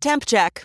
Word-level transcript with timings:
Temp 0.00 0.24
check. 0.26 0.64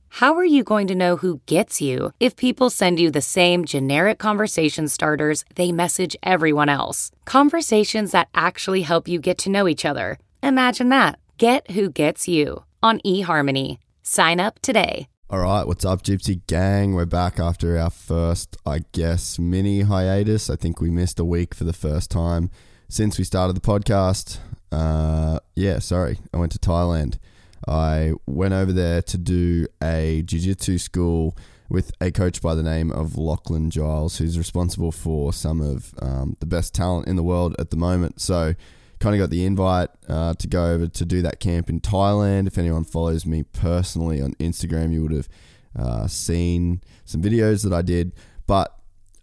How 0.15 0.35
are 0.35 0.43
you 0.43 0.65
going 0.65 0.87
to 0.87 0.93
know 0.93 1.15
who 1.15 1.39
gets 1.45 1.79
you 1.79 2.11
if 2.19 2.35
people 2.35 2.69
send 2.69 2.99
you 2.99 3.09
the 3.09 3.21
same 3.21 3.63
generic 3.63 4.19
conversation 4.19 4.89
starters 4.89 5.45
they 5.55 5.71
message 5.71 6.17
everyone 6.21 6.67
else? 6.67 7.11
Conversations 7.23 8.11
that 8.11 8.27
actually 8.35 8.81
help 8.81 9.07
you 9.07 9.19
get 9.19 9.37
to 9.37 9.49
know 9.49 9.69
each 9.69 9.85
other. 9.85 10.19
Imagine 10.43 10.89
that. 10.89 11.17
Get 11.37 11.71
who 11.71 11.89
gets 11.89 12.27
you 12.27 12.65
on 12.83 12.99
eHarmony. 13.05 13.77
Sign 14.03 14.41
up 14.41 14.59
today. 14.59 15.07
All 15.29 15.39
right, 15.39 15.65
what's 15.65 15.85
up, 15.85 16.03
Gypsy 16.03 16.45
Gang? 16.45 16.93
We're 16.93 17.05
back 17.05 17.39
after 17.39 17.77
our 17.77 17.89
first, 17.89 18.57
I 18.65 18.81
guess, 18.91 19.39
mini 19.39 19.83
hiatus. 19.83 20.49
I 20.49 20.57
think 20.57 20.81
we 20.81 20.89
missed 20.89 21.21
a 21.21 21.25
week 21.25 21.55
for 21.55 21.63
the 21.63 21.71
first 21.71 22.11
time 22.11 22.51
since 22.89 23.17
we 23.17 23.23
started 23.23 23.55
the 23.55 23.61
podcast. 23.61 24.39
Uh, 24.73 25.39
yeah, 25.55 25.79
sorry, 25.79 26.19
I 26.33 26.37
went 26.37 26.51
to 26.51 26.59
Thailand. 26.59 27.17
I 27.67 28.13
went 28.25 28.53
over 28.53 28.71
there 28.71 29.01
to 29.03 29.17
do 29.17 29.67
a 29.81 30.23
jiu 30.25 30.39
jitsu 30.39 30.77
school 30.77 31.37
with 31.69 31.91
a 32.01 32.11
coach 32.11 32.41
by 32.41 32.53
the 32.53 32.63
name 32.63 32.91
of 32.91 33.17
Lachlan 33.17 33.69
Giles, 33.69 34.17
who's 34.17 34.37
responsible 34.37 34.91
for 34.91 35.31
some 35.31 35.61
of 35.61 35.93
um, 36.01 36.35
the 36.39 36.45
best 36.45 36.73
talent 36.73 37.07
in 37.07 37.15
the 37.15 37.23
world 37.23 37.55
at 37.59 37.69
the 37.69 37.77
moment. 37.77 38.19
So, 38.19 38.55
kind 38.99 39.15
of 39.15 39.19
got 39.19 39.29
the 39.29 39.45
invite 39.45 39.89
uh, 40.07 40.33
to 40.35 40.47
go 40.47 40.71
over 40.71 40.87
to 40.87 41.05
do 41.05 41.21
that 41.21 41.39
camp 41.39 41.69
in 41.69 41.79
Thailand. 41.79 42.47
If 42.47 42.57
anyone 42.57 42.83
follows 42.83 43.25
me 43.25 43.43
personally 43.43 44.21
on 44.21 44.33
Instagram, 44.35 44.93
you 44.93 45.01
would 45.01 45.11
have 45.11 45.29
uh, 45.77 46.07
seen 46.07 46.81
some 47.05 47.21
videos 47.21 47.63
that 47.63 47.73
I 47.73 47.81
did. 47.81 48.13
But 48.47 48.75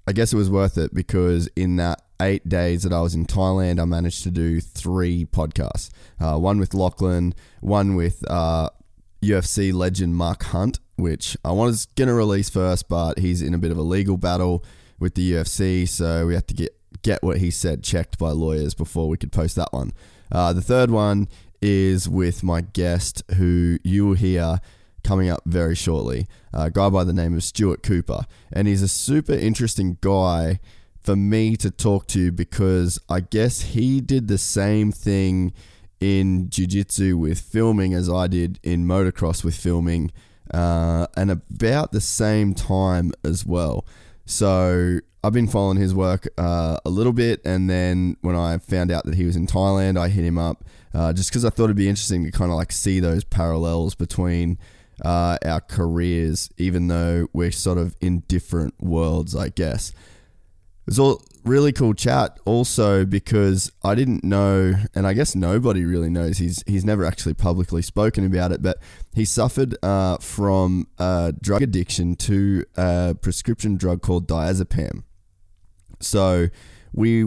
I 0.07 0.13
guess 0.13 0.33
it 0.33 0.37
was 0.37 0.51
worth 0.51 0.79
it 0.79 0.95
because 0.95 1.49
in 1.55 1.77
that 1.77 2.03
eight 2.21 2.49
days 2.49 2.83
that 2.83 2.93
I 2.93 3.01
was 3.01 3.15
in 3.15 3.27
Thailand, 3.27 3.81
I 3.81 3.85
managed 3.85 4.23
to 4.25 4.31
do 4.31 4.61
three 4.61 5.25
podcasts. 5.25 5.91
Uh, 6.21 6.39
one 6.39 6.59
with 6.59 6.75
Lachlan, 6.75 7.35
one 7.61 7.95
with 7.95 8.25
uh, 8.29 8.71
UFC 9.23 9.73
legend 9.73 10.17
Mark 10.17 10.45
Hunt, 10.45 10.79
which 10.97 11.37
I 11.45 11.53
was 11.53 11.87
going 11.97 12.09
to 12.09 12.15
release 12.15 12.49
first, 12.51 12.89
but 12.89 13.19
he's 13.19 13.43
in 13.43 13.55
a 13.55 13.59
bit 13.59 13.71
of 13.71 13.79
a 13.79 13.83
legal 13.83 14.17
battle 14.17 14.65
with 14.99 15.15
the 15.15 15.33
UFC, 15.33 15.89
so 15.89 16.27
we 16.27 16.35
had 16.35 16.49
to 16.49 16.55
get 16.55 16.75
get 17.03 17.23
what 17.23 17.39
he 17.39 17.51
said 17.51 17.85
checked 17.85 18.19
by 18.19 18.31
lawyers 18.31 18.75
before 18.75 19.09
we 19.09 19.17
could 19.17 19.31
post 19.31 19.55
that 19.55 19.73
one. 19.73 19.93
Uh, 20.33 20.53
the 20.53 20.61
third 20.61 20.91
one 20.91 21.29
is 21.63 22.09
with 22.09 22.43
my 22.43 22.61
guest, 22.61 23.23
who 23.37 23.79
you 23.85 24.07
will 24.07 24.15
hear 24.15 24.61
coming 25.05 25.29
up 25.29 25.43
very 25.47 25.77
shortly, 25.77 26.27
a 26.53 26.71
guy 26.71 26.89
by 26.91 27.05
the 27.05 27.13
name 27.13 27.35
of 27.35 27.45
Stuart 27.45 27.83
Cooper, 27.83 28.25
and 28.53 28.67
he's 28.67 28.83
a 28.83 28.89
super 28.89 29.33
interesting 29.33 29.97
guy 30.01 30.59
for 31.09 31.17
me 31.17 31.57
to 31.57 31.71
talk 31.71 32.07
to 32.07 32.31
because 32.31 33.01
I 33.09 33.21
guess 33.21 33.63
he 33.63 34.03
did 34.03 34.29
the 34.29 34.37
same 34.37 34.93
thing 34.93 35.55
in 36.01 36.51
jiu-jitsu 36.51 37.17
with 37.17 37.41
filming 37.41 37.95
as 37.95 38.11
I 38.11 38.27
did 38.27 38.61
in 38.63 38.85
motocross 38.85 39.43
with 39.43 39.57
filming 39.57 40.13
uh, 40.53 41.07
and 41.17 41.31
about 41.31 41.93
the 41.93 42.03
same 42.03 42.53
time 42.53 43.13
as 43.25 43.47
well. 43.47 43.87
So 44.27 44.99
I've 45.25 45.33
been 45.33 45.49
following 45.49 45.79
his 45.79 45.95
work 45.95 46.29
uh, 46.37 46.77
a 46.85 46.91
little 46.91 47.15
bit, 47.15 47.41
and 47.43 47.71
then 47.71 48.19
when 48.21 48.37
I 48.37 48.59
found 48.59 48.93
out 48.93 49.05
that 49.05 49.15
he 49.15 49.25
was 49.25 49.35
in 49.35 49.47
Thailand, 49.47 49.99
I 49.99 50.09
hit 50.09 50.27
him 50.27 50.37
up 50.37 50.63
uh, 50.93 51.15
just 51.15 51.31
because 51.31 51.43
I 51.43 51.49
thought 51.49 51.65
it'd 51.65 51.77
be 51.77 51.89
interesting 51.89 52.23
to 52.25 52.31
kind 52.31 52.51
of 52.51 52.59
like 52.59 52.71
see 52.71 53.01
those 53.01 53.25
parallels 53.25 53.95
between 53.95 54.59
uh, 55.03 55.39
our 55.43 55.63
careers, 55.63 56.51
even 56.59 56.89
though 56.89 57.29
we're 57.33 57.51
sort 57.51 57.79
of 57.79 57.97
in 58.03 58.25
different 58.29 58.75
worlds, 58.79 59.35
I 59.35 59.49
guess 59.49 59.95
was 60.89 60.99
all 60.99 61.23
really 61.45 61.73
cool 61.73 61.93
chat 61.93 62.39
also 62.47 63.05
because 63.05 63.71
I 63.85 63.95
didn't 63.95 64.25
know 64.25 64.75
and 64.95 65.07
I 65.07 65.13
guess 65.13 65.35
nobody 65.35 65.85
really 65.85 66.09
knows 66.09 66.39
he's 66.39 66.65
he's 66.67 66.85
never 66.85 67.05
actually 67.05 67.35
publicly 67.35 67.83
spoken 67.83 68.25
about 68.25 68.53
it 68.53 68.63
but 68.63 68.79
he 69.15 69.25
suffered 69.25 69.77
uh, 69.83 70.17
from 70.19 70.87
drug 71.41 71.63
addiction 71.63 72.17
to 72.17 72.65
a 72.77 73.15
prescription 73.21 73.77
drug 73.77 74.03
called 74.03 74.27
diazepam. 74.27 75.03
So 76.01 76.49
we 76.93 77.25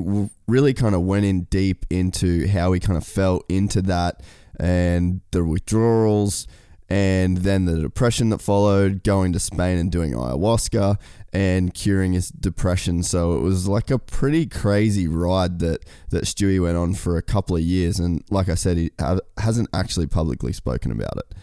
really 0.47 0.73
kind 0.73 0.95
of 0.95 1.01
went 1.01 1.25
in 1.25 1.41
deep 1.43 1.85
into 1.89 2.47
how 2.47 2.73
he 2.73 2.79
kind 2.79 2.97
of 2.97 3.05
fell 3.05 3.43
into 3.47 3.81
that 3.83 4.21
and 4.59 5.21
the 5.31 5.43
withdrawals 5.43 6.47
and 6.89 7.37
then 7.37 7.63
the 7.63 7.79
depression 7.79 8.31
that 8.31 8.41
followed, 8.41 9.01
going 9.03 9.31
to 9.31 9.39
Spain 9.39 9.77
and 9.77 9.89
doing 9.89 10.11
ayahuasca 10.11 10.97
and 11.33 11.73
curing 11.73 12.13
his 12.13 12.29
depression. 12.29 13.03
So 13.03 13.33
it 13.33 13.41
was 13.41 13.67
like 13.67 13.91
a 13.91 13.99
pretty 13.99 14.45
crazy 14.45 15.07
ride 15.07 15.59
that 15.59 15.85
that 16.09 16.23
Stewie 16.25 16.61
went 16.61 16.77
on 16.77 16.93
for 16.93 17.17
a 17.17 17.21
couple 17.21 17.55
of 17.55 17.61
years, 17.61 17.99
and 17.99 18.23
like 18.29 18.49
I 18.49 18.55
said, 18.55 18.77
he 18.77 18.91
hasn't 19.37 19.69
actually 19.73 20.07
publicly 20.07 20.53
spoken 20.53 20.91
about 20.91 21.17
it. 21.17 21.33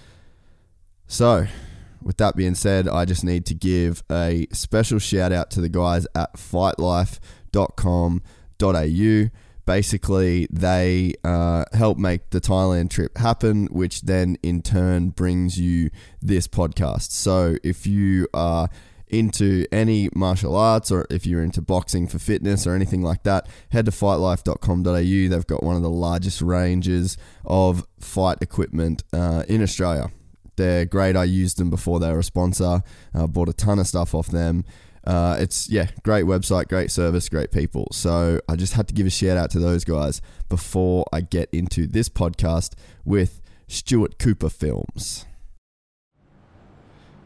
So, 1.06 1.47
with 2.03 2.16
that 2.19 2.37
being 2.37 2.54
said, 2.54 2.88
I 2.88 3.06
just 3.06 3.25
need 3.25 3.47
to 3.47 3.54
give 3.54 4.03
a 4.10 4.47
special 4.53 4.98
shout 4.98 5.32
out 5.32 5.50
to 5.53 5.60
the 5.60 5.69
guys 5.69 6.06
at 6.15 6.34
fightlife.com.au 6.34 9.31
basically 9.69 10.48
they 10.50 11.12
uh, 11.25 11.62
help 11.75 11.98
make 11.98 12.31
the 12.31 12.41
Thailand 12.41 12.88
trip 12.88 13.19
happen, 13.19 13.66
which 13.66 14.00
then 14.00 14.38
in 14.43 14.62
turn 14.62 15.10
brings 15.10 15.60
you 15.60 15.91
this 16.22 16.48
podcast. 16.48 17.10
So 17.10 17.56
if 17.62 17.87
you 17.87 18.27
are 18.32 18.71
into 19.10 19.66
any 19.72 20.08
martial 20.14 20.56
arts 20.56 20.91
or 20.91 21.06
if 21.10 21.26
you're 21.26 21.42
into 21.42 21.60
boxing 21.60 22.06
for 22.06 22.19
fitness 22.19 22.66
or 22.66 22.74
anything 22.74 23.02
like 23.02 23.22
that, 23.24 23.48
head 23.70 23.86
to 23.86 23.91
fightlife.com.au. 23.91 24.92
They've 24.92 25.46
got 25.46 25.62
one 25.62 25.76
of 25.76 25.82
the 25.82 25.91
largest 25.91 26.42
ranges 26.42 27.16
of 27.44 27.86
fight 28.00 28.38
equipment 28.41 29.04
uh, 29.12 29.44
in 29.48 29.62
Australia. 29.62 30.10
They're 30.56 30.84
great. 30.84 31.16
I 31.16 31.24
used 31.24 31.58
them 31.58 31.70
before 31.70 32.00
they 32.00 32.10
were 32.10 32.18
a 32.18 32.24
sponsor. 32.24 32.82
Uh, 33.14 33.26
bought 33.26 33.48
a 33.48 33.52
ton 33.52 33.78
of 33.78 33.86
stuff 33.86 34.14
off 34.14 34.26
them. 34.28 34.64
Uh, 35.04 35.36
it's 35.38 35.70
yeah, 35.70 35.88
great 36.02 36.24
website, 36.24 36.68
great 36.68 36.91
service, 36.91 37.28
great 37.28 37.50
people. 37.50 37.88
So 37.92 38.41
I 38.48 38.56
just 38.56 38.74
had 38.74 38.88
to 38.88 38.94
give 38.94 39.06
a 39.06 39.10
shout 39.10 39.38
out 39.38 39.50
to 39.52 39.58
those 39.58 39.84
guys 39.84 40.20
before 40.48 41.06
I 41.12 41.22
get 41.22 41.48
into 41.52 41.86
this 41.86 42.08
podcast 42.08 42.74
with 43.04 43.41
Stuart 43.68 44.18
Cooper 44.18 44.50
Films. 44.50 45.24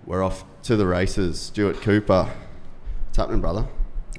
We're 0.04 0.22
off 0.22 0.44
to 0.62 0.76
the 0.76 0.86
races. 0.86 1.40
Stuart 1.40 1.80
Cooper, 1.80 2.30
what's 3.06 3.16
happening, 3.16 3.40
brother? 3.40 3.66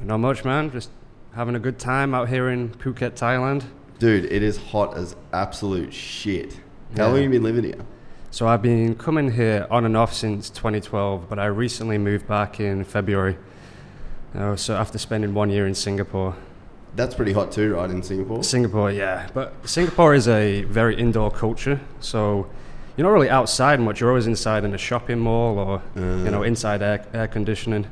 Not 0.02 0.18
much, 0.18 0.44
man. 0.44 0.72
Just 0.72 0.90
having 1.34 1.56
a 1.56 1.60
good 1.60 1.80
time 1.80 2.14
out 2.14 2.30
here 2.30 2.50
in 2.50 2.70
Phuket, 2.70 3.12
Thailand. 3.12 3.64
Dude, 4.00 4.26
it 4.26 4.44
is 4.44 4.58
hot 4.58 4.98
as 4.98 5.16
absolute 5.32 5.94
shit. 5.94 6.54
How 6.98 7.04
yeah. 7.04 7.06
long 7.06 7.16
have 7.16 7.24
you 7.24 7.30
been 7.30 7.44
living 7.44 7.64
here? 7.64 7.86
So 8.32 8.48
I've 8.48 8.62
been 8.62 8.96
coming 8.96 9.32
here 9.32 9.68
on 9.70 9.86
and 9.86 9.96
off 9.96 10.14
since 10.14 10.50
2012, 10.50 11.30
but 11.30 11.40
I 11.40 11.46
recently 11.46 11.98
moved 11.98 12.28
back 12.28 12.60
in 12.60 12.84
February. 12.84 13.38
Uh, 14.36 14.56
so 14.56 14.76
after 14.76 14.98
spending 14.98 15.34
one 15.34 15.50
year 15.50 15.68
in 15.68 15.76
Singapore. 15.76 16.36
That's 16.96 17.16
pretty 17.16 17.34
hot 17.34 17.52
too, 17.52 17.76
right, 17.76 17.90
in 17.90 18.04
Singapore? 18.04 18.44
Singapore, 18.44 18.92
yeah. 18.92 19.30
But 19.34 19.54
Singapore 19.70 20.14
is 20.14 20.28
a 20.28 20.64
very 20.64 20.96
indoor 20.96 21.32
culture, 21.32 21.80
so 22.00 22.50
you're 22.96 23.08
not 23.08 23.14
really 23.14 23.30
outside 23.30 23.80
much. 23.80 24.00
You're 24.00 24.10
always 24.10 24.28
inside 24.28 24.64
in 24.64 24.74
a 24.74 24.78
shopping 24.78 25.20
mall 25.20 25.58
or 25.58 25.82
uh, 25.98 26.00
you 26.24 26.32
know 26.32 26.44
inside 26.44 26.82
air, 26.82 27.06
air 27.14 27.28
conditioning. 27.28 27.88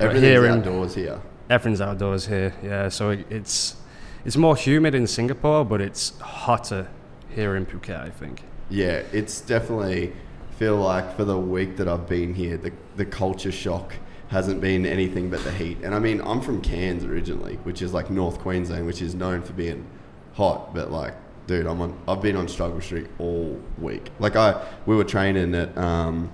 Everything's 0.00 0.24
here 0.24 0.46
outdoors 0.46 0.94
here. 0.94 1.20
Everything's 1.50 1.80
outdoors 1.80 2.26
here, 2.26 2.54
yeah. 2.62 2.88
So 2.88 3.10
it's 3.10 3.76
it's 4.24 4.36
more 4.36 4.56
humid 4.56 4.94
in 4.94 5.06
Singapore, 5.06 5.64
but 5.64 5.80
it's 5.80 6.18
hotter 6.18 6.88
here 7.34 7.56
in 7.56 7.66
Phuket, 7.66 8.00
I 8.00 8.10
think. 8.10 8.42
Yeah, 8.70 9.02
it's 9.12 9.40
definitely 9.40 10.12
feel 10.58 10.76
like 10.76 11.16
for 11.16 11.24
the 11.24 11.38
week 11.38 11.76
that 11.76 11.88
I've 11.88 12.08
been 12.08 12.34
here, 12.34 12.56
the 12.56 12.72
the 12.96 13.04
culture 13.04 13.52
shock 13.52 13.94
hasn't 14.28 14.60
been 14.60 14.84
anything 14.86 15.30
but 15.30 15.44
the 15.44 15.52
heat. 15.52 15.78
And 15.82 15.94
I 15.94 15.98
mean, 15.98 16.20
I'm 16.22 16.40
from 16.40 16.60
Cairns 16.60 17.04
originally, 17.04 17.56
which 17.62 17.82
is 17.82 17.92
like 17.92 18.10
North 18.10 18.38
Queensland, 18.40 18.86
which 18.86 19.02
is 19.02 19.14
known 19.14 19.42
for 19.42 19.52
being 19.52 19.86
hot, 20.32 20.74
but 20.74 20.90
like, 20.90 21.14
dude, 21.46 21.66
I'm 21.66 21.80
on. 21.80 21.98
I've 22.08 22.22
been 22.22 22.36
on 22.36 22.48
struggle 22.48 22.80
street 22.80 23.06
all 23.18 23.60
week. 23.78 24.10
Like 24.18 24.36
I, 24.36 24.66
we 24.86 24.96
were 24.96 25.04
training 25.04 25.54
at 25.54 25.76
um, 25.76 26.30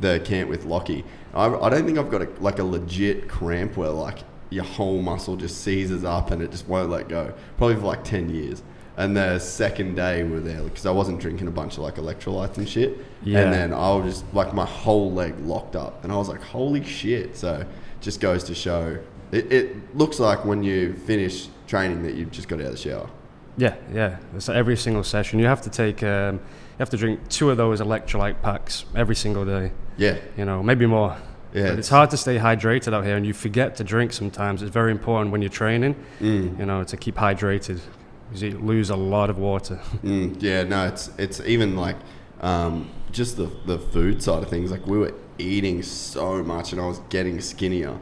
the 0.00 0.20
camp 0.24 0.50
with 0.50 0.64
Lockie. 0.64 1.04
I, 1.34 1.46
I 1.46 1.68
don't 1.68 1.84
think 1.84 1.98
I've 1.98 2.10
got 2.10 2.22
a, 2.22 2.28
like 2.40 2.58
a 2.58 2.64
legit 2.64 3.28
cramp 3.28 3.76
where 3.76 3.90
like 3.90 4.18
your 4.50 4.64
whole 4.64 5.02
muscle 5.02 5.36
just 5.36 5.62
seizes 5.62 6.04
up 6.04 6.30
and 6.30 6.40
it 6.40 6.50
just 6.50 6.68
won't 6.68 6.90
let 6.90 7.08
go. 7.08 7.34
Probably 7.58 7.76
for 7.76 7.82
like 7.82 8.04
ten 8.04 8.30
years. 8.30 8.62
And 8.98 9.14
the 9.14 9.38
second 9.38 9.94
day 9.94 10.22
we 10.22 10.30
were 10.30 10.40
there 10.40 10.62
because 10.62 10.86
I 10.86 10.90
wasn't 10.90 11.20
drinking 11.20 11.48
a 11.48 11.50
bunch 11.50 11.74
of 11.74 11.80
like 11.80 11.96
electrolytes 11.96 12.56
and 12.56 12.66
shit. 12.66 12.96
Yeah. 13.22 13.40
And 13.40 13.52
then 13.52 13.74
I 13.74 13.94
was 13.94 14.20
just 14.20 14.34
like 14.34 14.54
my 14.54 14.64
whole 14.64 15.12
leg 15.12 15.38
locked 15.40 15.76
up, 15.76 16.02
and 16.02 16.12
I 16.12 16.16
was 16.16 16.28
like, 16.28 16.40
holy 16.40 16.82
shit! 16.82 17.36
So 17.36 17.66
just 18.00 18.20
goes 18.20 18.44
to 18.44 18.54
show. 18.54 18.98
It, 19.32 19.52
it 19.52 19.96
looks 19.96 20.18
like 20.18 20.44
when 20.44 20.62
you 20.62 20.94
finish 20.94 21.48
training 21.66 22.04
that 22.04 22.14
you've 22.14 22.30
just 22.30 22.48
got 22.48 22.60
out 22.60 22.66
of 22.66 22.72
the 22.72 22.78
shower. 22.78 23.10
Yeah, 23.56 23.74
yeah. 23.92 24.18
It's 24.34 24.48
every 24.48 24.76
single 24.76 25.02
session. 25.02 25.38
You 25.38 25.46
have 25.46 25.62
to 25.62 25.70
take, 25.70 26.02
um, 26.02 26.34
you 26.36 26.78
have 26.80 26.90
to 26.90 26.96
drink 26.96 27.20
two 27.28 27.50
of 27.50 27.56
those 27.56 27.80
electrolyte 27.80 28.42
packs 28.42 28.84
every 28.94 29.14
single 29.16 29.44
day. 29.44 29.72
Yeah. 29.96 30.18
You 30.36 30.44
know, 30.44 30.62
maybe 30.62 30.86
more. 30.86 31.16
Yeah, 31.54 31.70
But 31.70 31.78
it's 31.78 31.88
hard 31.88 32.10
to 32.10 32.16
stay 32.18 32.36
hydrated 32.38 32.92
out 32.92 33.04
here, 33.04 33.16
and 33.16 33.24
you 33.24 33.32
forget 33.32 33.76
to 33.76 33.84
drink 33.84 34.12
sometimes. 34.12 34.60
It's 34.60 34.70
very 34.72 34.90
important 34.90 35.32
when 35.32 35.40
you're 35.40 35.48
training, 35.48 35.94
Mm. 36.20 36.58
you 36.58 36.66
know, 36.66 36.84
to 36.84 36.96
keep 36.98 37.14
hydrated 37.16 37.80
because 38.28 38.42
you 38.42 38.58
lose 38.58 38.90
a 38.90 38.96
lot 38.96 39.30
of 39.30 39.38
water. 39.38 39.80
Mm, 40.04 40.36
yeah, 40.42 40.64
no, 40.64 40.86
it's 40.88 41.08
it's 41.16 41.40
even 41.46 41.74
like 41.76 41.96
um, 42.42 42.90
just 43.10 43.36
the 43.38 43.48
the 43.64 43.78
food 43.78 44.22
side 44.22 44.42
of 44.42 44.50
things. 44.50 44.70
Like 44.70 44.86
we 44.86 44.98
were 44.98 45.14
eating 45.38 45.82
so 45.82 46.42
much, 46.42 46.72
and 46.72 46.80
I 46.80 46.86
was 46.86 46.98
getting 47.08 47.40
skinnier, 47.40 47.96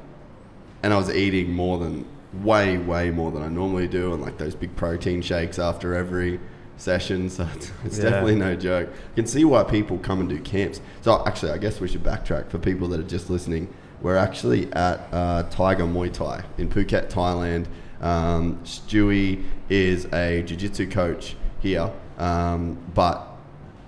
and 0.83 0.93
I 0.93 0.97
was 0.97 1.11
eating 1.11 1.53
more 1.53 1.79
than 1.79 2.07
way 2.43 2.77
way 2.79 3.11
more 3.11 3.31
than 3.31 3.43
I 3.43 3.49
normally 3.49 3.89
do, 3.89 4.13
and 4.13 4.23
like 4.23 4.39
those 4.39 4.55
big 4.55 4.75
protein 4.77 5.23
shakes 5.23 5.59
after 5.59 5.95
every 5.95 6.41
session. 6.77 7.31
So 7.31 7.47
it's, 7.55 7.71
it's 7.85 7.99
Yeah. 7.99 8.05
definitely 8.05 8.37
no 8.37 8.57
joke. 8.57 8.89
You 9.17 9.23
can 9.23 9.27
see 9.27 9.45
why 9.45 9.63
people 9.65 9.99
come 9.99 10.21
and 10.21 10.29
do 10.29 10.41
camps. 10.41 10.81
So 11.03 11.23
actually, 11.27 11.53
I 11.53 11.59
guess 11.59 11.81
we 11.81 11.89
should 11.89 12.03
backtrack 12.03 12.49
for 12.51 12.59
people 12.59 12.89
that 12.89 13.01
are 13.01 13.05
just 13.05 13.31
listening. 13.31 13.73
We're 14.03 14.17
actually 14.17 14.71
at 14.73 15.01
uh, 15.13 15.45
Tiger 15.45 15.85
Muay 15.85 16.13
Thai 16.13 16.45
in 16.59 16.69
Phuket, 16.69 17.11
Thailand. 17.11 17.67
Um, 18.03 18.59
Stewie 18.65 19.45
is 19.71 20.07
a 20.13 20.43
jiu-jitsu 20.43 20.91
coach 20.91 21.37
here, 21.61 21.91
um, 22.19 22.77
but 22.93 23.29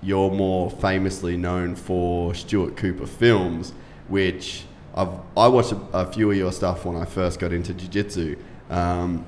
you're 0.01 0.31
more 0.31 0.71
famously 0.71 1.37
known 1.37 1.75
for 1.75 2.33
Stuart 2.33 2.77
Cooper 2.77 3.05
films, 3.05 3.73
which 4.07 4.63
I've 4.97 5.13
I 5.37 5.47
watched 5.47 5.71
a, 5.71 5.79
a 5.93 6.11
few 6.11 6.29
of 6.31 6.37
your 6.37 6.51
stuff 6.51 6.83
when 6.85 6.97
I 6.97 7.05
first 7.05 7.39
got 7.39 7.53
into 7.53 7.73
jiu-jitsu. 7.73 8.35
Um, 8.69 9.25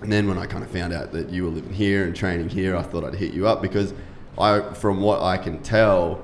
and 0.00 0.10
then 0.12 0.26
when 0.26 0.38
I 0.38 0.46
kind 0.46 0.64
of 0.64 0.70
found 0.70 0.92
out 0.92 1.12
that 1.12 1.30
you 1.30 1.44
were 1.44 1.50
living 1.50 1.72
here 1.72 2.04
and 2.04 2.16
training 2.16 2.48
here, 2.48 2.74
I 2.76 2.82
thought 2.82 3.04
I'd 3.04 3.14
hit 3.14 3.32
you 3.32 3.46
up 3.46 3.62
because 3.62 3.94
I, 4.38 4.60
from 4.72 5.00
what 5.00 5.22
I 5.22 5.36
can 5.36 5.62
tell, 5.62 6.20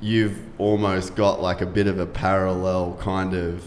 you've 0.00 0.38
almost 0.58 1.16
got 1.16 1.42
like 1.42 1.60
a 1.60 1.66
bit 1.66 1.86
of 1.86 1.98
a 1.98 2.06
parallel 2.06 2.96
kind 3.00 3.34
of 3.34 3.64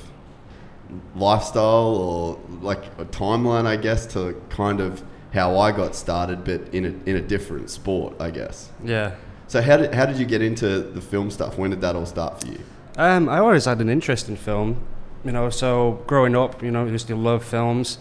lifestyle 1.15 1.95
or 1.95 2.39
like 2.61 2.85
a 2.97 3.05
timeline, 3.05 3.65
I 3.65 3.75
guess, 3.75 4.05
to 4.13 4.41
kind 4.49 4.79
of 4.79 5.03
how 5.33 5.57
I 5.57 5.71
got 5.71 5.95
started, 5.95 6.43
but 6.43 6.61
in 6.73 6.85
a 6.85 7.09
in 7.09 7.15
a 7.15 7.21
different 7.21 7.69
sport, 7.69 8.15
I 8.19 8.29
guess. 8.29 8.69
yeah. 8.83 9.15
So 9.47 9.61
how 9.61 9.77
did 9.77 9.93
how 9.93 10.05
did 10.05 10.17
you 10.17 10.25
get 10.25 10.41
into 10.41 10.79
the 10.79 11.01
film 11.01 11.29
stuff? 11.29 11.57
When 11.57 11.69
did 11.71 11.81
that 11.81 11.95
all 11.95 12.05
start 12.05 12.41
for 12.41 12.47
you? 12.47 12.59
Um, 12.97 13.27
I 13.29 13.39
always 13.39 13.65
had 13.65 13.81
an 13.81 13.89
interest 13.89 14.29
in 14.29 14.35
film, 14.35 14.81
you 15.25 15.31
know. 15.31 15.49
So 15.49 16.03
growing 16.07 16.35
up, 16.35 16.61
you 16.61 16.71
know, 16.71 16.85
I 16.85 16.89
used 16.89 17.07
to 17.07 17.15
love 17.15 17.43
films. 17.43 17.97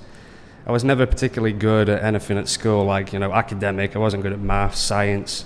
I 0.67 0.71
was 0.73 0.85
never 0.85 1.07
particularly 1.07 1.53
good 1.55 1.89
at 1.89 2.03
anything 2.05 2.39
at 2.39 2.49
school, 2.49 2.85
like 2.85 3.13
you 3.13 3.19
know, 3.19 3.33
academic. 3.33 3.97
I 3.97 3.99
wasn't 3.99 4.23
good 4.23 4.33
at 4.33 4.39
math, 4.41 4.75
science. 4.77 5.45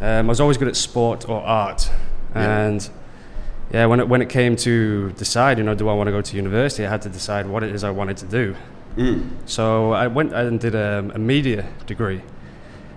Um, 0.00 0.26
I 0.26 0.28
was 0.28 0.40
always 0.40 0.56
good 0.58 0.68
at 0.68 0.76
sport 0.76 1.28
or 1.28 1.40
art, 1.42 1.90
Yeah. 2.34 2.58
and 2.66 2.90
yeah, 3.72 3.86
when 3.86 3.98
it 4.00 4.08
when 4.08 4.20
it 4.22 4.28
came 4.28 4.56
to 4.56 5.10
decide, 5.12 5.58
you 5.58 5.64
know, 5.64 5.74
do 5.74 5.88
I 5.88 5.94
want 5.94 6.06
to 6.08 6.12
go 6.12 6.20
to 6.20 6.36
university? 6.36 6.86
I 6.86 6.90
had 6.90 7.02
to 7.02 7.08
decide 7.08 7.46
what 7.46 7.62
it 7.62 7.74
is 7.74 7.82
I 7.82 7.90
wanted 7.90 8.18
to 8.18 8.26
do. 8.26 8.54
Mm. 8.96 9.30
So 9.46 9.92
I 9.92 10.06
went 10.06 10.32
and 10.34 10.60
did 10.60 10.74
a, 10.74 11.10
a 11.14 11.18
media 11.18 11.66
degree 11.86 12.22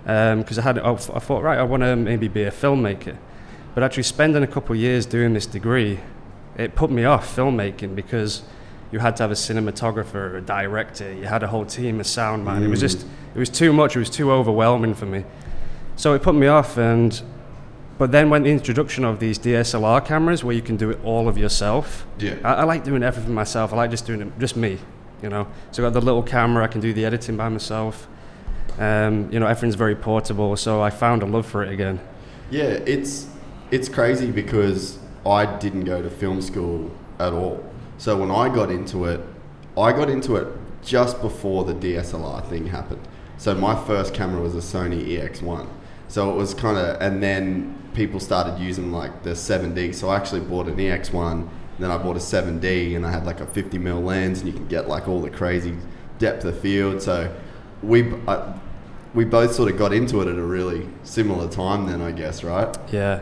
because 0.04 0.58
I 0.58 0.62
had 0.62 0.78
I 0.78 0.92
I 0.92 0.96
thought 0.96 1.42
right 1.42 1.58
I 1.58 1.62
want 1.62 1.82
to 1.82 1.96
maybe 1.96 2.28
be 2.28 2.42
a 2.44 2.50
filmmaker, 2.50 3.16
but 3.74 3.82
actually 3.82 4.02
spending 4.04 4.42
a 4.42 4.46
couple 4.46 4.74
of 4.74 4.80
years 4.80 5.06
doing 5.06 5.32
this 5.34 5.46
degree, 5.46 6.00
it 6.56 6.74
put 6.74 6.90
me 6.90 7.04
off 7.04 7.34
filmmaking 7.36 7.94
because 7.94 8.42
you 8.92 8.98
had 8.98 9.16
to 9.16 9.22
have 9.22 9.30
a 9.30 9.34
cinematographer, 9.34 10.36
a 10.36 10.40
director, 10.40 11.12
you 11.12 11.24
had 11.24 11.42
a 11.42 11.46
whole 11.46 11.64
team, 11.64 12.00
a 12.00 12.04
sound 12.04 12.44
man. 12.44 12.62
It 12.62 12.68
was 12.68 12.80
just 12.80 13.06
it 13.34 13.38
was 13.38 13.48
too 13.48 13.72
much. 13.72 13.94
It 13.96 14.00
was 14.00 14.10
too 14.10 14.32
overwhelming 14.32 14.94
for 14.94 15.06
me. 15.06 15.24
So 15.96 16.14
it 16.14 16.22
put 16.22 16.34
me 16.34 16.46
off 16.46 16.76
and. 16.76 17.20
But 17.98 18.12
then 18.12 18.30
when 18.30 18.44
the 18.44 18.50
introduction 18.50 19.04
of 19.04 19.20
these 19.20 19.38
DSLR 19.38 20.02
cameras 20.06 20.42
where 20.42 20.56
you 20.56 20.62
can 20.62 20.78
do 20.78 20.88
it 20.88 20.98
all 21.04 21.28
of 21.28 21.36
yourself, 21.36 22.06
Yeah. 22.18 22.36
I, 22.42 22.54
I 22.54 22.64
like 22.64 22.82
doing 22.82 23.02
everything 23.02 23.34
myself. 23.34 23.74
I 23.74 23.76
like 23.76 23.90
just 23.90 24.06
doing 24.06 24.22
it, 24.22 24.38
just 24.38 24.56
me, 24.56 24.78
you 25.22 25.28
know. 25.28 25.46
So 25.70 25.82
I 25.82 25.86
got 25.86 25.92
the 25.92 26.00
little 26.00 26.22
camera, 26.22 26.64
I 26.64 26.68
can 26.68 26.80
do 26.80 26.94
the 26.94 27.04
editing 27.04 27.36
by 27.36 27.50
myself. 27.50 28.08
Um, 28.78 29.30
you 29.30 29.38
know, 29.38 29.46
everything's 29.46 29.74
very 29.74 29.94
portable, 29.94 30.56
so 30.56 30.80
I 30.80 30.88
found 30.88 31.22
a 31.22 31.26
love 31.26 31.44
for 31.44 31.62
it 31.62 31.70
again. 31.70 32.00
Yeah, 32.50 32.62
it's 32.86 33.26
it's 33.70 33.88
crazy 33.88 34.30
because 34.30 34.98
I 35.26 35.46
didn't 35.58 35.84
go 35.84 36.02
to 36.02 36.10
film 36.10 36.40
school 36.42 36.90
at 37.18 37.32
all. 37.32 37.64
So 37.98 38.16
when 38.16 38.30
I 38.30 38.48
got 38.48 38.70
into 38.70 39.04
it, 39.04 39.20
I 39.76 39.92
got 39.92 40.08
into 40.08 40.36
it 40.36 40.48
just 40.82 41.20
before 41.20 41.64
the 41.64 41.74
DSLR 41.74 42.46
thing 42.48 42.66
happened. 42.66 43.06
So 43.36 43.54
my 43.54 43.74
first 43.86 44.14
camera 44.14 44.40
was 44.40 44.54
a 44.54 44.58
Sony 44.58 45.06
EX1. 45.06 45.68
So 46.08 46.30
it 46.30 46.36
was 46.36 46.54
kind 46.54 46.76
of, 46.76 47.00
and 47.00 47.22
then 47.22 47.76
people 47.94 48.20
started 48.20 48.58
using 48.58 48.90
like 48.92 49.22
the 49.22 49.30
7D. 49.30 49.94
So 49.94 50.08
I 50.08 50.16
actually 50.16 50.40
bought 50.40 50.66
an 50.66 50.76
EX1, 50.76 51.48
then 51.78 51.90
I 51.90 51.98
bought 51.98 52.16
a 52.16 52.20
7D, 52.20 52.96
and 52.96 53.06
I 53.06 53.10
had 53.10 53.24
like 53.24 53.40
a 53.40 53.46
50 53.46 53.78
mm 53.78 54.04
lens, 54.04 54.40
and 54.40 54.48
you 54.48 54.54
can 54.54 54.66
get 54.68 54.88
like 54.88 55.08
all 55.08 55.20
the 55.20 55.30
crazy 55.30 55.76
depth 56.18 56.44
of 56.44 56.58
field. 56.58 57.00
So 57.00 57.34
we, 57.82 58.12
I, 58.26 58.54
we 59.14 59.24
both 59.24 59.54
sort 59.54 59.70
of 59.70 59.78
got 59.78 59.92
into 59.92 60.20
it 60.20 60.28
at 60.28 60.36
a 60.36 60.42
really 60.42 60.88
similar 61.02 61.48
time 61.48 61.86
then, 61.86 62.02
I 62.02 62.12
guess, 62.12 62.44
right? 62.44 62.76
Yeah, 62.92 63.20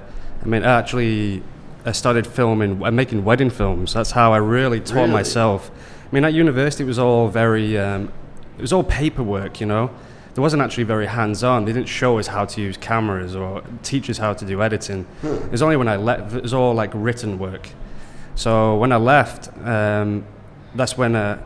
I 0.49 0.51
mean, 0.51 0.65
actually, 0.65 1.43
I 1.85 1.93
started 1.93 2.27
filming, 2.27 2.83
uh, 2.83 2.91
making 2.91 3.23
wedding 3.23 3.51
films. 3.51 3.93
That's 3.93 4.13
how 4.13 4.33
I 4.33 4.39
really 4.39 4.81
taught 4.81 4.95
Really? 4.95 5.11
myself. 5.11 5.71
I 6.11 6.15
mean, 6.15 6.25
at 6.25 6.33
university, 6.33 6.85
it 6.85 6.87
was 6.87 6.99
all 6.99 7.29
very, 7.29 7.77
um, 7.77 8.11
it 8.57 8.63
was 8.63 8.73
all 8.73 8.83
paperwork, 8.83 9.61
you 9.61 9.67
know. 9.67 9.91
There 10.33 10.41
wasn't 10.41 10.63
actually 10.63 10.85
very 10.85 11.05
hands-on. 11.05 11.67
They 11.67 11.75
didn't 11.75 11.89
show 11.89 12.19
us 12.19 12.29
how 12.29 12.47
to 12.47 12.63
use 12.63 12.79
cameras 12.79 13.37
or 13.37 13.63
teach 13.83 14.09
us 14.09 14.17
how 14.17 14.33
to 14.33 14.47
do 14.47 14.63
editing. 14.63 15.05
It 15.23 15.51
was 15.51 15.61
only 15.61 15.77
when 15.77 15.87
I 15.89 15.97
left. 15.97 16.33
It 16.33 16.43
was 16.45 16.55
all 16.55 16.73
like 16.73 16.93
written 16.95 17.39
work. 17.39 17.69
So 18.35 18.75
when 18.77 18.91
I 18.91 18.97
left, 18.97 19.51
um, 19.67 20.25
that's 20.75 20.97
when, 20.97 21.15
uh, 21.15 21.43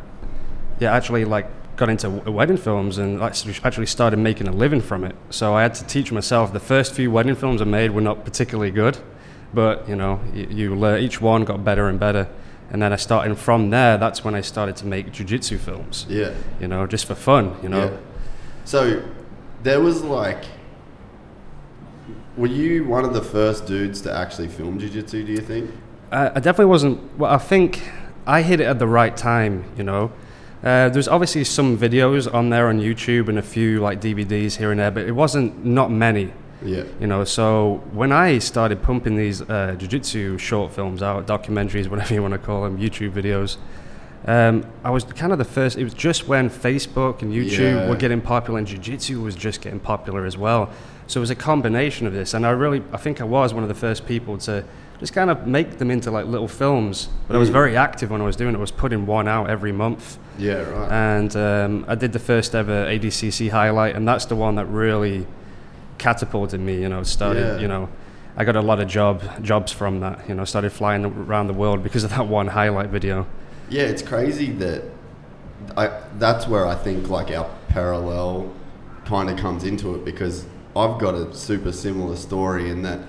yeah, 0.79 0.93
actually 0.95 1.25
like 1.25 1.49
got 1.77 1.89
into 1.89 2.11
wedding 2.11 2.57
films 2.57 2.99
and 2.99 3.23
actually 3.23 3.87
started 3.87 4.19
making 4.19 4.49
a 4.49 4.53
living 4.53 4.81
from 4.81 5.05
it. 5.05 5.17
So 5.31 5.55
I 5.55 5.63
had 5.63 5.75
to 5.75 5.85
teach 5.87 6.13
myself. 6.13 6.53
The 6.53 6.61
first 6.61 6.95
few 6.95 7.11
wedding 7.11 7.35
films 7.35 7.63
I 7.63 7.65
made 7.65 7.91
were 7.93 8.01
not 8.01 8.25
particularly 8.25 8.71
good, 8.71 8.99
but 9.55 9.89
you 9.89 9.97
know, 9.97 10.21
you, 10.35 10.47
you 10.51 10.75
learn. 10.75 11.01
Each 11.01 11.21
one 11.21 11.45
got 11.45 11.65
better 11.65 11.89
and 11.89 11.99
better. 11.99 12.29
And 12.71 12.81
then 12.81 12.93
I 12.93 12.97
started 12.97 13.37
from 13.37 13.71
there. 13.71 13.99
That's 13.99 14.25
when 14.25 14.35
I 14.35 14.41
started 14.41 14.77
to 14.77 14.87
make 14.87 15.13
jujitsu 15.13 15.59
films. 15.59 16.07
Yeah. 16.09 16.33
You 16.61 16.69
know, 16.69 16.87
just 16.87 17.05
for 17.05 17.15
fun. 17.15 17.57
You 17.63 17.69
know. 17.69 17.91
Yeah. 17.91 17.97
So 18.65 19.03
there 19.63 19.81
was 19.81 20.03
like, 20.03 20.45
were 22.37 22.47
you 22.47 22.85
one 22.85 23.05
of 23.05 23.13
the 23.13 23.21
first 23.21 23.67
dudes 23.67 24.01
to 24.03 24.13
actually 24.13 24.49
film 24.49 24.79
jiu-jitsu? 24.79 25.25
Do 25.25 25.33
you 25.33 25.41
think? 25.41 25.71
I, 26.11 26.29
I 26.31 26.35
definitely 26.35 26.67
wasn't. 26.67 27.19
Well, 27.19 27.31
I 27.31 27.39
think 27.39 27.83
I 28.27 28.41
hit 28.41 28.61
it 28.61 28.65
at 28.65 28.79
the 28.79 28.87
right 28.87 29.15
time. 29.15 29.65
You 29.77 29.85
know, 29.85 30.13
uh, 30.63 30.89
there's 30.91 31.09
obviously 31.09 31.45
some 31.45 31.77
videos 31.77 32.33
on 32.33 32.51
there 32.51 32.69
on 32.69 32.79
YouTube 32.79 33.29
and 33.29 33.39
a 33.39 33.43
few 33.43 33.81
like 33.81 34.01
DVDs 34.01 34.57
here 34.57 34.71
and 34.71 34.79
there, 34.81 34.91
but 34.91 35.07
it 35.07 35.13
wasn't 35.13 35.65
not 35.65 35.91
many. 35.91 36.33
Yeah. 36.65 36.85
You 37.01 37.09
know, 37.09 37.25
so 37.25 37.83
when 37.93 38.13
I 38.13 38.39
started 38.39 38.83
pumping 38.83 39.17
these 39.17 39.43
uh, 39.43 39.75
jiu-jitsu 39.77 40.39
short 40.39 40.73
films 40.73 41.03
out, 41.03 41.27
documentaries, 41.27 41.89
whatever 41.91 42.15
you 42.15 42.23
want 42.23 42.33
to 42.33 42.39
call 42.39 42.63
them, 42.63 42.79
YouTube 42.79 43.11
videos, 43.11 43.57
um, 44.25 44.65
I 44.85 44.91
was 44.91 45.03
kind 45.03 45.33
of 45.33 45.39
the 45.39 45.45
first. 45.45 45.77
It 45.77 45.83
was 45.83 45.95
just 45.95 46.29
when 46.29 46.49
Facebook 46.49 47.23
and 47.23 47.33
YouTube 47.33 47.75
Yeah. 47.75 47.89
were 47.89 47.97
getting 47.97 48.21
popular, 48.21 48.59
and 48.59 48.67
jiu-jitsu 48.69 49.21
was 49.21 49.35
just 49.35 49.61
getting 49.61 49.81
popular 49.81 50.25
as 50.25 50.39
well. 50.39 50.71
So 51.09 51.19
it 51.19 51.23
was 51.23 51.31
a 51.31 51.35
combination 51.35 52.07
of 52.07 52.13
this, 52.13 52.33
and 52.33 52.47
I 52.47 52.51
really, 52.51 52.85
I 52.93 52.99
think 52.99 53.21
I 53.21 53.25
was 53.25 53.53
one 53.53 53.65
of 53.65 53.69
the 53.69 53.75
first 53.75 54.07
people 54.07 54.39
to 54.39 54.65
just 55.01 55.13
kind 55.13 55.31
of 55.31 55.47
make 55.47 55.79
them 55.79 55.91
into 55.91 56.11
like 56.11 56.27
little 56.27 56.49
films. 56.49 57.09
But 57.27 57.35
I 57.37 57.39
was 57.39 57.49
Mm. 57.51 57.53
very 57.55 57.77
active 57.77 58.11
when 58.11 58.21
I 58.21 58.25
was 58.25 58.37
doing 58.37 58.55
it. 58.55 58.59
I 58.59 58.61
was 58.61 58.71
putting 58.71 59.05
one 59.07 59.27
out 59.29 59.51
every 59.51 59.73
month 59.73 60.19
Yeah. 60.39 60.63
Right. 60.63 60.91
and 60.93 61.37
um, 61.37 61.85
I 61.89 61.95
did 61.97 62.13
the 62.13 62.19
first 62.21 62.55
ever 62.55 62.87
ADCC 62.87 63.49
highlight, 63.51 63.97
and 63.97 64.07
that's 64.07 64.27
the 64.27 64.37
one 64.37 64.55
that 64.57 64.67
really 64.67 65.27
catapulted 65.99 66.61
me. 66.61 66.81
You 66.81 66.89
know, 66.89 67.03
started. 67.03 67.41
Yeah. 67.57 67.59
You 67.59 67.69
know, 67.69 67.89
I 68.37 68.45
got 68.45 68.57
a 68.57 68.61
lot 68.63 68.81
of 68.81 68.89
job 68.89 69.23
jobs 69.43 69.73
from 69.73 70.01
that. 70.01 70.29
You 70.29 70.35
know, 70.35 70.45
started 70.45 70.71
flying 70.73 71.05
around 71.05 71.49
the 71.49 71.53
world 71.55 71.83
because 71.83 72.05
of 72.05 72.11
that 72.11 72.27
one 72.29 72.49
highlight 72.49 72.89
video. 72.91 73.27
Yeah, 73.69 73.83
it's 73.85 74.03
crazy 74.03 74.51
that 74.53 74.83
I. 75.77 75.91
That's 76.19 76.47
where 76.47 76.67
I 76.67 76.75
think 76.75 77.09
like 77.09 77.31
our 77.31 77.49
parallel 77.69 78.53
kind 79.05 79.29
of 79.31 79.37
comes 79.39 79.65
into 79.65 79.95
it 79.95 80.05
because 80.05 80.45
I've 80.77 80.99
got 80.99 81.15
a 81.15 81.35
super 81.35 81.73
similar 81.73 82.17
story 82.17 82.71
in 82.71 82.83
that 82.83 83.01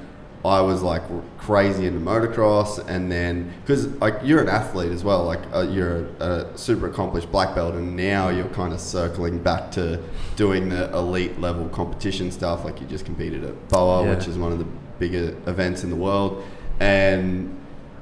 I 0.45 0.59
was 0.59 0.81
like 0.81 1.03
crazy 1.37 1.87
into 1.87 1.99
motocross, 1.99 2.85
and 2.87 3.09
then 3.09 3.53
because 3.61 3.87
like 4.01 4.15
you're 4.23 4.41
an 4.41 4.49
athlete 4.49 4.91
as 4.91 5.03
well, 5.03 5.23
like 5.23 5.39
uh, 5.53 5.61
you're 5.61 6.05
a, 6.19 6.23
a, 6.23 6.57
super 6.57 6.87
accomplished 6.87 7.31
black 7.31 7.55
belt, 7.55 7.75
and 7.75 7.95
now 7.95 8.27
you're 8.27 8.49
kind 8.49 8.73
of 8.73 8.81
circling 8.81 9.41
back 9.41 9.71
to 9.71 10.03
doing 10.35 10.67
the 10.67 10.91
elite 10.93 11.39
level 11.39 11.69
competition 11.69 12.29
stuff. 12.29 12.65
Like 12.65 12.81
you 12.81 12.87
just 12.87 13.05
competed 13.05 13.45
at 13.45 13.69
BOA, 13.69 14.03
yeah. 14.03 14.15
which 14.15 14.27
is 14.27 14.37
one 14.37 14.51
of 14.51 14.59
the 14.59 14.67
bigger 14.99 15.29
events 15.47 15.83
in 15.85 15.89
the 15.89 15.95
world, 15.95 16.43
and 16.79 17.57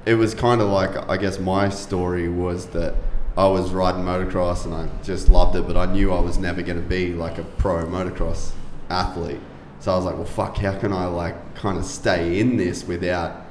it 0.08 0.16
was 0.16 0.34
kind 0.34 0.62
of 0.62 0.70
like 0.70 0.98
I 1.10 1.18
guess 1.18 1.40
my 1.40 1.70
story 1.70 2.28
was 2.28 2.68
that 2.68 2.96
I 3.38 3.46
was 3.48 3.72
riding 3.72 4.02
motocross 4.02 4.66
and 4.66 4.74
I 4.74 4.90
just 5.04 5.30
loved 5.30 5.56
it, 5.56 5.68
but 5.68 5.78
I 5.78 5.86
knew 5.86 6.12
I 6.12 6.20
was 6.20 6.40
never 6.40 6.64
going 6.64 6.82
to 6.82 6.88
be 6.88 7.14
like 7.14 7.38
a 7.38 7.44
pro 7.44 7.86
motocross 7.86 8.52
athlete. 8.90 9.40
So 9.82 9.92
I 9.92 9.96
was 9.96 10.06
like, 10.06 10.16
well, 10.16 10.26
fuck, 10.26 10.58
how 10.58 10.78
can 10.78 10.94
I 10.94 11.08
like 11.08 11.56
kind 11.56 11.76
of 11.76 11.86
stay 11.86 12.40
in 12.40 12.56
this 12.56 12.84
without, 12.84 13.48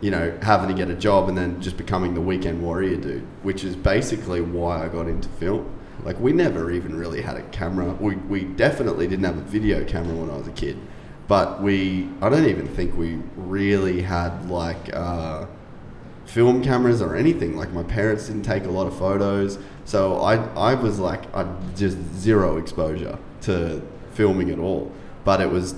you 0.00 0.10
know, 0.10 0.36
having 0.42 0.68
to 0.68 0.74
get 0.74 0.90
a 0.90 0.96
job 0.96 1.28
and 1.28 1.38
then 1.38 1.62
just 1.62 1.76
becoming 1.76 2.14
the 2.14 2.20
weekend 2.20 2.60
warrior 2.60 2.96
dude, 2.96 3.22
which 3.44 3.62
is 3.62 3.76
basically 3.76 4.40
why 4.40 4.84
I 4.84 4.88
got 4.88 5.06
into 5.06 5.28
film. 5.28 5.72
Like 6.02 6.18
we 6.18 6.32
never 6.32 6.72
even 6.72 6.98
really 6.98 7.22
had 7.22 7.36
a 7.36 7.42
camera. 7.50 7.92
We, 7.92 8.16
we 8.16 8.42
definitely 8.42 9.06
didn't 9.06 9.24
have 9.24 9.38
a 9.38 9.42
video 9.42 9.84
camera 9.84 10.16
when 10.16 10.30
I 10.30 10.36
was 10.36 10.48
a 10.48 10.52
kid, 10.52 10.76
but 11.28 11.62
we, 11.62 12.08
I 12.20 12.28
don't 12.28 12.46
even 12.46 12.66
think 12.66 12.96
we 12.96 13.20
really 13.36 14.02
had 14.02 14.50
like, 14.50 14.92
uh, 14.92 15.46
film 16.24 16.62
cameras 16.64 17.00
or 17.00 17.14
anything. 17.14 17.56
Like 17.56 17.72
my 17.72 17.84
parents 17.84 18.26
didn't 18.26 18.42
take 18.42 18.64
a 18.64 18.70
lot 18.70 18.86
of 18.86 18.96
photos, 18.98 19.58
so 19.84 20.20
I 20.20 20.36
I 20.54 20.74
was 20.74 20.98
like 20.98 21.22
I 21.34 21.44
just 21.74 21.98
zero 22.14 22.56
exposure 22.56 23.18
to 23.42 23.82
filming 24.12 24.50
at 24.50 24.58
all 24.58 24.92
but 25.24 25.40
it 25.40 25.50
was 25.50 25.74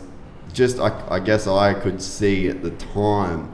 just 0.53 0.79
I, 0.79 1.05
I 1.09 1.21
guess 1.21 1.47
I 1.47 1.75
could 1.75 2.01
see 2.01 2.49
at 2.49 2.63
the 2.63 2.71
time 2.71 3.53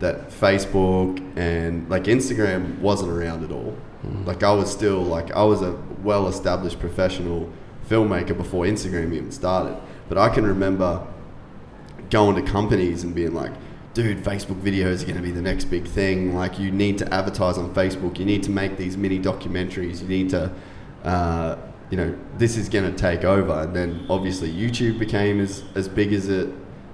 that 0.00 0.30
Facebook 0.30 1.20
and 1.36 1.88
like 1.88 2.04
Instagram 2.04 2.78
wasn't 2.80 3.12
around 3.12 3.44
at 3.44 3.52
all. 3.52 3.76
Mm. 4.04 4.26
Like 4.26 4.42
I 4.42 4.52
was 4.52 4.70
still 4.70 5.02
like 5.02 5.30
I 5.32 5.44
was 5.44 5.62
a 5.62 5.78
well 6.02 6.26
established 6.28 6.80
professional 6.80 7.50
filmmaker 7.88 8.36
before 8.36 8.64
Instagram 8.64 9.12
even 9.12 9.30
started. 9.30 9.76
But 10.08 10.18
I 10.18 10.28
can 10.28 10.46
remember 10.46 11.06
going 12.08 12.42
to 12.42 12.50
companies 12.50 13.04
and 13.04 13.14
being 13.14 13.34
like, 13.34 13.52
dude, 13.94 14.24
Facebook 14.24 14.60
videos 14.60 15.02
are 15.02 15.06
going 15.06 15.16
to 15.16 15.22
be 15.22 15.30
the 15.30 15.42
next 15.42 15.66
big 15.66 15.86
thing. 15.86 16.34
Like 16.34 16.58
you 16.58 16.70
need 16.70 16.98
to 16.98 17.14
advertise 17.14 17.58
on 17.58 17.72
Facebook. 17.74 18.18
You 18.18 18.24
need 18.24 18.42
to 18.44 18.50
make 18.50 18.76
these 18.76 18.96
mini 18.96 19.20
documentaries. 19.20 20.02
You 20.02 20.08
need 20.08 20.30
to 20.30 20.52
uh, 21.04 21.56
you 21.90 21.96
know, 21.96 22.16
this 22.38 22.56
is 22.56 22.68
going 22.68 22.90
to 22.90 22.96
take 22.96 23.24
over. 23.24 23.52
And 23.52 23.74
then 23.74 24.06
obviously 24.08 24.50
YouTube 24.50 24.98
became 24.98 25.40
as, 25.40 25.64
as 25.74 25.88
big 25.88 26.12
as 26.12 26.28
it, 26.28 26.48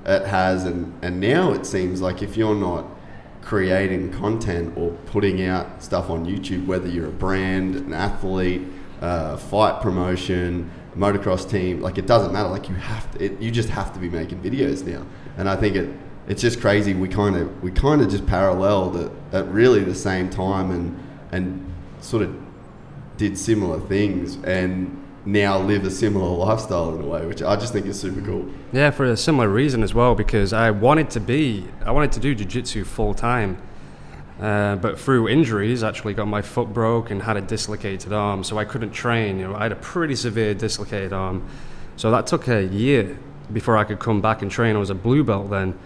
it 0.04 0.26
has. 0.26 0.64
And, 0.64 0.92
and 1.04 1.20
now 1.20 1.52
it 1.52 1.66
seems 1.66 2.00
like 2.00 2.22
if 2.22 2.36
you're 2.36 2.54
not 2.54 2.86
creating 3.42 4.10
content 4.12 4.76
or 4.76 4.90
putting 5.06 5.42
out 5.42 5.82
stuff 5.82 6.10
on 6.10 6.24
YouTube, 6.24 6.66
whether 6.66 6.88
you're 6.88 7.08
a 7.08 7.12
brand, 7.12 7.76
an 7.76 7.92
athlete, 7.92 8.62
uh, 9.00 9.36
fight 9.36 9.80
promotion, 9.82 10.70
motocross 10.96 11.48
team, 11.48 11.80
like 11.80 11.98
it 11.98 12.06
doesn't 12.06 12.32
matter. 12.32 12.48
Like 12.48 12.68
you 12.68 12.74
have 12.74 13.10
to, 13.12 13.24
it, 13.24 13.40
you 13.40 13.50
just 13.50 13.68
have 13.68 13.92
to 13.92 14.00
be 14.00 14.08
making 14.08 14.42
videos 14.42 14.84
now. 14.84 15.06
And 15.36 15.48
I 15.48 15.56
think 15.56 15.76
it, 15.76 15.90
it's 16.26 16.40
just 16.40 16.60
crazy. 16.60 16.94
We 16.94 17.08
kind 17.08 17.36
of, 17.36 17.62
we 17.62 17.70
kind 17.70 18.00
of 18.00 18.08
just 18.08 18.26
paralleled 18.26 18.96
at, 18.96 19.10
at 19.32 19.48
really 19.48 19.84
the 19.84 19.94
same 19.94 20.30
time 20.30 20.70
and, 20.70 20.98
and 21.30 21.72
sort 22.00 22.22
of 22.22 22.34
did 23.16 23.38
similar 23.38 23.80
things 23.80 24.36
and 24.44 25.02
now 25.24 25.58
live 25.58 25.84
a 25.84 25.90
similar 25.90 26.28
lifestyle 26.28 26.94
in 26.94 27.00
a 27.00 27.06
way, 27.06 27.26
which 27.26 27.42
I 27.42 27.56
just 27.56 27.72
think 27.72 27.86
is 27.86 27.98
super 27.98 28.20
cool. 28.20 28.48
Yeah, 28.72 28.90
for 28.90 29.04
a 29.04 29.16
similar 29.16 29.48
reason 29.48 29.82
as 29.82 29.92
well, 29.92 30.14
because 30.14 30.52
I 30.52 30.70
wanted 30.70 31.10
to 31.10 31.20
be, 31.20 31.66
I 31.84 31.90
wanted 31.90 32.12
to 32.12 32.20
do 32.20 32.34
jiu-jitsu 32.34 32.84
full 32.84 33.12
time, 33.12 33.60
uh, 34.40 34.76
but 34.76 35.00
through 35.00 35.28
injuries, 35.28 35.82
actually 35.82 36.14
got 36.14 36.28
my 36.28 36.42
foot 36.42 36.72
broke 36.72 37.10
and 37.10 37.22
had 37.22 37.36
a 37.36 37.40
dislocated 37.40 38.12
arm, 38.12 38.44
so 38.44 38.56
I 38.58 38.64
couldn't 38.64 38.92
train. 38.92 39.40
You 39.40 39.48
know, 39.48 39.56
I 39.56 39.64
had 39.64 39.72
a 39.72 39.76
pretty 39.76 40.14
severe 40.14 40.54
dislocated 40.54 41.12
arm, 41.12 41.44
so 41.96 42.10
that 42.10 42.26
took 42.28 42.46
a 42.46 42.64
year 42.64 43.18
before 43.52 43.76
I 43.76 43.84
could 43.84 43.98
come 43.98 44.20
back 44.20 44.42
and 44.42 44.50
train. 44.50 44.76
I 44.76 44.78
was 44.78 44.90
a 44.90 44.94
blue 44.94 45.24
belt 45.24 45.50
then, 45.50 45.76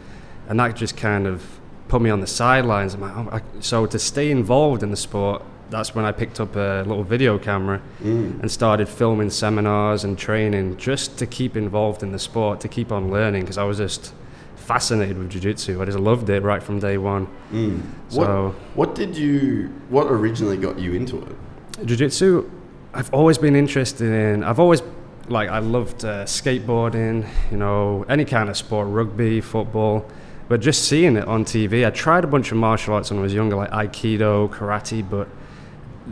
and 0.48 0.60
that 0.60 0.76
just 0.76 0.96
kind 0.96 1.26
of 1.26 1.60
put 1.88 2.02
me 2.02 2.10
on 2.10 2.20
the 2.20 2.26
sidelines. 2.26 2.94
Oh, 2.94 3.40
so 3.60 3.86
to 3.86 3.98
stay 3.98 4.30
involved 4.30 4.82
in 4.82 4.90
the 4.90 4.96
sport, 4.96 5.42
that's 5.70 5.94
when 5.94 6.04
I 6.04 6.12
picked 6.12 6.40
up 6.40 6.56
a 6.56 6.84
little 6.86 7.04
video 7.04 7.38
camera 7.38 7.80
mm. 8.02 8.40
and 8.40 8.50
started 8.50 8.88
filming 8.88 9.30
seminars 9.30 10.04
and 10.04 10.18
training 10.18 10.76
just 10.76 11.18
to 11.18 11.26
keep 11.26 11.56
involved 11.56 12.02
in 12.02 12.12
the 12.12 12.18
sport, 12.18 12.60
to 12.60 12.68
keep 12.68 12.92
on 12.92 13.10
learning 13.10 13.42
because 13.42 13.58
I 13.58 13.64
was 13.64 13.78
just 13.78 14.12
fascinated 14.56 15.18
with 15.18 15.30
jiu-jitsu. 15.30 15.80
I 15.80 15.84
just 15.84 15.98
loved 15.98 16.28
it 16.28 16.42
right 16.42 16.62
from 16.62 16.78
day 16.78 16.98
one. 16.98 17.26
Mm. 17.52 17.82
So 18.08 18.54
what, 18.74 18.88
what 18.88 18.94
did 18.94 19.16
you 19.16 19.68
what 19.88 20.06
originally 20.06 20.56
got 20.56 20.78
you 20.78 20.92
into 20.92 21.22
it? 21.22 21.86
Jiu-jitsu 21.86 22.50
I've 22.92 23.12
always 23.14 23.38
been 23.38 23.54
interested 23.54 24.10
in 24.10 24.42
I've 24.42 24.58
always 24.58 24.82
like 25.28 25.48
I 25.48 25.60
loved 25.60 26.04
uh, 26.04 26.24
skateboarding, 26.24 27.28
you 27.50 27.56
know, 27.56 28.04
any 28.08 28.24
kind 28.24 28.48
of 28.48 28.56
sport, 28.56 28.88
rugby, 28.88 29.40
football. 29.40 30.08
But 30.48 30.60
just 30.60 30.88
seeing 30.88 31.14
it 31.14 31.28
on 31.28 31.44
TV, 31.44 31.86
I 31.86 31.90
tried 31.90 32.24
a 32.24 32.26
bunch 32.26 32.50
of 32.50 32.58
martial 32.58 32.94
arts 32.94 33.10
when 33.10 33.20
I 33.20 33.22
was 33.22 33.32
younger, 33.32 33.54
like 33.54 33.70
Aikido, 33.70 34.50
karate, 34.50 35.08
but 35.08 35.28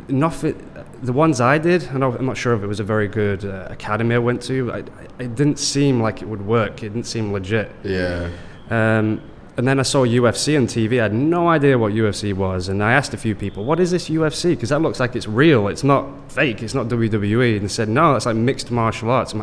nothing. 0.09 0.55
The 1.03 1.13
ones 1.13 1.41
I 1.41 1.59
did, 1.59 1.87
I 1.89 1.95
am 1.95 2.27
not 2.27 2.37
sure 2.37 2.55
if 2.55 2.63
it 2.63 2.67
was 2.67 2.81
a 2.81 2.85
very 2.85 3.09
good 3.09 3.45
uh, 3.45 3.69
academy 3.71 4.15
I 4.15 4.19
went 4.19 4.43
to. 4.43 4.73
I, 4.73 4.79
it 5.19 5.35
didn't 5.35 5.59
seem 5.59 6.01
like 6.01 6.23
it 6.23 6.29
would 6.29 6.45
work. 6.45 6.83
It 6.83 6.91
didn't 6.91 7.07
seem 7.07 7.33
legit. 7.33 7.71
Yeah. 7.83 8.31
Um, 8.71 9.21
and 9.57 9.67
then 9.67 9.81
I 9.81 9.83
saw 9.83 10.07
UFC 10.07 10.57
on 10.57 10.67
TV. 10.67 11.01
I 11.01 11.05
had 11.05 11.15
no 11.15 11.49
idea 11.49 11.77
what 11.77 11.93
UFC 11.93 12.33
was, 12.33 12.69
and 12.69 12.83
I 12.83 12.93
asked 12.93 13.13
a 13.13 13.17
few 13.17 13.35
people, 13.35 13.65
"What 13.65 13.81
is 13.81 13.91
this 13.91 14.09
UFC?" 14.09 14.51
Because 14.51 14.69
that 14.69 14.81
looks 14.81 15.01
like 15.01 15.17
it's 15.17 15.27
real. 15.27 15.67
It's 15.67 15.83
not 15.83 16.07
fake. 16.31 16.63
It's 16.63 16.75
not 16.75 16.87
WWE. 16.89 17.57
And 17.57 17.65
they 17.65 17.69
said, 17.69 17.89
"No, 17.89 18.15
it's 18.15 18.27
like 18.27 18.37
mixed 18.37 18.71
martial 18.71 19.11
arts." 19.11 19.35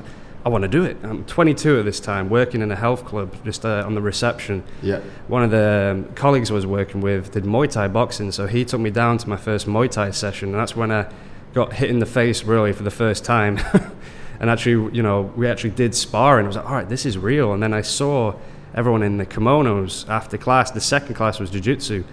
I 0.46 0.50
want 0.50 0.62
to 0.62 0.68
do 0.68 0.84
it. 0.84 0.98
I'm 1.02 1.26
22 1.26 1.80
at 1.80 1.86
this 1.86 2.00
time, 2.00 2.30
working 2.30 2.62
in 2.62 2.72
a 2.72 2.76
health 2.76 3.04
club, 3.04 3.34
just 3.44 3.66
uh, 3.66 3.84
on 3.84 3.96
the 3.96 4.02
reception. 4.02 4.64
Yeah. 4.84 5.00
One 5.28 5.42
of 5.42 5.50
the 5.50 5.96
um, 5.96 6.14
colleagues 6.14 6.52
I 6.52 6.54
was 6.54 6.68
working 6.68 7.02
with 7.02 7.32
did 7.32 7.46
Muay 7.46 7.70
Thai 7.70 7.88
boxing, 7.88 8.32
so 8.32 8.46
he 8.46 8.64
took 8.64 8.80
me 8.80 8.92
down 8.92 9.18
to 9.18 9.28
my 9.28 9.38
first 9.38 9.66
Muay 9.66 9.90
Thai 9.90 10.12
session, 10.12 10.50
and 10.50 10.60
that's 10.60 10.76
when 10.76 10.92
I 10.92 11.12
got 11.56 11.74
hit 11.74 11.90
in 11.90 11.98
the 11.98 12.06
face 12.06 12.44
really 12.44 12.74
for 12.74 12.84
the 12.84 12.92
first 12.92 13.26
time. 13.26 13.60
and 14.40 14.52
actually, 14.52 14.96
you 14.96 15.02
know, 15.02 15.34
we 15.36 15.48
actually 15.48 15.72
did 15.72 15.96
spar, 15.96 16.38
and 16.38 16.46
I 16.46 16.48
was 16.48 16.58
like, 16.58 16.66
all 16.66 16.76
right, 16.76 16.90
this 16.90 17.08
is 17.08 17.18
real. 17.18 17.52
And 17.52 17.64
then 17.64 17.74
I 17.74 17.82
saw 17.82 18.36
everyone 18.76 19.02
in 19.02 19.18
the 19.18 19.26
kimonos 19.26 20.08
after 20.08 20.38
class. 20.38 20.70
The 20.70 20.80
second 20.80 21.16
class 21.16 21.40
was 21.40 21.50
jiu-jitsu, 21.50 22.04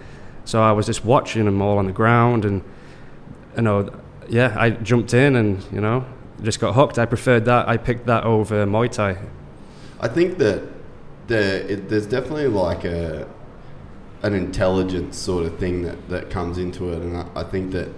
so 0.45 0.59
I 0.59 0.71
was 0.71 0.87
just 0.87 1.05
watching 1.05 1.45
them 1.45 1.61
all 1.61 1.77
on 1.77 1.85
the 1.85 1.91
ground, 1.91 2.45
and 2.45 2.63
you 3.55 3.61
know, 3.61 3.93
yeah, 4.27 4.55
I 4.57 4.71
jumped 4.71 5.13
in, 5.13 5.35
and 5.35 5.63
you 5.71 5.81
know, 5.81 6.03
just 6.43 6.59
got 6.59 6.75
hooked. 6.75 6.99
I 6.99 7.05
preferred 7.05 7.45
that. 7.45 7.67
I 7.67 7.77
picked 7.77 8.05
that 8.05 8.23
over 8.23 8.65
Muay 8.65 8.91
Thai. 8.91 9.17
I 9.99 10.07
think 10.07 10.37
that 10.37 10.63
there, 11.27 11.61
it, 11.61 11.89
there's 11.89 12.05
definitely 12.05 12.47
like 12.47 12.83
a 12.83 13.27
an 14.21 14.33
intelligence 14.33 15.17
sort 15.17 15.45
of 15.45 15.59
thing 15.59 15.81
that, 15.81 16.09
that 16.09 16.29
comes 16.29 16.57
into 16.57 16.93
it, 16.93 17.01
and 17.01 17.17
I, 17.17 17.27
I 17.35 17.43
think 17.43 17.71
that 17.71 17.89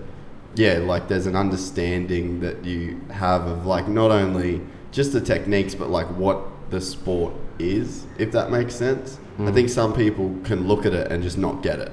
yeah, 0.56 0.78
like 0.78 1.08
there's 1.08 1.26
an 1.26 1.36
understanding 1.36 2.40
that 2.40 2.64
you 2.64 3.02
have 3.12 3.46
of 3.46 3.66
like 3.66 3.88
not 3.88 4.12
only 4.12 4.62
just 4.92 5.14
the 5.14 5.22
techniques, 5.22 5.76
but 5.76 5.90
like 5.90 6.08
what 6.08 6.42
the 6.70 6.82
sport 6.82 7.34
is, 7.60 8.06
if 8.18 8.32
that 8.32 8.52
makes 8.52 8.76
sense. 8.76 9.20
Mm. 9.38 9.50
I 9.50 9.52
think 9.52 9.70
some 9.70 9.94
people 9.94 10.36
can 10.44 10.68
look 10.68 10.86
at 10.86 10.94
it 10.94 11.12
and 11.12 11.22
just 11.22 11.38
not 11.38 11.62
get 11.62 11.80
it, 11.80 11.92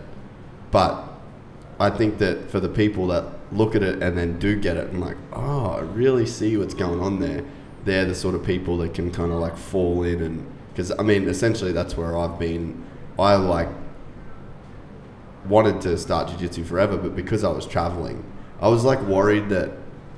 but 0.70 1.08
I 1.80 1.90
think 1.90 2.18
that 2.18 2.50
for 2.50 2.60
the 2.60 2.68
people 2.68 3.08
that 3.08 3.24
look 3.52 3.74
at 3.74 3.82
it 3.82 4.02
and 4.02 4.16
then 4.16 4.38
do 4.38 4.56
get 4.58 4.76
it 4.76 4.88
and 4.90 5.00
like, 5.00 5.16
oh, 5.32 5.66
I 5.66 5.80
really 5.80 6.26
see 6.26 6.56
what's 6.56 6.74
going 6.74 7.00
on 7.00 7.20
there. 7.20 7.44
They're 7.84 8.04
the 8.04 8.14
sort 8.14 8.34
of 8.34 8.44
people 8.44 8.78
that 8.78 8.94
can 8.94 9.10
kind 9.10 9.32
of 9.32 9.38
like 9.38 9.56
fall 9.56 10.02
in 10.02 10.22
and 10.22 10.46
because 10.70 10.90
I 10.98 11.02
mean, 11.02 11.28
essentially 11.28 11.72
that's 11.72 11.96
where 11.96 12.16
I've 12.16 12.38
been. 12.38 12.84
I 13.18 13.34
like 13.34 13.68
wanted 15.46 15.80
to 15.82 15.98
start 15.98 16.28
jiu-jitsu 16.28 16.64
forever, 16.64 16.96
but 16.96 17.14
because 17.14 17.44
I 17.44 17.50
was 17.50 17.66
traveling, 17.66 18.24
I 18.60 18.68
was 18.68 18.84
like 18.84 19.00
worried 19.02 19.48
that 19.50 19.70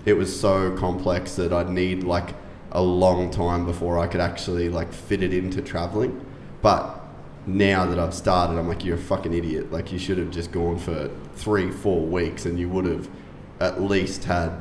it 0.05 0.13
was 0.13 0.39
so 0.39 0.77
complex 0.77 1.35
that 1.37 1.53
I'd 1.53 1.71
need 1.71 2.05
like 2.05 2.35
a 2.71 2.83
long 2.83 3.31
time 3.31 3.65
before 3.65 3.99
I 3.99 4.07
could 4.07 4.21
actually 4.21 4.69
like 4.69 4.93
fit 4.93 5.23
it 5.23 5.33
into 5.33 5.63
traveling. 5.63 6.25
But 6.63 7.01
now 7.47 7.87
that 7.87 7.99
I've 7.99 8.15
started, 8.15 8.59
I'm 8.59 8.69
like, 8.69 8.85
you're 8.85 8.97
a 8.97 9.01
fucking 9.01 9.33
idiot. 9.33 9.71
Like, 9.71 9.93
you 9.93 9.99
should 9.99 10.19
have 10.19 10.31
just 10.31 10.51
gone 10.51 10.79
for 10.79 11.11
three, 11.35 11.71
four 11.71 12.01
weeks 12.01 12.47
and 12.47 12.59
you 12.59 12.69
would 12.69 12.87
have 12.87 13.09
at 13.61 13.81
least 13.83 14.25
had 14.25 14.53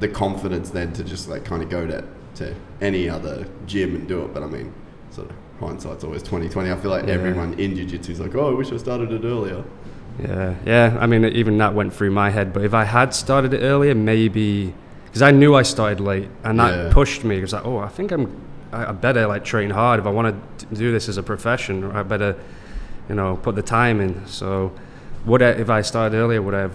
the 0.00 0.08
confidence 0.08 0.70
then 0.70 0.92
to 0.94 1.04
just 1.04 1.28
like 1.28 1.44
kind 1.44 1.62
of 1.62 1.68
go 1.68 1.86
to, 1.86 2.04
to 2.36 2.54
any 2.80 3.08
other 3.08 3.46
gym 3.66 3.94
and 3.94 4.08
do 4.08 4.22
it. 4.22 4.32
But 4.34 4.42
I 4.42 4.46
mean, 4.46 4.72
sort 5.10 5.30
of 5.30 5.36
hindsight's 5.60 6.04
always 6.04 6.22
twenty 6.22 6.48
twenty. 6.48 6.70
I 6.70 6.76
feel 6.76 6.90
like 6.90 7.06
Yeah. 7.06 7.14
everyone 7.14 7.54
in 7.54 7.76
jiu-jitsu 7.76 8.12
is 8.12 8.20
like, 8.20 8.34
oh, 8.34 8.50
I 8.50 8.54
wish 8.54 8.72
I 8.72 8.76
started 8.78 9.12
it 9.12 9.24
earlier. 9.24 9.62
Yeah, 10.20 10.54
yeah. 10.66 10.96
I 11.00 11.06
mean, 11.06 11.24
even 11.24 11.56
that 11.58 11.74
went 11.74 11.94
through 11.94 12.10
my 12.10 12.30
head. 12.30 12.52
But 12.52 12.64
if 12.64 12.74
I 12.74 12.84
had 12.84 13.14
started 13.14 13.54
it 13.54 13.60
earlier, 13.62 13.94
maybe 13.94 14.74
because 15.04 15.22
I 15.22 15.30
knew 15.30 15.54
I 15.54 15.62
started 15.62 16.00
late, 16.00 16.28
and 16.44 16.58
that 16.60 16.74
Yeah. 16.86 16.92
pushed 16.92 17.24
me. 17.24 17.38
It 17.38 17.42
was 17.42 17.52
like, 17.52 17.64
oh, 17.66 17.78
I 17.78 17.88
think 17.88 18.12
I'm. 18.12 18.28
I 18.72 18.86
I 18.90 18.92
better 18.92 19.26
like 19.26 19.44
train 19.44 19.70
hard 19.70 19.98
if 20.00 20.06
I 20.06 20.10
want 20.10 20.34
to 20.58 20.66
do 20.74 20.92
this 20.92 21.08
as 21.08 21.16
a 21.16 21.22
profession. 21.22 21.90
I 21.92 22.02
better, 22.04 22.36
you 23.08 23.14
know, 23.16 23.36
put 23.36 23.54
the 23.56 23.62
time 23.62 24.00
in. 24.00 24.24
So, 24.26 24.72
would 25.26 25.42
I, 25.42 25.48
if 25.50 25.68
I 25.68 25.82
started 25.82 26.16
earlier, 26.16 26.40
would 26.40 26.54
I 26.54 26.60
have, 26.60 26.74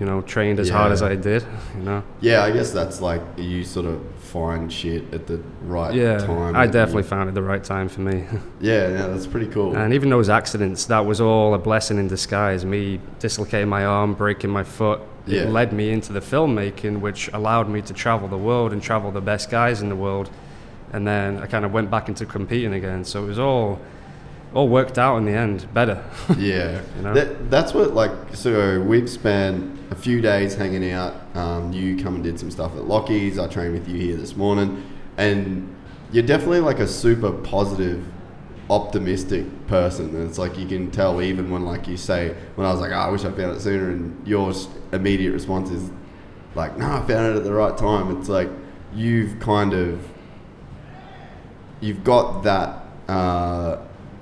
you 0.00 0.06
know, 0.06 0.22
trained 0.22 0.58
as 0.58 0.68
hard 0.70 0.90
as 0.92 1.02
I 1.02 1.14
did? 1.14 1.44
You 1.76 1.82
know. 1.82 2.02
Yeah, 2.20 2.42
I 2.42 2.50
guess 2.50 2.72
that's 2.72 3.00
like 3.00 3.20
you 3.36 3.62
sort 3.64 3.86
of 3.86 4.00
find 4.18 4.72
shit 4.72 5.12
at 5.12 5.26
the 5.26 5.40
right 5.62 5.92
Yeah, 5.94 6.18
time. 6.18 6.56
I 6.56 6.66
definitely 6.66 7.02
you- 7.02 7.08
found 7.08 7.28
it 7.28 7.34
the 7.34 7.42
right 7.42 7.62
time 7.62 7.88
for 7.88 8.00
me. 8.00 8.24
Yeah, 8.60 8.88
yeah, 8.88 9.06
that's 9.06 9.26
pretty 9.26 9.46
cool. 9.48 9.76
And 9.76 9.92
even 9.94 10.10
those 10.10 10.28
accidents, 10.28 10.84
that 10.86 11.04
was 11.06 11.20
all 11.20 11.54
a 11.54 11.58
blessing 11.58 11.98
in 11.98 12.08
disguise. 12.08 12.64
Me 12.64 13.00
dislocating 13.18 13.68
my 13.68 13.84
arm, 13.84 14.14
breaking 14.14 14.50
my 14.50 14.64
foot, 14.64 15.00
Yeah. 15.26 15.42
it 15.42 15.48
led 15.50 15.72
me 15.72 15.90
into 15.90 16.12
the 16.12 16.20
filmmaking, 16.20 17.00
which 17.00 17.28
allowed 17.32 17.68
me 17.68 17.80
to 17.82 17.92
travel 17.94 18.28
the 18.28 18.36
world 18.38 18.72
and 18.72 18.82
travel 18.82 19.10
the 19.10 19.20
best 19.20 19.50
guys 19.50 19.80
in 19.82 19.88
the 19.88 19.96
world. 19.96 20.30
And 20.92 21.06
then 21.06 21.38
I 21.38 21.46
kind 21.46 21.64
of 21.64 21.72
went 21.72 21.90
back 21.90 22.08
into 22.08 22.26
competing 22.26 22.74
again. 22.74 23.04
So 23.04 23.22
it 23.24 23.26
was 23.28 23.38
all, 23.38 23.78
all 24.54 24.68
worked 24.68 24.98
out 24.98 25.16
in 25.16 25.24
the 25.24 25.32
end, 25.32 25.72
better. 25.72 26.02
Yeah, 26.38 26.80
You 26.96 27.02
know? 27.02 27.14
that, 27.14 27.50
that's 27.50 27.72
what 27.74 27.94
like. 27.94 28.10
So 28.34 28.80
we've 28.80 29.08
spent 29.08 29.78
a 29.90 29.94
few 29.94 30.20
days 30.20 30.54
hanging 30.54 30.90
out. 30.90 31.14
Um, 31.34 31.72
you 31.72 32.02
come 32.02 32.16
and 32.16 32.24
did 32.24 32.38
some 32.38 32.50
stuff 32.50 32.76
at 32.76 32.84
Lockie's. 32.84 33.38
I 33.38 33.46
trained 33.48 33.74
with 33.74 33.88
you 33.88 33.98
here 33.98 34.16
this 34.16 34.36
morning, 34.36 34.82
and 35.16 35.74
you're 36.12 36.26
definitely 36.26 36.60
like 36.60 36.80
a 36.80 36.86
super 36.88 37.30
positive, 37.32 38.04
optimistic 38.68 39.44
person. 39.66 40.14
And 40.14 40.28
it's 40.28 40.38
like 40.38 40.58
you 40.58 40.66
can 40.66 40.90
tell 40.90 41.22
even 41.22 41.50
when 41.50 41.64
like 41.64 41.86
you 41.86 41.96
say 41.96 42.34
when 42.56 42.66
I 42.66 42.72
was 42.72 42.80
like, 42.80 42.90
oh, 42.92 42.96
I 42.96 43.08
wish 43.08 43.24
I 43.24 43.30
found 43.32 43.56
it 43.56 43.60
sooner, 43.60 43.90
and 43.90 44.26
your 44.26 44.52
immediate 44.92 45.32
response 45.32 45.70
is 45.70 45.90
like, 46.54 46.76
No, 46.76 46.86
I 46.86 47.06
found 47.06 47.34
it 47.34 47.36
at 47.36 47.44
the 47.44 47.52
right 47.52 47.76
time. 47.76 48.18
It's 48.18 48.28
like 48.28 48.48
you've 48.92 49.38
kind 49.38 49.72
of 49.72 50.04
you've 51.80 52.04
got 52.04 52.42
that 52.42 52.84
uh, 53.08 53.78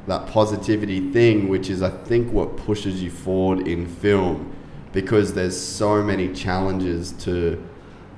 that 0.09 0.27
positivity 0.27 1.13
thing, 1.13 1.49
which 1.49 1.71
is 1.71 1.83
I 1.83 1.91
think 1.91 2.33
what 2.33 2.57
pushes 2.57 3.03
you 3.03 3.11
forward 3.11 3.69
in 3.69 3.87
film, 3.87 4.55
because 4.93 5.35
there's 5.35 5.59
so 5.59 6.03
many 6.03 6.33
challenges 6.33 7.13
to 7.25 7.63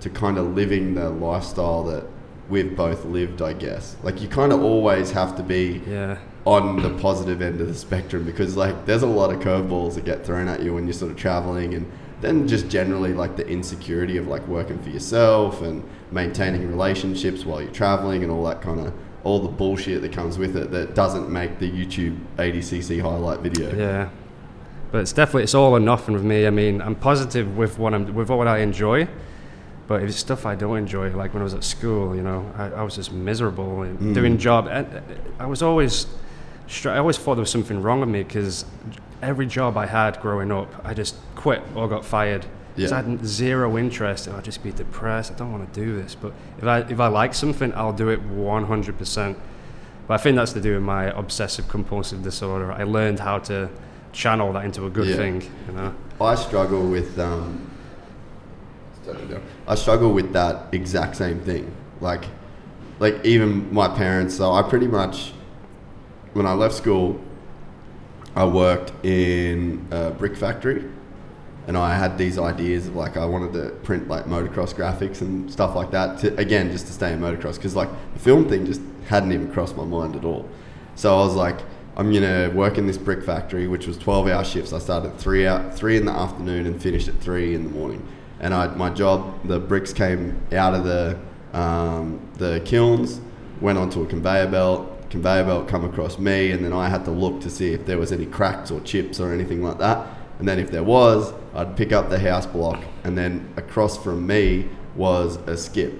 to 0.00 0.08
kind 0.08 0.38
of 0.38 0.54
living 0.54 0.94
the 0.94 1.10
lifestyle 1.10 1.84
that 1.84 2.06
we've 2.48 2.74
both 2.74 3.04
lived. 3.04 3.42
I 3.42 3.52
guess 3.52 3.96
like 4.02 4.20
you 4.22 4.28
kind 4.28 4.52
of 4.52 4.62
always 4.62 5.10
have 5.10 5.36
to 5.36 5.42
be 5.42 5.82
yeah. 5.86 6.18
on 6.44 6.80
the 6.82 6.90
positive 6.98 7.42
end 7.42 7.60
of 7.60 7.68
the 7.68 7.74
spectrum 7.74 8.24
because 8.24 8.56
like 8.56 8.86
there's 8.86 9.02
a 9.02 9.06
lot 9.06 9.32
of 9.32 9.40
curveballs 9.40 9.94
that 9.94 10.04
get 10.04 10.24
thrown 10.24 10.48
at 10.48 10.62
you 10.62 10.74
when 10.74 10.84
you're 10.84 10.94
sort 10.94 11.10
of 11.10 11.16
traveling 11.16 11.74
and 11.74 11.90
then 12.20 12.46
just 12.46 12.68
generally 12.68 13.14
like 13.14 13.36
the 13.36 13.46
insecurity 13.48 14.16
of 14.16 14.26
like 14.26 14.46
working 14.46 14.78
for 14.82 14.90
yourself 14.90 15.62
and 15.62 15.82
maintaining 16.12 16.68
relationships 16.68 17.44
while 17.44 17.62
you're 17.62 17.72
traveling 17.72 18.22
and 18.22 18.30
all 18.30 18.44
that 18.44 18.60
kind 18.60 18.80
of 18.80 18.92
all 19.24 19.40
the 19.40 19.48
bullshit 19.48 20.02
that 20.02 20.12
comes 20.12 20.38
with 20.38 20.56
it 20.56 20.70
that 20.70 20.94
doesn't 20.94 21.28
make 21.30 21.58
the 21.58 21.70
YouTube 21.70 22.18
ADCC 22.38 23.00
highlight 23.02 23.40
video. 23.40 23.74
Yeah. 23.74 24.08
But 24.90 25.02
it's 25.02 25.12
definitely, 25.12 25.44
it's 25.44 25.54
all 25.54 25.72
or 25.76 25.80
nothing 25.80 26.14
with 26.14 26.24
me. 26.24 26.46
I 26.46 26.50
mean, 26.50 26.80
I'm 26.82 26.94
positive 26.96 27.56
with 27.56 27.78
what, 27.78 27.94
I'm, 27.94 28.12
with 28.14 28.28
what 28.30 28.48
I 28.48 28.58
enjoy. 28.58 29.08
But 29.86 30.02
if 30.02 30.08
it's 30.08 30.18
stuff 30.18 30.46
I 30.46 30.54
don't 30.54 30.76
enjoy, 30.78 31.10
like 31.16 31.34
when 31.34 31.42
I 31.42 31.44
was 31.44 31.54
at 31.54 31.64
school, 31.64 32.14
you 32.16 32.22
know, 32.22 32.50
I, 32.56 32.66
I 32.66 32.82
was 32.82 32.94
just 32.96 33.12
miserable 33.12 33.82
and 33.82 33.98
Mm. 33.98 34.14
doing 34.14 34.38
job. 34.38 34.68
And 34.68 35.02
I 35.38 35.46
was 35.46 35.62
always, 35.62 36.06
I 36.84 36.96
always 36.98 37.18
thought 37.18 37.34
there 37.34 37.42
was 37.42 37.50
something 37.50 37.82
wrong 37.82 38.00
with 38.00 38.08
me 38.08 38.22
because 38.22 38.64
every 39.20 39.46
job 39.46 39.76
I 39.76 39.86
had 39.86 40.20
growing 40.20 40.50
up, 40.50 40.68
I 40.84 40.94
just 40.94 41.16
quit 41.34 41.62
or 41.74 41.88
got 41.88 42.04
fired. 42.04 42.46
'Cause 42.76 42.90
Yeah. 42.90 42.98
I 42.98 43.02
had 43.02 43.24
zero 43.26 43.76
interest. 43.76 44.26
and 44.26 44.36
I'd 44.36 44.44
just 44.44 44.62
be 44.62 44.70
depressed. 44.72 45.32
I 45.32 45.34
don't 45.34 45.52
want 45.52 45.72
to 45.72 45.80
do 45.84 46.00
this. 46.00 46.14
But 46.14 46.32
if 46.58 46.64
I 46.64 46.78
if 46.80 47.00
I 47.00 47.08
like 47.08 47.34
something, 47.34 47.72
I'll 47.74 47.92
do 47.92 48.08
it 48.08 48.22
100. 48.22 48.96
percent 48.98 49.36
But 50.06 50.14
I 50.14 50.22
think 50.22 50.36
that's 50.36 50.52
to 50.54 50.60
do 50.60 50.74
with 50.74 50.82
my 50.82 51.04
obsessive 51.16 51.68
compulsive 51.68 52.22
disorder. 52.22 52.72
I 52.72 52.82
learned 52.84 53.20
how 53.20 53.38
to 53.50 53.68
channel 54.12 54.52
that 54.54 54.64
into 54.64 54.84
a 54.86 54.90
good 54.90 55.06
Yeah. 55.08 55.16
thing. 55.16 55.42
You 55.68 55.74
know. 55.76 55.92
I 56.20 56.34
struggle 56.34 56.82
with 56.88 57.18
um, 57.18 57.60
I 59.66 59.74
struggle 59.74 60.12
with 60.12 60.32
that 60.32 60.66
exact 60.72 61.16
same 61.16 61.40
thing. 61.40 61.70
Like, 62.00 62.24
like 62.98 63.24
even 63.24 63.72
my 63.72 63.88
parents. 63.88 64.34
So 64.36 64.52
I 64.52 64.62
pretty 64.62 64.86
much, 64.86 65.32
when 66.34 66.46
I 66.46 66.52
left 66.52 66.74
school, 66.74 67.18
I 68.36 68.44
worked 68.44 68.92
in 69.04 69.86
a 69.90 70.10
brick 70.10 70.36
factory, 70.36 70.84
and 71.70 71.78
I 71.78 71.94
had 71.94 72.18
these 72.18 72.36
ideas 72.36 72.88
of 72.88 72.96
like 72.96 73.16
I 73.16 73.24
wanted 73.24 73.52
to 73.52 73.70
print 73.84 74.08
like 74.08 74.24
motocross 74.24 74.74
graphics 74.74 75.20
and 75.20 75.48
stuff 75.48 75.76
like 75.76 75.92
that. 75.92 76.18
To, 76.18 76.36
again, 76.36 76.72
just 76.72 76.88
to 76.88 76.92
stay 76.92 77.12
in 77.12 77.20
motocross 77.20 77.54
because 77.54 77.76
like 77.76 77.88
the 78.12 78.18
film 78.18 78.48
thing 78.48 78.66
just 78.66 78.80
hadn't 79.06 79.30
even 79.30 79.52
crossed 79.52 79.76
my 79.76 79.84
mind 79.84 80.16
at 80.16 80.24
all. 80.24 80.48
So 80.96 81.16
I 81.16 81.24
was 81.24 81.36
like, 81.36 81.60
I'm 81.96 82.12
gonna 82.12 82.50
work 82.52 82.76
in 82.76 82.88
this 82.88 82.98
brick 82.98 83.22
factory, 83.22 83.68
which 83.68 83.86
was 83.86 83.96
12 83.98 84.26
hour 84.26 84.44
shifts. 84.44 84.72
I 84.72 84.80
started 84.80 85.10
at 85.10 85.20
three 85.20 85.46
out 85.46 85.72
three 85.72 85.96
in 85.96 86.06
the 86.06 86.10
afternoon 86.10 86.66
and 86.66 86.82
finished 86.82 87.06
at 87.06 87.14
three 87.20 87.54
in 87.54 87.62
the 87.62 87.70
morning. 87.70 88.04
And 88.40 88.52
I, 88.52 88.66
my 88.74 88.90
job, 88.90 89.46
the 89.46 89.60
bricks 89.60 89.92
came 89.92 90.42
out 90.50 90.74
of 90.74 90.82
the 90.82 91.20
um, 91.56 92.20
the 92.38 92.62
kilns, 92.64 93.20
went 93.60 93.78
onto 93.78 94.02
a 94.02 94.06
conveyor 94.06 94.48
belt. 94.48 95.08
Conveyor 95.08 95.44
belt 95.44 95.68
come 95.68 95.84
across 95.84 96.18
me, 96.18 96.50
and 96.50 96.64
then 96.64 96.72
I 96.72 96.88
had 96.88 97.04
to 97.04 97.12
look 97.12 97.40
to 97.42 97.50
see 97.50 97.74
if 97.74 97.86
there 97.86 97.98
was 97.98 98.10
any 98.10 98.26
cracks 98.26 98.72
or 98.72 98.80
chips 98.80 99.20
or 99.20 99.32
anything 99.32 99.62
like 99.62 99.78
that. 99.78 100.19
And 100.40 100.48
then 100.48 100.58
if 100.58 100.70
there 100.70 100.82
was, 100.82 101.34
I'd 101.54 101.76
pick 101.76 101.92
up 101.92 102.08
the 102.08 102.18
house 102.18 102.46
block, 102.46 102.82
and 103.04 103.16
then 103.16 103.52
across 103.58 104.02
from 104.02 104.26
me 104.26 104.68
was 104.96 105.36
a 105.46 105.54
skip, 105.54 105.92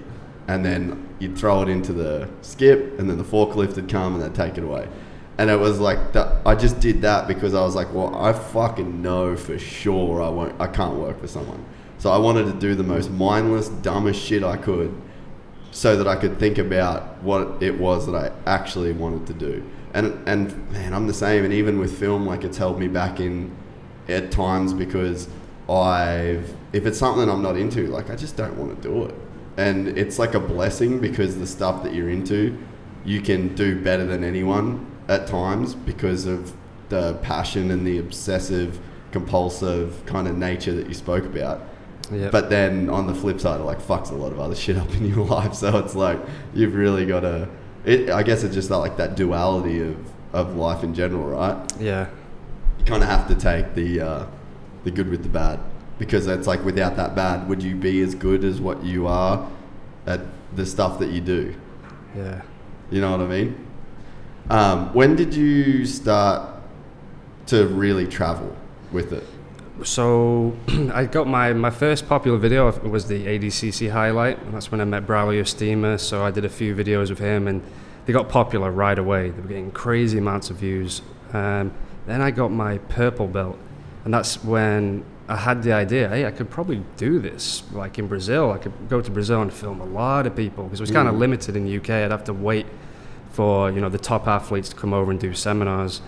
and 0.47 0.65
then 0.65 1.07
you'd 1.19 1.37
throw 1.37 1.61
it 1.61 1.69
into 1.69 1.93
the 1.93 2.27
skip, 2.41 2.99
and 2.99 3.07
then 3.07 3.19
the 3.19 3.23
forklift 3.23 3.75
would 3.75 3.87
come 3.87 4.15
and 4.15 4.23
they'd 4.23 4.33
take 4.33 4.57
it 4.57 4.63
away. 4.63 4.89
And 5.37 5.49
it 5.51 5.59
was 5.59 5.79
like. 5.79 6.15
I 6.43 6.55
just 6.55 6.79
did 6.79 7.03
that 7.03 7.27
because 7.27 7.53
I 7.53 7.61
was 7.61 7.75
like, 7.75 7.93
well, 7.93 8.15
I 8.15 8.33
fucking 8.33 9.01
know 9.01 9.35
for 9.35 9.59
sure 9.59 10.21
I 10.23 10.29
won't, 10.29 10.59
I 10.59 10.65
can't 10.65 10.95
work 10.95 11.19
for 11.19 11.27
someone. 11.27 11.63
So 11.99 12.09
I 12.09 12.17
wanted 12.17 12.45
to 12.45 12.53
do 12.53 12.73
the 12.73 12.83
most 12.83 13.11
mindless, 13.11 13.69
dumbest 13.69 14.19
shit 14.19 14.43
I 14.43 14.57
could, 14.57 14.91
so 15.69 15.95
that 15.95 16.07
I 16.07 16.15
could 16.15 16.39
think 16.39 16.57
about 16.57 17.21
what 17.21 17.61
it 17.61 17.77
was 17.77 18.07
that 18.07 18.15
I 18.15 18.31
actually 18.49 18.91
wanted 18.91 19.27
to 19.27 19.33
do. 19.33 19.63
And 19.93 20.27
and 20.27 20.71
man, 20.71 20.95
I'm 20.95 21.05
the 21.05 21.13
same. 21.13 21.43
And 21.43 21.53
even 21.53 21.77
with 21.77 21.95
film, 21.99 22.25
like 22.25 22.43
it's 22.43 22.57
held 22.57 22.79
me 22.79 22.87
back 22.87 23.19
in 23.19 23.55
at 24.11 24.31
times 24.31 24.73
because 24.73 25.27
I've 25.69 26.55
if 26.73 26.85
it's 26.85 26.97
something 26.97 27.29
I'm 27.29 27.41
not 27.41 27.57
into, 27.57 27.87
like 27.87 28.09
I 28.09 28.15
just 28.15 28.37
don't 28.37 28.57
want 28.57 28.81
to 28.81 28.87
do 28.87 29.05
it. 29.05 29.15
And 29.57 29.87
it's 29.97 30.17
like 30.17 30.33
a 30.33 30.39
blessing 30.39 30.99
because 30.99 31.37
the 31.37 31.47
stuff 31.47 31.83
that 31.83 31.93
you're 31.93 32.09
into, 32.09 32.57
you 33.03 33.21
can 33.21 33.53
do 33.55 33.81
better 33.81 34.05
than 34.05 34.23
anyone 34.23 34.85
at 35.07 35.27
times 35.27 35.75
because 35.75 36.25
of 36.25 36.53
the 36.89 37.15
passion 37.15 37.71
and 37.71 37.85
the 37.85 37.97
obsessive, 37.97 38.79
compulsive 39.11 40.05
kind 40.05 40.27
of 40.27 40.37
nature 40.37 40.73
that 40.73 40.87
you 40.87 40.93
spoke 40.93 41.25
about. 41.25 41.61
Yeah. 42.11 42.29
But 42.29 42.49
then 42.49 42.89
on 42.89 43.07
the 43.07 43.15
flip 43.15 43.39
side, 43.39 43.59
it 43.59 43.63
like 43.63 43.79
fucks 43.79 44.11
a 44.11 44.15
lot 44.15 44.31
of 44.31 44.39
other 44.39 44.55
shit 44.63 44.77
up 44.77 44.93
in 44.95 45.05
your 45.05 45.25
life. 45.25 45.53
So 45.53 45.77
it's 45.77 45.95
like 45.95 46.19
you've 46.53 46.75
really 46.75 47.05
got 47.05 47.21
to. 47.21 47.49
It, 47.83 48.09
I 48.09 48.23
guess 48.23 48.43
it's 48.43 48.53
just 48.53 48.69
that, 48.69 48.77
like 48.77 48.97
that 48.97 49.15
duality 49.15 49.81
of, 49.81 49.97
of 50.33 50.55
life 50.55 50.83
in 50.83 50.93
general, 50.93 51.23
right? 51.23 51.73
yeah. 51.79 52.09
You 52.81 52.87
kind 52.87 53.03
of 53.03 53.09
have 53.09 53.27
to 53.27 53.35
take 53.35 53.75
the 53.75 54.01
uh, 54.01 54.25
the 54.83 54.89
good 54.89 55.07
with 55.07 55.21
the 55.21 55.29
bad 55.29 55.59
because 55.99 56.25
it's 56.25 56.47
like 56.47 56.65
without 56.65 56.95
that 56.95 57.13
bad, 57.13 57.47
would 57.47 57.61
you 57.61 57.75
be 57.75 58.01
as 58.01 58.15
good 58.15 58.43
as 58.43 58.59
what 58.59 58.83
you 58.83 59.05
are 59.05 59.47
at 60.07 60.21
the 60.55 60.65
stuff 60.65 60.97
that 60.97 61.11
you 61.11 61.21
do? 61.21 61.53
Yeah. 62.17 62.41
You 62.89 63.01
know 63.01 63.11
what 63.11 63.21
I 63.21 63.27
mean? 63.27 63.67
Um, 64.49 64.91
when 64.95 65.15
did 65.15 65.35
you 65.35 65.85
start 65.85 66.57
to 67.45 67.67
really 67.67 68.07
travel 68.07 68.57
with 68.91 69.13
it? 69.13 69.27
So 69.83 70.57
I 70.91 71.05
got 71.05 71.27
my, 71.27 71.53
my 71.53 71.69
first 71.69 72.09
popular 72.09 72.39
video 72.39 72.71
was 72.81 73.07
the 73.07 73.27
ADCC 73.27 73.91
highlight. 73.91 74.39
And 74.39 74.55
that's 74.55 74.71
when 74.71 74.81
I 74.81 74.85
met 74.85 75.05
Braulio 75.05 75.41
Estima. 75.41 75.99
So 75.99 76.25
I 76.25 76.31
did 76.31 76.45
a 76.45 76.49
few 76.49 76.75
videos 76.75 77.11
with 77.11 77.19
him, 77.19 77.47
and 77.47 77.61
they 78.07 78.13
got 78.13 78.27
popular 78.27 78.71
right 78.71 78.97
away. 78.97 79.29
They 79.29 79.39
were 79.39 79.47
getting 79.47 79.71
crazy 79.71 80.17
amounts 80.17 80.49
of 80.49 80.55
views. 80.55 81.03
Um, 81.31 81.71
then 82.05 82.21
I 82.21 82.31
got 82.31 82.51
my 82.51 82.77
purple 82.77 83.27
belt, 83.27 83.57
and 84.05 84.13
that's 84.13 84.43
when 84.43 85.05
I 85.27 85.37
had 85.37 85.63
the 85.63 85.73
idea. 85.73 86.09
Hey, 86.09 86.25
I 86.25 86.31
could 86.31 86.49
probably 86.49 86.83
do 86.97 87.19
this, 87.19 87.63
like 87.71 87.97
in 87.99 88.07
Brazil. 88.07 88.51
I 88.51 88.57
could 88.57 88.73
go 88.89 89.01
to 89.01 89.11
Brazil 89.11 89.41
and 89.41 89.53
film 89.53 89.79
a 89.79 89.85
lot 89.85 90.27
of 90.27 90.35
people 90.35 90.65
because 90.65 90.79
it 90.79 90.83
was 90.83 90.91
kind 90.91 91.07
of 91.07 91.15
mm. 91.15 91.19
limited 91.19 91.55
in 91.55 91.65
the 91.65 91.77
UK. 91.77 91.89
I'd 91.89 92.11
have 92.11 92.25
to 92.25 92.33
wait 92.33 92.65
for 93.31 93.71
you 93.71 93.79
know 93.79 93.89
the 93.89 93.97
top 93.97 94.27
athletes 94.27 94.69
to 94.69 94.75
come 94.75 94.93
over 94.93 95.11
and 95.11 95.19
do 95.19 95.33
seminars. 95.33 96.01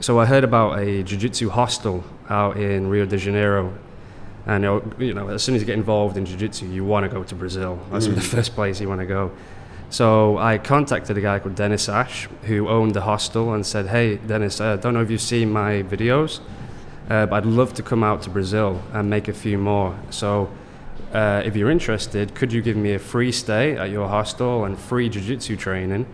So 0.00 0.18
I 0.18 0.26
heard 0.26 0.44
about 0.44 0.78
a 0.78 1.02
jiu-jitsu 1.02 1.50
hostel 1.50 2.04
out 2.28 2.56
in 2.56 2.88
Rio 2.88 3.04
de 3.04 3.18
Janeiro, 3.18 3.76
and 4.46 4.64
you 4.98 5.12
know, 5.12 5.28
as 5.28 5.42
soon 5.42 5.54
as 5.54 5.60
you 5.60 5.66
get 5.66 5.76
involved 5.76 6.16
in 6.16 6.24
jiu-jitsu, 6.24 6.66
you 6.66 6.84
want 6.84 7.04
to 7.04 7.08
go 7.08 7.22
to 7.24 7.34
Brazil. 7.34 7.78
That's 7.90 8.06
mm. 8.06 8.14
the 8.14 8.20
first 8.36 8.54
place 8.54 8.80
you 8.80 8.88
want 8.88 9.00
to 9.00 9.06
go. 9.06 9.30
So 9.90 10.36
I 10.36 10.58
contacted 10.58 11.16
a 11.16 11.20
guy 11.20 11.38
called 11.38 11.54
Dennis 11.54 11.88
Ash, 11.88 12.28
who 12.42 12.68
owned 12.68 12.94
the 12.94 13.00
hostel, 13.00 13.54
and 13.54 13.64
said, 13.64 13.86
"Hey, 13.86 14.16
Dennis, 14.16 14.60
I 14.60 14.72
uh, 14.72 14.76
don't 14.76 14.92
know 14.92 15.00
if 15.00 15.10
you've 15.10 15.20
seen 15.20 15.50
my 15.50 15.82
videos, 15.82 16.40
uh, 17.08 17.24
but 17.26 17.36
I'd 17.36 17.46
love 17.46 17.72
to 17.74 17.82
come 17.82 18.04
out 18.04 18.22
to 18.22 18.30
Brazil 18.30 18.82
and 18.92 19.08
make 19.08 19.28
a 19.28 19.32
few 19.32 19.56
more. 19.56 19.98
So, 20.10 20.50
uh, 21.14 21.42
if 21.42 21.56
you're 21.56 21.70
interested, 21.70 22.34
could 22.34 22.52
you 22.52 22.60
give 22.60 22.76
me 22.76 22.92
a 22.92 22.98
free 22.98 23.32
stay 23.32 23.78
at 23.78 23.88
your 23.90 24.08
hostel 24.08 24.66
and 24.66 24.78
free 24.78 25.08
jiu-jitsu 25.08 25.56
training? 25.56 26.04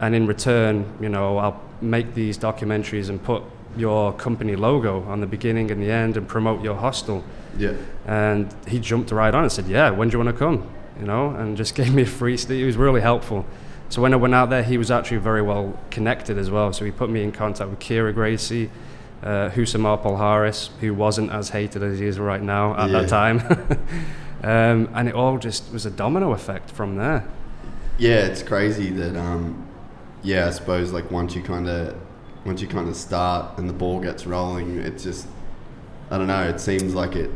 And 0.00 0.14
in 0.14 0.26
return, 0.26 0.84
you 1.00 1.08
know, 1.08 1.38
I'll 1.38 1.62
make 1.80 2.12
these 2.12 2.36
documentaries 2.36 3.08
and 3.08 3.22
put 3.22 3.42
your 3.74 4.12
company 4.12 4.54
logo 4.54 5.02
on 5.04 5.20
the 5.20 5.26
beginning 5.26 5.70
and 5.70 5.82
the 5.82 5.90
end 5.90 6.18
and 6.18 6.28
promote 6.28 6.62
your 6.62 6.76
hostel." 6.76 7.24
Yeah. 7.56 7.72
And 8.06 8.54
he 8.68 8.80
jumped 8.80 9.12
right 9.12 9.34
on 9.34 9.44
and 9.44 9.50
said, 9.50 9.66
"Yeah, 9.66 9.88
when 9.88 10.10
do 10.10 10.18
you 10.18 10.22
want 10.22 10.36
to 10.36 10.38
come?" 10.38 10.68
You 10.98 11.06
know, 11.06 11.30
and 11.30 11.56
just 11.56 11.74
gave 11.80 11.92
me 11.94 12.02
a 12.02 12.06
free 12.06 12.36
stay. 12.36 12.58
He 12.58 12.64
was 12.64 12.76
really 12.76 13.00
helpful. 13.00 13.44
So 13.88 14.00
when 14.02 14.12
I 14.12 14.16
went 14.16 14.34
out 14.34 14.50
there, 14.50 14.62
he 14.62 14.78
was 14.78 14.90
actually 14.90 15.18
very 15.18 15.42
well 15.42 15.78
connected 15.90 16.38
as 16.38 16.50
well. 16.50 16.72
So 16.72 16.84
he 16.84 16.90
put 16.90 17.10
me 17.10 17.22
in 17.22 17.32
contact 17.32 17.70
with 17.70 17.78
Kyra 17.80 18.14
Gracie, 18.14 18.70
uh, 19.22 19.50
Rousimar 19.50 20.02
Palhares, 20.02 20.70
who 20.80 20.94
wasn't 20.94 21.30
as 21.30 21.50
hated 21.50 21.82
as 21.82 21.98
he 21.98 22.06
is 22.06 22.18
right 22.18 22.42
now 22.42 22.74
at 22.76 22.90
Yeah. 22.90 23.00
that 23.00 23.08
time. 23.08 23.40
um, 24.42 24.88
and 24.94 25.08
it 25.08 25.14
all 25.14 25.38
just 25.38 25.72
was 25.72 25.86
a 25.86 25.90
domino 25.90 26.32
effect 26.32 26.70
from 26.70 26.96
there. 26.96 27.24
Yeah, 27.98 28.24
it's 28.26 28.42
crazy 28.42 28.90
that 28.90 29.16
um, 29.16 29.66
yeah, 30.22 30.46
I 30.46 30.50
suppose 30.50 30.92
like 30.92 31.10
once 31.10 31.34
you 31.36 31.42
kind 31.42 31.68
of 31.68 31.94
once 32.44 32.60
you 32.60 32.66
kind 32.68 32.88
of 32.88 32.96
start 32.96 33.58
and 33.58 33.68
the 33.68 33.72
ball 33.74 34.00
gets 34.00 34.26
rolling, 34.26 34.78
it's 34.78 35.04
just 35.04 35.26
I 36.10 36.18
don't 36.18 36.26
know. 36.26 36.42
It 36.48 36.60
seems 36.60 36.94
like 36.94 37.14
it 37.14 37.30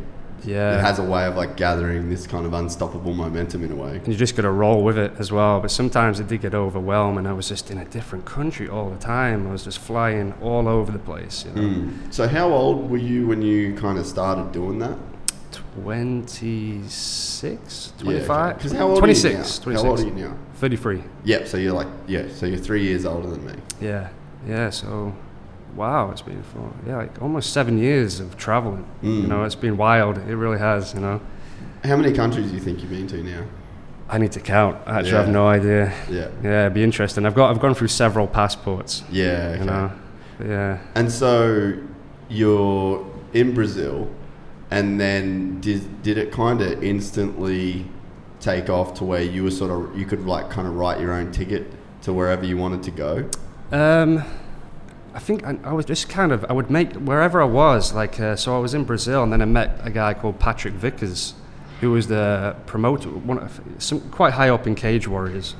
Yeah. 0.44 0.78
it 0.78 0.80
has 0.80 0.98
a 0.98 1.02
way 1.02 1.24
of 1.26 1.36
like 1.36 1.56
gathering 1.56 2.08
this 2.08 2.26
kind 2.26 2.46
of 2.46 2.52
unstoppable 2.52 3.12
momentum 3.14 3.64
in 3.64 3.72
a 3.72 3.76
way. 3.76 3.96
and 3.96 4.08
you 4.08 4.14
just 4.14 4.36
got 4.36 4.42
to 4.42 4.50
roll 4.50 4.82
with 4.84 4.98
it 4.98 5.12
as 5.18 5.32
well. 5.32 5.60
But 5.60 5.70
sometimes 5.70 6.20
it 6.20 6.28
did 6.28 6.40
get 6.40 6.54
overwhelmed, 6.54 7.18
and 7.18 7.26
I 7.28 7.32
was 7.32 7.48
just 7.48 7.70
in 7.70 7.78
a 7.78 7.84
different 7.84 8.24
country 8.24 8.68
all 8.68 8.90
the 8.90 8.98
time. 8.98 9.46
I 9.48 9.52
was 9.52 9.64
just 9.64 9.78
flying 9.78 10.34
all 10.40 10.68
over 10.68 10.92
the 10.92 10.98
place. 10.98 11.44
You 11.44 11.52
know? 11.52 11.62
Mm. 11.68 12.12
So 12.12 12.28
how 12.28 12.52
old 12.52 12.90
were 12.90 12.96
you 12.98 13.26
when 13.26 13.42
you 13.42 13.74
kind 13.74 13.98
of 13.98 14.06
started 14.06 14.52
doing 14.52 14.78
that? 14.80 14.96
26, 15.82 17.92
25, 17.98 18.56
Because 18.56 18.72
how 18.72 18.88
old 18.88 18.98
26, 18.98 19.66
are 19.66 19.70
you 19.70 19.76
now? 19.76 19.82
26, 19.82 19.82
How 19.82 19.88
old 19.90 20.00
are 20.00 20.04
you 20.04 20.10
now? 20.10 20.36
33. 20.54 21.02
Yeah, 21.24 21.44
so 21.44 21.56
you're 21.56 21.72
like 21.72 21.86
yeah, 22.06 22.26
so 22.32 22.46
you're 22.46 22.58
three 22.58 22.82
years 22.82 23.04
older 23.04 23.28
than 23.30 23.44
me. 23.46 23.54
Yeah, 23.80 24.08
yeah. 24.46 24.70
So, 24.70 25.14
wow, 25.78 26.10
it's 26.10 26.22
been 26.22 26.42
for 26.42 26.70
yeah, 26.86 26.96
like 26.96 27.22
almost 27.22 27.52
seven 27.52 27.78
years 27.78 28.20
of 28.20 28.36
traveling. 28.36 28.84
You 29.02 29.22
Mm. 29.22 29.28
know, 29.28 29.44
it's 29.44 29.54
been 29.66 29.76
wild. 29.76 30.18
It 30.18 30.36
really 30.36 30.58
has. 30.58 30.92
You 30.94 31.00
know, 31.00 31.20
How 31.84 31.96
many 31.96 32.12
countries 32.12 32.48
do 32.48 32.54
you 32.54 32.60
think 32.60 32.80
you've 32.80 32.90
been 32.90 33.06
to 33.06 33.22
now? 33.22 33.42
I 34.10 34.18
need 34.18 34.32
to 34.32 34.40
count. 34.40 34.76
I 34.86 34.96
actually 34.98 35.12
Yeah. 35.12 35.18
have 35.24 35.28
no 35.28 35.46
idea. 35.48 35.92
Yeah. 36.10 36.28
Yeah, 36.42 36.60
it'd 36.62 36.74
be 36.74 36.82
interesting. 36.82 37.24
I've 37.26 37.34
got 37.34 37.50
I've 37.50 37.60
gone 37.60 37.74
through 37.74 37.88
several 38.04 38.26
passports. 38.26 39.04
Yeah. 39.10 39.26
Okay. 39.52 39.58
You 39.60 39.64
know, 39.66 39.90
yeah. 40.44 40.78
And 40.94 41.10
so 41.12 41.72
you're 42.28 43.04
in 43.32 43.54
Brazil, 43.54 44.08
and 44.70 45.00
then 45.00 45.60
did 45.60 46.02
did 46.02 46.18
it 46.18 46.32
kind 46.32 46.60
of 46.60 46.82
instantly 46.82 47.86
take 48.40 48.68
off 48.70 48.94
to 48.94 49.04
where 49.04 49.22
you 49.22 49.42
were 49.44 49.50
sort 49.50 49.70
of 49.70 49.98
you 49.98 50.06
could 50.06 50.24
like 50.26 50.50
kind 50.50 50.66
of 50.68 50.74
write 50.74 51.00
your 51.00 51.12
own 51.12 51.30
ticket 51.32 51.64
to 52.02 52.12
wherever 52.12 52.44
you 52.44 52.56
wanted 52.56 52.82
to 52.84 52.90
go? 52.90 53.12
Um, 53.72 54.22
I 55.18 55.20
think 55.20 55.44
I, 55.44 55.58
I 55.64 55.72
was 55.72 55.84
just 55.84 56.08
kind 56.08 56.30
of 56.30 56.46
I 56.48 56.52
would 56.52 56.70
make 56.70 56.92
wherever 56.92 57.42
I 57.42 57.44
was 57.44 57.92
like 57.92 58.20
uh, 58.20 58.36
so 58.36 58.54
I 58.54 58.60
was 58.60 58.72
in 58.72 58.84
Brazil 58.84 59.24
and 59.24 59.32
then 59.32 59.42
I 59.42 59.46
met 59.46 59.80
a 59.82 59.90
guy 59.90 60.14
called 60.14 60.38
Patrick 60.38 60.74
Vickers, 60.74 61.34
who 61.80 61.90
was 61.90 62.06
the 62.06 62.54
promoter, 62.66 63.08
one 63.08 63.40
of, 63.40 63.60
some 63.78 63.98
quite 64.12 64.34
high 64.34 64.48
up 64.48 64.68
in 64.68 64.76
Cage 64.76 65.08
Warriors, 65.08 65.56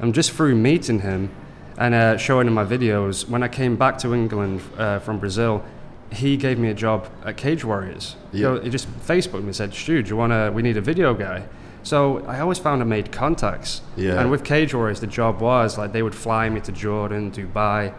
and 0.00 0.12
just 0.12 0.32
through 0.32 0.56
meeting 0.56 0.98
him 1.02 1.30
and 1.76 1.94
uh, 1.94 2.16
showing 2.16 2.48
him 2.48 2.54
my 2.54 2.64
videos, 2.64 3.28
when 3.28 3.44
I 3.44 3.46
came 3.46 3.76
back 3.76 3.98
to 3.98 4.12
England 4.12 4.62
uh, 4.76 4.98
from 4.98 5.20
Brazil, 5.20 5.64
he 6.10 6.36
gave 6.36 6.58
me 6.58 6.68
a 6.68 6.74
job 6.74 7.08
at 7.24 7.36
Cage 7.36 7.64
Warriors. 7.64 8.16
Yeah. 8.32 8.56
So 8.56 8.60
he 8.62 8.68
just 8.68 8.88
Facebooked 9.06 9.42
me 9.42 9.50
and 9.52 9.54
said, 9.54 9.72
"Stu, 9.74 10.02
do 10.02 10.08
you 10.08 10.16
wanna? 10.16 10.50
We 10.50 10.62
need 10.62 10.76
a 10.76 10.80
video 10.80 11.14
guy." 11.14 11.46
So 11.84 12.26
I 12.26 12.40
always 12.40 12.58
found 12.58 12.82
I 12.82 12.84
made 12.84 13.12
contacts. 13.12 13.80
Yeah. 13.96 14.20
And 14.20 14.28
with 14.28 14.42
Cage 14.42 14.74
Warriors, 14.74 14.98
the 14.98 15.06
job 15.06 15.40
was 15.40 15.78
like 15.78 15.92
they 15.92 16.02
would 16.02 16.16
fly 16.16 16.48
me 16.48 16.60
to 16.62 16.72
Jordan, 16.72 17.30
Dubai, 17.30 17.94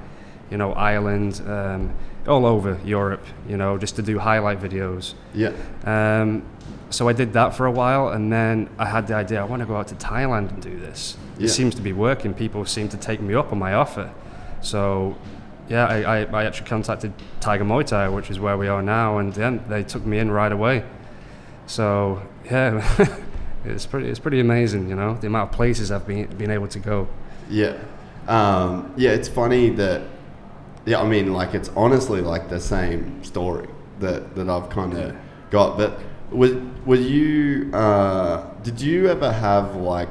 you 0.51 0.57
know, 0.57 0.73
Ireland, 0.73 1.41
um, 1.47 1.93
all 2.27 2.45
over 2.45 2.79
Europe, 2.83 3.25
you 3.47 3.57
know, 3.57 3.77
just 3.77 3.95
to 3.95 4.01
do 4.01 4.19
highlight 4.19 4.59
videos. 4.59 5.13
Yeah. 5.33 5.53
Um, 5.85 6.43
so 6.89 7.07
I 7.07 7.13
did 7.13 7.33
that 7.33 7.55
for 7.55 7.65
a 7.65 7.71
while, 7.71 8.09
and 8.09 8.31
then 8.31 8.69
I 8.77 8.85
had 8.85 9.07
the 9.07 9.13
idea 9.13 9.41
I 9.41 9.43
want 9.43 9.61
to 9.61 9.65
go 9.65 9.77
out 9.77 9.87
to 9.89 9.95
Thailand 9.95 10.49
and 10.49 10.61
do 10.61 10.79
this. 10.79 11.17
Yeah. 11.37 11.45
It 11.45 11.49
seems 11.49 11.75
to 11.75 11.81
be 11.81 11.93
working. 11.93 12.33
People 12.33 12.65
seem 12.65 12.89
to 12.89 12.97
take 12.97 13.21
me 13.21 13.35
up 13.35 13.51
on 13.51 13.59
my 13.59 13.73
offer. 13.73 14.11
So, 14.61 15.15
yeah, 15.69 15.85
I, 15.85 16.01
I, 16.01 16.23
I 16.23 16.45
actually 16.45 16.67
contacted 16.67 17.13
Tiger 17.39 17.63
Muay 17.63 17.85
Thai, 17.85 18.09
which 18.09 18.29
is 18.29 18.39
where 18.39 18.57
we 18.57 18.67
are 18.67 18.81
now, 18.81 19.19
and 19.19 19.33
then 19.33 19.63
they 19.69 19.83
took 19.83 20.05
me 20.05 20.17
in 20.17 20.31
right 20.31 20.51
away. 20.51 20.83
So, 21.67 22.23
yeah, 22.45 22.81
it's 23.65 23.85
pretty 23.85 24.09
it's 24.09 24.19
pretty 24.19 24.39
amazing, 24.39 24.89
you 24.89 24.95
know, 24.95 25.15
the 25.15 25.27
amount 25.27 25.51
of 25.51 25.55
places 25.55 25.91
I've 25.91 26.07
been 26.07 26.25
been 26.37 26.51
able 26.51 26.67
to 26.69 26.79
go. 26.79 27.07
Yeah. 27.49 27.77
Um, 28.27 28.93
yeah, 28.95 29.11
it's 29.11 29.27
funny 29.27 29.69
that, 29.71 30.01
yeah, 30.85 31.01
I 31.01 31.05
mean, 31.07 31.33
like, 31.33 31.53
it's 31.53 31.69
honestly 31.75 32.21
like 32.21 32.49
the 32.49 32.59
same 32.59 33.23
story 33.23 33.67
that, 33.99 34.35
that 34.35 34.49
I've 34.49 34.69
kind 34.69 34.93
of 34.97 35.15
got. 35.51 35.77
But 35.77 35.99
was, 36.31 36.53
were 36.85 36.95
you, 36.95 37.73
uh, 37.73 38.53
did 38.63 38.79
you 38.81 39.07
ever 39.09 39.31
have 39.31 39.75
like 39.75 40.09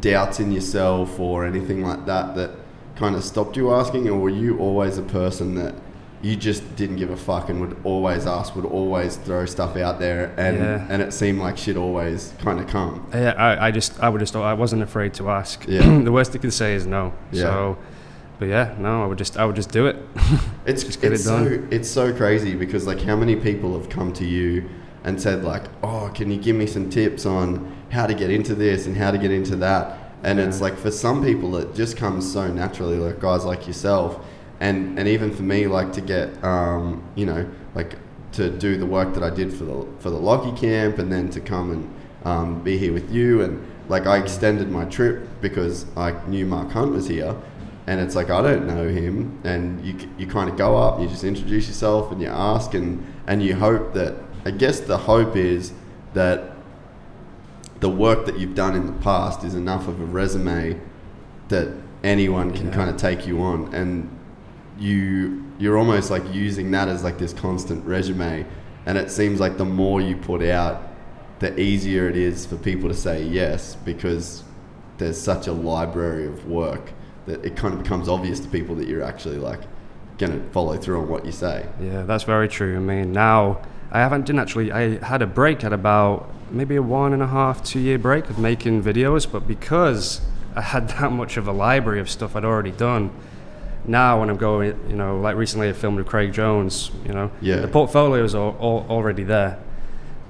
doubts 0.00 0.40
in 0.40 0.52
yourself 0.52 1.18
or 1.18 1.44
anything 1.44 1.82
like 1.82 2.06
that 2.06 2.34
that 2.36 2.50
kind 2.96 3.14
of 3.16 3.24
stopped 3.24 3.56
you 3.56 3.72
asking? 3.72 4.08
Or 4.08 4.18
were 4.18 4.30
you 4.30 4.58
always 4.58 4.98
a 4.98 5.02
person 5.02 5.54
that 5.56 5.74
you 6.22 6.36
just 6.36 6.74
didn't 6.76 6.96
give 6.96 7.10
a 7.10 7.16
fuck 7.16 7.50
and 7.50 7.60
would 7.60 7.76
always 7.84 8.26
ask, 8.26 8.56
would 8.56 8.64
always 8.64 9.16
throw 9.16 9.44
stuff 9.44 9.76
out 9.76 9.98
there 9.98 10.32
and, 10.38 10.56
Yeah. 10.58 10.86
and 10.88 11.02
it 11.02 11.12
seemed 11.12 11.38
like 11.38 11.58
shit 11.58 11.76
always 11.76 12.32
kind 12.38 12.58
of 12.60 12.66
come? 12.66 13.06
Yeah, 13.12 13.34
I, 13.36 13.66
I 13.66 13.70
just 13.70 14.00
I 14.02 14.08
would 14.08 14.20
just 14.20 14.34
I 14.34 14.54
wasn't 14.54 14.82
afraid 14.82 15.12
to 15.14 15.28
ask. 15.28 15.66
Yeah. 15.68 15.80
the 16.02 16.12
worst 16.12 16.32
they 16.32 16.38
could 16.38 16.52
say 16.54 16.74
is 16.74 16.86
no. 16.86 17.12
Yeah. 17.30 17.42
So, 17.42 17.78
but 18.38 18.46
yeah, 18.48 18.74
no, 18.78 19.02
I 19.02 19.06
would 19.06 19.18
just 19.18 19.36
I 19.36 19.44
would 19.44 19.56
just 19.56 19.70
do 19.70 19.86
it. 19.86 19.96
It's 20.66 20.82
Just 20.82 21.00
get 21.02 21.12
it's 21.12 21.26
it 21.26 21.28
done. 21.28 21.44
so 21.44 21.68
it's 21.70 21.90
so 21.90 22.14
crazy 22.14 22.54
because 22.54 22.86
like 22.86 23.00
how 23.02 23.16
many 23.16 23.36
people 23.36 23.78
have 23.78 23.88
come 23.90 24.12
to 24.14 24.24
you 24.24 24.68
and 25.04 25.20
said 25.20 25.44
like, 25.44 25.64
"Oh, 25.82 26.10
can 26.14 26.30
you 26.30 26.38
give 26.38 26.56
me 26.56 26.66
some 26.66 26.88
tips 26.88 27.26
on 27.26 27.70
how 27.90 28.06
to 28.06 28.14
get 28.14 28.30
into 28.30 28.54
this 28.54 28.86
and 28.86 28.96
how 28.96 29.10
to 29.10 29.18
get 29.18 29.30
into 29.30 29.56
that?" 29.56 29.98
And 30.22 30.40
it's 30.40 30.62
like 30.62 30.78
for 30.78 30.90
some 30.90 31.22
people 31.22 31.56
it 31.58 31.74
just 31.74 31.98
comes 31.98 32.30
so 32.32 32.50
naturally, 32.50 32.96
like 32.96 33.20
guys 33.20 33.44
like 33.44 33.66
yourself, 33.66 34.24
and 34.60 34.98
and 34.98 35.06
even 35.06 35.30
for 35.34 35.42
me, 35.42 35.66
like 35.66 35.92
to 35.92 36.00
get 36.00 36.42
um, 36.42 37.02
you 37.14 37.26
know 37.26 37.46
like 37.74 37.96
to 38.32 38.48
do 38.50 38.76
the 38.78 38.86
work 38.86 39.12
that 39.14 39.22
I 39.22 39.30
did 39.30 39.52
for 39.52 39.64
the 39.64 39.86
for 39.98 40.08
the 40.10 40.16
Lockie 40.18 40.58
camp, 40.58 40.98
and 40.98 41.12
then 41.12 41.28
to 41.30 41.40
come 41.40 41.70
and 41.72 41.94
um, 42.24 42.62
be 42.62 42.78
here 42.78 42.94
with 42.94 43.12
you, 43.12 43.42
and 43.42 43.62
like 43.90 44.06
I 44.06 44.16
extended 44.16 44.70
my 44.70 44.86
trip 44.86 45.28
because 45.42 45.84
I 45.94 46.12
knew 46.26 46.46
Mark 46.46 46.70
Hunt 46.72 46.92
was 46.92 47.06
here 47.06 47.36
and 47.86 48.00
it's 48.00 48.14
like 48.14 48.30
I 48.30 48.40
don't 48.42 48.66
know 48.66 48.88
him, 48.88 49.40
and 49.44 49.84
you 49.84 49.94
you 50.18 50.26
kind 50.26 50.48
of 50.50 50.56
go 50.56 50.76
up, 50.76 51.00
you 51.00 51.06
just 51.08 51.24
introduce 51.24 51.66
yourself, 51.68 52.10
and 52.12 52.20
you 52.20 52.28
ask, 52.28 52.74
and 52.74 53.04
and 53.26 53.42
you 53.42 53.54
hope 53.56 53.94
that 53.94 54.14
I 54.44 54.50
guess 54.50 54.80
the 54.80 54.98
hope 54.98 55.36
is 55.36 55.72
that 56.14 56.52
the 57.80 57.88
work 57.90 58.24
that 58.26 58.38
you've 58.38 58.54
done 58.54 58.74
in 58.74 58.86
the 58.86 58.92
past 58.92 59.44
is 59.44 59.54
enough 59.54 59.88
of 59.88 60.00
a 60.00 60.04
resume 60.04 60.80
that 61.48 61.68
anyone 62.02 62.50
can 62.52 62.66
Yeah. 62.68 62.74
kind 62.74 62.90
of 62.90 62.96
take 62.96 63.26
you 63.26 63.40
on, 63.42 63.74
and 63.74 64.08
you 64.78 65.42
you're 65.58 65.78
almost 65.78 66.10
like 66.10 66.22
using 66.34 66.70
that 66.72 66.88
as 66.88 67.04
like 67.04 67.18
this 67.18 67.32
constant 67.32 67.84
resume, 67.86 68.44
and 68.86 68.98
it 68.98 69.10
seems 69.10 69.40
like 69.40 69.56
the 69.56 69.64
more 69.64 70.00
you 70.00 70.16
put 70.16 70.42
out, 70.42 70.82
the 71.38 71.58
easier 71.60 72.08
it 72.08 72.16
is 72.16 72.46
for 72.46 72.56
people 72.56 72.88
to 72.88 72.94
say 72.94 73.22
yes 73.22 73.76
because 73.84 74.42
there's 74.98 75.20
such 75.20 75.46
a 75.46 75.52
library 75.52 76.26
of 76.26 76.48
work 76.48 76.92
that 77.26 77.44
it 77.44 77.56
kind 77.56 77.74
of 77.74 77.82
becomes 77.82 78.08
obvious 78.08 78.40
to 78.40 78.48
people 78.48 78.74
that 78.76 78.88
you're 78.88 79.02
actually 79.02 79.38
like 79.38 79.60
going 80.18 80.32
to 80.32 80.50
follow 80.50 80.76
through 80.76 81.00
on 81.00 81.08
what 81.08 81.24
you 81.24 81.32
say. 81.32 81.66
Yeah, 81.80 82.02
that's 82.02 82.24
very 82.24 82.48
true. 82.48 82.76
I 82.76 82.80
mean, 82.80 83.12
now 83.12 83.60
I 83.90 83.98
haven't 84.00 84.26
didn't 84.26 84.40
actually. 84.40 84.72
I 84.72 84.98
had 85.04 85.22
a 85.22 85.26
break 85.26 85.64
at 85.64 85.72
about 85.72 86.30
maybe 86.50 86.76
a 86.76 86.82
one 86.82 87.12
and 87.12 87.22
a 87.22 87.26
half, 87.26 87.62
two 87.64 87.80
year 87.80 87.98
break 87.98 88.28
of 88.30 88.38
making 88.38 88.82
videos, 88.82 89.30
but 89.30 89.46
because 89.48 90.20
I 90.54 90.60
had 90.60 90.88
that 91.00 91.10
much 91.12 91.36
of 91.36 91.48
a 91.48 91.52
library 91.52 92.00
of 92.00 92.08
stuff 92.10 92.36
I'd 92.36 92.44
already 92.44 92.70
done, 92.72 93.10
now 93.86 94.20
when 94.20 94.30
I'm 94.30 94.36
going, 94.36 94.78
you 94.88 94.96
know, 94.96 95.18
like 95.18 95.36
recently 95.36 95.68
I 95.68 95.72
filmed 95.72 95.96
with 95.98 96.06
Craig 96.06 96.32
Jones, 96.32 96.90
you 97.06 97.12
know, 97.12 97.30
Yeah. 97.40 97.56
the 97.56 97.68
portfolio 97.68 98.22
is 98.24 98.34
all, 98.34 98.56
all, 98.58 98.86
already 98.88 99.24
there, 99.24 99.58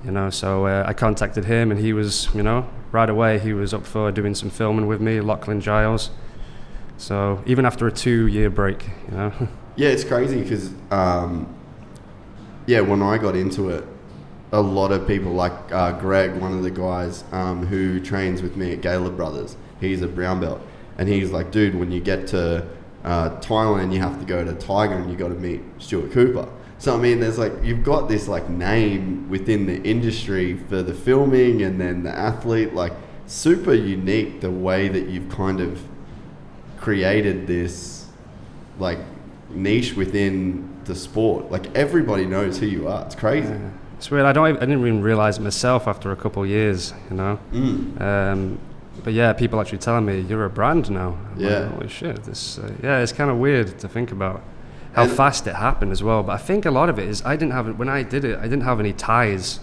you 0.05 0.11
know. 0.13 0.31
So 0.31 0.67
uh, 0.67 0.85
I 0.87 0.93
contacted 0.95 1.45
him, 1.45 1.71
and 1.71 1.79
he 1.79 1.93
was, 1.93 2.29
you 2.35 2.43
know, 2.43 2.67
right 2.91 3.09
away 3.11 3.39
he 3.39 3.53
was 3.53 3.75
up 3.75 3.85
for 3.87 4.11
doing 4.11 4.35
some 4.35 4.51
filming 4.51 4.87
with 4.87 5.01
me, 5.01 5.21
Lachlan 5.21 5.61
Giles. 5.61 6.11
So 6.97 7.43
even 7.47 7.67
after 7.67 7.87
a 7.87 7.93
two 7.93 8.27
year 8.27 8.51
break, 8.51 8.85
you 9.09 9.17
know. 9.17 9.33
Yeah, 9.77 9.89
it's 9.89 10.05
crazy 10.05 10.41
because, 10.41 10.71
um, 10.93 11.53
yeah, 12.67 12.79
when 12.79 13.03
I 13.03 13.19
got 13.19 13.35
into 13.35 13.71
it, 13.71 13.85
a 14.53 14.61
lot 14.61 14.93
of 14.93 15.05
people, 15.09 15.33
like 15.33 15.53
uh, 15.73 15.99
Greg, 15.99 16.37
one 16.37 16.53
of 16.53 16.63
the 16.63 16.71
guys 16.71 17.25
um, 17.33 17.67
who 17.67 17.99
trains 17.99 18.41
with 18.41 18.57
me 18.57 18.75
at 18.75 18.83
Gaylor 18.83 19.11
Brothers, 19.11 19.57
he's 19.81 20.01
a 20.01 20.07
brown 20.07 20.41
belt, 20.41 20.61
and 20.97 21.09
he's 21.09 21.33
like, 21.33 21.51
dude, 21.51 21.75
when 21.75 21.91
you 21.91 22.01
get 22.01 22.29
to 22.29 22.65
uh, 23.03 23.31
Thailand, 23.41 23.93
you 23.93 23.99
have 23.99 24.21
to 24.21 24.25
go 24.25 24.45
to 24.45 24.53
Tiger 24.55 24.95
and 24.95 25.11
you 25.11 25.17
got 25.17 25.29
to 25.29 25.35
meet 25.35 25.61
Stuart 25.79 26.13
Cooper. 26.13 26.49
So 26.79 26.95
I 26.95 26.99
mean, 26.99 27.19
there's 27.19 27.39
like 27.39 27.53
you've 27.63 27.83
got 27.83 28.09
this 28.09 28.29
like 28.29 28.49
name 28.49 29.29
within 29.29 29.67
the 29.67 29.83
industry 29.83 30.57
for 30.69 30.83
the 30.83 30.95
filming 30.95 31.63
and 31.63 31.81
then 31.81 32.03
the 32.03 32.17
athlete, 32.17 32.75
like 32.75 32.93
super 33.27 33.75
unique 33.75 34.41
the 34.41 34.51
way 34.51 34.89
that 34.89 35.09
you've 35.09 35.29
kind 35.29 35.61
of 35.61 35.83
created 36.85 37.47
this 37.47 38.07
like 38.79 38.99
niche 39.49 39.95
within 39.97 40.69
the 40.85 40.95
sport. 40.95 41.51
Like 41.51 41.75
everybody 41.75 42.27
knows 42.27 42.59
who 42.59 42.67
you 42.67 42.89
are. 42.89 43.07
It's 43.07 43.15
crazy. 43.15 43.49
Yeah. 43.49 43.71
It's 43.97 44.11
weird. 44.11 44.27
I 44.27 44.33
don't. 44.33 44.49
Even, 44.51 44.57
I 44.63 44.67
didn't 44.67 44.81
even 44.81 45.03
realize 45.03 45.39
it 45.39 45.41
myself 45.43 45.89
after 45.89 46.13
a 46.13 46.17
couple 46.17 46.43
of 46.43 46.49
years. 46.49 46.93
You 47.09 47.17
know. 47.17 47.39
Mm. 47.53 48.01
Um, 48.01 48.59
but 49.03 49.15
yeah, 49.15 49.33
people 49.33 49.61
actually 49.61 49.79
telling 49.79 50.05
me 50.05 50.21
you're 50.21 50.45
a 50.45 50.51
brand 50.51 50.91
now. 50.91 51.17
I'm 51.33 51.41
Yeah. 51.41 51.59
Like, 51.61 51.73
Holy 51.73 51.89
shit! 51.89 52.23
This. 52.25 52.59
Uh, 52.59 52.71
yeah, 52.83 52.99
it's 52.99 53.13
kind 53.13 53.31
of 53.31 53.39
weird 53.39 53.79
to 53.79 53.89
think 53.89 54.13
about 54.13 54.43
how 54.95 55.05
And- 55.05 55.13
fast 55.13 55.47
it 55.47 55.55
happened 55.55 55.91
as 55.93 56.03
well. 56.03 56.23
But 56.23 56.33
I 56.33 56.37
think 56.49 56.67
a 56.67 56.71
lot 56.71 56.89
of 56.91 56.99
it 56.99 57.09
is 57.09 57.23
I 57.25 57.37
didn't 57.37 57.53
have 57.53 57.79
when 57.79 57.89
I 57.89 58.03
did 58.03 58.25
it. 58.25 58.39
I 58.39 58.43
didn't 58.43 58.65
have 58.65 58.79
any 58.79 58.93
ties. 58.93 59.61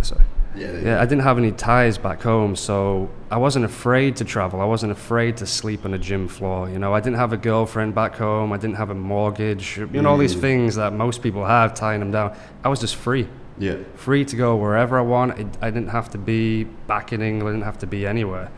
Sorry. 0.00 0.24
Yeah. 0.56 0.72
Yeah, 0.78 1.00
I 1.00 1.04
didn't 1.06 1.22
have 1.22 1.38
any 1.38 1.52
ties 1.52 1.98
back 1.98 2.22
home, 2.22 2.56
so 2.56 3.08
I 3.30 3.36
wasn't 3.36 3.64
afraid 3.64 4.16
to 4.16 4.24
travel. 4.24 4.60
I 4.60 4.64
wasn't 4.64 4.92
afraid 4.92 5.36
to 5.38 5.46
sleep 5.46 5.84
on 5.84 5.92
a 5.94 5.98
gym 5.98 6.28
floor. 6.28 6.68
You 6.70 6.78
know, 6.78 6.94
I 6.94 7.00
didn't 7.00 7.18
have 7.18 7.32
a 7.32 7.36
girlfriend 7.36 7.94
back 7.94 8.16
home. 8.16 8.52
I 8.52 8.56
didn't 8.56 8.76
have 8.76 8.90
a 8.90 8.94
mortgage. 8.94 9.76
You 9.78 10.02
know, 10.02 10.08
all 10.10 10.18
these 10.18 10.34
Mm. 10.36 10.40
things 10.40 10.74
that 10.76 10.92
most 10.92 11.22
people 11.22 11.44
have 11.44 11.74
tying 11.74 12.00
them 12.00 12.10
down. 12.10 12.32
I 12.64 12.68
was 12.68 12.80
just 12.80 12.96
free, 12.96 13.28
Yeah. 13.58 13.76
free 13.96 14.24
to 14.24 14.36
go 14.36 14.56
wherever 14.56 14.98
I 14.98 15.02
want. 15.02 15.32
I, 15.32 15.66
I 15.66 15.70
didn't 15.70 15.88
have 15.90 16.08
to 16.10 16.18
be 16.18 16.64
back 16.86 17.12
in 17.12 17.20
England. 17.22 17.48
I 17.48 17.56
didn't 17.58 17.64
have 17.66 17.78
to 17.78 17.86
be 17.86 18.06
anywhere. 18.06 18.48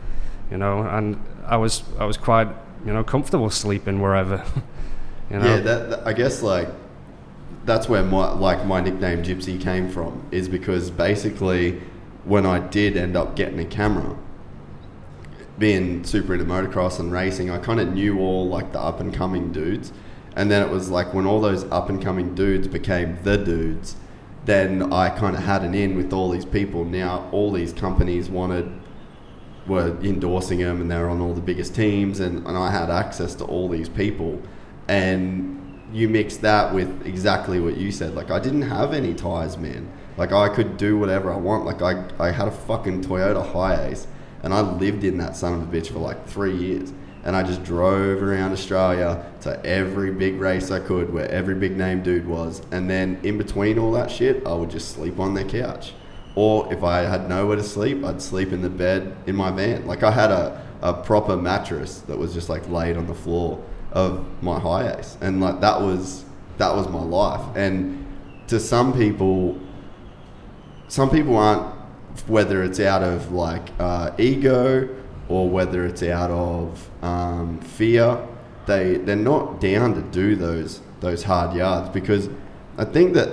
You 0.50 0.58
know, 0.58 0.82
and 0.82 1.20
I 1.46 1.56
was 1.56 1.82
I 1.98 2.04
was 2.04 2.16
quite 2.16 2.48
you 2.86 2.92
know 2.92 3.02
comfortable 3.04 3.50
sleeping 3.50 4.00
wherever. 4.00 4.42
you 5.30 5.38
know. 5.38 5.44
Yeah, 5.46 5.60
that, 5.60 5.90
that- 5.90 6.06
I 6.06 6.12
guess 6.12 6.42
like 6.42 6.68
that's 7.68 7.88
where 7.88 8.02
my 8.02 8.32
like 8.32 8.64
my 8.64 8.80
nickname 8.80 9.22
Gypsy 9.22 9.60
came 9.60 9.90
from 9.90 10.26
is 10.30 10.48
because 10.48 10.90
basically 10.90 11.80
when 12.24 12.46
I 12.46 12.58
did 12.58 12.96
end 12.96 13.16
up 13.16 13.36
getting 13.36 13.60
a 13.60 13.64
camera, 13.64 14.16
being 15.58 16.02
super 16.02 16.34
into 16.34 16.46
motocross 16.46 16.98
and 16.98 17.12
racing, 17.12 17.50
I 17.50 17.58
kind 17.58 17.78
of 17.78 17.92
knew 17.92 18.18
all 18.18 18.48
like 18.48 18.72
the 18.72 18.80
up 18.80 19.00
and 19.00 19.14
coming 19.14 19.52
dudes, 19.52 19.92
and 20.34 20.50
then 20.50 20.66
it 20.66 20.70
was 20.70 20.88
like 20.88 21.12
when 21.12 21.26
all 21.26 21.40
those 21.40 21.64
up 21.64 21.88
and 21.90 22.02
coming 22.02 22.34
dudes 22.34 22.66
became 22.66 23.18
the 23.22 23.36
dudes, 23.36 23.96
then 24.46 24.90
I 24.92 25.10
kind 25.10 25.36
of 25.36 25.44
had 25.44 25.62
an 25.62 25.74
in 25.74 25.94
with 25.94 26.12
all 26.12 26.30
these 26.30 26.46
people. 26.46 26.84
Now 26.84 27.28
all 27.32 27.52
these 27.52 27.72
companies 27.72 28.30
wanted 28.30 28.72
were 29.66 29.94
endorsing 30.00 30.60
them 30.60 30.80
and 30.80 30.90
they 30.90 30.96
were 30.96 31.10
on 31.10 31.20
all 31.20 31.34
the 31.34 31.42
biggest 31.42 31.74
teams 31.74 32.20
and, 32.20 32.46
and 32.46 32.56
I 32.56 32.70
had 32.70 32.88
access 32.88 33.34
to 33.34 33.44
all 33.44 33.68
these 33.68 33.90
people 33.90 34.40
and 34.88 35.57
you 35.92 36.08
mix 36.08 36.36
that 36.38 36.74
with 36.74 37.06
exactly 37.06 37.60
what 37.60 37.76
you 37.76 37.90
said. 37.90 38.14
Like 38.14 38.30
I 38.30 38.38
didn't 38.38 38.62
have 38.62 38.92
any 38.92 39.14
ties 39.14 39.56
man. 39.56 39.90
Like 40.16 40.32
I 40.32 40.48
could 40.48 40.76
do 40.76 40.98
whatever 40.98 41.32
I 41.32 41.36
want. 41.36 41.64
Like 41.64 41.82
I, 41.82 42.08
I 42.18 42.30
had 42.30 42.48
a 42.48 42.50
fucking 42.50 43.04
Toyota 43.04 43.52
Hiace 43.52 44.06
and 44.42 44.52
I 44.52 44.60
lived 44.60 45.04
in 45.04 45.18
that 45.18 45.36
son 45.36 45.54
of 45.54 45.62
a 45.62 45.66
bitch 45.66 45.88
for 45.88 45.98
like 45.98 46.26
three 46.26 46.56
years. 46.56 46.92
And 47.24 47.34
I 47.34 47.42
just 47.42 47.62
drove 47.64 48.22
around 48.22 48.52
Australia 48.52 49.24
to 49.42 49.64
every 49.66 50.12
big 50.12 50.36
race 50.36 50.70
I 50.70 50.80
could 50.80 51.12
where 51.12 51.28
every 51.30 51.54
big 51.54 51.76
name 51.76 52.02
dude 52.02 52.26
was. 52.26 52.62
And 52.70 52.88
then 52.88 53.18
in 53.22 53.38
between 53.38 53.78
all 53.78 53.92
that 53.92 54.10
shit 54.10 54.46
I 54.46 54.54
would 54.54 54.70
just 54.70 54.94
sleep 54.94 55.18
on 55.18 55.34
their 55.34 55.44
couch. 55.44 55.94
Or 56.34 56.72
if 56.72 56.84
I 56.84 57.00
had 57.00 57.28
nowhere 57.28 57.56
to 57.56 57.64
sleep, 57.64 58.04
I'd 58.04 58.22
sleep 58.22 58.52
in 58.52 58.62
the 58.62 58.70
bed 58.70 59.16
in 59.26 59.34
my 59.34 59.50
van. 59.50 59.86
Like 59.86 60.02
I 60.02 60.12
had 60.12 60.30
a, 60.30 60.64
a 60.82 60.94
proper 60.94 61.36
mattress 61.36 62.00
that 62.02 62.16
was 62.16 62.32
just 62.34 62.48
like 62.48 62.68
laid 62.68 62.96
on 62.96 63.06
the 63.06 63.14
floor 63.14 63.64
of 63.92 64.24
my 64.42 64.58
Hiace, 64.58 65.20
and 65.20 65.40
like 65.40 65.60
that 65.60 65.80
was 65.80 66.24
that 66.58 66.74
was 66.74 66.88
my 66.88 67.02
life. 67.02 67.44
And 67.56 68.06
to 68.48 68.58
some 68.60 68.92
people, 68.92 69.58
some 70.88 71.10
people 71.10 71.36
aren't 71.36 71.74
whether 72.26 72.62
it's 72.62 72.80
out 72.80 73.02
of 73.02 73.32
like 73.32 73.68
uh, 73.78 74.10
ego 74.18 74.88
or 75.28 75.48
whether 75.48 75.86
it's 75.86 76.02
out 76.02 76.30
of 76.30 76.90
um, 77.02 77.60
fear. 77.60 78.26
They 78.66 78.96
they're 78.96 79.16
not 79.16 79.60
down 79.60 79.94
to 79.94 80.02
do 80.02 80.36
those 80.36 80.80
those 81.00 81.22
hard 81.22 81.56
yards 81.56 81.88
because 81.90 82.28
I 82.76 82.84
think 82.84 83.14
that 83.14 83.30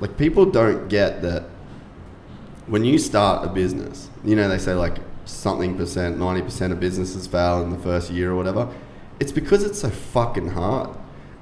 like 0.00 0.16
people 0.16 0.46
don't 0.46 0.88
get 0.88 1.22
that 1.22 1.44
when 2.66 2.84
you 2.84 2.98
start 2.98 3.44
a 3.44 3.48
business, 3.48 4.08
you 4.24 4.36
know, 4.36 4.48
they 4.48 4.58
say 4.58 4.74
like 4.74 4.98
something 5.24 5.76
percent, 5.76 6.18
90% 6.18 6.72
of 6.72 6.80
businesses 6.80 7.26
fail 7.26 7.62
in 7.62 7.70
the 7.70 7.78
first 7.78 8.10
year 8.10 8.30
or 8.30 8.36
whatever. 8.36 8.68
It's 9.20 9.32
because 9.32 9.62
it's 9.62 9.80
so 9.80 9.90
fucking 9.90 10.48
hard. 10.48 10.90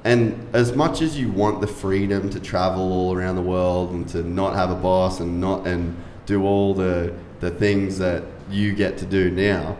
And 0.05 0.49
as 0.53 0.75
much 0.75 1.01
as 1.03 1.19
you 1.19 1.31
want 1.31 1.61
the 1.61 1.67
freedom 1.67 2.29
to 2.31 2.41
travel 2.41 2.93
all 2.93 3.14
around 3.17 3.37
the 3.37 3.43
world 3.43 3.91
and 3.93 4.09
to 4.11 4.23
not 4.23 4.55
have 4.55 4.71
a 4.71 4.75
boss 4.75 5.21
and 5.21 5.41
not 5.41 5.67
and 5.67 5.97
do 6.27 6.45
all 6.45 6.75
the 6.75 7.14
the 7.41 7.51
things 7.51 7.99
that 7.99 8.25
you 8.51 8.75
get 8.75 8.99
to 8.99 9.07
do 9.07 9.31
now, 9.31 9.77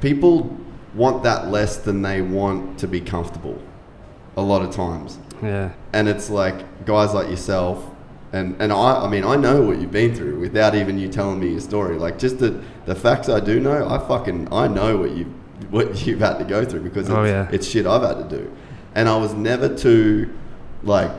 people 0.00 0.56
want 0.94 1.22
that 1.24 1.48
less 1.48 1.76
than 1.78 2.02
they 2.02 2.22
want 2.22 2.78
to 2.78 2.86
be 2.88 3.00
comfortable 3.00 3.60
a 4.36 4.42
lot 4.42 4.62
of 4.62 4.70
times 4.70 5.18
Yeah. 5.42 5.72
and 5.92 6.08
it's 6.08 6.30
like 6.30 6.84
guys 6.86 7.12
like 7.12 7.28
yourself 7.28 7.84
and 8.32 8.56
and 8.60 8.72
I 8.72 9.04
I 9.04 9.08
mean 9.08 9.24
I 9.24 9.36
know 9.36 9.62
what 9.62 9.78
you've 9.78 9.90
been 9.92 10.14
through 10.14 10.38
without 10.40 10.74
even 10.74 10.98
you 10.98 11.08
telling 11.08 11.40
me 11.40 11.48
your 11.50 11.60
story 11.60 11.98
like 11.98 12.18
just 12.18 12.38
the 12.38 12.62
the 12.86 12.94
facts 12.94 13.28
I 13.28 13.40
do 13.40 13.60
know 13.60 13.86
I 13.88 13.98
fucking 13.98 14.48
I 14.52 14.68
know 14.68 14.96
what 14.98 15.10
you 15.12 15.26
what 15.70 16.06
you've 16.06 16.20
had 16.20 16.38
to 16.38 16.44
go 16.44 16.64
through 16.64 16.80
because 16.82 17.08
it's, 17.08 17.16
Oh, 17.16 17.24
yeah. 17.24 17.48
it's 17.52 17.66
shit 17.66 17.86
I've 17.86 18.02
had 18.02 18.28
to 18.28 18.36
do. 18.38 18.52
And 18.94 19.08
I 19.08 19.16
was 19.16 19.34
never 19.34 19.74
too 19.74 20.30
like 20.82 21.10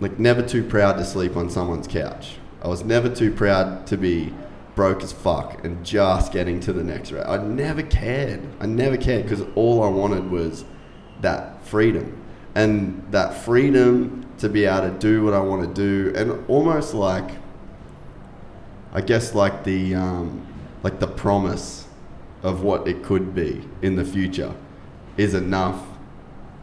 like 0.00 0.18
never 0.18 0.42
too 0.42 0.62
proud 0.62 0.94
to 0.98 1.04
sleep 1.04 1.36
on 1.36 1.48
someone's 1.50 1.86
couch. 1.86 2.36
I 2.62 2.68
was 2.68 2.84
never 2.84 3.08
too 3.08 3.32
proud 3.32 3.86
to 3.88 3.96
be 3.96 4.32
broke 4.74 5.02
as 5.02 5.10
fuck 5.12 5.64
and 5.64 5.84
just 5.86 6.32
getting 6.32 6.60
to 6.60 6.70
the 6.72 6.84
next 6.84 7.10
round 7.10 7.26
I 7.28 7.42
never 7.42 7.82
cared. 7.82 8.42
I 8.60 8.66
never 8.66 8.96
cared 8.96 9.22
because 9.24 9.42
all 9.54 9.82
I 9.82 9.88
wanted 9.88 10.30
was 10.30 10.64
that 11.22 11.62
freedom. 11.66 12.22
And 12.54 13.02
that 13.10 13.34
freedom 13.34 14.26
to 14.38 14.48
be 14.48 14.64
able 14.66 14.90
to 14.90 14.98
do 14.98 15.24
what 15.24 15.32
I 15.34 15.40
want 15.40 15.62
to 15.62 15.74
do 15.74 16.14
and 16.16 16.44
almost 16.48 16.92
like 16.94 17.30
I 18.92 19.00
guess 19.00 19.34
like 19.34 19.64
the 19.64 19.94
um, 19.94 20.46
like 20.82 21.00
the 21.00 21.06
promise 21.06 21.85
of 22.42 22.62
what 22.62 22.86
it 22.86 23.02
could 23.02 23.34
be 23.34 23.62
in 23.82 23.96
the 23.96 24.04
future 24.04 24.54
is 25.16 25.34
enough 25.34 25.82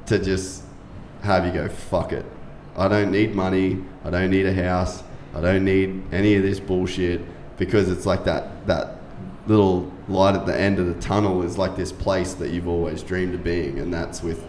to 0.06 0.20
just 0.20 0.64
have 1.22 1.46
you 1.46 1.52
go 1.52 1.68
fuck 1.68 2.12
it 2.12 2.26
I 2.76 2.88
don't 2.88 3.12
need 3.12 3.34
money 3.36 3.84
I 4.04 4.10
don't 4.10 4.30
need 4.30 4.46
a 4.46 4.54
house 4.54 5.04
I 5.34 5.42
don't 5.42 5.66
need 5.66 6.04
any 6.12 6.36
of 6.36 6.44
this 6.44 6.60
bullshit 6.60 7.22
because 7.58 7.90
it's 7.90 8.06
like 8.06 8.24
that 8.26 8.68
that 8.68 8.98
little 9.48 9.92
light 10.08 10.36
at 10.36 10.46
the 10.46 10.58
end 10.58 10.80
of 10.80 10.86
the 10.86 11.00
tunnel 11.02 11.42
is 11.44 11.58
like 11.58 11.76
this 11.76 11.92
place 11.92 12.34
that 12.36 12.52
you've 12.52 12.68
always 12.68 13.04
dreamed 13.04 13.34
of 13.34 13.44
being 13.44 13.80
and 13.80 13.94
that's 13.94 14.22
with 14.22 14.48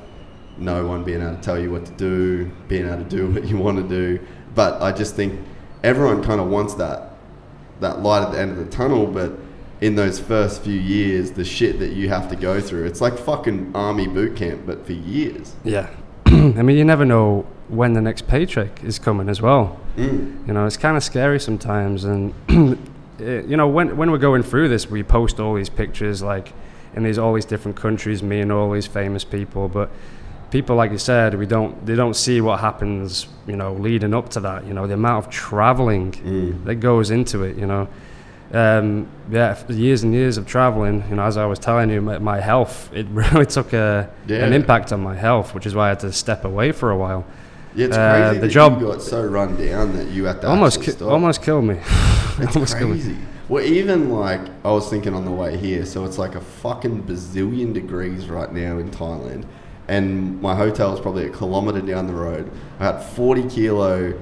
no 0.57 0.87
one 0.87 1.05
being 1.05 1.21
able 1.21 1.35
to 1.35 1.41
tell 1.41 1.59
you 1.59 1.71
what 1.71 1.85
to 1.87 1.93
do, 1.93 2.51
being 2.69 2.87
able 2.87 2.99
to 2.99 3.05
do 3.05 3.31
what 3.33 3.45
you 3.45 3.57
want 3.57 3.77
to 3.77 3.89
do. 3.89 4.25
But 4.55 4.81
I 4.83 4.93
just 4.93 5.17
think 5.17 5.41
everyone 5.83 6.23
kind 6.23 6.41
of 6.41 6.49
wants 6.49 6.75
that 6.75 7.11
that 7.81 8.01
light 8.01 8.23
at 8.23 8.33
the 8.33 8.39
end 8.39 8.53
of 8.53 8.57
the 8.57 8.67
tunnel. 8.67 9.07
But 9.07 9.33
in 9.85 9.97
those 9.97 10.19
first 10.19 10.63
few 10.63 10.81
years, 10.81 11.33
the 11.33 11.45
shit 11.45 11.79
that 11.79 11.93
you 11.93 12.09
have 12.09 12.31
to 12.31 12.37
go 12.37 12.59
through, 12.59 12.87
it's 12.87 13.03
like 13.03 13.19
fucking 13.19 13.71
army 13.75 14.07
boot 14.07 14.35
camp, 14.35 14.63
but 14.65 14.87
for 14.87 14.95
years. 14.95 15.55
Yeah. 15.63 15.91
I 16.27 16.63
mean, 16.63 16.79
you 16.79 16.87
never 16.87 17.05
know 17.05 17.47
when 17.69 17.93
the 17.93 18.01
next 18.01 18.27
paycheck 18.27 18.83
is 18.83 18.99
coming 18.99 19.29
as 19.29 19.43
well. 19.43 19.79
Mm. 19.99 20.47
You 20.47 20.55
know, 20.55 20.65
it's 20.65 20.79
kind 20.79 20.97
of 20.97 21.05
scary 21.05 21.39
sometimes. 21.39 22.05
And, 22.05 22.33
eh, 23.21 23.43
you 23.47 23.59
know, 23.59 23.69
when, 23.69 23.95
when 23.99 24.11
we're 24.11 24.17
going 24.17 24.43
through 24.43 24.71
this, 24.71 24.89
we 24.89 25.03
post 25.03 25.39
all 25.39 25.55
these 25.55 25.69
pictures, 25.69 26.23
like, 26.23 26.55
in 26.97 27.03
these 27.03 27.19
all 27.19 27.35
these 27.35 27.45
different 27.45 27.77
countries, 27.77 28.23
me 28.23 28.41
and 28.41 28.51
all 28.51 28.71
these 28.73 28.87
famous 28.87 29.23
people. 29.23 29.69
But 29.69 29.91
people, 30.51 30.77
like 30.77 30.93
you 30.93 30.99
said, 30.99 31.35
we 31.35 31.45
don't, 31.45 31.85
they 31.85 31.95
don't 31.95 32.17
see 32.17 32.41
what 32.41 32.61
happens, 32.61 33.27
you 33.47 33.57
know, 33.57 33.75
leading 33.75 34.15
up 34.15 34.31
to 34.31 34.41
that. 34.41 34.65
You 34.65 34.73
know, 34.73 34.87
the 34.87 34.95
amount 34.95 35.27
of 35.27 35.31
traveling 35.31 36.13
Mm. 36.13 36.65
that 36.65 36.77
goes 36.77 37.11
into 37.11 37.43
it, 37.43 37.59
you 37.59 37.67
know. 37.67 37.87
Um, 38.55 39.09
yeah, 39.31 39.57
years 39.69 40.03
and 40.05 40.15
years 40.15 40.37
of 40.39 40.47
traveling, 40.47 41.03
you 41.11 41.17
know, 41.17 41.25
as 41.25 41.37
I 41.37 41.45
was 41.47 41.59
telling 41.59 41.91
you, 41.91 42.01
my, 42.01 42.19
my 42.19 42.41
health, 42.41 42.91
it 42.95 43.07
really 43.11 43.47
took 43.47 43.73
a, 43.73 44.09
Yeah. 44.29 44.45
an 44.45 44.53
impact 44.53 44.93
on 44.93 45.01
my 45.01 45.17
health, 45.17 45.55
which 45.55 45.67
is 45.67 45.75
why 45.75 45.87
I 45.87 45.89
had 45.91 46.01
to 46.01 46.13
step 46.13 46.45
away 46.45 46.71
for 46.73 46.91
a 46.91 46.97
while. 46.97 47.25
Yeah, 47.75 47.87
it's 47.87 47.97
Uh, 47.97 48.29
crazy. 48.29 48.41
the 48.41 48.49
job- 48.49 48.81
you 48.81 48.87
got 48.87 49.03
so 49.03 49.25
run 49.25 49.57
down 49.57 49.97
that 49.97 50.09
you 50.09 50.27
had 50.27 50.41
to 50.43 50.49
almost, 50.49 50.83
ki- 50.83 51.05
almost 51.05 51.43
killed 51.43 51.65
me. 51.65 51.79
It's 52.39 52.55
almost 52.57 52.77
killed 52.79 52.93
me. 52.93 53.01
crazy. 53.01 53.17
Well, 53.49 53.65
even 53.65 54.11
like 54.11 54.41
I 54.65 54.71
was 54.71 54.89
thinking 54.89 55.15
on 55.15 55.25
the 55.25 55.31
way 55.31 55.57
here, 55.57 55.85
so 55.85 56.05
it's 56.05 56.19
like 56.19 56.35
a 56.35 56.41
fucking 56.41 57.03
bazillion 57.05 57.73
degrees 57.75 58.29
right 58.29 58.53
now 58.53 58.79
in 58.79 58.91
Thailand, 58.91 59.45
and 59.89 60.41
my 60.41 60.55
hotel 60.55 60.95
is 60.95 61.01
probably 61.01 61.27
a 61.27 61.31
kilometer 61.31 61.81
down 61.81 62.07
the 62.07 62.13
road. 62.15 62.51
I 62.81 62.85
had 62.87 63.01
40 63.03 63.45
kilo 63.49 64.15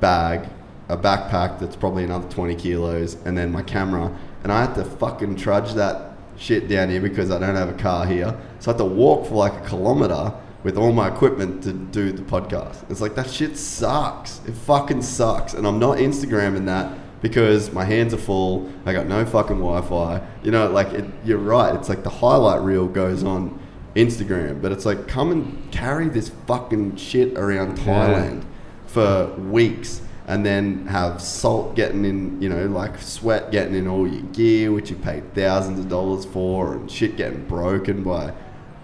bag, 0.00 0.48
a 0.90 0.96
backpack 0.96 1.58
that's 1.58 1.76
probably 1.76 2.04
another 2.04 2.28
20 2.28 2.54
kilos, 2.56 3.16
and 3.24 3.36
then 3.38 3.52
my 3.52 3.62
camera. 3.62 4.16
And 4.42 4.52
I 4.52 4.64
had 4.64 4.74
to 4.74 4.84
fucking 4.84 5.36
trudge 5.36 5.74
that 5.74 6.12
shit 6.36 6.68
down 6.68 6.90
here 6.90 7.00
because 7.00 7.30
I 7.30 7.38
don't 7.38 7.54
have 7.54 7.68
a 7.68 7.74
car 7.74 8.06
here. 8.06 8.36
So 8.58 8.70
I 8.70 8.74
had 8.74 8.78
to 8.78 8.84
walk 8.84 9.26
for 9.26 9.34
like 9.34 9.52
a 9.52 9.68
kilometer 9.68 10.32
with 10.62 10.76
all 10.76 10.92
my 10.92 11.08
equipment 11.08 11.62
to 11.64 11.72
do 11.72 12.12
the 12.12 12.22
podcast. 12.22 12.90
It's 12.90 13.00
like 13.00 13.14
that 13.14 13.30
shit 13.30 13.56
sucks. 13.56 14.40
It 14.46 14.52
fucking 14.52 15.02
sucks. 15.02 15.54
And 15.54 15.66
I'm 15.66 15.78
not 15.78 15.98
Instagramming 15.98 16.66
that 16.66 16.98
because 17.22 17.72
my 17.72 17.84
hands 17.84 18.12
are 18.12 18.18
full. 18.18 18.70
I 18.84 18.92
got 18.92 19.06
no 19.06 19.24
fucking 19.24 19.58
Wi-Fi. 19.58 20.26
You 20.42 20.50
know, 20.50 20.70
like 20.70 20.88
it, 20.88 21.04
you're 21.24 21.38
right. 21.38 21.74
It's 21.74 21.88
like 21.88 22.02
the 22.02 22.10
highlight 22.10 22.62
reel 22.62 22.86
goes 22.86 23.22
on 23.22 23.58
Instagram, 23.94 24.62
but 24.62 24.72
it's 24.72 24.86
like 24.86 25.08
come 25.08 25.30
and 25.32 25.72
carry 25.72 26.08
this 26.08 26.30
fucking 26.46 26.96
shit 26.96 27.36
around 27.36 27.76
Thailand 27.78 28.44
for 28.86 29.34
weeks 29.34 30.02
and 30.30 30.46
then 30.46 30.86
have 30.86 31.20
salt 31.20 31.74
getting 31.74 32.04
in, 32.04 32.40
you 32.40 32.48
know, 32.48 32.66
like 32.66 32.96
sweat 33.02 33.50
getting 33.50 33.74
in 33.74 33.88
all 33.88 34.06
your 34.06 34.22
gear, 34.30 34.70
which 34.70 34.88
you 34.88 34.94
paid 34.94 35.34
thousands 35.34 35.80
of 35.80 35.88
dollars 35.88 36.24
for, 36.24 36.74
and 36.74 36.88
shit 36.88 37.16
getting 37.16 37.44
broken 37.46 38.04
by 38.04 38.32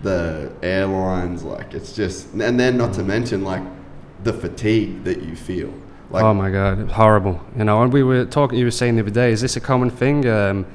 the 0.02 0.52
airlines. 0.60 1.44
Like, 1.44 1.72
it's 1.72 1.92
just, 1.94 2.32
and 2.32 2.58
then 2.58 2.76
not 2.76 2.94
to 2.94 3.04
mention, 3.04 3.44
like, 3.44 3.62
the 4.24 4.32
fatigue 4.32 5.04
that 5.04 5.22
you 5.22 5.36
feel. 5.36 5.72
Like, 6.10 6.24
oh 6.24 6.34
my 6.34 6.50
god, 6.50 6.80
it's 6.80 6.92
horrible. 6.92 7.40
You 7.56 7.62
know, 7.62 7.80
and 7.80 7.92
we 7.92 8.02
were 8.02 8.24
talking. 8.24 8.58
You 8.58 8.64
were 8.64 8.72
saying 8.72 8.96
the 8.96 9.02
other 9.02 9.10
day, 9.12 9.30
is 9.30 9.40
this 9.40 9.56
a 9.56 9.60
common 9.60 9.90
thing, 9.90 10.26
um, 10.28 10.66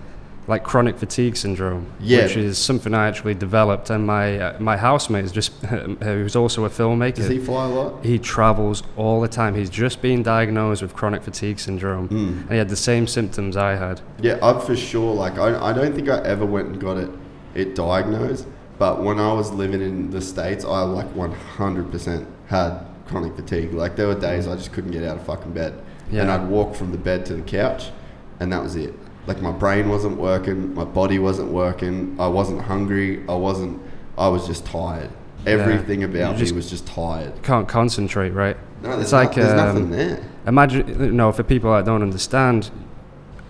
like 0.48 0.64
chronic 0.64 0.98
fatigue 0.98 1.38
syndrome? 1.38 1.86
Yeah. 2.00 2.24
which 2.24 2.36
is 2.36 2.58
something 2.58 2.94
I 2.94 3.08
actually 3.08 3.36
developed. 3.36 3.90
And 3.90 4.06
my 4.06 4.40
uh, 4.40 4.60
my 4.60 4.76
housemate 4.78 5.26
is 5.26 5.32
just 5.32 5.52
who's 6.02 6.36
also 6.36 6.66
a 6.66 6.70
filmmaker. 6.70 7.16
does 7.16 7.28
he 7.30 7.38
fly 7.40 7.66
a 7.66 7.70
lot? 7.70 8.04
He 8.06 8.18
travels 8.20 8.84
all 8.98 9.22
the 9.22 9.28
time. 9.28 9.56
He's 9.56 9.70
just 9.70 10.02
been 10.02 10.24
diagnosed 10.24 10.82
with 10.82 10.94
chronic 10.94 11.22
fatigue 11.24 11.60
syndrome, 11.60 12.10
Mm. 12.10 12.42
and 12.42 12.50
he 12.52 12.58
had 12.58 12.70
the 12.70 12.76
same 12.76 13.08
symptoms 13.08 13.56
I 13.56 13.76
had. 13.76 14.02
Yeah, 14.20 14.38
I'm 14.42 14.60
for 14.62 14.76
sure. 14.76 15.14
Like, 15.14 15.38
I, 15.38 15.70
I 15.70 15.74
don't 15.74 15.94
think 15.94 16.10
I 16.10 16.20
ever 16.24 16.46
went 16.46 16.68
and 16.70 16.80
got 16.80 16.98
it, 16.98 17.10
it 17.56 17.76
diagnosed. 17.76 18.48
But 18.80 19.04
when 19.04 19.20
I 19.20 19.32
was 19.34 19.52
living 19.52 19.82
in 19.82 20.10
the 20.10 20.22
States, 20.22 20.66
I 20.66 20.82
like 20.82 21.06
100% 21.14 22.26
had 22.48 22.80
chronic 23.08 23.36
fatigue. 23.36 23.74
Like, 23.74 23.96
there 23.96 24.08
were 24.08 24.20
days 24.20 24.48
I 24.48 24.56
just 24.56 24.72
couldn't 24.74 24.92
get 24.92 25.04
out 25.04 25.18
of 25.18 25.26
fucking 25.26 25.52
bed. 25.54 25.74
And 26.12 26.30
I'd 26.30 26.48
walk 26.50 26.76
from 26.76 26.92
the 26.92 26.98
bed 26.98 27.26
to 27.28 27.36
the 27.36 27.42
couch, 27.42 27.92
and 28.40 28.52
that 28.52 28.62
was 28.62 28.76
it. 28.76 28.94
Like, 29.28 29.42
my 29.42 29.52
brain 29.52 29.90
wasn't 29.90 30.18
working, 30.18 30.74
my 30.74 30.84
body 30.84 31.20
wasn't 31.20 31.52
working, 31.52 32.16
I 32.20 32.28
wasn't 32.28 32.62
hungry, 32.62 33.24
I 33.30 33.36
wasn't, 33.36 33.80
I 34.18 34.28
was 34.28 34.48
just 34.48 34.66
tired. 34.66 35.10
Everything 35.46 36.04
about 36.04 36.38
just- 36.38 36.52
me 36.52 36.56
was 36.56 36.70
just 36.70 36.86
tired. 36.88 37.42
Can't 37.44 37.68
concentrate, 37.68 38.32
right? 38.32 38.58
No, 38.82 38.90
there's, 38.90 39.04
it's 39.04 39.12
no- 39.12 39.18
like 39.20 39.34
there's 39.36 39.52
um, 39.52 39.58
nothing 39.58 39.92
there. 39.92 40.24
imagine. 40.48 40.88
You 40.88 41.12
know, 41.12 41.32
for 41.32 41.44
people 41.44 41.72
that 41.74 41.86
don't 41.86 42.02
understand, 42.02 42.72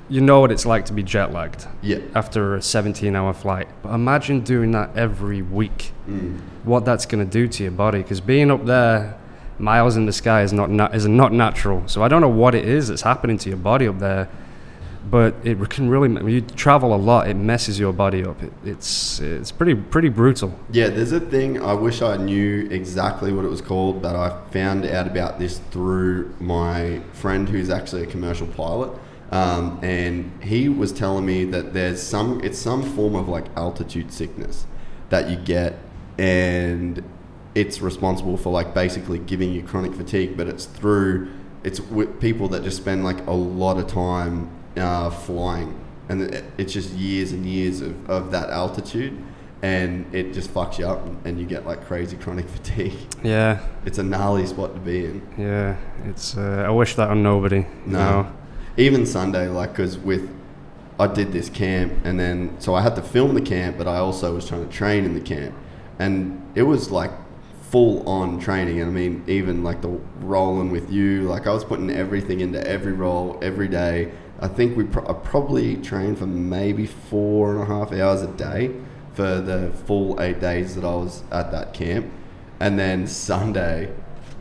you 0.10 0.20
know 0.22 0.42
what 0.42 0.52
it's 0.52 0.66
like 0.66 0.86
to 0.86 0.94
be 0.94 1.04
jet 1.04 1.32
lagged. 1.32 1.68
Yeah. 1.82 2.00
after 2.16 2.56
a 2.56 2.62
17 2.62 3.16
hour 3.16 3.34
flight. 3.34 3.68
But 3.82 3.94
imagine 3.94 4.42
doing 4.42 4.72
that 4.72 4.96
every 4.96 5.42
week. 5.42 5.92
Mm. 6.08 6.40
What 6.66 6.84
that's 6.86 7.06
going 7.06 7.26
to 7.26 7.30
do 7.32 7.48
to 7.48 7.64
your 7.64 7.72
body 7.72 8.00
because 8.00 8.20
being 8.22 8.52
up 8.52 8.66
there 8.66 9.18
miles 9.58 9.96
in 9.96 10.06
the 10.06 10.12
sky 10.14 10.42
is 10.44 10.52
not 10.52 10.70
na- 10.70 10.90
is 10.94 11.08
not 11.08 11.32
natural. 11.34 11.84
So 11.88 12.04
I 12.04 12.08
don't 12.10 12.20
know 12.22 12.28
what 12.30 12.56
it 12.56 12.66
is 12.68 12.90
that's 12.90 13.04
happening 13.04 13.38
to 13.40 13.50
your 13.50 13.58
body 13.58 13.88
up 13.88 14.00
there. 14.00 14.28
But 15.10 15.36
it 15.44 15.70
can 15.70 15.90
really 15.90 16.10
when 16.10 16.30
you 16.30 16.42
travel 16.42 16.94
a 16.94 16.98
lot, 16.98 17.28
it 17.28 17.34
messes 17.34 17.80
your 17.80 17.92
body 17.92 18.24
up. 18.24 18.42
It, 18.44 18.54
it's 18.64 19.20
it's 19.20 19.52
pretty 19.52 19.76
pretty 19.76 20.10
brutal. 20.10 20.58
Yeah, 20.72 20.90
there's 20.90 21.12
a 21.12 21.20
thing. 21.20 21.62
I 21.62 21.74
wish 21.74 22.02
I 22.02 22.18
knew 22.18 22.68
exactly 22.70 23.34
what 23.34 23.44
it 23.44 23.50
was 23.50 23.62
called, 23.62 24.02
but 24.02 24.16
I 24.16 24.40
found 24.52 24.86
out 24.86 25.08
about 25.08 25.40
this 25.40 25.60
through 25.72 26.36
my 26.40 27.02
friend 27.14 27.50
who's 27.50 27.70
actually 27.70 28.04
a 28.04 28.08
commercial 28.08 28.48
pilot. 28.48 28.92
Um, 29.32 29.80
and 29.82 30.30
he 30.44 30.68
was 30.68 30.92
telling 30.92 31.26
me 31.26 31.46
that 31.46 31.74
there's 31.74 32.04
some, 32.04 32.42
it's 32.44 32.60
some 32.60 32.84
form 32.84 33.16
of 33.16 33.30
like 33.30 33.46
altitude 33.56 34.12
sickness 34.12 34.66
that 35.10 35.30
you 35.30 35.38
get, 35.38 35.80
and 36.18 37.02
it's 37.56 37.82
responsible 37.82 38.36
for 38.36 38.52
like 38.52 38.74
basically 38.74 39.20
giving 39.20 39.54
you 39.54 39.64
chronic 39.64 39.94
fatigue, 39.94 40.36
but 40.36 40.48
it's 40.48 40.66
through, 40.66 41.32
it's 41.64 41.80
with 41.80 42.20
people 42.20 42.50
that 42.50 42.64
just 42.64 42.78
spend 42.78 43.06
like 43.06 43.26
a 43.26 43.32
lot 43.32 43.78
of 43.78 43.88
time 43.88 44.50
uh, 44.78 45.10
flying. 45.10 45.76
And 46.10 46.22
it- 46.24 46.44
it's 46.58 46.74
just 46.74 46.92
years 46.92 47.32
and 47.32 47.46
years 47.46 47.82
of, 47.82 48.10
of 48.10 48.32
that 48.32 48.50
altitude 48.50 49.18
and 49.64 50.06
it 50.12 50.34
just 50.34 50.52
fucks 50.52 50.80
you 50.80 50.86
up 50.88 51.06
and 51.24 51.40
you 51.40 51.46
get 51.46 51.68
like 51.68 51.86
crazy 51.86 52.18
chronic 52.18 52.48
fatigue. 52.58 52.94
Yeah, 53.24 53.60
It's 53.86 54.00
a 54.00 54.04
gnarly 54.04 54.46
spot 54.48 54.74
to 54.74 54.80
be 54.80 55.06
in. 55.06 55.22
yeah. 55.38 55.76
It's 56.06 56.36
uh, 56.36 56.66
I 56.68 56.72
wish 56.72 56.96
that 56.96 57.10
on 57.10 57.22
nobody. 57.24 57.66
No. 57.86 58.00
know? 58.24 58.34
Even 58.78 59.06
Sunday, 59.06 59.48
like, 59.50 59.72
because 59.74 59.98
with, 59.98 60.30
I 61.00 61.08
did 61.08 61.32
this 61.32 61.50
camp 61.50 61.94
and 62.06 62.20
then, 62.20 62.56
so 62.60 62.74
I 62.74 62.82
had 62.82 62.96
to 62.96 63.02
film 63.04 63.34
the 63.36 63.42
camp, 63.42 63.78
but 63.78 63.88
I 63.88 63.98
also 63.98 64.34
was 64.36 64.48
trying 64.48 64.66
to 64.68 64.72
train 64.72 65.06
in 65.06 65.14
the 65.14 65.22
camp. 65.22 65.54
And 66.00 66.42
it 66.56 66.64
was 66.64 66.90
like 66.90 67.12
full 67.70 68.08
on 68.10 68.40
training. 68.40 68.82
And 68.82 68.90
I 68.90 68.94
mean, 68.94 69.24
even 69.28 69.64
like 69.64 69.82
the 69.82 69.90
rolling 70.22 70.72
with 70.72 70.92
you, 70.92 71.24
like 71.24 71.46
I 71.48 71.54
was 71.54 71.64
putting 71.64 71.90
everything 71.92 72.40
into 72.40 72.66
every 72.68 72.94
roll 72.94 73.38
every 73.44 73.68
day. 73.68 74.12
I 74.42 74.48
think 74.48 74.76
we 74.76 74.84
pro- 74.86 75.08
I 75.08 75.14
probably 75.14 75.78
trained 75.78 76.18
for 76.18 76.26
maybe 76.26 76.88
four 76.88 77.54
and 77.54 77.62
a 77.62 77.66
half 77.66 77.94
hours 77.94 78.22
a 78.22 78.28
day 78.28 78.72
for 79.14 79.40
the 79.40 79.72
full 79.86 80.20
eight 80.22 80.40
days 80.40 80.76
that 80.76 80.84
I 80.84 80.96
was 80.96 81.24
at 81.32 81.52
that 81.52 81.74
camp. 81.74 82.08
And 82.60 82.78
then 82.78 83.08
Sunday, 83.08 83.94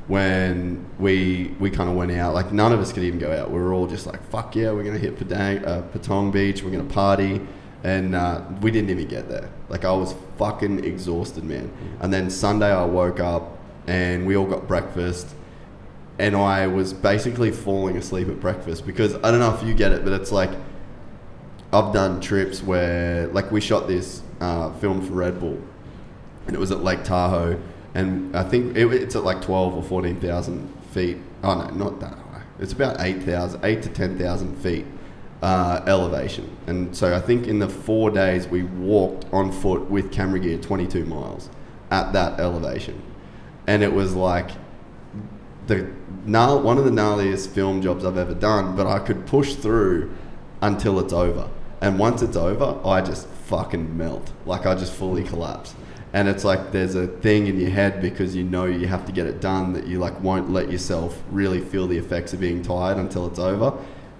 when 0.09 0.87
we 0.99 1.55
we 1.61 1.71
kind 1.71 1.91
of 1.91 1.97
went 1.97 2.13
out, 2.13 2.35
like 2.35 2.53
none 2.53 2.73
of 2.73 2.81
us 2.81 2.93
could 2.93 3.05
even 3.05 3.19
go 3.19 3.31
out. 3.33 3.51
We 3.51 3.59
were 3.61 3.73
all 3.73 3.87
just 3.87 4.07
like, 4.07 4.23
"Fuck 4.31 4.57
yeah, 4.57 4.73
we're 4.73 4.85
gonna 4.85 4.99
hit 4.99 5.19
Padang, 5.19 5.65
uh, 5.65 5.83
Patong 5.93 6.33
Beach. 6.33 6.63
We're 6.63 6.71
gonna 6.71 6.85
party," 6.85 7.41
and 7.85 8.15
uh, 8.15 8.43
we 8.63 8.71
didn't 8.71 8.91
even 8.91 9.07
get 9.07 9.29
there. 9.29 9.51
Like 9.69 9.85
I 9.85 9.93
was 9.93 10.15
fucking 10.39 10.85
exhausted, 10.85 11.45
man. 11.45 11.71
And 12.01 12.13
then 12.13 12.31
Sunday, 12.31 12.73
I 12.73 12.85
woke 12.85 13.21
up 13.21 13.59
and 13.87 14.27
we 14.27 14.37
all 14.37 14.47
got 14.47 14.67
breakfast, 14.69 15.35
and 16.21 16.37
I 16.37 16.67
was 16.67 16.93
basically 16.93 17.51
falling 17.51 17.97
asleep 17.97 18.29
at 18.29 18.41
breakfast 18.41 18.87
because 18.87 19.15
I 19.15 19.31
don't 19.31 19.41
know 19.41 19.55
if 19.55 19.63
you 19.63 19.73
get 19.73 19.93
it, 19.93 20.05
but 20.05 20.13
it's 20.13 20.31
like 20.31 20.51
I've 21.73 21.95
done 21.95 22.21
trips 22.21 22.63
where, 22.63 23.29
like, 23.29 23.51
we 23.51 23.61
shot 23.61 23.89
this 23.89 24.23
uh, 24.41 24.71
film 24.75 25.01
for 25.01 25.15
Red 25.15 25.41
Bull, 25.41 25.59
and 26.47 26.55
it 26.55 26.59
was 26.59 26.71
at 26.71 26.85
Lake 26.85 27.05
Tahoe, 27.05 27.61
and 27.95 28.37
I 28.37 28.43
think 28.43 28.77
it, 28.77 28.93
it's 28.93 29.17
at 29.17 29.25
like 29.25 29.41
twelve 29.41 29.75
or 29.75 29.83
fourteen 29.83 30.21
thousand 30.21 30.69
feet. 30.91 31.17
Oh 31.43 31.55
no, 31.55 31.71
not 31.71 32.01
that 32.01 32.13
high. 32.13 32.43
It's 32.59 32.73
about 32.73 33.01
eight 33.01 33.23
thousand, 33.23 33.65
eight 33.65 33.83
to 33.83 33.89
ten 33.89 34.19
thousand 34.19 34.57
feet 34.57 34.85
uh, 35.43 35.83
elevation, 35.87 36.55
and 36.67 36.95
so 36.95 37.15
I 37.15 37.21
think 37.21 37.47
in 37.47 37.61
the 37.61 37.69
four 37.69 38.11
days 38.11 38.47
we 38.47 38.65
walked 38.65 39.25
on 39.33 39.53
foot 39.53 39.89
with 39.91 40.13
camera 40.13 40.41
gear 40.41 40.59
twenty 40.59 40.87
two 40.87 41.07
miles 41.07 41.49
at 41.91 42.13
that 42.13 42.41
elevation, 42.41 43.01
and 43.67 43.83
it 43.83 43.93
was 43.93 44.15
like 44.15 44.51
the 45.67 45.89
gnar- 46.27 46.63
one 46.63 46.79
of 46.79 46.85
the 46.85 46.91
gnarliest 46.91 47.49
film 47.49 47.83
jobs 47.83 48.05
I've 48.05 48.19
ever 48.19 48.35
done, 48.35 48.77
but 48.77 48.87
I 48.87 48.99
could 48.99 49.27
push 49.27 49.55
through 49.55 50.13
until 50.63 50.99
it's 51.01 51.13
over. 51.13 51.49
And 51.81 51.99
once 51.99 52.23
it's 52.23 52.37
over, 52.37 52.79
I 52.85 53.01
just 53.01 53.27
fucking 53.27 53.97
melt. 53.97 54.33
Like 54.45 54.67
I 54.67 54.75
just 54.75 54.93
fully 54.93 55.25
collapse. 55.25 55.75
And 56.13 56.29
it's 56.29 56.45
like 56.45 56.73
there's 56.73 56.95
a 56.95 57.07
thing 57.07 57.47
in 57.47 57.59
your 57.59 57.71
head 57.71 58.03
because 58.03 58.35
you 58.35 58.43
know 58.43 58.65
you 58.65 58.87
have 58.89 59.07
to 59.07 59.13
get 59.13 59.27
it 59.27 59.41
done 59.41 59.73
that 59.75 59.87
you 59.87 59.99
like 59.99 60.21
won't 60.21 60.51
let 60.51 60.71
yourself 60.71 61.23
really 61.31 61.61
feel 61.61 61.87
the 61.87 61.97
effects 61.97 62.33
of 62.33 62.41
being 62.41 62.63
tired 62.63 62.99
until 62.99 63.27
it's 63.27 63.39
over. 63.39 63.73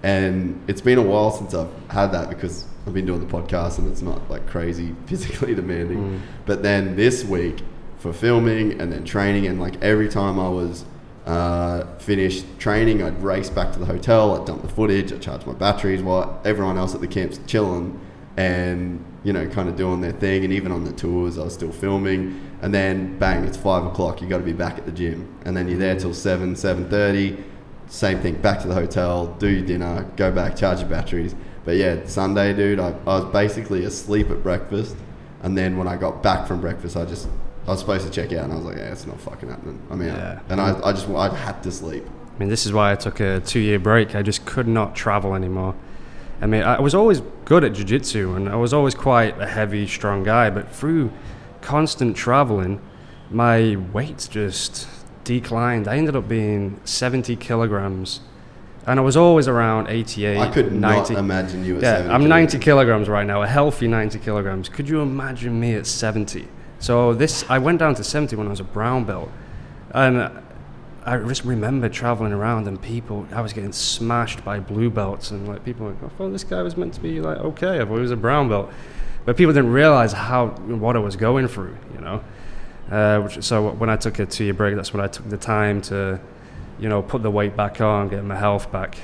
And 0.03 0.61
it's 0.67 0.81
been 0.81 0.97
a 0.97 1.01
while 1.01 1.31
since 1.31 1.53
I've 1.53 1.69
had 1.89 2.07
that 2.13 2.29
because 2.29 2.65
I've 2.87 2.93
been 2.93 3.05
doing 3.05 3.19
the 3.19 3.31
podcast 3.31 3.77
and 3.77 3.91
it's 3.91 4.01
not 4.01 4.29
like 4.29 4.47
crazy 4.47 4.95
physically 5.05 5.53
demanding. 5.53 5.97
Mm. 5.97 6.21
But 6.45 6.63
then 6.63 6.95
this 6.95 7.23
week 7.23 7.61
for 7.99 8.11
filming 8.11 8.81
and 8.81 8.91
then 8.91 9.03
training 9.03 9.45
and 9.45 9.59
like 9.59 9.79
every 9.83 10.09
time 10.09 10.39
I 10.39 10.49
was 10.49 10.85
uh, 11.25 11.85
finished 11.97 12.45
training, 12.59 13.03
I'd 13.03 13.21
race 13.21 13.49
back 13.49 13.71
to 13.73 13.79
the 13.79 13.85
hotel, 13.85 14.39
I'd 14.39 14.45
dump 14.45 14.61
the 14.61 14.67
footage, 14.67 15.13
I'd 15.13 15.21
charge 15.21 15.45
my 15.45 15.53
batteries 15.53 16.01
while 16.01 16.41
everyone 16.45 16.77
else 16.77 16.95
at 16.95 17.01
the 17.01 17.07
camp's 17.07 17.39
chilling 17.45 17.99
and, 18.37 19.03
you 19.23 19.33
know, 19.33 19.47
kind 19.47 19.69
of 19.69 19.75
doing 19.75 20.01
their 20.01 20.13
thing. 20.13 20.43
And 20.43 20.53
even 20.53 20.71
on 20.71 20.83
the 20.83 20.93
tours, 20.93 21.37
I 21.37 21.43
was 21.43 21.53
still 21.53 21.71
filming. 21.71 22.49
And 22.61 22.73
then 22.73 23.17
bang, 23.19 23.43
it's 23.43 23.57
five 23.57 23.85
o'clock, 23.85 24.21
you 24.21 24.27
got 24.27 24.39
to 24.39 24.43
be 24.43 24.53
back 24.53 24.77
at 24.77 24.85
the 24.85 24.91
gym. 24.91 25.35
And 25.45 25.55
then 25.55 25.67
you're 25.67 25.79
there 25.79 25.99
till 25.99 26.13
seven, 26.13 26.55
7.30, 26.55 27.43
same 27.87 28.19
thing, 28.19 28.35
back 28.41 28.61
to 28.61 28.67
the 28.67 28.73
hotel, 28.73 29.27
do 29.35 29.47
your 29.47 29.65
dinner, 29.65 30.09
go 30.15 30.31
back, 30.31 30.55
charge 30.55 30.79
your 30.79 30.89
batteries. 30.89 31.35
But 31.65 31.75
yeah, 31.75 32.05
Sunday, 32.05 32.53
dude, 32.53 32.79
I, 32.79 32.95
I 33.05 33.19
was 33.19 33.25
basically 33.25 33.83
asleep 33.83 34.31
at 34.31 34.41
breakfast. 34.41 34.95
And 35.43 35.57
then 35.57 35.77
when 35.77 35.87
I 35.87 35.97
got 35.97 36.23
back 36.23 36.47
from 36.47 36.61
breakfast, 36.61 36.95
I 36.95 37.05
just, 37.05 37.27
I 37.67 37.71
was 37.71 37.79
supposed 37.79 38.05
to 38.05 38.11
check 38.11 38.31
out 38.37 38.45
and 38.45 38.53
I 38.53 38.55
was 38.55 38.65
like, 38.65 38.77
yeah, 38.77 38.91
it's 38.91 39.05
not 39.05 39.19
fucking 39.19 39.49
happening. 39.49 39.79
I 39.91 39.95
mean. 39.95 40.09
Yeah. 40.09 40.39
And 40.49 40.59
I, 40.59 40.79
I 40.83 40.91
just, 40.93 41.07
I 41.09 41.33
had 41.35 41.61
to 41.63 41.71
sleep. 41.71 42.03
I 42.35 42.39
mean, 42.39 42.49
this 42.49 42.65
is 42.65 42.73
why 42.73 42.91
I 42.91 42.95
took 42.95 43.19
a 43.19 43.39
two 43.39 43.59
year 43.59 43.77
break. 43.79 44.15
I 44.15 44.21
just 44.23 44.45
could 44.45 44.67
not 44.67 44.95
travel 44.95 45.35
anymore. 45.35 45.75
I 46.41 46.47
mean, 46.47 46.63
I 46.63 46.79
was 46.79 46.95
always 46.95 47.21
good 47.45 47.63
at 47.63 47.73
jiu 47.73 47.85
jitsu 47.85 48.33
and 48.35 48.49
I 48.49 48.55
was 48.55 48.73
always 48.73 48.95
quite 48.95 49.39
a 49.39 49.45
heavy, 49.45 49.85
strong 49.87 50.23
guy, 50.23 50.49
but 50.49 50.73
through 50.73 51.11
constant 51.61 52.17
traveling, 52.17 52.81
my 53.29 53.75
weight 53.93 54.27
just 54.31 54.87
declined. 55.23 55.87
I 55.87 55.97
ended 55.97 56.15
up 56.15 56.27
being 56.27 56.79
70 56.83 57.35
kilograms. 57.35 58.21
And 58.87 58.99
I 58.99 59.03
was 59.03 59.15
always 59.15 59.47
around 59.47 59.89
88, 59.89 60.37
I 60.39 60.49
could 60.51 60.71
90. 60.73 61.13
not 61.13 61.19
imagine 61.19 61.63
you 61.63 61.77
at 61.77 61.83
Yeah, 61.83 61.97
70 61.97 62.13
I'm 62.15 62.27
90 62.27 62.57
kilograms. 62.57 62.63
kilograms 62.65 63.09
right 63.09 63.27
now, 63.27 63.43
a 63.43 63.47
healthy 63.47 63.87
90 63.87 64.17
kilograms. 64.17 64.67
Could 64.69 64.89
you 64.89 65.01
imagine 65.01 65.59
me 65.59 65.75
at 65.75 65.85
70? 65.85 66.47
So 66.81 67.13
this, 67.13 67.45
I 67.47 67.59
went 67.59 67.77
down 67.79 67.93
to 67.95 68.03
70 68.03 68.35
when 68.35 68.47
I 68.47 68.49
was 68.49 68.59
a 68.59 68.65
brown 68.65 69.05
belt, 69.05 69.31
and 69.91 70.31
I 71.05 71.17
just 71.19 71.45
remember 71.45 71.89
traveling 71.89 72.33
around 72.33 72.67
and 72.67 72.81
people, 72.81 73.27
I 73.31 73.41
was 73.41 73.53
getting 73.53 73.71
smashed 73.71 74.43
by 74.43 74.59
blue 74.59 74.89
belts, 74.89 75.29
and 75.29 75.47
like 75.47 75.63
people 75.63 75.85
were 75.85 75.93
like, 75.93 76.17
thought 76.17 76.31
this 76.31 76.43
guy 76.43 76.61
was 76.63 76.75
meant 76.75 76.95
to 76.95 77.01
be 77.01 77.21
like 77.21 77.37
okay, 77.37 77.79
I 77.79 77.85
thought 77.85 77.95
he 77.95 78.01
was 78.01 78.11
a 78.11 78.17
brown 78.17 78.49
belt, 78.49 78.71
but 79.25 79.37
people 79.37 79.53
didn't 79.53 79.71
realize 79.71 80.11
how 80.11 80.47
what 80.47 80.95
I 80.95 80.99
was 80.99 81.15
going 81.15 81.47
through, 81.47 81.77
you 81.93 82.01
know. 82.01 82.23
Uh, 82.89 83.21
which, 83.21 83.41
so 83.43 83.69
when 83.69 83.89
I 83.89 83.95
took 83.95 84.19
a 84.19 84.25
two-year 84.25 84.53
break, 84.53 84.75
that's 84.75 84.91
when 84.91 85.01
I 85.01 85.07
took 85.07 85.29
the 85.29 85.37
time 85.37 85.81
to, 85.83 86.19
you 86.79 86.89
know, 86.89 87.01
put 87.01 87.23
the 87.23 87.31
weight 87.31 87.55
back 87.55 87.79
on, 87.79 88.09
get 88.09 88.23
my 88.23 88.35
health 88.35 88.71
back. 88.71 88.97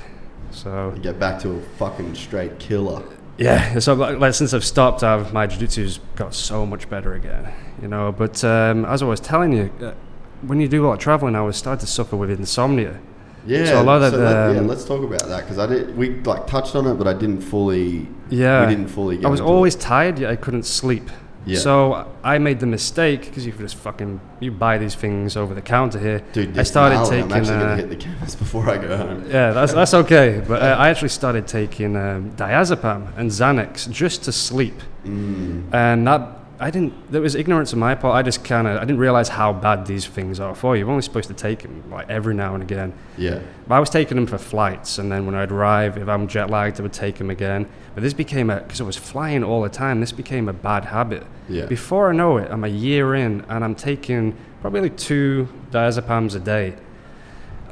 So 0.52 0.94
You 0.96 1.02
get 1.02 1.20
back 1.20 1.40
to 1.42 1.52
a 1.52 1.62
fucking 1.78 2.16
straight 2.16 2.60
killer. 2.60 3.04
Yeah, 3.38 3.80
so 3.80 3.94
like, 3.94 4.20
like 4.20 4.34
since 4.34 4.54
I've 4.54 4.66
stopped, 4.66 5.04
I've, 5.04 5.32
my 5.34 5.46
jiu-jitsu's 5.48 6.00
got 6.16 6.34
so 6.34 6.66
much 6.66 6.90
better 6.90 7.14
again, 7.14 7.54
you 7.82 7.88
know. 7.88 8.12
But 8.12 8.44
um, 8.44 8.86
as 8.86 9.02
I 9.04 9.06
was 9.06 9.20
telling 9.20 9.54
you, 9.54 9.72
uh, 9.82 9.94
when 10.42 10.60
you 10.60 10.68
do 10.68 10.86
a 10.86 10.88
lot 10.88 10.94
of 10.94 11.00
traveling, 11.00 11.36
I 11.36 11.42
was 11.42 11.56
starting 11.58 11.82
to 11.82 11.88
suffer 11.88 12.16
with 12.18 12.30
insomnia. 12.32 13.00
Yeah, 13.46 13.66
So 13.66 13.82
a 13.82 13.84
lot 13.84 14.02
of 14.02 14.12
so 14.14 14.20
let, 14.20 14.34
yeah, 14.48 14.54
the- 14.54 14.62
let's 14.68 14.84
talk 14.86 15.04
about 15.04 15.24
that 15.28 15.42
because 15.44 15.58
I 15.58 15.68
did. 15.68 15.96
We 15.96 16.20
like 16.22 16.48
touched 16.48 16.76
on 16.76 16.86
it, 16.88 16.96
but 16.96 17.08
I 17.08 17.14
didn't 17.14 17.42
fully. 17.42 18.08
Yeah, 18.30 18.66
we 18.68 18.76
didn't 18.76 18.90
fully. 18.90 19.18
Get 19.18 19.26
I 19.26 19.30
was 19.30 19.40
into 19.40 19.50
it. 19.52 19.56
always 19.56 19.76
tired, 19.76 20.20
yet 20.20 20.30
I 20.32 20.36
couldn't 20.36 20.64
sleep. 20.64 21.10
Yeah. 21.48 21.60
So 21.60 22.14
I 22.24 22.38
made 22.40 22.60
the 22.60 22.66
mistake 22.66 23.22
because 23.22 23.46
you 23.46 23.54
can 23.54 23.62
just 23.62 23.76
fucking 23.76 24.20
you 24.42 24.52
buy 24.52 24.78
these 24.78 24.96
things 24.96 25.38
over 25.38 25.54
the 25.54 25.62
counter 25.62 25.98
here. 25.98 26.20
Dude, 26.34 26.60
I 26.60 26.64
started 26.64 27.10
taking. 27.10 27.32
I'm 27.32 27.40
actually 27.40 27.56
uh, 27.56 27.60
gonna 27.60 27.76
hit 27.78 27.90
the 27.90 27.96
canvas 27.96 28.36
before 28.36 28.70
I 28.70 28.78
go 28.78 28.98
home. 28.98 29.26
Yeah, 29.30 29.52
that's, 29.52 29.74
that's 29.74 29.94
okay. 29.94 30.44
But 30.46 30.62
uh, 30.62 30.66
I 30.80 30.90
actually 30.90 31.10
started 31.10 31.48
taking 31.48 31.96
um, 31.96 32.32
diazepam 32.32 33.18
and 33.18 33.32
Xanax 33.32 33.90
just 33.90 34.24
to 34.24 34.32
sleep. 34.32 34.76
Mm. 35.06 35.74
And 35.74 36.06
that, 36.08 36.22
I 36.60 36.72
didn't, 36.72 37.12
there 37.12 37.22
was 37.22 37.36
ignorance 37.36 37.72
on 37.74 37.80
my 37.80 37.94
part. 37.94 38.16
I 38.16 38.24
just 38.24 38.44
kind 38.44 38.68
of, 38.68 38.78
I 38.78 38.80
didn't 38.82 38.98
realize 38.98 39.30
how 39.30 39.54
bad 39.54 39.86
these 39.86 40.08
things 40.08 40.40
are 40.40 40.56
for 40.56 40.76
you. 40.76 40.82
You're 40.82 40.90
only 40.90 41.04
supposed 41.04 41.28
to 41.28 41.36
take 41.36 41.62
them 41.62 41.84
like 41.92 42.10
every 42.10 42.34
now 42.34 42.56
and 42.56 42.64
again. 42.64 42.94
Yeah. 43.18 43.42
But 43.68 43.76
I 43.76 43.80
was 43.80 43.90
taking 43.90 44.16
them 44.16 44.26
for 44.26 44.38
flights, 44.38 44.98
and 44.98 45.12
then 45.12 45.26
when 45.26 45.36
I'd 45.36 45.52
arrive, 45.52 45.98
if 45.98 46.08
I'm 46.08 46.28
jet 46.28 46.50
lagged, 46.50 46.80
I 46.80 46.84
would 46.84 46.94
take 46.94 47.18
them 47.18 47.30
again. 47.30 47.68
But 47.94 48.02
this 48.02 48.14
became 48.14 48.50
a, 48.50 48.62
because 48.62 48.82
I 48.82 48.86
was 48.86 48.98
flying 48.98 49.44
all 49.44 49.62
the 49.62 49.70
time, 49.70 50.00
this 50.00 50.12
became 50.12 50.50
a 50.50 50.54
bad 50.54 50.86
habit. 50.86 51.26
Yeah. 51.48 51.66
Before 51.68 52.10
I 52.10 52.14
know 52.14 52.38
it, 52.38 52.50
I'm 52.50 52.64
a 52.64 52.70
year 52.70 53.14
in, 53.14 53.42
and 53.50 53.64
I'm 53.64 53.76
taking 53.76 54.36
probably 54.62 54.82
like 54.82 54.98
two 54.98 55.48
diazepams 55.72 56.36
a 56.36 56.40
day. 56.40 56.76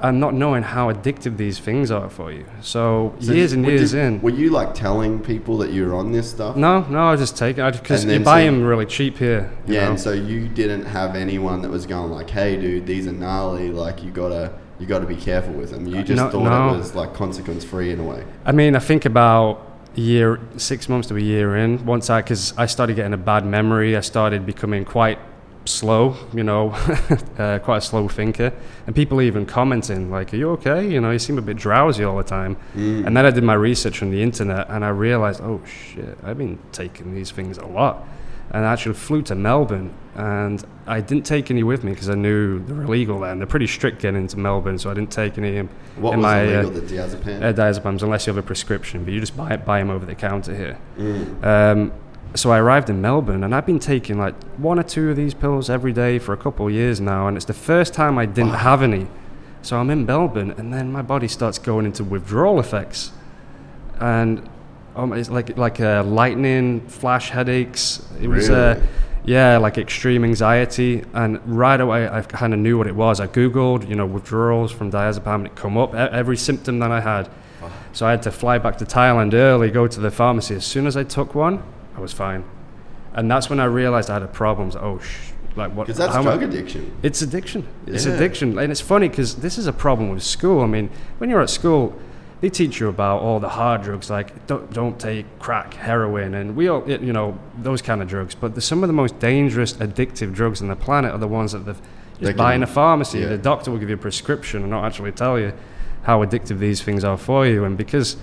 And 0.02 0.20
not 0.20 0.34
knowing 0.34 0.62
how 0.64 0.92
addictive 0.92 1.38
these 1.38 1.58
things 1.58 1.90
are 1.90 2.10
for 2.10 2.32
you. 2.32 2.46
So, 2.62 3.14
So 3.20 3.32
years 3.32 3.54
and 3.54 3.66
years 3.66 3.92
did- 3.92 4.00
in. 4.06 4.22
Were 4.22 4.30
you 4.30 4.50
like 4.50 4.74
telling 4.76 5.20
people 5.20 5.58
that 5.60 5.72
you 5.72 5.86
were 5.88 5.96
on 5.96 6.12
this 6.12 6.30
stuff? 6.30 6.56
No, 6.58 6.82
no, 6.90 7.08
I 7.08 7.16
just 7.16 7.38
take 7.38 7.58
it 7.58 7.74
because 7.82 8.04
you 8.06 8.20
buy 8.20 8.42
so- 8.42 8.46
them 8.52 8.64
really 8.66 8.86
cheap 8.86 9.18
here. 9.18 9.50
you 9.66 9.76
Yeah, 9.76 9.86
know? 9.86 9.90
and 9.92 10.00
so 10.00 10.12
you 10.12 10.48
didn't 10.48 10.86
have 10.86 11.16
anyone 11.16 11.62
that 11.62 11.72
was 11.72 11.86
going 11.86 12.12
like, 12.12 12.30
"Hey, 12.30 12.58
dude, 12.58 12.86
these 12.86 13.08
are 13.08 13.14
gnarly. 13.14 13.72
Like, 13.72 14.04
you 14.04 14.12
gotta, 14.12 14.52
you 14.80 14.86
gotta 14.86 15.06
be 15.06 15.16
careful 15.16 15.54
with 15.54 15.72
them." 15.72 15.88
You 15.88 16.04
just 16.04 16.22
No- 16.22 16.30
thought 16.30 16.44
no. 16.44 16.76
it 16.76 16.78
was 16.78 16.94
like 16.94 17.14
consequence 17.14 17.64
free 17.64 17.92
in 17.92 18.00
a 18.00 18.04
way. 18.04 18.24
I 18.46 18.52
mean, 18.52 18.76
I 18.76 18.80
think 18.80 19.06
about 19.06 19.62
a 19.98 20.02
year, 20.02 20.40
six 20.58 20.90
months 20.90 21.08
to 21.08 21.16
a 21.16 21.22
year 21.22 21.56
in. 21.56 21.86
Once 21.86 22.10
I, 22.10 22.22
because 22.22 22.54
I 22.58 22.66
started 22.66 22.98
getting 22.98 23.14
a 23.14 23.18
bad 23.18 23.46
memory, 23.46 23.96
I 23.96 24.02
started 24.02 24.46
becoming 24.46 24.84
quite 24.84 25.20
slow. 25.66 26.16
You 26.34 26.44
know, 26.44 26.70
uh, 27.38 27.60
quite 27.60 27.78
a 27.78 27.82
slow 27.82 28.08
thinker, 28.08 28.54
and 28.88 28.96
people 28.96 29.22
even 29.22 29.46
commenting 29.46 30.10
like, 30.12 30.34
"Are 30.34 30.38
you 30.38 30.50
okay? 30.52 30.88
You 30.88 31.02
know, 31.02 31.12
you 31.12 31.20
seem 31.20 31.38
a 31.38 31.42
bit 31.42 31.58
drowsy 31.58 32.04
all 32.04 32.18
the 32.18 32.24
time." 32.24 32.58
Mm. 32.76 33.06
And 33.08 33.18
then 33.18 33.26
I 33.26 33.32
did 33.32 33.44
my 33.44 33.54
research 33.56 34.02
on 34.02 34.12
the 34.12 34.22
internet, 34.22 34.70
and 34.70 34.84
I 34.86 34.90
realized, 34.90 35.42
oh 35.42 35.62
shit, 35.66 36.18
I've 36.24 36.38
been 36.38 36.60
taking 36.72 37.14
these 37.14 37.32
things 37.32 37.58
a 37.58 37.66
lot. 37.66 38.08
And 38.52 38.64
I 38.64 38.72
actually 38.74 38.94
flew 38.94 39.24
to 39.24 39.36
Melbourne, 39.36 39.92
and 40.14 40.64
I 40.86 41.02
didn't 41.02 41.26
take 41.26 41.50
any 41.50 41.64
with 41.64 41.84
me 41.84 41.92
because 41.94 42.10
I 42.12 42.14
knew 42.16 42.60
they 42.64 42.74
were 42.74 42.84
illegal 42.84 43.20
there, 43.20 43.32
and 43.32 43.42
they're 43.42 43.48
pretty 43.48 43.66
strict 43.68 44.04
getting 44.04 44.22
into 44.22 44.38
Melbourne, 44.38 44.78
so 44.78 44.92
I 44.92 44.94
didn't 44.94 45.12
take 45.12 45.40
any 45.40 45.58
in, 45.58 45.68
What 45.96 46.14
in 46.14 46.20
was 46.20 46.24
my 46.24 46.42
illegal? 46.44 46.70
uh, 46.70 46.74
the 46.74 46.82
diazepam. 46.82 47.42
uh, 47.44 47.54
diazepams 47.54 48.04
unless 48.04 48.28
you 48.28 48.34
have 48.34 48.38
a 48.38 48.46
prescription, 48.46 49.04
but 49.04 49.14
you 49.14 49.20
just 49.20 49.36
buy 49.36 49.58
buy 49.58 49.80
them 49.80 49.90
over 49.90 50.06
the 50.06 50.14
counter 50.14 50.56
here. 50.56 50.78
Mm. 50.98 51.44
Um, 51.44 51.92
so 52.36 52.52
I 52.52 52.60
arrived 52.60 52.90
in 52.90 53.02
Melbourne, 53.02 53.44
and 53.44 53.56
I've 53.56 53.66
been 53.66 53.80
taking 53.80 54.18
like 54.18 54.36
one 54.58 54.80
or 54.80 54.84
two 54.84 55.10
of 55.10 55.16
these 55.16 55.34
pills 55.34 55.70
every 55.70 55.94
day 55.94 56.20
for 56.20 56.34
a 56.34 56.38
couple 56.38 56.68
of 56.68 56.74
years 56.74 57.00
now, 57.00 57.28
and 57.28 57.38
it's 57.38 57.46
the 57.46 57.54
first 57.54 57.94
time 57.94 58.18
I 58.18 58.26
didn't 58.26 58.54
have 58.54 58.82
any. 58.82 59.08
So 59.62 59.78
I'm 59.78 59.90
in 59.90 60.06
Melbourne, 60.06 60.52
and 60.52 60.72
then 60.74 60.92
my 60.92 61.02
body 61.02 61.28
starts 61.28 61.58
going 61.58 61.86
into 61.86 62.04
withdrawal 62.04 62.60
effects, 62.60 63.12
and 64.00 64.48
um, 64.96 65.14
it's 65.14 65.30
like 65.30 65.58
like 65.58 65.80
uh, 65.80 66.04
lightning, 66.04 66.82
flash 66.88 67.30
headaches. 67.30 68.06
It 68.22 68.28
was. 68.28 68.50
Uh, 68.50 68.86
yeah, 69.28 69.58
like 69.58 69.80
extreme 69.80 70.24
anxiety, 70.24 71.04
and 71.14 71.40
right 71.48 71.82
away 71.82 72.08
I 72.08 72.22
kind 72.22 72.54
of 72.54 72.60
knew 72.60 72.78
what 72.78 72.86
it 72.86 72.96
was. 72.96 73.20
I 73.20 73.26
googled, 73.26 73.90
you 73.90 73.96
know, 73.96 74.06
withdrawals 74.06 74.72
from 74.72 74.92
diazepam, 74.92 75.36
and 75.36 75.48
it 75.48 75.56
come 75.56 75.78
up 75.78 75.96
every 75.96 76.38
symptom 76.38 76.78
that 76.78 76.92
I 76.92 77.00
had. 77.00 77.28
So 77.92 78.06
I 78.06 78.12
had 78.12 78.22
to 78.24 78.32
fly 78.32 78.60
back 78.60 78.78
to 78.78 78.86
Thailand 78.86 79.34
early, 79.34 79.72
go 79.72 79.88
to 79.88 80.00
the 80.00 80.12
pharmacy. 80.12 80.54
As 80.54 80.66
soon 80.66 80.86
as 80.86 80.96
I 80.96 81.04
took 81.04 81.34
one, 81.34 81.64
I 81.96 82.00
was 82.00 82.14
fine, 82.14 82.44
and 83.14 83.30
that's 83.30 83.50
when 83.50 83.60
I 83.60 83.66
realized 83.66 84.10
I 84.10 84.14
had 84.14 84.24
a 84.24 84.28
problem. 84.28 84.70
Like, 84.70 84.84
oh, 84.84 85.00
sh- 85.00 85.32
like 85.56 85.72
what? 85.74 85.88
Because 85.88 85.98
that's 85.98 86.14
how 86.14 86.22
drug 86.24 86.44
addiction. 86.44 86.92
it's 87.02 87.22
addiction. 87.22 87.68
It's 87.88 88.06
addiction, 88.06 88.58
and 88.60 88.72
it's 88.72 88.82
funny 88.82 89.08
because 89.10 89.36
this 89.36 89.58
is 89.58 89.68
a 89.68 89.74
problem 89.74 90.10
with 90.10 90.24
school. 90.24 90.62
I 90.62 90.68
mean, 90.68 90.90
when 91.20 91.30
you're 91.30 91.42
at 91.42 91.50
school, 91.50 91.98
they 92.42 92.50
teach 92.50 92.80
you 92.82 92.90
about 92.90 93.22
all 93.22 93.40
the 93.40 93.50
hard 93.50 93.82
drugs, 93.84 94.10
like 94.10 94.46
don't 94.48 94.72
don't 94.74 95.00
take 95.00 95.26
crack, 95.40 95.74
heroin, 95.76 96.34
and 96.34 96.56
we 96.56 96.68
all, 96.68 96.84
you 96.90 97.14
know, 97.14 97.40
those 97.58 97.82
kind 97.82 98.02
of 98.02 98.08
drugs. 98.10 98.36
But 98.36 98.56
the, 98.56 98.62
some 98.62 98.84
of 98.84 98.88
the 98.88 98.94
most 98.94 99.18
dangerous, 99.20 99.74
addictive 99.74 100.34
drugs 100.34 100.62
on 100.62 100.68
the 100.68 100.76
planet 100.76 101.12
are 101.14 101.18
the 101.18 101.28
ones 101.30 101.54
that 101.54 101.60
they've 101.60 101.82
They 102.20 102.26
just 102.28 102.38
buy 102.38 102.54
in 102.56 102.64
a 102.64 102.68
pharmacy. 102.68 103.20
yeah. 103.20 103.28
The 103.28 103.38
doctor 103.38 103.72
will 103.72 103.78
give 103.80 103.90
you 103.90 103.96
a 103.96 103.98
prescription 103.98 104.62
and 104.62 104.70
not 104.72 104.84
actually 104.84 105.14
tell 105.14 105.40
you 105.40 105.54
how 106.04 106.24
addictive 106.24 106.60
these 106.60 106.82
things 106.84 107.04
are 107.06 107.18
for 107.18 107.48
you. 107.48 107.64
And 107.64 107.78
because 107.78 108.18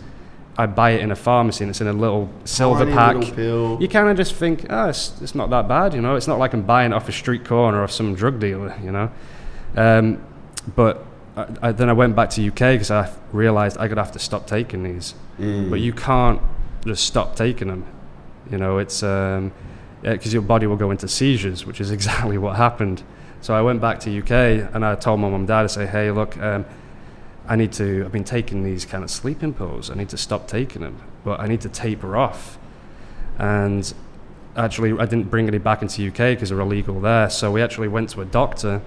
I 0.56 0.66
buy 0.66 0.90
it 0.90 1.00
in 1.00 1.10
a 1.10 1.16
pharmacy 1.16 1.64
and 1.64 1.70
it's 1.70 1.80
in 1.80 1.86
a 1.86 1.92
little 1.92 2.30
silver 2.44 2.84
Tiny 2.84 2.92
pack, 2.94 3.36
little 3.36 3.80
you 3.80 3.88
kind 3.88 4.08
of 4.08 4.16
just 4.16 4.34
think, 4.34 4.66
oh, 4.68 4.88
it's, 4.90 5.20
it's 5.22 5.34
not 5.34 5.48
that 5.50 5.66
bad, 5.66 5.94
you 5.94 6.02
know. 6.02 6.14
It's 6.14 6.28
not 6.28 6.38
like 6.38 6.52
I'm 6.52 6.62
buying 6.62 6.92
it 6.92 6.94
off 6.94 7.08
a 7.08 7.12
street 7.12 7.44
corner 7.44 7.82
off 7.82 7.90
some 7.90 8.14
drug 8.14 8.38
dealer, 8.38 8.76
you 8.82 8.92
know. 8.92 9.10
Um, 9.76 10.22
but 10.76 11.06
I, 11.36 11.46
I, 11.62 11.72
then 11.72 11.88
I 11.88 11.94
went 11.94 12.14
back 12.14 12.28
to 12.30 12.46
UK 12.46 12.74
because 12.74 12.90
I 12.90 13.10
realised 13.32 13.78
I 13.78 13.88
could 13.88 13.96
have 13.96 14.12
to 14.12 14.18
stop 14.18 14.46
taking 14.46 14.82
these. 14.82 15.14
Mm. 15.38 15.70
But 15.70 15.80
you 15.80 15.94
can't 15.94 16.40
just 16.84 17.06
stop 17.06 17.34
taking 17.34 17.68
them, 17.68 17.86
you 18.50 18.58
know. 18.58 18.76
It's 18.76 19.00
because 19.00 20.32
your 20.34 20.42
body 20.42 20.66
will 20.66 20.76
go 20.76 20.90
into 20.90 21.08
seizures, 21.08 21.64
which 21.64 21.80
is 21.80 21.90
exactly 21.98 22.36
what 22.36 22.56
happened. 22.56 23.02
So 23.40 23.54
I 23.54 23.62
went 23.62 23.80
back 23.80 24.00
to 24.00 24.18
UK 24.18 24.70
and 24.74 24.84
I 24.84 24.94
told 24.96 25.18
my 25.18 25.28
mum 25.28 25.40
and 25.40 25.48
dad, 25.48 25.64
I 25.64 25.66
say, 25.66 25.86
hey, 25.86 26.10
look, 26.10 26.36
um, 26.38 26.64
I 27.48 27.56
need 27.56 27.72
to, 27.72 28.04
I've 28.04 28.12
been 28.12 28.24
taking 28.24 28.62
these 28.62 28.84
kind 28.84 29.02
of 29.02 29.10
sleeping 29.10 29.52
pills. 29.54 29.90
I 29.90 29.94
need 29.94 30.08
to 30.10 30.16
stop 30.16 30.46
taking 30.46 30.82
them, 30.82 31.00
but 31.24 31.40
I 31.40 31.46
need 31.46 31.60
to 31.62 31.68
taper 31.68 32.16
off. 32.16 32.58
And 33.38 33.92
actually, 34.56 34.92
I 34.92 35.06
didn't 35.06 35.30
bring 35.30 35.48
any 35.48 35.58
back 35.58 35.82
into 35.82 36.06
UK 36.06 36.16
because 36.36 36.50
they're 36.50 36.60
illegal 36.60 37.00
there. 37.00 37.28
So 37.30 37.50
we 37.50 37.62
actually 37.62 37.88
went 37.88 38.10
to 38.10 38.20
a 38.20 38.24
doctor 38.24 38.80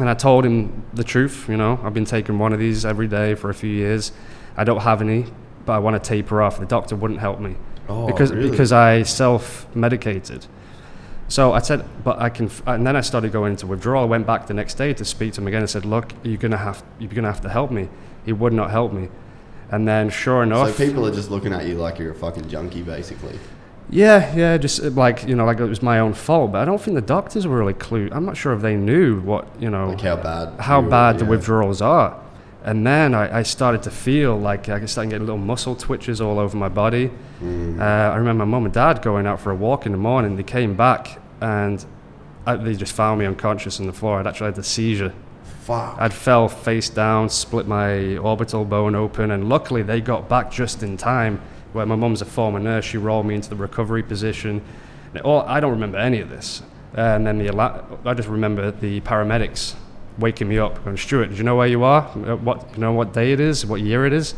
and 0.00 0.08
I 0.08 0.14
told 0.14 0.46
him 0.46 0.84
the 0.94 1.04
truth. 1.04 1.46
You 1.48 1.56
know, 1.56 1.78
I've 1.82 1.94
been 1.94 2.04
taking 2.04 2.38
one 2.38 2.52
of 2.52 2.58
these 2.58 2.84
every 2.86 3.08
day 3.08 3.34
for 3.34 3.50
a 3.50 3.54
few 3.54 3.70
years. 3.70 4.12
I 4.56 4.64
don't 4.64 4.80
have 4.80 5.02
any, 5.02 5.26
but 5.66 5.72
I 5.74 5.78
want 5.78 6.02
to 6.02 6.08
taper 6.08 6.40
off. 6.40 6.58
The 6.58 6.66
doctor 6.66 6.96
wouldn't 6.96 7.20
help 7.20 7.40
me 7.40 7.56
Oh, 7.88 8.06
because 8.06 8.32
really? 8.32 8.50
because 8.50 8.72
I 8.72 9.02
self 9.02 9.66
medicated. 9.74 10.46
So 11.28 11.52
I 11.52 11.58
said, 11.60 11.84
but 12.04 12.18
I 12.18 12.30
can. 12.30 12.50
And 12.66 12.86
then 12.86 12.96
I 12.96 13.02
started 13.02 13.32
going 13.32 13.52
into 13.52 13.66
withdrawal. 13.66 14.02
I 14.04 14.06
went 14.06 14.26
back 14.26 14.46
the 14.46 14.54
next 14.54 14.74
day 14.74 14.94
to 14.94 15.04
speak 15.04 15.34
to 15.34 15.40
him 15.42 15.46
again 15.46 15.60
and 15.60 15.68
said, 15.70 15.84
"Look, 15.84 16.12
you're 16.22 16.38
gonna 16.38 16.56
have 16.56 16.82
you're 16.98 17.10
gonna 17.12 17.28
have 17.28 17.42
to 17.42 17.48
help 17.50 17.70
me." 17.70 17.88
He 18.24 18.32
would 18.32 18.52
not 18.52 18.70
help 18.70 18.92
me. 18.92 19.08
And 19.70 19.86
then, 19.86 20.08
sure 20.08 20.42
enough, 20.42 20.74
So 20.76 20.86
people 20.86 21.06
are 21.06 21.10
just 21.14 21.30
looking 21.30 21.52
at 21.52 21.66
you 21.66 21.74
like 21.74 21.98
you're 21.98 22.12
a 22.12 22.14
fucking 22.14 22.48
junkie, 22.48 22.80
basically. 22.82 23.38
yeah, 23.90 24.34
yeah, 24.34 24.56
just 24.56 24.82
uh, 24.82 24.88
like 24.90 25.26
you 25.28 25.34
know, 25.36 25.44
like 25.44 25.60
it 25.60 25.64
was 25.66 25.82
my 25.82 25.98
own 26.00 26.14
fault. 26.14 26.52
But 26.52 26.62
I 26.62 26.64
don't 26.64 26.80
think 26.80 26.94
the 26.94 27.02
doctors 27.02 27.46
were 27.46 27.58
really 27.58 27.74
clued. 27.74 28.10
I'm 28.12 28.24
not 28.24 28.36
sure 28.38 28.54
if 28.54 28.62
they 28.62 28.76
knew 28.76 29.20
what 29.20 29.46
you 29.60 29.68
know, 29.68 29.88
Like 29.90 30.00
how 30.00 30.16
bad. 30.16 30.58
how 30.60 30.78
you 30.78 30.84
were, 30.86 30.90
bad 30.90 31.18
the 31.18 31.24
yeah. 31.24 31.30
withdrawals 31.30 31.82
are. 31.82 32.16
And 32.68 32.86
then 32.86 33.14
I, 33.14 33.38
I 33.38 33.42
started 33.44 33.82
to 33.84 33.90
feel 33.90 34.38
like 34.38 34.68
I 34.68 34.84
started 34.84 35.08
getting 35.08 35.24
little 35.24 35.38
muscle 35.38 35.74
twitches 35.74 36.20
all 36.20 36.38
over 36.38 36.54
my 36.54 36.68
body. 36.68 37.10
Mm. 37.40 37.80
Uh, 37.80 38.12
I 38.12 38.16
remember 38.16 38.44
my 38.44 38.50
mum 38.50 38.66
and 38.66 38.74
dad 38.74 39.00
going 39.00 39.26
out 39.26 39.40
for 39.40 39.50
a 39.50 39.54
walk 39.54 39.86
in 39.86 39.92
the 39.92 39.96
morning. 39.96 40.36
They 40.36 40.42
came 40.42 40.76
back 40.76 41.18
and 41.40 41.82
I, 42.44 42.56
they 42.56 42.74
just 42.74 42.92
found 42.92 43.20
me 43.20 43.24
unconscious 43.24 43.80
on 43.80 43.86
the 43.86 43.92
floor. 43.94 44.20
I'd 44.20 44.26
actually 44.26 44.50
had 44.50 44.58
a 44.58 44.62
seizure. 44.62 45.14
Fuck. 45.62 45.96
I'd 45.98 46.12
fell 46.12 46.46
face 46.46 46.90
down, 46.90 47.30
split 47.30 47.66
my 47.66 48.18
orbital 48.18 48.66
bone 48.66 48.94
open, 48.94 49.30
and 49.30 49.48
luckily 49.48 49.82
they 49.82 50.02
got 50.02 50.28
back 50.28 50.50
just 50.50 50.82
in 50.82 50.98
time. 50.98 51.40
Where 51.72 51.86
my 51.86 51.96
mum's 51.96 52.20
a 52.20 52.26
former 52.26 52.58
nurse, 52.58 52.84
she 52.84 52.98
rolled 52.98 53.24
me 53.24 53.34
into 53.34 53.48
the 53.48 53.56
recovery 53.56 54.02
position. 54.02 54.62
All, 55.24 55.40
I 55.40 55.60
don't 55.60 55.72
remember 55.72 55.96
any 55.96 56.20
of 56.20 56.28
this. 56.28 56.62
And 56.94 57.26
then 57.26 57.38
the 57.38 57.48
I 58.04 58.12
just 58.12 58.28
remember 58.28 58.70
the 58.70 59.00
paramedics 59.00 59.74
waking 60.18 60.48
me 60.48 60.58
up, 60.58 60.84
going, 60.84 60.96
Stuart, 60.96 61.28
do 61.30 61.36
you 61.36 61.44
know 61.44 61.56
where 61.56 61.66
you 61.66 61.84
are? 61.84 62.02
Uh, 62.26 62.36
What 62.36 62.68
you 62.74 62.78
know 62.80 62.92
what 62.92 63.12
day 63.12 63.32
it 63.32 63.40
is? 63.40 63.64
What 63.66 63.80
year 63.80 64.06
it 64.06 64.12
is? 64.12 64.34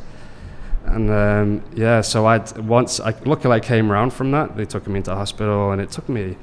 And 0.85 1.11
um, 1.11 1.62
yeah, 1.74 2.01
so 2.01 2.26
I 2.26 2.39
once 2.61 3.01
I 3.01 3.14
luckily 3.24 3.57
I 3.57 3.61
came 3.61 3.91
around 3.93 4.12
from 4.12 4.31
that. 4.33 4.57
They 4.57 4.64
took 4.64 4.87
me 4.87 4.97
into 4.97 5.14
hospital, 5.14 5.72
and 5.72 5.81
it 5.81 5.91
took 5.91 6.09
me 6.09 6.37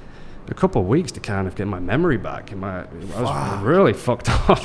a 0.50 0.54
couple 0.54 0.82
of 0.82 0.88
weeks 0.88 1.12
to 1.14 1.20
kind 1.20 1.48
of 1.48 1.56
get 1.56 1.68
my 1.68 1.80
memory 1.80 2.18
back. 2.18 2.52
And 2.52 2.62
my 2.62 2.82
I 2.82 3.22
was 3.22 3.64
really 3.64 3.94
fucked 3.94 4.30
up. 4.50 4.64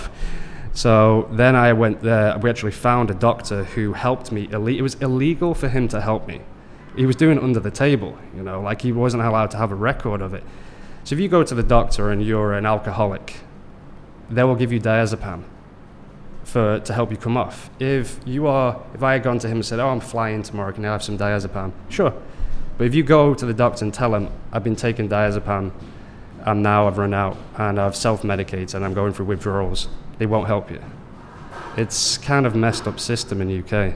So 0.74 1.28
then 1.32 1.54
I 1.54 1.72
went 1.72 2.00
there. 2.02 2.38
We 2.38 2.48
actually 2.48 2.72
found 2.72 3.10
a 3.10 3.14
doctor 3.14 3.64
who 3.64 3.92
helped 3.92 4.32
me. 4.32 4.48
It 4.50 4.82
was 4.82 4.94
illegal 4.96 5.54
for 5.54 5.68
him 5.68 5.88
to 5.88 6.00
help 6.00 6.26
me. 6.26 6.40
He 6.96 7.06
was 7.06 7.16
doing 7.16 7.38
it 7.38 7.42
under 7.44 7.60
the 7.60 7.70
table, 7.70 8.18
you 8.36 8.42
know, 8.42 8.60
like 8.60 8.82
he 8.82 8.92
wasn't 8.92 9.22
allowed 9.22 9.50
to 9.52 9.56
have 9.56 9.72
a 9.72 9.74
record 9.74 10.20
of 10.20 10.34
it. 10.34 10.44
So 11.04 11.14
if 11.14 11.20
you 11.20 11.28
go 11.28 11.42
to 11.42 11.54
the 11.54 11.62
doctor 11.62 12.10
and 12.10 12.22
you're 12.24 12.52
an 12.52 12.66
alcoholic, 12.66 13.36
they 14.30 14.44
will 14.44 14.54
give 14.56 14.72
you 14.72 14.80
diazepam 14.80 15.42
for 16.44 16.80
to 16.80 16.92
help 16.92 17.10
you 17.10 17.16
come 17.16 17.36
off. 17.36 17.70
If 17.78 18.18
you 18.24 18.46
are, 18.46 18.80
if 18.94 19.02
I 19.02 19.12
had 19.14 19.22
gone 19.22 19.38
to 19.40 19.48
him 19.48 19.58
and 19.58 19.64
said, 19.64 19.80
"Oh, 19.80 19.88
I'm 19.88 20.00
flying 20.00 20.42
tomorrow, 20.42 20.72
can 20.72 20.84
I 20.84 20.92
have 20.92 21.02
some 21.02 21.16
diazepam?" 21.18 21.72
Sure. 21.88 22.12
But 22.78 22.86
if 22.86 22.94
you 22.94 23.02
go 23.02 23.34
to 23.34 23.46
the 23.46 23.54
doctor 23.54 23.84
and 23.84 23.94
tell 23.94 24.14
him, 24.14 24.28
"I've 24.52 24.64
been 24.64 24.76
taking 24.76 25.08
diazepam, 25.08 25.72
and 26.44 26.62
now 26.62 26.88
I've 26.88 26.98
run 26.98 27.14
out, 27.14 27.36
and 27.56 27.78
I've 27.78 27.94
self-medicated, 27.94 28.74
and 28.74 28.84
I'm 28.84 28.94
going 28.94 29.12
through 29.12 29.26
withdrawals," 29.26 29.88
they 30.18 30.26
won't 30.26 30.46
help 30.46 30.70
you. 30.70 30.80
It's 31.76 32.18
kind 32.18 32.46
of 32.46 32.54
messed 32.54 32.86
up 32.88 32.98
system 32.98 33.40
in 33.40 33.48
UK. 33.48 33.94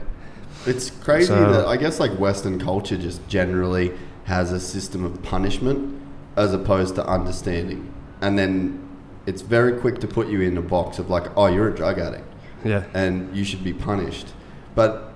It's 0.65 0.89
crazy 0.89 1.27
So- 1.27 1.51
that 1.51 1.67
I 1.67 1.77
guess 1.77 1.99
like 1.99 2.11
Western 2.19 2.59
culture 2.59 2.97
just 2.97 3.27
generally 3.27 3.91
has 4.25 4.51
a 4.51 4.59
system 4.59 5.05
of 5.05 5.21
punishment 5.23 5.95
as 6.35 6.53
opposed 6.53 6.95
to 6.95 7.05
understanding, 7.07 7.89
and 8.21 8.37
then 8.37 8.79
it's 9.27 9.41
very 9.43 9.73
quick 9.79 9.99
to 9.99 10.07
put 10.07 10.27
you 10.27 10.41
in 10.41 10.57
a 10.57 10.61
box 10.61 10.97
of 10.97 11.09
like, 11.09 11.25
oh, 11.37 11.45
you're 11.47 11.67
a 11.69 11.75
drug 11.75 11.99
addict 11.99 12.25
Yeah. 12.63 12.83
and 12.93 13.35
you 13.35 13.43
should 13.43 13.63
be 13.63 13.73
punished. 13.73 14.27
But 14.73 15.13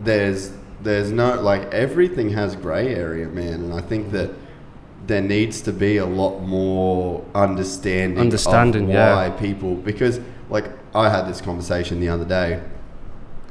there's 0.00 0.52
there's 0.82 1.12
no 1.12 1.40
like 1.40 1.72
everything 1.72 2.30
has 2.30 2.56
grey 2.56 2.94
area, 2.94 3.28
man, 3.28 3.54
and 3.64 3.72
I 3.72 3.80
think 3.80 4.10
that 4.10 4.30
there 5.06 5.22
needs 5.22 5.60
to 5.62 5.72
be 5.72 5.96
a 5.96 6.06
lot 6.06 6.40
more 6.40 7.24
understanding, 7.34 8.18
Understanding, 8.18 8.84
of 8.84 8.90
yeah. 8.90 9.14
why 9.14 9.30
people 9.30 9.74
because 9.76 10.20
like 10.50 10.66
I 10.94 11.08
had 11.08 11.28
this 11.28 11.40
conversation 11.40 12.00
the 12.00 12.08
other 12.08 12.24
day. 12.24 12.60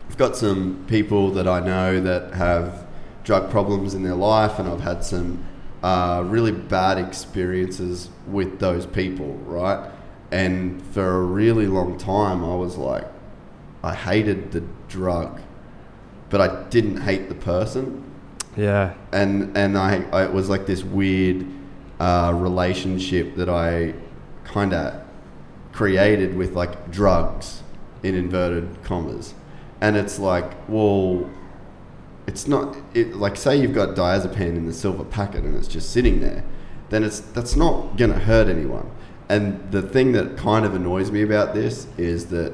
I've 0.09 0.17
got 0.17 0.35
some 0.35 0.83
people 0.87 1.31
that 1.31 1.47
I 1.47 1.61
know 1.61 2.01
that 2.01 2.33
have 2.33 2.85
drug 3.23 3.49
problems 3.49 3.93
in 3.93 4.03
their 4.03 4.15
life, 4.15 4.59
and 4.59 4.67
I've 4.67 4.81
had 4.81 5.05
some 5.05 5.45
uh, 5.83 6.23
really 6.25 6.51
bad 6.51 6.97
experiences 6.97 8.09
with 8.27 8.59
those 8.59 8.85
people, 8.85 9.33
right? 9.45 9.89
And 10.31 10.81
for 10.93 11.15
a 11.17 11.21
really 11.21 11.67
long 11.67 11.97
time, 11.97 12.43
I 12.43 12.55
was 12.55 12.77
like, 12.77 13.05
I 13.83 13.95
hated 13.95 14.51
the 14.51 14.63
drug, 14.87 15.41
but 16.29 16.39
I 16.41 16.63
didn't 16.69 17.01
hate 17.01 17.29
the 17.29 17.35
person 17.35 18.03
Yeah. 18.55 18.93
and 19.11 19.55
and 19.57 19.77
I, 19.77 20.05
I 20.11 20.25
it 20.25 20.33
was 20.33 20.49
like 20.49 20.65
this 20.65 20.83
weird 20.83 21.45
uh, 21.99 22.31
relationship 22.35 23.35
that 23.35 23.49
I 23.49 23.93
kind 24.43 24.73
of 24.73 25.01
created 25.71 26.35
with 26.35 26.53
like 26.53 26.91
drugs 26.91 27.63
in 28.03 28.15
inverted 28.15 28.83
commas, 28.83 29.33
and 29.81 29.95
it's 29.95 30.19
like, 30.19 30.51
well, 30.67 31.29
it's 32.27 32.47
not 32.47 32.77
it 32.93 33.15
like 33.15 33.35
say 33.35 33.55
you've 33.55 33.73
got 33.73 33.95
diazepam 33.95 34.55
in 34.55 34.65
the 34.65 34.73
silver 34.73 35.03
packet 35.03 35.43
and 35.43 35.55
it's 35.55 35.67
just 35.67 35.91
sitting 35.91 36.19
there, 36.19 36.43
then 36.89 37.03
it's 37.03 37.19
that's 37.19 37.55
not 37.55 37.97
gonna 37.97 38.19
hurt 38.19 38.47
anyone. 38.47 38.89
And 39.29 39.71
the 39.71 39.81
thing 39.81 40.11
that 40.11 40.35
kind 40.35 40.65
of 40.65 40.73
annoys 40.75 41.09
me 41.09 41.21
about 41.21 41.53
this 41.53 41.87
is 41.97 42.25
that 42.27 42.53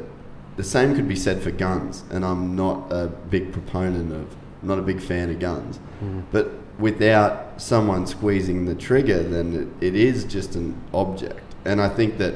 the 0.57 0.63
same 0.63 0.95
could 0.95 1.07
be 1.07 1.15
said 1.15 1.41
for 1.41 1.51
guns, 1.51 2.03
and 2.11 2.26
I'm 2.26 2.55
not 2.55 2.91
a 2.91 3.07
big 3.07 3.53
proponent 3.53 4.11
of, 4.11 4.36
I'm 4.61 4.68
not 4.68 4.80
a 4.80 4.82
big 4.82 4.99
fan 4.99 5.30
of 5.30 5.39
guns. 5.39 5.80
Mm. 6.03 6.24
But 6.32 6.51
without 6.80 7.61
someone 7.61 8.05
squeezing 8.05 8.65
the 8.65 8.76
trigger, 8.76 9.24
then 9.24 9.72
it, 9.82 9.88
it 9.88 9.95
is 9.95 10.24
just 10.24 10.55
an 10.55 10.80
object. 10.93 11.41
And 11.65 11.82
I 11.82 11.89
think 11.89 12.18
that 12.18 12.36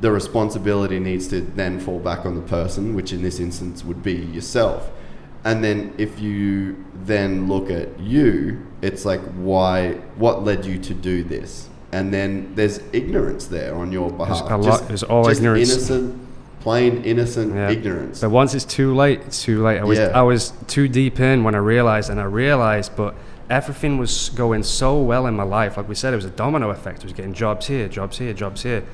the 0.00 0.10
responsibility 0.10 0.98
needs 0.98 1.28
to 1.28 1.40
then 1.40 1.78
fall 1.78 1.98
back 1.98 2.26
on 2.26 2.34
the 2.34 2.42
person, 2.42 2.94
which 2.94 3.12
in 3.12 3.22
this 3.22 3.38
instance 3.38 3.84
would 3.84 4.02
be 4.02 4.14
yourself. 4.14 4.90
And 5.44 5.64
then 5.64 5.94
if 5.96 6.20
you 6.20 6.84
then 7.04 7.48
look 7.48 7.70
at 7.70 7.98
you, 7.98 8.66
it's 8.82 9.04
like, 9.04 9.20
why, 9.34 9.94
what 10.16 10.44
led 10.44 10.64
you 10.66 10.78
to 10.78 10.94
do 10.94 11.22
this? 11.22 11.68
And 11.92 12.12
then 12.12 12.54
there's 12.54 12.80
ignorance 12.92 13.46
there 13.46 13.74
on 13.74 13.90
your 13.90 14.10
behalf. 14.10 14.50
a 14.50 14.56
lot- 14.56 14.86
there's 14.88 15.02
all 15.02 15.24
just 15.24 15.40
ignorance. 15.40 15.70
Innocent, 15.70 16.20
plain 16.60 17.02
innocent 17.04 17.54
Yeah. 17.54 17.70
ignorance. 17.70 18.20
But 18.20 18.30
once 18.30 18.54
it's 18.54 18.64
too 18.64 18.94
late, 18.94 19.22
it's 19.26 19.42
too 19.42 19.62
late. 19.62 19.80
I 19.80 19.84
was 19.84 19.98
Yeah. 19.98 20.12
I 20.14 20.22
was 20.22 20.52
too 20.66 20.88
deep 20.88 21.18
in 21.18 21.42
when 21.42 21.54
I 21.54 21.58
realized, 21.58 22.10
and 22.10 22.20
I 22.20 22.24
realized, 22.24 22.92
but 22.96 23.14
everything 23.48 23.98
was 23.98 24.30
going 24.36 24.62
so 24.62 25.00
well 25.00 25.26
in 25.26 25.34
my 25.34 25.42
life. 25.42 25.76
Like 25.76 25.88
we 25.88 25.94
said, 25.94 26.12
it 26.12 26.16
was 26.16 26.24
a 26.26 26.30
domino 26.30 26.70
effect. 26.70 27.00
I 27.00 27.04
was 27.04 27.12
getting 27.12 27.32
jobs 27.32 27.66
here, 27.66 27.88
jobs 27.88 28.18
here, 28.18 28.32
jobs 28.32 28.62
here, 28.62 28.84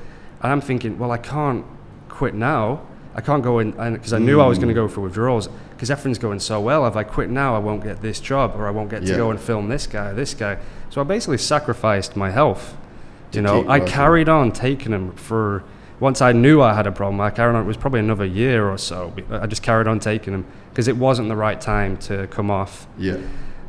and 0.41 0.51
I'm 0.51 0.61
thinking, 0.61 0.97
well, 0.97 1.11
I 1.11 1.17
can't 1.17 1.65
quit 2.09 2.33
now. 2.33 2.81
I 3.15 3.21
can't 3.21 3.43
go 3.43 3.59
in 3.59 3.71
because 3.71 4.13
I 4.13 4.19
knew 4.19 4.39
I 4.41 4.47
was 4.47 4.57
going 4.57 4.73
to 4.73 4.79
mm. 4.79 4.85
go 4.85 4.87
for 4.87 5.01
withdrawals 5.01 5.49
because 5.77 5.91
everything's 5.91 6.17
going 6.17 6.39
so 6.39 6.59
well. 6.59 6.87
If 6.87 6.95
I 6.95 7.03
quit 7.03 7.29
now, 7.29 7.55
I 7.55 7.59
won't 7.59 7.83
get 7.83 8.01
this 8.01 8.19
job 8.19 8.55
or 8.55 8.67
I 8.67 8.71
won't 8.71 8.89
get 8.89 9.05
to 9.05 9.15
go 9.15 9.29
and 9.29 9.39
film 9.39 9.69
this 9.69 9.85
guy, 9.85 10.11
this 10.11 10.33
guy. 10.33 10.57
So 10.89 10.99
I 10.99 11.03
basically 11.03 11.37
sacrificed 11.37 12.15
my 12.15 12.31
health. 12.31 12.75
You 13.31 13.43
know, 13.43 13.61
I 13.67 13.77
working. 13.77 13.87
carried 13.87 14.29
on 14.29 14.51
taking 14.51 14.91
them 14.91 15.13
for. 15.13 15.63
Once 15.99 16.21
I 16.21 16.31
knew 16.31 16.61
I 16.61 16.73
had 16.73 16.87
a 16.87 16.91
problem, 16.91 17.21
I 17.21 17.29
carried 17.29 17.55
on. 17.55 17.63
It 17.63 17.67
was 17.67 17.77
probably 17.77 17.99
another 17.99 18.25
year 18.25 18.67
or 18.67 18.77
so. 18.77 19.13
I 19.29 19.45
just 19.45 19.61
carried 19.63 19.87
on 19.87 19.99
taking 19.99 20.33
them 20.33 20.45
because 20.69 20.87
it 20.87 20.97
wasn't 20.97 21.29
the 21.29 21.35
right 21.35 21.59
time 21.61 21.97
to 21.97 22.27
come 22.27 22.49
off. 22.49 22.87
yeah. 22.97 23.17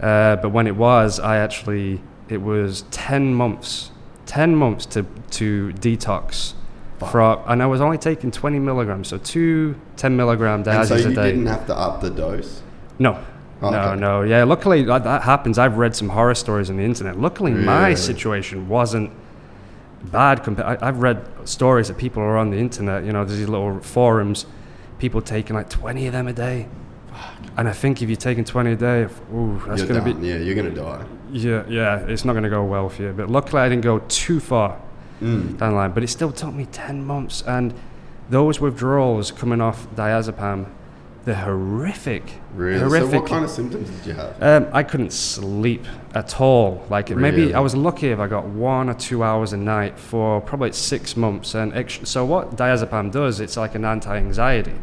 Uh, 0.00 0.36
but 0.36 0.50
when 0.50 0.66
it 0.66 0.76
was, 0.76 1.18
I 1.18 1.38
actually 1.38 2.00
it 2.28 2.40
was 2.40 2.82
ten 2.90 3.34
months, 3.34 3.90
ten 4.26 4.54
months 4.56 4.86
to 4.86 5.04
to 5.32 5.72
detox. 5.74 6.54
From, 6.98 7.40
and 7.46 7.62
I 7.62 7.66
was 7.66 7.80
only 7.80 7.98
taking 7.98 8.30
20 8.30 8.58
milligrams, 8.58 9.08
so 9.08 9.18
two 9.18 9.76
10 9.96 10.16
milligram 10.16 10.62
And 10.66 10.86
so 10.88 10.96
diazes 10.96 11.04
you 11.04 11.10
a 11.10 11.14
day. 11.14 11.30
didn't 11.30 11.46
have 11.46 11.66
to 11.66 11.76
up 11.76 12.00
the 12.00 12.10
dose. 12.10 12.62
No. 12.98 13.24
Oh, 13.60 13.70
no, 13.70 13.78
okay. 13.80 14.00
no. 14.00 14.22
Yeah, 14.22 14.44
luckily 14.44 14.82
that, 14.84 15.04
that 15.04 15.22
happens. 15.22 15.58
I've 15.58 15.78
read 15.78 15.94
some 15.96 16.08
horror 16.10 16.34
stories 16.34 16.70
on 16.70 16.76
the 16.76 16.84
internet. 16.84 17.18
Luckily, 17.18 17.52
my 17.52 17.94
situation 17.94 18.68
wasn't 18.68 19.10
bad. 20.04 20.44
Compa- 20.44 20.80
I, 20.80 20.88
I've 20.88 20.98
read 20.98 21.26
stories 21.44 21.88
that 21.88 21.98
people 21.98 22.22
are 22.22 22.36
on 22.36 22.50
the 22.50 22.56
internet. 22.58 23.04
You 23.04 23.12
know, 23.12 23.24
there's 23.24 23.38
these 23.38 23.48
little 23.48 23.80
forums, 23.80 24.46
people 24.98 25.20
taking 25.20 25.56
like 25.56 25.68
20 25.70 26.06
of 26.06 26.12
them 26.12 26.28
a 26.28 26.32
day. 26.32 26.68
And 27.56 27.68
I 27.68 27.72
think 27.72 28.00
if 28.00 28.08
you're 28.08 28.16
taking 28.16 28.44
20 28.44 28.72
a 28.72 28.76
day, 28.76 29.08
ooh, 29.34 29.60
that's 29.66 29.82
going 29.82 30.04
to 30.04 30.14
be 30.14 30.26
yeah, 30.28 30.36
you're 30.36 30.54
gonna 30.54 30.70
die. 30.70 31.04
yeah, 31.32 31.64
yeah. 31.68 31.98
It's 32.06 32.24
not 32.24 32.34
going 32.34 32.44
to 32.44 32.50
go 32.50 32.62
well 32.64 32.88
for 32.88 33.02
you. 33.02 33.12
But 33.12 33.28
luckily, 33.28 33.60
I 33.62 33.68
didn't 33.68 33.82
go 33.82 33.98
too 34.08 34.38
far 34.38 34.80
Mm. 35.20 35.58
down 35.58 35.70
the 35.70 35.76
line. 35.76 35.92
But 35.92 36.02
it 36.04 36.08
still 36.08 36.32
took 36.32 36.54
me 36.54 36.66
10 36.66 37.04
months. 37.04 37.42
And 37.42 37.74
those 38.30 38.60
withdrawals 38.60 39.30
coming 39.32 39.60
off 39.60 39.86
diazepam, 39.94 40.66
they're 41.24 41.34
horrific. 41.34 42.22
Really? 42.54 42.78
Horrific. 42.80 43.10
So 43.10 43.20
what 43.20 43.28
kind 43.28 43.44
of 43.44 43.50
symptoms 43.50 43.90
did 43.90 44.06
you 44.06 44.12
have? 44.14 44.42
Um, 44.42 44.68
I 44.72 44.82
couldn't 44.82 45.12
sleep 45.12 45.84
at 46.14 46.40
all. 46.40 46.86
Like 46.88 47.10
maybe 47.10 47.52
I 47.54 47.60
was 47.60 47.74
lucky 47.74 48.08
if 48.08 48.18
I 48.18 48.26
got 48.28 48.46
one 48.46 48.88
or 48.88 48.94
two 48.94 49.22
hours 49.22 49.52
a 49.52 49.56
night 49.56 49.98
for 49.98 50.40
probably 50.40 50.72
six 50.72 51.16
months. 51.16 51.54
And 51.54 51.74
ex- 51.74 52.00
so 52.04 52.24
what 52.24 52.56
diazepam 52.56 53.12
does, 53.12 53.40
it's 53.40 53.56
like 53.56 53.74
an 53.74 53.84
anti-anxiety. 53.84 54.74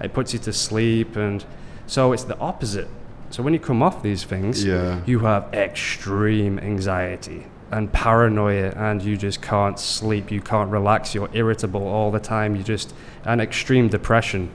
It 0.00 0.12
puts 0.12 0.32
you 0.32 0.40
to 0.40 0.52
sleep, 0.52 1.14
and 1.14 1.44
so 1.86 2.12
it's 2.12 2.24
the 2.24 2.36
opposite. 2.38 2.88
So 3.30 3.42
when 3.44 3.52
you 3.54 3.60
come 3.60 3.82
off 3.82 4.02
these 4.02 4.24
things, 4.24 4.64
Yeah. 4.64 5.00
you 5.06 5.20
have 5.20 5.52
extreme 5.54 6.58
anxiety 6.58 7.46
and 7.72 7.92
paranoia, 7.92 8.70
and 8.76 9.02
you 9.02 9.16
just 9.16 9.42
can't 9.42 9.78
sleep. 9.78 10.30
You 10.30 10.40
can't 10.40 10.70
relax. 10.70 11.14
You're 11.14 11.30
irritable 11.32 11.86
all 11.86 12.10
the 12.10 12.20
time. 12.20 12.54
You 12.54 12.62
just 12.62 12.94
and 13.24 13.40
extreme 13.40 13.88
depression. 13.88 14.50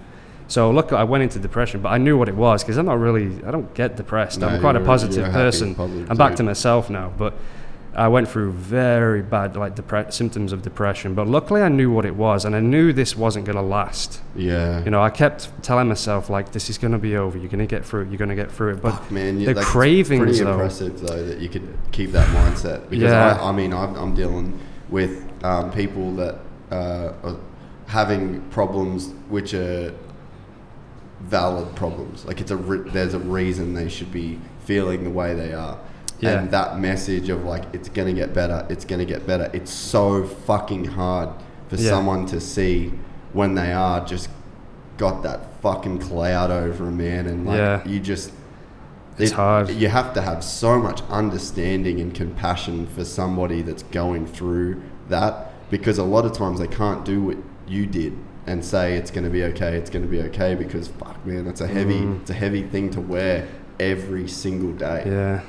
So 0.47 0.71
look, 0.71 0.93
I 0.93 1.03
went 1.03 1.23
into 1.23 1.39
depression, 1.39 1.81
but 1.81 1.89
I 1.89 1.97
knew 1.97 2.17
what 2.17 2.29
it 2.29 2.35
was 2.35 2.63
because 2.63 2.77
I'm 2.77 2.85
not 2.85 2.99
really, 2.99 3.43
I 3.45 3.51
don't 3.51 3.73
get 3.73 3.97
depressed. 3.97 4.39
No, 4.39 4.47
I'm 4.47 4.61
quite 4.61 4.77
a 4.77 4.79
positive 4.79 5.25
happy, 5.25 5.33
person. 5.33 5.75
positive 5.75 6.09
I'm 6.09 6.17
back 6.17 6.35
to 6.37 6.43
myself 6.43 6.89
now, 6.89 7.11
but 7.17 7.33
I 7.97 8.07
went 8.09 8.29
through 8.29 8.51
very 8.51 9.23
bad 9.23 9.55
like 9.55 9.75
depre- 9.75 10.13
symptoms 10.13 10.53
of 10.53 10.61
depression. 10.61 11.15
But 11.15 11.27
luckily, 11.27 11.63
I 11.63 11.67
knew 11.69 11.91
what 11.91 12.05
it 12.05 12.15
was, 12.15 12.45
and 12.45 12.55
I 12.55 12.59
knew 12.59 12.93
this 12.93 13.15
wasn't 13.17 13.45
going 13.45 13.55
to 13.55 13.61
last. 13.63 14.21
Yeah. 14.35 14.83
You 14.83 14.91
know, 14.91 15.01
I 15.01 15.09
kept 15.09 15.49
telling 15.63 15.87
myself 15.87 16.29
like, 16.29 16.51
"This 16.51 16.69
is 16.69 16.77
going 16.77 16.91
to 16.91 16.99
be 16.99 17.17
over. 17.17 17.37
You're 17.37 17.49
going 17.49 17.67
to 17.67 17.75
get 17.75 17.83
through 17.83 18.03
it. 18.03 18.09
You're 18.09 18.19
going 18.19 18.29
to 18.29 18.35
get 18.35 18.51
through 18.51 18.73
it." 18.75 18.81
But 18.83 18.91
Fuck, 18.91 19.11
man, 19.11 19.39
the 19.39 19.53
like, 19.55 19.65
cravings, 19.65 20.21
Pretty 20.23 20.43
though. 20.43 20.51
impressive 20.53 20.99
though 21.01 21.23
that 21.25 21.39
you 21.39 21.49
could 21.49 21.67
keep 21.91 22.11
that 22.11 22.27
mindset. 22.29 22.87
Because 22.89 23.11
Yeah. 23.11 23.39
I, 23.41 23.49
I 23.49 23.51
mean, 23.51 23.73
I'm, 23.73 23.95
I'm 23.95 24.13
dealing 24.13 24.59
with 24.89 25.27
um, 25.43 25.71
people 25.71 26.13
that 26.17 26.35
uh, 26.71 27.13
are 27.23 27.35
having 27.87 28.41
problems 28.51 29.09
which 29.29 29.53
are 29.55 29.91
valid 31.21 31.75
problems. 31.75 32.25
Like 32.25 32.41
it's 32.41 32.51
a 32.51 32.57
re- 32.57 32.89
there's 32.91 33.13
a 33.13 33.19
reason 33.19 33.73
they 33.73 33.89
should 33.89 34.11
be 34.11 34.39
feeling 34.65 35.03
the 35.03 35.09
way 35.09 35.33
they 35.33 35.53
are. 35.53 35.79
Yeah. 36.19 36.39
And 36.39 36.51
that 36.51 36.79
message 36.79 37.29
of 37.29 37.43
like 37.43 37.63
it's 37.73 37.89
gonna 37.89 38.13
get 38.13 38.33
better, 38.33 38.65
it's 38.69 38.85
gonna 38.85 39.05
get 39.05 39.27
better. 39.27 39.49
It's 39.53 39.71
so 39.71 40.25
fucking 40.25 40.85
hard 40.85 41.29
for 41.67 41.75
Yeah. 41.75 41.89
someone 41.89 42.25
to 42.27 42.39
see 42.39 42.93
when 43.33 43.55
they 43.55 43.71
are 43.73 44.03
just 44.05 44.29
got 44.97 45.21
that 45.23 45.61
fucking 45.61 45.99
cloud 45.99 46.49
over 46.49 46.85
them, 46.85 46.97
man, 46.97 47.27
and 47.27 47.45
like 47.45 47.57
Yeah. 47.57 47.81
you 47.85 47.99
just. 47.99 48.31
It's 49.19 49.31
hard. 49.31 49.69
You 49.71 49.87
have 49.87 50.13
to 50.13 50.21
have 50.21 50.43
so 50.43 50.77
much 50.79 51.01
understanding 51.09 51.99
and 51.99 52.13
compassion 52.13 52.85
for 52.85 53.03
somebody 53.03 53.63
that's 53.63 53.81
going 53.81 54.27
through 54.27 54.79
that 55.09 55.51
because 55.71 55.97
a 55.97 56.03
lot 56.03 56.25
of 56.25 56.33
times 56.33 56.59
they 56.59 56.67
can't 56.67 57.03
do 57.03 57.23
what 57.23 57.37
you 57.67 57.87
did 57.87 58.13
and 58.45 58.63
say 58.63 58.95
it's 58.95 59.09
going 59.11 59.23
to 59.23 59.29
be 59.29 59.43
okay, 59.43 59.75
it's 59.75 59.89
going 59.89 60.03
to 60.03 60.09
be 60.09 60.21
okay 60.21 60.53
because 60.55 60.87
fuck 60.87 61.25
man, 61.25 61.45
that's 61.45 61.61
a 61.61 61.67
heavy, 61.67 61.99
mm. 61.99 62.21
it's 62.21 62.29
a 62.29 62.33
heavy 62.33 62.63
thing 62.63 62.89
to 62.91 63.01
wear 63.01 63.47
every 63.79 64.27
single 64.27 64.71
day. 64.71 65.03
Yeah. 65.05 65.41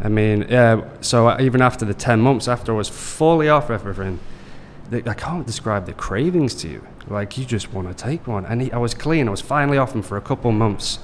I 0.00 0.08
mean, 0.08 0.46
yeah. 0.48 0.82
So 1.00 1.28
uh, 1.28 1.38
even 1.40 1.62
after 1.62 1.84
the 1.84 1.94
10 1.94 2.20
months, 2.20 2.48
after 2.48 2.72
I 2.72 2.76
was 2.76 2.88
fully 2.88 3.48
off 3.48 3.70
everything, 3.70 4.18
I 4.92 5.14
can't 5.14 5.46
describe 5.46 5.86
the 5.86 5.92
cravings 5.92 6.54
to 6.56 6.68
you. 6.68 6.86
Like, 7.08 7.38
you 7.38 7.44
just 7.44 7.72
want 7.72 7.88
to 7.88 7.94
take 7.94 8.26
one. 8.26 8.44
And 8.44 8.62
he, 8.62 8.72
I 8.72 8.78
was 8.78 8.94
clean. 8.94 9.28
I 9.28 9.30
was 9.30 9.40
finally 9.40 9.78
off 9.78 9.92
them 9.92 10.02
for 10.02 10.16
a 10.16 10.20
couple 10.20 10.52
months. 10.52 10.98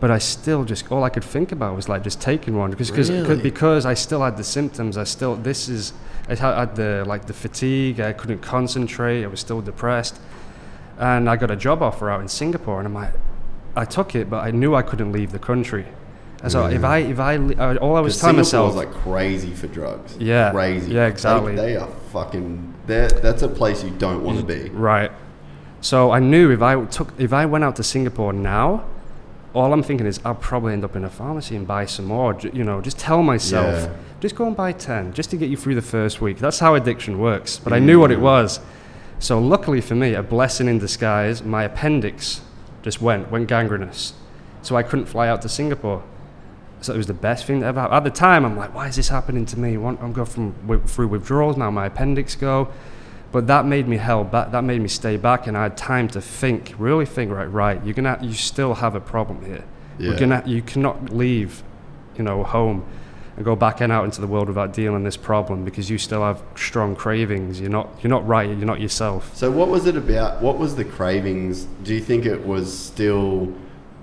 But 0.00 0.10
I 0.10 0.18
still 0.18 0.64
just, 0.64 0.90
all 0.90 1.04
I 1.04 1.08
could 1.08 1.24
think 1.24 1.52
about 1.52 1.76
was 1.76 1.88
like 1.88 2.02
just 2.02 2.20
taking 2.20 2.56
one. 2.56 2.70
Because, 2.70 2.90
cause, 2.90 3.10
Really? 3.10 3.40
because 3.40 3.86
I 3.86 3.94
still 3.94 4.22
had 4.22 4.36
the 4.36 4.44
symptoms. 4.44 4.98
I 4.98 5.04
still, 5.04 5.36
this 5.36 5.68
is, 5.68 5.92
I 6.28 6.34
had 6.34 6.38
had 6.38 6.76
the, 6.76 7.04
like 7.06 7.26
the 7.26 7.32
fatigue. 7.32 8.00
I 8.00 8.12
couldn't 8.12 8.40
concentrate. 8.40 9.24
I 9.24 9.28
was 9.28 9.40
still 9.40 9.62
depressed. 9.62 10.20
And 10.98 11.30
I 11.30 11.36
got 11.36 11.50
a 11.50 11.56
job 11.56 11.82
offer 11.82 12.10
out 12.10 12.20
in 12.20 12.28
Singapore. 12.28 12.78
And 12.80 12.86
I'm 12.88 12.94
like, 12.94 13.14
I 13.76 13.84
took 13.84 14.14
it, 14.14 14.28
but 14.28 14.44
I 14.44 14.50
knew 14.50 14.74
I 14.74 14.82
couldn't 14.82 15.12
leave 15.12 15.32
the 15.32 15.38
country. 15.38 15.86
So 16.48 16.66
if 16.66 16.84
I, 16.84 16.98
if 16.98 17.18
I, 17.18 17.36
uh, 17.36 17.76
all 17.76 17.96
I 17.96 18.00
was 18.00 18.20
telling 18.20 18.44
Singapore's 18.44 18.74
myself, 18.74 18.76
like 18.76 18.92
crazy 18.92 19.52
for 19.52 19.66
drugs. 19.66 20.16
Yeah. 20.18 20.50
crazy. 20.50 20.92
Yeah, 20.92 21.06
exactly. 21.06 21.54
They, 21.56 21.76
are 21.76 21.88
fucking. 22.12 22.74
That's 22.86 23.42
a 23.42 23.48
place 23.48 23.82
you 23.82 23.90
don't 23.90 24.22
want 24.22 24.38
to 24.38 24.44
be. 24.44 24.68
Right. 24.70 25.10
So 25.80 26.10
I 26.10 26.18
knew 26.18 26.50
if 26.50 26.62
I 26.62 26.84
took 26.86 27.12
if 27.18 27.32
I 27.32 27.46
went 27.46 27.64
out 27.64 27.76
to 27.76 27.82
Singapore 27.82 28.32
now, 28.32 28.84
all 29.54 29.72
I'm 29.72 29.82
thinking 29.82 30.06
is 30.06 30.20
I'll 30.24 30.34
probably 30.34 30.72
end 30.72 30.84
up 30.84 30.96
in 30.96 31.04
a 31.04 31.10
pharmacy 31.10 31.56
and 31.56 31.66
buy 31.66 31.86
some 31.86 32.06
more. 32.06 32.38
You 32.40 32.64
know, 32.64 32.80
just 32.80 32.98
tell 32.98 33.22
myself, 33.22 33.84
Yeah. 33.84 33.96
just 34.20 34.34
go 34.34 34.46
and 34.46 34.56
buy 34.56 34.72
ten, 34.72 35.12
just 35.12 35.30
to 35.30 35.36
get 35.36 35.50
you 35.50 35.56
through 35.56 35.74
the 35.74 35.82
first 35.82 36.20
week. 36.20 36.38
That's 36.38 36.58
how 36.58 36.74
addiction 36.74 37.18
works. 37.18 37.58
But 37.58 37.72
I 37.72 37.78
knew 37.78 38.00
what 38.00 38.10
it 38.10 38.20
was. 38.20 38.60
So 39.18 39.38
luckily 39.38 39.80
for 39.80 39.94
me, 39.94 40.14
a 40.14 40.22
blessing 40.22 40.68
in 40.68 40.78
disguise, 40.78 41.42
my 41.42 41.64
appendix 41.64 42.40
just 42.82 43.00
went 43.00 43.30
went 43.30 43.48
gangrenous. 43.48 44.12
So 44.62 44.76
I 44.76 44.82
couldn't 44.82 45.06
fly 45.06 45.28
out 45.28 45.42
to 45.42 45.48
Singapore. 45.48 46.02
So 46.84 46.92
it 46.92 46.98
was 46.98 47.06
the 47.06 47.14
best 47.14 47.46
thing 47.46 47.60
that 47.60 47.66
ever 47.68 47.80
happened. 47.80 47.96
At 47.96 48.04
the 48.04 48.10
time, 48.10 48.44
I'm 48.44 48.58
like, 48.58 48.74
why 48.74 48.88
is 48.88 48.96
this 48.96 49.08
happening 49.08 49.46
to 49.46 49.58
me? 49.58 49.74
I'm 49.74 50.12
going 50.12 50.26
from 50.26 50.82
through 50.86 51.08
withdrawals 51.08 51.56
now. 51.56 51.70
My 51.70 51.86
appendix 51.86 52.36
go, 52.36 52.68
but 53.32 53.46
that 53.46 53.64
made 53.64 53.88
me 53.88 53.96
held 53.96 54.30
back. 54.30 54.52
That 54.52 54.64
made 54.64 54.82
me 54.82 54.88
stay 54.88 55.16
back, 55.16 55.46
and 55.46 55.56
I 55.56 55.62
had 55.62 55.78
time 55.78 56.08
to 56.08 56.20
think, 56.20 56.74
really 56.76 57.06
think. 57.06 57.32
Right, 57.32 57.46
right. 57.46 57.82
You're 57.86 57.94
gonna, 57.94 58.18
you 58.20 58.34
still 58.34 58.74
have 58.74 58.94
a 58.94 59.00
problem 59.00 59.46
here. 59.46 59.64
Yeah. 59.98 60.10
We're 60.10 60.18
gonna, 60.18 60.42
you 60.44 60.60
cannot 60.60 61.08
leave, 61.08 61.62
you 62.18 62.22
know, 62.22 62.44
home 62.44 62.84
and 63.36 63.46
go 63.46 63.56
back 63.56 63.80
and 63.80 63.90
out 63.90 64.04
into 64.04 64.20
the 64.20 64.26
world 64.26 64.48
without 64.48 64.74
dealing 64.74 65.04
this 65.04 65.16
problem 65.16 65.64
because 65.64 65.88
you 65.88 65.96
still 65.96 66.22
have 66.22 66.42
strong 66.54 66.94
cravings. 66.94 67.60
You're 67.60 67.70
not, 67.70 67.88
you're 68.02 68.10
not 68.10 68.26
right. 68.28 68.46
You're 68.46 68.58
not 68.58 68.80
yourself. 68.80 69.34
So 69.34 69.50
what 69.50 69.68
was 69.68 69.86
it 69.86 69.96
about? 69.96 70.42
What 70.42 70.58
was 70.58 70.76
the 70.76 70.84
cravings? 70.84 71.64
Do 71.82 71.94
you 71.94 72.00
think 72.00 72.26
it 72.26 72.46
was 72.46 72.78
still 72.78 73.54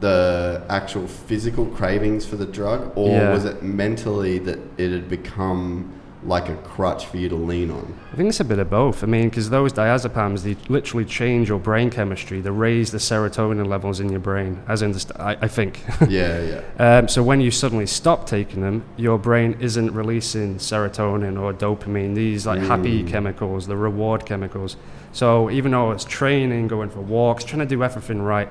the 0.01 0.61
actual 0.69 1.07
physical 1.07 1.65
cravings 1.67 2.25
for 2.25 2.35
the 2.35 2.45
drug, 2.45 2.91
or 2.95 3.09
Yeah. 3.09 3.31
was 3.33 3.45
it 3.45 3.63
mentally 3.63 4.39
that 4.39 4.59
it 4.77 4.91
had 4.91 5.07
become 5.09 5.93
like 6.23 6.49
a 6.49 6.55
crutch 6.57 7.07
for 7.07 7.17
you 7.17 7.27
to 7.29 7.35
lean 7.35 7.71
on? 7.71 7.93
I 8.13 8.15
think 8.15 8.29
it's 8.29 8.39
a 8.39 8.43
bit 8.45 8.59
of 8.59 8.69
both. 8.69 9.03
I 9.03 9.07
mean, 9.07 9.29
because 9.29 9.49
those 9.49 9.73
diazepams, 9.73 10.43
they 10.43 10.55
literally 10.69 11.05
change 11.05 11.49
your 11.49 11.57
brain 11.59 11.89
chemistry. 11.89 12.41
They 12.41 12.49
raise 12.51 12.91
the 12.91 12.99
serotonin 12.99 13.65
levels 13.67 13.99
in 13.99 14.09
your 14.09 14.19
brain, 14.19 14.59
as 14.67 14.81
in 14.83 14.91
the 14.91 14.99
st- 14.99 15.19
I, 15.19 15.37
I 15.41 15.47
think. 15.47 15.83
Yeah, 16.09 16.61
yeah. 16.77 16.97
um, 16.99 17.07
so 17.07 17.23
when 17.23 17.41
you 17.41 17.49
suddenly 17.51 17.85
stop 17.87 18.27
taking 18.27 18.61
them, 18.61 18.83
your 18.97 19.17
brain 19.17 19.55
isn't 19.59 19.91
releasing 19.93 20.55
serotonin 20.57 21.39
or 21.41 21.53
dopamine, 21.53 22.13
these 22.15 22.45
like 22.45 22.59
happy 22.61 23.03
chemicals, 23.03 23.65
the 23.67 23.77
reward 23.77 24.25
chemicals. 24.25 24.77
So 25.13 25.49
even 25.51 25.71
though 25.71 25.91
it's 25.91 26.05
training, 26.05 26.67
going 26.67 26.89
for 26.89 27.01
walks, 27.01 27.43
trying 27.43 27.59
to 27.59 27.65
do 27.65 27.83
everything 27.83 28.21
right, 28.21 28.49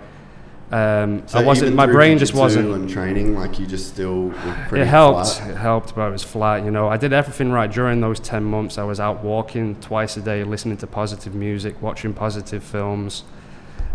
um, 0.73 1.23
So 1.27 1.39
I 1.39 1.43
wasn't. 1.45 1.75
My 1.75 1.87
brain 1.87 2.19
just 2.19 2.35
wasn't. 2.35 2.71
And 2.73 2.89
training, 2.89 3.35
like 3.35 3.59
you 3.59 3.67
just 3.67 3.89
still 3.89 4.29
were 4.29 4.65
pretty 4.69 4.83
it 4.83 4.87
helped. 4.89 5.37
flat? 5.39 5.51
It 5.51 5.57
helped, 5.57 5.95
but 5.95 6.09
it 6.09 6.13
was 6.13 6.23
flat. 6.23 6.65
You 6.65 6.71
know, 6.71 6.89
I 6.89 6.97
did 6.97 7.13
everything 7.13 7.51
right 7.51 7.71
during 7.71 8.01
those 8.01 8.21
ten 8.21 8.45
months. 8.45 8.79
I 8.79 8.85
was 8.85 9.01
out 9.01 9.23
walking 9.25 9.75
twice 9.81 10.17
a 10.17 10.21
day, 10.21 10.45
listening 10.45 10.77
to 10.79 10.87
positive 10.87 11.35
music, 11.35 11.81
watching 11.83 12.15
positive 12.15 12.63
films. 12.63 13.25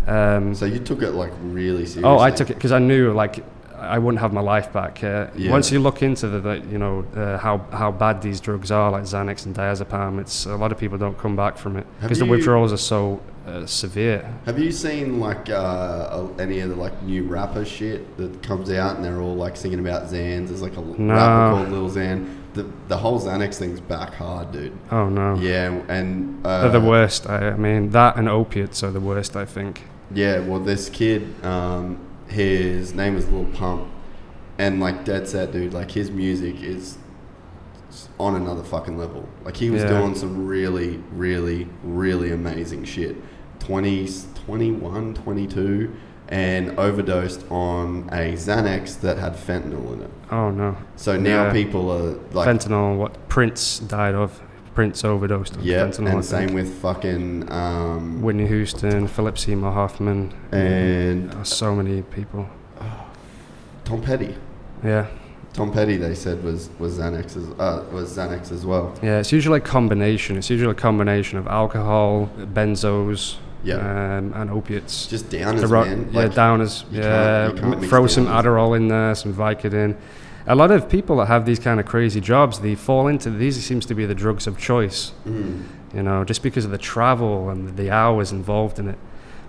Um, 0.06 0.54
So 0.54 0.66
you 0.66 0.78
took 0.78 1.02
it 1.02 1.12
like 1.12 1.32
really 1.42 1.86
seriously. 1.86 2.04
oh, 2.04 2.18
I 2.18 2.30
took 2.30 2.50
it 2.50 2.54
because 2.54 2.72
I 2.72 2.78
knew 2.78 3.12
like 3.12 3.42
I 3.78 3.98
wouldn't 3.98 4.20
have 4.20 4.32
my 4.32 4.40
life 4.40 4.72
back. 4.72 5.02
Uh, 5.04 5.26
Yeah. 5.36 5.50
Once 5.50 5.70
you 5.70 5.80
look 5.80 6.02
into 6.02 6.28
the, 6.28 6.40
the 6.40 6.54
you 6.70 6.78
know 6.78 7.04
uh, 7.14 7.38
how 7.38 7.58
how 7.72 7.90
bad 7.92 8.22
these 8.22 8.40
drugs 8.40 8.70
are, 8.70 8.90
like 8.90 9.04
Xanax 9.04 9.46
and 9.46 9.54
diazepam, 9.54 10.20
it's 10.20 10.46
a 10.46 10.56
lot 10.56 10.72
of 10.72 10.78
people 10.78 10.98
don't 10.98 11.18
come 11.18 11.36
back 11.36 11.56
from 11.58 11.76
it 11.76 11.86
because 12.00 12.18
the 12.18 12.24
withdrawals 12.26 12.72
are 12.72 12.76
so 12.78 13.20
uh, 13.46 13.64
severe. 13.66 14.28
Have 14.46 14.58
you 14.58 14.72
seen 14.72 15.20
like 15.20 15.48
uh, 15.50 16.26
any 16.38 16.60
of 16.60 16.70
the 16.70 16.76
like 16.76 17.00
new 17.02 17.24
rapper 17.24 17.64
shit 17.64 18.16
that 18.16 18.42
comes 18.42 18.70
out 18.70 18.96
and 18.96 19.04
they're 19.04 19.20
all 19.20 19.36
like 19.36 19.56
singing 19.56 19.78
about 19.80 20.04
Xans? 20.10 20.48
There's 20.48 20.62
like 20.62 20.76
a 20.76 20.80
No. 20.80 21.14
rapper 21.14 21.56
called 21.56 21.68
Lil 21.70 21.90
Xan. 21.90 22.26
The 22.54 22.64
the 22.88 22.96
whole 22.96 23.20
Xanax 23.20 23.56
thing's 23.56 23.80
back 23.80 24.14
hard, 24.14 24.50
dude. 24.52 24.72
Oh 24.90 25.08
no. 25.10 25.34
Yeah, 25.36 25.78
and 25.88 26.44
uh, 26.46 26.62
They're 26.62 26.80
the 26.80 26.86
worst. 26.88 27.28
I, 27.28 27.50
I 27.50 27.56
mean, 27.56 27.90
that 27.90 28.16
and 28.16 28.28
opiates 28.28 28.82
are 28.82 28.90
the 28.90 29.00
worst. 29.00 29.36
I 29.36 29.44
think. 29.44 29.82
Yeah, 30.14 30.38
well, 30.38 30.60
this 30.60 30.88
kid, 30.88 31.34
um, 31.44 31.98
his 32.28 32.94
name 32.94 33.16
is 33.16 33.28
Lil 33.28 33.44
Pump, 33.46 33.86
and 34.58 34.80
like 34.80 35.04
dead 35.04 35.28
set, 35.28 35.52
dude. 35.52 35.72
Like 35.72 35.90
his 35.90 36.10
music 36.10 36.62
is 36.62 36.98
on 38.18 38.34
another 38.34 38.62
fucking 38.62 38.98
level. 38.98 39.28
Like 39.44 39.56
he 39.56 39.70
was 39.70 39.82
Yeah. 39.82 40.00
doing 40.00 40.14
some 40.14 40.46
really, 40.46 41.00
really, 41.12 41.68
really 41.82 42.30
amazing 42.32 42.84
shit. 42.84 43.16
20s, 43.58 44.26
21, 44.46 45.14
22, 45.14 45.90
and 46.28 46.76
overdosed 46.78 47.44
on 47.50 48.08
a 48.12 48.32
Xanax 48.34 49.00
that 49.00 49.18
had 49.18 49.34
fentanyl 49.34 49.92
in 49.94 50.02
it. 50.02 50.10
Oh 50.30 50.50
no. 50.50 50.76
So 50.96 51.16
now 51.16 51.44
Yeah. 51.44 51.52
people 51.52 51.90
are 51.90 52.16
like, 52.32 52.48
fentanyl, 52.48 52.96
what 52.96 53.28
Prince 53.28 53.78
died 53.78 54.14
of. 54.14 54.42
Prince 54.76 55.04
overdosed 55.04 55.56
on 55.56 55.64
yeah, 55.64 55.86
fentanyl. 55.86 56.08
I 56.08 56.12
and 56.12 56.24
same 56.24 56.48
think. 56.48 56.54
with 56.54 56.80
fucking 56.82 57.50
um, 57.50 58.20
Whitney 58.22 58.46
Houston, 58.46 59.08
Philip 59.08 59.38
Seymour 59.38 59.72
Hoffman, 59.72 60.32
and 60.52 61.32
uh, 61.34 61.42
so 61.42 61.74
many 61.74 62.02
people. 62.02 62.46
Tom 63.84 64.02
Petty. 64.02 64.36
Yeah, 64.84 65.06
Tom 65.54 65.72
Petty, 65.72 65.96
they 65.96 66.14
said 66.14 66.44
was 66.44 66.68
was 66.78 66.98
Xanax 66.98 67.36
as 67.36 67.48
uh, 67.58 67.84
was 67.90 68.16
Xanax 68.16 68.52
as 68.52 68.66
well. 68.66 68.94
yeah. 69.02 69.18
It's 69.18 69.32
usually 69.32 69.58
a 69.58 69.62
combination. 69.62 70.36
It's 70.36 70.50
usually 70.50 70.70
a 70.72 70.74
combination 70.74 71.38
of 71.38 71.46
alcohol, 71.46 72.28
benzos, 72.38 73.36
Yeah. 73.64 73.76
um, 73.76 74.32
and 74.34 74.50
opiates. 74.50 75.06
Just 75.06 75.30
downers, 75.30 75.70
ro- 75.70 75.86
man. 75.86 76.10
yeah, 76.12 76.20
Like, 76.20 76.32
downers. 76.32 76.84
you 76.92 77.00
Yeah, 77.00 77.46
can't- 77.56 77.60
can't 77.60 77.84
throw 77.86 78.06
some 78.06 78.26
downers. 78.26 78.42
Adderall 78.44 78.76
in 78.76 78.88
there, 78.88 79.14
some 79.14 79.32
Vicodin. 79.32 79.96
A 80.46 80.54
lot 80.54 80.70
of 80.70 80.88
people 80.88 81.16
that 81.16 81.26
have 81.26 81.44
these 81.44 81.58
kind 81.58 81.80
of 81.80 81.86
crazy 81.86 82.20
jobs, 82.20 82.60
they 82.60 82.74
fall 82.74 83.08
into 83.08 83.30
these. 83.30 83.62
Seems 83.64 83.84
to 83.86 83.94
be 83.94 84.06
the 84.06 84.14
drugs 84.14 84.46
of 84.46 84.58
choice. 84.58 85.12
Mm. 85.26 85.64
you 85.94 86.02
know, 86.02 86.24
just 86.24 86.42
because 86.42 86.64
of 86.64 86.70
the 86.70 86.78
travel 86.78 87.48
and 87.48 87.76
the 87.76 87.90
hours 87.90 88.32
involved 88.32 88.78
in 88.78 88.88
it. 88.88 88.98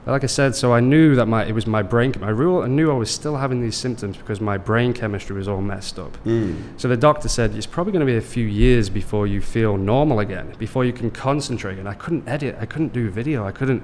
But 0.05 0.13
like 0.13 0.23
I 0.23 0.27
said, 0.27 0.55
so 0.55 0.73
I 0.73 0.79
knew 0.79 1.15
that 1.15 1.25
my 1.25 1.45
it 1.45 1.51
was 1.51 1.67
my 1.67 1.83
brain. 1.83 2.13
I, 2.21 2.29
real, 2.29 2.61
I 2.61 2.67
knew 2.67 2.89
I 2.89 2.93
was 2.93 3.11
still 3.11 3.35
having 3.35 3.61
these 3.61 3.75
symptoms 3.75 4.15
because 4.15 4.39
my 4.39 4.57
brain 4.57 4.93
chemistry 4.93 5.35
was 5.35 5.47
all 5.49 5.61
messed 5.61 5.99
up. 5.99 6.17
Mm. 6.23 6.79
So 6.79 6.87
the 6.87 6.95
doctor 6.95 7.27
said 7.27 7.55
it's 7.55 7.65
probably 7.65 7.91
going 7.91 8.05
to 8.05 8.11
be 8.11 8.17
a 8.17 8.21
few 8.21 8.45
years 8.45 8.89
before 8.89 9.27
you 9.27 9.41
feel 9.41 9.75
normal 9.77 10.19
again, 10.19 10.55
before 10.57 10.85
you 10.85 10.93
can 10.93 11.11
concentrate. 11.11 11.77
And 11.77 11.89
I 11.89 11.93
couldn't 11.93 12.27
edit, 12.27 12.55
I 12.59 12.65
couldn't 12.65 12.93
do 12.93 13.09
video, 13.09 13.45
I 13.45 13.51
couldn't. 13.51 13.83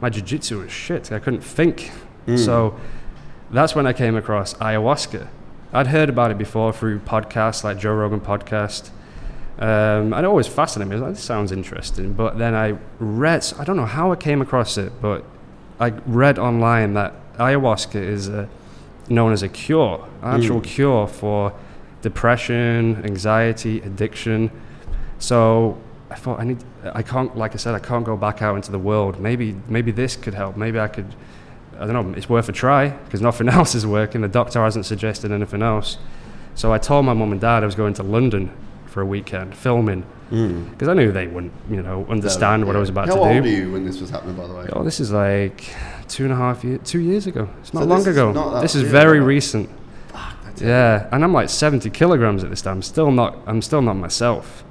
My 0.00 0.08
jiu-jitsu 0.10 0.60
was 0.60 0.70
shit. 0.70 1.10
I 1.10 1.18
couldn't 1.18 1.42
think. 1.42 1.90
So 2.36 2.78
that's 3.50 3.74
when 3.74 3.86
I 3.86 3.92
came 3.92 4.14
across 4.14 4.54
ayahuasca. 4.54 5.26
I'd 5.76 5.88
heard 5.88 6.08
about 6.08 6.30
it 6.30 6.38
before 6.38 6.72
through 6.72 7.00
podcasts 7.00 7.62
like 7.62 7.78
Joe 7.78 7.94
Rogan 7.94 8.20
podcast. 8.20 8.90
Um, 9.58 10.12
and 10.12 10.16
it 10.16 10.24
always 10.24 10.46
fascinated 10.46 10.90
me. 10.90 10.96
Like, 10.98 11.14
this 11.14 11.22
sounds 11.22 11.52
interesting. 11.52 12.12
But 12.14 12.38
then 12.38 12.54
I 12.54 12.78
read, 12.98 13.52
I 13.58 13.64
don't 13.64 13.76
know 13.76 13.86
how 13.86 14.12
I 14.12 14.16
came 14.16 14.40
across 14.42 14.78
it, 14.78 14.92
but 15.00 15.24
I 15.78 15.90
read 16.06 16.38
online 16.38 16.94
that 16.94 17.12
ayahuasca 17.36 17.96
is 17.96 18.28
uh 18.28 18.46
known 19.08 19.32
as 19.32 19.42
a 19.42 19.48
cure, 19.48 20.08
an 20.22 20.40
actual 20.40 20.60
cure 20.60 21.06
for 21.06 21.52
depression, 22.02 23.04
anxiety, 23.04 23.80
addiction. 23.82 24.50
So 25.18 25.78
I 26.10 26.16
thought 26.16 26.40
I 26.40 26.44
need, 26.44 26.64
I 26.92 27.02
can't, 27.02 27.36
like 27.36 27.54
I 27.54 27.56
said, 27.56 27.74
I 27.74 27.78
can't 27.78 28.04
go 28.04 28.16
back 28.16 28.42
out 28.42 28.56
into 28.56 28.72
the 28.72 28.78
world. 28.78 29.20
Maybe, 29.20 29.56
maybe 29.68 29.92
this 29.92 30.16
could 30.16 30.34
help. 30.34 30.56
Maybe 30.56 30.80
I 30.80 30.88
could, 30.88 31.14
I 31.80 31.86
don't 31.86 31.92
know, 32.12 32.16
it's 32.16 32.28
worth 32.28 32.48
a 32.48 32.52
try 32.52 32.88
because 32.88 33.20
nothing 33.20 33.48
else 33.58 33.74
is 33.74 33.86
working. 33.86 34.20
The 34.22 34.28
doctor 34.28 34.62
hasn't 34.62 34.86
suggested 34.86 35.30
anything 35.32 35.62
else. 35.62 35.98
So 36.54 36.72
I 36.72 36.78
told 36.78 37.04
my 37.04 37.12
mum 37.12 37.32
and 37.32 37.40
dad 37.40 37.62
I 37.62 37.66
was 37.66 37.74
going 37.74 37.94
to 37.94 38.02
London 38.02 38.50
for 38.86 39.00
a 39.02 39.06
weekend 39.06 39.54
filming 39.54 40.04
Mm. 40.32 40.70
because 40.70 40.88
I 40.88 40.94
knew 40.94 41.12
they 41.12 41.28
wouldn't, 41.28 41.52
you 41.70 41.80
know, 41.82 42.04
understand 42.08 42.66
what 42.66 42.74
I 42.74 42.80
was 42.80 42.88
about 42.88 43.06
How 43.06 43.14
to 43.14 43.20
old 43.20 43.32
do. 43.32 43.42
were 43.42 43.46
you 43.46 43.70
when 43.70 43.84
this 43.86 44.00
was 44.00 44.10
happening, 44.10 44.34
by 44.34 44.48
the 44.48 44.54
way? 44.54 44.66
Oh, 44.72 44.82
this 44.82 44.98
is 44.98 45.12
like 45.12 45.72
two 46.08 46.24
and 46.24 46.32
a 46.32 46.36
half 46.36 46.64
years, 46.64 46.80
two 46.82 46.98
years 46.98 47.28
ago. 47.28 47.48
It's 47.60 47.72
not 47.72 47.82
So 47.84 47.86
long 47.86 47.98
this 48.00 48.08
is 48.08 48.16
ago. 48.16 48.32
not 48.32 48.60
this 48.60 48.74
is 48.74 48.82
very 48.82 49.20
right? 49.20 49.26
recent. 49.26 49.70
Yeah, 50.60 51.08
and 51.12 51.22
I'm 51.22 51.32
like 51.32 51.48
70 51.48 51.90
kilograms 51.90 52.42
at 52.42 52.50
this 52.50 52.60
time. 52.62 52.82
Still 52.82 53.12
not. 53.12 53.36
I'm 53.46 53.62
still 53.62 53.82
not 53.82 53.94
myself. 53.94 54.64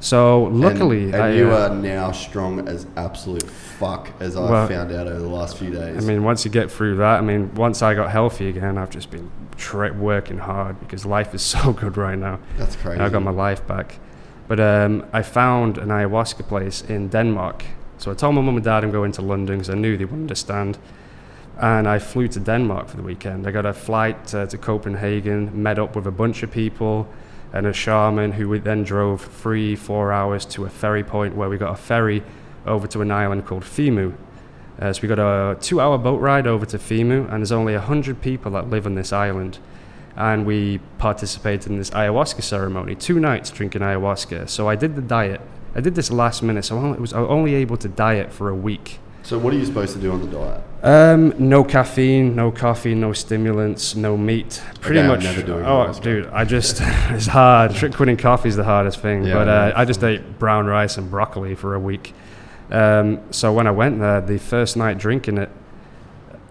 So 0.00 0.44
luckily, 0.44 1.04
and, 1.06 1.14
and 1.14 1.22
I, 1.22 1.30
you 1.32 1.50
uh, 1.50 1.68
are 1.68 1.74
now 1.74 2.12
strong 2.12 2.68
as 2.68 2.86
absolute 2.96 3.42
fuck, 3.50 4.10
as 4.20 4.36
I 4.36 4.50
Well, 4.50 4.68
found 4.68 4.92
out 4.92 5.06
over 5.08 5.18
the 5.18 5.28
last 5.28 5.56
few 5.58 5.70
days. 5.70 6.04
I 6.04 6.06
mean, 6.06 6.22
once 6.22 6.44
you 6.44 6.50
get 6.50 6.70
through 6.70 6.96
that, 6.96 7.18
I 7.18 7.20
mean, 7.20 7.52
once 7.54 7.82
I 7.82 7.94
got 7.94 8.10
healthy 8.10 8.48
again, 8.48 8.78
I've 8.78 8.90
just 8.90 9.10
been 9.10 9.30
tra- 9.56 9.92
working 9.92 10.38
hard 10.38 10.78
because 10.80 11.04
life 11.04 11.34
is 11.34 11.42
so 11.54 11.72
good 11.72 11.96
right 11.96 12.18
now. 12.18 12.38
that's 12.56 12.76
crazy. 12.76 13.00
I 13.00 13.08
got 13.08 13.22
my 13.22 13.32
life 13.32 13.66
back. 13.66 13.98
But 14.46 14.60
um, 14.60 15.04
I 15.12 15.22
found 15.22 15.78
an 15.78 15.88
ayahuasca 15.88 16.48
place 16.48 16.80
in 16.82 17.08
Denmark. 17.08 17.64
So 17.98 18.10
I 18.12 18.14
told 18.14 18.34
my 18.36 18.40
mum 18.40 18.54
and 18.56 18.64
dad 18.64 18.84
I'm 18.84 18.92
going 18.92 19.12
to 19.12 19.22
London 19.22 19.58
because 19.58 19.68
I 19.70 19.74
knew 19.74 19.96
they 19.96 20.04
would 20.04 20.14
understand. 20.14 20.78
And 21.60 21.88
I 21.88 21.98
flew 21.98 22.28
to 22.28 22.40
Denmark 22.40 22.88
for 22.88 22.96
the 22.96 23.02
weekend. 23.02 23.46
I 23.46 23.50
got 23.50 23.66
a 23.66 23.72
flight 23.72 24.32
uh, 24.32 24.46
to 24.46 24.56
Copenhagen, 24.56 25.60
met 25.60 25.78
up 25.78 25.96
with 25.96 26.06
a 26.06 26.12
bunch 26.12 26.44
of 26.44 26.52
people 26.52 27.08
and 27.52 27.66
a 27.66 27.72
shaman 27.72 28.32
who 28.32 28.48
we 28.48 28.58
then 28.58 28.84
drove 28.84 29.22
three, 29.22 29.74
four 29.74 30.12
hours 30.12 30.44
to 30.44 30.64
a 30.64 30.70
ferry 30.70 31.02
point 31.02 31.34
where 31.34 31.48
we 31.48 31.56
got 31.56 31.72
a 31.72 31.76
ferry 31.76 32.22
over 32.66 32.86
to 32.86 33.00
an 33.00 33.10
island 33.10 33.46
called 33.46 33.62
Femø. 33.62 34.14
Uh, 34.80 34.92
so 34.92 35.02
we 35.02 35.08
got 35.08 35.18
a 35.18 35.56
two 35.60 35.80
hour 35.80 35.98
boat 35.98 36.20
ride 36.20 36.46
over 36.46 36.66
to 36.66 36.78
Femø, 36.78 37.24
and 37.32 37.40
there's 37.40 37.52
only 37.52 37.74
100 37.74 38.20
people 38.20 38.52
that 38.52 38.70
live 38.70 38.86
on 38.86 38.94
this 38.94 39.12
island. 39.12 39.58
And 40.14 40.46
we 40.46 40.78
participated 40.98 41.70
in 41.70 41.78
this 41.78 41.90
ayahuasca 41.90 42.42
ceremony, 42.42 42.94
two 42.94 43.20
nights 43.20 43.50
drinking 43.50 43.82
ayahuasca. 43.82 44.48
So 44.48 44.68
I 44.68 44.74
did 44.74 44.96
the 44.96 45.02
diet. 45.02 45.40
I 45.74 45.80
did 45.80 45.94
this 45.94 46.10
last 46.10 46.42
minute, 46.42 46.64
so 46.64 46.78
I 46.78 46.88
I 46.94 46.96
was 46.98 47.12
only 47.12 47.54
able 47.54 47.76
to 47.76 47.88
diet 47.88 48.32
for 48.32 48.48
a 48.48 48.54
week. 48.54 48.98
So, 49.22 49.38
what 49.38 49.52
are 49.52 49.56
you 49.56 49.66
supposed 49.66 49.94
to 49.94 50.00
do 50.00 50.12
on 50.12 50.20
the 50.20 50.26
diet? 50.26 50.62
Um, 50.82 51.34
no 51.38 51.64
caffeine, 51.64 52.36
no 52.36 52.52
coffee, 52.52 52.94
no 52.94 53.12
stimulants, 53.12 53.96
no 53.96 54.16
meat. 54.16 54.62
Pretty 54.80 55.00
Okay, 55.00 55.06
I'm 55.06 55.12
much. 55.12 55.24
never 55.24 55.42
doing 55.42 55.64
oh, 55.66 55.92
dude, 56.00 56.26
I 56.28 56.44
just 56.44 56.78
it's 56.82 57.26
hard. 57.26 57.74
Quitting 57.94 58.16
coffee 58.16 58.48
is 58.48 58.56
the 58.56 58.64
hardest 58.64 59.00
thing. 59.00 59.24
Yeah, 59.24 59.34
but 59.34 59.48
I 59.48 59.70
uh. 59.70 59.80
I 59.80 59.84
just 59.84 60.02
ate 60.04 60.38
brown 60.38 60.66
rice 60.66 60.96
and 60.96 61.10
broccoli 61.10 61.54
for 61.54 61.74
a 61.74 61.80
week. 61.80 62.14
Um, 62.70 63.20
so 63.32 63.52
when 63.52 63.66
I 63.66 63.70
went 63.70 63.98
there, 63.98 64.20
the 64.20 64.38
first 64.38 64.76
night 64.76 64.98
drinking 64.98 65.38
it, 65.38 65.50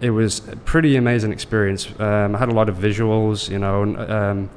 it 0.02 0.10
was 0.10 0.48
a 0.50 0.56
pretty 0.58 0.96
amazing 0.98 1.32
experience. 1.32 1.88
Um, 2.00 2.36
I 2.36 2.40
had 2.40 2.50
a 2.50 2.54
lot 2.54 2.70
of 2.70 2.76
visuals, 2.76 3.50
you 3.50 3.60
know. 3.60 3.84
And, 3.84 3.98
um, 4.12 4.50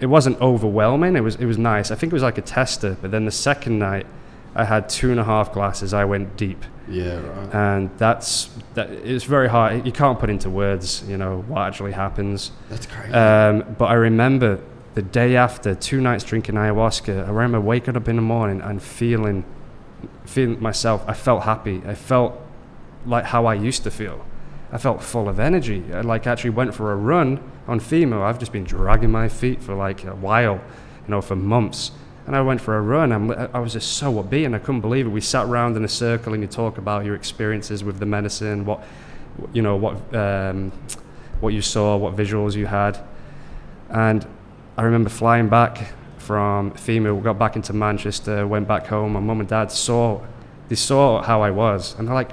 it 0.00 0.06
wasn't 0.06 0.40
overwhelming. 0.40 1.16
It 1.16 1.20
was 1.20 1.36
it 1.36 1.46
was 1.46 1.56
nice. 1.58 1.90
I 1.90 1.94
think 1.94 2.12
it 2.12 2.14
was 2.14 2.22
like 2.22 2.38
a 2.38 2.42
tester. 2.42 2.96
But 3.00 3.10
then 3.10 3.24
the 3.24 3.30
second 3.30 3.78
night, 3.78 4.06
I 4.54 4.64
had 4.64 4.88
two 4.88 5.10
and 5.10 5.20
a 5.20 5.24
half 5.24 5.52
glasses. 5.52 5.94
I 5.94 6.04
went 6.04 6.36
deep 6.36 6.64
Yeah, 6.90 7.16
right. 7.20 7.54
and 7.54 7.90
that's 7.98 8.50
that 8.74 8.90
it's 8.90 9.24
very 9.24 9.48
hard 9.48 9.84
you 9.86 9.92
can't 9.92 10.18
put 10.18 10.30
into 10.30 10.48
words 10.50 11.02
you 11.08 11.16
know 11.16 11.40
what 11.48 11.62
actually 11.66 11.92
happens. 11.92 12.50
That's 12.70 12.86
crazy. 12.86 13.12
um, 13.12 13.74
but 13.78 13.86
i 13.86 13.94
remember 13.94 14.60
the 14.94 15.02
day 15.02 15.36
after 15.36 15.74
two 15.74 16.00
nights 16.00 16.24
drinking 16.24 16.54
ayahuasca 16.56 17.26
i 17.26 17.30
remember 17.30 17.60
waking 17.60 17.96
up 17.96 18.08
in 18.08 18.16
the 18.16 18.22
morning 18.22 18.60
and 18.62 18.82
feeling 18.82 19.44
feeling 20.24 20.60
myself 20.60 21.04
i 21.06 21.14
felt 21.14 21.42
happy. 21.42 21.82
I 21.86 21.94
felt 21.94 22.40
like 23.06 23.24
how 23.26 23.46
i 23.46 23.54
used 23.54 23.82
to 23.84 23.90
feel. 23.90 24.24
I 24.70 24.76
felt 24.76 25.02
full 25.02 25.28
of 25.30 25.40
energy. 25.40 25.82
I 25.94 26.02
like 26.02 26.26
actually 26.26 26.50
went 26.50 26.74
for 26.74 26.92
a 26.92 26.96
run 26.96 27.40
on 27.66 27.80
Femø 27.80 28.22
i've 28.22 28.38
just 28.38 28.52
been 28.52 28.64
dragging 28.64 29.10
my 29.10 29.28
feet 29.28 29.62
for 29.62 29.74
like 29.74 30.04
a 30.04 30.14
while 30.14 30.54
you 31.04 31.10
know 31.10 31.20
for 31.20 31.36
months 31.36 31.90
and 32.28 32.36
I 32.36 32.42
went 32.42 32.60
for 32.60 32.76
a 32.76 32.82
run. 32.82 33.10
I'm, 33.10 33.30
I 33.30 33.58
was 33.58 33.72
just 33.72 33.96
so 33.96 34.12
upbeat, 34.22 34.44
and 34.44 34.54
I 34.54 34.58
couldn't 34.58 34.82
believe 34.82 35.06
it. 35.06 35.08
We 35.08 35.22
sat 35.22 35.46
around 35.46 35.78
in 35.78 35.84
a 35.84 35.88
circle, 35.88 36.34
and 36.34 36.42
you 36.42 36.46
talk 36.46 36.76
about 36.76 37.06
your 37.06 37.14
experiences 37.14 37.82
with 37.82 37.98
the 38.00 38.04
medicine, 38.04 38.66
what 38.66 38.84
you 39.54 39.62
know, 39.62 39.76
what 39.76 40.14
um, 40.14 40.70
what 41.40 41.54
you 41.54 41.62
saw, 41.62 41.96
what 41.96 42.14
visuals 42.14 42.54
you 42.54 42.66
had, 42.66 42.98
and 43.88 44.26
I 44.76 44.82
remember 44.82 45.08
flying 45.08 45.48
back 45.48 45.94
from 46.18 46.72
Femø. 46.72 47.16
We 47.16 47.22
got 47.22 47.38
back 47.38 47.56
into 47.56 47.72
Manchester, 47.72 48.46
went 48.46 48.68
back 48.68 48.86
home. 48.86 49.14
My 49.14 49.20
mum 49.20 49.40
and 49.40 49.48
dad 49.48 49.72
saw 49.72 50.20
they 50.68 50.74
saw 50.74 51.22
how 51.22 51.40
I 51.40 51.50
was, 51.50 51.98
and 51.98 52.06
they're 52.06 52.14
like, 52.14 52.32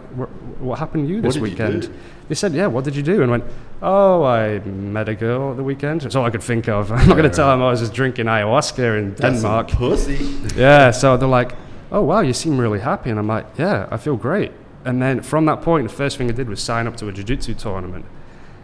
"What 0.59 0.77
happened 0.77 1.07
to 1.07 1.13
you 1.13 1.21
this 1.21 1.37
you 1.37 1.41
weekend?" 1.41 1.83
do? 1.83 1.93
They 2.27 2.35
said, 2.35 2.53
"Yeah, 2.53 2.67
what 2.67 2.83
did 2.83 2.95
you 2.95 3.03
do?" 3.03 3.21
And 3.21 3.29
went, 3.29 3.43
"Oh, 3.81 4.23
I 4.23 4.59
met 4.59 5.09
a 5.09 5.15
girl 5.15 5.51
at 5.51 5.57
the 5.57 5.63
weekend." 5.63 6.01
That's 6.01 6.15
all 6.15 6.25
I 6.25 6.29
could 6.29 6.43
think 6.43 6.67
of. 6.67 6.91
I'm 6.91 7.07
not 7.07 7.17
going 7.17 7.29
to 7.29 7.35
tell 7.35 7.49
them 7.49 7.61
I 7.61 7.69
was 7.69 7.81
just 7.81 7.93
drinking 7.93 8.25
ayahuasca 8.25 8.99
in 8.99 9.15
That's 9.15 9.41
Denmark. 9.41 9.69
pussy. 9.69 10.17
Yeah, 10.55 10.91
so 10.91 11.17
they're 11.17 11.27
like, 11.27 11.53
"Oh 11.91 12.01
wow, 12.01 12.21
you 12.21 12.33
seem 12.33 12.57
really 12.57 12.79
happy," 12.79 13.09
and 13.09 13.19
I'm 13.19 13.27
like, 13.27 13.45
"Yeah, 13.57 13.87
I 13.91 13.97
feel 13.97 14.15
great." 14.15 14.51
And 14.85 15.01
then 15.01 15.21
from 15.21 15.45
that 15.45 15.61
point, 15.61 15.87
the 15.87 15.93
first 15.93 16.17
thing 16.17 16.29
I 16.29 16.33
did 16.33 16.47
was 16.47 16.61
sign 16.61 16.87
up 16.87 16.95
to 16.97 17.07
a 17.07 17.11
jiu-jitsu 17.11 17.55
tournament, 17.55 18.05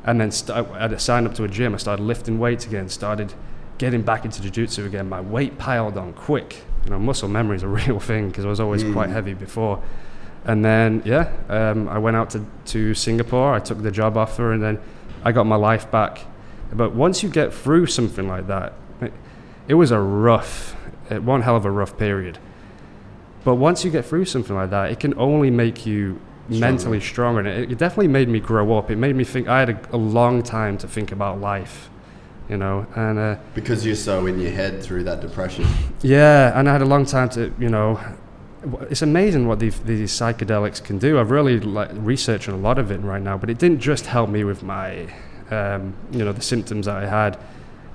and 0.05 0.19
then 0.21 0.31
st- 0.31 0.67
I 0.71 0.95
signed 0.97 1.27
up 1.27 1.33
to 1.35 1.43
a 1.43 1.47
gym. 1.47 1.73
I 1.73 1.77
started 1.77 2.03
lifting 2.03 2.39
weights 2.39 2.65
again, 2.65 2.89
started 2.89 3.33
getting 3.77 4.03
back 4.03 4.25
into 4.25 4.41
jiu-jitsu 4.41 4.85
again. 4.85 5.09
My 5.09 5.21
weight 5.21 5.57
piled 5.57 5.97
on 5.97 6.13
quick. 6.13 6.63
You 6.85 6.91
know, 6.91 6.99
muscle 6.99 7.27
memory 7.27 7.57
is 7.57 7.63
a 7.63 7.67
real 7.81 7.99
thing 7.99 8.29
because 8.29 8.45
I 8.45 8.49
was 8.49 8.59
always 8.59 8.83
quite 8.83 9.09
mm. 9.09 9.13
heavy 9.13 9.33
before. 9.33 9.81
And 10.45 10.65
then 10.65 11.01
yeah, 11.05 11.31
um, 11.49 11.87
I 11.87 11.97
went 11.99 12.17
out 12.17 12.31
to, 12.31 12.45
to 12.65 12.93
Singapore. 12.93 13.53
I 13.53 13.59
took 13.59 13.81
the 13.83 13.91
job 13.91 14.17
offer, 14.17 14.53
and 14.53 14.61
then 14.61 14.79
I 15.23 15.31
got 15.31 15.45
my 15.45 15.55
life 15.55 15.89
back. 15.91 16.25
But 16.73 16.93
once 16.93 17.21
you 17.21 17.29
get 17.29 17.53
through 17.53 17.85
something 17.87 18.27
like 18.27 18.47
that, 18.47 18.73
it, 19.01 19.13
it 19.67 19.73
was 19.75 19.91
a 19.91 19.99
rough, 19.99 20.75
uh, 21.11 21.17
one 21.21 21.41
hell 21.43 21.55
of 21.55 21.65
a 21.65 21.71
rough 21.71 21.97
period. 21.97 22.39
But 23.43 23.55
once 23.55 23.83
you 23.83 23.91
get 23.91 24.05
through 24.05 24.25
something 24.25 24.55
like 24.55 24.69
that, 24.69 24.91
it 24.91 24.99
can 24.99 25.13
only 25.17 25.49
make 25.51 25.85
you 25.85 26.19
mentally 26.47 26.99
stronger. 26.99 27.39
And 27.41 27.47
it, 27.47 27.71
it 27.71 27.77
definitely 27.77 28.07
made 28.07 28.29
me 28.29 28.39
grow 28.39 28.77
up. 28.77 28.89
It 28.89 28.97
made 28.97 29.15
me 29.15 29.23
think. 29.23 29.47
I 29.47 29.59
had 29.59 29.69
a, 29.69 29.95
a 29.95 29.97
long 29.97 30.41
time 30.43 30.77
to 30.79 30.87
think 30.87 31.11
about 31.11 31.39
life, 31.39 31.89
you 32.49 32.57
know, 32.57 32.87
and 32.95 33.19
uh, 33.19 33.35
Because 33.53 33.85
you're 33.85 33.95
so 33.95 34.25
in 34.25 34.39
your 34.39 34.51
head 34.51 34.81
through 34.81 35.03
that 35.03 35.21
depression. 35.21 35.65
yeah, 36.01 36.57
and 36.57 36.67
I 36.69 36.71
had 36.73 36.81
a 36.81 36.85
long 36.85 37.05
time 37.05 37.29
to, 37.29 37.53
you 37.59 37.69
know, 37.69 37.99
it's 38.89 39.01
amazing 39.01 39.47
what 39.47 39.59
these, 39.59 39.79
these 39.79 40.11
psychedelics 40.11 40.83
can 40.83 40.97
do. 40.99 41.19
I've 41.19 41.31
really 41.31 41.59
like 41.59 41.89
researching 41.93 42.53
a 42.53 42.57
lot 42.57 42.77
of 42.77 42.91
it 42.91 42.97
right 42.99 43.21
now, 43.21 43.37
but 43.37 43.49
it 43.49 43.57
didn't 43.57 43.79
just 43.79 44.05
help 44.05 44.29
me 44.29 44.43
with 44.43 44.61
my, 44.63 45.07
um, 45.49 45.93
you 46.11 46.23
know, 46.23 46.31
the 46.31 46.41
symptoms 46.41 46.85
that 46.85 46.97
I 46.97 47.07
had. 47.07 47.37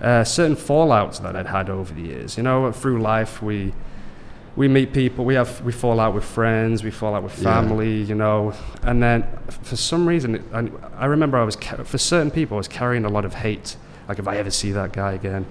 Uh, 0.03 0.23
certain 0.25 0.57
fallouts 0.57 1.23
that 1.23 1.35
I'd 1.37 1.47
had 1.47 1.71
over 1.71 1.95
the 1.95 2.03
years. 2.03 2.37
You 2.37 2.43
know, 2.43 2.71
through 2.73 3.01
life 3.01 3.41
we 3.43 3.73
we 4.57 4.69
meet 4.69 4.93
people, 4.93 5.25
we 5.25 5.35
have 5.35 5.61
we 5.63 5.73
fall 5.73 6.01
out 6.01 6.15
with 6.15 6.25
friends, 6.25 6.83
we 6.83 6.91
fall 6.91 7.15
out 7.15 7.23
with 7.23 7.37
Yeah. 7.39 7.45
family. 7.63 8.03
You 8.03 8.15
know, 8.15 8.53
and 8.83 9.03
then 9.03 9.25
for 9.63 9.77
some 9.77 10.07
reason, 10.07 10.35
it, 10.37 10.43
I, 10.53 10.69
I 10.97 11.07
remember 11.07 11.39
I 11.39 11.45
was 11.45 11.57
for 11.85 11.99
certain 11.99 12.31
people 12.31 12.57
I 12.57 12.59
was 12.59 12.69
carrying 12.69 13.05
a 13.05 13.09
lot 13.09 13.25
of 13.25 13.35
hate. 13.35 13.77
Like 14.09 14.19
if 14.19 14.29
I 14.29 14.37
ever 14.37 14.51
see 14.51 14.73
that 14.73 14.93
guy 14.93 15.13
again, 15.13 15.47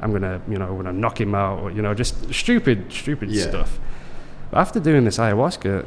I'm 0.00 0.12
gonna 0.12 0.40
you 0.48 0.56
know 0.58 0.68
I'm 0.68 0.76
gonna 0.76 0.92
knock 0.92 1.20
him 1.20 1.34
out 1.34 1.58
or 1.60 1.70
you 1.70 1.82
know 1.82 1.92
just 1.92 2.32
stupid 2.32 2.90
stupid 2.90 3.30
Yeah. 3.30 3.48
stuff. 3.48 3.78
But 4.50 4.58
after 4.58 4.80
doing 4.80 5.04
this 5.04 5.18
ayahuasca, 5.18 5.86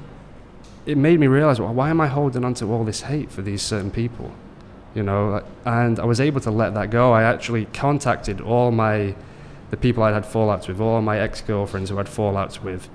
it 0.85 0.97
made 0.97 1.19
me 1.19 1.27
realize 1.27 1.59
well, 1.59 1.73
why 1.73 1.89
am 1.89 2.01
I 2.01 2.07
holding 2.07 2.43
on 2.43 2.53
to 2.55 2.71
all 2.71 2.83
this 2.83 3.01
hate 3.01 3.31
for 3.31 3.41
these 3.41 3.61
certain 3.61 3.91
people, 3.91 4.31
you 4.93 5.03
know? 5.03 5.43
And 5.65 5.99
I 5.99 6.05
was 6.05 6.19
able 6.19 6.41
to 6.41 6.51
let 6.51 6.73
that 6.73 6.89
go. 6.89 7.13
I 7.13 7.23
actually 7.23 7.65
contacted 7.65 8.41
all 8.41 8.71
my 8.71 9.15
the 9.69 9.77
people 9.77 10.03
I'd 10.03 10.13
had 10.13 10.23
fallouts 10.23 10.67
with, 10.67 10.79
all 10.79 11.01
my 11.01 11.19
ex 11.19 11.41
girlfriends 11.41 11.89
who 11.89 11.95
I 11.95 12.01
had 12.01 12.07
fallouts 12.07 12.61
with, 12.61 12.89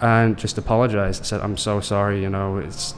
and 0.00 0.36
just 0.36 0.58
apologized. 0.58 1.22
I 1.22 1.24
said 1.24 1.40
I'm 1.40 1.56
so 1.56 1.80
sorry. 1.80 2.20
You 2.20 2.30
know, 2.30 2.58
it's 2.58 2.94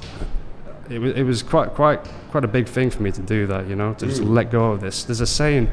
it 0.88 0.98
was 0.98 1.12
it 1.14 1.22
was 1.24 1.42
quite 1.42 1.74
quite 1.74 2.00
quite 2.30 2.44
a 2.44 2.48
big 2.48 2.66
thing 2.66 2.90
for 2.90 3.02
me 3.02 3.12
to 3.12 3.20
do 3.20 3.46
that. 3.48 3.66
You 3.66 3.76
know, 3.76 3.94
to 3.94 4.06
just 4.06 4.22
mm. 4.22 4.30
let 4.30 4.50
go 4.50 4.72
of 4.72 4.80
this. 4.80 5.04
There's 5.04 5.20
a 5.20 5.26
saying. 5.26 5.68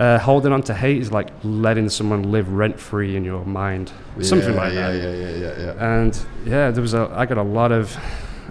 Uh, 0.00 0.18
holding 0.18 0.50
on 0.50 0.62
to 0.62 0.72
hate 0.72 0.96
is 1.02 1.12
like 1.12 1.28
letting 1.44 1.86
someone 1.90 2.32
live 2.32 2.50
rent 2.50 2.80
free 2.80 3.16
in 3.16 3.22
your 3.22 3.44
mind, 3.44 3.92
something 4.22 4.54
Yeah, 4.54 4.60
like 4.60 4.72
yeah, 4.72 4.92
that 4.92 5.02
Yeah, 5.02 5.12
yeah, 5.12 5.36
yeah, 5.36 5.64
yeah. 5.76 5.96
and 5.98 6.18
yeah, 6.46 6.70
there 6.70 6.80
was 6.80 6.94
a 6.94 7.10
I 7.14 7.26
got 7.26 7.36
a 7.36 7.42
lot 7.42 7.70
of 7.70 7.94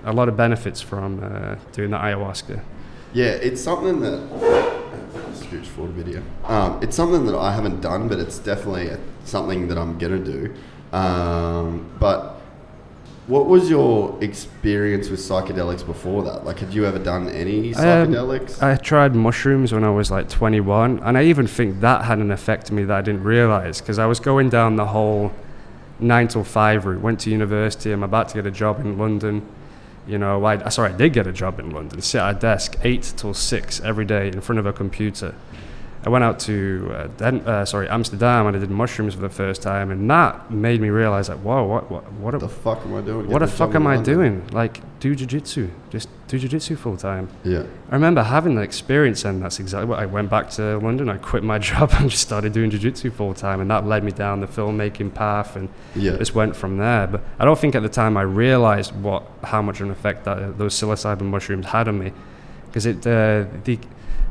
a 0.05 0.13
lot 0.13 0.29
of 0.29 0.37
benefits 0.37 0.79
from 0.79 1.23
uh, 1.23 1.55
doing 1.73 1.89
the 1.89 1.97
ayahuasca. 1.97 2.61
Yeah, 3.13 3.29
it's 3.47 3.61
something 3.61 3.99
that. 4.01 4.19
Scooch 5.33 5.65
forward 5.65 5.93
video. 5.93 6.21
Um, 6.45 6.77
it's 6.83 6.95
something 6.95 7.25
that 7.25 7.35
I 7.35 7.51
haven't 7.55 7.81
done, 7.81 8.07
but 8.07 8.19
it's 8.19 8.37
definitely 8.37 8.91
something 9.25 9.67
that 9.69 9.77
I'm 9.79 9.97
gonna 9.97 10.19
do. 10.19 10.53
Um, 10.93 11.89
but 11.99 12.38
what 13.30 13.45
was 13.45 13.69
your 13.69 14.17
experience 14.23 15.09
with 15.09 15.19
psychedelics 15.19 15.86
before 15.86 16.23
that? 16.23 16.45
Like, 16.45 16.57
had 16.57 16.73
you 16.73 16.86
ever 16.86 16.97
done 16.97 17.30
any 17.30 17.75
um, 17.75 17.84
psychedelics? 17.84 18.61
I 18.63 18.75
tried 18.75 19.13
mushrooms 19.13 19.71
when 19.71 19.84
I 19.84 19.91
was 19.91 20.09
like 20.09 20.30
21, 20.30 20.99
and 21.03 21.15
I 21.15 21.23
even 21.25 21.45
think 21.45 21.80
that 21.82 22.05
had 22.05 22.17
an 22.17 22.32
effect 22.32 22.71
on 22.71 22.77
me 22.77 22.86
that 22.86 22.97
I 22.97 23.01
didn't 23.01 23.23
realize 23.23 23.82
because 23.82 23.99
I 23.99 24.07
was 24.07 24.19
going 24.19 24.49
down 24.49 24.77
the 24.77 24.88
whole 24.88 25.32
nine 25.99 26.27
till 26.27 26.43
five 26.43 26.88
route. 26.88 27.01
Went 27.01 27.19
to 27.21 27.30
university. 27.30 27.91
I'm 27.91 28.01
about 28.01 28.30
to 28.30 28.36
get 28.36 28.47
a 28.47 28.51
job 28.51 28.80
in 28.80 28.97
London. 28.97 29.47
You 30.07 30.17
know, 30.17 30.43
I 30.43 30.67
sorry, 30.69 30.91
I 30.91 30.97
did 30.97 31.13
get 31.13 31.27
a 31.27 31.32
job 31.32 31.59
in 31.59 31.69
London. 31.69 32.01
Sit 32.01 32.19
at 32.19 32.38
a 32.38 32.39
desk 32.39 32.77
eight 32.82 33.13
till 33.15 33.36
six 33.36 33.80
every 33.82 34.05
day 34.05 34.30
in 34.30 34.41
front 34.41 34.57
of 34.57 34.65
a 34.65 34.73
computer. 34.73 35.36
I 36.05 36.09
went 36.09 36.23
out 36.23 36.39
to 36.41 36.91
uh, 36.95 37.07
Den- 37.17 37.41
uh, 37.41 37.65
sorry 37.65 37.89
Amsterdam 37.89 38.47
and 38.47 38.55
I 38.55 38.59
did 38.59 38.69
mushrooms 38.69 39.15
for 39.15 39.21
the 39.21 39.29
first 39.29 39.61
time, 39.61 39.91
and 39.91 40.09
that 40.09 40.49
made 40.49 40.79
me 40.79 40.89
realize 40.89 41.27
like, 41.27 41.39
whoa, 41.39 41.63
what 41.65 41.91
what 41.91 42.09
what, 42.13 42.33
a, 42.33 42.37
the 42.37 42.47
fuck 42.47 42.79
am 42.85 42.95
I 42.95 43.01
doing? 43.01 43.27
what 43.29 43.39
the 43.39 43.47
fuck 43.47 43.75
am 43.75 43.85
I 43.85 43.95
London? 43.95 44.13
doing? 44.15 44.47
Like, 44.51 44.79
do 45.01 45.13
jujitsu, 45.13 45.69
just 45.89 46.07
do 46.29 46.39
jujitsu 46.39 46.77
full 46.77 46.95
time. 46.95 47.27
Yeah. 47.43 47.63
I 47.89 47.95
remember 47.95 48.23
having 48.23 48.55
that 48.55 48.61
experience, 48.61 49.25
and 49.25 49.41
that's 49.43 49.59
exactly 49.59 49.87
what 49.89 49.99
I 49.99 50.05
went 50.05 50.29
back 50.29 50.49
to 50.51 50.77
London. 50.77 51.09
I 51.09 51.17
quit 51.17 51.43
my 51.43 51.59
job 51.71 51.91
and 51.97 52.09
just 52.09 52.21
started 52.23 52.53
doing 52.53 52.69
jiu-jitsu 52.69 53.11
full 53.11 53.33
time, 53.33 53.59
and 53.59 53.69
that 53.69 53.85
led 53.85 54.03
me 54.05 54.11
down 54.11 54.39
the 54.39 54.47
filmmaking 54.47 55.13
path, 55.13 55.57
and 55.57 55.67
Yeah. 55.95 56.15
just 56.17 56.33
went 56.33 56.55
from 56.55 56.77
there. 56.77 57.07
But 57.07 57.23
I 57.39 57.45
don't 57.45 57.59
think 57.59 57.75
at 57.75 57.81
the 57.83 57.89
time 57.89 58.15
I 58.15 58.21
realized 58.21 58.95
what 58.95 59.23
how 59.43 59.61
much 59.61 59.81
of 59.81 59.87
an 59.87 59.91
effect 59.91 60.23
that 60.23 60.57
those 60.57 60.75
psilocybin 60.75 61.23
mushrooms 61.23 61.65
had 61.65 61.89
on 61.89 61.99
me, 61.99 62.13
because 62.67 62.85
it 62.85 63.05
uh, 63.05 63.43
the 63.65 63.77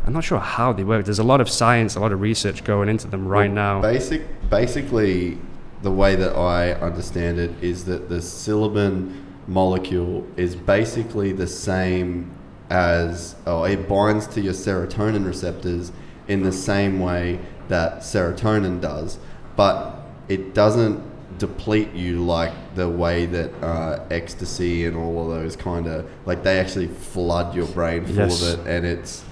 I'm 0.08 0.14
not 0.14 0.24
sure 0.24 0.38
how 0.40 0.72
they 0.72 0.84
work. 0.84 1.04
There's 1.04 1.18
a 1.18 1.22
lot 1.22 1.42
of 1.42 1.50
science, 1.50 1.94
a 1.94 2.00
lot 2.00 2.12
of 2.12 2.22
research 2.22 2.64
going 2.64 2.88
into 2.88 3.06
them 3.08 3.28
right 3.28 3.52
Well, 3.52 3.54
now. 3.54 3.82
Basic, 3.82 4.22
basically, 4.48 5.36
the 5.82 5.90
way 5.90 6.16
that 6.16 6.34
I 6.34 6.72
understand 6.72 7.38
it 7.38 7.50
is 7.62 7.84
that 7.84 8.08
the 8.08 8.14
psilocybin 8.14 9.12
molecule 9.46 10.26
is 10.38 10.56
basically 10.56 11.32
the 11.32 11.46
same 11.46 12.30
as, 12.70 13.36
oh, 13.46 13.64
it 13.64 13.86
binds 13.86 14.26
to 14.28 14.40
your 14.40 14.54
serotonin 14.54 15.26
receptors 15.26 15.92
in 16.26 16.42
the 16.42 16.52
same 16.52 17.00
way 17.00 17.38
that 17.68 17.98
serotonin 17.98 18.80
does, 18.80 19.18
but 19.56 19.94
it 20.28 20.54
doesn't 20.54 21.02
deplete 21.38 21.92
you 21.92 22.24
like 22.24 22.54
the 22.76 22.88
way 22.88 23.26
that 23.26 23.52
uh, 23.62 24.02
ecstasy 24.10 24.86
and 24.86 24.96
all 24.96 25.30
of 25.30 25.38
those 25.38 25.54
kind 25.54 25.86
of 25.86 26.10
like 26.24 26.42
they 26.42 26.58
actually 26.58 26.88
flood 26.88 27.54
your 27.54 27.66
brain 27.66 28.06
full 28.06 28.14
Yes. 28.16 28.42
of 28.54 28.60
it 28.60 28.66
and 28.66 28.86
it's 28.86 29.22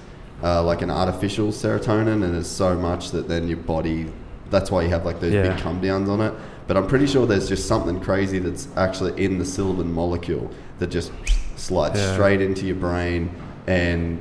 uh, 0.43 0.63
like 0.63 0.81
an 0.81 0.89
artificial 0.91 1.47
serotonin, 1.49 2.23
and 2.23 2.35
it's 2.35 2.47
so 2.49 2.75
much 2.75 3.11
that 3.11 3.27
then 3.27 3.47
your 3.47 3.57
body. 3.57 4.07
That's 4.49 4.71
why 4.71 4.83
you 4.83 4.89
have 4.89 5.05
like 5.05 5.19
those 5.19 5.33
Yeah. 5.33 5.49
big 5.49 5.57
come 5.57 5.81
downs 5.81 6.09
on 6.09 6.21
it. 6.21 6.33
But 6.67 6.77
I'm 6.77 6.87
pretty 6.87 7.07
sure 7.07 7.25
there's 7.25 7.47
just 7.49 7.67
something 7.67 7.99
crazy 7.99 8.39
that's 8.39 8.67
actually 8.75 9.21
in 9.23 9.37
the 9.39 9.43
psilocybin 9.45 9.85
molecule 9.87 10.49
that 10.79 10.87
just 10.89 11.11
slides 11.55 11.99
Yeah. 11.99 12.13
straight 12.13 12.41
into 12.41 12.65
your 12.65 12.75
brain, 12.75 13.29
and 13.67 14.19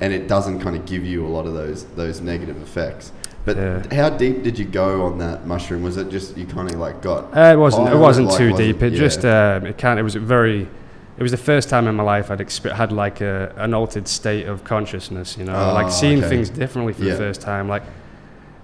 and 0.00 0.12
it 0.12 0.26
doesn't 0.28 0.60
kind 0.60 0.74
of 0.76 0.84
give 0.86 1.04
you 1.04 1.24
a 1.24 1.28
lot 1.28 1.46
of 1.46 1.54
those 1.54 1.84
those 1.96 2.20
negative 2.20 2.60
effects. 2.60 3.12
But 3.44 3.56
Yeah. 3.56 3.82
how 3.94 4.10
deep 4.10 4.42
did 4.42 4.58
you 4.58 4.64
go 4.64 5.02
on 5.04 5.18
that 5.18 5.46
mushroom? 5.46 5.82
Was 5.82 5.96
it 5.96 6.08
just 6.10 6.36
you 6.36 6.46
kind 6.46 6.70
of 6.70 6.78
like 6.78 7.00
got? 7.02 7.36
Uh, 7.36 7.52
it 7.52 7.58
wasn't. 7.58 7.88
It 7.88 7.96
wasn't 7.96 8.28
Like, 8.28 8.38
too 8.38 8.50
was 8.50 8.58
deep. 8.58 8.82
It 8.82 8.92
yeah. 8.92 8.98
just 8.98 9.24
um, 9.24 9.66
it 9.66 9.76
kind. 9.78 9.98
It 9.98 10.02
was 10.02 10.14
very. 10.14 10.68
It 11.16 11.22
was 11.22 11.30
the 11.30 11.36
first 11.38 11.68
time 11.68 11.86
in 11.86 11.94
my 11.94 12.02
life 12.02 12.30
I'd 12.30 12.40
exper- 12.40 12.72
had 12.72 12.90
like 12.90 13.20
a, 13.20 13.52
an 13.56 13.72
altered 13.72 14.08
state 14.08 14.46
of 14.46 14.64
consciousness. 14.64 15.36
You 15.38 15.44
know, 15.44 15.54
Oh, 15.54 15.72
like 15.74 15.92
seeing 15.92 16.18
okay. 16.18 16.28
things 16.28 16.50
differently 16.50 16.92
for 16.92 17.04
Yeah. 17.04 17.12
the 17.12 17.18
first 17.18 17.40
time. 17.40 17.68
Like 17.68 17.84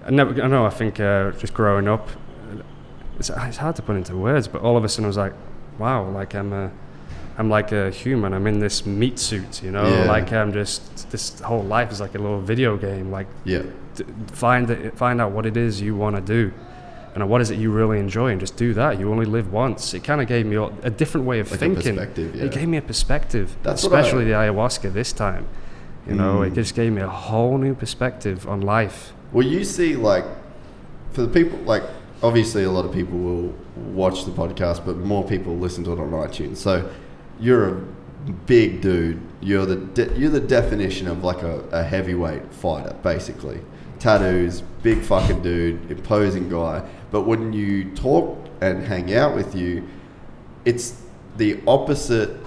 I 0.05 0.09
never. 0.11 0.41
I 0.43 0.47
know. 0.47 0.65
I 0.65 0.69
think 0.69 0.99
uh, 0.99 1.31
just 1.31 1.53
growing 1.53 1.87
up, 1.87 2.09
it's, 3.19 3.29
it's 3.29 3.57
hard 3.57 3.75
to 3.77 3.81
put 3.81 3.95
into 3.95 4.15
words. 4.17 4.47
But 4.47 4.61
all 4.61 4.75
of 4.77 4.83
a 4.83 4.89
sudden, 4.89 5.05
I 5.05 5.07
was 5.07 5.17
like, 5.17 5.33
wow. 5.79 6.09
Like 6.09 6.33
I'm 6.35 6.51
a. 6.53 6.71
I'm 7.37 7.49
like 7.49 7.71
a 7.71 7.89
human. 7.89 8.33
I'm 8.33 8.45
in 8.47 8.59
this 8.59 8.85
meat 8.85 9.17
suit. 9.17 9.63
You 9.63 9.71
know, 9.71 9.87
Yeah. 9.87 10.05
like 10.05 10.33
I'm 10.33 10.51
just. 10.51 11.09
This 11.11 11.39
whole 11.39 11.63
life 11.63 11.91
is 11.91 12.01
like 12.01 12.15
a 12.15 12.19
little 12.19 12.41
video 12.41 12.75
game. 12.77 13.11
Like 13.11 13.27
yeah. 13.45 13.61
d- 13.95 14.03
find 14.33 14.69
it, 14.69 14.97
find 14.97 15.21
out 15.21 15.31
what 15.31 15.45
it 15.45 15.55
is 15.55 15.79
you 15.81 15.95
want 15.95 16.15
to 16.17 16.21
do 16.21 16.51
and 17.15 17.27
what 17.29 17.41
is 17.41 17.49
it 17.51 17.57
you 17.59 17.71
really 17.71 17.99
enjoy 17.99 18.31
and 18.31 18.39
just 18.39 18.55
do 18.57 18.73
that 18.73 18.99
you 18.99 19.09
only 19.11 19.25
live 19.25 19.51
once 19.51 19.93
it 19.93 20.03
kind 20.03 20.21
of 20.21 20.27
gave 20.27 20.45
me 20.45 20.55
a 20.83 20.89
different 20.89 21.25
way 21.27 21.39
of 21.39 21.47
Like 21.51 21.55
a 21.55 21.59
thinking 21.59 21.95
perspective, 21.95 22.35
yeah. 22.35 22.43
it 22.45 22.51
gave 22.51 22.67
me 22.67 22.77
a 22.77 22.81
perspective 22.81 23.55
That's 23.63 23.83
what 23.83 23.93
I- 23.93 23.99
especially 23.99 24.25
the 24.25 24.31
ayahuasca 24.31 24.93
this 24.93 25.11
time 25.13 25.47
you 26.07 26.15
know 26.15 26.41
it 26.41 26.51
Mm. 26.51 26.55
just 26.55 26.73
gave 26.75 26.91
me 26.93 27.01
a 27.01 27.07
whole 27.07 27.57
new 27.57 27.73
perspective 27.75 28.47
on 28.47 28.61
life 28.61 29.13
Well, 29.33 29.45
you 29.47 29.63
see, 29.63 29.95
like, 29.95 30.25
for 31.13 31.21
the 31.21 31.27
people, 31.29 31.57
like, 31.59 31.83
obviously 32.23 32.63
a 32.63 32.71
lot 32.71 32.83
of 32.85 32.91
people 32.91 33.17
will 33.17 33.53
watch 33.93 34.25
the 34.25 34.31
podcast, 34.31 34.85
but 34.85 34.97
more 34.97 35.23
people 35.23 35.57
listen 35.57 35.83
to 35.85 35.93
it 35.93 35.99
on 35.99 36.11
iTunes. 36.11 36.57
So 36.57 36.89
you're 37.39 37.67
a 37.69 37.81
big 38.45 38.81
dude. 38.81 39.19
You're 39.41 39.65
the 39.65 39.77
de- 39.77 40.13
you're 40.19 40.29
the 40.29 40.39
definition 40.59 41.07
of 41.07 41.23
like 41.23 41.43
a, 41.43 41.61
a 41.71 41.81
heavyweight 41.83 42.53
fighter, 42.53 42.93
basically. 43.03 43.59
Tattoos, 43.99 44.63
big 44.83 44.99
fucking 45.01 45.41
dude, 45.43 45.89
imposing 45.89 46.49
guy. 46.49 46.83
But 47.11 47.21
when 47.23 47.53
you 47.53 47.91
talk 47.91 48.47
and 48.61 48.83
hang 48.83 49.13
out 49.13 49.35
with 49.35 49.53
you, 49.53 49.87
it's 50.65 51.01
the 51.37 51.59
opposite 51.67 52.37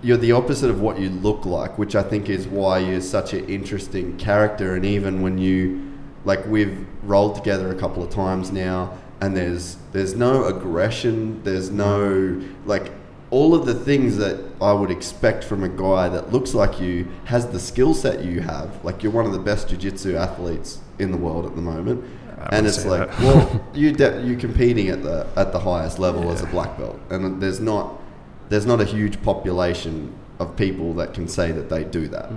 you're 0.00 0.16
the 0.16 0.32
opposite 0.32 0.70
of 0.70 0.80
what 0.80 1.00
you 1.00 1.10
look 1.10 1.44
like, 1.44 1.76
which 1.76 1.96
I 1.96 2.02
think 2.02 2.28
is 2.28 2.46
why 2.46 2.78
you're 2.78 3.00
such 3.00 3.32
an 3.32 3.48
interesting 3.48 4.16
character. 4.16 4.76
And 4.76 4.84
even 4.84 5.22
when 5.22 5.38
you, 5.38 5.92
like, 6.24 6.46
we've 6.46 6.86
rolled 7.02 7.34
together 7.34 7.72
a 7.72 7.74
couple 7.74 8.02
of 8.04 8.10
times 8.10 8.52
now, 8.52 8.96
and 9.20 9.36
there's 9.36 9.76
there's 9.92 10.14
no 10.14 10.44
aggression, 10.44 11.42
there's 11.42 11.70
no 11.70 12.40
like 12.64 12.92
all 13.30 13.54
of 13.54 13.66
the 13.66 13.74
things 13.74 14.16
that 14.16 14.40
I 14.60 14.72
would 14.72 14.90
expect 14.90 15.44
from 15.44 15.62
a 15.62 15.68
guy 15.68 16.08
that 16.08 16.32
looks 16.32 16.54
like 16.54 16.80
you 16.80 17.08
has 17.24 17.48
the 17.48 17.58
skill 17.58 17.92
set 17.92 18.24
you 18.24 18.40
have. 18.40 18.82
Like 18.84 19.02
you're 19.02 19.12
one 19.12 19.26
of 19.26 19.32
the 19.32 19.38
best 19.38 19.68
jiu-jitsu 19.68 20.16
athletes 20.16 20.78
in 20.98 21.10
the 21.10 21.18
world 21.18 21.44
at 21.44 21.54
the 21.54 21.60
moment. 21.60 22.04
And 22.50 22.66
it's 22.66 22.84
like, 22.84 23.10
that. 23.10 23.20
well, 23.20 23.66
you 23.74 23.92
de- 23.92 24.22
you're 24.22 24.38
competing 24.38 24.88
at 24.88 25.02
the 25.02 25.26
at 25.36 25.52
the 25.52 25.58
highest 25.58 25.98
level 25.98 26.30
as 26.30 26.42
a 26.42 26.46
black 26.46 26.76
belt, 26.78 26.98
and 27.10 27.40
there's 27.42 27.60
not 27.60 28.00
there's 28.48 28.66
not 28.66 28.80
a 28.80 28.84
huge 28.84 29.22
population 29.22 30.14
of 30.38 30.56
people 30.56 30.94
that 30.94 31.14
can 31.14 31.28
say 31.28 31.52
that 31.52 31.68
they 31.68 31.84
do 31.84 32.08
that. 32.08 32.30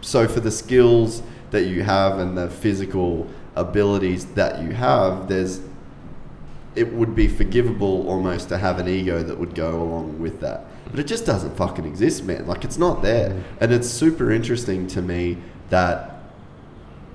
So 0.00 0.26
for 0.26 0.40
the 0.40 0.50
skills 0.50 1.22
that 1.50 1.64
you 1.64 1.82
have 1.82 2.18
and 2.18 2.36
the 2.36 2.50
physical 2.50 3.28
abilities 3.56 4.26
that 4.34 4.62
you 4.62 4.70
have, 4.72 5.28
there's 5.28 5.60
it 6.76 6.92
would 6.92 7.14
be 7.14 7.26
forgivable 7.26 8.08
almost 8.08 8.48
to 8.48 8.58
have 8.58 8.78
an 8.78 8.88
ego 8.88 9.22
that 9.22 9.38
would 9.38 9.54
go 9.54 9.82
along 9.82 10.20
with 10.20 10.40
that. 10.40 10.64
But 10.90 11.00
it 11.00 11.06
just 11.06 11.26
doesn't 11.26 11.56
fucking 11.56 11.84
exist, 11.84 12.24
man. 12.24 12.46
Like 12.46 12.64
it's 12.64 12.78
not 12.78 13.02
there. 13.02 13.42
And 13.60 13.72
it's 13.72 13.88
super 13.88 14.30
interesting 14.30 14.86
to 14.88 15.02
me 15.02 15.38
that 15.70 16.22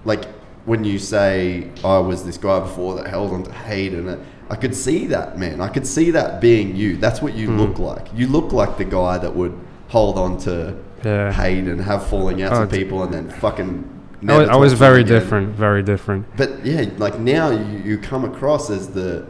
like 0.04 0.26
when 0.66 0.84
you 0.84 1.00
say 1.00 1.70
I 1.84 2.00
was 2.00 2.26
this 2.26 2.38
guy 2.38 2.60
before 2.60 2.96
that 2.96 3.08
held 3.08 3.32
on 3.32 3.44
to 3.44 3.52
hate 3.52 3.94
and 3.94 4.10
it, 4.10 4.20
I 4.50 4.56
could 4.56 4.76
see 4.76 5.08
that, 5.08 5.40
man. 5.40 5.62
I 5.62 5.68
could 5.70 5.88
see 5.88 6.12
that 6.12 6.40
being 6.40 6.76
you. 6.76 6.98
That's 6.98 7.22
what 7.22 7.34
you 7.34 7.48
hmm. 7.48 7.60
look 7.60 7.80
like. 7.80 8.08
You 8.14 8.28
look 8.28 8.52
like 8.52 8.78
the 8.78 8.86
guy 8.86 9.18
that 9.18 9.36
would 9.36 9.58
hold 9.88 10.18
on 10.18 10.38
to 10.40 10.76
Yeah. 11.04 11.32
hate 11.32 11.66
and 11.66 11.82
have 11.82 12.08
falling 12.08 12.42
outs 12.42 12.56
Oh, 12.58 12.62
with 12.62 12.72
people 12.72 13.04
and 13.04 13.14
then 13.14 13.30
fucking 13.30 13.92
I 14.28 14.38
was, 14.38 14.50
I 14.50 14.56
was 14.56 14.72
talk 14.72 14.80
to 14.80 14.84
them 14.84 14.90
very 14.90 15.02
again. 15.02 15.20
different 15.20 15.50
very 15.56 15.84
different 15.84 16.26
But 16.36 16.66
yeah, 16.66 16.86
like 16.98 17.20
now 17.20 17.52
you, 17.52 17.78
you 17.84 17.98
come 17.98 18.26
across 18.26 18.70
as 18.70 18.90
the 18.90 19.26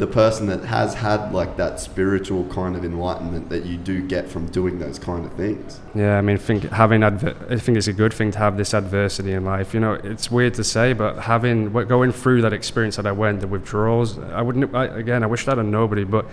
the 0.00 0.06
person 0.06 0.46
that 0.46 0.64
has 0.64 0.94
had 0.94 1.30
like 1.30 1.58
that 1.58 1.78
spiritual 1.78 2.44
kind 2.48 2.74
of 2.74 2.86
enlightenment 2.86 3.50
that 3.50 3.66
you 3.66 3.76
do 3.76 4.00
get 4.00 4.26
from 4.26 4.46
doing 4.46 4.78
those 4.78 4.98
kind 4.98 5.26
of 5.26 5.32
things. 5.34 5.78
Yeah, 5.94 6.16
I 6.16 6.22
mean, 6.22 6.38
think 6.38 6.64
having 6.70 7.02
adver- 7.02 7.36
I 7.50 7.56
think 7.58 7.76
it's 7.76 7.86
a 7.86 7.92
good 7.92 8.14
thing 8.14 8.30
to 8.30 8.38
have 8.38 8.56
this 8.56 8.72
adversity 8.72 9.34
in 9.34 9.44
life. 9.44 9.74
You 9.74 9.80
know, 9.80 9.92
it's 9.92 10.30
weird 10.30 10.54
to 10.54 10.64
say, 10.64 10.94
but 10.94 11.18
having 11.18 11.70
going 11.70 12.12
through 12.12 12.40
that 12.42 12.54
experience 12.54 12.96
that 12.96 13.06
I 13.06 13.12
went, 13.12 13.40
the 13.40 13.46
withdrawals, 13.46 14.18
I 14.18 14.40
wouldn't. 14.40 14.74
I, 14.74 14.86
again, 14.86 15.22
I 15.22 15.26
wish 15.26 15.44
that 15.44 15.58
on 15.58 15.70
nobody, 15.70 16.04
but 16.04 16.24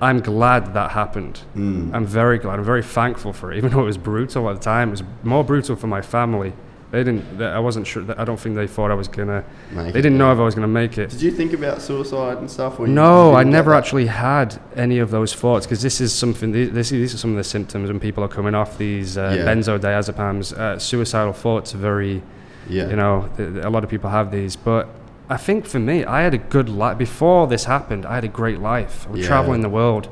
I'm 0.00 0.18
glad 0.18 0.74
that 0.74 0.90
happened. 0.90 1.42
Mm. 1.54 1.94
I'm 1.94 2.04
very 2.04 2.38
glad. 2.38 2.58
I'm 2.58 2.64
very 2.64 2.82
thankful 2.82 3.32
for 3.32 3.52
it, 3.52 3.56
even 3.56 3.70
though 3.70 3.82
it 3.82 3.84
was 3.84 3.98
brutal 3.98 4.50
at 4.50 4.54
the 4.54 4.60
time. 4.60 4.88
It 4.88 4.92
was 4.92 5.04
more 5.22 5.44
brutal 5.44 5.76
for 5.76 5.86
my 5.86 6.02
family. 6.02 6.54
They 6.92 7.02
didn't. 7.02 7.38
They, 7.38 7.46
I 7.46 7.58
wasn't 7.58 7.86
sure. 7.86 8.04
I 8.18 8.24
don't 8.24 8.38
think 8.38 8.54
they 8.54 8.66
thought 8.66 8.90
I 8.90 8.94
was 8.94 9.08
gonna. 9.08 9.42
Make 9.72 9.94
They 9.94 10.02
didn't 10.02 10.18
know 10.18 10.26
yeah. 10.26 10.34
if 10.34 10.38
I 10.38 10.42
was 10.44 10.54
gonna 10.54 10.68
make 10.68 10.98
it. 10.98 11.08
Did 11.10 11.22
you 11.22 11.30
think 11.32 11.54
about 11.54 11.80
suicide 11.80 12.36
and 12.36 12.50
stuff? 12.50 12.78
or 12.78 12.86
No, 12.86 13.34
I 13.34 13.44
never 13.44 13.70
that? 13.70 13.78
actually 13.78 14.06
had 14.06 14.60
any 14.76 14.98
of 14.98 15.10
those 15.10 15.34
thoughts 15.34 15.64
because 15.66 15.80
this 15.80 16.00
is 16.02 16.12
something. 16.14 16.52
These, 16.52 16.70
this- 16.72 16.90
these 16.90 17.14
are 17.14 17.18
some 17.18 17.30
of 17.30 17.38
the 17.38 17.44
symptoms 17.44 17.88
when 17.88 17.98
people 17.98 18.22
are 18.22 18.28
coming 18.28 18.54
off 18.54 18.76
these 18.76 19.16
uh, 19.16 19.34
Yeah. 19.36 19.46
benzodiazepams. 19.46 20.52
Uh, 20.52 20.78
suicidal 20.78 21.32
thoughts 21.32 21.74
are 21.74 21.78
very, 21.78 22.22
Yeah. 22.68 22.90
you 22.90 22.96
know, 22.96 23.28
th- 23.38 23.52
th- 23.54 23.64
a 23.64 23.70
lot 23.70 23.84
of 23.84 23.88
people 23.90 24.10
have 24.10 24.30
these. 24.30 24.54
But 24.54 24.86
I 25.30 25.38
think 25.38 25.64
for 25.64 25.78
me, 25.78 26.04
I 26.04 26.20
had 26.20 26.34
a 26.34 26.38
good 26.56 26.68
life 26.68 26.98
before 26.98 27.46
this 27.46 27.64
happened. 27.64 28.04
I 28.04 28.16
had 28.16 28.24
a 28.24 28.28
great 28.40 28.60
life. 28.60 29.06
I 29.08 29.12
was 29.12 29.20
Yeah. 29.20 29.28
traveling 29.28 29.62
the 29.62 29.70
world, 29.70 30.08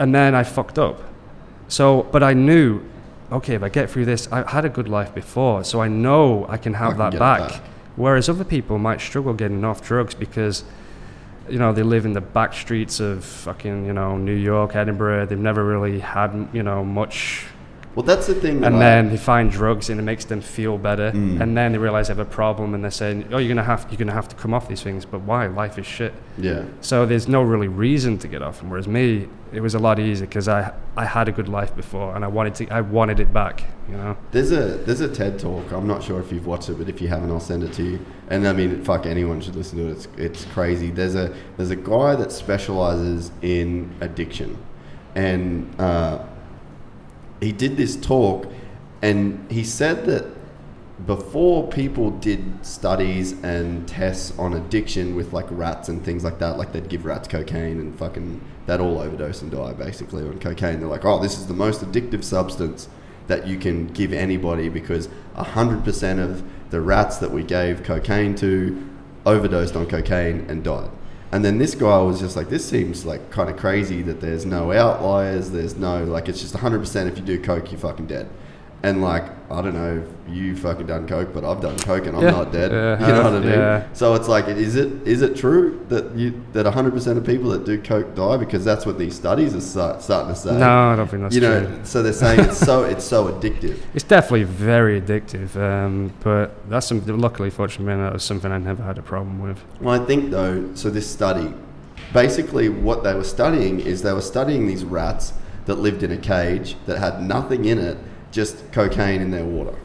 and 0.00 0.12
then 0.12 0.34
I 0.34 0.42
fucked 0.42 0.80
up. 0.80 1.00
So, 1.68 2.08
but 2.10 2.24
I 2.24 2.32
knew, 2.32 2.80
okay, 3.32 3.54
if 3.54 3.62
I 3.62 3.68
get 3.68 3.90
through 3.90 4.04
this, 4.06 4.30
I 4.32 4.48
had 4.50 4.64
a 4.64 4.68
good 4.68 4.88
life 4.88 5.14
before, 5.14 5.64
so 5.64 5.80
I 5.80 5.88
know 5.88 6.46
I 6.48 6.56
can 6.56 6.74
have 6.74 6.90
can 6.90 6.98
that 6.98 7.18
back. 7.18 7.50
back. 7.50 7.62
Whereas 7.96 8.28
other 8.28 8.44
people 8.44 8.78
might 8.78 9.00
struggle 9.00 9.34
getting 9.34 9.64
off 9.64 9.82
drugs 9.82 10.14
because 10.14 10.64
you 11.50 11.58
know, 11.58 11.72
they 11.72 11.82
live 11.82 12.04
in 12.04 12.12
the 12.12 12.20
back 12.20 12.54
streets 12.54 13.00
of 13.00 13.24
fucking, 13.24 13.84
you 13.86 13.92
know, 13.92 14.16
New 14.16 14.34
York, 14.34 14.76
Edinburgh. 14.76 15.26
They've 15.26 15.38
never 15.38 15.64
really 15.64 15.98
had, 15.98 16.48
you 16.52 16.62
know, 16.62 16.84
much 16.84 17.46
Well, 17.96 18.04
that's 18.06 18.26
the 18.28 18.34
thing. 18.34 18.62
and 18.64 18.76
I- 18.76 18.78
then 18.78 19.08
they 19.10 19.16
find 19.16 19.50
drugs 19.50 19.90
and 19.90 19.98
it 19.98 20.04
makes 20.04 20.24
them 20.24 20.40
feel 20.40 20.78
better 20.78 21.10
Mm. 21.12 21.40
and 21.40 21.56
then 21.56 21.72
they 21.72 21.78
realize 21.78 22.06
they 22.06 22.12
have 22.14 22.20
a 22.20 22.24
problem 22.24 22.72
and 22.74 22.84
they're 22.84 22.90
saying 22.90 23.24
oh 23.32 23.38
you're 23.38 23.48
gonna 23.48 23.64
have 23.66 23.86
you're 23.90 23.98
gonna 23.98 24.12
have 24.12 24.28
to 24.28 24.36
come 24.36 24.54
off 24.54 24.68
these 24.68 24.82
things 24.82 25.04
but 25.04 25.20
why 25.22 25.46
life 25.48 25.76
is 25.78 25.86
shit 25.86 26.14
yeah, 26.38 26.62
so 26.80 27.04
there's 27.04 27.26
no 27.26 27.42
really 27.42 27.66
reason 27.68 28.16
to 28.18 28.28
get 28.28 28.42
off 28.42 28.60
them 28.60 28.70
whereas 28.70 28.86
me 28.86 29.26
it 29.52 29.60
was 29.60 29.74
a 29.74 29.78
lot 29.80 29.98
easier 29.98 30.26
because 30.26 30.46
I 30.48 30.72
I 30.96 31.04
had 31.04 31.26
a 31.28 31.32
good 31.32 31.48
life 31.48 31.74
before 31.74 32.14
and 32.14 32.24
I 32.24 32.28
wanted 32.28 32.54
to 32.56 32.68
I 32.68 32.80
wanted 32.80 33.18
it 33.18 33.32
back 33.32 33.64
you 33.90 33.96
know 33.96 34.16
there's 34.30 34.52
a 34.52 34.78
there's 34.86 35.00
a 35.00 35.08
TED 35.08 35.38
talk. 35.40 35.72
I'm 35.72 35.88
not 35.88 36.00
sure 36.04 36.20
if 36.20 36.30
you've 36.32 36.46
watched 36.46 36.68
it, 36.68 36.78
but 36.78 36.88
if 36.88 37.02
you 37.02 37.08
haven't, 37.08 37.30
I'll 37.32 37.40
send 37.40 37.64
it 37.64 37.72
to 37.72 37.82
you. 37.82 37.98
And 38.28 38.46
I 38.46 38.52
mean, 38.52 38.84
fuck, 38.84 39.04
anyone 39.04 39.40
should 39.40 39.56
listen 39.56 39.78
to 39.78 39.88
it. 39.88 39.90
It's 39.90 40.08
it's 40.16 40.44
crazy. 40.54 40.90
There's 40.92 41.16
a 41.16 41.32
there's 41.56 41.70
a 41.72 41.76
guy 41.94 42.14
that 42.14 42.30
specializes 42.30 43.32
in 43.42 43.90
addiction, 44.00 44.56
and 45.16 45.66
uh, 45.80 46.18
he 47.40 47.52
did 47.52 47.76
this 47.76 47.96
talk, 47.96 48.50
and 49.02 49.50
he 49.50 49.64
said 49.64 50.06
that 50.06 50.26
before 51.06 51.66
people 51.68 52.10
did 52.10 52.64
studies 52.64 53.32
and 53.42 53.88
tests 53.88 54.38
on 54.38 54.52
addiction 54.52 55.14
with 55.14 55.32
like 55.32 55.46
rats 55.50 55.88
and 55.88 56.04
things 56.04 56.24
like 56.24 56.38
that, 56.38 56.58
like 56.58 56.72
they'd 56.72 56.88
give 56.88 57.04
rats 57.04 57.26
cocaine 57.26 57.80
and 57.80 57.98
fucking 57.98 58.40
they'd 58.66 58.80
all 58.80 58.98
overdose 58.98 59.40
and 59.40 59.50
die 59.50 59.72
basically 59.72 60.22
on 60.22 60.38
cocaine. 60.38 60.78
They're 60.78 60.88
like, 60.88 61.04
oh, 61.04 61.18
this 61.20 61.38
is 61.38 61.46
the 61.46 61.54
most 61.54 61.80
addictive 61.80 62.22
substance 62.22 62.88
that 63.28 63.46
you 63.46 63.56
can 63.56 63.86
give 63.88 64.12
anybody 64.12 64.68
because 64.68 65.08
100% 65.36 66.22
of 66.22 66.42
the 66.70 66.80
rats 66.80 67.18
that 67.18 67.30
we 67.30 67.42
gave 67.44 67.82
cocaine 67.82 68.34
to 68.36 68.90
overdosed 69.24 69.76
on 69.76 69.86
cocaine 69.86 70.44
and 70.48 70.62
died. 70.64 70.90
And 71.32 71.44
then 71.44 71.58
this 71.58 71.74
guy 71.74 71.98
was 71.98 72.18
just 72.18 72.36
like, 72.36 72.48
this 72.48 72.68
seems 72.68 73.04
like 73.06 73.30
kind 73.30 73.48
of 73.48 73.56
crazy 73.56 74.02
that 74.02 74.20
there's 74.20 74.44
no 74.44 74.72
outliers. 74.72 75.50
There's 75.50 75.76
no, 75.76 76.04
like, 76.04 76.28
it's 76.28 76.40
just 76.40 76.54
100% 76.54 77.06
if 77.06 77.16
you 77.16 77.24
do 77.24 77.40
coke, 77.40 77.70
you're 77.70 77.80
fucking 77.80 78.06
dead. 78.06 78.28
And 78.82 79.02
like, 79.02 79.24
I 79.50 79.60
don't 79.60 79.74
know 79.74 80.02
if 80.28 80.34
you 80.34 80.56
fucking 80.56 80.86
done 80.86 81.06
coke, 81.06 81.34
but 81.34 81.44
I've 81.44 81.60
done 81.60 81.78
coke 81.80 82.06
and 82.06 82.16
I'm 82.16 82.22
Yeah. 82.22 82.30
not 82.30 82.50
dead. 82.50 82.72
Yeah, 82.72 83.06
you 83.06 83.12
know 83.12 83.22
what 83.24 83.32
I 83.34 83.40
mean? 83.40 83.48
yeah. 83.50 83.82
So 83.92 84.14
it's 84.14 84.26
like, 84.28 84.48
is 84.48 84.74
it 84.74 84.90
is 85.06 85.20
it 85.20 85.36
true 85.36 85.84
that 85.90 86.14
you 86.16 86.40
that 86.54 86.64
100% 86.64 87.18
of 87.18 87.24
people 87.26 87.50
that 87.50 87.66
do 87.66 87.78
coke 87.78 88.14
die? 88.14 88.38
Because 88.38 88.64
that's 88.64 88.86
what 88.86 88.96
these 88.98 89.14
studies 89.14 89.54
are 89.54 89.60
start, 89.60 90.00
starting 90.02 90.32
to 90.34 90.40
say. 90.40 90.56
no 90.58 90.92
I 90.92 90.96
don't 90.96 91.10
think 91.10 91.22
that's 91.24 91.34
you 91.34 91.42
know, 91.42 91.66
true 91.66 91.80
so 91.82 92.02
they're 92.02 92.14
saying 92.14 92.40
it's 92.40 92.56
so 92.58 92.84
it's 92.84 93.04
so 93.04 93.26
addictive. 93.30 93.78
it's 93.94 94.04
definitely 94.04 94.44
very 94.44 94.98
addictive 94.98 95.56
um, 95.56 96.12
but 96.20 96.46
that's 96.70 96.86
some 96.86 97.04
luckily 97.20 97.50
fortunately 97.50 97.94
that 98.02 98.14
was 98.14 98.22
something 98.24 98.50
I 98.50 98.58
never 98.58 98.82
had 98.82 98.96
a 98.96 99.02
problem 99.02 99.40
with 99.40 99.58
Well, 99.82 100.00
I 100.00 100.06
think 100.06 100.30
though, 100.30 100.70
so 100.74 100.88
this 100.88 101.10
study, 101.10 101.52
basically 102.14 102.68
what 102.70 103.04
they 103.04 103.14
were 103.14 103.24
studying 103.24 103.80
is 103.80 104.00
they 104.02 104.12
were 104.14 104.20
studying 104.22 104.66
these 104.66 104.84
rats 104.84 105.34
that 105.66 105.74
lived 105.76 106.02
in 106.02 106.10
a 106.10 106.16
cage 106.16 106.76
that 106.86 106.98
had 106.98 107.22
nothing 107.22 107.64
in 107.66 107.78
it, 107.78 107.98
just 108.30 108.70
cocaine 108.72 109.20
in 109.20 109.30
their 109.30 109.44
water. 109.44 109.76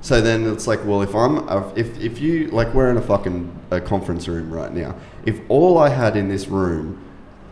So 0.00 0.20
then 0.20 0.46
it's 0.46 0.66
like, 0.66 0.84
well, 0.84 1.02
if 1.02 1.14
I'm, 1.14 1.48
if, 1.76 1.98
if 1.98 2.20
you, 2.20 2.48
like 2.48 2.72
we're 2.74 2.90
in 2.90 2.96
a 2.96 3.02
fucking 3.02 3.58
a 3.70 3.80
conference 3.80 4.28
room 4.28 4.52
right 4.52 4.72
now, 4.72 4.94
if 5.24 5.40
all 5.48 5.78
I 5.78 5.88
had 5.88 6.16
in 6.16 6.28
this 6.28 6.46
room, 6.46 7.02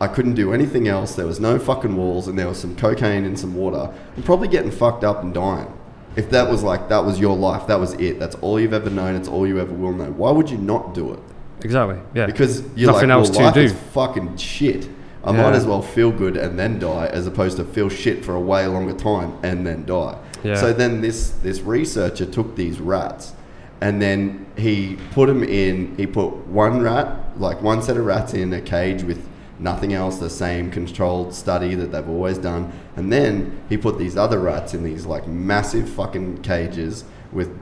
I 0.01 0.07
couldn't 0.07 0.35
do 0.35 0.53
anything 0.53 0.87
else, 0.87 1.15
there 1.15 1.27
was 1.27 1.41
no 1.41 1.59
fucking 1.59 1.97
walls 1.97 2.29
and 2.29 2.39
there 2.39 2.49
was 2.49 2.59
some 2.59 2.77
cocaine 2.77 3.25
and 3.25 3.39
some 3.39 3.55
water, 3.55 3.93
I'm 4.17 4.23
probably 4.23 4.49
getting 4.49 4.71
fucked 4.71 5.03
up 5.03 5.23
and 5.23 5.35
dying. 5.35 5.73
If 6.17 6.31
that 6.31 6.49
was 6.49 6.63
like, 6.63 6.89
that 6.91 7.05
was 7.05 7.19
your 7.19 7.37
life, 7.37 7.67
that 7.67 7.81
was 7.81 7.95
it, 7.95 8.21
that's 8.21 8.37
all 8.37 8.61
you've 8.61 8.73
ever 8.73 8.91
known, 8.91 9.17
it's 9.17 9.29
all 9.29 9.47
you 9.47 9.59
ever 9.59 9.73
will 9.73 9.93
know, 9.93 10.13
why 10.13 10.31
would 10.31 10.49
you 10.51 10.59
not 10.59 10.95
do 10.95 11.13
it? 11.13 11.21
exactly 11.63 11.99
yeah 12.15 12.27
Because 12.27 12.63
you're 12.77 12.93
nothing 12.93 13.09
like, 13.09 13.17
else 13.17 13.31
well, 13.31 13.39
to 13.39 13.45
life 13.45 13.55
do 13.55 13.61
is 13.63 13.73
fucking 13.73 14.37
shit. 14.37 14.89
I 15.25 15.33
might 15.33 15.55
as 15.55 15.65
well 15.65 15.83
feel 15.83 16.11
good 16.11 16.37
and 16.37 16.59
then 16.59 16.79
die, 16.79 17.07
as 17.07 17.27
opposed 17.27 17.57
to 17.57 17.65
feel 17.65 17.89
shit 17.89 18.25
for 18.25 18.35
a 18.35 18.41
way 18.41 18.67
longer 18.67 18.93
time 18.93 19.39
and 19.43 19.67
then 19.67 19.85
die. 19.85 20.19
Yeah. 20.43 20.57
So 20.57 20.73
then 20.73 21.01
this 21.01 21.31
this 21.43 21.61
researcher 21.61 22.27
took 22.27 22.57
these 22.57 22.79
rats, 22.81 23.33
and 23.81 24.01
then 24.01 24.47
he 24.57 24.99
put 25.13 25.27
them 25.27 25.43
in. 25.43 25.97
He 25.97 26.07
put 26.07 26.47
one 26.47 26.83
rat, 26.83 27.39
like 27.41 27.63
one 27.63 27.83
set 27.83 27.97
of 27.97 28.05
rats, 28.05 28.35
in 28.35 28.53
a 28.53 28.61
cage 28.61 29.03
with 29.03 29.27
nothing 29.59 29.93
else, 29.93 30.19
the 30.19 30.29
same 30.29 30.71
controlled 30.71 31.33
study 31.35 31.75
that 31.77 31.93
they've 31.93 32.09
always 32.09 32.39
done, 32.39 32.73
and 32.97 33.13
then 33.13 33.59
he 33.69 33.77
put 33.77 33.99
these 33.99 34.17
other 34.17 34.39
rats 34.39 34.75
in 34.75 34.85
these 34.85 35.07
like 35.07 35.27
massive 35.27 35.89
fucking 35.89 36.43
cages 36.43 37.05
with 37.33 37.59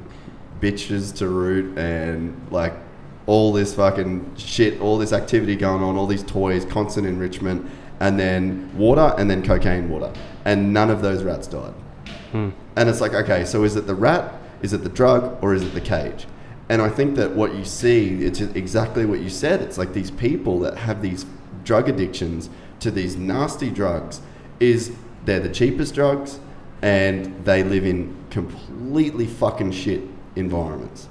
bitches 0.60 1.14
to 1.16 1.28
root 1.28 1.76
and 1.76 2.34
like 2.50 2.74
all 3.26 3.52
this 3.52 3.74
fucking 3.74 4.34
shit, 4.36 4.80
all 4.80 4.98
this 4.98 5.12
activity 5.12 5.56
going 5.56 5.82
on, 5.82 5.96
all 5.96 6.06
these 6.06 6.24
toys, 6.24 6.64
constant 6.64 7.06
enrichment, 7.06 7.68
and 8.00 8.18
then 8.18 8.76
water, 8.76 9.14
and 9.16 9.30
then 9.30 9.42
cocaine 9.42 9.88
water, 9.88 10.12
and 10.44 10.72
none 10.72 10.90
of 10.90 11.02
those 11.02 11.22
rats 11.22 11.46
died. 11.46 11.74
Hmm. 12.32 12.50
And 12.76 12.88
it's 12.88 13.00
like, 13.00 13.14
okay, 13.14 13.44
so 13.44 13.62
is 13.64 13.76
it 13.76 13.86
the 13.86 13.94
rat, 13.94 14.34
is 14.62 14.72
it 14.72 14.82
the 14.82 14.88
drug, 14.88 15.38
or 15.42 15.54
is 15.54 15.62
it 15.62 15.74
the 15.74 15.80
cage? 15.80 16.26
And 16.68 16.80
I 16.80 16.88
think 16.88 17.16
that 17.16 17.32
what 17.32 17.54
you 17.54 17.64
see, 17.64 18.24
it's 18.24 18.40
exactly 18.40 19.04
what 19.04 19.20
you 19.20 19.28
said. 19.28 19.60
It's 19.60 19.78
like 19.78 19.92
these 19.92 20.10
people 20.10 20.58
that 20.60 20.78
have 20.78 21.02
these 21.02 21.26
drug 21.64 21.88
addictions 21.88 22.48
to 22.80 22.90
these 22.90 23.16
nasty 23.16 23.70
drugs, 23.70 24.20
is 24.58 24.92
they're 25.24 25.40
the 25.40 25.52
cheapest 25.52 25.94
drugs, 25.94 26.40
and 26.80 27.44
they 27.44 27.62
live 27.62 27.84
in 27.84 28.16
completely 28.30 29.26
fucking 29.26 29.70
shit 29.70 30.02
environments. 30.34 31.08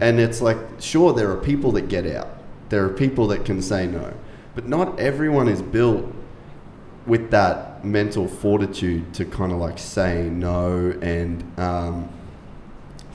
And 0.00 0.18
it's 0.18 0.40
like, 0.40 0.56
sure, 0.80 1.12
there 1.12 1.30
are 1.30 1.36
people 1.36 1.72
that 1.72 1.88
get 1.88 2.06
out. 2.06 2.28
There 2.70 2.84
are 2.84 2.90
people 2.90 3.26
that 3.28 3.44
can 3.44 3.60
say 3.60 3.86
no. 3.86 4.14
But 4.54 4.66
not 4.66 4.98
everyone 4.98 5.48
is 5.48 5.60
built 5.60 6.12
with 7.06 7.30
that 7.30 7.84
mental 7.84 8.26
fortitude 8.26 9.12
to 9.14 9.24
kind 9.26 9.52
of 9.52 9.58
like 9.58 9.78
say 9.78 10.30
no 10.30 10.96
and 11.02 11.42
um, 11.58 12.08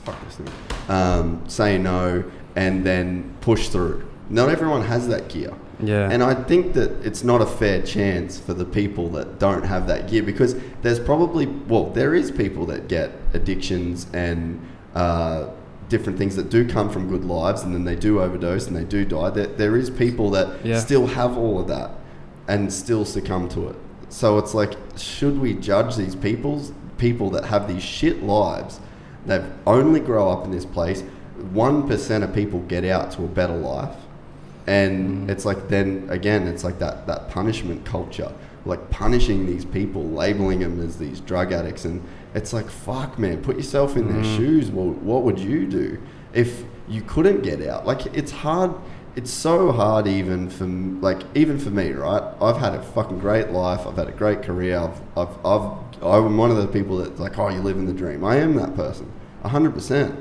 fuck 0.04 0.24
this 0.24 0.36
thing, 0.36 0.48
um, 0.88 1.42
say 1.48 1.76
no 1.76 2.24
and 2.56 2.84
then 2.84 3.34
push 3.40 3.68
through. 3.68 4.08
Not 4.28 4.48
everyone 4.48 4.82
has 4.82 5.08
that 5.08 5.28
gear. 5.28 5.52
Yeah. 5.82 6.10
And 6.10 6.22
I 6.22 6.34
think 6.34 6.74
that 6.74 7.04
it's 7.04 7.24
not 7.24 7.40
a 7.40 7.46
fair 7.46 7.82
chance 7.82 8.38
for 8.38 8.54
the 8.54 8.64
people 8.64 9.08
that 9.10 9.38
don't 9.38 9.64
have 9.64 9.86
that 9.88 10.08
gear 10.08 10.22
because 10.22 10.54
there's 10.82 11.00
probably, 11.00 11.46
well, 11.46 11.86
there 11.86 12.14
is 12.14 12.30
people 12.30 12.66
that 12.66 12.86
get 12.86 13.12
addictions 13.32 14.06
and 14.12 14.60
uh, 14.94 15.48
different 15.90 16.18
things 16.18 16.36
that 16.36 16.48
do 16.48 16.66
come 16.66 16.88
from 16.88 17.08
good 17.08 17.24
lives 17.24 17.62
and 17.62 17.74
then 17.74 17.84
they 17.84 17.96
do 17.96 18.20
overdose 18.20 18.66
and 18.66 18.74
they 18.74 18.84
do 18.84 19.04
die. 19.04 19.28
There, 19.28 19.46
there 19.46 19.76
is 19.76 19.90
people 19.90 20.30
that 20.30 20.64
Yeah. 20.64 20.78
still 20.78 21.08
have 21.08 21.36
all 21.36 21.60
of 21.60 21.66
that 21.68 21.90
and 22.48 22.72
still 22.72 23.04
succumb 23.04 23.48
to 23.50 23.68
it. 23.68 23.76
So 24.08 24.38
it's 24.38 24.54
like, 24.54 24.74
should 24.96 25.40
we 25.40 25.52
judge 25.54 25.96
these 25.96 26.14
people's 26.14 26.72
people 26.96 27.28
that 27.30 27.44
have 27.44 27.68
these 27.68 27.82
shit 27.82 28.22
lives? 28.22 28.80
They've 29.26 29.44
only 29.66 30.00
grow 30.00 30.30
up 30.30 30.44
in 30.44 30.50
this 30.50 30.64
place. 30.64 31.02
One 31.52 31.86
percent 31.86 32.24
of 32.24 32.34
people 32.34 32.60
get 32.60 32.84
out 32.84 33.10
to 33.12 33.24
a 33.24 33.28
better 33.28 33.56
life, 33.56 33.94
and 34.66 35.28
mm. 35.28 35.30
it's 35.30 35.44
like 35.44 35.68
then 35.68 36.06
again, 36.10 36.46
it's 36.46 36.64
like 36.64 36.78
that 36.78 37.06
that 37.06 37.30
punishment 37.30 37.84
culture, 37.84 38.32
like 38.66 38.90
punishing 38.90 39.46
these 39.46 39.64
people, 39.64 40.04
labeling 40.04 40.60
them 40.60 40.80
as 40.80 40.98
these 40.98 41.20
drug 41.20 41.52
addicts, 41.52 41.84
and 41.84 42.02
it's 42.34 42.52
like 42.52 42.68
fuck, 42.68 43.18
man, 43.18 43.42
put 43.42 43.56
yourself 43.56 43.96
in 43.96 44.08
their 44.08 44.22
mm. 44.22 44.36
shoes. 44.36 44.70
Well, 44.70 44.90
what 44.90 45.22
would 45.22 45.38
you 45.38 45.66
do 45.66 46.00
if 46.32 46.64
you 46.88 47.02
couldn't 47.02 47.42
get 47.42 47.62
out? 47.66 47.86
Like 47.86 48.06
it's 48.06 48.32
hard. 48.32 48.74
It's 49.16 49.30
so 49.30 49.72
hard, 49.72 50.06
even 50.06 50.48
for 50.48 50.66
like 50.66 51.22
even 51.34 51.58
for 51.58 51.70
me, 51.70 51.90
right? 51.90 52.22
I've 52.40 52.58
had 52.58 52.74
a 52.74 52.82
fucking 52.82 53.18
great 53.18 53.50
life. 53.50 53.86
I've 53.86 53.96
had 53.96 54.08
a 54.08 54.12
great 54.12 54.42
career. 54.42 54.78
I've, 54.78 55.00
I've, 55.16 55.44
I've 55.44 56.02
I'm 56.02 56.36
one 56.36 56.50
of 56.50 56.56
the 56.56 56.68
people 56.68 56.98
that's 56.98 57.20
like, 57.20 57.38
oh, 57.38 57.48
you're 57.48 57.62
living 57.62 57.86
the 57.86 57.92
dream. 57.92 58.24
I 58.24 58.36
am 58.36 58.54
that 58.56 58.74
person, 58.76 59.12
hundred 59.44 59.74
percent. 59.74 60.18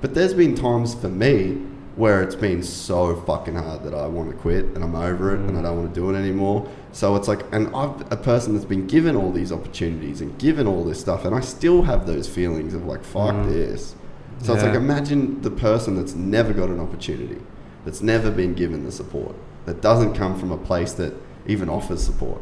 But 0.00 0.14
there's 0.14 0.34
been 0.34 0.54
times 0.54 0.94
for 0.94 1.08
me 1.08 1.66
where 1.96 2.22
it's 2.22 2.34
been 2.34 2.62
so 2.62 3.14
fucking 3.22 3.54
hard 3.54 3.82
that 3.84 3.92
I 3.92 4.06
want 4.06 4.30
to 4.30 4.36
quit 4.36 4.64
and 4.64 4.82
I'm 4.82 4.94
over 4.94 5.34
it 5.34 5.40
and 5.40 5.58
I 5.58 5.62
don't 5.62 5.76
want 5.76 5.94
to 5.94 6.00
do 6.00 6.08
it 6.10 6.18
anymore. 6.18 6.66
So 6.92 7.14
it's 7.16 7.28
like, 7.28 7.44
and 7.52 7.68
I'm 7.74 8.00
a 8.10 8.16
person 8.16 8.54
that's 8.54 8.64
been 8.64 8.86
given 8.86 9.14
all 9.14 9.30
these 9.30 9.52
opportunities 9.52 10.20
and 10.20 10.36
given 10.38 10.66
all 10.66 10.84
this 10.84 11.00
stuff, 11.00 11.24
and 11.24 11.34
I 11.34 11.40
still 11.40 11.82
have 11.82 12.06
those 12.06 12.28
feelings 12.28 12.74
of 12.74 12.84
like, 12.84 13.04
fuck 13.04 13.34
mm. 13.34 13.48
this. 13.48 13.94
So 14.42 14.54
it's 14.54 14.62
like, 14.62 14.74
imagine 14.74 15.42
the 15.42 15.50
person 15.50 15.96
that's 15.96 16.14
never 16.14 16.52
got 16.52 16.70
an 16.70 16.80
opportunity, 16.80 17.40
that's 17.84 18.00
never 18.00 18.30
been 18.30 18.54
given 18.54 18.84
the 18.84 18.92
support, 18.92 19.36
that 19.66 19.82
doesn't 19.82 20.14
come 20.14 20.38
from 20.38 20.50
a 20.50 20.56
place 20.56 20.92
that 20.94 21.14
even 21.46 21.68
offers 21.68 22.02
support. 22.02 22.40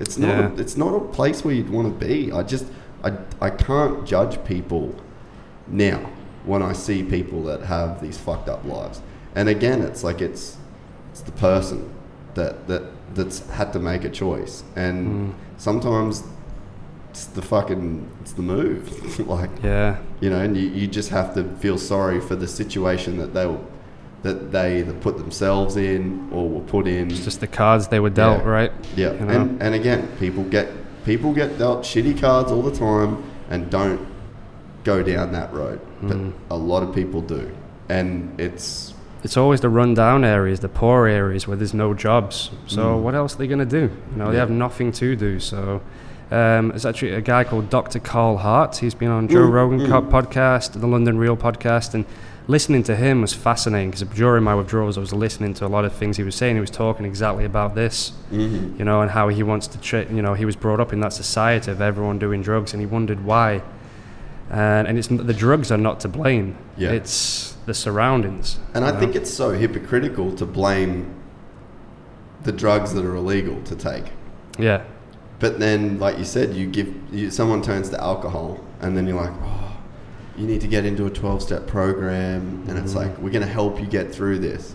It's 0.00 0.18
not. 0.18 0.28
Yeah. 0.28 0.52
A, 0.52 0.54
it's 0.56 0.76
not 0.76 0.94
a 0.94 1.00
place 1.00 1.44
where 1.44 1.54
you'd 1.54 1.70
want 1.70 1.86
to 2.00 2.06
be. 2.06 2.32
I 2.32 2.42
just, 2.42 2.66
I, 3.04 3.12
I 3.40 3.50
can't 3.50 4.06
judge 4.06 4.42
people 4.44 4.94
now 5.68 6.10
when 6.44 6.62
I 6.62 6.72
see 6.72 7.02
people 7.02 7.44
that 7.44 7.62
have 7.62 8.00
these 8.00 8.18
fucked 8.18 8.48
up 8.48 8.64
lives. 8.64 9.00
And 9.34 9.48
again, 9.48 9.82
it's 9.82 10.02
like 10.02 10.20
it's, 10.20 10.56
it's 11.12 11.20
the 11.20 11.32
person 11.32 11.94
that 12.34 12.66
that 12.66 12.82
that's 13.14 13.48
had 13.50 13.72
to 13.72 13.78
make 13.78 14.04
a 14.04 14.10
choice, 14.10 14.62
and 14.76 15.34
sometimes 15.56 16.22
it's 17.10 17.24
the 17.26 17.42
fucking 17.42 18.08
it's 18.22 18.32
the 18.32 18.42
move. 18.42 19.18
like 19.28 19.50
Yeah. 19.62 19.98
you 20.20 20.30
know, 20.30 20.40
and 20.40 20.56
you, 20.56 20.68
you 20.68 20.86
just 20.86 21.10
have 21.10 21.34
to 21.34 21.44
feel 21.56 21.76
sorry 21.78 22.20
for 22.20 22.36
the 22.36 22.46
situation 22.46 23.18
that 23.18 23.34
they 23.34 23.46
were, 23.46 23.58
that 24.22 24.52
they 24.52 24.78
either 24.80 24.92
put 24.92 25.18
themselves 25.18 25.76
in 25.76 26.28
or 26.32 26.48
were 26.48 26.60
put 26.60 26.86
in. 26.86 27.10
It's 27.10 27.24
just 27.24 27.40
the 27.40 27.46
cards 27.46 27.88
they 27.88 28.00
were 28.00 28.10
dealt, 28.10 28.42
Yeah. 28.42 28.48
right? 28.48 28.72
yeah, 28.96 29.12
you 29.14 29.20
know? 29.20 29.40
and 29.40 29.62
and 29.62 29.74
again, 29.74 30.08
people 30.18 30.44
get 30.44 30.68
people 31.04 31.32
get 31.32 31.58
dealt 31.58 31.82
shitty 31.82 32.20
cards 32.20 32.52
all 32.52 32.62
the 32.62 32.76
time, 32.76 33.22
and 33.50 33.70
don't 33.70 34.06
go 34.84 35.02
down 35.02 35.32
that 35.32 35.52
road, 35.52 35.80
but 36.02 36.16
mm. 36.16 36.32
a 36.50 36.56
lot 36.56 36.82
of 36.82 36.94
people 36.94 37.20
do, 37.20 37.50
and 37.88 38.38
it's 38.40 38.89
It's 39.22 39.36
always 39.36 39.60
the 39.60 39.68
rundown 39.68 40.24
areas, 40.24 40.60
the 40.60 40.68
poor 40.68 41.06
areas 41.06 41.46
where 41.46 41.56
there's 41.56 41.74
no 41.74 41.92
jobs. 41.94 42.50
So 42.66 42.96
hmm. 42.96 43.04
what 43.04 43.14
else 43.14 43.34
are 43.34 43.38
they 43.38 43.46
going 43.46 43.58
to 43.58 43.66
do? 43.66 43.94
You 44.12 44.16
know, 44.16 44.32
they 44.32 44.38
have 44.38 44.50
nothing 44.50 44.92
to 44.92 45.14
do. 45.14 45.38
So 45.40 45.82
um, 46.30 46.68
there's 46.68 46.86
actually 46.86 47.12
a 47.12 47.20
guy 47.20 47.44
called 47.44 47.70
Dr. 47.70 47.98
Carl 47.98 48.36
Hart. 48.38 48.76
He's 48.76 48.94
been 48.94 49.10
on 49.10 49.26
Joe 49.26 49.48
mm, 49.48 49.52
Rogan 49.52 49.80
mm. 49.80 49.88
co- 49.88 50.02
podcast, 50.02 50.80
the 50.80 50.86
London 50.86 51.18
Real 51.18 51.36
podcast, 51.36 51.92
and 51.92 52.06
listening 52.46 52.84
to 52.84 52.94
him 52.94 53.20
was 53.20 53.34
fascinating 53.34 53.90
because 53.90 54.08
during 54.16 54.44
my 54.44 54.54
withdrawals, 54.54 54.96
I 54.96 55.00
was 55.00 55.12
listening 55.12 55.54
to 55.54 55.66
a 55.66 55.68
lot 55.68 55.84
of 55.84 55.92
things 55.92 56.16
he 56.16 56.22
was 56.22 56.36
saying. 56.36 56.54
He 56.54 56.60
was 56.60 56.70
talking 56.70 57.04
exactly 57.04 57.44
about 57.44 57.74
this, 57.74 58.12
mm-hmm. 58.30 58.78
you 58.78 58.84
know, 58.84 59.02
and 59.02 59.10
how 59.10 59.28
he 59.28 59.42
wants 59.42 59.66
to, 59.68 59.80
tra- 59.80 60.10
you 60.12 60.22
know, 60.22 60.34
he 60.34 60.44
was 60.44 60.54
brought 60.54 60.78
up 60.78 60.92
in 60.92 61.00
that 61.00 61.12
society 61.12 61.70
of 61.70 61.80
everyone 61.80 62.20
doing 62.20 62.42
drugs, 62.42 62.72
and 62.72 62.80
he 62.80 62.86
wondered 62.86 63.24
why. 63.24 63.62
And, 64.50 64.86
and 64.86 64.98
it's 64.98 65.08
the 65.08 65.34
drugs 65.34 65.72
are 65.72 65.78
not 65.78 66.00
to 66.00 66.08
blame. 66.08 66.56
Yeah. 66.76 66.90
It's 66.90 67.56
the 67.70 67.74
surroundings. 67.74 68.58
And 68.74 68.84
I 68.84 68.90
know? 68.90 68.98
think 68.98 69.14
it's 69.14 69.32
so 69.32 69.50
hypocritical 69.50 70.34
to 70.34 70.44
blame 70.44 71.14
the 72.42 72.50
drugs 72.50 72.92
that 72.94 73.04
are 73.04 73.14
illegal 73.14 73.62
to 73.62 73.76
take. 73.76 74.06
yeah. 74.58 74.82
But 75.38 75.58
then, 75.58 75.98
like 75.98 76.18
you 76.18 76.24
said, 76.26 76.52
you 76.54 76.66
give 76.66 76.92
you, 77.10 77.30
someone 77.30 77.62
turns 77.62 77.88
to 77.90 77.98
alcohol, 78.02 78.58
and 78.82 78.94
then 78.94 79.06
you're 79.06 79.16
like, 79.18 79.32
oh, 79.42 79.74
you 80.36 80.46
need 80.46 80.60
to 80.60 80.66
get 80.68 80.84
into 80.84 81.06
a 81.06 81.10
12 81.10 81.42
step 81.42 81.66
program, 81.66 82.62
and 82.68 82.76
it's 82.76 82.94
like, 82.94 83.16
we're 83.18 83.30
going 83.30 83.46
to 83.46 83.50
help 83.60 83.80
you 83.80 83.86
get 83.86 84.12
through 84.14 84.38
this 84.40 84.74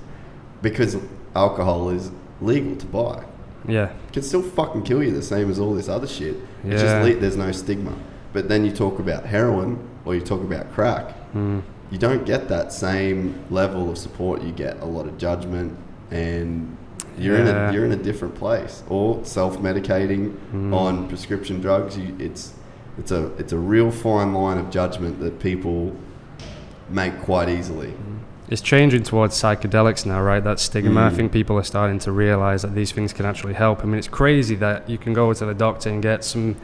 because 0.63 0.97
alcohol 1.35 1.89
is 1.91 2.09
legal 2.41 2.75
to 2.77 2.85
buy. 2.87 3.23
Yeah. 3.67 3.89
It 4.07 4.13
can 4.13 4.23
still 4.23 4.41
fucking 4.41 4.83
kill 4.85 5.03
you 5.03 5.11
the 5.11 5.21
same 5.21 5.51
as 5.51 5.59
all 5.59 5.75
this 5.75 5.87
other 5.87 6.07
shit. 6.07 6.35
It's 6.63 6.81
Yeah. 6.81 7.01
just 7.01 7.07
le- 7.07 7.19
there's 7.21 7.37
no 7.37 7.51
stigma. 7.51 7.93
But 8.33 8.47
then 8.49 8.65
you 8.65 8.71
talk 8.71 8.97
about 8.97 9.25
heroin 9.25 9.77
or 10.03 10.15
you 10.15 10.21
talk 10.21 10.41
about 10.41 10.71
crack, 10.73 11.13
Mm. 11.35 11.61
You 11.95 11.99
don't 11.99 12.25
get 12.25 12.49
that 12.49 12.73
same 12.73 13.41
level 13.49 13.89
of 13.89 13.97
support. 13.97 14.43
You 14.43 14.51
get 14.51 14.81
a 14.81 14.85
lot 14.85 15.05
of 15.07 15.17
judgment, 15.17 15.77
and 16.11 16.75
you're 17.17 17.37
in 17.37 17.47
a 17.47 17.71
you're 17.71 17.85
in 17.85 17.93
a 17.93 18.03
different 18.09 18.35
place. 18.35 18.83
Or 18.89 19.23
self 19.23 19.59
medicating 19.59 20.35
Mm. 20.53 20.73
on 20.75 21.07
prescription 21.07 21.61
drugs. 21.61 21.97
You, 21.97 22.13
it's 22.19 22.51
it's 22.97 23.11
a 23.11 23.31
it's 23.37 23.53
a 23.53 23.57
real 23.57 23.91
fine 23.91 24.33
line 24.33 24.57
of 24.57 24.69
judgment 24.71 25.21
that 25.21 25.39
people 25.39 25.95
make 26.89 27.13
quite 27.21 27.47
easily. 27.47 27.93
It's 28.49 28.61
changing 28.61 29.03
towards 29.03 29.33
psychedelics 29.41 30.05
now, 30.05 30.21
right? 30.21 30.43
That 30.43 30.59
stigma. 30.59 30.99
I 31.05 31.09
Mm. 31.09 31.15
think 31.15 31.31
people 31.31 31.57
are 31.57 31.63
starting 31.63 31.99
to 31.99 32.11
realize 32.11 32.61
that 32.63 32.75
these 32.75 32.91
things 32.91 33.13
can 33.13 33.25
actually 33.25 33.53
help. 33.53 33.83
I 33.83 33.85
mean, 33.85 33.99
it's 34.03 34.09
crazy 34.09 34.55
that 34.55 34.89
you 34.89 34.97
can 34.97 35.13
go 35.13 35.31
to 35.33 35.45
the 35.45 35.53
doctor 35.53 35.89
and 35.89 36.01
get 36.03 36.25
some 36.25 36.55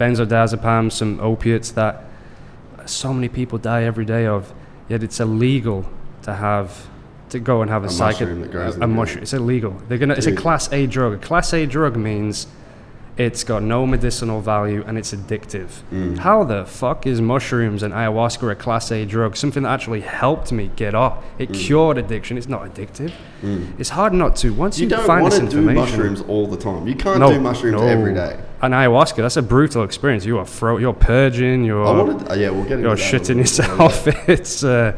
benzodiazepam, 0.00 0.90
some 0.90 1.20
opiates 1.20 1.70
that 1.80 1.94
so 2.86 3.14
many 3.14 3.28
people 3.28 3.56
die 3.58 3.84
every 3.84 4.04
day 4.04 4.26
of, 4.26 4.52
yet 4.90 5.02
it's 5.02 5.20
illegal 5.20 5.88
to 6.22 6.34
have 6.34 6.86
to 7.30 7.38
go 7.38 7.62
and 7.62 7.70
have 7.70 7.84
a, 7.84 7.86
A 7.86 7.90
psycho- 7.90 8.26
mushroom 8.26 8.74
in 8.76 8.82
a, 8.82 8.86
mushroom. 8.88 9.22
It's 9.22 9.32
illegal. 9.32 9.80
They're 9.88 9.96
gonna. 9.98 10.14
It's 10.14 10.26
a 10.26 10.34
class 10.34 10.70
A 10.72 10.86
drug. 10.86 11.12
A 11.14 11.18
class 11.18 11.54
A 11.54 11.64
drug 11.64 11.96
means 11.96 12.46
it's 13.26 13.42
got 13.44 13.62
no 13.62 13.86
medicinal 13.94 14.40
value 14.40 14.82
and 14.86 14.96
it's 15.00 15.12
addictive. 15.18 15.70
Mm. 15.92 16.18
How 16.26 16.38
the 16.52 16.64
fuck 16.64 17.06
is 17.06 17.20
mushrooms 17.20 17.82
and 17.84 17.92
ayahuasca 17.92 18.50
a 18.50 18.54
class 18.54 18.90
A 18.90 19.04
drug? 19.04 19.36
Something 19.36 19.64
that 19.64 19.72
actually 19.76 20.00
helped 20.00 20.52
me 20.52 20.70
get 20.74 20.94
off. 20.94 21.14
It 21.38 21.52
cured 21.52 21.98
addiction. 21.98 22.38
It's 22.38 22.48
not 22.48 22.62
addictive. 22.68 23.12
It's 23.80 23.90
hard 23.90 24.12
not 24.12 24.36
to. 24.36 24.46
Once 24.54 24.78
you, 24.78 24.86
Mm. 24.86 24.90
You 24.90 24.96
don't 24.96 25.06
find 25.06 25.26
this 25.26 25.38
to 25.38 25.46
do 25.48 25.60
mushrooms 25.60 26.20
all 26.32 26.46
the 26.46 26.56
time. 26.56 26.86
You 26.88 26.94
can't 26.94 27.18
No, 27.20 27.32
do 27.32 27.40
mushrooms 27.40 27.80
no. 27.82 27.86
every 27.86 28.14
day. 28.14 28.38
And 28.62 28.72
ayahuasca, 28.74 29.16
that's 29.16 29.36
a 29.36 29.42
brutal 29.42 29.82
experience. 29.84 30.24
You 30.24 30.38
are 30.38 30.46
throat, 30.46 30.80
you're 30.80 30.92
purging, 30.94 31.64
you're 31.64 31.82
wanted. 31.84 32.30
uh, 32.30 32.34
yeah, 32.34 32.50
we'll 32.50 32.64
get 32.64 32.72
into 32.78 32.88
you're 32.88 32.96
shitting 32.96 33.36
little 33.36 33.44
bit 33.44 33.58
later. 33.58 33.70
yourself. 33.92 34.28
it's 34.28 34.64
uh, 34.64 34.92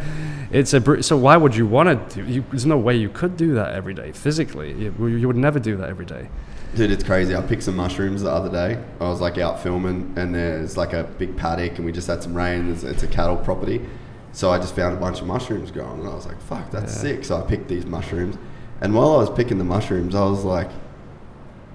it's 0.50 0.72
a 0.74 0.80
br- 0.80 1.00
so 1.00 1.16
why 1.16 1.36
would 1.36 1.54
you 1.56 1.66
want 1.66 1.86
to 1.88 1.96
do? 2.16 2.22
You, 2.34 2.44
there's 2.50 2.66
no 2.66 2.78
way 2.78 2.94
you 2.96 3.08
could 3.08 3.36
do 3.36 3.54
that 3.54 3.74
every 3.74 3.94
day 3.94 4.12
physically. 4.12 4.72
You, 4.72 5.06
you 5.06 5.26
would 5.26 5.36
never 5.48 5.58
do 5.58 5.76
that 5.78 5.88
every 5.88 6.06
day. 6.06 6.28
Dude, 6.74 6.90
it's 6.90 7.04
crazy. 7.04 7.36
I 7.36 7.42
picked 7.42 7.64
some 7.64 7.76
mushrooms 7.76 8.22
the 8.22 8.30
other 8.30 8.48
day. 8.48 8.82
I 8.98 9.04
was 9.04 9.20
like 9.20 9.36
out 9.36 9.62
filming, 9.62 10.14
and 10.16 10.34
there's 10.34 10.76
like 10.76 10.94
a 10.94 11.04
big 11.04 11.36
paddock, 11.36 11.76
and 11.76 11.84
we 11.84 11.92
just 11.92 12.06
had 12.06 12.22
some 12.22 12.34
rain. 12.34 12.70
It's, 12.72 12.82
it's 12.82 13.02
a 13.02 13.06
cattle 13.06 13.36
property, 13.36 13.84
so 14.32 14.50
I 14.50 14.58
just 14.58 14.74
found 14.74 14.96
a 14.96 15.00
bunch 15.00 15.20
of 15.20 15.26
mushrooms 15.26 15.70
growing, 15.70 16.00
and 16.00 16.08
I 16.08 16.14
was 16.14 16.24
like, 16.26 16.40
"Fuck, 16.40 16.70
that's 16.70 16.94
Yeah. 16.96 17.00
sick." 17.02 17.24
So 17.26 17.36
I 17.36 17.42
picked 17.42 17.68
these 17.68 17.84
mushrooms, 17.84 18.36
and 18.80 18.94
while 18.94 19.12
I 19.12 19.16
was 19.18 19.28
picking 19.28 19.58
the 19.58 19.64
mushrooms, 19.64 20.14
I 20.14 20.24
was 20.24 20.44
like, 20.44 20.70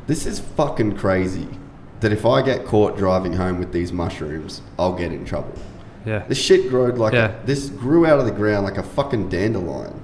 "This 0.07 0.25
is 0.25 0.39
fucking 0.39 0.95
crazy." 0.97 1.47
That 1.99 2.11
if 2.11 2.25
I 2.25 2.41
get 2.43 2.65
caught 2.65 2.95
driving 2.97 3.33
home 3.33 3.57
with 3.59 3.71
these 3.71 3.91
mushrooms, 3.93 4.61
I'll 4.79 4.93
get 4.95 5.11
in 5.11 5.25
trouble. 5.25 5.53
Yeah. 6.05 6.23
This 6.27 6.37
shit 6.39 6.69
grew 6.69 6.91
like 6.91 7.13
Yeah. 7.13 7.33
a, 7.43 7.45
this 7.45 7.69
grew 7.69 8.05
out 8.05 8.19
of 8.19 8.25
the 8.25 8.31
ground 8.31 8.65
like 8.65 8.77
a 8.77 8.83
fucking 8.83 9.29
dandelion, 9.29 9.99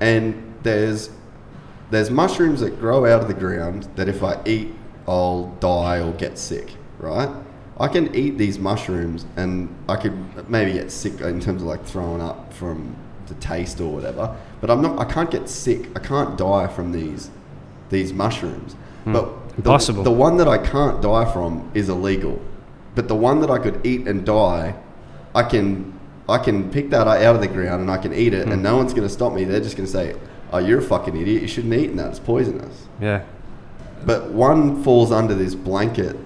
and 0.00 0.34
there's 0.62 1.10
there's 1.90 2.10
mushrooms 2.10 2.60
that 2.60 2.78
grow 2.80 3.06
out 3.06 3.22
of 3.22 3.28
the 3.28 3.34
ground 3.34 3.88
that 3.96 4.08
if 4.08 4.22
I 4.22 4.40
eat, 4.44 4.74
I'll 5.06 5.46
die 5.60 6.00
or 6.00 6.12
get 6.12 6.38
sick. 6.38 6.72
Right? 6.98 7.28
I 7.78 7.88
can 7.88 8.14
eat 8.14 8.38
these 8.38 8.58
mushrooms 8.58 9.26
and 9.36 9.68
I 9.88 9.96
could 9.96 10.48
maybe 10.48 10.72
get 10.72 10.90
sick 10.90 11.20
in 11.20 11.40
terms 11.40 11.60
of 11.62 11.68
like 11.68 11.84
throwing 11.84 12.22
up 12.22 12.52
from 12.52 12.96
the 13.26 13.34
taste 13.34 13.80
or 13.80 13.92
whatever. 13.92 14.34
But 14.60 14.70
I'm 14.70 14.80
not. 14.80 14.98
I 14.98 15.04
can't 15.04 15.30
get 15.30 15.48
sick. 15.48 15.88
I 15.94 16.00
can't 16.00 16.38
die 16.38 16.66
from 16.68 16.92
these 16.92 17.30
these 17.90 18.12
mushrooms. 18.12 18.74
But 19.04 19.12
the, 19.12 19.20
Hmm. 19.20 19.58
Impossible. 19.58 20.02
the 20.02 20.10
one 20.10 20.36
that 20.38 20.48
I 20.48 20.58
can't 20.58 21.00
die 21.00 21.30
from 21.32 21.70
is 21.74 21.88
illegal. 21.88 22.40
But 22.94 23.08
the 23.08 23.14
one 23.14 23.40
that 23.40 23.50
I 23.50 23.58
could 23.58 23.84
eat 23.86 24.08
and 24.08 24.24
die, 24.24 24.74
I 25.34 25.42
can 25.42 25.92
I 26.28 26.38
can 26.38 26.70
pick 26.70 26.90
that 26.90 27.06
out 27.06 27.34
of 27.36 27.40
the 27.40 27.46
ground 27.46 27.82
and 27.82 27.90
I 27.90 27.98
can 27.98 28.12
eat 28.12 28.34
it, 28.34 28.48
and 28.48 28.62
no 28.62 28.76
one's 28.76 28.92
going 28.92 29.06
to 29.06 29.12
stop 29.12 29.32
me. 29.32 29.44
They're 29.44 29.60
just 29.60 29.76
going 29.76 29.86
to 29.86 29.92
say, 29.92 30.16
"Oh, 30.56 30.66
you're 30.66 30.78
a 30.78 30.82
fucking 30.82 31.16
idiot. 31.16 31.42
You 31.42 31.48
shouldn't 31.48 31.74
eat 31.74 31.96
that. 31.96 32.10
It's 32.10 32.18
poisonous." 32.18 32.86
Yeah. 33.00 33.22
But 34.04 34.30
one 34.30 34.82
falls 34.82 35.10
under 35.12 35.34
this 35.34 35.54
blanket 35.54 36.16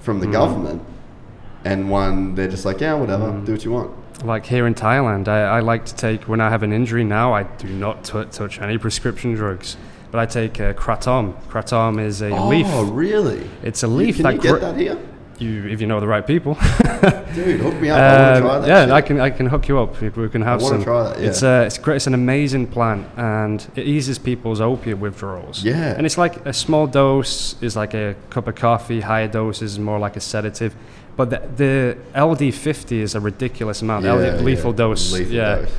from 0.00 0.20
the 0.20 0.26
government, 0.26 0.82
and 1.64 1.90
one 1.90 2.34
they're 2.34 2.48
just 2.48 2.64
like, 2.64 2.80
"Yeah, 2.80 2.94
whatever. 2.94 3.40
Do 3.44 3.52
what 3.52 3.64
you 3.64 3.72
want." 3.72 3.90
Like 4.24 4.46
here 4.46 4.66
in 4.66 4.74
Thailand, 4.74 5.26
I, 5.26 5.42
I 5.42 5.60
like 5.60 5.84
to 5.86 5.94
take, 5.96 6.28
when 6.28 6.40
I 6.40 6.48
have 6.48 6.62
an 6.62 6.72
injury 6.72 7.02
now, 7.02 7.32
I 7.32 7.42
do 7.42 7.68
not 7.68 8.04
t- 8.04 8.24
touch 8.30 8.60
any 8.60 8.78
prescription 8.78 9.34
drugs. 9.34 9.76
But 10.12 10.18
I 10.20 10.26
take 10.26 10.60
uh, 10.60 10.74
kratom. 10.74 11.42
Kratom 11.48 11.98
is 11.98 12.20
a 12.20 12.28
leaf. 12.28 12.66
Oh, 12.68 12.84
really? 12.84 13.48
It's 13.62 13.82
a 13.82 13.88
leaf 13.88 14.16
Can 14.16 14.24
that 14.24 14.34
you 14.34 14.40
get 14.42 14.52
gr- 14.52 14.58
that 14.58 14.76
here, 14.76 14.98
You, 15.42 15.66
if 15.68 15.80
you 15.80 15.86
know 15.86 16.00
the 16.00 16.06
right 16.06 16.26
people. 16.26 16.54
dude? 17.34 17.60
Hook 17.60 17.74
me 17.80 17.90
up. 17.90 17.98
I 17.98 18.10
want 18.10 18.36
to 18.36 18.36
Um, 18.36 18.42
try 18.42 18.58
that. 18.60 18.68
yeah, 18.68 18.84
shit. 18.84 18.92
I 18.92 19.00
can 19.00 19.20
I 19.20 19.30
can 19.30 19.46
hook 19.46 19.68
you 19.68 19.78
up. 19.80 20.00
We 20.00 20.08
we 20.10 20.28
can 20.28 20.42
have 20.42 20.62
wanna 20.62 20.76
some. 20.76 20.84
try 20.84 21.02
that, 21.04 21.18
yeah. 21.20 21.28
It's 21.28 21.42
uh, 21.42 21.64
it's 21.66 21.78
great. 21.78 21.96
It's 21.96 22.06
an 22.06 22.14
amazing 22.14 22.66
plant, 22.68 23.06
and 23.16 23.66
it 23.74 23.86
eases 23.86 24.18
people's 24.18 24.60
opiate 24.60 24.98
withdrawals. 24.98 25.62
Yeah. 25.64 25.96
and 25.96 26.06
it's 26.06 26.18
like 26.18 26.34
a 26.46 26.52
small 26.52 26.86
dose 26.86 27.56
is 27.60 27.74
like 27.76 27.94
a 27.94 28.14
cup 28.30 28.46
of 28.48 28.54
coffee. 28.54 29.00
Higher 29.00 29.28
doses 29.28 29.72
is 29.72 29.78
more 29.78 29.98
like 29.98 30.16
a 30.16 30.20
sedative. 30.20 30.74
But 31.16 31.28
the, 31.30 31.40
the 31.56 31.96
LD50 32.18 32.92
is 32.92 33.14
a 33.14 33.20
ridiculous 33.20 33.82
amount. 33.82 34.04
Yeah, 34.06 34.14
LD, 34.14 34.40
lethal 34.42 34.70
yeah, 34.70 34.76
dose. 34.76 35.12
lethal 35.12 35.32
yeah. 35.34 35.54
dose. 35.56 35.70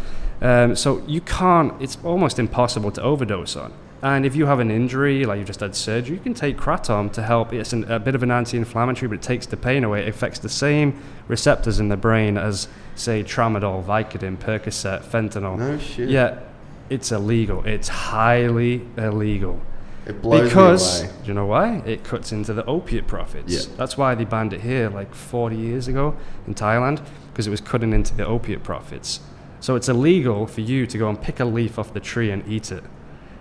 Um, 0.41 0.75
so 0.75 1.01
you 1.07 1.21
can't. 1.21 1.73
It's 1.81 1.97
almost 2.03 2.37
impossible 2.37 2.91
to 2.91 3.01
overdose 3.01 3.55
on. 3.55 3.73
And 4.03 4.25
if 4.25 4.35
you 4.35 4.45
have 4.47 4.59
an 4.59 4.69
injury, 4.69 5.23
like 5.23 5.39
you 5.39 5.45
just 5.45 5.61
had 5.61 5.73
surgery, 5.77 6.17
you 6.17 6.21
can 6.21 6.33
take 6.33 6.57
kratom 6.57 7.09
to 7.13 7.23
help. 7.23 7.53
It's 7.53 7.71
an, 7.71 7.89
a 7.89 7.99
bit 7.99 8.15
of 8.15 8.21
an 8.21 8.31
anti-inflammatory, 8.31 9.07
but 9.07 9.15
it 9.15 9.21
takes 9.21 9.45
the 9.45 9.55
pain 9.55 9.85
away. 9.85 10.03
It 10.03 10.09
affects 10.09 10.39
the 10.39 10.49
same 10.49 11.01
receptors 11.29 11.79
in 11.79 11.87
the 11.87 11.95
brain 11.95 12.37
as, 12.37 12.67
say, 12.95 13.23
tramadol, 13.23 13.81
Vicodin, 13.81 14.35
Percocet, 14.35 15.03
fentanyl. 15.03 15.57
No 15.57 15.77
shit. 15.77 16.09
Yet 16.09 16.45
it's 16.89 17.13
illegal. 17.13 17.65
It's 17.65 17.87
highly 17.87 18.85
illegal. 18.97 19.61
It 20.05 20.21
blows 20.21 20.49
because 20.49 21.03
me 21.03 21.07
away. 21.07 21.17
do 21.21 21.27
you 21.29 21.33
know 21.33 21.45
why? 21.45 21.77
It 21.85 22.03
cuts 22.03 22.33
into 22.33 22.53
the 22.53 22.65
opiate 22.65 23.07
profits. 23.07 23.53
Yeah. 23.53 23.75
That's 23.77 23.97
why 23.97 24.15
they 24.15 24.25
banned 24.25 24.51
it 24.51 24.59
here 24.59 24.89
like 24.89 25.15
40 25.15 25.55
years 25.55 25.87
ago 25.87 26.17
in 26.45 26.55
Thailand 26.55 27.01
because 27.31 27.47
it 27.47 27.51
was 27.51 27.61
cutting 27.61 27.93
into 27.93 28.13
the 28.13 28.25
opiate 28.25 28.63
profits. 28.63 29.21
So 29.61 29.77
it's 29.77 29.87
illegal 29.87 30.45
for 30.45 30.59
you 30.59 30.85
to 30.87 30.97
go 30.97 31.07
and 31.07 31.21
pick 31.21 31.39
a 31.39 31.45
leaf 31.45 31.79
off 31.79 31.93
the 31.93 32.01
tree 32.01 32.31
and 32.31 32.45
eat 32.51 32.69
it. 32.69 32.83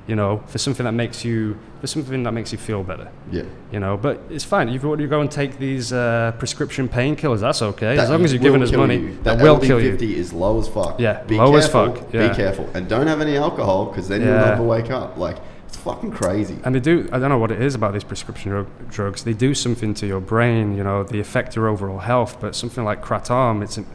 You 0.09 0.16
know, 0.16 0.43
for 0.49 0.59
something 0.59 0.85
that 0.85 0.93
makes 0.93 1.24
you 1.24 1.57
for 1.81 1.87
something 1.87 2.24
that 2.24 2.33
makes 2.33 2.51
you 2.51 2.59
feel 2.59 2.83
better. 2.83 3.11
Yeah. 3.31 3.45
You 3.70 3.79
know, 3.79 3.97
but 3.97 4.20
it's 4.31 4.45
fine. 4.45 4.69
If 4.69 4.83
you 4.83 4.89
want 4.89 5.01
to 5.01 5.07
go 5.07 5.20
and 5.20 5.31
take 5.31 5.59
these 5.59 5.93
uh, 5.93 6.33
prescription 6.39 6.89
painkillers, 6.89 7.41
that's 7.41 7.62
okay. 7.62 7.95
That 7.97 8.05
as 8.05 8.11
long 8.11 8.24
as 8.24 8.33
you're 8.33 8.43
giving 8.43 8.62
us 8.62 8.73
money, 8.73 8.97
you. 8.97 9.15
that, 9.23 9.39
That 9.39 9.43
will 9.43 9.61
kill 9.61 9.81
you. 9.81 9.93
LD50 9.93 10.03
is 10.15 10.33
low 10.33 10.59
as 10.59 10.69
fuck. 10.69 10.99
Yeah, 10.99 11.23
be 11.23 11.37
low 11.37 11.55
as 11.55 11.69
careful, 11.69 11.95
fuck, 11.95 12.12
yeah. 12.12 12.29
Be 12.29 12.35
careful, 12.35 12.69
and 12.74 12.89
don't 12.89 13.07
have 13.07 13.20
any 13.20 13.37
alcohol 13.37 13.87
because 13.87 14.09
then 14.09 14.23
you'll 14.23 14.35
never 14.35 14.62
wake 14.65 14.91
up. 14.91 15.16
Like 15.16 15.37
it's 15.73 15.77
fucking 15.77 16.11
crazy. 16.11 16.59
And 16.65 16.74
they 16.74 16.81
do, 16.81 17.09
I 17.12 17.19
don't 17.19 17.31
know 17.31 17.39
what 17.39 17.51
it 17.51 17.62
is 17.62 17.74
about 17.74 17.95
these 17.95 18.05
prescription 18.05 18.51
drug, 18.51 18.66
drugs. 18.91 19.24
They 19.24 19.33
do 19.33 19.55
something 19.55 19.95
to 19.95 20.07
your 20.07 20.20
brain, 20.20 20.77
you 20.77 20.85
know, 20.85 21.03
they 21.03 21.19
affect 21.19 21.57
your 21.57 21.66
overall 21.66 22.01
health. 22.01 22.39
But 22.41 22.55
something 22.55 22.85
like 22.85 23.03
kratom, 23.03 23.62
it's, 23.62 23.79
an, 23.79 23.87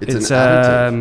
It's 0.00 0.14
an 0.14 0.20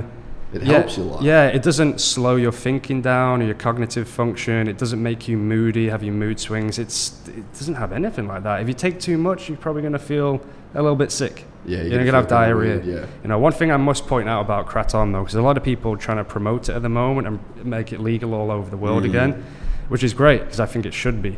additive. 0.02 0.10
It 0.52 0.64
yeah, 0.64 0.80
helps 0.80 0.98
a 0.98 1.02
lot. 1.02 1.22
Yeah, 1.22 1.48
it 1.48 1.62
doesn't 1.62 2.02
slow 2.02 2.36
your 2.36 2.52
thinking 2.52 3.02
down 3.04 3.42
or 3.42 3.46
your 3.46 3.54
cognitive 3.54 4.08
function. 4.10 4.68
It 4.68 4.80
doesn't 4.80 5.02
make 5.02 5.28
you 5.28 5.38
moody, 5.38 5.90
have 5.90 6.02
your 6.04 6.14
mood 6.16 6.40
swings. 6.40 6.80
It's 6.80 7.28
it 7.28 7.54
doesn't 7.54 7.76
have 7.76 7.92
anything 7.92 8.28
like 8.28 8.42
that. 8.44 8.62
If 8.62 8.68
you 8.68 8.74
take 8.74 9.00
too 9.00 9.18
much, 9.18 9.48
you're 9.48 9.58
probably 9.60 9.82
going 9.82 9.94
to 9.94 10.00
feel 10.00 10.42
a 10.74 10.82
little 10.82 10.96
bit 10.96 11.12
sick. 11.12 11.46
Yeah, 11.66 11.82
you're 11.82 11.90
going 11.90 12.06
to 12.08 12.12
have 12.14 12.28
diarrhea. 12.28 12.76
weird, 12.78 12.86
yeah. 12.86 13.06
You 13.22 13.30
know, 13.30 13.38
one 13.38 13.52
thing 13.52 13.72
I 13.72 13.78
must 13.78 14.08
point 14.08 14.28
out 14.28 14.42
about 14.42 14.66
Kratom 14.68 15.12
though, 15.12 15.22
because 15.22 15.36
a 15.36 15.42
lot 15.42 15.56
of 15.58 15.64
people 15.64 15.94
are 15.94 15.98
trying 15.98 16.18
to 16.18 16.24
promote 16.24 16.68
it 16.70 16.74
at 16.76 16.82
the 16.82 16.90
moment 16.90 17.28
and 17.28 17.40
make 17.66 17.94
it 17.94 18.00
legal 18.00 18.34
all 18.34 18.50
over 18.50 18.70
the 18.72 18.78
world 18.78 19.04
Mm. 19.04 19.10
again, 19.10 19.44
which 19.90 20.04
is 20.04 20.14
great 20.16 20.42
because 20.46 20.60
I 20.60 20.66
think 20.66 20.86
it 20.88 20.94
should 20.96 21.22
be, 21.22 21.38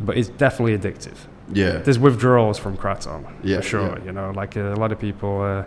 but 0.00 0.16
it's 0.16 0.28
definitely 0.28 0.78
addictive. 0.78 1.16
Yeah. 1.52 1.78
There's 1.78 1.98
withdrawals 1.98 2.58
from 2.58 2.76
Kratom, 2.76 3.24
Yeah, 3.42 3.56
for 3.56 3.62
sure. 3.62 3.98
yeah. 3.98 4.04
You 4.04 4.12
know, 4.12 4.30
like 4.30 4.56
uh, 4.56 4.74
a 4.74 4.76
lot 4.76 4.92
of 4.92 5.00
people, 5.00 5.42
uh, 5.42 5.64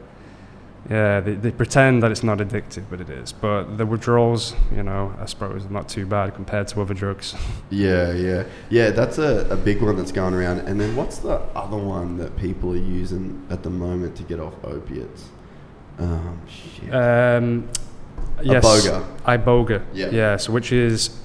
yeah, 0.90 1.20
they, 1.20 1.34
they 1.34 1.52
pretend 1.52 2.02
that 2.04 2.12
it's 2.12 2.24
not 2.24 2.38
addictive, 2.40 2.84
but 2.90 3.02
it 3.02 3.10
is. 3.10 3.32
But 3.34 3.78
the 3.78 3.86
withdrawals, 3.86 4.56
you 4.74 4.84
know, 4.84 5.14
I 5.20 5.26
suppose 5.26 5.66
are 5.66 5.70
not 5.70 5.90
too 5.90 6.06
bad 6.06 6.36
compared 6.36 6.68
to 6.70 6.82
other 6.82 6.94
drugs. 6.94 7.36
Yeah, 7.72 8.14
yeah, 8.14 8.44
yeah. 8.70 8.90
That's 8.90 9.20
a, 9.20 9.48
a 9.52 9.56
big 9.56 9.82
one 9.82 9.96
that's 9.96 10.12
going 10.12 10.34
around. 10.34 10.60
And 10.60 10.80
then 10.82 10.96
what's 10.96 11.20
the 11.20 11.36
other 11.56 11.78
one 11.78 12.18
that 12.18 12.36
people 12.36 12.72
are 12.72 12.78
using 12.78 13.46
at 13.52 13.62
the 13.62 13.70
moment 13.70 14.16
to 14.18 14.24
get 14.24 14.40
off 14.40 14.56
opiates? 14.64 15.30
Um, 16.00 16.42
shit. 16.48 16.94
Um, 16.94 17.70
yes, 18.42 18.66
Iboga. 18.66 19.06
Iboga. 19.24 19.86
Yeah. 19.94 20.10
Yeah. 20.10 20.38
So 20.38 20.52
which 20.52 20.72
is. 20.72 21.19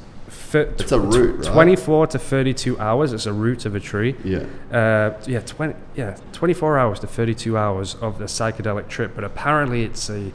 It's 0.55 0.93
a 0.93 1.01
root, 1.01 1.45
right? 1.45 1.53
24 1.53 2.07
to 2.09 2.19
32 2.19 2.79
hours. 2.79 3.13
It's 3.13 3.27
a 3.27 3.33
root 3.33 3.67
of 3.67 3.75
a 3.75 3.81
tree. 3.81 4.17
yeah, 4.25 4.45
Uh, 4.71 5.21
yeah, 5.27 5.41
20, 5.41 5.75
yeah, 5.95 6.17
24 6.33 6.79
hours 6.79 7.01
to 7.01 7.07
32 7.07 7.57
hours 7.57 7.95
of 7.97 8.19
the 8.19 8.25
psychedelic 8.27 8.89
trip, 8.89 9.13
but 9.15 9.25
apparently 9.25 9.85
it's 9.85 10.09
a 10.11 10.33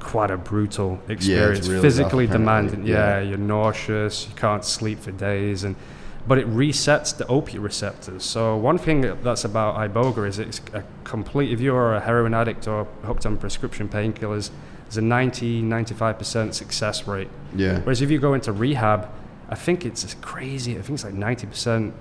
quite 0.00 0.30
a 0.30 0.36
brutal 0.36 1.00
experience, 1.08 1.66
really 1.68 1.82
physically 1.82 2.24
rough, 2.26 2.32
demanding. 2.32 2.86
Yeah. 2.86 3.20
yeah. 3.20 3.28
you're 3.28 3.38
nauseous, 3.38 4.26
you 4.28 4.34
can't 4.34 4.64
sleep 4.64 5.00
for 5.00 5.10
days, 5.12 5.64
and 5.64 5.76
but 6.26 6.36
it 6.38 6.46
resets 6.46 7.16
the 7.16 7.26
opiate 7.26 7.62
receptors. 7.62 8.22
So 8.22 8.54
one 8.56 8.76
thing 8.76 9.00
that's 9.22 9.44
about 9.44 9.76
iboga 9.76 10.28
is 10.28 10.38
it's 10.38 10.60
a 10.74 10.84
complete. 11.04 11.50
If 11.50 11.60
you're 11.60 11.94
a 11.94 12.00
heroin 12.00 12.34
addict 12.34 12.68
or 12.68 12.84
hooked 13.02 13.24
on 13.24 13.38
prescription 13.38 13.88
painkillers, 13.88 14.50
there's 14.84 14.98
a 14.98 15.02
90, 15.02 15.62
95 15.62 16.18
percent 16.18 16.54
success 16.54 17.06
rate. 17.06 17.28
yeah. 17.54 17.80
Whereas 17.80 18.02
if 18.02 18.10
you 18.10 18.18
go 18.18 18.34
into 18.34 18.52
rehab, 18.52 19.08
I 19.48 19.54
think 19.54 19.84
it's 19.86 20.14
crazy. 20.20 20.72
I 20.72 20.82
think 20.82 20.96
it's 20.96 21.04
like 21.04 21.14
ninety 21.14 21.46
percent 21.46 21.94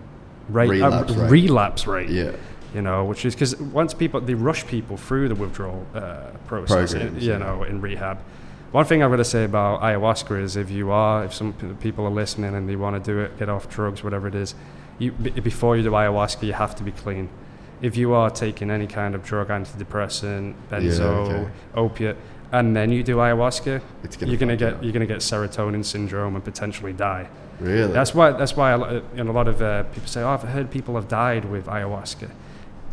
rate 0.49 0.69
Relapse 0.69 1.11
uh, 1.11 1.15
rate. 1.21 1.29
relapse 1.31 1.87
rate. 1.87 2.09
Yeah, 2.09 2.31
You 2.73 2.81
know, 2.81 3.05
which 3.05 3.25
is 3.25 3.35
because 3.35 3.55
once 3.57 3.93
people 3.93 4.19
they 4.21 4.33
rush 4.33 4.65
people 4.67 4.97
through 4.97 5.29
the 5.29 5.35
withdrawal 5.35 5.85
uh, 5.93 6.31
process. 6.47 6.91
Programs, 6.93 7.23
you 7.23 7.31
yeah. 7.31 7.37
know, 7.37 7.63
in 7.63 7.81
rehab. 7.81 8.19
One 8.71 8.83
thing 8.85 9.01
I've 9.01 9.09
got 9.11 9.17
to 9.17 9.23
say 9.25 9.45
about 9.45 9.81
ayahuasca 9.81 10.41
is 10.41 10.57
if 10.57 10.69
you 10.69 10.91
are, 10.91 11.23
if 11.23 11.33
some 11.33 11.53
people 11.79 12.05
are 12.05 12.11
listening 12.11 12.53
and 12.53 12.67
they 12.67 12.75
want 12.75 13.01
to 13.01 13.11
do 13.11 13.19
it, 13.21 13.39
get 13.39 13.47
off 13.47 13.69
drugs, 13.69 14.03
whatever 14.03 14.27
it 14.27 14.35
is, 14.35 14.55
you, 14.99 15.13
b- 15.13 15.29
before 15.29 15.77
you 15.77 15.83
do 15.83 15.91
ayahuasca, 15.91 16.43
you 16.43 16.51
have 16.53 16.75
to 16.75 16.83
be 16.83 16.91
clean. 16.91 17.29
If 17.81 17.95
you 17.95 18.11
are 18.13 18.29
taking 18.29 18.69
any 18.69 18.85
kind 18.85 19.15
of 19.15 19.23
drug, 19.23 19.47
antidepressant, 19.47 20.55
benzo, 20.69 21.01
okay. 21.01 21.51
opiate, 21.75 22.17
and 22.51 22.75
then 22.75 22.91
you 22.91 23.03
do 23.03 23.17
ayahuasca, 23.17 23.81
It's 24.03 24.15
gonna 24.17 24.31
you're 24.31 24.39
gonna 24.39 24.55
get 24.57 24.73
up. 24.75 24.83
you're 24.83 24.93
gonna 24.93 25.05
get 25.05 25.17
serotonin 25.19 25.83
syndrome 25.83 26.35
and 26.35 26.43
potentially 26.43 26.93
die. 26.93 27.27
really. 27.59 27.91
That's 27.91 28.13
why 28.13 28.31
that's 28.31 28.55
why 28.55 28.71
a 28.71 28.77
lot, 28.77 28.91
you 29.15 29.23
know, 29.23 29.31
a 29.31 29.33
lot 29.33 29.47
of 29.47 29.61
uh, 29.61 29.83
people 29.93 30.07
say, 30.07 30.21
"Oh, 30.21 30.29
I've 30.29 30.43
heard 30.43 30.69
people 30.71 30.95
have 30.95 31.07
died 31.07 31.45
with 31.45 31.65
ayahuasca." 31.65 32.29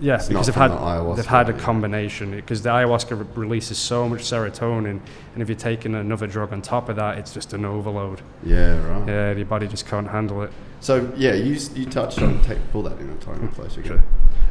Yeah, 0.00 0.16
It's 0.16 0.26
because 0.28 0.46
they've 0.46 0.54
had 0.56 0.72
the 0.72 1.14
they've 1.14 1.24
had 1.26 1.48
a 1.48 1.52
combination. 1.52 2.32
Because 2.32 2.62
the 2.62 2.70
ayahuasca 2.70 3.16
re- 3.16 3.26
releases 3.36 3.78
so 3.78 4.08
much 4.08 4.22
serotonin, 4.22 4.98
and 5.34 5.42
if 5.42 5.48
you're 5.48 5.56
taking 5.56 5.94
another 5.94 6.26
drug 6.26 6.52
on 6.52 6.62
top 6.62 6.88
of 6.88 6.96
that, 6.96 7.16
it's 7.18 7.32
just 7.32 7.52
an 7.52 7.64
overload. 7.64 8.20
yeah, 8.42 8.76
right. 8.88 9.06
Yeah, 9.08 9.32
your 9.32 9.46
body 9.46 9.68
just 9.68 9.86
can't 9.86 10.08
handle 10.08 10.42
it. 10.42 10.50
So 10.80 11.12
yeah, 11.16 11.34
you 11.34 11.56
you 11.76 11.86
touched 11.86 12.20
on 12.20 12.42
take 12.42 12.58
pull 12.72 12.82
that 12.82 12.98
in 12.98 13.08
a 13.08 13.14
tiny 13.16 13.46
closer. 13.48 13.84
Sure. 13.84 14.02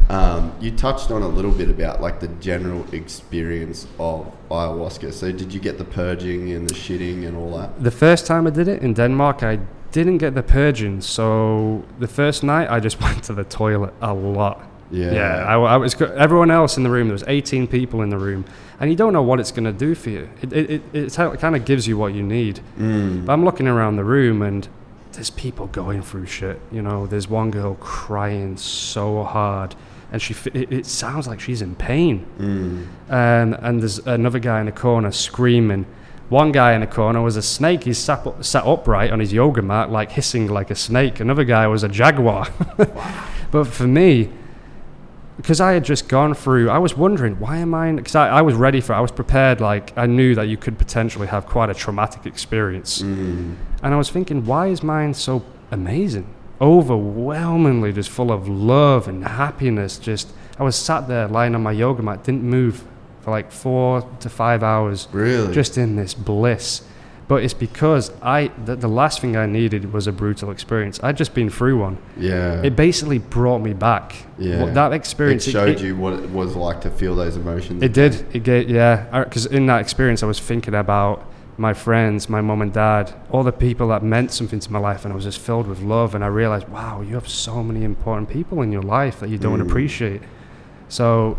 Um, 0.09 0.53
you 0.59 0.71
touched 0.71 1.11
on 1.11 1.21
a 1.21 1.27
little 1.27 1.51
bit 1.51 1.69
about 1.69 2.01
like 2.01 2.19
the 2.19 2.27
general 2.27 2.85
experience 2.93 3.87
of 3.99 4.31
ayahuasca. 4.49 5.13
So 5.13 5.31
did 5.31 5.53
you 5.53 5.59
get 5.59 5.77
the 5.77 5.85
purging 5.85 6.51
and 6.51 6.69
the 6.69 6.73
shitting 6.73 7.25
and 7.25 7.37
all 7.37 7.57
that? 7.57 7.83
The 7.83 7.91
first 7.91 8.25
time 8.25 8.45
I 8.45 8.49
did 8.49 8.67
it 8.67 8.81
in 8.81 8.93
Denmark, 8.93 9.43
I 9.43 9.59
didn't 9.91 10.17
get 10.17 10.35
the 10.35 10.43
purging. 10.43 11.01
So 11.01 11.85
the 11.99 12.07
first 12.07 12.43
night, 12.43 12.69
I 12.69 12.79
just 12.79 12.99
went 13.05 13.23
to 13.25 13.33
the 13.33 13.45
toilet 13.45 13.93
a 14.01 14.13
lot. 14.13 14.67
Yeah. 14.91 15.11
Yeah, 15.11 15.45
I, 15.47 15.55
I 15.55 15.77
was. 15.77 15.99
Everyone 15.99 16.51
else 16.51 16.77
in 16.77 16.83
the 16.83 16.89
room. 16.89 17.07
There 17.07 17.13
was 17.13 17.23
18 17.25 17.67
people 17.67 18.03
in 18.03 18.09
the 18.09 18.17
room, 18.17 18.45
and 18.79 18.91
you 18.91 18.95
don't 18.95 19.11
know 19.11 19.23
what 19.23 19.39
it's 19.39 19.51
going 19.51 19.63
to 19.63 19.73
do 19.73 19.95
for 19.95 20.11
you. 20.11 20.29
It 20.41 20.53
it, 20.53 20.81
it, 20.93 21.17
it 21.17 21.39
kind 21.39 21.55
of 21.55 21.65
gives 21.65 21.87
you 21.87 21.97
what 21.97 22.13
you 22.13 22.21
need. 22.21 22.59
Mm. 22.77 23.25
But 23.25 23.33
I'm 23.33 23.43
looking 23.43 23.67
around 23.67 23.95
the 23.95 24.03
room, 24.03 24.43
and 24.43 24.67
there's 25.13 25.31
people 25.31 25.67
going 25.67 26.03
through 26.03 26.27
shit. 26.27 26.59
You 26.71 26.83
know, 26.83 27.07
there's 27.07 27.27
one 27.27 27.49
girl 27.49 27.75
crying 27.75 28.57
so 28.57 29.23
hard, 29.23 29.75
and 30.13 30.21
she. 30.21 30.33
f- 30.33 30.47
It, 30.55 30.71
it 30.71 30.85
sounds 30.85 31.27
like 31.27 31.41
she's 31.41 31.61
in 31.61 31.75
pain. 31.75 32.25
Mm. 32.39 32.87
And 33.09 33.55
and 33.55 33.81
there's 33.81 33.99
another 33.99 34.39
guy 34.39 34.59
in 34.61 34.67
the 34.67 34.71
corner 34.71 35.11
screaming. 35.11 35.85
One 36.29 36.51
guy 36.53 36.71
in 36.73 36.81
the 36.81 36.87
corner 36.87 37.21
was 37.21 37.35
a 37.35 37.41
snake. 37.41 37.83
He's 37.83 37.97
sat, 37.97 38.25
up, 38.25 38.43
sat 38.43 38.63
upright 38.65 39.11
on 39.11 39.19
his 39.19 39.33
yoga 39.33 39.61
mat, 39.61 39.91
like 39.91 40.11
hissing 40.13 40.47
like 40.47 40.71
a 40.71 40.75
snake. 40.75 41.19
Another 41.19 41.43
guy 41.43 41.67
was 41.67 41.83
a 41.83 41.89
jaguar. 41.89 42.47
but 43.51 43.65
for 43.65 43.85
me, 43.87 44.29
because 45.37 45.59
I 45.59 45.73
had 45.73 45.83
just 45.83 46.07
gone 46.07 46.33
through, 46.33 46.69
I 46.69 46.77
was 46.77 46.95
wondering 46.95 47.39
why 47.39 47.57
am 47.57 47.73
I? 47.73 47.91
Because 47.91 48.15
I, 48.15 48.29
I 48.29 48.41
was 48.41 48.55
ready 48.55 48.81
for, 48.81 48.93
I 48.93 48.99
was 49.01 49.11
prepared. 49.11 49.61
Like 49.61 49.95
I 49.97 50.05
knew 50.05 50.33
that 50.35 50.47
you 50.47 50.57
could 50.57 50.77
potentially 50.77 51.27
have 51.27 51.45
quite 51.45 51.69
a 51.69 51.73
traumatic 51.73 52.25
experience, 52.25 53.01
Mm. 53.01 53.55
and 53.83 53.93
I 53.93 53.97
was 53.97 54.09
thinking, 54.09 54.45
why 54.45 54.67
is 54.67 54.81
mine 54.81 55.13
so 55.13 55.43
amazing? 55.71 56.27
Overwhelmingly, 56.61 57.91
just 57.93 58.09
full 58.09 58.31
of 58.31 58.47
love 58.47 59.07
and 59.07 59.23
happiness. 59.25 59.97
Just 59.97 60.29
I 60.59 60.63
was 60.63 60.75
sat 60.75 61.07
there 61.07 61.27
lying 61.27 61.55
on 61.55 61.63
my 61.63 61.71
yoga 61.71 62.01
mat, 62.03 62.23
didn't 62.23 62.43
move 62.43 62.83
for 63.21 63.31
like 63.31 63.51
four 63.51 64.01
to 64.19 64.29
five 64.29 64.63
hours, 64.63 65.07
Really? 65.11 65.53
just 65.53 65.77
in 65.77 65.95
this 65.95 66.13
bliss. 66.13 66.83
But 67.27 67.41
it's 67.43 67.53
because 67.53 68.11
I 68.21 68.51
the, 68.65 68.75
the 68.75 68.87
last 68.89 69.21
thing 69.21 69.37
I 69.37 69.45
needed 69.45 69.93
was 69.93 70.07
a 70.07 70.11
brutal 70.11 70.51
experience. 70.51 70.99
I'd 71.01 71.15
just 71.17 71.33
been 71.33 71.49
through 71.49 71.79
one. 71.79 71.97
yeah. 72.17 72.61
It 72.61 72.75
basically 72.75 73.17
brought 73.19 73.59
me 73.59 73.73
back. 73.73 74.13
Yeah. 74.37 74.63
What- 74.63 74.73
that 74.73 74.91
It 74.91 74.95
experience. 74.95 75.45
showed 75.45 75.69
it, 75.69 75.81
you 75.81 75.95
what 75.95 76.13
it 76.13 76.29
was 76.29 76.55
like 76.55 76.81
to 76.81 76.89
feel 76.89 77.15
those 77.15 77.37
emotions. 77.37 77.81
It 77.81 77.93
did. 77.93 78.25
It 78.35 78.43
gave, 78.43 78.69
yeah. 78.69 79.23
Because 79.23 79.45
in 79.45 79.65
that 79.67 79.79
experience, 79.81 80.21
I 80.21 80.25
was 80.27 80.39
thinking 80.39 80.75
about 80.75 81.25
my 81.57 81.73
friends, 81.73 82.29
my 82.29 82.41
mom 82.41 82.61
and 82.61 82.73
dad, 82.73 83.13
all 83.31 83.43
the 83.43 83.51
people 83.51 83.87
that 83.89 84.01
meant 84.03 84.31
something 84.31 84.59
to 84.59 84.71
my 84.71 84.79
life, 84.79 85.05
and 85.05 85.11
I 85.11 85.15
was 85.15 85.23
just 85.25 85.39
filled 85.39 85.67
with 85.67 85.81
love. 85.81 86.15
And 86.15 86.23
I 86.23 86.27
realized, 86.27 86.67
wow, 86.69 87.01
you 87.01 87.13
have 87.15 87.27
so 87.29 87.61
many 87.63 87.83
important 87.83 88.29
people 88.29 88.61
in 88.61 88.71
your 88.71 88.81
life 88.81 89.19
that 89.19 89.29
you 89.29 89.37
don't 89.37 89.59
Mm. 89.59 89.67
appreciate. 89.67 90.21
So, 90.89 91.37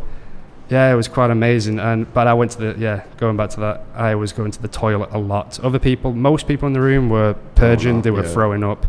yeah, 0.71 0.93
it 0.93 0.97
was 0.97 1.09
quite 1.09 1.31
amazing. 1.31 1.79
And 1.81 2.13
but 2.15 2.27
I 2.27 2.35
went 2.35 2.53
to 2.53 2.59
the 2.59 2.81
yeah, 2.81 3.03
going 3.19 3.37
back 3.37 3.51
to 3.51 3.61
that, 3.61 3.85
I 3.95 4.15
was 4.15 4.33
going 4.33 4.51
to 4.53 4.63
the 4.63 4.69
toilet 4.69 5.11
a 5.13 5.19
lot. 5.19 5.59
Other 5.61 5.79
people, 5.79 6.13
most 6.13 6.47
people 6.47 6.67
in 6.69 6.73
the 6.75 6.81
room 6.81 7.11
were 7.11 7.35
purging, 7.55 8.03
they 8.03 8.11
were 8.11 8.23
yeah. 8.25 8.33
throwing 8.33 8.63
up. 8.65 8.87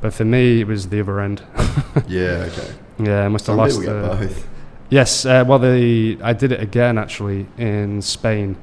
But 0.00 0.12
for 0.14 0.24
me, 0.24 0.60
it 0.60 0.66
was 0.66 0.88
the 0.88 1.00
other 1.00 1.20
end. 1.20 1.42
Yeah. 2.08 2.48
Okay. 2.50 2.72
yeah, 2.98 3.24
I 3.24 3.28
must 3.28 3.46
have 3.46 3.54
Some 3.54 3.58
lost. 3.58 3.80
the- 3.80 4.16
both. 4.26 4.48
Yes, 4.90 5.24
uh, 5.26 5.42
well, 5.46 5.58
the 5.58 6.18
I 6.22 6.32
did 6.32 6.52
it 6.52 6.60
again 6.60 6.96
actually 6.98 7.46
in 7.58 8.02
Spain, 8.02 8.56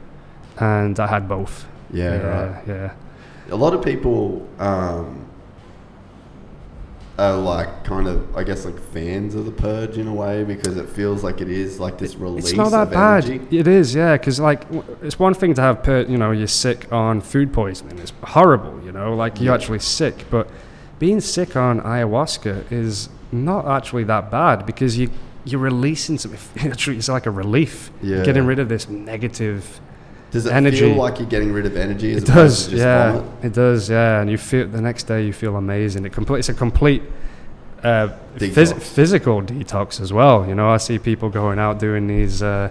and 0.58 1.00
I 1.00 1.08
had 1.08 1.28
both. 1.28 1.66
Yeah. 1.94 2.16
yeah, 2.16 2.28
Right. 2.56 2.68
yeah. 2.68 2.94
A 3.52 3.56
lot 3.56 3.74
of 3.74 3.84
people 3.84 4.48
um, 4.60 5.26
are 7.20 7.36
like 7.38 7.84
kind 7.84 8.08
of, 8.08 8.36
I 8.36 8.44
guess, 8.44 8.66
like 8.66 8.80
fans 8.92 9.36
of 9.36 9.46
the 9.46 9.52
purge 9.52 9.98
in 9.98 10.08
a 10.08 10.14
way 10.14 10.44
because 10.44 10.78
it 10.78 10.90
feels 10.90 11.24
like 11.24 11.42
it 11.42 11.50
is 11.50 11.80
like 11.80 11.98
this 12.00 12.16
release. 12.16 12.46
It's 12.50 12.54
not 12.58 12.72
that 12.72 12.88
of 12.88 12.92
bad. 12.92 13.26
energy. 13.26 13.58
It 13.58 13.68
is, 13.68 13.94
yeah, 13.94 14.18
because 14.18 14.40
like 14.40 14.64
it's 15.04 15.20
one 15.20 15.34
thing 15.36 15.54
to 15.56 15.62
have, 15.62 15.84
per, 15.84 16.02
you 16.02 16.18
know, 16.18 16.32
you're 16.32 16.48
sick 16.48 16.92
on 16.92 17.22
food 17.22 17.54
poisoning. 17.54 18.00
It's 18.00 18.14
horrible, 18.24 18.82
you 18.84 18.92
know, 18.92 19.16
like 19.16 19.40
you're 19.40 19.52
Yeah. 19.54 19.56
actually 19.56 19.80
sick. 19.80 20.26
But 20.32 20.50
being 20.98 21.22
sick 21.22 21.56
on 21.56 21.82
ayahuasca 21.82 22.72
is 22.72 23.10
not 23.32 23.68
actually 23.68 24.06
that 24.06 24.32
bad 24.32 24.66
because 24.66 24.98
you 24.98 25.10
you're 25.46 25.60
releasing 25.60 26.18
something. 26.18 26.40
It's 26.98 27.10
like 27.10 27.26
a 27.26 27.32
relief. 27.32 27.92
Yeah. 28.02 28.24
getting 28.24 28.46
rid 28.46 28.60
of 28.60 28.70
this 28.70 28.88
negative 28.90 29.82
Does 30.34 30.46
it 30.48 30.52
energy. 30.54 30.80
feel 30.80 30.96
like 30.96 31.20
you're 31.20 31.30
getting 31.30 31.54
rid 31.54 31.66
of 31.66 31.78
energy? 31.78 32.12
As 32.14 32.24
It 32.24 32.26
does, 32.26 32.68
just 32.68 32.78
yeah. 32.82 33.14
vomit? 33.14 33.46
It 33.46 33.54
does, 33.54 33.90
yeah. 33.90 34.20
And 34.20 34.30
you 34.30 34.38
feel 34.38 34.68
the 34.68 34.82
next 34.82 35.04
day 35.04 35.26
you 35.26 35.32
feel 35.32 35.56
amazing. 35.56 36.06
It 36.06 36.12
complete. 36.12 36.40
It's 36.40 36.50
a 36.50 36.54
complete 36.54 37.04
uh, 37.84 38.10
phys- 38.38 38.82
physical 38.82 39.42
detox 39.42 40.02
as 40.02 40.12
well. 40.12 40.46
You 40.48 40.56
know, 40.56 40.70
I 40.70 40.78
see 40.78 41.00
people 41.00 41.30
going 41.30 41.60
out 41.60 41.80
doing 41.80 42.08
these. 42.08 42.42
Uh, 42.44 42.70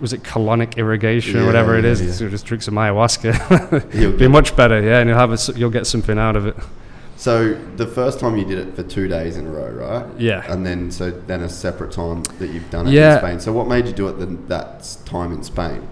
was 0.00 0.12
it 0.12 0.22
colonic 0.22 0.76
irrigation 0.76 1.40
or 1.40 1.46
whatever 1.46 1.76
it 1.76 1.84
yeah, 1.84 1.90
is? 1.90 2.00
yeah. 2.02 2.12
So 2.12 2.28
just 2.28 2.46
drink 2.46 2.62
some 2.62 2.74
ayahuasca. 2.74 3.92
You'll 4.00 4.12
Be 4.12 4.28
much 4.28 4.54
better, 4.54 4.80
yeah. 4.80 5.00
And 5.00 5.08
you'll 5.08 5.18
have 5.18 5.32
a, 5.32 5.58
you'll 5.58 5.70
get 5.70 5.84
something 5.86 6.16
out 6.16 6.36
of 6.36 6.46
it. 6.46 6.54
So 7.16 7.54
the 7.76 7.86
first 7.86 8.20
time 8.20 8.36
you 8.36 8.44
did 8.44 8.58
it 8.58 8.76
for 8.76 8.82
two 8.82 9.08
days 9.08 9.36
in 9.36 9.46
a 9.46 9.50
row, 9.50 9.68
right? 9.68 10.06
Yeah. 10.18 10.44
And 10.50 10.64
then 10.64 10.90
so 10.90 11.10
then 11.10 11.42
a 11.42 11.48
separate 11.48 11.92
time 11.92 12.22
that 12.38 12.48
you've 12.50 12.70
done 12.70 12.86
it 12.86 12.92
Yeah. 12.92 13.14
in 13.14 13.18
Spain. 13.18 13.40
So 13.40 13.52
what 13.52 13.66
made 13.68 13.86
you 13.86 13.92
do 13.92 14.08
it 14.08 14.12
then 14.18 14.46
that 14.48 14.96
time 15.06 15.32
in 15.32 15.42
Spain? 15.42 15.86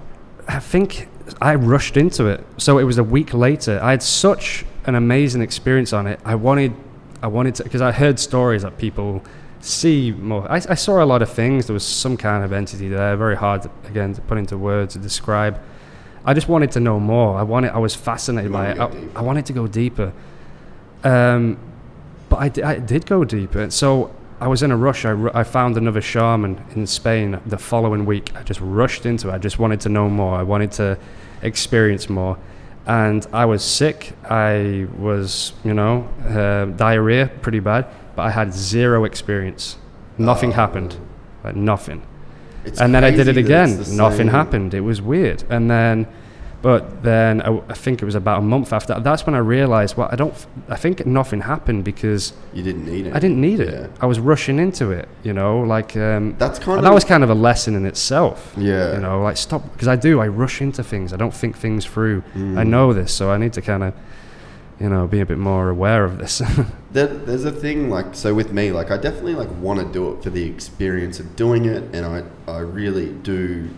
I 0.48 0.60
think 0.60 1.08
I 1.40 1.54
rushed 1.54 1.96
into 1.96 2.26
it. 2.26 2.44
So 2.56 2.78
it 2.78 2.84
was 2.84 2.98
a 2.98 3.04
week 3.04 3.34
later. 3.34 3.78
I 3.82 3.90
had 3.90 4.02
such 4.02 4.64
an 4.86 4.94
amazing 4.94 5.42
experience 5.42 5.92
on 5.92 6.06
it. 6.06 6.18
I 6.24 6.34
wanted, 6.34 6.74
I 7.22 7.26
wanted 7.26 7.54
to, 7.56 7.64
because 7.64 7.82
I 7.82 7.92
heard 7.92 8.18
stories 8.18 8.62
that 8.62 8.78
people 8.78 9.22
see 9.60 10.12
more. 10.12 10.50
I, 10.50 10.56
I 10.56 10.74
saw 10.74 11.02
a 11.02 11.06
lot 11.06 11.20
of 11.20 11.30
things. 11.30 11.66
There 11.66 11.74
was 11.74 11.84
some 11.84 12.16
kind 12.16 12.44
of 12.44 12.52
entity 12.52 12.88
there, 12.88 13.16
very 13.16 13.36
hard 13.36 13.62
to, 13.62 13.70
again 13.84 14.14
to 14.14 14.20
put 14.22 14.38
into 14.38 14.56
words 14.56 14.94
to 14.94 14.98
describe. 14.98 15.60
I 16.24 16.34
just 16.34 16.48
wanted 16.48 16.72
to 16.72 16.80
know 16.80 16.98
more. 16.98 17.38
I 17.38 17.42
wanted. 17.42 17.72
I 17.72 17.78
was 17.78 17.94
fascinated 17.94 18.52
by 18.52 18.72
it. 18.72 18.78
I. 18.78 18.90
I 19.16 19.22
wanted 19.22 19.46
to 19.46 19.52
go 19.52 19.66
deeper. 19.66 20.12
Um, 21.04 21.58
but 22.28 22.36
I, 22.36 22.70
I 22.70 22.78
did 22.78 23.06
go 23.06 23.24
deeper. 23.24 23.70
So 23.70 24.14
I 24.40 24.46
was 24.46 24.62
in 24.62 24.70
a 24.70 24.76
rush. 24.76 25.04
I, 25.04 25.12
I 25.34 25.42
found 25.42 25.76
another 25.76 26.00
shaman 26.00 26.64
in 26.74 26.86
Spain 26.86 27.40
the 27.44 27.58
following 27.58 28.06
week. 28.06 28.34
I 28.36 28.42
just 28.44 28.60
rushed 28.60 29.04
into 29.04 29.28
it. 29.30 29.32
I 29.32 29.38
just 29.38 29.58
wanted 29.58 29.80
to 29.80 29.88
know 29.88 30.08
more. 30.08 30.36
I 30.38 30.42
wanted 30.44 30.70
to 30.72 30.96
experience 31.42 32.08
more. 32.08 32.38
And 32.86 33.26
I 33.32 33.44
was 33.46 33.62
sick. 33.64 34.12
I 34.30 34.86
was, 34.96 35.52
you 35.64 35.74
know, 35.74 36.08
uh, 36.26 36.66
diarrhea, 36.76 37.30
pretty 37.42 37.58
bad. 37.60 37.86
But 38.14 38.22
I 38.22 38.30
had 38.30 38.54
zero 38.54 39.04
experience. 39.04 39.76
Nothing 40.18 40.50
Oh. 40.50 40.54
happened. 40.54 40.96
Like 41.44 41.54
nothing 41.56 42.02
It's 42.64 42.80
and 42.80 42.92
then 42.94 43.04
I 43.04 43.10
did 43.12 43.28
it 43.28 43.36
again. 43.36 43.76
the 43.82 43.92
Nothing 43.94 44.28
happened. 44.28 44.74
It 44.74 44.80
was 44.80 45.00
weird. 45.00 45.44
And 45.50 45.70
then, 45.70 46.06
but 46.60 47.04
then 47.04 47.40
I, 47.42 47.56
I 47.68 47.74
think 47.74 48.02
it 48.02 48.04
was 48.04 48.16
about 48.16 48.40
a 48.40 48.42
month 48.42 48.72
after. 48.72 48.98
That's 48.98 49.24
when 49.24 49.34
I 49.34 49.38
realized, 49.38 49.96
well, 49.96 50.08
I 50.10 50.16
don't. 50.16 50.34
I 50.68 50.76
think 50.76 51.06
nothing 51.06 51.42
happened 51.42 51.84
because 51.84 52.32
You 52.52 52.62
didn't 52.64 52.84
need 52.84 53.06
it. 53.06 53.14
I 53.14 53.20
didn't 53.20 53.40
need 53.40 53.60
it. 53.60 53.72
Yeah. 53.72 53.86
I 54.00 54.06
was 54.06 54.18
rushing 54.18 54.58
into 54.58 54.90
it. 54.90 55.08
You 55.22 55.32
know, 55.32 55.60
like 55.60 55.96
um, 55.96 56.34
That's 56.38 56.58
kind 56.58 56.78
and 56.78 56.78
of 56.78 56.84
that 56.84 56.94
was 56.94 57.04
kind 57.04 57.22
of 57.22 57.30
a 57.30 57.34
lesson 57.34 57.76
in 57.76 57.86
itself. 57.86 58.54
Yeah. 58.56 58.94
You 58.94 59.00
know, 59.00 59.22
like 59.22 59.36
stop 59.36 59.62
because 59.72 59.88
I 59.88 59.94
do. 59.94 60.20
I 60.20 60.26
rush 60.26 60.60
into 60.60 60.82
things. 60.82 61.12
I 61.12 61.16
don't 61.16 61.34
think 61.34 61.56
things 61.56 61.84
through. 61.84 62.22
Mm. 62.34 62.58
I 62.58 62.64
know 62.64 62.92
this, 62.92 63.14
so 63.14 63.30
I 63.30 63.38
need 63.38 63.52
to 63.52 63.62
kind 63.62 63.84
of, 63.84 63.94
you 64.80 64.88
know, 64.88 65.06
be 65.06 65.20
a 65.20 65.26
bit 65.26 65.38
more 65.38 65.70
aware 65.70 66.04
of 66.04 66.18
this. 66.18 66.42
There, 66.90 67.06
there's 67.06 67.44
a 67.44 67.52
thing 67.52 67.90
like 67.90 68.14
so 68.14 68.32
with 68.32 68.50
me 68.50 68.72
like 68.72 68.90
I 68.90 68.96
definitely 68.96 69.34
like 69.34 69.50
want 69.60 69.78
to 69.78 69.84
do 69.92 70.10
it 70.10 70.22
for 70.22 70.30
the 70.30 70.44
experience 70.48 71.20
of 71.20 71.36
doing 71.36 71.66
it 71.66 71.82
and 71.94 72.06
I 72.06 72.22
I 72.50 72.60
really 72.60 73.12
do 73.12 73.68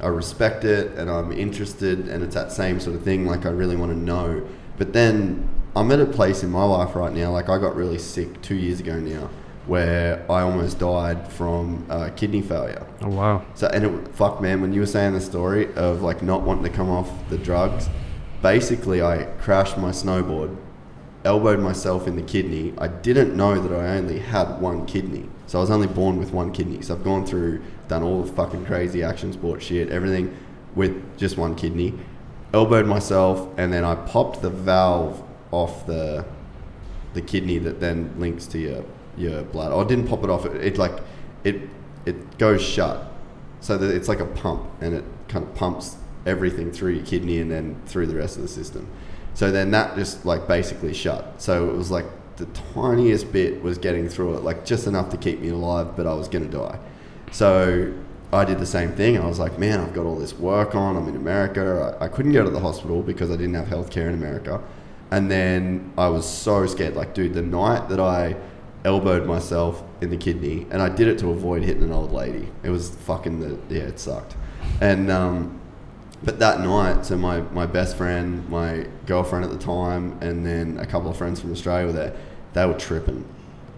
I 0.00 0.08
respect 0.08 0.64
it 0.64 0.96
and 0.98 1.10
I'm 1.10 1.32
interested 1.32 2.08
and 2.08 2.22
it's 2.22 2.34
that 2.34 2.52
same 2.52 2.80
sort 2.80 2.96
of 2.96 3.02
thing 3.02 3.26
like 3.26 3.46
I 3.46 3.50
really 3.50 3.76
want 3.76 3.92
to 3.92 3.98
know 3.98 4.46
but 4.76 4.92
then 4.92 5.48
I'm 5.74 5.90
at 5.90 6.00
a 6.00 6.06
place 6.06 6.42
in 6.42 6.50
my 6.50 6.64
life 6.64 6.94
right 6.94 7.12
now 7.12 7.30
like 7.30 7.48
I 7.48 7.58
got 7.58 7.76
really 7.76 7.98
sick 7.98 8.40
2 8.42 8.54
years 8.54 8.80
ago 8.80 8.98
now 8.98 9.30
where 9.66 10.24
I 10.30 10.42
almost 10.42 10.78
died 10.78 11.30
from 11.32 11.86
uh, 11.90 12.10
kidney 12.14 12.42
failure 12.42 12.86
oh 13.02 13.08
wow. 13.08 13.44
so 13.54 13.66
and 13.68 13.84
it 13.84 14.14
fuck 14.14 14.40
man 14.40 14.60
when 14.60 14.72
you 14.72 14.80
were 14.80 14.86
saying 14.86 15.14
the 15.14 15.20
story 15.20 15.72
of 15.74 16.02
like 16.02 16.22
not 16.22 16.42
wanting 16.42 16.64
to 16.64 16.70
come 16.70 16.90
off 16.90 17.10
the 17.30 17.38
drugs 17.38 17.88
basically 18.42 19.02
I 19.02 19.24
crashed 19.38 19.78
my 19.78 19.90
snowboard 19.90 20.56
elbowed 21.26 21.58
myself 21.58 22.06
in 22.06 22.16
the 22.16 22.22
kidney. 22.22 22.72
I 22.78 22.86
didn't 22.88 23.36
know 23.36 23.60
that 23.60 23.76
I 23.76 23.98
only 23.98 24.20
had 24.20 24.60
one 24.60 24.86
kidney. 24.86 25.28
So 25.46 25.58
I 25.58 25.60
was 25.60 25.70
only 25.70 25.88
born 25.88 26.18
with 26.18 26.32
one 26.32 26.52
kidney. 26.52 26.80
So 26.82 26.94
I've 26.94 27.04
gone 27.04 27.26
through, 27.26 27.62
done 27.88 28.02
all 28.02 28.22
the 28.22 28.32
fucking 28.32 28.66
crazy 28.66 29.02
action 29.02 29.32
sport 29.32 29.62
shit, 29.62 29.90
everything 29.90 30.36
with 30.74 31.18
just 31.18 31.36
one 31.36 31.54
kidney. 31.54 31.94
Elbowed 32.52 32.86
myself, 32.86 33.48
and 33.58 33.72
then 33.72 33.84
I 33.84 33.94
popped 33.94 34.42
the 34.42 34.50
valve 34.50 35.22
off 35.50 35.86
the 35.86 36.24
the 37.14 37.22
kidney 37.22 37.58
that 37.58 37.80
then 37.80 38.14
links 38.18 38.46
to 38.46 38.58
your 38.58 38.84
your 39.16 39.42
blood. 39.42 39.72
Oh, 39.72 39.80
I 39.80 39.84
didn't 39.86 40.06
pop 40.06 40.22
it 40.22 40.30
off. 40.30 40.46
It, 40.46 40.56
it 40.56 40.78
like 40.78 40.98
it 41.44 41.62
it 42.04 42.38
goes 42.38 42.62
shut, 42.62 43.10
so 43.60 43.76
that 43.76 43.94
it's 43.94 44.08
like 44.08 44.20
a 44.20 44.26
pump, 44.26 44.68
and 44.80 44.94
it 44.94 45.04
kind 45.28 45.44
of 45.44 45.54
pumps 45.54 45.96
everything 46.24 46.72
through 46.72 46.92
your 46.92 47.06
kidney 47.06 47.38
and 47.38 47.50
then 47.50 47.80
through 47.86 48.06
the 48.06 48.14
rest 48.16 48.36
of 48.36 48.42
the 48.42 48.48
system. 48.48 48.88
So 49.34 49.50
then 49.50 49.70
that 49.72 49.96
just 49.96 50.24
like 50.24 50.48
basically 50.48 50.94
shut. 50.94 51.40
So 51.40 51.68
it 51.68 51.76
was 51.76 51.90
like 51.90 52.06
the 52.36 52.46
tiniest 52.74 53.32
bit 53.32 53.62
was 53.62 53.78
getting 53.78 54.08
through 54.08 54.36
it, 54.36 54.42
like 54.42 54.64
just 54.64 54.86
enough 54.86 55.10
to 55.10 55.16
keep 55.16 55.40
me 55.40 55.48
alive, 55.48 55.96
but 55.96 56.06
I 56.06 56.14
was 56.14 56.28
gonna 56.28 56.46
die. 56.46 56.78
So 57.32 57.92
I 58.32 58.44
did 58.44 58.58
the 58.58 58.66
same 58.66 58.92
thing. 58.92 59.18
I 59.18 59.26
was 59.26 59.38
like, 59.38 59.58
man, 59.58 59.80
I've 59.80 59.92
got 59.94 60.06
all 60.06 60.16
this 60.16 60.34
work 60.34 60.74
on. 60.74 60.96
I'm 60.96 61.08
in 61.08 61.16
America. 61.16 61.96
I, 62.00 62.04
I 62.04 62.08
couldn't 62.08 62.32
go 62.32 62.44
to 62.44 62.50
the 62.50 62.60
hospital 62.60 63.02
because 63.02 63.30
I 63.30 63.36
didn't 63.36 63.54
have 63.54 63.68
healthcare 63.68 64.08
in 64.08 64.14
America. 64.14 64.62
And 65.10 65.30
then 65.30 65.92
I 65.96 66.08
was 66.08 66.28
so 66.28 66.66
scared. 66.66 66.96
Like, 66.96 67.14
dude, 67.14 67.34
the 67.34 67.42
night 67.42 67.88
that 67.88 68.00
I 68.00 68.36
elbowed 68.84 69.26
myself 69.26 69.82
in 70.00 70.10
the 70.10 70.16
kidney, 70.16 70.66
and 70.70 70.80
I 70.82 70.88
did 70.88 71.08
it 71.08 71.18
to 71.18 71.30
avoid 71.30 71.62
hitting 71.62 71.82
an 71.82 71.92
old 71.92 72.12
lady. 72.12 72.48
It 72.62 72.70
was 72.70 72.90
fucking 72.90 73.40
the 73.40 73.74
yeah, 73.74 73.82
it 73.82 73.98
sucked. 74.00 74.36
And 74.80 75.10
um, 75.10 75.60
but 76.22 76.38
that 76.38 76.60
night, 76.60 77.04
so 77.04 77.16
my, 77.16 77.40
my 77.52 77.66
best 77.66 77.96
friend, 77.96 78.48
my 78.48 78.86
girlfriend 79.06 79.44
at 79.44 79.50
the 79.50 79.58
time, 79.58 80.18
and 80.20 80.44
then 80.46 80.78
a 80.78 80.86
couple 80.86 81.10
of 81.10 81.16
friends 81.16 81.40
from 81.40 81.52
Australia 81.52 81.86
were 81.86 81.92
there. 81.92 82.16
They 82.54 82.64
were 82.66 82.74
tripping. 82.74 83.24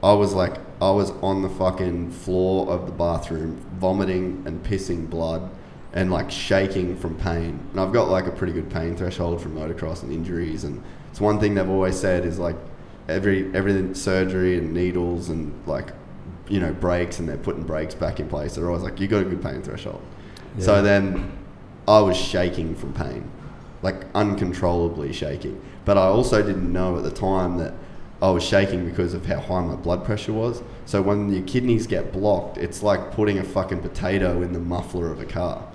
I 0.03 0.13
was 0.13 0.35
like, 0.35 0.57
I 0.81 0.91
was 0.91 1.11
on 1.23 1.43
the 1.43 1.49
fucking 1.49 2.11
floor 2.11 2.69
of 2.69 2.87
the 2.87 2.93
bathroom, 2.93 3.57
vomiting 3.79 4.45
and 4.47 4.63
pissing 4.65 5.11
blood, 5.11 5.51
and 5.93 6.11
like 6.11 6.31
shaking 6.31 6.97
from 6.97 7.17
pain. 7.17 7.59
And 7.73 7.81
I've 7.81 7.93
got 7.93 8.09
like 8.11 8.27
a 8.27 8.31
pretty 8.31 8.53
good 8.53 8.71
pain 8.71 8.97
threshold 8.97 9.41
from 9.41 9.57
motocross 9.57 10.03
and 10.03 10.13
injuries. 10.13 10.65
And 10.65 10.83
it's 11.11 11.21
one 11.21 11.41
thing 11.41 11.55
they've 11.55 11.69
always 11.69 11.99
said 11.99 12.25
is 12.25 12.39
like 12.39 12.57
every 13.09 13.53
everything 13.55 13.95
surgery 13.95 14.59
and 14.59 14.73
needles 14.73 15.31
and 15.31 15.53
like 15.67 15.89
you 16.49 16.61
know 16.61 16.73
brakes, 16.73 17.19
and 17.19 17.29
they're 17.29 17.37
putting 17.37 17.65
brakes 17.65 17.95
back 17.95 18.21
in 18.21 18.29
place. 18.29 18.55
They're 18.55 18.69
always 18.69 18.85
like, 18.85 19.01
you 19.01 19.09
got 19.09 19.23
a 19.23 19.25
good 19.25 19.43
pain 19.43 19.63
threshold. 19.63 20.03
So 20.59 20.83
then 20.83 21.39
I 21.87 22.01
was 22.01 22.17
shaking 22.17 22.75
from 22.75 22.93
pain, 22.93 23.31
like 23.83 24.07
uncontrollably 24.15 25.13
shaking. 25.13 25.61
But 25.85 25.97
I 25.97 26.07
also 26.07 26.43
didn't 26.43 26.73
know 26.73 26.97
at 26.97 27.05
the 27.05 27.11
time 27.13 27.59
that 27.59 27.75
I 28.21 28.31
was 28.31 28.43
shaking 28.43 28.85
because 28.85 29.15
of 29.15 29.27
how 29.27 29.39
high 29.39 29.61
my 29.61 29.77
blood 29.77 30.05
pressure 30.05 30.33
was. 30.33 30.63
So 30.87 31.01
when 31.01 31.33
your 31.33 31.43
kidneys 31.43 31.87
get 31.87 32.13
blocked, 32.13 32.59
it's 32.59 32.83
like 32.83 33.13
putting 33.13 33.39
a 33.39 33.45
fucking 33.45 33.81
potato 33.81 34.43
in 34.43 34.53
the 34.53 34.59
muffler 34.59 35.13
of 35.13 35.21
a 35.21 35.25
car. 35.25 35.67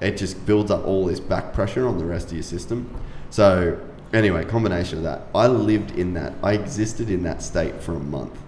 It 0.00 0.18
just 0.18 0.44
builds 0.44 0.70
up 0.70 0.84
all 0.84 1.06
this 1.06 1.20
back 1.20 1.54
pressure 1.54 1.88
on 1.88 1.96
the 1.96 2.04
rest 2.04 2.26
of 2.26 2.34
your 2.34 2.42
system. 2.42 2.94
So 3.30 3.80
anyway, 4.12 4.44
combination 4.44 4.98
of 4.98 5.04
that. 5.04 5.22
I 5.34 5.46
lived 5.46 5.92
in 5.92 6.12
that. 6.14 6.34
I 6.42 6.52
existed 6.52 7.08
in 7.08 7.22
that 7.22 7.42
state 7.42 7.80
for 7.80 7.94
a 7.94 8.00
month. 8.00 8.38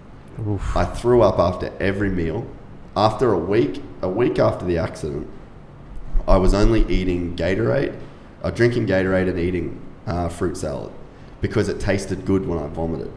Oof. 0.47 0.77
I 0.77 0.85
threw 0.85 1.23
up 1.23 1.39
after 1.39 1.73
every 1.79 2.09
meal. 2.09 2.47
After 2.95 3.33
a 3.33 3.39
week, 3.39 3.81
a 4.01 4.09
week 4.09 4.37
after 4.37 4.65
the 4.65 4.77
accident, 4.77 5.27
I 6.27 6.37
was 6.37 6.53
only 6.53 6.85
eating 6.87 7.35
Gatorade, 7.35 7.99
uh, 8.43 8.51
drinking 8.51 8.85
Gatorade 8.85 9.29
and 9.29 9.39
eating 9.39 9.81
uh, 10.05 10.29
fruit 10.29 10.55
salad 10.55 10.91
because 11.41 11.69
it 11.69 11.79
tasted 11.79 12.25
good 12.25 12.45
when 12.45 12.59
I 12.59 12.67
vomited. 12.67 13.11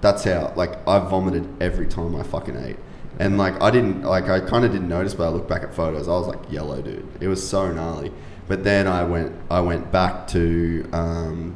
That's 0.00 0.24
how, 0.24 0.52
like, 0.56 0.86
I 0.88 0.98
vomited 0.98 1.46
every 1.60 1.86
time 1.86 2.16
I 2.16 2.22
fucking 2.22 2.56
ate. 2.56 2.76
And, 3.18 3.36
like, 3.36 3.60
I 3.60 3.70
didn't, 3.70 4.02
like, 4.02 4.28
I 4.28 4.40
kind 4.40 4.64
of 4.64 4.72
didn't 4.72 4.88
notice, 4.88 5.14
but 5.14 5.24
I 5.24 5.28
looked 5.28 5.48
back 5.48 5.62
at 5.62 5.74
photos. 5.74 6.08
I 6.08 6.12
was 6.12 6.26
like, 6.26 6.50
yellow, 6.50 6.80
dude. 6.80 7.06
It 7.20 7.28
was 7.28 7.46
so 7.46 7.70
gnarly. 7.70 8.12
But 8.48 8.64
then 8.64 8.86
I 8.86 9.04
went, 9.04 9.36
I 9.50 9.60
went 9.60 9.92
back 9.92 10.26
to, 10.28 10.88
um, 10.92 11.54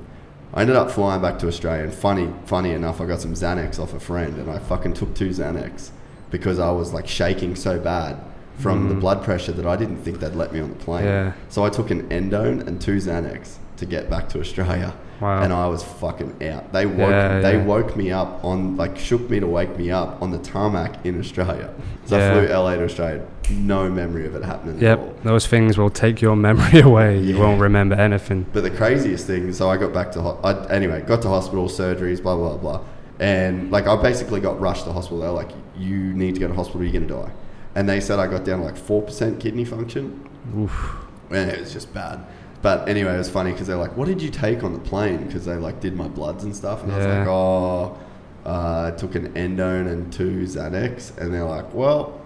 I 0.53 0.61
ended 0.61 0.77
up 0.77 0.91
flying 0.91 1.23
back 1.23 1.39
to 1.41 1.49
Australia. 1.49 1.85
And 1.85 1.95
funny, 1.95 2.33
funny 2.45 2.73
enough, 2.73 3.01
I 3.01 3.07
got 3.07 3.21
some 3.21 3.33
Xanax 3.33 3.79
off 3.79 3.95
a 3.95 4.01
friend, 4.01 4.39
and 4.39 4.51
I 4.51 4.59
fucking 4.59 4.93
took 4.93 5.15
two 5.15 5.31
Xanax 5.31 5.91
because 6.31 6.59
I 6.59 6.71
was 6.71 6.93
like 6.93 7.09
shaking 7.09 7.57
so 7.57 7.79
bad 7.81 8.21
from 8.59 8.89
the 8.89 8.95
blood 8.95 9.25
pressure 9.25 9.53
that 9.53 9.67
I 9.67 9.75
didn't 9.75 9.99
think 9.99 10.21
they'd 10.21 10.35
let 10.35 10.53
me 10.53 10.61
on 10.61 10.71
the 10.71 10.77
plane. 10.77 11.05
Yeah. 11.05 11.33
So 11.49 11.65
I 11.65 11.71
took 11.71 11.91
an 11.91 12.09
endone 12.09 12.67
and 12.67 12.81
two 12.81 12.97
Xanax 12.97 13.57
to 13.79 13.87
get 13.87 14.09
back 14.09 14.29
to 14.31 14.41
Australia. 14.41 14.95
Wow. 15.21 15.43
And 15.43 15.53
I 15.53 15.69
was 15.69 15.83
fucking 15.83 16.43
out. 16.49 16.73
They 16.73 16.87
woke 16.87 17.11
Yeah, 17.11 17.41
they 17.41 17.57
yeah. 17.57 17.65
woke 17.65 17.97
me 17.97 18.11
up 18.11 18.45
on 18.45 18.77
like 18.77 18.99
shook 18.99 19.29
me 19.31 19.41
to 19.41 19.47
wake 19.47 19.77
me 19.79 19.91
up 19.91 20.21
on 20.21 20.31
the 20.31 20.39
tarmac 20.39 21.05
in 21.07 21.19
Australia. 21.21 21.73
So 22.07 22.19
Yeah. 22.19 22.31
I 22.31 22.33
flew 22.47 22.49
LA 22.55 22.75
to 22.77 22.85
Australia. 22.85 23.27
No 23.51 23.89
memory 23.91 24.27
of 24.27 24.35
it 24.35 24.43
happening 24.43 24.83
at 24.83 24.99
all. 24.99 25.07
Yep, 25.07 25.23
those 25.23 25.47
things 25.47 25.77
will 25.79 25.91
take 25.91 26.21
your 26.23 26.35
memory 26.35 26.81
away. 26.91 27.19
You 27.21 27.39
won't 27.39 27.61
remember 27.61 27.95
anything. 27.95 28.47
But 28.53 28.63
the 28.63 28.71
craziest 28.71 29.27
thing, 29.27 29.53
so 29.53 29.69
I 29.71 29.77
got 29.77 29.93
back 29.93 30.13
to 30.13 30.21
ho- 30.23 30.41
I, 30.43 30.67
anyway, 30.73 31.03
got 31.03 31.23
to 31.23 31.29
hospital, 31.29 31.69
surgeries, 31.69 32.23
blah 32.23 32.37
blah 32.37 32.57
blah, 32.57 32.81
and 33.21 33.71
like 33.71 33.87
I 33.87 34.01
basically 34.01 34.41
got 34.41 34.59
rushed 34.61 34.85
to 34.85 34.93
hospital. 34.93 35.21
They're 35.21 35.31
like, 35.31 35.51
you 35.77 35.97
need 36.15 36.35
to 36.35 36.41
go 36.41 36.49
to 36.49 36.55
hospital, 36.55 36.83
you're 36.85 36.93
gonna 37.01 37.23
die, 37.27 37.33
and 37.75 37.89
they 37.89 38.01
said 38.01 38.19
I 38.19 38.27
got 38.27 38.45
down 38.45 38.61
to 38.61 38.65
like 38.65 38.77
four 38.77 39.03
percent 39.03 39.39
kidney 39.41 39.65
function, 39.67 40.27
Oof. 40.57 40.97
and 41.31 41.51
it 41.51 41.61
was 41.61 41.73
just 41.73 41.93
bad. 41.93 42.21
But 42.65 42.89
anyway, 42.89 43.13
it 43.13 43.19
was 43.19 43.29
funny 43.29 43.53
because 43.53 43.67
they're 43.67 43.77
like, 43.77 43.95
what 43.95 44.09
did 44.09 44.23
you 44.23 44.31
take 44.31 44.65
on 44.65 44.73
the 44.73 44.79
plane? 44.79 45.27
Because 45.27 45.45
they 45.45 45.57
like 45.57 45.81
did 45.81 45.95
my 45.95 46.09
bloods 46.09 46.45
and 46.45 46.57
stuff, 46.57 46.83
and 46.83 46.91
I 46.91 46.97
was 46.97 47.07
like, 47.07 47.27
oh, 47.29 47.99
uh, 48.47 48.91
I 48.91 48.97
took 48.97 49.17
an 49.17 49.35
endone 49.35 49.87
and 49.87 50.11
two 50.11 50.45
Xanax, 50.45 51.15
and 51.19 51.35
they're 51.35 51.45
like, 51.45 51.75
well, 51.75 52.23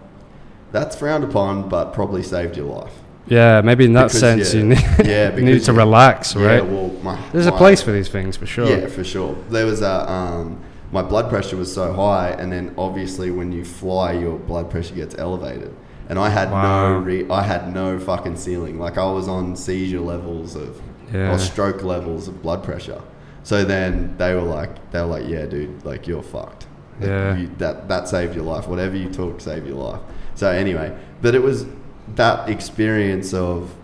that's 0.70 0.94
frowned 0.94 1.24
upon, 1.24 1.68
but 1.68 1.92
probably 1.92 2.22
saved 2.22 2.56
your 2.56 2.66
life. 2.66 2.92
Yeah, 3.26 3.62
maybe 3.62 3.84
in 3.84 3.94
that 3.94 4.12
Because, 4.12 4.20
sense 4.20 4.54
yeah, 4.54 4.60
you 4.62 4.66
need, 4.68 4.78
yeah, 5.04 5.36
you 5.36 5.42
need 5.42 5.64
to 5.64 5.72
yeah, 5.72 5.76
relax, 5.76 6.36
Yeah, 6.36 6.46
right? 6.46 6.64
well, 6.64 6.90
my, 7.02 7.20
There's 7.32 7.46
a 7.46 7.52
place 7.52 7.82
for 7.82 7.90
these 7.90 8.08
things 8.08 8.36
for 8.36 8.46
sure. 8.46 8.68
Yeah, 8.68 8.86
for 8.86 9.02
sure. 9.02 9.36
There 9.50 9.66
was 9.66 9.82
a 9.82 10.08
um, 10.08 10.62
my 10.92 11.02
blood 11.02 11.28
pressure 11.30 11.56
was 11.56 11.74
so 11.74 11.92
high, 11.92 12.30
and 12.30 12.52
then 12.52 12.76
obviously 12.78 13.32
when 13.32 13.50
you 13.50 13.64
fly, 13.64 14.12
your 14.12 14.38
blood 14.38 14.70
pressure 14.70 14.94
gets 14.94 15.16
elevated, 15.18 15.74
and 16.08 16.18
I 16.18 16.28
had 16.30 16.50
Wow. 16.50 16.98
no 16.98 16.98
re- 17.04 17.26
I 17.30 17.42
had 17.42 17.72
no 17.74 17.98
fucking 17.98 18.36
ceiling. 18.36 18.78
Like 18.78 18.96
I 18.98 19.10
was 19.10 19.28
on 19.28 19.56
seizure 19.56 20.00
levels 20.00 20.56
of 20.56 20.80
Yeah. 21.12 21.32
or 21.34 21.38
stroke 21.38 21.82
levels 21.82 22.28
of 22.28 22.42
blood 22.42 22.62
pressure. 22.62 23.00
So 23.42 23.64
then 23.64 24.14
they 24.18 24.34
were 24.34 24.42
like, 24.42 24.90
they 24.90 25.00
were 25.00 25.06
like, 25.06 25.28
yeah, 25.28 25.46
dude, 25.46 25.84
like 25.84 26.06
you're 26.06 26.22
fucked. 26.22 26.66
Yeah. 27.00 27.36
you- 27.36 27.50
that 27.58 27.88
that 27.88 28.08
saved 28.08 28.34
your 28.34 28.44
life. 28.44 28.66
Whatever 28.68 28.96
you 28.96 29.08
took 29.08 29.40
saved 29.40 29.66
your 29.66 29.76
life. 29.76 30.00
So 30.34 30.50
anyway, 30.50 30.92
but 31.22 31.34
it 31.34 31.42
was 31.42 31.66
that 32.16 32.48
experience 32.48 33.32
of 33.34 33.74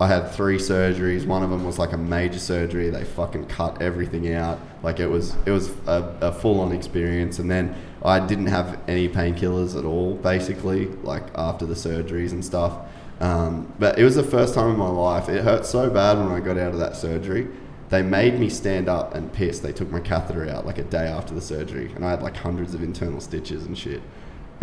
I 0.00 0.06
had 0.08 0.30
three 0.30 0.56
surgeries. 0.56 1.26
One 1.26 1.42
of 1.42 1.50
them 1.50 1.64
was 1.66 1.78
like 1.78 1.92
a 1.92 1.98
major 1.98 2.38
surgery. 2.38 2.88
They 2.88 3.04
fucking 3.04 3.44
cut 3.46 3.82
everything 3.82 4.32
out. 4.32 4.58
Like 4.82 4.98
it 4.98 5.08
was, 5.08 5.36
it 5.44 5.50
was 5.50 5.70
a, 5.86 6.02
a 6.22 6.32
full-on 6.32 6.72
experience. 6.72 7.38
And 7.38 7.50
then 7.50 7.74
I 8.02 8.20
didn't 8.26 8.46
have 8.46 8.78
any 8.88 9.08
painkillers 9.08 9.78
at 9.78 9.84
all, 9.84 10.14
basically, 10.14 10.86
like 11.02 11.24
after 11.34 11.66
the 11.66 11.74
surgeries 11.74 12.32
and 12.32 12.44
stuff. 12.44 12.72
Um, 13.20 13.72
but 13.78 13.98
it 13.98 14.04
was 14.04 14.14
the 14.14 14.22
first 14.22 14.54
time 14.54 14.70
in 14.70 14.76
my 14.78 14.88
life. 14.88 15.28
It 15.28 15.44
hurt 15.44 15.66
so 15.66 15.90
bad 15.90 16.16
when 16.18 16.28
I 16.28 16.40
got 16.40 16.56
out 16.56 16.72
of 16.72 16.78
that 16.78 16.96
surgery. 16.96 17.48
They 17.90 18.02
made 18.02 18.38
me 18.38 18.48
stand 18.48 18.88
up 18.88 19.14
and 19.14 19.30
piss. 19.32 19.58
They 19.58 19.72
took 19.72 19.90
my 19.90 20.00
catheter 20.00 20.48
out 20.48 20.64
like 20.64 20.78
a 20.78 20.84
day 20.84 21.06
after 21.08 21.34
the 21.34 21.40
surgery, 21.42 21.92
and 21.94 22.04
I 22.04 22.10
had 22.10 22.22
like 22.22 22.36
hundreds 22.36 22.72
of 22.74 22.82
internal 22.82 23.20
stitches 23.20 23.66
and 23.66 23.76
shit 23.76 24.00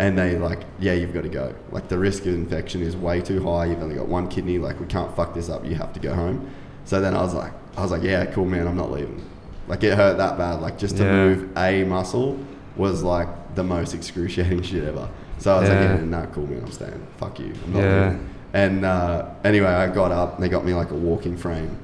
and 0.00 0.16
they 0.16 0.38
like, 0.38 0.60
yeah, 0.78 0.92
you've 0.92 1.12
got 1.12 1.22
to 1.24 1.28
go. 1.28 1.52
Like 1.72 1.88
the 1.88 1.98
risk 1.98 2.22
of 2.26 2.32
infection 2.34 2.82
is 2.82 2.96
way 2.96 3.20
too 3.20 3.42
high. 3.42 3.64
You've 3.66 3.82
only 3.82 3.96
got 3.96 4.06
one 4.06 4.28
kidney. 4.28 4.56
Like 4.58 4.78
we 4.78 4.86
can't 4.86 5.14
fuck 5.16 5.34
this 5.34 5.48
up. 5.48 5.64
You 5.64 5.74
have 5.74 5.92
to 5.94 5.98
go 6.00 6.14
home. 6.14 6.54
So 6.84 7.00
then 7.00 7.16
I 7.16 7.20
was 7.22 7.34
like, 7.34 7.52
I 7.76 7.82
was 7.82 7.90
like, 7.90 8.04
yeah, 8.04 8.24
cool, 8.26 8.44
man. 8.44 8.68
I'm 8.68 8.76
not 8.76 8.92
leaving. 8.92 9.28
Like 9.66 9.82
it 9.82 9.96
hurt 9.96 10.16
that 10.18 10.38
bad. 10.38 10.60
Like 10.60 10.78
just 10.78 10.96
to 10.98 11.02
Yeah. 11.02 11.12
move 11.12 11.58
a 11.58 11.82
muscle 11.82 12.38
was 12.78 13.02
like 13.02 13.28
the 13.54 13.64
most 13.64 13.92
excruciating 13.94 14.62
shit 14.70 14.84
ever. 14.84 15.08
So 15.38 15.54
I 15.54 15.60
was 15.60 15.68
Yeah. 15.68 15.74
like, 15.74 15.84
yeah, 16.00 16.04
nah, 16.04 16.26
cool, 16.26 16.46
man. 16.46 16.62
I'm 16.64 16.72
staying. 16.72 17.06
Fuck 17.18 17.38
you. 17.40 17.52
I'm 17.64 17.72
not 17.72 17.80
Yeah. 17.82 18.04
leaving. 18.04 18.28
And 18.54 18.84
uh, 18.84 19.26
anyway, 19.44 19.68
I 19.68 19.88
got 19.92 20.10
up. 20.10 20.34
and 20.36 20.42
They 20.42 20.48
got 20.48 20.64
me 20.64 20.72
like 20.74 20.90
a 20.90 20.94
walking 20.94 21.36
frame, 21.36 21.76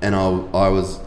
and 0.00 0.14
I 0.14 0.22
I 0.54 0.68
was 0.68 1.00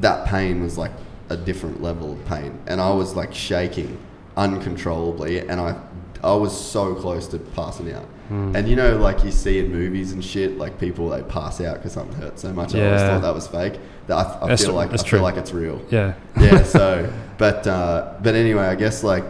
that 0.00 0.26
pain 0.26 0.62
was 0.62 0.76
like 0.76 0.90
a 1.28 1.36
different 1.36 1.80
level 1.82 2.12
of 2.12 2.24
pain, 2.26 2.58
and 2.66 2.80
I 2.80 2.90
was 2.92 3.14
like 3.14 3.32
shaking 3.32 3.96
uncontrollably, 4.36 5.40
and 5.48 5.60
I 5.60 5.76
I 6.24 6.34
was 6.34 6.52
so 6.58 6.94
close 6.94 7.26
to 7.28 7.38
passing 7.38 7.92
out. 7.92 8.06
Hmm. 8.28 8.54
And 8.56 8.68
you 8.68 8.76
know, 8.76 8.96
like 8.98 9.24
you 9.24 9.30
see 9.30 9.58
in 9.58 9.72
movies 9.72 10.12
and 10.12 10.24
shit, 10.24 10.56
like 10.58 10.78
people 10.78 11.08
they 11.10 11.22
pass 11.22 11.60
out 11.60 11.76
because 11.76 11.92
something 11.92 12.16
hurt 12.20 12.38
so 12.38 12.52
much. 12.52 12.74
I 12.74 12.84
always 12.86 13.00
thought 13.02 13.22
that 13.22 13.34
was 13.34 13.46
fake. 13.48 13.78
That 14.06 14.16
I, 14.16 14.22
I 14.22 14.40
That's- 14.40 14.64
feel 14.64 14.74
like 14.74 14.88
I 14.90 14.96
feel 14.96 15.04
true. 15.04 15.18
like 15.20 15.36
it's 15.36 15.52
real 15.52 15.80
Yeah. 15.90 16.14
yeah 16.40 16.62
so 16.64 17.12
but 17.38 17.66
uh, 17.66 18.14
but 18.20 18.34
anyway 18.34 18.64
i 18.64 18.74
guess 18.74 19.04
like 19.04 19.24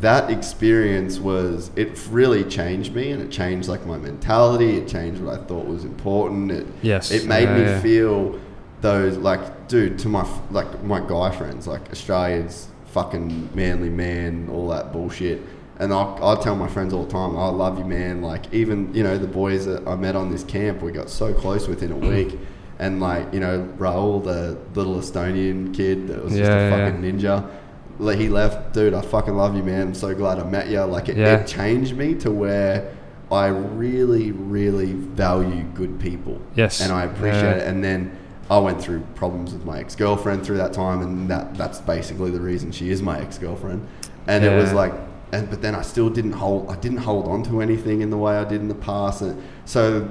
that 0.00 0.30
experience 0.30 1.18
was 1.18 1.70
it 1.76 1.98
really 2.10 2.42
changed 2.44 2.94
me 2.94 3.10
and 3.10 3.22
it 3.22 3.30
changed 3.30 3.68
like 3.68 3.84
my 3.86 3.98
mentality 3.98 4.76
it 4.78 4.88
changed 4.88 5.20
what 5.22 5.38
i 5.38 5.42
thought 5.44 5.66
was 5.66 5.84
important 5.84 6.50
it 6.50 6.66
Yes. 6.82 7.10
it 7.10 7.26
made 7.26 7.44
Yeah, 7.44 7.54
me 7.58 7.62
yeah. 7.62 7.80
feel 7.80 8.40
those 8.80 9.16
like 9.18 9.68
dude 9.68 9.98
to 10.00 10.08
my 10.08 10.26
like 10.50 10.82
my 10.82 11.00
guy 11.00 11.30
friends 11.36 11.66
like 11.66 11.90
australia's 11.90 12.68
fucking 12.86 13.50
manly 13.54 13.90
man 13.90 14.48
all 14.50 14.68
that 14.68 14.92
bullshit 14.92 15.42
and 15.78 15.92
I'll, 15.92 16.18
I'll 16.22 16.38
tell 16.42 16.56
my 16.56 16.68
friends 16.68 16.94
all 16.94 17.04
the 17.04 17.12
time 17.12 17.36
i 17.36 17.48
love 17.48 17.78
you 17.78 17.84
man 17.84 18.22
like 18.22 18.52
even 18.52 18.94
you 18.94 19.02
know 19.02 19.18
the 19.18 19.26
boys 19.26 19.66
that 19.66 19.86
i 19.86 19.94
met 19.94 20.16
on 20.16 20.30
this 20.30 20.42
camp 20.44 20.80
we 20.82 20.90
got 20.92 21.10
so 21.10 21.34
close 21.34 21.68
within 21.68 21.92
a 21.92 21.96
week 21.96 22.38
and 22.78 23.00
like 23.00 23.32
you 23.32 23.40
know 23.40 23.68
Raul, 23.78 24.22
the 24.22 24.58
little 24.78 24.96
Estonian 24.96 25.74
kid 25.74 26.08
that 26.08 26.22
was 26.22 26.34
just 26.34 26.50
a 26.50 26.54
yeah. 26.54 26.70
fucking 26.70 27.00
ninja. 27.02 27.50
Like 27.98 28.18
he 28.18 28.28
left, 28.28 28.74
dude. 28.74 28.92
I 28.92 29.00
fucking 29.00 29.34
love 29.34 29.56
you, 29.56 29.62
man. 29.62 29.88
I'm 29.88 29.94
so 29.94 30.14
glad 30.14 30.38
I 30.38 30.44
met 30.44 30.68
you. 30.68 30.82
Like 30.82 31.08
it, 31.08 31.16
Yeah. 31.16 31.36
it 31.36 31.46
changed 31.46 31.96
me 31.96 32.14
to 32.16 32.30
where 32.30 32.94
I 33.32 33.46
really, 33.46 34.32
really 34.32 34.92
value 34.92 35.62
good 35.74 35.98
people. 35.98 36.40
Yes. 36.54 36.80
and 36.82 36.92
I 36.92 37.04
appreciate 37.04 37.42
Yeah. 37.42 37.62
it. 37.62 37.68
And 37.68 37.82
then 37.82 38.18
I 38.50 38.58
went 38.58 38.80
through 38.80 39.00
problems 39.14 39.54
with 39.54 39.64
my 39.64 39.80
ex 39.80 39.96
girlfriend 39.96 40.44
through 40.44 40.58
that 40.58 40.74
time, 40.74 41.00
and 41.00 41.30
that 41.30 41.56
that's 41.56 41.78
basically 41.80 42.30
the 42.30 42.40
reason 42.40 42.70
she 42.70 42.90
is 42.90 43.00
my 43.02 43.18
ex 43.20 43.38
girlfriend. 43.38 43.86
And 44.26 44.44
it 44.44 44.54
was 44.54 44.72
like, 44.74 44.92
and 45.32 45.50
but 45.50 45.62
then 45.62 45.74
I 45.74 45.82
still 45.82 46.08
didn't 46.10 46.32
hold. 46.32 46.70
I 46.70 46.76
didn't 46.76 46.98
hold 46.98 47.26
on 47.26 47.42
to 47.44 47.60
anything 47.60 48.00
in 48.00 48.10
the 48.10 48.16
way 48.16 48.36
I 48.36 48.44
did 48.44 48.60
in 48.60 48.68
the 48.68 48.74
past. 48.74 49.22
And 49.22 49.42
so 49.64 50.08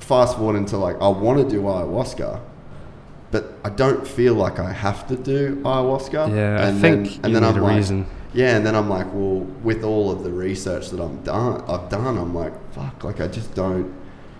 fast 0.00 0.36
forward 0.36 0.56
into 0.56 0.76
like 0.76 0.96
I 1.00 1.08
want 1.08 1.38
to 1.38 1.48
do 1.48 1.62
ayahuasca, 1.62 2.40
but 3.30 3.54
I 3.64 3.70
don't 3.70 4.06
feel 4.06 4.34
like 4.34 4.58
I 4.58 4.72
have 4.72 5.06
to 5.08 5.16
do 5.16 5.56
ayahuasca. 5.64 6.34
Yeah, 6.34 6.60
I 6.64 6.68
and 6.68 6.80
think 6.80 7.08
then, 7.08 7.20
and 7.24 7.34
then 7.36 7.44
I'm 7.44 7.56
a 7.56 7.62
like, 7.62 7.76
reason. 7.76 8.06
yeah, 8.34 8.56
and 8.56 8.64
then 8.66 8.74
I'm 8.74 8.88
like, 8.88 9.06
well, 9.12 9.40
with 9.62 9.82
all 9.84 10.10
of 10.10 10.22
the 10.22 10.30
research 10.32 10.90
that 10.90 11.00
I'm 11.00 11.22
done, 11.22 11.62
I've 11.68 11.88
done, 11.88 12.18
I'm 12.18 12.34
like, 12.34 12.52
fuck, 12.72 13.04
like 13.04 13.20
I 13.20 13.28
just 13.28 13.54
don't, 13.54 13.92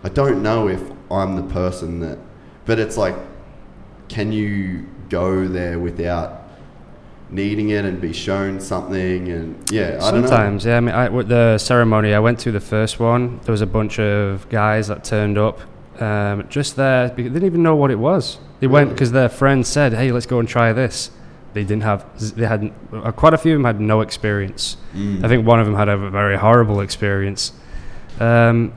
I 0.05 0.09
don't 0.11 0.43
know 0.43 0.69
if 0.69 0.83
I'm 1.11 1.37
the 1.37 1.43
person 1.55 2.01
that, 2.01 2.19
but 2.65 2.79
it's 2.79 2.97
like, 2.97 3.15
can 4.09 4.31
you 4.33 4.87
go 5.09 5.47
there 5.49 5.79
without 5.79 6.46
needing 7.31 7.71
it 7.71 7.85
and 7.85 8.01
be 8.01 8.13
shown 8.13 8.61
something 8.61 9.29
and 9.29 9.71
yeah, 9.71 9.99
I 10.01 10.11
don't 10.11 10.23
know. 10.23 10.29
Sometimes, 10.29 10.65
yeah. 10.65 10.77
I 10.77 10.81
mean, 10.81 10.95
I, 10.95 11.09
with 11.09 11.29
the 11.29 11.59
ceremony 11.59 12.15
I 12.15 12.19
went 12.19 12.39
to, 12.41 12.53
the 12.53 12.61
first 12.61 13.01
one, 13.01 13.41
there 13.45 13.53
was 13.53 13.63
a 13.63 13.67
bunch 13.67 13.99
of 13.99 14.49
guys 14.49 14.89
that 14.89 15.05
turned 15.05 15.39
up, 15.39 15.61
um, 16.01 16.49
just 16.49 16.77
there. 16.77 17.09
Because 17.09 17.33
they 17.33 17.41
didn't 17.41 17.47
even 17.47 17.63
know 17.63 17.77
what 17.77 17.91
it 17.91 17.99
was. 17.99 18.39
They 18.61 18.67
went 18.67 18.91
because 18.91 19.13
their 19.13 19.29
friend 19.29 19.67
said, 19.67 19.93
"Hey, 19.93 20.13
let's 20.13 20.27
go 20.27 20.39
and 20.39 20.49
try 20.49 20.73
this." 20.73 21.11
They 21.53 21.65
didn't 21.65 21.83
have. 21.83 22.05
They 22.37 22.47
had 22.47 22.73
uh, 22.93 23.13
quite 23.13 23.35
a 23.35 23.39
few 23.39 23.53
of 23.53 23.59
them 23.59 23.65
had 23.65 23.81
no 23.81 24.01
experience. 24.01 24.77
Mm. 24.95 25.25
I 25.25 25.29
think 25.29 25.47
one 25.47 25.61
of 25.61 25.67
them 25.67 25.75
had 25.75 25.89
a 25.89 25.97
very 25.97 26.37
horrible 26.37 26.81
experience. 26.81 27.53
Um, 28.19 28.73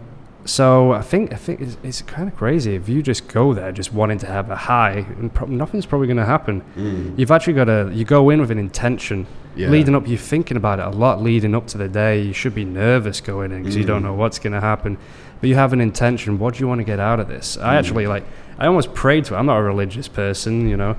so 0.50 0.92
I 0.94 1.02
think 1.02 1.32
I 1.32 1.36
think 1.36 1.62
it's, 1.62 1.78
it's 1.84 2.02
kind 2.02 2.28
of 2.28 2.36
crazy 2.36 2.74
if 2.76 2.90
you 2.90 3.04
just 3.04 3.28
go 3.28 3.54
there 3.54 3.72
just 3.72 3.94
wanting 3.94 4.18
to 4.20 4.26
have 4.28 4.50
a 4.50 4.56
high, 4.56 5.06
and 5.20 5.32
pro- 5.34 5.48
nothing's 5.48 5.86
probably 5.86 6.08
going 6.08 6.18
to 6.18 6.26
happen. 6.26 6.64
Mm. 6.76 7.18
You've 7.20 7.32
actually 7.32 7.54
got 7.54 7.66
to 7.66 7.92
you 7.94 8.04
go 8.06 8.30
in 8.32 8.40
with 8.42 8.52
an 8.52 8.58
intention. 8.58 9.28
Yeah. 9.56 9.70
Leading 9.70 9.96
up, 9.96 10.08
you're 10.08 10.18
thinking 10.18 10.58
about 10.58 10.80
it 10.80 10.86
a 10.86 10.90
lot. 10.90 11.22
Leading 11.22 11.54
up 11.54 11.68
to 11.68 11.78
the 11.78 11.88
day, 11.90 12.22
you 12.22 12.34
should 12.34 12.56
be 12.56 12.66
nervous 12.66 13.20
going 13.22 13.52
in 13.52 13.60
because 13.62 13.76
you 13.76 13.84
don't 13.84 14.02
Mm. 14.02 14.06
know 14.06 14.14
what's 14.14 14.40
going 14.40 14.54
to 14.54 14.62
happen. 14.62 14.98
But 15.42 15.50
you 15.50 15.56
have 15.56 15.72
an 15.74 15.82
intention. 15.82 16.40
What 16.40 16.54
do 16.56 16.60
you 16.62 16.68
want 16.68 16.80
to 16.80 16.86
get 16.86 17.00
out 17.00 17.20
of 17.20 17.28
this? 17.28 17.58
I 17.58 17.76
Mm. 17.76 17.80
actually 17.80 18.08
like. 18.08 18.24
I 18.58 18.68
almost 18.68 18.94
prayed 18.94 19.26
to 19.26 19.36
it. 19.36 19.38
I'm 19.38 19.46
not 19.46 19.58
a 19.58 19.64
religious 19.64 20.08
person, 20.08 20.68
you 20.70 20.76
know, 20.78 20.96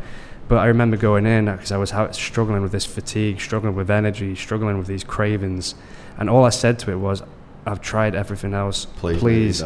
but 0.49 0.59
I 0.59 0.67
remember 0.67 0.97
going 0.97 1.27
in 1.27 1.45
because 1.47 1.73
I 1.73 1.77
was 1.77 1.93
struggling 2.13 2.63
with 2.63 2.73
this 2.73 2.87
fatigue, 2.87 3.41
struggling 3.41 3.75
with 3.75 3.91
energy, 3.91 4.35
struggling 4.35 4.79
with 4.79 4.87
these 4.87 5.05
cravings, 5.05 5.75
and 6.19 6.31
all 6.31 6.45
I 6.45 6.51
said 6.51 6.79
to 6.81 6.91
it 6.91 6.99
was, 6.99 7.23
"I've 7.67 7.81
tried 7.81 8.15
everything 8.15 8.55
else. 8.55 8.85
Please, 8.87 9.19
please, 9.19 9.63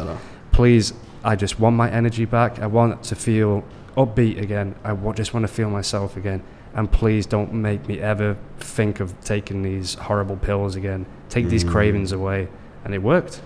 please 0.51 0.93
I 1.23 1.35
just 1.35 1.59
want 1.59 1.75
my 1.75 1.89
energy 1.89 2.25
back. 2.25 2.59
I 2.59 2.67
want 2.67 3.03
to 3.03 3.15
feel 3.15 3.63
upbeat 3.97 4.39
again. 4.41 4.75
I 4.83 4.93
just 5.13 5.33
want 5.33 5.47
to 5.47 5.51
feel 5.51 5.69
myself 5.69 6.17
again. 6.17 6.43
And 6.75 6.91
please 6.91 7.25
don't 7.25 7.53
make 7.53 7.87
me 7.87 7.99
ever 7.99 8.37
think 8.59 8.99
of 8.99 9.19
taking 9.21 9.61
these 9.63 9.95
horrible 9.95 10.35
pills 10.35 10.75
again. 10.75 11.05
Take 11.29 11.47
these 11.47 11.63
Mm. 11.63 11.71
cravings 11.71 12.11
away. 12.11 12.49
And 12.83 12.93
it 12.93 13.01
worked. 13.01 13.41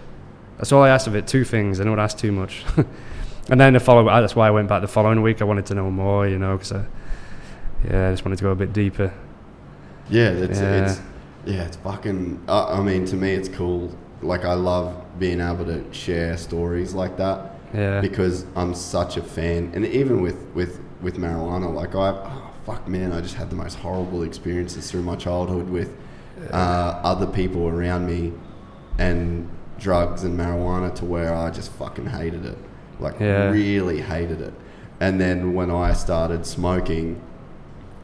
That's 0.57 0.71
all 0.73 0.81
I 0.83 0.89
asked 0.89 1.07
of 1.07 1.15
it. 1.15 1.27
Two 1.27 1.43
things. 1.45 1.79
I 1.79 1.83
don't 1.83 1.99
ask 1.99 2.17
too 2.17 2.31
much. 2.31 2.65
and 3.49 3.61
then 3.61 3.73
the 3.73 3.79
following, 3.79 4.07
that's 4.07 4.35
why 4.35 4.47
I 4.47 4.51
went 4.51 4.67
back 4.67 4.81
the 4.81 4.87
following 4.87 5.21
week. 5.21 5.41
I 5.41 5.45
wanted 5.45 5.67
to 5.67 5.75
know 5.75 5.89
more, 5.91 6.27
you 6.27 6.37
know, 6.39 6.57
because 6.57 6.71
I, 6.73 6.85
yeah, 7.89 8.09
I 8.09 8.11
just 8.11 8.25
wanted 8.25 8.37
to 8.37 8.43
go 8.43 8.51
a 8.51 8.55
bit 8.55 8.73
deeper. 8.73 9.13
Yeah, 10.09 10.29
it's 10.31 10.59
Yeah. 10.59 10.83
it's 10.85 11.01
yeah, 11.45 11.63
it's 11.63 11.77
fucking. 11.77 12.41
Uh, 12.47 12.73
I 12.79 12.81
mean, 12.81 13.05
to 13.05 13.15
me, 13.15 13.31
it's 13.31 13.47
cool. 13.47 13.95
Like, 14.21 14.45
I 14.45 14.53
love 14.53 14.93
being 15.17 15.39
able 15.41 15.65
to 15.65 15.83
share 15.93 16.37
stories 16.37 16.93
like 16.93 17.17
that 17.17 17.55
Yeah. 17.73 18.01
because 18.01 18.45
I'm 18.55 18.73
such 18.73 19.17
a 19.17 19.21
fan. 19.21 19.71
And 19.73 19.85
even 19.85 20.21
with 20.21 20.37
with 20.53 20.79
with 21.01 21.17
marijuana, 21.17 21.73
like 21.73 21.95
I, 21.95 22.09
oh, 22.11 22.51
fuck, 22.65 22.87
man, 22.87 23.13
I 23.13 23.21
just 23.21 23.35
had 23.35 23.49
the 23.49 23.55
most 23.55 23.75
horrible 23.79 24.23
experiences 24.23 24.91
through 24.91 25.03
my 25.03 25.15
childhood 25.15 25.69
with 25.69 25.95
uh, 26.51 26.99
other 27.03 27.25
people 27.27 27.67
around 27.69 28.05
me 28.07 28.33
and 28.97 29.47
drugs 29.79 30.23
and 30.23 30.37
marijuana 30.37 30.93
to 30.95 31.05
where 31.05 31.33
I 31.33 31.51
just 31.51 31.71
fucking 31.73 32.07
hated 32.07 32.45
it. 32.45 32.57
Like, 32.99 33.19
Yeah. 33.19 33.49
really 33.49 34.01
hated 34.01 34.41
it. 34.41 34.53
And 34.99 35.21
then 35.21 35.53
when 35.53 35.71
I 35.71 35.93
started 35.93 36.45
smoking, 36.45 37.21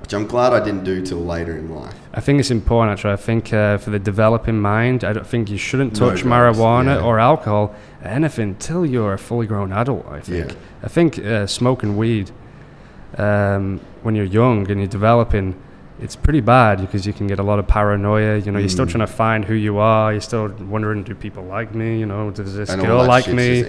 which 0.06 0.14
I'm 0.14 0.28
glad 0.28 0.54
I 0.54 0.60
didn't 0.64 0.84
do 0.84 1.02
till 1.04 1.18
later 1.26 1.58
in 1.58 1.74
life. 1.74 1.96
I 2.14 2.22
think 2.22 2.40
it's 2.40 2.52
important, 2.52 2.94
actually. 2.94 3.14
I 3.14 3.16
think 3.16 3.52
uh, 3.52 3.80
for 3.80 3.90
the 3.90 3.98
developing 3.98 4.62
mind, 4.62 5.04
I 5.04 5.14
don't 5.14 5.26
think 5.26 5.50
you 5.50 5.58
shouldn't 5.58 5.96
touch 5.96 6.22
drugs, 6.22 6.24
marijuana 6.24 6.98
yeah. 6.98 7.02
or 7.08 7.18
alcohol, 7.20 7.74
anything, 8.04 8.54
till 8.58 8.86
you're 8.86 9.14
a 9.14 9.18
fully 9.18 9.48
grown 9.48 9.74
adult. 9.74 10.06
I 10.08 10.20
think. 10.20 10.52
Yeah. 10.52 10.58
I 10.84 10.88
think 10.90 11.18
uh, 11.18 11.48
smoking 11.48 11.98
weed 11.98 12.30
um, 13.18 13.80
when 14.04 14.14
you're 14.16 14.26
young 14.26 14.70
and 14.70 14.80
you're 14.80 14.88
developing, 14.88 15.60
it's 16.00 16.16
pretty 16.16 16.42
bad 16.42 16.82
because 16.82 17.08
you 17.08 17.14
can 17.14 17.26
get 17.26 17.40
a 17.40 17.44
lot 17.44 17.58
of 17.58 17.66
paranoia. 17.68 18.38
You 18.38 18.52
know, 18.52 18.60
you're 18.60 18.70
still 18.70 18.86
Mm. 18.86 18.92
trying 18.92 19.08
to 19.08 19.14
find 19.14 19.44
who 19.46 19.56
you 19.56 19.80
are. 19.80 20.12
You're 20.12 20.22
still 20.22 20.50
wondering, 20.70 21.02
do 21.04 21.16
people 21.16 21.44
like 21.46 21.74
me? 21.74 21.98
You 22.00 22.06
know, 22.06 22.30
does 22.30 22.54
this 22.56 22.70
and 22.70 22.80
girl 22.80 23.00
that 23.02 23.08
like 23.08 23.26
shit's 23.26 23.36
me? 23.36 23.60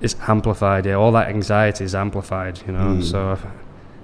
it's 0.00 0.16
amplified. 0.26 0.84
Yeah, 0.86 0.94
all 0.94 1.12
that 1.12 1.28
anxiety 1.28 1.84
is 1.84 1.94
amplified. 1.94 2.60
You 2.66 2.72
know, 2.72 2.96
Mm. 2.96 3.04
so 3.04 3.38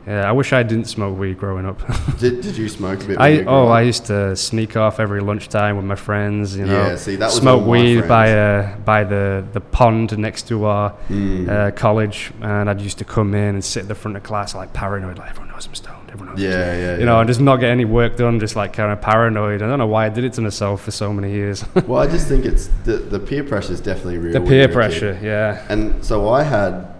Yeah, 0.06 0.28
I 0.28 0.32
wish 0.32 0.52
I 0.52 0.62
didn't 0.62 0.84
smoke 0.84 1.18
weed 1.18 1.38
growing 1.38 1.64
up. 1.64 1.80
Did, 2.18 2.42
did 2.42 2.58
you 2.58 2.68
smoke 2.68 3.02
a 3.04 3.06
bit? 3.06 3.18
I 3.18 3.42
oh, 3.44 3.64
up? 3.64 3.70
I 3.70 3.80
used 3.80 4.04
to 4.06 4.36
sneak 4.36 4.76
off 4.76 5.00
every 5.00 5.20
lunchtime 5.20 5.76
with 5.76 5.86
my 5.86 5.94
friends. 5.94 6.54
You 6.56 6.66
know, 6.66 6.88
Yeah, 6.88 6.96
see, 6.96 7.16
that 7.16 7.26
was 7.26 7.36
smoke 7.36 7.66
weed 7.66 8.06
by 8.06 8.32
uh, 8.32 8.76
by 8.78 9.04
the 9.04 9.44
the 9.54 9.60
pond 9.60 10.16
next 10.18 10.46
to 10.48 10.64
our 10.66 10.94
Mm. 11.08 11.48
uh, 11.48 11.70
college, 11.70 12.32
and 12.42 12.68
I'd 12.68 12.80
used 12.82 12.98
to 12.98 13.04
come 13.04 13.34
in 13.34 13.54
and 13.54 13.64
sit 13.64 13.82
at 13.82 13.88
the 13.88 13.94
front 13.94 14.16
of 14.16 14.22
class 14.22 14.54
like 14.54 14.72
paranoid, 14.74 15.16
like 15.18 15.30
everyone 15.30 15.50
knows 15.52 15.66
I'm 15.66 15.74
stoned. 15.74 16.10
Everyone 16.10 16.34
knows. 16.34 16.44
I'm 16.44 16.50
Yeah, 16.50 16.76
yeah, 16.76 16.98
you 16.98 17.06
know, 17.06 17.20
and 17.20 17.26
just 17.26 17.40
not 17.40 17.56
get 17.56 17.70
any 17.70 17.86
work 17.86 18.16
done, 18.16 18.38
just 18.40 18.56
like 18.56 18.74
kind 18.74 18.92
of 18.92 19.00
paranoid. 19.00 19.62
I 19.62 19.66
don't 19.66 19.78
know 19.78 19.86
why 19.86 20.04
I 20.06 20.10
did 20.10 20.24
it 20.24 20.34
to 20.34 20.42
myself 20.42 20.82
for 20.82 20.90
so 20.90 21.12
many 21.14 21.30
years. 21.32 21.64
Well, 21.86 22.00
I 22.00 22.06
just 22.06 22.28
think 22.28 22.44
it's 22.44 22.68
the, 22.84 22.96
the 22.96 23.18
peer 23.18 23.44
pressure 23.44 23.72
is 23.72 23.80
definitely 23.80 24.18
real. 24.18 24.32
the 24.34 24.40
peer 24.46 24.68
pressure, 24.68 25.18
yeah. 25.22 25.64
And 25.68 26.04
so 26.04 26.28
I 26.28 26.42
had, 26.42 26.94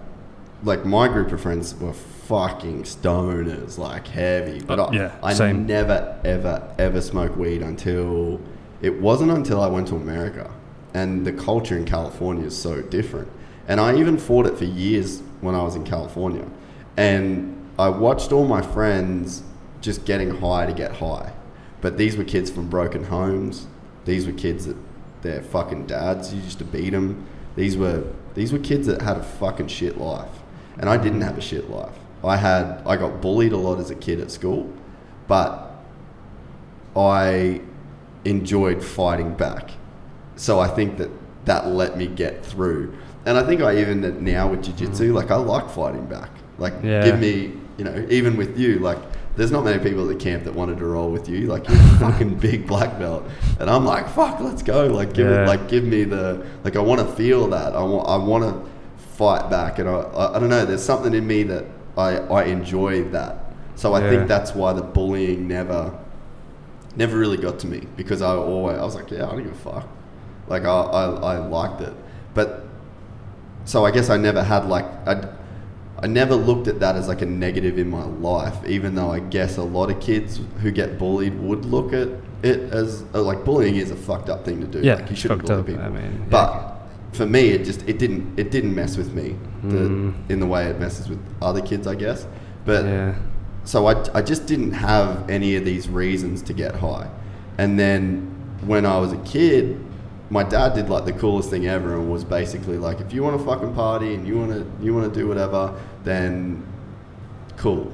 like, 0.63 0.85
my 0.85 1.07
group 1.07 1.31
of 1.31 1.41
friends 1.41 1.73
were 1.75 1.93
fucking 2.27 2.83
stoners, 2.83 3.77
like 3.77 4.07
heavy. 4.07 4.59
But 4.61 4.79
Uh, 4.79 4.85
I, 4.85 4.93
yeah, 4.93 5.11
I 5.23 5.33
same. 5.33 5.65
never, 5.65 6.17
ever, 6.23 6.63
ever 6.77 7.01
smoked 7.01 7.37
weed 7.37 7.61
until 7.61 8.39
it 8.81 9.01
wasn't 9.01 9.31
until 9.31 9.61
I 9.61 9.67
went 9.67 9.87
to 9.89 9.95
America. 9.95 10.49
And 10.93 11.25
the 11.25 11.31
culture 11.33 11.77
in 11.77 11.85
California 11.85 12.45
is 12.45 12.57
so 12.57 12.81
different. 12.81 13.27
And 13.67 13.79
I 13.79 13.95
even 13.97 14.17
fought 14.17 14.45
it 14.45 14.57
for 14.57 14.65
years 14.65 15.21
when 15.41 15.55
I 15.55 15.63
was 15.63 15.75
in 15.75 15.83
California. 15.83 16.45
And 16.97 17.69
I 17.77 17.89
watched 17.89 18.31
all 18.31 18.45
my 18.45 18.61
friends 18.61 19.43
just 19.81 20.05
getting 20.05 20.29
high 20.39 20.65
to 20.65 20.73
get 20.73 20.93
high. 20.93 21.33
But 21.81 21.97
these 21.97 22.15
were 22.17 22.23
kids 22.23 22.49
from 22.49 22.69
broken 22.69 23.03
homes. 23.05 23.67
These 24.05 24.25
were 24.25 24.33
kids 24.33 24.65
that 24.65 24.77
their 25.21 25.41
fucking 25.41 25.87
dads 25.87 26.33
used 26.33 26.57
to 26.59 26.63
beat 26.63 26.91
them. 26.91 27.25
These 27.55 27.77
were 27.77 28.03
these 28.33 28.51
were 28.51 28.59
kids 28.59 28.87
that 28.87 29.01
had 29.01 29.17
a 29.17 29.23
fucking 29.23 29.67
shit 29.67 29.97
life, 29.97 30.29
and 30.77 30.89
I 30.89 30.97
didn't 30.97 31.21
have 31.21 31.37
a 31.37 31.41
shit 31.41 31.69
life. 31.69 31.97
I 32.25 32.37
had 32.37 32.81
I 32.85 32.97
got 32.97 33.21
bullied 33.21 33.53
a 33.53 33.57
lot 33.57 33.79
as 33.79 33.89
a 33.89 33.95
kid 33.95 34.19
at 34.19 34.31
school, 34.31 34.71
but 35.27 35.71
I 36.95 37.61
enjoyed 38.23 38.83
fighting 38.83 39.35
back. 39.35 39.71
So 40.35 40.59
I 40.59 40.67
think 40.67 40.97
that 40.97 41.09
that 41.45 41.67
let 41.67 41.97
me 41.97 42.07
get 42.07 42.45
through. 42.45 42.97
And 43.25 43.37
I 43.37 43.43
think 43.45 43.61
I 43.61 43.77
even 43.79 44.23
now 44.23 44.49
with 44.49 44.63
jiu-jitsu, 44.63 45.11
mm. 45.11 45.15
like 45.15 45.31
I 45.31 45.35
like 45.35 45.69
fighting 45.69 46.05
back. 46.05 46.29
Like 46.57 46.73
Yeah. 46.83 47.03
give 47.03 47.19
me, 47.19 47.53
you 47.77 47.83
know, 47.85 48.05
even 48.09 48.37
with 48.37 48.57
you, 48.57 48.79
like 48.79 48.97
there's 49.35 49.51
not 49.51 49.65
many 49.65 49.79
people 49.83 50.09
at 50.09 50.17
the 50.17 50.23
camp 50.23 50.45
that 50.45 50.53
wanted 50.53 50.77
to 50.79 50.85
roll 50.85 51.11
with 51.11 51.27
you. 51.27 51.47
Like 51.47 51.67
you're 51.67 51.77
a 51.77 51.97
fucking 51.99 52.35
big 52.35 52.65
black 52.67 52.97
belt. 52.97 53.23
And 53.59 53.69
I'm 53.69 53.85
like, 53.85 54.07
fuck, 54.09 54.39
let's 54.39 54.63
go. 54.63 54.87
Like 54.87 55.13
give 55.13 55.27
Yeah. 55.29 55.43
it 55.43 55.47
like 55.47 55.67
give 55.67 55.83
me 55.83 56.03
the 56.03 56.45
like 56.63 56.75
I 56.75 56.79
want 56.79 57.01
to 57.01 57.15
feel 57.15 57.47
that. 57.49 57.75
I 57.75 57.83
want 57.83 58.07
I 58.07 58.17
want 58.17 58.43
to 58.43 58.71
fight 59.17 59.49
back 59.49 59.79
and 59.79 59.87
I, 59.89 59.93
I 59.93 60.35
I 60.35 60.39
don't 60.39 60.49
know, 60.49 60.65
there's 60.65 60.83
something 60.83 61.13
in 61.13 61.25
me 61.25 61.43
that 61.43 61.65
I 61.97 62.17
I 62.17 62.43
enjoy 62.45 63.03
that. 63.09 63.53
So 63.75 63.93
I 63.93 64.01
Yeah. 64.01 64.09
think 64.09 64.27
that's 64.27 64.55
why 64.55 64.73
the 64.73 64.81
bullying 64.81 65.47
never 65.47 65.93
never 66.95 67.17
really 67.17 67.37
got 67.37 67.59
to 67.59 67.67
me 67.67 67.81
because 67.97 68.21
I 68.21 68.35
always 68.35 68.77
I 68.77 68.83
was 68.83 68.95
like, 68.95 69.11
yeah, 69.11 69.27
I 69.27 69.31
don't 69.31 69.43
give 69.43 69.51
a 69.51 69.55
fuck. 69.55 69.87
Like 70.47 70.63
I, 70.63 70.69
I, 70.69 71.03
I 71.33 71.37
liked 71.37 71.81
it, 71.81 71.93
but 72.33 72.65
so 73.65 73.85
I 73.85 73.91
guess 73.91 74.09
I 74.09 74.17
never 74.17 74.43
had 74.43 74.67
like 74.67 74.85
I, 75.07 75.27
I 75.99 76.07
never 76.07 76.35
looked 76.35 76.67
at 76.67 76.79
that 76.81 76.95
as 76.95 77.07
like 77.07 77.21
a 77.21 77.25
negative 77.25 77.79
in 77.79 77.89
my 77.89 78.03
life. 78.03 78.55
Even 78.67 78.95
though 78.95 79.11
I 79.11 79.19
guess 79.19 79.57
a 79.57 79.63
lot 79.63 79.89
of 79.89 79.99
kids 79.99 80.39
who 80.61 80.71
get 80.71 80.99
bullied 80.99 81.37
would 81.39 81.65
look 81.65 81.93
at 81.93 82.09
it 82.43 82.59
as 82.71 83.03
uh, 83.13 83.21
like 83.21 83.43
bullying 83.43 83.77
is 83.77 83.91
a 83.91 83.95
fucked 83.95 84.29
up 84.29 84.45
thing 84.45 84.61
to 84.61 84.67
do. 84.67 84.81
Yeah, 84.81 84.95
like 84.95 85.09
you 85.09 85.15
shouldn't 85.15 85.45
bully 85.45 85.59
up, 85.59 85.65
people. 85.65 85.83
I 85.83 85.89
mean, 85.89 86.11
yeah. 86.11 86.25
but 86.29 86.74
for 87.15 87.25
me, 87.25 87.49
it 87.49 87.63
just 87.65 87.87
it 87.87 87.97
didn't 87.99 88.37
it 88.39 88.51
didn't 88.51 88.73
mess 88.75 88.97
with 88.97 89.13
me 89.13 89.35
the, 89.63 89.77
Mm. 89.77 90.13
in 90.29 90.39
the 90.39 90.45
way 90.45 90.65
it 90.67 90.79
messes 90.79 91.09
with 91.09 91.19
other 91.41 91.61
kids, 91.61 91.87
I 91.87 91.95
guess. 91.95 92.27
But 92.65 92.85
Yeah. 92.85 93.15
so 93.63 93.87
I, 93.87 93.95
I 94.13 94.21
just 94.21 94.45
didn't 94.45 94.73
have 94.73 95.29
any 95.29 95.55
of 95.55 95.65
these 95.65 95.89
reasons 95.89 96.41
to 96.43 96.53
get 96.53 96.75
high. 96.75 97.07
And 97.57 97.79
then 97.79 98.27
when 98.65 98.85
I 98.85 98.97
was 98.99 99.11
a 99.13 99.17
kid, 99.17 99.79
my 100.29 100.43
dad 100.43 100.73
did 100.73 100.89
like 100.89 101.05
the 101.05 101.13
coolest 101.13 101.49
thing 101.49 101.67
ever 101.67 101.93
and 101.95 102.11
was 102.11 102.23
basically 102.23 102.77
like, 102.77 102.99
if 102.99 103.13
you 103.13 103.21
want 103.23 103.37
to 103.39 103.45
fucking 103.45 103.73
party 103.75 104.13
and 104.15 104.27
you 104.27 104.37
want 104.37 104.51
to 104.51 104.65
you 104.85 104.93
want 104.93 105.11
to 105.13 105.19
do 105.19 105.27
whatever, 105.27 105.73
then 106.03 106.63
cool. 107.57 107.91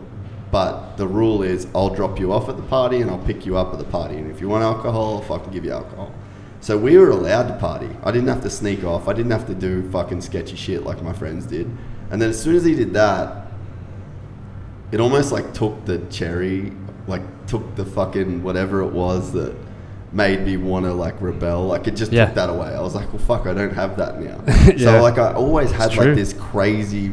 But 0.51 0.97
the 0.97 1.07
rule 1.07 1.43
is 1.43 1.67
I'll 1.75 1.89
drop 1.93 2.19
you 2.19 2.33
off 2.33 2.49
at 2.49 2.57
the 2.57 2.63
party 2.63 3.01
and 3.01 3.09
I'll 3.11 3.25
pick 3.25 3.45
you 3.45 3.57
up 3.57 3.71
at 3.73 3.79
the 3.79 3.85
party. 3.85 4.15
And 4.17 4.29
if 4.31 4.41
you 4.41 4.49
want 4.49 4.63
alcohol, 4.63 5.15
I'll 5.15 5.21
fucking 5.21 5.51
give 5.53 5.63
you 5.65 5.71
alcohol. 5.71 6.11
So 6.61 6.77
we 6.77 6.97
were 6.97 7.09
allowed 7.09 7.47
to 7.47 7.55
party. 7.57 7.89
I 8.03 8.11
didn't 8.11 8.27
have 8.29 8.41
to 8.43 8.49
sneak 8.49 8.83
off. 8.83 9.07
I 9.07 9.13
didn't 9.13 9.31
have 9.31 9.47
to 9.47 9.55
do 9.55 9.89
fucking 9.91 10.21
sketchy 10.21 10.55
shit 10.55 10.83
like 10.83 11.01
my 11.01 11.11
friends 11.13 11.45
did. 11.45 11.65
And 12.11 12.21
then 12.21 12.29
as 12.29 12.41
soon 12.41 12.55
as 12.55 12.63
he 12.63 12.75
did 12.75 12.93
that, 12.93 13.47
it 14.91 14.99
almost 14.99 15.31
like 15.31 15.53
took 15.53 15.85
the 15.85 15.99
cherry, 16.09 16.71
like 17.07 17.21
took 17.47 17.75
the 17.75 17.85
fucking 17.85 18.43
whatever 18.43 18.81
it 18.81 18.91
was 18.91 19.31
that 19.33 19.55
made 20.11 20.41
me 20.45 20.57
want 20.57 20.85
to 20.85 20.93
like 20.93 21.19
rebel. 21.21 21.65
Like 21.65 21.87
it 21.87 21.95
just 21.95 22.11
Yeah. 22.11 22.25
took 22.25 22.35
that 22.35 22.49
away. 22.49 22.67
I 22.67 22.81
was 22.81 22.93
like, 22.93 23.11
well, 23.11 23.23
fuck, 23.23 23.47
I 23.47 23.53
don't 23.53 23.73
have 23.73 23.97
that 23.97 24.19
now. 24.21 24.39
Yeah. 24.77 24.77
So 24.77 25.01
like 25.01 25.17
I 25.17 25.33
always 25.33 25.71
had 25.71 25.95
like 25.97 26.15
this 26.15 26.33
crazy 26.33 27.11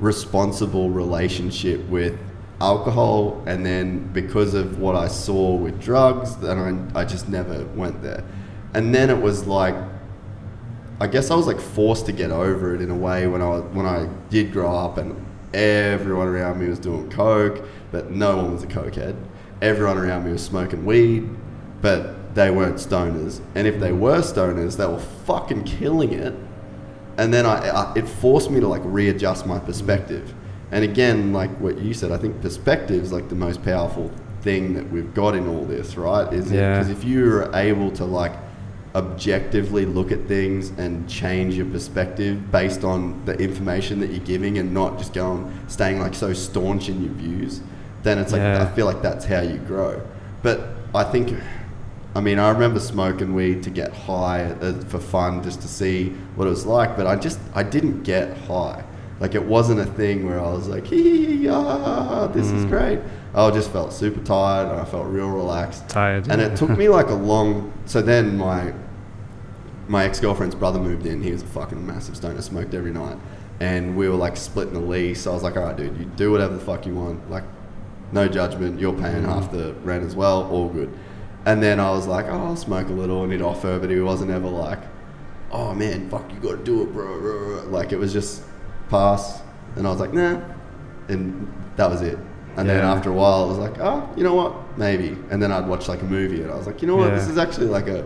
responsible 0.00 0.88
relationship 0.90 1.86
with 1.88 2.18
alcohol 2.60 3.42
and 3.46 3.64
then 3.66 3.98
because 4.14 4.54
of 4.54 4.78
what 4.78 4.94
I 4.96 5.08
saw 5.08 5.54
with 5.54 5.78
drugs 5.80 6.36
then 6.36 6.90
I, 6.94 7.00
I 7.00 7.04
just 7.04 7.28
never 7.28 7.64
went 7.74 8.00
there 8.02 8.24
and 8.76 8.94
then 8.94 9.08
it 9.08 9.20
was 9.20 9.46
like 9.46 9.74
I 11.00 11.06
guess 11.06 11.30
I 11.30 11.34
was 11.34 11.46
like 11.46 11.60
forced 11.60 12.06
to 12.06 12.12
get 12.12 12.30
over 12.30 12.74
it 12.74 12.80
in 12.80 12.90
a 12.90 12.94
way 12.94 13.26
when 13.26 13.42
I 13.42 13.48
was, 13.48 13.62
when 13.74 13.84
I 13.84 14.08
did 14.30 14.52
grow 14.52 14.74
up 14.74 14.96
and 14.98 15.14
everyone 15.52 16.28
around 16.28 16.60
me 16.60 16.68
was 16.68 16.78
doing 16.78 17.10
coke 17.10 17.64
but 17.90 18.10
no 18.10 18.36
one 18.36 18.52
was 18.52 18.62
a 18.62 18.66
cokehead. 18.66 19.16
Everyone 19.62 19.96
around 19.98 20.24
me 20.24 20.32
was 20.32 20.42
smoking 20.44 20.84
weed 20.84 21.28
but 21.80 22.34
they 22.34 22.50
weren't 22.50 22.76
stoners. 22.76 23.40
And 23.54 23.66
if 23.66 23.80
they 23.80 23.92
were 23.92 24.20
stoners 24.20 24.76
they 24.76 24.86
were 24.86 25.00
fucking 25.00 25.64
killing 25.64 26.12
it. 26.12 26.34
And 27.18 27.32
then 27.32 27.46
I, 27.46 27.68
I 27.68 27.94
it 27.94 28.06
forced 28.06 28.50
me 28.50 28.60
to 28.60 28.68
like 28.68 28.82
readjust 28.84 29.46
my 29.46 29.58
perspective. 29.58 30.34
And 30.70 30.84
again 30.84 31.32
like 31.32 31.50
what 31.60 31.78
you 31.78 31.94
said 31.94 32.10
i 32.10 32.18
think 32.18 32.42
perspective 32.42 33.02
is 33.02 33.12
like 33.12 33.28
the 33.28 33.36
most 33.36 33.62
powerful 33.62 34.10
thing 34.42 34.74
that 34.74 34.90
we've 34.90 35.12
got 35.14 35.34
in 35.34 35.48
all 35.48 35.64
this 35.64 35.96
right? 35.96 36.32
Is 36.32 36.50
Yeah. 36.50 36.78
because 36.78 36.90
if 36.90 37.04
you're 37.04 37.50
able 37.54 37.90
to 37.92 38.04
like 38.04 38.32
objectively 38.96 39.84
look 39.84 40.10
at 40.10 40.26
things 40.26 40.70
and 40.78 41.08
change 41.08 41.54
your 41.54 41.66
perspective 41.66 42.50
based 42.50 42.82
on 42.82 43.22
the 43.26 43.34
information 43.34 44.00
that 44.00 44.10
you're 44.10 44.24
giving 44.24 44.56
and 44.58 44.72
not 44.72 44.96
just 44.96 45.12
going 45.12 45.52
staying 45.68 46.00
like 46.00 46.14
so 46.14 46.32
staunch 46.32 46.88
in 46.88 47.04
your 47.04 47.12
views 47.12 47.60
then 48.02 48.18
it's 48.18 48.32
like 48.32 48.40
Yeah. 48.40 48.62
i 48.62 48.74
feel 48.74 48.86
like 48.86 49.02
that's 49.02 49.26
how 49.26 49.42
you 49.42 49.58
grow 49.58 50.00
but 50.42 50.70
i 50.94 51.04
think 51.04 51.38
I 52.14 52.20
mean, 52.20 52.38
I 52.38 52.48
remember 52.48 52.80
smoking 52.80 53.34
weed 53.34 53.62
to 53.64 53.68
get 53.68 53.92
high 53.92 54.44
uh, 54.44 54.72
for 54.84 54.98
fun, 54.98 55.42
just 55.42 55.60
to 55.60 55.68
see 55.68 56.14
what 56.34 56.46
it 56.46 56.48
was 56.48 56.64
like. 56.64 56.96
But 56.96 57.06
I 57.06 57.14
just, 57.14 57.38
I 57.54 57.62
didn't 57.62 58.04
get 58.04 58.34
high. 58.48 58.82
Like 59.20 59.34
it 59.34 59.44
wasn't 59.44 59.80
a 59.80 59.84
thing 59.84 60.24
where 60.24 60.40
I 60.40 60.50
was 60.50 60.66
like, 60.66 60.86
hee, 60.92 61.46
ah, 61.46 62.26
this 62.28 62.50
is 62.50 62.64
great. 62.64 63.00
I 63.34 63.50
just 63.50 63.70
felt 63.70 63.92
super 63.92 64.24
tired 64.24 64.70
and 64.70 64.80
I 64.80 64.86
felt 64.86 65.06
real 65.08 65.28
relaxed. 65.28 65.90
Tired. 65.90 66.28
And 66.30 66.40
yeah. 66.40 66.48
it 66.48 66.56
took 66.56 66.70
me 66.70 66.88
like 66.88 67.08
a 67.08 67.14
long. 67.14 67.70
So 67.84 68.00
then 68.00 68.38
my 68.38 68.72
my 69.88 70.04
ex 70.04 70.20
girlfriend's 70.20 70.54
brother 70.54 70.78
moved 70.80 71.06
in. 71.06 71.22
He 71.22 71.30
was 71.32 71.42
a 71.42 71.46
fucking 71.46 71.86
massive 71.86 72.16
stoner, 72.16 72.40
smoked 72.42 72.74
every 72.74 72.92
night, 72.92 73.18
and 73.60 73.96
we 73.96 74.08
were 74.08 74.16
like 74.16 74.36
splitting 74.36 74.74
the 74.74 74.80
lease. 74.80 75.26
I 75.26 75.30
was 75.32 75.42
like, 75.42 75.56
all 75.56 75.64
right, 75.64 75.76
dude, 75.76 75.96
you 75.98 76.04
do 76.04 76.30
whatever 76.32 76.54
the 76.54 76.60
fuck 76.64 76.86
you 76.86 76.94
want. 76.94 77.30
Like, 77.30 77.44
no 78.12 78.28
judgment. 78.28 78.78
You're 78.80 78.92
paying 78.94 79.24
half 79.24 79.50
the 79.52 79.74
rent 79.84 80.04
as 80.04 80.14
well. 80.16 80.48
All 80.50 80.68
good. 80.68 80.92
And 81.44 81.62
then 81.62 81.78
I 81.78 81.90
was 81.90 82.06
like, 82.06 82.26
oh, 82.26 82.46
I'll 82.46 82.56
smoke 82.56 82.88
a 82.88 82.92
little, 82.92 83.22
and 83.22 83.32
he'd 83.32 83.42
offer, 83.42 83.78
but 83.78 83.88
he 83.90 84.00
wasn't 84.00 84.30
ever 84.32 84.48
like, 84.48 84.80
oh 85.52 85.72
man, 85.74 86.08
fuck, 86.10 86.28
you 86.32 86.40
gotta 86.40 86.56
do 86.64 86.82
it, 86.82 86.92
bro. 86.92 87.18
bro, 87.20 87.60
bro." 87.60 87.68
Like 87.70 87.92
it 87.92 87.98
was 87.98 88.12
just 88.12 88.42
pass, 88.88 89.42
and 89.76 89.86
I 89.86 89.90
was 89.90 90.00
like, 90.00 90.12
nah, 90.12 90.40
and 91.08 91.52
that 91.76 91.88
was 91.88 92.02
it. 92.02 92.18
And 92.56 92.68
then 92.68 92.82
after 92.84 93.10
a 93.10 93.12
while, 93.12 93.44
I 93.44 93.46
was 93.46 93.58
like, 93.58 93.78
oh, 93.80 94.08
you 94.16 94.24
know 94.24 94.34
what, 94.34 94.78
maybe. 94.78 95.16
And 95.30 95.42
then 95.42 95.52
I'd 95.52 95.68
watch 95.68 95.88
like 95.88 96.00
a 96.00 96.06
movie, 96.06 96.40
and 96.42 96.50
I 96.50 96.56
was 96.56 96.66
like, 96.66 96.80
you 96.82 96.88
know 96.88 96.96
what, 96.96 97.08
Yeah. 97.10 97.14
this 97.16 97.28
is 97.28 97.36
actually 97.38 97.66
like 97.66 97.86
a 97.86 98.02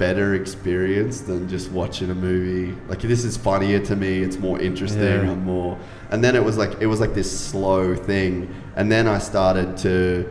better 0.00 0.34
experience 0.34 1.20
than 1.20 1.46
just 1.46 1.70
watching 1.70 2.10
a 2.10 2.14
movie. 2.14 2.74
Like 2.88 3.00
this 3.02 3.22
is 3.22 3.36
funnier 3.36 3.78
to 3.84 3.94
me. 3.94 4.22
It's 4.22 4.38
more 4.38 4.58
interesting. 4.58 5.02
Yeah. 5.02 5.30
I'm 5.32 5.44
more. 5.44 5.78
And 6.10 6.24
then 6.24 6.34
it 6.34 6.42
was 6.42 6.56
like 6.56 6.80
it 6.80 6.86
was 6.86 7.00
like 7.00 7.12
this 7.14 7.30
slow 7.30 7.94
thing, 7.94 8.48
and 8.76 8.90
then 8.90 9.06
I 9.06 9.18
started 9.18 9.76
to 9.84 10.26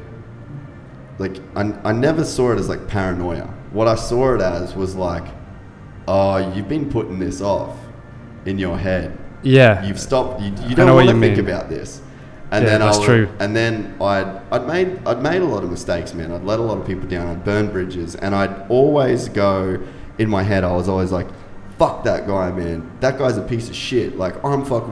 like 1.19 1.37
I, 1.55 1.61
I 1.83 1.91
never 1.93 2.25
saw 2.25 2.51
it 2.51 2.59
as 2.59 2.67
like 2.67 2.87
paranoia. 2.87 3.45
What 3.71 3.87
I 3.87 3.95
saw 3.95 4.33
it 4.35 4.41
as 4.41 4.75
was 4.75 4.95
like, 4.95 5.27
oh, 6.07 6.37
you've 6.53 6.67
been 6.67 6.89
putting 6.89 7.19
this 7.19 7.39
off 7.39 7.77
in 8.45 8.57
your 8.57 8.77
head. 8.77 9.15
yeah. 9.43 9.85
You've 9.85 9.99
stopped. 9.99 10.41
You, 10.41 10.47
you 10.67 10.75
don't 10.75 10.87
what 10.87 11.05
want 11.05 11.09
to 11.09 11.19
think 11.19 11.37
mean. 11.37 11.45
about 11.47 11.69
this. 11.69 12.01
And 12.51 12.63
Yeah, 12.63 12.71
then 12.71 12.79
that's 12.81 12.97
I 12.97 12.99
would, 12.99 13.05
true. 13.05 13.29
And 13.39 13.55
then 13.55 13.95
I'd 14.01 14.41
I'd 14.51 14.67
made 14.67 14.99
I'd 15.05 15.21
made 15.21 15.41
a 15.41 15.45
lot 15.45 15.63
of 15.63 15.69
mistakes, 15.69 16.13
man. 16.13 16.31
I'd 16.31 16.43
let 16.43 16.59
a 16.59 16.63
lot 16.63 16.77
of 16.79 16.85
people 16.87 17.07
down. 17.07 17.27
I'd 17.27 17.43
burn 17.45 17.71
bridges, 17.71 18.15
and 18.15 18.33
I'd 18.33 18.65
always 18.69 19.29
go 19.29 19.77
in 20.17 20.29
my 20.29 20.41
head. 20.43 20.63
I 20.63 20.71
was 20.71 20.89
always 20.89 21.11
like, 21.11 21.27
"Fuck 21.77 22.03
that 22.05 22.25
guy, 22.27 22.51
man. 22.51 22.89
That 23.01 23.17
guy's 23.19 23.37
a 23.37 23.41
piece 23.43 23.69
of 23.69 23.75
shit. 23.75 24.17
Like 24.17 24.43
I'm 24.43 24.65
fuck. 24.65 24.91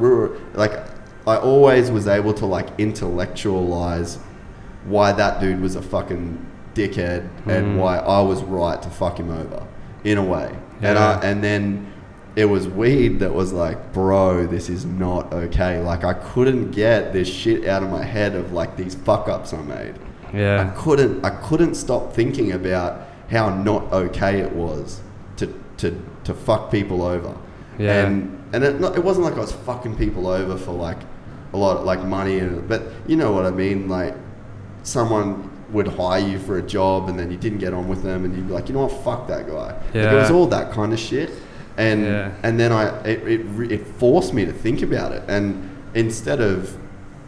Like 0.54 0.74
I 1.26 1.36
always 1.38 1.90
was 1.90 2.08
able 2.08 2.34
to 2.36 2.46
like 2.46 2.68
intellectualize 2.80 4.20
why 4.86 5.12
that 5.12 5.40
dude 5.42 5.60
was 5.62 5.76
a 5.76 5.82
fucking 5.82 6.46
dickhead 6.74 7.28
and 7.48 7.76
Mm. 7.76 7.78
why 7.78 7.98
I 7.98 8.22
was 8.22 8.44
right 8.44 8.82
to 8.82 8.90
fuck 8.90 9.20
him 9.20 9.32
over 9.32 9.64
in 10.04 10.18
a 10.18 10.24
way. 10.24 10.52
And 10.82 10.98
I 10.98 11.20
and 11.22 11.44
then 11.44 11.88
it 12.38 12.46
was 12.46 12.68
weed 12.68 13.20
that 13.20 13.34
was 13.34 13.52
like, 13.52 13.92
bro, 13.94 14.46
this 14.46 14.70
is 14.70 14.86
not 14.86 15.34
okay. 15.34 15.80
Like 15.82 16.04
I 16.04 16.14
couldn't 16.14 16.72
get 16.72 17.12
this 17.12 17.28
shit 17.28 17.66
out 17.68 17.82
of 17.84 17.90
my 17.90 18.04
head 18.04 18.36
of 18.36 18.54
like 18.54 18.78
these 18.78 18.94
fuck 18.94 19.28
ups 19.28 19.54
I 19.54 19.62
made. 19.64 19.96
Yeah. 20.34 20.62
I 20.62 20.66
Yeah. 20.66 20.74
couldn't 20.78 21.26
I 21.26 21.32
couldn't 21.32 21.74
stop 21.76 22.14
thinking 22.14 22.52
about 22.52 23.02
how 23.32 23.50
not 23.50 23.92
okay 23.92 24.40
it 24.40 24.52
was 24.54 25.02
to 25.38 25.48
to 25.78 26.00
to 26.26 26.34
fuck 26.34 26.70
people 26.72 27.02
over. 27.02 27.36
Yeah. 27.80 28.06
And 28.06 28.16
and 28.54 28.64
it, 28.64 28.80
not, 28.80 28.96
it 28.96 29.04
wasn't 29.04 29.26
like 29.26 29.36
I 29.36 29.40
was 29.40 29.52
fucking 29.52 29.96
people 29.98 30.28
over 30.28 30.58
for 30.58 30.72
like 30.72 31.00
a 31.54 31.58
lot 31.58 31.78
of, 31.78 31.86
like 31.86 32.04
money 32.04 32.38
and 32.40 32.68
but 32.70 32.84
you 33.08 33.16
know 33.16 33.32
what 33.32 33.46
I 33.48 33.52
mean 33.52 33.90
like 33.90 34.14
someone 34.84 35.50
would 35.72 35.88
hire 35.88 36.20
you 36.20 36.40
for 36.40 36.58
a 36.60 36.62
job 36.62 37.10
and 37.10 37.20
then 37.20 37.30
you 37.32 37.38
didn't 37.38 37.58
get 37.60 37.74
on 37.74 37.88
with 37.88 38.04
them 38.04 38.24
and 38.26 38.36
you'd 38.36 38.48
be 38.48 38.54
like 38.54 38.70
you 38.70 38.74
know 38.76 38.86
what 38.86 39.04
fuck 39.04 39.28
that 39.28 39.48
guy 39.48 39.54
like 39.54 39.76
it 39.96 40.14
was 40.16 40.32
all 40.32 40.46
that 40.48 40.72
kind 40.72 40.94
of 40.94 41.00
shit 41.00 41.30
and 41.78 42.04
Yeah. 42.04 42.32
and 42.44 42.60
then 42.60 42.72
I 42.72 42.88
it, 43.04 43.28
it 43.28 43.72
it 43.72 43.88
forced 43.88 44.34
me 44.34 44.46
to 44.46 44.52
think 44.52 44.82
about 44.82 45.12
it. 45.12 45.24
And 45.28 45.70
instead 45.94 46.42
of 46.42 46.78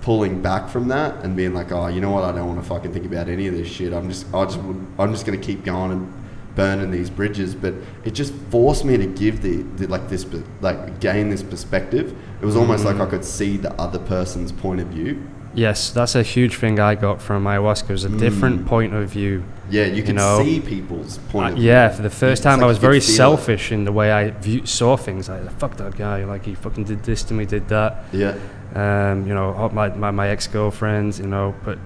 pulling 0.02 0.42
back 0.42 0.70
from 0.70 0.88
that 0.88 1.24
and 1.24 1.36
being 1.36 1.54
like 1.54 1.72
oh 1.72 1.88
you 1.88 2.02
know 2.02 2.12
what? 2.12 2.24
I 2.24 2.32
don't 2.32 2.48
want 2.48 2.62
to 2.62 2.68
fucking 2.68 2.94
think 2.94 3.06
about 3.06 3.30
any 3.30 3.48
of 3.48 3.56
this 3.56 3.68
shit. 3.68 3.94
I'm 3.94 4.10
just 4.10 4.34
I 4.34 4.46
just 4.46 4.60
I'm 4.60 5.12
just 5.12 5.26
gonna 5.26 5.38
keep 5.38 5.64
going 5.64 5.92
and 5.92 6.14
burning 6.56 6.92
these 6.92 7.10
bridges. 7.10 7.56
But 7.56 7.76
it 8.04 8.12
just 8.12 8.34
forced 8.50 8.84
me 8.84 8.98
to 8.98 9.06
give 9.06 9.42
the, 9.42 9.64
the 9.78 9.88
like 9.88 10.10
this 10.10 10.26
like 10.62 11.00
gain 11.00 11.30
this 11.30 11.44
perspective. 11.44 12.16
It 12.42 12.46
was 12.46 12.56
almost 12.56 12.84
mm-hmm. 12.84 13.00
like 13.00 13.08
I 13.08 13.10
could 13.12 13.26
see 13.26 13.58
the 13.58 13.74
other 13.74 14.00
person's 14.00 14.52
point 14.52 14.82
of 14.82 14.88
view 14.88 15.28
Yes, 15.54 15.90
that's 15.92 16.16
a 16.16 16.22
huge 16.24 16.56
thing 16.56 16.80
I 16.80 16.96
got 16.96 17.22
from 17.22 17.46
ayahuasca. 17.46 17.90
It 17.90 17.94
was 17.94 18.04
a 18.06 18.10
different 18.10 18.66
point 18.68 18.94
of 18.94 19.10
view. 19.10 19.44
yeah 19.72 19.86
you 19.86 20.04
can 20.04 20.16
know, 20.16 20.42
see 20.44 20.60
people's 20.60 21.18
point 21.30 21.46
Uh, 21.46 21.50
of 21.50 21.56
view 21.56 21.68
yeah, 21.68 21.90
for 21.90 22.02
the 22.04 22.10
first 22.10 22.40
It's 22.40 22.42
time, 22.42 22.60
like 22.60 22.66
I 22.66 22.68
was 22.68 22.78
very 22.78 23.00
feel 23.00 23.10
it. 23.14 23.18
selfish 23.18 23.72
in 23.72 23.84
the 23.84 23.92
way 23.92 24.12
I 24.12 24.30
view, 24.32 24.66
saw 24.66 24.96
things. 24.98 25.28
Like, 25.30 25.50
fuck 25.60 25.76
that 25.78 25.96
guy. 25.98 26.24
Like, 26.24 26.46
he 26.46 26.54
fucking 26.56 26.84
did 26.86 27.04
this 27.04 27.24
to 27.24 27.34
me, 27.34 27.46
did 27.46 27.68
that. 27.70 28.04
yeah 28.14 28.36
Um, 28.76 29.26
you 29.28 29.34
know, 29.34 29.70
my, 29.74 29.90
my, 29.90 30.12
my 30.12 30.28
ex 30.30 30.48
girlfriends, 30.48 31.20
you 31.20 31.28
know, 31.28 31.56
but 31.66 31.78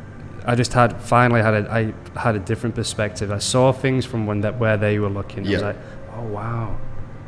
I 0.45 0.55
just 0.55 0.73
had 0.73 0.99
finally 0.99 1.41
had 1.41 1.53
a, 1.53 1.71
I 1.71 1.93
had 2.19 2.35
a 2.35 2.39
different 2.39 2.75
perspective. 2.75 3.31
I 3.31 3.39
saw 3.39 3.71
things 3.71 4.05
from 4.05 4.25
when 4.27 4.41
that 4.41 4.59
where 4.59 4.75
they 4.77 4.99
were 4.99 5.09
looking. 5.09 5.39
I 5.47 5.49
was 5.51 5.61
Yeah. 5.61 5.67
like, 5.67 5.77
oh 6.17 6.23
wow, 6.23 6.77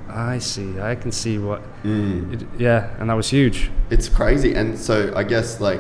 I 0.10 0.40
see. 0.40 0.80
I 0.82 0.96
can 0.96 1.12
see 1.14 1.38
what. 1.38 1.62
Mm. 1.84 2.34
It, 2.34 2.48
yeah, 2.60 2.90
and 3.00 3.10
that 3.10 3.16
was 3.16 3.30
huge. 3.30 3.72
it's 3.90 4.10
crazy 4.10 4.54
and 4.56 4.78
so 4.78 5.14
i 5.16 5.24
guess 5.24 5.62
like 5.62 5.80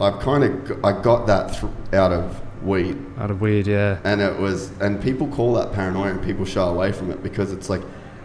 i've 0.00 0.20
kind 0.20 0.44
of 0.44 0.84
i 0.84 0.92
got 1.02 1.26
that 1.26 1.52
th- 1.52 1.72
out 1.92 2.12
of 2.12 2.40
weed. 2.62 2.98
Out 3.18 3.30
of 3.30 3.40
weed, 3.40 3.66
yeah. 3.66 3.98
and 4.04 4.20
it 4.20 4.38
was 4.38 4.70
and 4.80 5.00
people 5.02 5.28
call 5.28 5.54
that 5.54 5.72
paranoia 5.72 6.10
and 6.10 6.22
people 6.22 6.44
shy 6.44 6.66
away 6.66 6.92
from 6.92 7.10
it 7.10 7.22
because 7.22 7.52
it's 7.52 7.68
like 7.70 7.82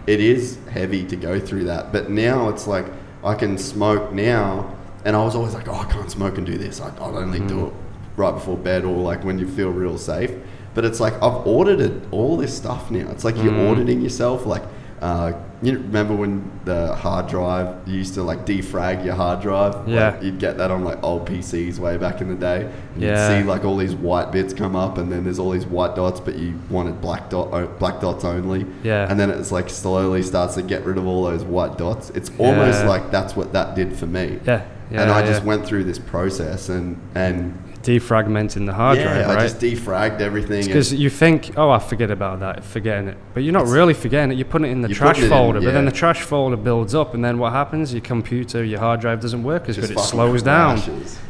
it 0.07 0.19
is 0.19 0.57
heavy 0.69 1.05
to 1.05 1.15
go 1.15 1.39
through 1.39 1.65
that. 1.65 1.91
But 1.91 2.09
now 2.09 2.49
it's 2.49 2.67
like 2.67 2.85
i 3.23 3.33
can 3.33 3.57
smoke 3.57 4.11
now 4.11 4.75
and 5.05 5.15
i 5.15 5.23
was 5.23 5.33
always 5.33 5.53
like 5.53 5.67
oh 5.69 5.75
i 5.75 5.85
can't 5.85 6.11
smoke 6.11 6.37
and 6.37 6.45
do 6.45 6.57
this. 6.57 6.81
I, 6.81 6.89
i'll 6.97 7.17
only 7.17 7.39
do 7.39 7.67
it 7.67 7.73
right 8.15 8.31
before 8.31 8.57
bed 8.57 8.85
or 8.85 8.97
like 8.97 9.23
when 9.23 9.39
you 9.39 9.47
feel 9.47 9.69
real 9.69 9.97
safe. 9.97 10.31
But 10.73 10.85
it's 10.85 10.99
like 10.99 11.13
i've 11.15 11.47
audited 11.47 12.07
all 12.11 12.37
this 12.37 12.55
stuff 12.55 12.91
now. 12.91 13.09
It's 13.11 13.23
like 13.23 13.37
you're 13.37 13.67
auditing 13.69 14.01
yourself 14.01 14.45
like 14.45 14.63
uh, 15.01 15.33
you 15.63 15.77
remember 15.79 16.13
when 16.15 16.51
the 16.65 16.93
hard 16.95 17.27
drive 17.27 17.75
you 17.87 17.95
used 17.95 18.13
to 18.15 18.21
like 18.23 18.45
defrag 18.45 19.05
your 19.05 19.15
hard 19.15 19.41
drive 19.41 19.73
Like, 19.75 19.87
Yeah. 19.87 20.21
you'd 20.21 20.37
get 20.39 20.57
that 20.57 20.71
on 20.71 20.83
like 20.83 21.01
old 21.03 21.25
pcs 21.27 21.79
way 21.79 21.95
back 21.97 22.19
in 22.21 22.27
the 22.27 22.35
day 22.35 22.69
you'd 22.95 23.03
Yeah. 23.03 23.27
see 23.41 23.47
like 23.47 23.63
all 23.63 23.77
these 23.77 23.95
white 23.95 24.31
bits 24.31 24.53
come 24.53 24.75
up 24.75 24.97
and 24.97 25.11
then 25.11 25.23
there's 25.23 25.39
all 25.39 25.51
these 25.51 25.65
white 25.65 25.95
dots 25.95 26.19
but 26.19 26.35
you 26.35 26.55
wanted 26.69 26.99
black 27.01 27.29
dot 27.29 27.79
black 27.79 28.01
dots 28.01 28.25
only 28.25 28.65
Yeah. 28.83 29.07
and 29.09 29.19
then 29.19 29.29
it's 29.29 29.51
like 29.51 29.69
slowly 29.69 30.21
starts 30.21 30.55
to 30.55 30.61
get 30.61 30.85
rid 30.85 30.97
of 30.97 31.07
all 31.07 31.23
those 31.23 31.43
white 31.43 31.77
dots 31.77 32.09
it's 32.11 32.29
almost 32.37 32.81
Yeah. 32.83 32.89
like 32.89 33.11
that's 33.11 33.35
what 33.35 33.53
that 33.53 33.75
did 33.75 33.95
for 33.95 34.05
me 34.05 34.39
Yeah, 34.45 34.61
yeah. 34.91 35.01
and 35.03 35.11
i 35.11 35.25
just 35.25 35.43
went 35.43 35.65
through 35.65 35.85
this 35.85 35.99
process 35.99 36.67
and 36.69 36.97
and 37.15 37.53
defragmenting 37.83 38.65
the 38.65 38.73
hard 38.73 38.97
yeah 38.97 39.23
drive, 39.25 39.37
i 39.37 39.41
just 39.43 39.59
defragged 39.59 40.19
everything 40.21 40.65
Because 40.65 40.93
you 40.93 41.09
think, 41.09 41.51
oh, 41.57 41.69
I 41.69 41.79
forget 41.79 42.09
about 42.11 42.39
that, 42.39 42.63
forgetting 42.63 43.09
it. 43.09 43.17
But 43.33 43.43
you're 43.43 43.53
not 43.53 43.67
really 43.67 43.93
forgetting 43.93 44.31
it. 44.31 44.35
You're 44.35 44.45
putting 44.45 44.67
it 44.67 44.71
in 44.71 44.81
the 44.81 44.89
trash 44.89 45.19
it 45.19 45.25
in, 45.25 45.29
folder. 45.29 45.59
But 45.61 45.73
then 45.73 45.85
the 45.85 45.91
trash 45.91 46.21
folder 46.21 46.57
builds 46.57 46.95
up, 46.95 47.13
and 47.13 47.23
then 47.23 47.37
what 47.37 47.51
happens? 47.53 47.93
Your 47.93 48.01
computer, 48.01 48.63
your 48.63 48.79
hard 48.79 49.01
drive 49.01 49.19
doesn't 49.19 49.43
work 49.43 49.67
as 49.69 49.75
just 49.75 49.89
good. 49.89 49.97
It 49.97 50.01
slows 50.01 50.41
down. 50.43 50.79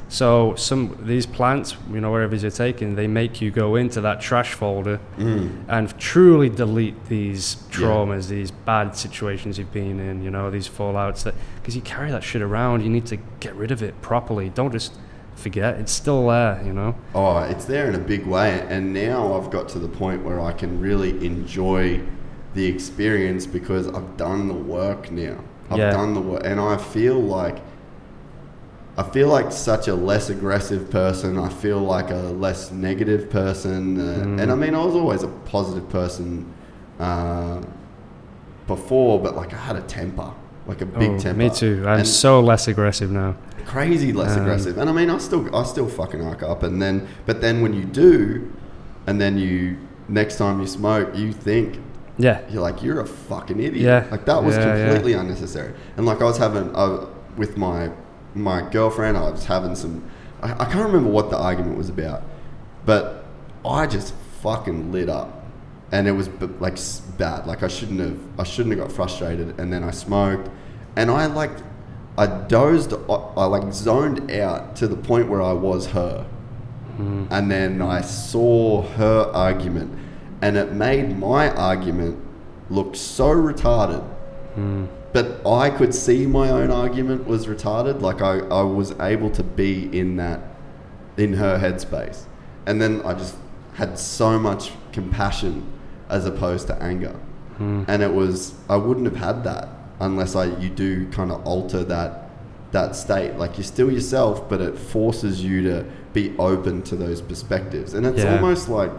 So 0.10 0.54
some 0.56 0.96
these 1.02 1.26
plants, 1.26 1.76
you 1.92 2.00
know, 2.00 2.12
wherever 2.12 2.36
you're 2.36 2.52
taking, 2.52 2.94
they 2.96 3.08
make 3.08 3.42
you 3.42 3.50
go 3.50 3.76
into 3.76 4.00
that 4.02 4.22
trash 4.22 4.54
folder 4.54 5.00
Mm. 5.18 5.64
and 5.68 5.98
truly 5.98 6.50
delete 6.50 7.06
these 7.06 7.56
traumas, 7.72 8.28
these 8.28 8.52
bad 8.52 8.96
situations 8.96 9.58
you've 9.58 9.74
been 9.74 10.00
in. 10.00 10.22
You 10.24 10.30
know, 10.30 10.52
these 10.52 10.70
fallouts 10.70 11.24
that 11.24 11.34
because 11.56 11.76
you 11.76 11.82
carry 11.82 12.12
that 12.12 12.24
shit 12.24 12.44
around, 12.44 12.84
you 12.84 12.90
need 12.90 13.08
to 13.08 13.18
get 13.40 13.56
rid 13.56 13.72
of 13.72 13.82
it 13.82 14.00
properly. 14.04 14.50
Don't 14.50 14.72
just 14.72 14.94
forget. 15.36 15.80
It's 15.80 15.92
still 15.92 16.28
there. 16.28 16.62
You 16.66 16.74
know. 16.74 16.96
Oh, 17.16 17.38
it's 17.40 17.66
there 17.66 17.88
in 17.88 17.96
a 17.96 18.00
big 18.00 18.26
way. 18.26 18.66
And 18.70 18.94
now 18.94 19.34
I've 19.36 19.50
got 19.52 19.70
to 19.70 19.80
the 19.80 19.88
point 19.90 20.24
where 20.24 20.40
I 20.40 20.54
can 20.54 20.80
really 20.80 21.12
enjoy 21.26 22.02
the 22.54 22.66
experience 22.66 23.46
because 23.48 23.88
I've 23.88 24.16
done 24.18 24.48
the 24.48 24.54
work 24.54 25.12
now. 25.12 25.38
I've 25.72 25.78
Yeah. 25.80 25.92
done 25.92 26.14
the 26.14 26.22
work. 26.22 26.42
And 26.46 26.60
I 26.60 26.78
feel 26.78 27.20
like. 27.20 27.62
I 28.96 29.02
feel 29.02 29.28
like 29.28 29.52
such 29.52 29.88
a 29.88 29.96
less 29.96 30.30
aggressive 30.30 30.92
person. 30.92 31.36
I 31.40 31.50
feel 31.50 31.80
like 31.80 32.12
a 32.12 32.16
less 32.46 32.72
negative 32.72 33.28
person. 33.32 34.00
Uh, 34.00 34.40
And 34.40 34.52
I 34.52 34.56
mean, 34.56 34.76
I 34.76 34.86
was 34.86 34.94
always 34.94 35.24
a 35.24 35.30
positive 35.46 35.90
person 35.90 36.46
uh, 37.00 37.60
before, 38.68 39.20
but 39.20 39.36
like 39.36 39.52
I 39.52 39.58
had 39.58 39.76
a 39.78 39.82
temper, 39.82 40.30
like 40.68 40.82
a 40.82 40.86
big 40.86 41.12
Oh, 41.12 41.18
temper. 41.20 41.38
Me 41.38 41.50
too. 41.50 41.84
I'm 41.86 42.00
And- 42.00 42.08
so 42.08 42.40
less 42.40 42.68
aggressive 42.68 43.12
now. 43.12 43.36
crazy 43.66 44.12
less 44.14 44.36
Um, 44.36 44.42
aggressive. 44.42 44.78
And 44.78 44.90
I 44.90 44.94
mean, 44.94 45.10
I 45.10 45.18
still, 45.20 45.54
I 45.56 45.64
still 45.64 45.88
fucking 45.88 46.22
arc 46.22 46.44
up. 46.44 46.64
And 46.64 46.82
then, 46.82 47.08
but 47.26 47.42
then 47.42 47.62
when 47.62 47.74
you 47.74 47.84
do, 47.86 48.50
and 49.08 49.20
then 49.22 49.38
you 49.38 49.78
next 50.10 50.38
time 50.38 50.60
you 50.60 50.68
smoke, 50.68 51.10
you 51.16 51.32
think 51.32 51.80
Yeah. 52.18 52.40
you're 52.50 52.62
like 52.62 52.84
you're 52.84 53.00
a 53.00 53.06
fucking 53.06 53.60
idiot. 53.60 53.76
Yeah. 53.76 54.04
Like 54.12 54.26
that 54.26 54.44
was 54.44 54.56
Yeah, 54.58 54.76
yeah. 54.76 54.86
completely 54.86 55.14
unnecessary. 55.14 55.72
And 55.98 56.06
like 56.06 56.22
I 56.22 56.26
was 56.26 56.38
having 56.38 56.70
uh, 56.76 57.06
with 57.38 57.58
my 57.58 57.90
my 58.36 58.62
girlfriend, 58.70 59.16
I 59.18 59.30
was 59.30 59.46
having 59.46 59.76
some. 59.76 60.04
I, 60.42 60.52
I 60.52 60.66
can't 60.66 60.86
remember 60.86 61.10
what 61.10 61.30
the 61.30 61.38
argument 61.38 61.78
was 61.78 61.88
about, 61.90 62.24
but 62.86 63.24
I 63.66 63.88
just 63.88 64.14
fucking 64.42 64.92
lit 64.92 65.08
up. 65.10 65.43
And 65.94 66.08
it 66.08 66.12
was 66.12 66.28
b- 66.28 66.50
like 66.60 66.74
s- 66.74 67.02
bad. 67.20 67.46
Like 67.46 67.62
I 67.62 67.68
shouldn't 67.68 68.00
have. 68.00 68.18
I 68.40 68.44
shouldn't 68.44 68.76
have 68.76 68.88
got 68.88 68.96
frustrated. 68.96 69.60
And 69.60 69.72
then 69.72 69.84
I 69.84 69.92
smoked, 69.92 70.50
and 70.96 71.12
I 71.12 71.28
like, 71.28 71.52
I 72.18 72.26
dozed. 72.26 72.94
I, 72.94 73.14
I 73.14 73.46
like 73.46 73.72
zoned 73.72 74.32
out 74.32 74.76
to 74.78 74.88
the 74.88 74.96
point 74.96 75.30
where 75.30 75.44
I 75.44 75.54
was 75.54 75.86
her, 75.88 76.26
mm-hmm. 76.94 77.26
and 77.30 77.52
then 77.52 77.80
I 77.80 78.02
saw 78.02 78.82
her 78.82 79.32
argument, 79.36 79.92
and 80.42 80.58
it 80.58 80.74
made 80.74 81.16
my 81.20 81.52
argument 81.52 82.20
look 82.72 82.96
so 82.96 83.30
retarded. 83.30 84.04
Mm. 84.56 84.88
But 85.14 85.46
I 85.46 85.70
could 85.70 85.94
see 85.94 86.26
my 86.26 86.50
own 86.50 86.72
argument 86.72 87.28
was 87.28 87.46
retarded. 87.46 88.02
Like 88.02 88.24
I, 88.24 88.40
I 88.40 88.64
was 88.64 89.00
able 89.00 89.30
to 89.30 89.44
be 89.44 89.96
in 89.96 90.16
that, 90.16 90.40
in 91.18 91.34
her 91.34 91.60
headspace, 91.60 92.24
and 92.66 92.82
then 92.82 93.04
I 93.06 93.14
just 93.14 93.36
had 93.76 94.00
so 94.00 94.40
much 94.40 94.72
compassion 94.92 95.72
as 96.10 96.26
opposed 96.26 96.68
to 96.68 96.76
anger, 96.82 97.16
and 97.60 98.02
it 98.04 98.14
was 98.14 98.54
I 98.70 98.76
wouldn't 98.76 99.06
have 99.06 99.16
had 99.16 99.44
that 99.46 99.70
unless 100.00 100.36
I 100.36 100.46
you 100.58 100.70
do 100.70 101.08
kind 101.12 101.32
of 101.32 101.46
alter 101.46 101.84
that 101.86 102.30
that 102.72 102.96
state. 102.96 103.36
Like 103.38 103.58
you're 103.58 103.64
still 103.64 103.92
yourself, 103.92 104.50
but 104.50 104.60
it 104.62 104.78
forces 104.78 105.44
you 105.44 105.62
to 105.64 105.86
be 106.14 106.34
open 106.38 106.82
to 106.84 106.96
those 106.96 107.22
perspectives, 107.22 107.94
and 107.94 108.06
it's 108.06 108.24
Yeah. 108.24 108.36
almost 108.36 108.70
like 108.70 108.92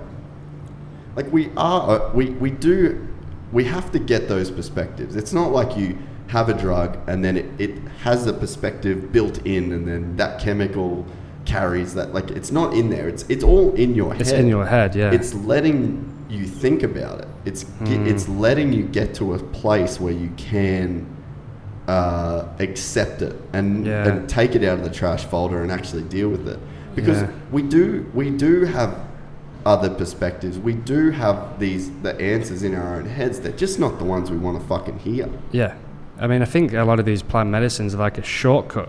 like 1.16 1.32
we 1.32 1.50
are 1.56 1.90
uh, 1.90 2.12
we 2.12 2.30
we 2.30 2.50
do 2.50 3.06
we 3.52 3.64
have 3.64 3.92
to 3.92 3.98
get 4.00 4.26
those 4.28 4.50
perspectives 4.50 5.14
it's 5.14 5.32
not 5.32 5.52
like 5.52 5.76
you 5.76 5.96
have 6.26 6.48
a 6.48 6.54
drug 6.54 6.98
and 7.06 7.24
then 7.24 7.36
it, 7.36 7.46
it 7.58 7.78
has 8.02 8.26
a 8.26 8.32
perspective 8.32 9.12
built 9.12 9.38
in 9.46 9.70
and 9.70 9.86
then 9.86 10.16
that 10.16 10.40
chemical 10.40 11.06
carries 11.44 11.94
that 11.94 12.12
like 12.12 12.30
it's 12.32 12.50
not 12.50 12.74
in 12.74 12.90
there 12.90 13.06
it's 13.08 13.24
it's 13.28 13.44
all 13.44 13.72
in 13.74 13.94
your 13.94 14.12
It's 14.14 14.30
head 14.30 14.38
it's 14.38 14.40
in 14.44 14.48
your 14.48 14.66
head. 14.66 14.96
Yeah. 14.96 15.12
it's 15.12 15.34
letting 15.34 16.10
you 16.34 16.44
think 16.46 16.82
about 16.82 17.20
it 17.20 17.28
it's 17.44 17.62
Hmm. 17.62 18.06
it's 18.06 18.28
letting 18.28 18.72
you 18.72 18.82
get 18.84 19.14
to 19.14 19.34
a 19.34 19.38
place 19.38 20.00
where 20.00 20.12
you 20.12 20.30
can 20.36 21.06
uh, 21.88 22.46
accept 22.60 23.20
it 23.22 23.34
and, 23.52 23.84
Yeah. 23.86 24.08
and 24.08 24.28
take 24.28 24.54
it 24.54 24.64
out 24.64 24.78
of 24.78 24.84
the 24.84 24.90
trash 24.90 25.24
folder 25.24 25.62
and 25.62 25.70
actually 25.70 26.02
deal 26.02 26.28
with 26.30 26.48
it 26.48 26.58
because 26.94 27.20
Yeah. 27.22 27.28
we 27.52 27.62
do 27.62 28.06
we 28.14 28.30
do 28.30 28.64
have 28.64 28.96
other 29.66 29.90
perspectives 29.90 30.58
we 30.58 30.72
do 30.74 31.10
have 31.10 31.36
these 31.58 31.90
the 32.02 32.18
answers 32.20 32.62
in 32.62 32.74
our 32.74 32.96
own 32.96 33.06
heads 33.06 33.40
they're 33.40 33.52
just 33.52 33.78
not 33.78 33.98
the 33.98 34.04
ones 34.04 34.30
we 34.30 34.36
want 34.36 34.58
to 34.60 34.66
fucking 34.66 34.98
hear 34.98 35.28
Yeah. 35.52 35.74
I 36.18 36.28
mean, 36.28 36.42
I 36.42 36.44
think 36.44 36.72
a 36.72 36.84
lot 36.84 37.00
of 37.00 37.06
these 37.06 37.22
plant 37.22 37.50
medicines 37.50 37.92
are 37.94 37.98
like 37.98 38.18
a 38.18 38.22
shortcut 38.22 38.88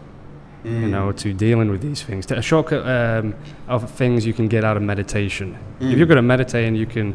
you 0.63 0.87
know, 0.87 1.11
to 1.11 1.31
dealing 1.31 1.69
with 1.69 1.81
these 1.81 2.01
things. 2.01 2.25
A 2.31 2.41
shortcut 2.41 2.83
um, 2.87 3.35
of 3.67 3.87
things 3.91 4.25
you 4.25 4.33
can 4.33 4.47
get 4.47 4.63
out 4.63 4.75
of 4.77 4.81
meditation. 4.81 5.55
If 5.79 5.95
you're 5.95 6.07
good 6.07 6.17
at 6.17 6.23
meditating, 6.23 6.75
you 6.75 6.87
can 6.87 7.13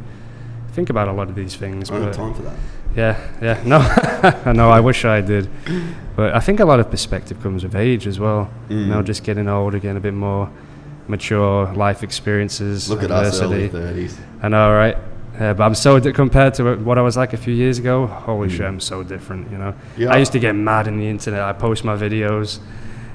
think 0.71 0.91
about 0.91 1.09
a 1.09 1.13
lot 1.13 1.29
of 1.29 1.35
these 1.35 1.55
things. 1.57 1.91
I 1.91 1.95
don't 1.95 2.03
have 2.05 2.13
but- 2.13 2.17
time 2.17 2.35
for 2.35 2.43
that. 2.43 2.57
yeah, 2.97 3.17
yeah. 3.43 3.63
No, 4.45 4.53
no, 4.53 4.71
I 4.71 4.81
wish 4.81 5.05
I 5.05 5.21
did. 5.21 5.49
But 6.17 6.35
I 6.35 6.41
think 6.41 6.61
a 6.61 6.65
lot 6.65 6.81
of 6.81 6.91
perspective 6.91 7.41
comes 7.43 7.63
with 7.63 7.75
age 7.75 8.07
as 8.07 8.19
well. 8.19 8.51
You 8.69 8.87
know, 8.87 9.03
just 9.03 9.23
getting 9.25 9.49
older, 9.49 9.79
getting 9.79 9.97
a 9.97 10.01
bit 10.01 10.15
more 10.15 10.51
mature, 11.09 11.73
life 11.75 12.03
experiences, 12.03 12.89
Look 12.91 13.03
at 13.03 13.11
us, 13.11 13.41
early 13.41 13.69
30s. 13.69 14.17
I 14.43 14.49
know, 14.49 14.73
right? 14.73 14.97
Yeah, 15.41 15.55
but 15.55 15.65
I'm 15.65 15.75
so 15.75 15.99
di- 15.99 16.13
compared 16.13 16.55
to 16.55 16.77
what 16.77 16.99
I 16.99 17.03
was 17.03 17.17
like 17.17 17.33
a 17.33 17.37
few 17.39 17.55
years 17.55 17.79
ago. 17.79 18.07
Holy 18.07 18.49
shit, 18.51 18.67
I'm 18.67 18.79
so 18.81 19.03
different. 19.03 19.51
You 19.51 19.59
know, 19.59 19.75
Yeah. 19.97 20.13
I 20.13 20.19
used 20.19 20.33
to 20.33 20.39
get 20.39 20.53
mad 20.55 20.87
in 20.87 20.99
the 20.99 21.09
internet. 21.09 21.41
I 21.43 21.53
post 21.53 21.83
my 21.85 21.97
videos, 21.97 22.59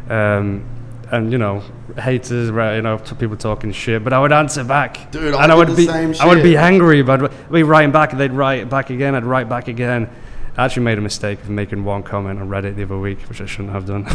um, 0.10 0.64
and 1.12 1.32
you 1.32 1.38
know, 1.38 1.62
haters, 1.98 2.50
right? 2.52 2.76
You 2.76 2.82
know, 2.82 2.98
people 2.98 3.38
talking 3.38 3.72
shit, 3.72 4.04
but 4.04 4.14
I 4.14 4.20
would 4.20 4.32
answer 4.32 4.64
back. 4.64 5.12
Dude, 5.12 5.34
I 5.34 5.44
and 5.44 5.52
I 5.52 5.56
would 5.56 5.70
the 5.70 5.76
be, 5.76 5.90
I 5.90 6.26
would 6.26 6.44
be 6.44 6.58
angry, 6.58 7.02
but 7.02 7.32
I'd 7.32 7.52
be 7.52 7.64
writing 7.64 7.92
back, 7.92 8.12
and 8.12 8.20
they'd 8.20 8.32
write 8.32 8.70
back 8.70 8.90
again. 8.90 9.16
I'd 9.16 9.26
write 9.26 9.50
back 9.50 9.68
again. 9.68 10.10
I 10.58 10.66
actually 10.66 10.84
made 10.84 10.98
a 10.98 11.02
mistake 11.02 11.42
of 11.42 11.50
making 11.50 11.84
one 11.84 12.02
comment 12.02 12.40
on 12.40 12.48
Reddit 12.48 12.76
the 12.76 12.84
other 12.84 12.98
week, 12.98 13.20
which 13.24 13.42
I 13.42 13.46
shouldn't 13.46 13.74
have 13.74 13.86
done. 13.86 14.06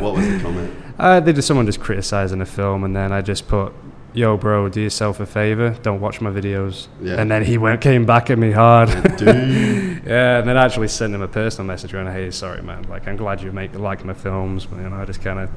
what 0.00 0.14
was 0.14 0.26
the 0.26 0.40
comment? 0.40 0.74
Uh, 1.00 1.18
they 1.18 1.32
just 1.32 1.48
someone 1.48 1.64
just 1.64 1.80
criticizing 1.80 2.42
a 2.42 2.46
film, 2.46 2.84
and 2.84 2.94
then 2.94 3.10
I 3.10 3.22
just 3.22 3.48
put, 3.48 3.72
"Yo, 4.12 4.36
bro, 4.36 4.68
do 4.68 4.82
yourself 4.82 5.18
a 5.18 5.24
favor, 5.24 5.70
don't 5.80 5.98
watch 5.98 6.20
my 6.20 6.28
videos." 6.28 6.88
Yeah. 7.00 7.14
And 7.14 7.30
then 7.30 7.42
he 7.42 7.56
went 7.56 7.80
came 7.80 8.04
back 8.04 8.28
at 8.28 8.38
me 8.38 8.50
hard. 8.52 8.90
Dude. 9.16 9.26
yeah, 10.06 10.40
and 10.40 10.46
then 10.46 10.58
I 10.58 10.66
actually 10.66 10.88
sent 10.88 11.14
him 11.14 11.22
a 11.22 11.28
personal 11.28 11.66
message 11.66 11.92
going, 11.92 12.06
"Hey, 12.06 12.30
sorry, 12.32 12.60
man. 12.60 12.82
Like, 12.82 13.08
I'm 13.08 13.16
glad 13.16 13.40
you 13.40 13.50
make 13.50 13.74
like 13.74 14.04
my 14.04 14.12
films, 14.12 14.66
but 14.66 14.76
you 14.82 14.90
know, 14.90 14.96
I 14.96 15.06
just 15.06 15.22
kind 15.22 15.38
of 15.38 15.48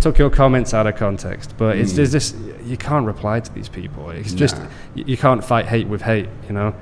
took 0.00 0.18
your 0.18 0.30
comments 0.30 0.74
out 0.74 0.86
of 0.86 0.96
context. 0.96 1.54
But 1.56 1.76
it's 1.78 1.92
Mm. 1.94 2.10
just 2.12 2.36
you 2.64 2.76
can't 2.76 3.06
reply 3.06 3.40
to 3.40 3.52
these 3.54 3.68
people. 3.68 4.10
It's 4.10 4.32
just 4.32 4.56
Nah. 4.58 4.66
you, 4.94 5.04
you 5.08 5.16
can't 5.16 5.42
fight 5.44 5.66
hate 5.66 5.86
with 5.88 6.02
hate, 6.02 6.28
you 6.48 6.54
know." 6.54 6.74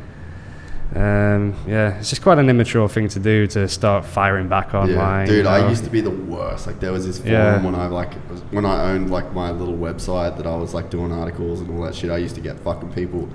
Um, 0.94 1.54
yeah, 1.66 1.96
it's 1.98 2.10
just 2.10 2.20
quite 2.20 2.38
an 2.38 2.50
immature 2.50 2.86
thing 2.86 3.08
to 3.08 3.18
do 3.18 3.46
to 3.46 3.66
start 3.66 4.04
firing 4.04 4.48
back 4.48 4.74
online. 4.74 5.26
dude, 5.26 5.46
you 5.46 5.50
I 5.50 5.66
used 5.70 5.84
to 5.84 5.90
be 5.90 6.02
the 6.02 6.10
worst. 6.10 6.66
Like 6.66 6.80
there 6.80 6.92
was 6.92 7.06
this 7.06 7.16
forum 7.18 7.32
Yeah. 7.32 7.62
when 7.64 7.74
I 7.74 7.86
like 7.86 8.10
was, 8.30 8.42
when 8.50 8.66
I 8.66 8.90
owned 8.92 9.10
like 9.10 9.32
my 9.32 9.50
little 9.52 9.76
website 9.76 10.36
that 10.36 10.46
I 10.46 10.54
was 10.54 10.74
like 10.74 10.90
doing 10.90 11.10
articles 11.10 11.62
and 11.62 11.70
all 11.70 11.82
that 11.86 11.94
shit. 11.94 12.10
I 12.10 12.18
used 12.18 12.34
to 12.34 12.42
get 12.42 12.58
fucking 12.60 12.90
people 12.90 13.26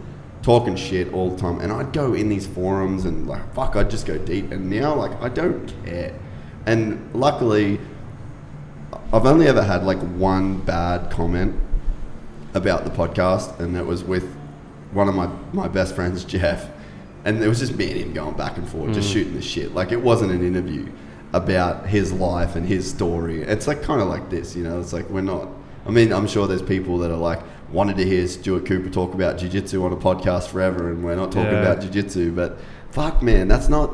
talking 0.43 0.75
shit 0.75 1.11
all 1.13 1.31
the 1.31 1.37
time, 1.41 1.59
and 1.59 1.71
I'd 1.73 1.93
go 1.93 2.13
in 2.13 2.29
these 2.29 2.45
forums 2.45 3.05
and 3.05 3.27
like 3.27 3.51
fuck, 3.55 3.75
I'd 3.75 3.89
just 3.89 4.05
go 4.05 4.19
deep. 4.19 4.51
And 4.51 4.69
now 4.69 4.93
like 4.93 5.19
I 5.19 5.29
don't 5.29 5.73
care. 5.83 6.13
And 6.67 7.09
luckily, 7.15 7.79
I've 9.13 9.25
only 9.25 9.47
ever 9.47 9.61
had 9.63 9.83
like 9.83 9.99
one 9.99 10.59
bad 10.59 11.09
comment 11.11 11.55
about 12.53 12.83
the 12.83 12.89
podcast, 12.89 13.59
and 13.59 13.75
it 13.77 13.85
was 13.85 14.03
with 14.03 14.25
one 14.91 15.07
of 15.07 15.15
my, 15.15 15.27
my 15.53 15.67
best 15.67 15.95
friends, 15.95 16.23
Jeff. 16.33 16.69
And 17.25 17.41
it 17.43 17.47
was 17.47 17.59
just 17.59 17.75
me 17.75 17.91
and 17.91 17.99
him 17.99 18.13
going 18.13 18.35
back 18.37 18.57
and 18.57 18.67
forth, 18.67 18.93
just 18.93 19.09
shooting 19.11 19.33
the 19.35 19.41
shit. 19.41 19.73
Like 19.73 19.91
it 19.91 20.01
wasn't 20.01 20.31
an 20.31 20.45
interview 20.45 20.87
about 21.33 21.85
his 21.87 22.13
life 22.13 22.55
and 22.55 22.65
his 22.65 22.89
story. 22.89 23.41
It's 23.41 23.67
like 23.67 23.81
kind 23.81 24.01
of 24.01 24.07
like 24.07 24.29
this, 24.29 24.55
you 24.55 24.63
know. 24.63 24.79
It's 24.79 24.93
like 24.93 25.09
we're 25.09 25.21
not. 25.21 25.49
I 25.85 25.89
mean, 25.91 26.13
I'm 26.13 26.27
sure 26.27 26.47
there's 26.47 26.61
people 26.61 26.97
that 26.99 27.11
are 27.11 27.17
like 27.17 27.41
wanted 27.71 27.97
to 27.97 28.05
hear 28.05 28.25
Stuart 28.27 28.65
Cooper 28.65 28.89
talk 28.89 29.13
about 29.13 29.37
jiu-jitsu 29.37 29.83
on 29.83 29.91
a 29.91 29.97
podcast 29.97 30.47
forever, 30.47 30.89
and 30.89 31.03
we're 31.03 31.15
not 31.15 31.31
talking 31.33 31.51
Yeah. 31.51 31.61
about 31.63 31.81
jiu-jitsu. 31.81 32.31
But 32.31 32.59
fuck, 32.91 33.21
man, 33.21 33.47
that's 33.49 33.67
not. 33.67 33.93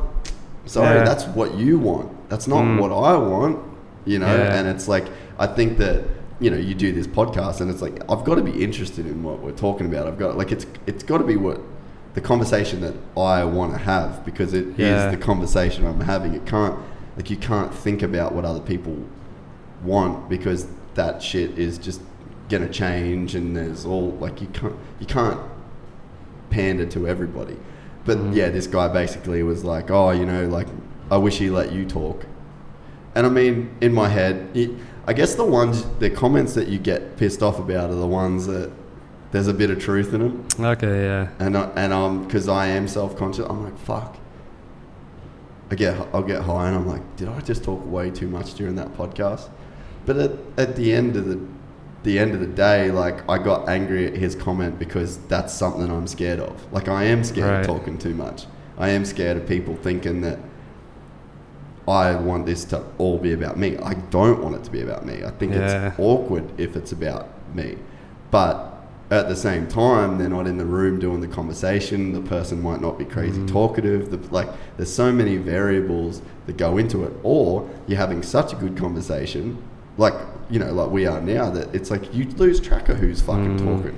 Sorry, 0.66 0.96
Yeah. 0.98 1.04
that's 1.04 1.24
what 1.24 1.54
you 1.56 1.78
want. 1.78 2.28
That's 2.28 2.46
not 2.46 2.62
Mm. 2.64 2.78
what 2.80 2.92
I 2.92 3.16
want. 3.16 3.58
You 4.04 4.18
know, 4.18 4.26
Yeah. 4.26 4.54
and 4.58 4.68
it's 4.68 4.88
like 4.88 5.06
I 5.38 5.46
think 5.46 5.78
that 5.78 6.04
you 6.40 6.50
know 6.50 6.56
you 6.56 6.74
do 6.74 6.92
this 6.92 7.06
podcast, 7.06 7.60
and 7.60 7.70
it's 7.70 7.80
like 7.82 8.00
I've 8.10 8.24
got 8.24 8.34
to 8.36 8.42
be 8.42 8.62
interested 8.62 9.06
in 9.06 9.22
what 9.22 9.40
we're 9.40 9.52
talking 9.52 9.86
about. 9.86 10.06
I've 10.06 10.18
got 10.18 10.36
like 10.36 10.52
it's 10.52 10.66
it's 10.86 11.02
got 11.02 11.18
to 11.18 11.24
be 11.24 11.36
what 11.36 11.60
the 12.14 12.20
conversation 12.20 12.80
that 12.82 12.94
I 13.16 13.44
want 13.44 13.72
to 13.72 13.78
have 13.78 14.24
because 14.24 14.54
it 14.54 14.66
is 14.68 14.78
Yeah. 14.78 15.10
the 15.10 15.16
conversation 15.16 15.86
I'm 15.86 16.00
having. 16.00 16.34
It 16.34 16.46
can't 16.46 16.78
like 17.16 17.30
you 17.30 17.36
can't 17.36 17.72
think 17.74 18.02
about 18.02 18.34
what 18.34 18.44
other 18.44 18.60
people 18.60 18.96
want 19.82 20.28
because 20.28 20.66
that 20.94 21.22
shit 21.22 21.58
is 21.58 21.78
just 21.78 22.00
gonna 22.48 22.68
change 22.68 23.34
and 23.34 23.56
there's 23.56 23.84
all 23.86 24.10
like 24.20 24.40
you 24.40 24.46
can't 24.48 24.76
you 25.00 25.06
can't 25.06 25.40
pander 26.50 26.86
to 26.86 27.08
everybody. 27.08 27.56
But 28.04 28.18
mm. 28.18 28.34
yeah, 28.34 28.50
this 28.50 28.66
guy 28.66 28.88
basically 28.88 29.42
was 29.42 29.64
like, 29.64 29.90
"Oh, 29.90 30.10
you 30.10 30.26
know, 30.26 30.46
like 30.46 30.68
I 31.10 31.16
wish 31.16 31.38
he 31.38 31.50
let 31.50 31.72
you 31.72 31.84
talk." 31.86 32.26
And 33.14 33.26
I 33.26 33.30
mean, 33.30 33.74
in 33.80 33.92
my 33.92 34.08
head, 34.08 34.48
it, 34.54 34.70
I 35.06 35.12
guess 35.12 35.34
the 35.34 35.44
ones, 35.44 35.84
the 36.00 36.10
comments 36.10 36.54
that 36.54 36.68
you 36.68 36.78
get 36.78 37.16
pissed 37.16 37.42
off 37.42 37.58
about 37.58 37.90
are 37.90 37.94
the 37.94 38.06
ones 38.06 38.46
that 38.46 38.70
there's 39.30 39.48
a 39.48 39.54
bit 39.54 39.70
of 39.70 39.78
truth 39.78 40.14
in 40.14 40.20
them. 40.20 40.46
Okay, 40.58 41.04
yeah. 41.04 41.28
And 41.38 41.56
I, 41.56 41.70
and 41.76 41.92
um, 41.92 42.24
because 42.24 42.48
I 42.48 42.66
am 42.68 42.88
self 42.88 43.16
conscious, 43.16 43.46
I'm 43.48 43.64
like, 43.64 43.78
fuck. 43.78 44.16
I 45.70 45.74
get 45.76 45.96
I'll 46.12 46.22
get 46.22 46.42
high 46.42 46.68
and 46.68 46.76
I'm 46.76 46.86
like, 46.86 47.16
did 47.16 47.28
I 47.28 47.40
just 47.40 47.64
talk 47.64 47.84
way 47.86 48.10
too 48.10 48.28
much 48.28 48.54
during 48.54 48.74
that 48.76 48.94
podcast? 48.94 49.48
But 50.06 50.16
at, 50.18 50.30
at 50.58 50.76
the 50.76 50.92
end 50.92 51.16
of 51.16 51.24
the 51.26 51.40
the 52.02 52.18
end 52.18 52.34
of 52.34 52.40
the 52.40 52.46
day, 52.46 52.90
like 52.90 53.28
I 53.30 53.38
got 53.38 53.68
angry 53.68 54.06
at 54.06 54.14
his 54.14 54.34
comment 54.34 54.78
because 54.78 55.16
that's 55.28 55.54
something 55.54 55.90
I'm 55.90 56.06
scared 56.06 56.38
of. 56.38 56.70
Like 56.72 56.88
I 56.88 57.04
am 57.04 57.24
scared 57.24 57.50
Right. 57.50 57.60
of 57.60 57.66
talking 57.66 57.96
too 57.98 58.14
much. 58.14 58.44
I 58.76 58.90
am 58.90 59.04
scared 59.06 59.36
of 59.38 59.48
people 59.48 59.74
thinking 59.76 60.20
that 60.20 60.38
I 61.86 62.14
want 62.16 62.46
this 62.46 62.64
to 62.66 62.82
all 62.98 63.18
be 63.18 63.32
about 63.32 63.58
me. 63.58 63.76
I 63.78 63.94
don't 64.10 64.42
want 64.42 64.56
it 64.56 64.64
to 64.64 64.70
be 64.70 64.80
about 64.80 65.04
me. 65.04 65.22
I 65.24 65.30
think 65.30 65.52
Yeah. 65.52 65.88
it's 65.88 65.98
awkward 65.98 66.44
if 66.58 66.76
it's 66.76 66.92
about 66.92 67.28
me. 67.54 67.76
But 68.30 68.70
at 69.10 69.28
the 69.28 69.36
same 69.36 69.66
time, 69.66 70.16
they're 70.18 70.30
not 70.30 70.46
in 70.46 70.56
the 70.56 70.64
room 70.64 70.98
doing 70.98 71.20
the 71.20 71.26
conversation. 71.28 72.12
The 72.14 72.20
person 72.22 72.62
might 72.62 72.80
not 72.80 72.98
be 72.98 73.04
crazy 73.04 73.40
Mm. 73.42 73.48
talkative. 73.48 74.10
The, 74.10 74.18
like, 74.34 74.48
there's 74.76 74.90
so 74.92 75.12
many 75.12 75.36
variables 75.36 76.22
that 76.46 76.56
go 76.56 76.78
into 76.78 77.04
it. 77.04 77.12
Or 77.22 77.68
you're 77.86 77.98
having 77.98 78.22
such 78.22 78.52
a 78.52 78.56
good 78.56 78.76
conversation, 78.76 79.58
like 79.98 80.14
you 80.50 80.58
know, 80.58 80.72
like 80.74 80.90
we 80.90 81.06
are 81.06 81.20
now, 81.22 81.48
that 81.50 81.74
it's 81.74 81.90
like 81.90 82.14
you 82.14 82.26
lose 82.36 82.60
track 82.60 82.88
of 82.90 82.98
who's 82.98 83.22
fucking 83.22 83.56
Mm. 83.58 83.64
talking 83.64 83.94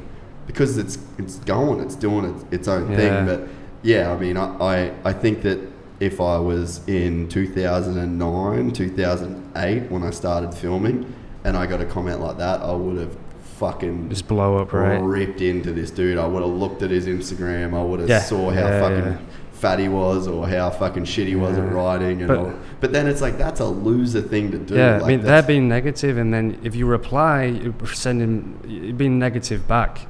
because 0.47 0.79
it's 0.79 0.97
it's 1.19 1.37
going, 1.41 1.81
it's 1.81 1.97
doing 1.97 2.25
its, 2.25 2.45
its 2.53 2.69
own 2.69 2.91
Yeah. 2.91 2.97
thing. 2.97 3.27
But 3.27 3.49
yeah, 3.83 4.13
I 4.13 4.17
mean, 4.19 4.37
I, 4.37 4.47
I 4.61 4.91
I 5.05 5.13
think 5.13 5.43
that 5.43 5.59
if 6.01 6.21
I 6.21 6.39
was 6.39 6.87
in 6.89 7.29
2009, 7.29 8.71
2008 8.73 9.91
when 9.91 10.03
I 10.03 10.11
started 10.11 10.55
filming, 10.55 11.13
and 11.45 11.57
I 11.57 11.67
got 11.67 11.81
a 11.81 11.85
comment 11.87 12.21
like 12.21 12.39
that, 12.39 12.61
I 12.61 12.73
would 12.73 12.99
have 12.99 13.17
fucking 13.59 14.11
Just 14.11 14.29
blow 14.29 14.59
up, 14.59 14.73
right? 14.73 14.99
ripped 14.99 15.41
into 15.41 15.73
this 15.73 15.91
dude. 15.91 16.19
I 16.19 16.27
would 16.27 16.43
have 16.43 16.53
looked 16.53 16.83
at 16.83 16.91
his 16.91 17.07
Instagram. 17.07 17.75
I 17.75 17.83
would 17.83 18.01
have 18.01 18.09
Yeah. 18.09 18.21
saw 18.21 18.51
how 18.51 18.61
Yeah, 18.61 18.81
fucking 18.81 19.13
yeah. 19.13 19.17
fat 19.53 19.79
he 19.79 19.89
was 19.89 20.29
or 20.29 20.47
how 20.47 20.69
fucking 20.69 21.05
shit 21.07 21.27
he 21.27 21.37
was 21.37 21.57
at 21.57 21.73
writing. 21.73 22.19
And 22.21 22.29
But- 22.29 22.39
all. 22.39 22.53
but 22.81 22.93
then 22.93 23.07
it's 23.07 23.23
like 23.23 23.39
that's 23.39 23.61
a 23.61 23.65
loser 23.65 24.21
thing 24.21 24.51
to 24.51 24.59
do. 24.59 24.75
Yeah, 24.75 24.95
Like, 24.97 25.03
I 25.05 25.07
mean 25.09 25.19
they're 25.21 25.27
that's- 25.27 25.47
being 25.47 25.69
negative, 25.69 26.19
and 26.19 26.35
then 26.35 26.59
if 26.63 26.75
you 26.77 26.85
reply, 26.87 27.45
you're 27.45 27.73
sending 27.95 28.57
you're 28.67 28.93
being 28.95 29.19
negative 29.19 29.67
back. 29.67 30.07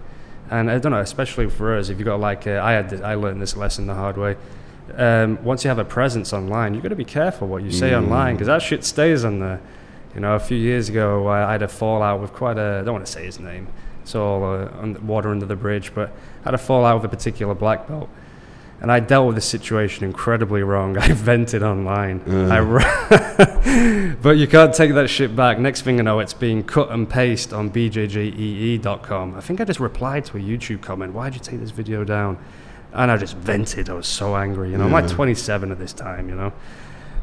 And 0.50 0.68
I 0.70 0.78
don't 0.78 0.90
know, 0.92 0.98
especially 1.00 1.48
for 1.48 1.76
us, 1.76 1.88
if 1.88 1.98
you 2.00 2.04
got 2.04 2.18
like 2.18 2.46
uh, 2.48 2.60
I 2.62 2.72
had, 2.72 2.90
this, 2.90 3.00
I 3.00 3.14
learned 3.14 3.40
this 3.42 3.56
lesson 3.56 3.86
the 3.86 3.94
hard 3.94 4.16
way. 4.16 4.36
Um, 4.96 5.42
once 5.42 5.64
you 5.64 5.68
have 5.68 5.78
a 5.78 5.84
presence 5.84 6.32
online, 6.32 6.74
you've 6.74 6.82
got 6.82 6.90
to 6.90 6.96
be 6.96 7.04
careful 7.04 7.48
what 7.48 7.62
you 7.62 7.70
say 7.70 7.90
Mm. 7.90 8.04
online 8.04 8.34
because 8.36 8.46
that 8.46 8.62
shit 8.62 8.84
stays 8.84 9.24
on 9.24 9.40
there. 9.40 9.60
You 10.14 10.20
know, 10.20 10.34
a 10.34 10.40
few 10.40 10.56
years 10.56 10.88
ago, 10.88 11.26
I 11.28 11.52
had 11.52 11.62
a 11.62 11.68
fallout 11.68 12.20
with 12.20 12.32
quite 12.32 12.56
a. 12.56 12.78
I 12.80 12.84
don't 12.84 12.94
want 12.94 13.04
to 13.06 13.12
say 13.12 13.24
his 13.24 13.38
name. 13.40 13.66
It's 14.02 14.14
all 14.14 14.44
uh, 14.44 14.68
on, 14.80 15.06
water 15.06 15.30
under 15.30 15.44
the 15.46 15.56
bridge, 15.56 15.92
but 15.94 16.10
I 16.44 16.44
had 16.50 16.54
a 16.54 16.58
fallout 16.58 17.02
with 17.02 17.12
a 17.12 17.14
particular 17.16 17.54
black 17.54 17.88
belt. 17.88 18.08
And 18.80 18.92
I 18.92 19.00
dealt 19.00 19.26
with 19.26 19.36
the 19.36 19.40
situation 19.42 20.04
incredibly 20.04 20.62
wrong. 20.62 20.96
I 21.06 21.08
vented 21.08 21.62
online. 21.62 22.20
I 22.52 22.60
ra- 22.60 24.14
but 24.22 24.36
you 24.36 24.46
can't 24.46 24.72
take 24.72 24.94
that 24.94 25.08
shit 25.08 25.34
back. 25.34 25.58
Next 25.58 25.82
thing 25.82 25.98
I 25.98 26.02
know, 26.04 26.20
it's 26.20 26.34
being 26.34 26.62
cut 26.62 26.90
and 26.90 27.08
paste 27.08 27.52
on 27.52 27.70
bjjee.com. 27.70 29.34
I 29.34 29.40
think 29.40 29.60
I 29.60 29.64
just 29.64 29.80
replied 29.80 30.24
to 30.26 30.36
a 30.36 30.40
YouTube 30.40 30.82
comment. 30.82 31.12
Why'd 31.14 31.34
you 31.34 31.40
take 31.40 31.58
this 31.60 31.70
video 31.70 32.04
down? 32.04 32.38
And 32.96 33.10
I 33.10 33.16
just 33.16 33.36
vented. 33.36 33.88
I 33.88 33.92
was 33.92 34.06
so 34.06 34.34
angry. 34.36 34.70
You 34.70 34.78
know, 34.78 34.84
I'm 34.84 34.92
like 34.92 35.08
27 35.08 35.70
at 35.70 35.78
this 35.78 35.92
time. 35.92 36.28
You 36.28 36.34
know. 36.34 36.52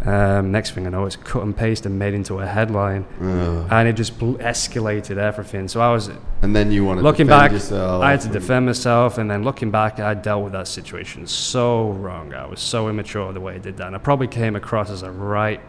Um, 0.06 0.52
next 0.52 0.72
thing 0.72 0.86
I 0.86 0.90
know, 0.90 1.06
it's 1.06 1.16
cut 1.16 1.44
and 1.44 1.56
paste 1.56 1.86
and 1.86 1.98
made 1.98 2.14
into 2.14 2.40
a 2.40 2.46
headline, 2.46 3.06
Ugh. 3.22 3.68
and 3.72 3.88
it 3.88 3.94
just 3.94 4.20
bl- 4.20 4.34
escalated 4.34 5.16
everything. 5.16 5.70
So 5.70 5.80
I 5.80 5.94
was 5.94 6.10
and 6.42 6.54
then 6.54 6.74
you 6.74 6.84
want 6.84 6.98
to 6.98 7.04
looking 7.04 7.26
back, 7.26 7.54
yourself. 7.54 8.04
I 8.04 8.12
had 8.12 8.20
to 8.22 8.28
defend 8.28 8.66
myself, 8.66 9.18
and 9.18 9.32
then 9.32 9.44
looking 9.46 9.72
back, 9.72 10.02
I 10.02 10.14
dealt 10.14 10.44
with 10.44 10.52
that 10.54 10.68
situation 10.68 11.26
so 11.26 11.92
wrong. 11.92 12.34
I 12.34 12.46
was 12.46 12.60
so 12.60 12.90
immature 12.90 13.32
the 13.32 13.40
way 13.40 13.56
I 13.56 13.60
did 13.60 13.78
that, 13.78 13.88
and 13.88 13.96
I 13.96 14.00
probably 14.00 14.28
came 14.28 14.58
across 14.58 14.90
as 14.90 15.04
a 15.04 15.12
right 15.12 15.62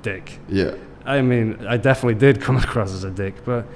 dick. 0.00 0.38
Yeah, 0.48 0.74
I 1.04 1.20
mean, 1.20 1.66
I 1.66 1.76
definitely 1.76 2.18
did 2.18 2.40
come 2.40 2.56
across 2.66 2.94
as 2.94 3.04
a 3.04 3.10
dick, 3.10 3.44
but 3.44 3.66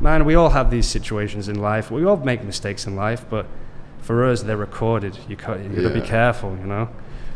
man, 0.00 0.24
we 0.24 0.34
all 0.34 0.50
have 0.50 0.72
these 0.72 0.86
situations 0.86 1.48
in 1.48 1.60
life. 1.60 1.92
We 1.92 2.04
all 2.04 2.16
make 2.16 2.42
mistakes 2.42 2.88
in 2.88 2.96
life, 2.96 3.24
but 3.30 3.46
for 4.10 4.24
us, 4.24 4.42
they're 4.42 4.56
recorded. 4.56 5.16
You 5.28 5.36
got 5.36 5.58
got 5.58 5.82
to 5.82 5.90
be 5.90 6.00
careful, 6.00 6.56
you 6.60 6.66
know. 6.66 6.88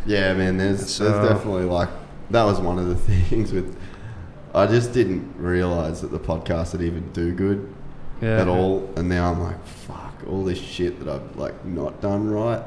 yeah, 0.07 0.35
man. 0.35 0.57
There's 0.57 0.91
So- 0.93 1.05
there's 1.05 1.29
definitely 1.29 1.65
like 1.67 1.89
that 2.31 2.43
was 2.45 2.59
one 2.61 2.79
of 2.81 2.89
the 2.89 2.95
things 3.13 3.53
with. 3.53 3.77
I 4.53 4.67
just 4.67 4.93
didn't 4.93 5.35
realize 5.39 6.01
that 6.01 6.11
the 6.11 6.19
podcast 6.19 6.73
would 6.73 6.83
even 6.83 7.11
do 7.13 7.33
good 7.33 7.73
Yeah. 8.21 8.41
at 8.41 8.49
all. 8.49 8.89
And 8.97 9.09
now 9.09 9.31
I'm 9.31 9.41
like, 9.41 9.65
fuck, 9.67 10.15
all 10.29 10.43
this 10.45 10.59
shit 10.59 10.99
that 10.99 11.09
I've 11.09 11.37
like 11.37 11.65
not 11.65 12.01
done 12.01 12.29
right. 12.29 12.63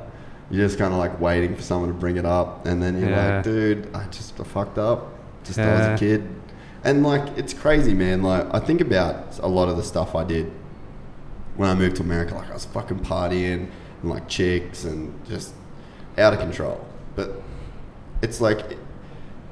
You're 0.50 0.66
just 0.66 0.78
kind 0.78 0.94
of 0.94 1.00
like 1.00 1.20
waiting 1.20 1.54
for 1.56 1.62
someone 1.62 1.90
to 1.90 1.94
bring 1.96 2.16
it 2.16 2.26
up, 2.26 2.66
and 2.66 2.82
then 2.82 2.98
you're 3.00 3.10
Yeah. 3.10 3.36
like, 3.36 3.44
dude, 3.44 3.90
I 3.94 4.06
just 4.06 4.40
I 4.40 4.44
fucked 4.46 4.78
up. 4.78 5.08
Just 5.44 5.60
I 5.60 5.72
was 5.74 5.86
a 5.88 5.96
kid, 5.98 6.28
and 6.86 7.04
like 7.04 7.38
it's 7.38 7.54
crazy, 7.54 7.94
man. 7.94 8.22
Like 8.24 8.46
I 8.54 8.60
think 8.60 8.80
about 8.80 9.38
a 9.42 9.48
lot 9.50 9.68
of 9.68 9.76
the 9.76 9.84
stuff 9.84 10.16
I 10.16 10.24
did 10.24 10.50
when 11.58 11.70
I 11.70 11.76
moved 11.76 11.98
to 11.98 12.04
America. 12.04 12.36
Like 12.36 12.50
I 12.50 12.54
was 12.54 12.66
fucking 12.66 13.00
partying 13.00 13.68
and 14.02 14.10
like 14.10 14.28
chicks 14.28 14.84
and 14.84 15.26
just 15.26 15.54
out 16.18 16.34
of 16.34 16.40
control. 16.40 16.86
But 17.16 17.42
it's 18.22 18.42
like 18.42 18.78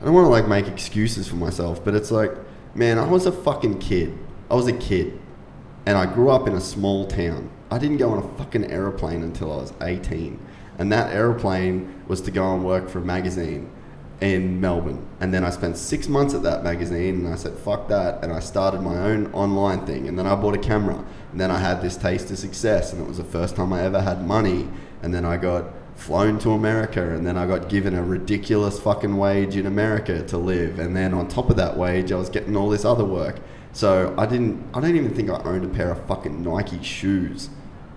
I 0.01 0.05
don't 0.05 0.13
want 0.13 0.25
to 0.25 0.29
like 0.29 0.47
make 0.47 0.67
excuses 0.67 1.27
for 1.27 1.35
myself, 1.35 1.83
but 1.83 1.95
it's 1.95 2.11
like, 2.11 2.31
man, 2.73 2.99
I 2.99 3.07
was 3.07 3.25
a 3.25 3.31
fucking 3.31 3.79
kid. 3.79 4.17
I 4.51 4.55
was 4.55 4.67
a 4.67 4.73
kid, 4.73 5.19
and 5.85 5.97
I 5.97 6.05
grew 6.05 6.29
up 6.29 6.47
in 6.47 6.53
a 6.53 6.61
small 6.61 7.07
town. 7.07 7.49
I 7.71 7.79
didn't 7.79 7.97
go 7.97 8.11
on 8.11 8.19
a 8.19 8.37
fucking 8.37 8.71
aeroplane 8.71 9.23
until 9.23 9.51
I 9.51 9.57
was 9.57 9.73
18, 9.81 10.39
and 10.77 10.91
that 10.91 11.13
aeroplane 11.13 12.03
was 12.07 12.21
to 12.21 12.31
go 12.31 12.53
and 12.53 12.63
work 12.63 12.89
for 12.89 12.99
a 12.99 13.01
magazine 13.01 13.71
in 14.21 14.61
Melbourne. 14.61 15.05
And 15.19 15.33
then 15.33 15.43
I 15.43 15.49
spent 15.49 15.77
six 15.77 16.07
months 16.07 16.33
at 16.33 16.43
that 16.43 16.63
magazine, 16.63 17.25
and 17.25 17.33
I 17.33 17.35
said, 17.35 17.57
fuck 17.57 17.87
that, 17.87 18.23
and 18.23 18.31
I 18.31 18.39
started 18.39 18.81
my 18.81 18.97
own 18.97 19.33
online 19.33 19.85
thing. 19.85 20.07
And 20.07 20.19
then 20.19 20.27
I 20.27 20.35
bought 20.35 20.55
a 20.55 20.59
camera, 20.59 21.03
and 21.35 21.41
then 21.41 21.51
I 21.51 21.57
had 21.57 21.81
this 21.81 21.97
taste 21.97 22.31
of 22.31 22.37
success, 22.37 22.93
and 22.93 23.01
it 23.01 23.09
was 23.09 23.17
the 23.17 23.25
first 23.25 23.57
time 23.57 23.73
I 23.73 23.81
ever 23.81 23.99
had 23.99 24.25
money. 24.25 24.69
And 25.03 25.13
then 25.13 25.25
I 25.25 25.35
got 25.35 25.65
flown 25.97 26.39
to 26.39 26.51
America 26.51 27.13
and 27.13 27.27
then 27.27 27.37
I 27.37 27.45
got 27.45 27.67
given 27.67 27.93
a 27.93 28.01
ridiculous 28.01 28.79
fucking 28.79 29.17
wage 29.17 29.57
in 29.57 29.65
America 29.65 30.23
to 30.27 30.37
live 30.37 30.79
and 30.79 30.95
then 30.95 31.13
on 31.13 31.27
top 31.27 31.49
of 31.49 31.57
that 31.57 31.75
wage 31.75 32.11
I 32.13 32.15
was 32.15 32.29
getting 32.29 32.55
all 32.55 32.69
this 32.69 32.85
other 32.85 33.03
work. 33.03 33.39
So 33.73 34.15
I 34.17 34.25
didn't 34.25 34.63
I 34.73 34.79
don't 34.79 34.95
even 34.95 35.13
think 35.13 35.29
I 35.29 35.41
owned 35.43 35.65
a 35.65 35.67
pair 35.67 35.91
of 35.91 36.05
fucking 36.07 36.41
Nike 36.41 36.81
shoes 36.81 37.49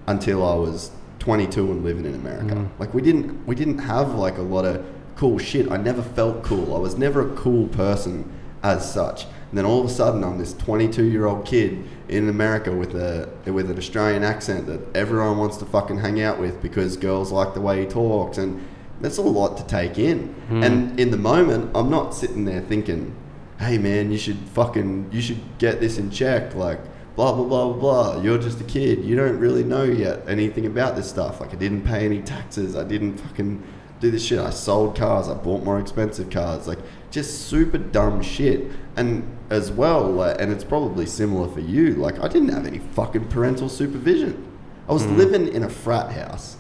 until 0.09 0.45
I 0.45 0.55
was 0.57 0.91
22 1.21 1.71
and 1.71 1.85
living 1.85 2.07
in 2.07 2.15
America. 2.17 2.57
Mm. 2.57 2.69
Like 2.81 2.93
we 2.93 3.03
didn't 3.03 3.47
we 3.47 3.55
didn't 3.55 3.79
have 3.79 4.17
like 4.17 4.39
a 4.39 4.43
lot 4.43 4.65
of 4.65 4.85
cool 5.15 5.39
shit. 5.39 5.71
I 5.71 5.77
never 5.77 6.03
felt 6.03 6.43
cool. 6.43 6.75
I 6.75 6.79
was 6.79 6.99
never 6.99 7.33
a 7.33 7.37
cool 7.37 7.69
person 7.69 8.33
as 8.65 8.93
such. 8.93 9.27
And 9.49 9.57
then 9.57 9.65
all 9.65 9.81
of 9.81 9.87
a 9.87 9.93
sudden 9.93 10.23
I'm 10.25 10.39
this 10.39 10.53
22 10.55 11.05
year 11.05 11.27
old 11.27 11.47
kid 11.47 11.85
in 12.09 12.29
America 12.29 12.73
with 12.73 12.95
a 12.95 13.29
with 13.47 13.71
an 13.71 13.79
Australian 13.79 14.23
accent 14.23 14.67
that 14.67 14.81
everyone 14.95 15.39
wants 15.39 15.57
to 15.59 15.65
fucking 15.65 15.99
hang 15.99 16.21
out 16.21 16.39
with 16.39 16.61
because 16.61 16.97
girls 16.97 17.33
like 17.33 17.55
the 17.55 17.61
way 17.61 17.81
he 17.81 17.87
talks 17.87 18.39
and 18.39 18.67
that's 19.01 19.17
a 19.17 19.23
lot 19.23 19.57
to 19.57 19.65
take 19.67 19.99
in. 19.99 20.35
Hmm. 20.49 20.63
And 20.63 21.01
in 21.01 21.11
the 21.11 21.17
moment 21.17 21.71
I'm 21.75 21.89
not 21.89 22.15
sitting 22.15 22.45
there 22.45 22.61
thinking, 22.61 23.15
"Hey 23.59 23.79
man, 23.79 24.11
you 24.11 24.19
should 24.19 24.39
fucking 24.55 25.11
you 25.13 25.21
should 25.21 25.41
get 25.59 25.81
this 25.81 25.99
in 25.99 26.11
check." 26.11 26.55
Like 26.55 26.81
blah 27.17 27.33
blah 27.33 27.45
blah 27.45 27.73
blah 27.73 28.13
blah. 28.13 28.23
You're 28.23 28.39
just 28.39 28.61
a 28.61 28.65
kid. 28.65 29.05
You 29.05 29.17
don't 29.17 29.39
really 29.39 29.65
know 29.65 29.85
yet 29.85 30.23
anything 30.29 30.67
about 30.67 30.95
this 30.95 31.09
stuff. 31.09 31.41
Like 31.41 31.53
I 31.53 31.57
didn't 31.57 31.83
pay 31.83 32.05
any 32.05 32.21
taxes. 32.21 32.77
I 32.77 32.85
didn't 32.85 33.19
fucking 33.19 33.63
do 34.01 34.11
this 34.11 34.25
shit. 34.25 34.39
I 34.39 34.51
sold 34.51 34.97
cars. 34.97 35.29
I 35.29 35.35
bought 35.35 35.65
more 35.65 35.81
expensive 35.81 36.29
cars. 36.29 36.67
Like 36.69 36.79
just 37.11 37.49
super 37.49 37.79
dumb 37.79 38.23
shit. 38.23 38.71
And 38.97 39.38
as 39.51 39.71
well, 39.71 40.05
like, 40.11 40.41
and 40.41 40.53
it's 40.53 40.65
probably 40.65 41.07
similar 41.07 41.49
for 41.49 41.61
you. 41.61 41.95
Like 41.95 42.21
I 42.21 42.29
didn't 42.29 42.51
have 42.51 42.67
any 42.67 42.79
fucking 42.79 43.29
parental 43.29 43.69
supervision. 43.69 44.47
I 44.89 44.93
was 44.93 45.05
hmm. 45.05 45.17
living 45.17 45.49
in 45.49 45.63
a 45.63 45.69
frat 45.69 46.13
house. 46.13 46.57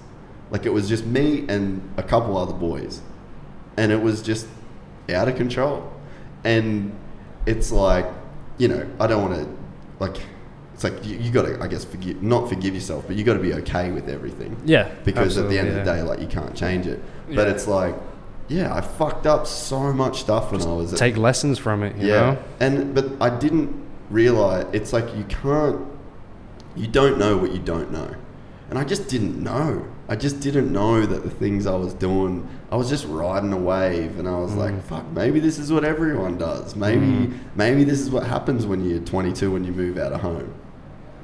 Like 0.50 0.64
it 0.64 0.70
was 0.70 0.88
just 0.88 1.04
me 1.04 1.44
and 1.48 1.82
a 1.96 2.02
couple 2.02 2.36
other 2.36 2.54
boys, 2.54 3.02
and 3.76 3.92
it 3.92 4.00
was 4.00 4.22
just 4.22 4.46
out 5.12 5.28
of 5.28 5.36
control. 5.36 5.92
And 6.44 6.96
it's 7.46 7.70
like, 7.70 8.06
you 8.56 8.68
know, 8.68 8.88
I 8.98 9.06
don't 9.06 9.30
want 9.30 9.34
to 9.34 10.04
like. 10.04 10.22
It's 10.72 10.84
like 10.84 11.04
you, 11.04 11.18
you 11.18 11.32
got 11.32 11.42
to, 11.42 11.60
I 11.60 11.66
guess, 11.66 11.84
forgive 11.84 12.22
not 12.22 12.48
forgive 12.48 12.72
yourself, 12.72 13.04
but 13.08 13.16
you 13.16 13.24
got 13.24 13.34
to 13.34 13.40
be 13.40 13.52
okay 13.52 13.90
with 13.90 14.08
everything 14.08 14.56
Yeah. 14.64 14.88
because 15.04 15.36
at 15.36 15.48
the 15.48 15.58
end 15.58 15.66
absolutely, 15.66 15.80
of 15.80 15.86
the 15.86 15.92
day, 15.92 16.02
like 16.02 16.20
you 16.20 16.28
can't 16.28 16.54
change 16.54 16.86
it. 16.86 17.02
But 17.26 17.48
Yeah. 17.48 17.52
it's 17.52 17.66
like, 17.66 17.96
yeah, 18.48 18.74
I 18.74 18.80
fucked 18.80 19.26
up 19.26 19.46
so 19.46 19.92
much 19.92 20.20
stuff 20.20 20.52
when 20.52 20.62
I 20.62 20.72
was 20.72 20.92
at, 20.92 20.98
take 20.98 21.16
lessons 21.16 21.58
from 21.58 21.82
it. 21.82 21.96
You 21.96 22.08
yeah, 22.08 22.20
know. 22.20 22.38
and 22.60 22.94
but 22.94 23.06
I 23.20 23.30
didn't 23.36 23.74
realize 24.10 24.66
it's 24.72 24.92
like 24.92 25.14
you 25.16 25.24
can't, 25.24 25.86
you 26.74 26.86
don't 26.86 27.18
know 27.18 27.36
what 27.36 27.52
you 27.52 27.58
don't 27.58 27.90
know, 27.92 28.14
and 28.70 28.78
I 28.78 28.84
just 28.84 29.08
didn't 29.08 29.42
know. 29.42 29.86
I 30.10 30.16
just 30.16 30.40
didn't 30.40 30.72
know 30.72 31.04
that 31.04 31.22
the 31.22 31.28
things 31.28 31.66
I 31.66 31.74
was 31.76 31.92
doing, 31.92 32.48
I 32.72 32.76
was 32.76 32.88
just 32.88 33.04
riding 33.06 33.52
a 33.52 33.58
wave, 33.58 34.18
and 34.18 34.26
I 34.26 34.38
was 34.38 34.52
Mm. 34.52 34.56
like, 34.56 34.82
fuck, 34.84 35.04
maybe 35.12 35.38
this 35.38 35.58
is 35.58 35.70
what 35.70 35.84
everyone 35.84 36.38
does. 36.38 36.74
Maybe 36.74 37.30
maybe 37.54 37.84
this 37.84 38.00
is 38.00 38.10
what 38.10 38.22
happens 38.24 38.64
when 38.66 38.88
you're 38.88 39.00
22 39.00 39.50
when 39.52 39.64
you 39.64 39.72
move 39.72 39.98
out 39.98 40.12
of 40.14 40.22
home. 40.22 40.54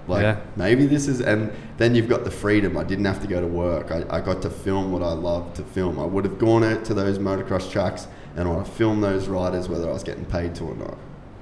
Like 0.06 0.22
Yeah. 0.22 0.40
maybe 0.56 0.86
this 0.86 1.08
is, 1.08 1.20
and 1.20 1.50
then 1.78 1.94
you've 1.94 2.08
got 2.08 2.24
the 2.24 2.30
freedom. 2.30 2.76
I 2.76 2.84
didn't 2.84 3.06
have 3.06 3.20
to 3.22 3.26
go 3.26 3.40
to 3.40 3.46
work. 3.46 3.90
I, 3.90 4.04
I 4.10 4.20
got 4.20 4.42
to 4.42 4.50
film 4.50 4.92
what 4.92 5.02
I 5.02 5.12
loved 5.12 5.56
to 5.56 5.62
film. 5.62 5.98
I 5.98 6.04
would 6.04 6.24
have 6.24 6.38
gone 6.38 6.62
out 6.62 6.84
to 6.86 6.94
those 6.94 7.18
motocross 7.18 7.70
tracks 7.70 8.06
and 8.36 8.48
I 8.48 8.62
filmed 8.64 9.02
those 9.02 9.28
riders 9.28 9.68
whether 9.68 9.88
I 9.88 9.92
was 9.92 10.02
getting 10.02 10.24
paid 10.26 10.54
to 10.56 10.64
or 10.64 10.74
not. 10.74 10.94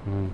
Hmm. 0.05 0.27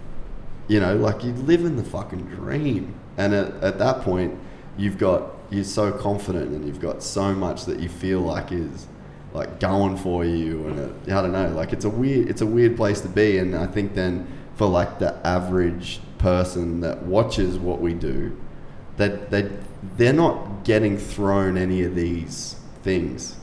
You 0.68 0.80
know, 0.80 0.96
like 0.96 1.24
you 1.24 1.32
live 1.34 1.66
in 1.66 1.76
the 1.78 1.84
fucking 1.84 2.26
dream. 2.26 2.94
And 3.18 3.34
at, 3.34 3.56
at 3.64 3.80
that 3.80 4.02
point, 4.02 4.38
you've 4.78 4.98
got, 4.98 5.32
you're 5.50 5.64
so 5.64 5.92
confident 5.92 6.52
and 6.52 6.66
you've 6.66 6.80
got 6.80 7.02
so 7.02 7.34
much 7.34 7.66
that 7.66 7.80
you 7.80 7.90
feel 7.90 8.22
like 8.22 8.52
is 8.52 8.88
like 9.34 9.60
going 9.60 9.98
for 9.98 10.24
you. 10.24 10.68
And 10.68 10.80
it, 10.80 11.12
I 11.12 11.22
don't 11.22 11.32
know, 11.32 11.50
like 11.50 11.74
it's 11.74 11.86
a 11.86 11.90
weird, 11.90 12.30
it's 12.30 12.42
a 12.42 12.46
weird 12.46 12.78
place 12.78 13.02
to 13.02 13.10
be. 13.10 13.40
And 13.40 13.56
I 13.56 13.66
think 13.66 13.96
then 13.96 14.28
for 14.56 14.68
like 14.68 15.00
the 15.00 15.16
average 15.26 16.02
person 16.20 16.82
that 16.82 17.04
watches 17.04 17.58
what 17.58 17.82
we 17.82 17.94
do, 17.94 18.38
that 18.98 19.32
they, 19.32 19.50
they're 19.98 20.14
not 20.14 20.64
getting 20.64 20.98
thrown 20.98 21.58
any 21.58 21.84
of 21.84 21.96
these 21.96 22.58
things 22.84 23.38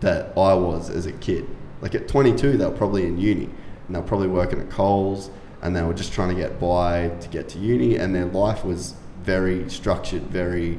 that 0.00 0.36
I 0.36 0.54
was 0.54 0.88
as 0.88 1.06
a 1.06 1.12
kid. 1.12 1.46
Like 1.80 1.94
at 1.94 2.08
22, 2.08 2.56
they 2.56 2.64
were 2.64 2.70
probably 2.70 3.04
in 3.06 3.18
uni 3.18 3.44
and 3.44 3.94
they 3.94 3.98
were 3.98 4.06
probably 4.06 4.28
working 4.28 4.60
at 4.60 4.70
Coles 4.70 5.30
and 5.62 5.74
they 5.76 5.82
were 5.82 5.94
just 5.94 6.12
trying 6.12 6.28
to 6.28 6.34
get 6.34 6.58
by 6.60 7.08
to 7.08 7.28
get 7.28 7.48
to 7.50 7.58
uni 7.58 7.96
and 7.96 8.14
their 8.14 8.26
life 8.26 8.64
was 8.64 8.94
very 9.22 9.68
structured, 9.68 10.22
very 10.22 10.78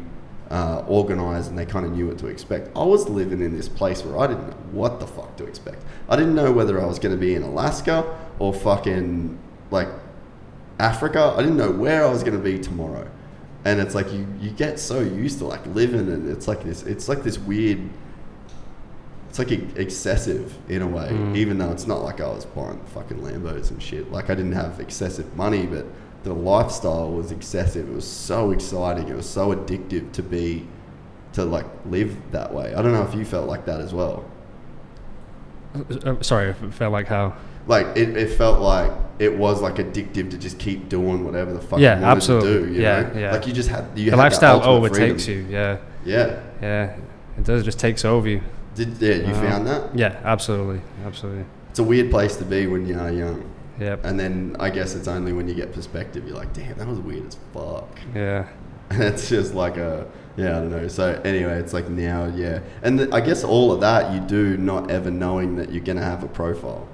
uh, 0.50 0.84
organized 0.88 1.50
and 1.50 1.58
they 1.58 1.66
kind 1.66 1.86
of 1.86 1.94
knew 1.94 2.08
what 2.08 2.18
to 2.20 2.28
expect. 2.28 2.70
I 2.76 2.84
was 2.84 3.10
living 3.10 3.42
in 3.42 3.56
this 3.56 3.68
place 3.68 4.04
where 4.04 4.20
I 4.20 4.28
didn't 4.28 4.50
know 4.50 4.56
what 4.72 5.00
the 5.00 5.08
fuck 5.08 5.36
to 5.38 5.46
expect. 5.46 5.84
I 6.08 6.16
didn't 6.16 6.36
know 6.36 6.52
whether 6.52 6.82
I 6.82 6.86
was 6.86 7.00
going 7.00 7.16
to 7.16 7.20
be 7.20 7.34
in 7.36 7.44
Alaska 7.44 8.18
or 8.40 8.54
fucking 8.54 9.40
like 9.72 9.90
Africa. 10.84 11.34
I 11.38 11.42
didn't 11.42 11.58
know 11.58 11.72
where 11.72 12.06
I 12.06 12.10
was 12.10 12.24
going 12.24 12.38
to 12.38 12.44
be 12.44 12.60
tomorrow. 12.60 13.10
And 13.66 13.80
it's 13.80 13.96
like 13.96 14.12
you, 14.12 14.28
you 14.42 14.50
get 14.52 14.78
so 14.78 15.00
used 15.00 15.40
to 15.40 15.46
like 15.46 15.66
living 15.68 16.12
and 16.12 16.30
it's 16.30 16.50
like 16.50 16.64
this 16.64 16.84
it's 16.84 17.08
like 17.08 17.24
this 17.24 17.38
weird 17.38 17.80
it's 19.30 19.40
like 19.40 19.52
excessive 19.78 20.56
in 20.70 20.84
a 20.84 20.88
way, 20.88 21.10
even 21.34 21.58
though 21.58 21.72
it's 21.72 21.88
not 21.88 22.04
like 22.04 22.22
I 22.22 22.28
was 22.28 22.46
buying 22.46 22.80
fucking 22.94 23.18
Lambos 23.18 23.72
and 23.72 23.82
shit. 23.82 24.12
Like 24.12 24.30
I 24.30 24.36
didn't 24.36 24.52
have 24.52 24.80
excessive 24.80 25.36
money, 25.36 25.66
but 25.66 25.88
the 26.24 26.34
lifestyle 26.34 27.10
was 27.12 27.32
excessive. 27.32 27.90
It 27.90 27.94
was 27.96 28.08
so 28.08 28.52
exciting. 28.52 29.08
It 29.08 29.16
was 29.16 29.28
so 29.28 29.56
addictive 29.56 30.12
to 30.12 30.22
be, 30.22 30.68
to 31.32 31.46
like 31.46 31.66
live 31.88 32.16
that 32.32 32.54
way. 32.54 32.76
I 32.76 32.84
don't 32.84 32.92
know 32.92 33.02
if 33.02 33.16
you 33.16 33.26
felt 33.26 33.48
like 33.48 33.66
that 33.66 33.82
as 33.82 33.92
well. 33.92 34.24
Uh, 35.74 36.22
sorry, 36.22 36.50
I 36.50 36.54
felt 36.54 36.92
like 36.92 37.08
how. 37.08 37.36
Like 37.68 37.88
it, 37.98 38.16
it 38.18 38.32
felt 38.38 38.60
like 38.62 38.92
it 39.20 39.38
was 39.38 39.62
like 39.62 39.76
addictive 39.76 40.30
to 40.32 40.38
just 40.38 40.58
keep 40.60 40.90
doing 40.90 41.24
whatever 41.24 41.54
the 41.54 41.62
fuck 41.62 41.80
Yeah, 41.80 41.96
you 41.96 42.02
wanted 42.02 42.16
absolutely. 42.18 42.54
to 42.54 42.66
do. 42.68 42.74
You 42.74 42.82
Yeah, 42.82 43.02
know? 43.14 43.20
yeah. 43.20 43.32
Like 43.32 43.48
you 43.48 43.54
just 43.54 43.70
had 43.70 43.86
you 43.96 44.06
the 44.06 44.12
had 44.12 44.18
lifestyle 44.24 44.64
overtakes 44.64 45.26
freedom. 45.26 45.48
you. 45.50 45.54
Yeah, 45.58 45.78
Yeah. 46.06 46.40
yeah. 46.62 46.96
It 47.38 47.44
does. 47.46 47.62
It 47.62 47.66
just 47.66 47.80
takes 47.80 48.04
over 48.06 48.28
you. 48.28 48.42
Did 48.76 48.98
yeah, 49.00 49.14
you 49.16 49.34
Uh, 49.34 49.42
found 49.42 49.68
that? 49.68 49.98
Yeah, 49.98 50.16
absolutely, 50.24 50.82
absolutely. 51.06 51.46
It's 51.70 51.80
a 51.80 51.84
weird 51.84 52.10
place 52.12 52.36
to 52.38 52.44
be 52.46 52.68
when 52.68 52.86
you 52.88 52.98
are 53.00 53.12
young. 53.12 53.44
Yep. 53.80 54.06
And 54.06 54.20
then 54.20 54.56
I 54.60 54.70
guess 54.70 54.94
it's 54.96 55.08
only 55.08 55.34
when 55.34 55.48
you 55.48 55.54
get 55.56 55.74
perspective, 55.74 56.28
you're 56.28 56.38
like, 56.38 56.54
damn, 56.54 56.78
that 56.78 56.88
was 56.88 57.00
weird 57.00 57.28
as 57.28 57.38
fuck. 57.54 58.00
Yeah. 58.16 58.46
And 58.90 59.02
it's 59.02 59.30
just 59.30 59.56
like 59.56 59.78
a, 59.78 60.06
yeah, 60.38 60.58
I 60.58 60.60
don't 60.60 60.70
know. 60.70 60.88
So 60.88 61.20
anyway, 61.24 61.58
it's 61.58 61.74
like 61.74 61.90
now, 61.90 62.26
yeah. 62.36 62.60
And 62.84 63.00
th- 63.00 63.10
I 63.12 63.22
guess 63.22 63.44
all 63.44 63.72
of 63.72 63.80
that 63.80 64.14
you 64.14 64.20
do 64.20 64.58
not 64.58 64.92
ever 64.92 65.10
knowing 65.10 65.56
that 65.56 65.72
you're 65.72 65.84
going 65.84 65.98
to 65.98 66.04
have 66.04 66.22
a 66.24 66.28
profile. 66.28 66.88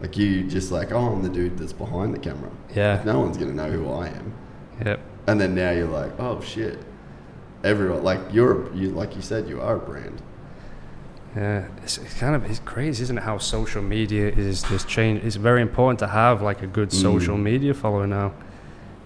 Like 0.00 0.16
you 0.16 0.44
just 0.44 0.70
like, 0.70 0.92
oh, 0.92 1.12
I'm 1.12 1.22
the 1.22 1.28
dude 1.28 1.58
that's 1.58 1.72
behind 1.72 2.14
the 2.14 2.18
camera. 2.18 2.50
Yeah. 2.74 3.02
No 3.04 3.18
one's 3.20 3.36
going 3.36 3.50
to 3.50 3.56
know 3.56 3.70
who 3.70 3.90
I 3.90 4.08
am. 4.08 4.32
Yep. 4.84 5.00
And 5.26 5.40
then 5.40 5.54
now 5.54 5.70
you're 5.72 5.88
like, 5.88 6.12
oh 6.20 6.40
shit. 6.40 6.78
Everyone, 7.64 8.04
like 8.04 8.20
you're, 8.30 8.72
you 8.74 8.90
like 8.90 9.16
you 9.16 9.22
said, 9.22 9.48
you 9.48 9.60
are 9.60 9.76
a 9.76 9.80
brand. 9.80 10.22
Yeah, 11.36 11.66
it's, 11.82 11.98
it's 11.98 12.14
kind 12.14 12.34
of 12.34 12.48
it's 12.50 12.60
crazy, 12.60 13.02
isn't 13.02 13.18
it? 13.18 13.22
How 13.24 13.38
social 13.38 13.82
media 13.82 14.28
is 14.28 14.62
this 14.64 14.84
change. 14.84 15.24
It's 15.24 15.36
very 15.36 15.60
important 15.60 15.98
to 15.98 16.06
have 16.06 16.40
like 16.40 16.62
a 16.62 16.66
good 16.66 16.92
social 16.92 17.36
Mm. 17.36 17.42
media 17.42 17.74
following 17.74 18.10
now. 18.10 18.32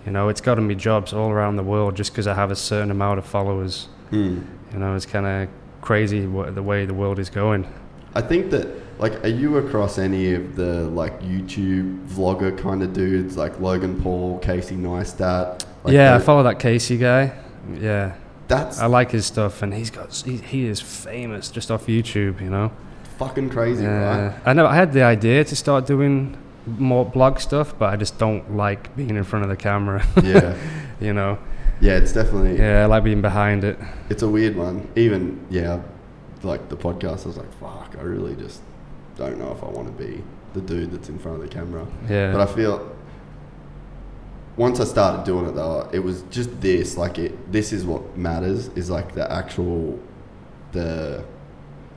You 0.06 0.12
know, 0.12 0.28
it's 0.28 0.40
gotten 0.40 0.66
me 0.66 0.74
jobs 0.74 1.12
all 1.12 1.30
around 1.30 1.56
the 1.56 1.62
world 1.62 1.96
just 1.96 2.12
because 2.12 2.26
I 2.26 2.34
have 2.34 2.50
a 2.50 2.56
certain 2.56 2.90
amount 2.90 3.18
of 3.18 3.24
followers. 3.26 3.88
Hmm. 4.10 4.40
You 4.72 4.78
know, 4.78 4.94
it's 4.94 5.06
kind 5.06 5.26
of 5.26 5.48
crazy 5.80 6.26
what, 6.26 6.54
the 6.54 6.62
way 6.62 6.84
the 6.86 6.94
world 6.94 7.18
is 7.18 7.30
going. 7.30 7.66
I 8.14 8.20
think 8.20 8.50
that 8.50 8.68
like, 8.98 9.24
are 9.24 9.28
you 9.28 9.56
across 9.56 9.98
any 9.98 10.34
of 10.34 10.54
the 10.54 10.82
like 10.90 11.20
YouTube 11.22 12.06
vlogger 12.08 12.56
kind 12.56 12.82
of 12.82 12.92
dudes 12.92 13.36
like 13.36 13.58
Logan 13.60 14.00
Paul, 14.02 14.38
Casey 14.38 14.76
Neistat? 14.76 15.64
Like 15.84 15.94
yeah, 15.94 16.14
I 16.14 16.18
follow 16.18 16.42
that 16.44 16.58
Casey 16.60 16.98
guy. 16.98 17.32
Yeah, 17.80 18.14
That's 18.48 18.78
I 18.78 18.86
like 18.86 19.10
his 19.10 19.26
stuff, 19.26 19.62
and 19.62 19.72
he's 19.74 19.90
got 19.90 20.14
he, 20.14 20.36
he 20.36 20.66
is 20.66 20.80
famous 20.80 21.50
just 21.50 21.70
off 21.70 21.86
YouTube. 21.86 22.40
You 22.40 22.50
know. 22.50 22.72
fucking 23.18 23.50
crazy, 23.50 23.82
Yeah, 23.84 24.26
right? 24.28 24.40
I 24.44 24.52
know. 24.52 24.66
I 24.66 24.74
had 24.74 24.92
the 24.92 25.02
idea 25.02 25.44
to 25.44 25.56
start 25.56 25.86
doing 25.86 26.36
more 26.66 27.04
blog 27.04 27.40
stuff, 27.40 27.76
but 27.78 27.92
I 27.92 27.96
just 27.96 28.18
don't 28.18 28.56
like 28.56 28.94
being 28.96 29.16
in 29.16 29.24
front 29.24 29.44
of 29.44 29.48
the 29.48 29.56
camera. 29.56 30.06
Yeah, 30.22 30.56
you 31.00 31.12
know. 31.12 31.38
yeah, 31.80 31.96
it's 31.96 32.12
definitely 32.12 32.58
Yeah, 32.58 32.82
I 32.82 32.86
like 32.86 33.02
being 33.04 33.22
behind 33.22 33.64
it. 33.64 33.78
it's 34.10 34.22
a 34.22 34.28
weird 34.28 34.54
one. 34.56 34.86
Even 34.96 35.44
yeah, 35.50 35.80
like 36.44 36.68
the 36.68 36.76
podcast, 36.76 37.24
I 37.24 37.28
was 37.28 37.36
like, 37.36 37.52
fuck, 37.60 37.96
I 37.98 38.02
really 38.02 38.36
just 38.36 38.60
don't 39.16 39.38
know 39.38 39.52
if 39.52 39.62
I 39.62 39.68
want 39.68 39.86
to 39.86 40.04
be 40.04 40.22
the 40.54 40.60
dude 40.60 40.90
that's 40.90 41.08
in 41.08 41.18
front 41.18 41.42
of 41.42 41.48
the 41.48 41.54
camera. 41.54 41.86
Yeah. 42.08 42.32
But 42.32 42.40
I 42.40 42.52
feel 42.52 42.94
once 44.56 44.80
I 44.80 44.84
started 44.84 45.24
doing 45.24 45.46
it 45.46 45.54
though, 45.54 45.88
it 45.92 46.00
was 46.00 46.22
just 46.30 46.60
this. 46.60 46.96
Like 46.96 47.18
it, 47.18 47.52
this 47.52 47.72
is 47.72 47.84
what 47.84 48.16
matters. 48.16 48.68
Is 48.68 48.90
like 48.90 49.14
the 49.14 49.30
actual, 49.30 49.98
the, 50.72 51.24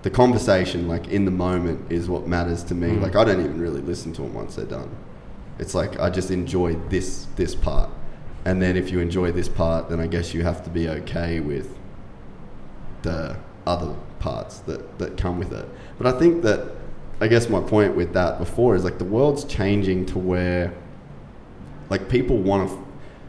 the 0.03 0.09
conversation. 0.09 0.88
Like 0.88 1.07
in 1.07 1.26
the 1.26 1.31
moment 1.31 1.91
is 1.91 2.07
what 2.07 2.27
matters 2.27 2.63
to 2.65 2.76
me. 2.76 2.89
Mm. 2.89 3.01
Like 3.01 3.15
I 3.15 3.23
don't 3.23 3.39
even 3.39 3.59
really 3.59 3.81
listen 3.81 4.13
to 4.13 4.22
them 4.22 4.34
once 4.34 4.55
they're 4.55 4.65
done. 4.65 4.89
It's 5.59 5.76
like 5.76 5.99
I 5.99 6.09
just 6.09 6.31
enjoy 6.31 6.76
this 6.89 7.27
this 7.35 7.55
part, 7.55 7.89
and 8.43 8.61
then 8.61 8.76
if 8.76 8.91
you 8.91 8.99
enjoy 8.99 9.31
this 9.31 9.47
part, 9.47 9.89
then 9.89 10.01
I 10.01 10.07
guess 10.07 10.34
you 10.34 10.43
have 10.43 10.63
to 10.65 10.69
be 10.69 10.89
okay 10.89 11.39
with 11.39 11.77
the 13.03 13.38
other 13.65 13.95
parts 14.26 14.60
that, 14.68 14.81
that 14.99 15.11
come 15.18 15.38
with 15.39 15.52
it. 15.53 15.68
But 15.97 16.07
I 16.07 16.18
think 16.19 16.41
that, 16.43 16.60
I 17.22 17.27
guess 17.27 17.47
my 17.49 17.61
point 17.61 17.95
with 17.95 18.11
that 18.14 18.39
before 18.39 18.76
is 18.76 18.84
like 18.84 18.97
the 18.97 19.06
world's 19.18 19.43
changing 19.45 20.06
to 20.07 20.19
where, 20.19 20.73
like, 21.89 22.10
people 22.10 22.38
want 22.38 22.69
to, 22.69 22.76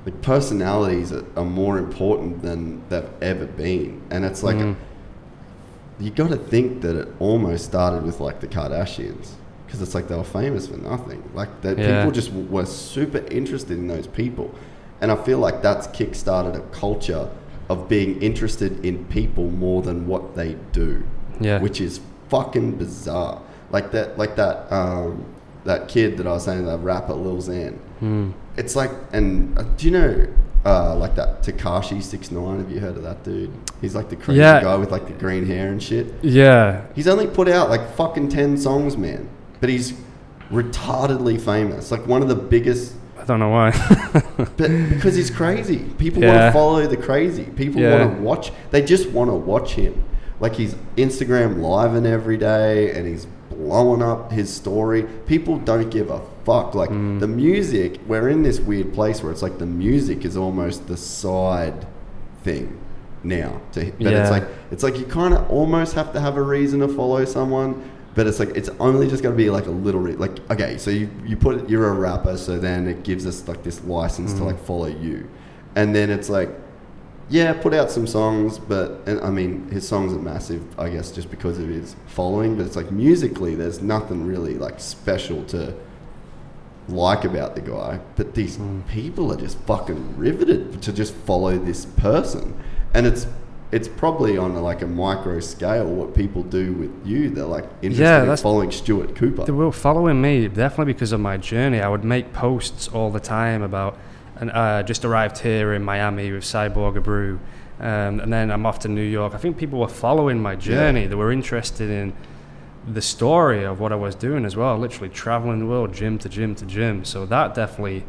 like, 0.06 0.18
personalities 0.23 1.12
are, 1.12 1.24
are 1.36 1.44
more 1.62 1.77
important 1.78 2.43
than 2.43 2.82
they've 2.89 3.09
ever 3.20 3.47
been. 3.47 4.01
And 4.10 4.24
it's 4.24 4.43
like, 4.43 4.56
Mm. 4.56 4.74
you 6.01 6.10
got 6.10 6.31
to 6.31 6.36
think 6.52 6.81
that 6.82 6.97
it 6.97 7.09
almost 7.20 7.64
started 7.73 8.02
with, 8.05 8.18
like, 8.20 8.40
the 8.40 8.48
Kardashians. 8.48 9.27
Because 9.66 9.82
it's 9.82 9.94
like 9.97 10.06
they 10.09 10.14
were 10.14 10.23
famous 10.43 10.68
for 10.68 10.77
nothing. 10.78 11.23
Like, 11.35 11.51
that 11.62 11.77
Yeah. 11.77 11.86
people 11.98 12.12
just 12.12 12.28
w- 12.31 12.48
were 12.48 12.66
super 12.66 13.23
interested 13.31 13.77
in 13.82 13.89
those 13.89 14.06
people. 14.06 14.48
And 15.01 15.10
I 15.10 15.16
feel 15.16 15.39
like 15.47 15.60
that's 15.60 15.86
kick-started 15.89 16.55
a 16.55 16.60
culture 16.85 17.28
of 17.68 17.88
being 17.88 18.20
interested 18.22 18.84
in 18.84 19.05
people 19.06 19.51
more 19.51 19.82
than 19.82 20.06
what 20.06 20.34
they 20.36 20.56
do 20.72 21.02
Yeah. 21.40 21.60
which 21.60 21.80
is 21.80 22.01
fucking 22.28 22.72
bizarre. 22.72 23.40
Like 23.70 23.90
that, 23.93 24.16
like 24.18 24.36
that, 24.36 24.72
um, 24.72 25.24
that 25.64 25.88
kid 25.88 26.16
that 26.18 26.26
I 26.26 26.32
was 26.32 26.44
saying, 26.44 26.64
that 26.66 26.78
rapper 26.78 27.14
Lil 27.14 27.38
Xan. 27.38 27.76
Mm. 28.01 28.32
It's 28.56 28.76
like, 28.76 28.90
and 29.12 29.59
uh, 29.59 29.64
do 29.76 29.86
you 29.86 29.90
know, 29.90 30.26
uh, 30.64 30.94
like 30.97 31.14
that 31.16 31.43
Tekashi 31.43 32.01
Six 32.02 32.30
Nine? 32.30 32.59
Have 32.59 32.70
you 32.70 32.78
heard 32.80 32.97
of 32.97 33.02
that 33.02 33.24
dude? 33.24 33.51
He's 33.80 33.94
like 33.94 34.09
the 34.09 34.16
crazy 34.16 34.40
Yeah. 34.40 34.62
guy 34.62 34.76
with 34.76 34.90
like 34.93 35.06
the 35.06 35.12
green 35.14 35.44
hair 35.47 35.68
and 35.72 35.82
shit. 35.82 36.12
Yeah. 36.22 36.82
He's 36.94 37.09
only 37.09 37.26
put 37.26 37.48
out 37.48 37.68
like 37.70 37.94
fucking 37.97 38.28
ten 38.28 38.56
songs, 38.56 38.97
man. 38.97 39.28
But 39.60 39.68
he's 39.70 39.94
retardedly 40.51 41.40
famous. 41.40 41.90
Like 41.90 42.06
one 42.06 42.22
of 42.22 42.28
the 42.28 42.34
biggest 42.34 42.94
don't 43.27 43.40
know 43.40 43.51
why. 43.51 43.70
but 44.36 44.57
because 44.57 45.15
he's 45.16 45.31
crazy. 45.31 45.78
People 45.98 46.23
Yeah. 46.23 46.28
want 46.28 46.40
to 46.48 46.53
follow 46.53 46.86
the 46.86 46.97
crazy. 46.97 47.44
People 47.44 47.81
Yeah. 47.81 48.05
want 48.05 48.16
to 48.16 48.23
watch. 48.23 48.53
They 48.70 48.82
just 48.82 49.11
want 49.11 49.31
to 49.31 49.35
watch 49.35 49.73
him. 49.74 50.05
Like 50.40 50.55
he's 50.55 50.74
Instagram 50.97 51.61
live 51.61 51.94
and 51.94 52.07
every 52.07 52.36
day, 52.36 52.90
and 52.93 53.07
he's 53.07 53.27
blowing 53.51 54.03
up 54.03 54.32
his 54.32 54.53
story. 54.53 55.05
People 55.27 55.57
don't 55.59 55.90
give 55.90 56.11
a 56.11 56.20
fuck. 56.44 56.74
Like 56.74 56.90
Mm. 56.90 57.20
the 57.20 57.27
music, 57.28 58.01
we're 58.07 58.28
in 58.28 58.43
this 58.43 58.61
weird 58.61 58.93
place 58.93 59.23
where 59.23 59.32
it's 59.32 59.43
like 59.43 59.59
the 59.59 59.66
music 59.66 60.24
is 60.24 60.36
almost 60.36 60.86
the 60.89 60.97
side 60.97 61.86
thing 62.44 62.77
now. 63.24 63.61
To, 63.73 63.90
but 63.98 64.12
it's 64.12 64.31
like 64.31 64.44
it's 64.70 64.82
like 64.82 64.98
you 64.98 65.07
kind 65.07 65.32
of 65.35 65.51
almost 65.51 65.94
have 65.94 66.12
to 66.12 66.20
have 66.20 66.36
a 66.36 66.43
reason 66.43 66.81
to 66.81 66.89
follow 66.89 67.24
someone. 67.24 67.82
But 68.16 68.26
it's 68.26 68.40
like 68.40 68.48
it's 68.56 68.70
only 68.80 69.06
just 69.09 69.22
gonna 69.22 69.36
be 69.36 69.51
like 69.51 69.66
a 69.66 69.70
little 69.70 70.01
re- 70.01 70.16
like 70.16 70.38
okay, 70.51 70.76
so 70.78 70.90
you, 70.90 71.09
you 71.24 71.36
put 71.36 71.56
it, 71.59 71.70
you're 71.70 71.86
a 71.88 71.93
rapper, 71.93 72.36
so 72.36 72.59
then 72.59 72.88
it 72.88 73.05
gives 73.05 73.26
us 73.26 73.47
like 73.47 73.62
this 73.62 73.84
license 73.84 74.32
to 74.34 74.40
Mm. 74.40 74.47
like 74.47 74.59
follow 74.64 74.86
you, 74.86 75.28
and 75.76 75.94
then 75.94 76.10
it's 76.10 76.28
like 76.28 76.48
yeah, 77.28 77.52
put 77.52 77.74
out 77.74 77.90
some 77.90 78.06
songs, 78.06 78.59
but 78.59 79.01
and 79.06 79.20
I 79.20 79.30
mean 79.30 79.68
his 79.70 79.86
songs 79.86 80.12
are 80.14 80.18
massive, 80.18 80.62
I 80.78 80.88
guess, 80.90 81.10
just 81.10 81.30
because 81.30 81.59
of 81.59 81.68
his 81.68 81.94
following. 82.06 82.56
But 82.56 82.66
it's 82.66 82.76
like 82.76 82.90
musically, 82.90 83.55
there's 83.55 83.82
nothing 83.82 84.26
really 84.26 84.55
like 84.55 84.80
special 84.80 85.43
to 85.47 85.74
like 86.88 87.24
about 87.24 87.55
the 87.55 87.60
guy. 87.60 88.01
But 88.16 88.34
these 88.34 88.56
Mm. 88.59 88.86
people 88.88 89.32
are 89.32 89.36
just 89.36 89.59
fucking 89.66 90.16
riveted 90.16 90.80
to 90.82 90.93
just 90.93 91.12
follow 91.14 91.59
this 91.59 91.84
person, 91.84 92.55
and 92.94 93.06
it's 93.06 93.26
it's 93.72 93.88
probably 93.88 94.38
on 94.38 94.52
a, 94.52 94.60
like 94.60 94.82
a 94.82 94.86
micro 94.86 95.40
scale 95.40 95.86
what 95.86 96.14
people 96.14 96.43
do 96.43 96.72
with 96.72 97.06
you. 97.06 97.30
They're 97.30 97.44
like 97.44 97.64
interested 97.82 98.02
Yeah, 98.02 98.30
in 98.30 98.36
following 98.36 98.70
Stuart 98.70 99.16
Cooper. 99.16 99.44
They 99.44 99.52
were 99.52 99.72
following 99.72 100.20
me 100.20 100.48
definitely 100.48 100.93
because 100.93 101.12
of 101.12 101.20
my 101.20 101.36
journey. 101.36 101.80
I 101.80 101.88
would 101.88 102.05
make 102.05 102.32
posts 102.32 102.88
all 102.88 103.10
the 103.10 103.20
time 103.20 103.62
about, 103.62 103.98
and 104.36 104.51
uh, 104.51 104.82
just 104.84 105.05
arrived 105.05 105.38
here 105.38 105.74
in 105.74 105.82
Miami 105.82 106.30
with 106.30 106.44
Cyborg 106.44 106.97
Abreu, 106.97 107.38
um, 107.80 108.20
and 108.20 108.32
then 108.32 108.51
I'm 108.51 108.64
off 108.66 108.78
to 108.80 108.88
New 108.88 109.02
York. 109.02 109.34
I 109.34 109.38
think 109.38 109.59
people 109.59 109.80
were 109.80 109.88
following 109.88 110.40
my 110.40 110.55
journey. 110.56 111.06
They 111.06 111.14
were 111.16 111.32
interested 111.32 111.90
in 111.90 112.12
the 112.86 113.02
story 113.02 113.64
of 113.64 113.80
what 113.80 113.90
I 113.90 113.97
was 113.97 114.14
doing 114.14 114.44
as 114.44 114.55
well. 114.55 114.78
Literally 114.78 115.09
traveling 115.09 115.59
the 115.59 115.66
world, 115.66 115.93
gym 115.93 116.18
to 116.18 116.28
gym 116.28 116.55
to 116.55 116.64
gym. 116.66 117.05
So 117.05 117.26
that 117.26 117.55
definitely, 117.55 118.05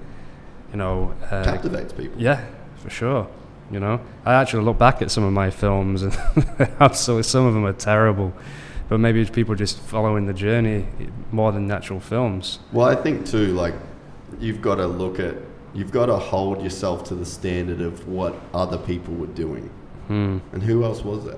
you 0.72 0.78
know, 0.78 1.16
uh, 1.32 1.44
Captivates 1.44 1.94
people. 1.94 2.22
yeah, 2.22 2.46
for 2.76 2.92
sure. 2.92 3.28
You 3.72 3.80
know, 3.82 4.00
I 4.26 4.34
actually 4.36 4.64
look 4.64 4.78
back 4.78 5.02
at 5.02 5.12
some 5.12 5.24
of 5.26 5.34
my 5.34 5.50
films, 5.50 6.02
and 6.04 6.14
absolutely 6.80 7.24
some 7.24 7.46
of 7.46 7.54
them 7.54 7.66
are 7.66 7.74
terrible. 7.74 8.34
But 8.90 9.00
maybe 9.00 9.20
it's 9.20 9.30
people 9.30 9.56
just 9.56 9.78
following 9.80 10.26
the 10.28 10.34
journey 10.34 10.88
more 11.32 11.52
than 11.52 11.68
natural 11.68 12.00
films. 12.00 12.60
Well, 12.72 12.88
I 12.88 12.96
think 12.96 13.26
too, 13.26 13.48
like 13.48 13.74
you've 14.40 14.62
got 14.62 14.76
to 14.76 14.88
look 14.88 15.20
at, 15.20 15.36
you've 15.74 15.92
got 15.92 16.06
to 16.06 16.16
hold 16.16 16.64
yourself 16.64 17.04
to 17.06 17.16
the 17.16 17.26
standard 17.26 17.82
of 17.82 18.08
what 18.08 18.34
other 18.54 18.78
people 18.78 19.14
were 19.16 19.28
doing, 19.28 19.70
Hmm. 20.08 20.38
and 20.54 20.64
who 20.64 20.86
else 20.86 21.04
was 21.04 21.26
there? 21.26 21.36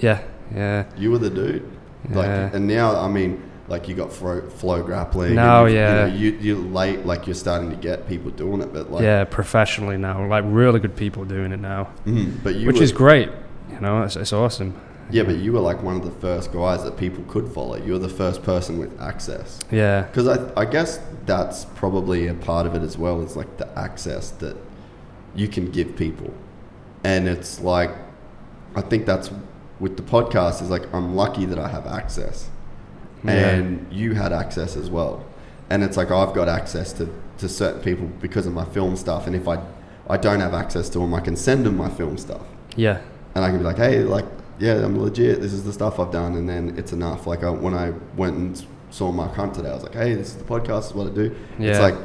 Yeah, 0.00 0.20
yeah. 0.54 0.84
You 0.98 1.10
were 1.12 1.18
the 1.18 1.30
dude. 1.30 1.62
Like, 2.10 2.26
Yeah. 2.26 2.50
and 2.52 2.66
now, 2.66 2.94
I 3.00 3.08
mean, 3.08 3.42
like 3.68 3.88
you 3.88 3.94
got 3.94 4.12
flow, 4.12 4.40
FloGrappling. 4.40 5.32
No, 5.32 5.66
yeah. 5.66 6.06
You, 6.06 6.10
know, 6.10 6.16
you 6.16 6.30
you're 6.40 6.70
late, 6.72 7.04
like 7.04 7.26
you're 7.26 7.34
starting 7.34 7.70
to 7.70 7.76
get 7.76 8.08
people 8.08 8.30
doing 8.30 8.62
it, 8.62 8.72
but 8.72 8.90
like, 8.90 9.02
yeah, 9.02 9.24
professionally 9.24 9.96
now, 9.96 10.26
like 10.26 10.44
really 10.46 10.80
good 10.80 10.96
people 10.96 11.24
doing 11.24 11.52
it 11.52 11.60
now, 11.60 11.90
mm, 12.04 12.42
but 12.42 12.54
you 12.56 12.66
which 12.66 12.78
were, 12.78 12.82
is 12.82 12.92
great. 12.92 13.30
You 13.70 13.80
know, 13.80 14.02
it's, 14.02 14.16
it's 14.16 14.32
awesome. 14.32 14.80
Yeah, 15.10 15.22
but 15.22 15.36
you 15.36 15.52
were 15.52 15.60
like 15.60 15.82
one 15.82 15.96
of 15.96 16.04
the 16.04 16.10
first 16.10 16.52
guys 16.52 16.84
that 16.84 16.98
people 16.98 17.24
could 17.28 17.50
follow. 17.50 17.76
You 17.76 17.94
were 17.94 17.98
the 17.98 18.10
first 18.10 18.42
person 18.42 18.78
with 18.78 19.00
access. 19.00 19.58
Yeah, 19.70 20.02
Because 20.02 20.28
I, 20.28 20.60
I 20.60 20.64
guess 20.66 21.00
that's 21.24 21.64
probably 21.64 22.26
a 22.26 22.34
part 22.34 22.66
of 22.66 22.74
it 22.74 22.82
as 22.82 22.98
well. 22.98 23.22
Is 23.22 23.36
like 23.36 23.56
the 23.56 23.78
access 23.78 24.30
that 24.32 24.56
you 25.34 25.48
can 25.48 25.70
give 25.70 25.96
people, 25.96 26.32
and 27.04 27.28
it's 27.28 27.60
like 27.60 27.90
I 28.74 28.80
think 28.80 29.06
that's 29.06 29.30
with 29.80 29.96
the 29.96 30.02
podcast 30.02 30.62
is 30.62 30.70
like 30.70 30.92
I'm 30.94 31.14
lucky 31.14 31.44
that 31.46 31.58
I 31.58 31.68
have 31.68 31.86
access, 31.86 32.48
Yeah. 33.28 33.50
and 33.50 33.92
you 33.92 34.14
had 34.14 34.32
access 34.32 34.76
as 34.76 34.90
well, 34.90 35.24
and 35.70 35.82
it's 35.82 35.96
like 35.96 36.10
I've 36.10 36.34
got 36.34 36.48
access 36.48 36.92
to 36.94 37.08
to 37.38 37.48
certain 37.48 37.80
people 37.82 38.06
because 38.20 38.46
of 38.46 38.52
my 38.52 38.64
film 38.64 38.96
stuff, 38.96 39.26
and 39.26 39.36
if 39.36 39.46
I 39.48 39.62
I 40.10 40.16
don't 40.16 40.40
have 40.40 40.54
access 40.54 40.88
to 40.90 40.98
them, 40.98 41.14
I 41.14 41.20
can 41.20 41.36
send 41.36 41.66
them 41.66 41.76
my 41.76 41.90
film 41.90 42.16
stuff 42.18 42.42
yeah, 42.76 43.00
and 43.34 43.44
I 43.44 43.48
can 43.50 43.58
be 43.58 43.64
like, 43.64 43.76
hey, 43.76 44.00
like, 44.00 44.24
yeah, 44.58 44.84
I'm 44.84 45.00
legit. 45.00 45.40
This 45.40 45.52
is 45.52 45.64
the 45.64 45.72
stuff 45.72 45.98
I've 45.98 46.12
done, 46.12 46.34
and 46.36 46.48
then 46.48 46.74
it's 46.78 46.92
enough. 46.92 47.26
Like 47.26 47.42
I, 47.42 47.50
when 47.50 47.74
I 47.74 47.92
went 48.16 48.36
and 48.36 48.66
saw 48.90 49.12
Mark 49.12 49.34
Hunt 49.34 49.54
today, 49.54 49.70
I 49.70 49.74
was 49.74 49.82
like, 49.82 49.94
hey, 49.94 50.14
this 50.14 50.28
is 50.28 50.36
the 50.36 50.44
podcast. 50.44 50.80
This 50.80 50.86
is 50.86 50.94
what 50.94 51.06
I 51.08 51.10
do. 51.10 51.36
It's 51.58 51.80
like 51.80 51.96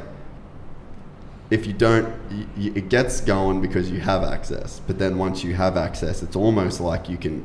if 1.50 1.66
you 1.66 1.72
don't, 1.72 2.12
it 2.56 2.88
gets 2.88 3.20
going 3.20 3.60
because 3.60 3.90
you 3.90 4.00
have 4.00 4.22
access. 4.24 4.80
But 4.86 4.98
then 4.98 5.18
once 5.18 5.44
you 5.44 5.54
have 5.54 5.76
access, 5.76 6.22
it's 6.22 6.36
almost 6.36 6.80
like 6.80 7.08
you 7.08 7.16
can 7.16 7.44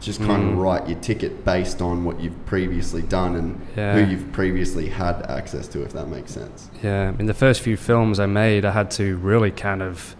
just 0.00 0.20
kind 0.20 0.42
of 0.50 0.54
Mm. 0.54 0.62
write 0.62 0.88
your 0.88 0.98
ticket 0.98 1.44
based 1.44 1.80
on 1.80 2.04
what 2.04 2.20
you've 2.20 2.44
previously 2.46 3.02
done 3.02 3.34
and 3.34 3.60
Yeah. 3.76 3.94
who 3.94 4.10
you've 4.10 4.30
previously 4.32 4.88
had 4.88 5.24
access 5.28 5.66
to, 5.68 5.82
if 5.82 5.92
that 5.94 6.08
makes 6.08 6.32
sense. 6.32 6.70
yeah. 6.82 7.12
In 7.18 7.26
the 7.26 7.34
first 7.34 7.60
few 7.62 7.76
films 7.76 8.20
I 8.20 8.26
made, 8.26 8.64
I 8.64 8.72
had 8.72 8.90
to 8.92 9.16
really 9.16 9.50
kind 9.50 9.82
of 9.82 10.14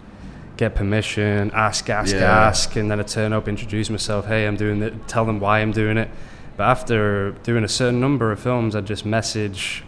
get 0.57 0.73
permission, 0.73 1.51
ask, 1.53 1.89
ask, 1.89 2.15
Yeah. 2.15 2.47
ask, 2.47 2.75
and 2.75 2.89
then 2.89 2.99
I 2.99 3.03
turn 3.03 3.31
up, 3.33 3.47
introduce 3.47 3.89
myself. 3.91 4.25
Hey, 4.27 4.47
I'm 4.47 4.55
doing 4.55 4.81
it. 4.81 5.07
Tell 5.07 5.23
them 5.25 5.39
why 5.39 5.59
I'm 5.59 5.71
doing 5.71 5.97
it. 5.97 6.09
But 6.57 6.63
after 6.63 7.31
doing 7.43 7.63
a 7.63 7.67
certain 7.67 7.99
number 7.99 8.31
of 8.31 8.39
films, 8.39 8.75
I'd 8.75 8.87
just 8.87 9.05
message. 9.05 9.83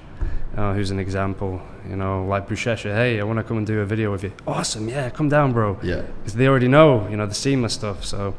Uh, 0.56 0.74
who's 0.74 0.92
an 0.92 1.00
example? 1.00 1.62
You 1.90 1.96
know, 1.96 2.26
like 2.26 2.48
Buchecha. 2.48 2.94
Hey, 2.94 3.20
I 3.20 3.24
want 3.24 3.38
to 3.38 3.44
come 3.44 3.58
and 3.58 3.66
do 3.66 3.80
a 3.80 3.86
video 3.86 4.12
with 4.12 4.24
you. 4.24 4.32
Awesome, 4.46 4.88
yeah, 4.90 5.10
come 5.10 5.30
down, 5.30 5.52
bro. 5.54 5.78
Yeah. 5.82 6.02
Because 6.22 6.36
they 6.36 6.48
already 6.48 6.68
know, 6.68 7.08
you 7.10 7.18
know, 7.18 7.26
the 7.26 7.34
SEMA 7.34 7.70
stuff. 7.70 8.04
So 8.06 8.36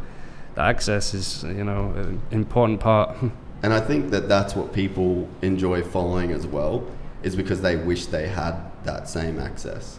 access 0.61 1.15
is, 1.15 1.43
you 1.45 1.65
know, 1.65 1.93
an 1.97 2.21
important 2.31 2.81
part. 2.81 3.17
And 3.63 3.75
I 3.75 3.81
think 3.81 4.11
that 4.11 4.27
that's 4.27 4.55
what 4.57 4.73
people 4.73 5.29
enjoy 5.43 5.83
following 5.83 6.31
as 6.33 6.47
well, 6.47 6.83
is 7.23 7.37
because 7.37 7.61
they 7.61 7.77
wish 7.77 8.07
they 8.07 8.27
had 8.27 8.55
that 8.85 9.07
same 9.07 9.39
access. 9.39 9.99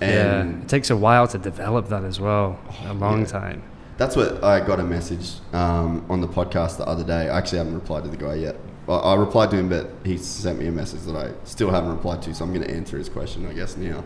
yeah, 0.00 0.38
And 0.40 0.62
it 0.62 0.68
takes 0.68 0.90
a 0.90 0.96
while 0.96 1.26
to 1.26 1.36
develop 1.38 1.88
that 1.88 2.04
as 2.04 2.20
well. 2.20 2.56
a 2.86 2.94
long 2.94 3.22
yeah. 3.22 3.26
time. 3.26 3.62
That's 3.96 4.14
what 4.14 4.44
I 4.44 4.60
got 4.60 4.78
a 4.78 4.84
message 4.84 5.40
um, 5.52 6.04
on 6.08 6.20
the 6.20 6.28
podcast 6.28 6.78
the 6.78 6.86
other 6.86 7.02
day. 7.02 7.28
I 7.28 7.38
actually 7.38 7.58
haven't 7.58 7.74
replied 7.74 8.04
to 8.04 8.10
the 8.10 8.16
guy 8.16 8.34
yet. 8.34 8.56
I, 8.88 8.92
I 8.92 9.14
replied 9.16 9.50
to 9.50 9.56
him, 9.56 9.68
but 9.68 9.90
he 10.04 10.16
sent 10.16 10.60
me 10.60 10.66
a 10.66 10.72
message 10.72 11.02
that 11.02 11.16
I 11.16 11.32
still 11.44 11.70
haven't 11.70 11.90
replied 11.90 12.22
to, 12.22 12.34
so 12.34 12.44
I'm 12.44 12.52
going 12.52 12.66
to 12.66 12.72
answer 12.72 12.96
his 12.96 13.08
question, 13.08 13.44
I 13.46 13.52
guess, 13.54 13.76
now. 13.76 14.04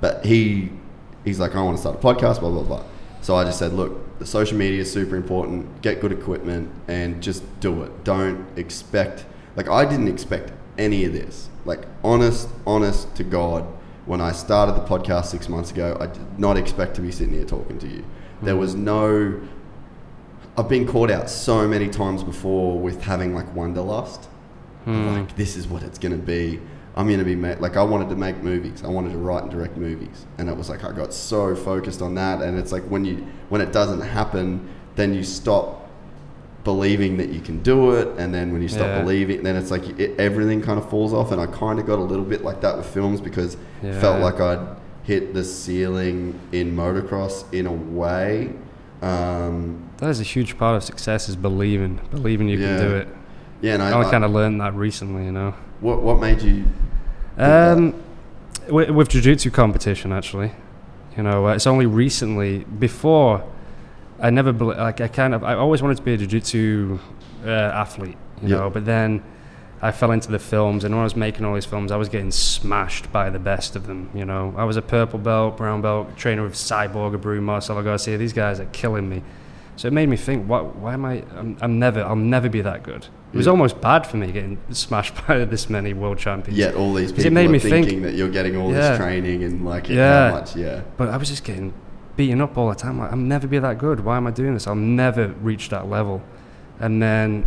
But 0.00 0.24
he 0.24 0.70
he's 1.24 1.38
like, 1.38 1.54
I 1.54 1.62
want 1.62 1.76
to 1.76 1.80
start 1.80 1.96
a 1.96 1.98
podcast, 1.98 2.40
blah, 2.40 2.50
blah, 2.50 2.62
blah. 2.62 2.84
So 3.22 3.36
I 3.36 3.44
just 3.44 3.58
said, 3.58 3.72
look, 3.72 4.18
the 4.18 4.26
social 4.26 4.58
media 4.58 4.80
is 4.80 4.92
super 4.92 5.16
important. 5.16 5.80
Get 5.80 6.00
good 6.00 6.12
equipment 6.12 6.68
and 6.88 7.22
just 7.22 7.42
do 7.60 7.84
it. 7.84 8.04
Don't 8.04 8.46
expect, 8.58 9.24
like, 9.54 9.68
I 9.68 9.84
didn't 9.84 10.08
expect 10.08 10.52
any 10.76 11.04
of 11.04 11.12
this. 11.12 11.48
Like, 11.64 11.86
honest, 12.02 12.48
honest 12.66 13.14
to 13.14 13.24
God, 13.24 13.64
when 14.06 14.20
I 14.20 14.32
started 14.32 14.74
the 14.74 14.80
podcast 14.80 15.26
six 15.26 15.48
months 15.48 15.70
ago, 15.70 15.96
I 16.00 16.06
did 16.06 16.38
not 16.38 16.56
expect 16.56 16.96
to 16.96 17.00
be 17.00 17.12
sitting 17.12 17.34
here 17.34 17.44
talking 17.44 17.78
to 17.78 17.86
you. 17.86 18.04
There 18.42 18.56
was 18.56 18.74
no. 18.74 19.40
I've 20.56 20.68
been 20.68 20.86
caught 20.86 21.10
out 21.10 21.30
so 21.30 21.66
many 21.68 21.88
times 21.88 22.24
before 22.24 22.78
with 22.78 23.02
having 23.02 23.34
like 23.34 23.54
wanderlust. 23.54 24.24
Hmm. 24.84 25.14
Like 25.14 25.36
this 25.36 25.56
is 25.56 25.68
what 25.68 25.84
it's 25.84 25.98
gonna 25.98 26.16
be. 26.16 26.60
I'm 26.96 27.08
gonna 27.10 27.24
be 27.24 27.34
ma- 27.36 27.54
like 27.58 27.76
I 27.76 27.82
wanted 27.82 28.08
to 28.10 28.16
make 28.16 28.42
movies. 28.42 28.82
I 28.84 28.88
wanted 28.88 29.12
to 29.12 29.18
write 29.18 29.42
and 29.44 29.50
direct 29.50 29.76
movies, 29.76 30.26
and 30.38 30.48
it 30.48 30.56
was 30.56 30.68
like 30.68 30.84
I 30.84 30.92
got 30.92 31.14
so 31.14 31.54
focused 31.56 32.02
on 32.02 32.14
that. 32.16 32.42
And 32.42 32.58
it's 32.58 32.70
like 32.72 32.82
when 32.84 33.04
you 33.04 33.26
when 33.48 33.60
it 33.60 33.72
doesn't 33.72 34.00
happen, 34.02 34.68
then 34.96 35.14
you 35.14 35.22
stop 35.22 35.88
believing 36.64 37.16
that 37.16 37.30
you 37.30 37.40
can 37.40 37.60
do 37.62 37.92
it, 37.92 38.08
and 38.18 38.32
then 38.32 38.52
when 38.52 38.62
you 38.62 38.68
stop 38.68 38.86
Yeah. 38.86 39.00
believing, 39.00 39.42
then 39.42 39.56
it's 39.56 39.70
like 39.70 39.88
it, 39.98 40.18
everything 40.20 40.60
kind 40.60 40.78
of 40.78 40.88
falls 40.90 41.12
off. 41.14 41.32
And 41.32 41.40
I 41.40 41.46
kind 41.46 41.78
of 41.78 41.86
got 41.86 41.98
a 41.98 42.02
little 42.02 42.24
bit 42.24 42.44
like 42.44 42.60
that 42.60 42.76
with 42.76 42.86
films 42.86 43.20
because 43.20 43.56
it 43.82 43.94
felt 43.94 44.20
like 44.20 44.40
I'd 44.40 44.60
hit 45.02 45.34
the 45.34 45.42
ceiling 45.44 46.38
in 46.52 46.76
motocross 46.76 47.44
in 47.52 47.66
a 47.66 47.72
way. 47.72 48.52
Um, 49.00 49.82
That 49.96 50.10
is 50.10 50.20
a 50.20 50.24
huge 50.24 50.56
part 50.58 50.76
of 50.76 50.84
success 50.84 51.28
is 51.28 51.34
believing, 51.36 52.00
believing 52.10 52.48
you 52.48 52.58
Yeah. 52.58 52.76
can 52.78 52.88
do 52.88 52.94
it. 52.96 53.08
yeah, 53.62 53.74
and 53.74 53.82
I, 53.82 53.90
I, 53.98 54.02
I- 54.06 54.10
kind 54.10 54.24
of 54.24 54.30
learned 54.30 54.60
that 54.60 54.74
recently, 54.74 55.24
you 55.24 55.32
know. 55.32 55.54
What 55.82 56.02
what 56.02 56.18
made 56.20 56.40
you? 56.40 56.64
Um, 57.36 57.94
with, 58.68 58.90
with 58.90 59.08
jiu-jitsu 59.08 59.50
competition, 59.50 60.12
actually, 60.12 60.52
you 61.16 61.22
know, 61.22 61.46
uh, 61.48 61.54
it's 61.54 61.66
only 61.66 61.86
recently. 61.86 62.60
Before, 62.64 63.42
I 64.20 64.30
never 64.30 64.52
bel 64.52 64.68
like 64.68 65.00
I 65.00 65.08
kind 65.08 65.34
of 65.34 65.42
I 65.44 65.54
always 65.54 65.82
wanted 65.82 65.96
to 65.98 66.02
be 66.02 66.14
a 66.14 66.16
jiu-jitsu 66.16 66.98
uh, 67.44 67.48
athlete, 67.50 68.16
you 68.40 68.48
Yeah. 68.48 68.56
know. 68.58 68.70
But 68.70 68.84
then 68.84 69.22
I 69.80 69.90
fell 69.90 70.12
into 70.12 70.30
the 70.30 70.38
films, 70.38 70.84
and 70.84 70.94
when 70.94 71.00
I 71.00 71.04
was 71.04 71.16
making 71.16 71.44
all 71.44 71.54
these 71.54 71.64
films, 71.66 71.90
I 71.90 71.96
was 71.96 72.08
getting 72.08 72.30
smashed 72.30 73.10
by 73.12 73.30
the 73.30 73.40
best 73.40 73.74
of 73.74 73.86
them. 73.88 74.10
You 74.14 74.24
know, 74.24 74.54
I 74.56 74.64
was 74.64 74.76
a 74.76 74.82
purple 74.82 75.18
belt, 75.18 75.56
brown 75.56 75.82
belt 75.82 76.16
trainer 76.16 76.44
with 76.44 76.54
Cyborg, 76.54 77.16
Abreu, 77.16 77.42
Marcelo 77.42 77.82
Garcia. 77.82 78.16
These 78.16 78.32
guys 78.32 78.60
are 78.60 78.66
killing 78.66 79.08
me. 79.08 79.22
So 79.76 79.88
it 79.88 79.92
made 79.92 80.08
me 80.08 80.16
think, 80.16 80.46
what? 80.48 80.76
Why 80.76 80.92
am 80.94 81.04
I? 81.04 81.24
I'm, 81.36 81.56
I'm 81.60 81.78
never. 81.78 82.02
I'll 82.04 82.14
never 82.14 82.48
be 82.48 82.60
that 82.60 82.82
good. 82.84 83.08
It 83.32 83.36
was 83.36 83.46
Yeah. 83.46 83.52
almost 83.52 83.80
bad 83.80 84.06
for 84.06 84.18
me 84.18 84.30
getting 84.30 84.58
smashed 84.70 85.14
by 85.26 85.44
this 85.44 85.70
many 85.70 85.94
world 85.94 86.18
champions. 86.18 86.58
Yet 86.58 86.74
all 86.74 86.92
these 86.92 87.12
people 87.12 87.26
it 87.26 87.32
made 87.32 87.50
me 87.50 87.58
think- 87.58 87.86
thinking 87.86 88.02
that 88.02 88.14
you're 88.14 88.28
getting 88.28 88.56
all 88.56 88.70
Yeah. 88.72 88.90
this 88.90 88.98
training 88.98 89.42
and 89.44 89.64
like 89.64 89.88
Yeah. 89.88 90.28
how 90.30 90.34
much, 90.36 90.54
yeah. 90.56 90.80
But 90.96 91.08
I 91.08 91.16
was 91.16 91.28
just 91.28 91.42
getting 91.44 91.72
beaten 92.16 92.40
up 92.42 92.58
all 92.58 92.68
the 92.68 92.74
time. 92.74 92.98
Like, 92.98 93.10
I'll 93.10 93.16
never 93.16 93.46
be 93.46 93.58
that 93.58 93.78
good. 93.78 94.04
Why 94.04 94.18
am 94.18 94.26
I 94.26 94.30
doing 94.32 94.52
this? 94.54 94.66
I'll 94.66 94.74
never 94.74 95.28
reach 95.42 95.70
that 95.70 95.88
level. 95.88 96.20
And 96.78 97.02
then, 97.02 97.46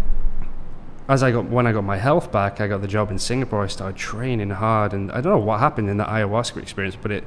as 1.07 1.21
I 1.21 1.29
got 1.31 1.45
when 1.51 1.67
I 1.67 1.71
got 1.71 1.83
my 1.83 1.97
health 1.97 2.31
back, 2.31 2.59
I 2.59 2.67
got 2.67 2.81
the 2.81 2.87
job 2.87 3.11
in 3.11 3.19
Singapore. 3.19 3.63
I 3.63 3.67
started 3.67 3.95
training 3.95 4.49
hard, 4.49 4.91
and 4.91 5.11
I 5.11 5.21
don't 5.21 5.33
know 5.33 5.37
what 5.45 5.59
happened 5.59 5.87
in 5.89 5.97
the 5.97 6.03
ayahuasca 6.05 6.57
experience, 6.61 6.97
but 6.99 7.11
it 7.11 7.23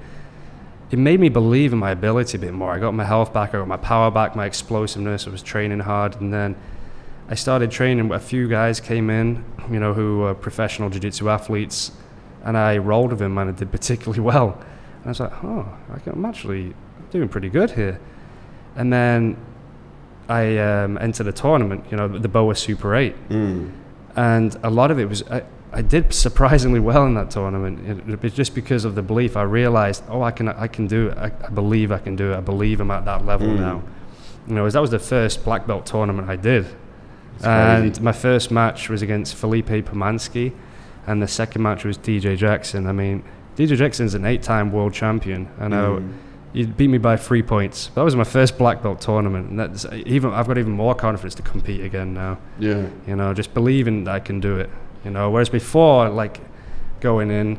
it 0.90 0.98
made 0.98 1.20
me 1.20 1.28
believe 1.28 1.72
in 1.72 1.78
my 1.78 1.90
ability 1.93 2.39
a 2.39 2.40
bit 2.40 2.55
more. 2.55 2.72
I 2.72 2.78
got 2.80 2.93
my 2.94 3.05
health 3.05 3.32
back. 3.32 3.51
I 3.55 3.59
got 3.59 3.68
my 3.68 3.76
power 3.76 4.10
back. 4.10 4.35
My 4.35 4.47
explosiveness. 4.47 5.28
I 5.28 5.30
was 5.30 5.43
training 5.43 5.80
hard, 5.80 6.20
and 6.20 6.32
then. 6.32 6.56
I 7.28 7.34
started 7.34 7.70
training. 7.70 8.10
A 8.12 8.18
few 8.18 8.48
guys 8.48 8.80
came 8.80 9.10
in, 9.10 9.44
you 9.70 9.78
know, 9.78 9.92
who 9.92 10.18
were 10.20 10.34
professional 10.34 10.88
jiu-jitsu 10.90 11.28
athletes, 11.28 11.92
and 12.44 12.56
I 12.56 12.78
rolled 12.78 13.10
with 13.10 13.18
them, 13.18 13.36
and 13.38 13.50
I 13.50 13.52
did 13.52 13.70
particularly 13.70 14.20
well. 14.32 14.59
And 14.96 15.06
I 15.06 15.09
was 15.09 15.20
like, 15.20 15.44
oh, 15.44 15.66
I 15.92 15.98
can, 15.98 16.12
I'm 16.14 16.24
actually 16.24 16.74
doing 17.10 17.28
pretty 17.28 17.48
good 17.50 17.70
here. 17.72 18.00
And 18.76 18.92
then 18.92 19.36
I 20.28 20.56
um, 20.59 20.98
entered 20.98 21.26
a 21.26 21.32
tournament, 21.32 21.84
you 21.90 21.96
know, 21.96 22.09
the 22.09 22.28
Boa 22.28 22.55
Super 22.55 22.94
8. 22.94 23.28
Mm. 23.28 23.72
And 24.16 24.56
a 24.62 24.70
lot 24.70 24.90
of 24.90 24.98
it 24.98 25.09
was, 25.09 25.22
I, 25.24 25.42
I 25.72 25.82
did 25.82 26.12
surprisingly 26.26 26.80
well 26.80 27.05
in 27.06 27.14
that 27.14 27.30
tournament. 27.30 27.86
It, 27.86 28.09
it 28.14 28.22
was 28.22 28.32
just 28.32 28.55
because 28.55 28.84
of 28.84 28.94
the 28.94 29.02
belief. 29.02 29.36
I 29.36 29.42
realized, 29.42 30.02
oh, 30.09 30.22
I 30.22 30.30
can, 30.30 30.48
I 30.48 30.66
can 30.66 30.86
do 30.86 31.09
it. 31.09 31.18
I, 31.18 31.26
I 31.26 31.50
believe 31.50 31.92
I 31.92 31.98
can 31.98 32.16
do 32.16 32.32
it. 32.32 32.36
I 32.36 32.40
believe 32.40 32.80
I'm 32.80 32.90
at 32.90 33.05
that 33.05 33.24
level 33.26 33.48
Mm. 33.48 33.59
now. 33.59 33.82
You 34.46 34.55
know, 34.55 34.68
that 34.70 34.80
was 34.80 34.90
the 34.90 34.98
first 34.98 35.44
black 35.44 35.66
belt 35.66 35.84
tournament 35.84 36.30
I 36.30 36.36
did. 36.36 36.66
It's 37.39 37.47
And 37.47 37.93
crazy. 37.93 38.02
my 38.02 38.12
first 38.12 38.51
match 38.51 38.89
was 38.89 39.02
against 39.02 39.35
Felipe 39.35 39.69
Pomansky, 39.69 40.52
and 41.06 41.23
the 41.23 41.28
second 41.28 41.62
match 41.62 41.85
was 41.85 41.97
DJ 41.98 42.36
Jackson. 42.36 42.86
I 42.86 42.93
mean, 42.93 43.23
DJ 43.56 43.77
Jackson's 43.77 44.15
an 44.15 44.24
eight-time 44.24 44.70
world 44.73 44.93
champion. 44.93 45.48
I 45.60 45.69
know 45.69 45.97
Mm. 46.01 46.09
he 46.52 46.66
beat 46.66 46.89
me 46.89 46.98
by 46.98 47.16
three 47.16 47.43
points. 47.43 47.90
That 47.94 48.02
was 48.05 48.15
my 48.16 48.24
first 48.24 48.59
black 48.59 48.82
belt 48.82 49.01
tournament, 49.01 49.51
and 49.51 49.59
that's 49.59 49.86
even 50.06 50.32
I've 50.32 50.47
got 50.48 50.59
even 50.59 50.73
more 50.73 50.94
confidence 50.94 51.35
to 51.36 51.43
compete 51.43 51.82
again 51.85 52.12
now. 52.15 52.39
Yeah. 52.59 52.86
You 53.06 53.16
know, 53.16 53.32
just 53.35 53.55
believing 53.55 54.05
that 54.05 54.15
I 54.15 54.20
can 54.20 54.40
do 54.40 54.56
it. 54.56 54.70
You 55.05 55.10
know, 55.12 55.31
whereas 55.31 55.48
before, 55.48 56.09
like 56.09 56.40
going 57.01 57.31
in, 57.31 57.59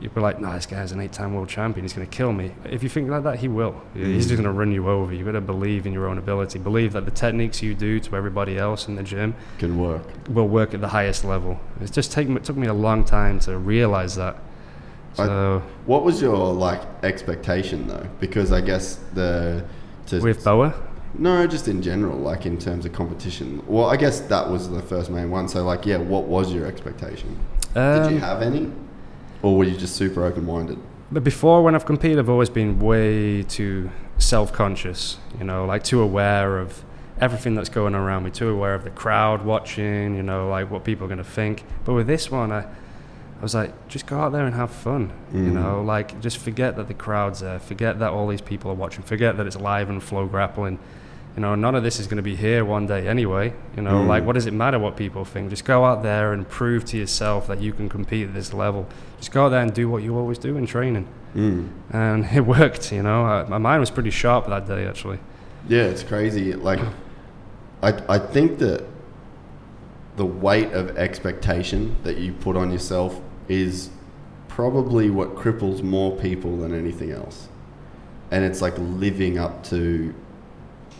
you'd 0.00 0.14
be 0.14 0.20
like, 0.20 0.40
"No, 0.40 0.52
this 0.52 0.66
guy's 0.66 0.92
an 0.92 1.00
eight-time 1.00 1.34
world 1.34 1.48
champion. 1.48 1.84
He's 1.84 1.92
going 1.92 2.06
to 2.08 2.16
kill 2.16 2.32
me." 2.32 2.52
If 2.64 2.82
you 2.82 2.88
think 2.88 3.08
like 3.10 3.22
that, 3.24 3.38
he 3.40 3.48
will. 3.48 3.74
He's 3.94 4.26
just 4.26 4.40
Mm. 4.40 4.44
going 4.44 4.54
to 4.54 4.58
run 4.58 4.72
you 4.72 4.88
over. 4.88 5.12
You've 5.14 5.26
got 5.26 5.32
to 5.32 5.40
believe 5.40 5.86
in 5.86 5.92
your 5.92 6.06
own 6.08 6.18
ability. 6.18 6.58
Believe 6.58 6.92
that 6.94 7.04
the 7.04 7.10
techniques 7.10 7.62
you 7.62 7.74
do 7.74 8.00
to 8.00 8.16
everybody 8.16 8.58
else 8.58 8.88
in 8.88 8.96
the 8.96 9.02
gym 9.02 9.34
Can 9.58 9.78
work. 9.78 10.02
will 10.28 10.48
work 10.48 10.74
at 10.74 10.80
the 10.80 10.88
highest 10.88 11.24
level. 11.24 11.60
It's 11.80 11.90
just 11.90 12.12
taken 12.12 12.36
it 12.36 12.44
took 12.44 12.56
me 12.56 12.66
a 12.66 12.74
long 12.74 13.04
time 13.04 13.38
to 13.40 13.56
realize 13.58 14.16
that. 14.16 14.36
I- 15.18 15.26
So 15.26 15.62
What 15.86 16.04
was 16.04 16.22
your 16.22 16.36
like 16.54 16.80
expectation 17.02 17.86
though? 17.88 18.06
Because 18.20 18.52
I 18.52 18.60
guess 18.60 18.98
the 19.14 19.64
to 20.06 20.20
with 20.20 20.44
Boa, 20.44 20.72
no, 21.18 21.46
just 21.46 21.66
in 21.68 21.82
general, 21.82 22.16
like 22.18 22.46
in 22.46 22.56
terms 22.58 22.86
of 22.86 22.92
competition. 22.92 23.62
Well, 23.66 23.86
I 23.86 23.96
guess 23.96 24.20
that 24.20 24.48
was 24.48 24.70
the 24.70 24.80
first 24.80 25.10
main 25.10 25.30
one. 25.30 25.48
So 25.48 25.64
like, 25.64 25.84
yeah, 25.84 25.96
what 25.98 26.24
was 26.24 26.52
your 26.52 26.66
expectation? 26.66 27.36
Did 27.74 28.10
you 28.10 28.16
um, 28.16 28.18
have 28.20 28.42
any, 28.42 28.70
or 29.42 29.56
were 29.56 29.64
you 29.64 29.76
just 29.76 29.96
super 29.96 30.24
open-minded? 30.24 30.78
But 31.12 31.24
before, 31.24 31.62
when 31.64 31.74
I've 31.74 31.86
competed, 31.86 32.18
I've 32.18 32.28
always 32.30 32.50
been 32.50 32.78
way 32.78 33.42
too 33.42 33.90
self-conscious. 34.18 35.18
You 35.38 35.44
know, 35.44 35.64
like 35.64 35.82
too 35.84 36.00
aware 36.00 36.58
of 36.58 36.84
everything 37.20 37.54
that's 37.54 37.68
going 37.68 37.94
on 37.94 38.00
around 38.00 38.24
me. 38.24 38.30
Too 38.30 38.48
aware 38.48 38.74
of 38.74 38.84
the 38.84 38.90
crowd 38.90 39.44
watching. 39.44 40.14
You 40.16 40.22
know, 40.22 40.48
like 40.48 40.70
what 40.70 40.84
people 40.84 41.04
are 41.04 41.08
going 41.08 41.18
to 41.18 41.24
think. 41.24 41.64
But 41.84 41.94
with 41.94 42.06
this 42.06 42.30
one, 42.30 42.52
I, 42.52 42.60
I 42.60 43.42
was 43.42 43.54
like, 43.54 43.88
just 43.88 44.06
go 44.06 44.18
out 44.20 44.32
there 44.32 44.46
and 44.46 44.54
have 44.54 44.70
fun. 44.70 45.12
You 45.32 45.40
Mhm. 45.40 45.52
know, 45.52 45.82
like 45.82 46.20
just 46.20 46.38
forget 46.38 46.76
that 46.76 46.88
the 46.88 46.94
crowd's 46.94 47.40
there. 47.40 47.58
Forget 47.58 47.98
that 47.98 48.10
all 48.12 48.28
these 48.28 48.40
people 48.42 48.70
are 48.70 48.74
watching. 48.74 49.02
Forget 49.02 49.36
that 49.36 49.46
it's 49.46 49.56
live 49.56 49.90
and 49.90 50.00
FloGrappling. 50.00 50.78
You 51.36 51.42
know, 51.42 51.54
none 51.54 51.74
of 51.74 51.82
this 51.82 52.00
is 52.00 52.06
going 52.06 52.16
to 52.16 52.22
be 52.22 52.36
here 52.36 52.64
one 52.64 52.86
day 52.86 53.06
anyway. 53.06 53.52
You 53.76 53.82
know, 53.82 54.02
Mm. 54.02 54.06
like 54.08 54.24
what 54.24 54.34
does 54.34 54.46
it 54.46 54.52
matter 54.54 54.78
what 54.78 54.96
people 54.96 55.24
think? 55.24 55.50
Just 55.50 55.64
go 55.64 55.84
out 55.84 56.02
there 56.02 56.32
and 56.32 56.48
prove 56.48 56.84
to 56.86 56.96
yourself 56.98 57.46
that 57.46 57.60
you 57.60 57.72
can 57.72 57.88
compete 57.88 58.28
at 58.28 58.34
this 58.34 58.52
level. 58.52 58.86
Just 59.20 59.30
go 59.32 59.46
out 59.46 59.50
there 59.50 59.60
and 59.62 59.72
do 59.72 59.88
what 59.88 60.02
you 60.02 60.16
always 60.18 60.38
do 60.38 60.56
in 60.56 60.66
training 60.66 61.06
Mm. 61.36 61.68
and 61.92 62.24
it 62.34 62.40
worked. 62.40 62.90
You 62.90 63.04
know, 63.04 63.24
uh, 63.24 63.46
my 63.48 63.58
mind 63.58 63.78
was 63.80 63.90
pretty 63.90 64.10
sharp 64.10 64.48
that 64.48 64.66
day 64.66 64.84
actually. 64.86 65.20
Yeah, 65.68 65.82
it's 65.84 66.02
crazy. 66.02 66.54
Like, 66.54 66.80
I 67.82 67.92
I 68.08 68.18
think 68.18 68.58
that 68.58 68.84
the 70.16 70.26
weight 70.26 70.72
of 70.72 70.96
expectation 70.98 71.94
that 72.02 72.16
you 72.18 72.32
put 72.32 72.56
on 72.56 72.72
yourself 72.72 73.20
is 73.48 73.90
probably 74.48 75.08
what 75.10 75.36
cripples 75.36 75.82
more 75.82 76.10
people 76.16 76.56
than 76.58 76.74
anything 76.74 77.12
else. 77.12 77.48
And 78.32 78.44
it's 78.44 78.60
like 78.60 78.74
living 78.78 79.38
up 79.38 79.62
to 79.64 80.12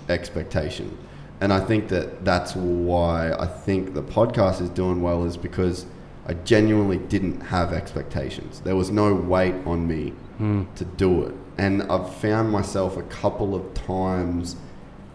expectation. 0.08 0.96
And 1.40 1.52
I 1.52 1.60
think 1.60 1.88
that 1.88 2.24
that's 2.24 2.54
why 2.54 3.32
I 3.32 3.46
think 3.46 3.94
the 3.94 4.02
podcast 4.02 4.60
is 4.60 4.68
doing 4.70 5.02
well 5.02 5.24
is 5.24 5.36
because 5.36 5.86
I 6.30 6.34
genuinely 6.44 6.98
didn't 6.98 7.40
have 7.40 7.72
expectations. 7.72 8.60
There 8.60 8.76
was 8.76 8.88
no 8.90 9.12
weight 9.12 9.56
on 9.66 9.88
me 9.88 10.12
Hmm. 10.38 10.62
to 10.76 10.84
do 10.84 11.24
it. 11.24 11.34
And 11.58 11.82
I've 11.82 12.14
found 12.14 12.50
myself 12.52 12.96
a 12.96 13.02
couple 13.02 13.54
of 13.56 13.74
times 13.74 14.54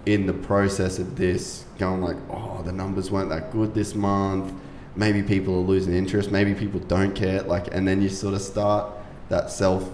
in 0.06 0.26
the 0.28 0.34
process 0.34 1.00
of 1.00 1.16
this 1.16 1.64
going 1.80 2.02
like, 2.02 2.18
oh, 2.30 2.62
the 2.66 2.74
numbers 2.74 3.10
weren't 3.12 3.30
that 3.30 3.52
good 3.54 3.74
this 3.74 3.96
month. 3.96 4.52
Maybe 4.98 5.24
people 5.24 5.56
are 5.56 5.66
losing 5.74 5.94
interest. 5.96 6.32
Maybe 6.32 6.54
people 6.54 6.82
don't 6.82 7.16
care. 7.16 7.42
Like, 7.44 7.74
and 7.74 7.88
then 7.88 8.02
you 8.02 8.10
sort 8.10 8.34
of 8.34 8.42
start 8.42 8.86
that 9.30 9.50
self 9.50 9.90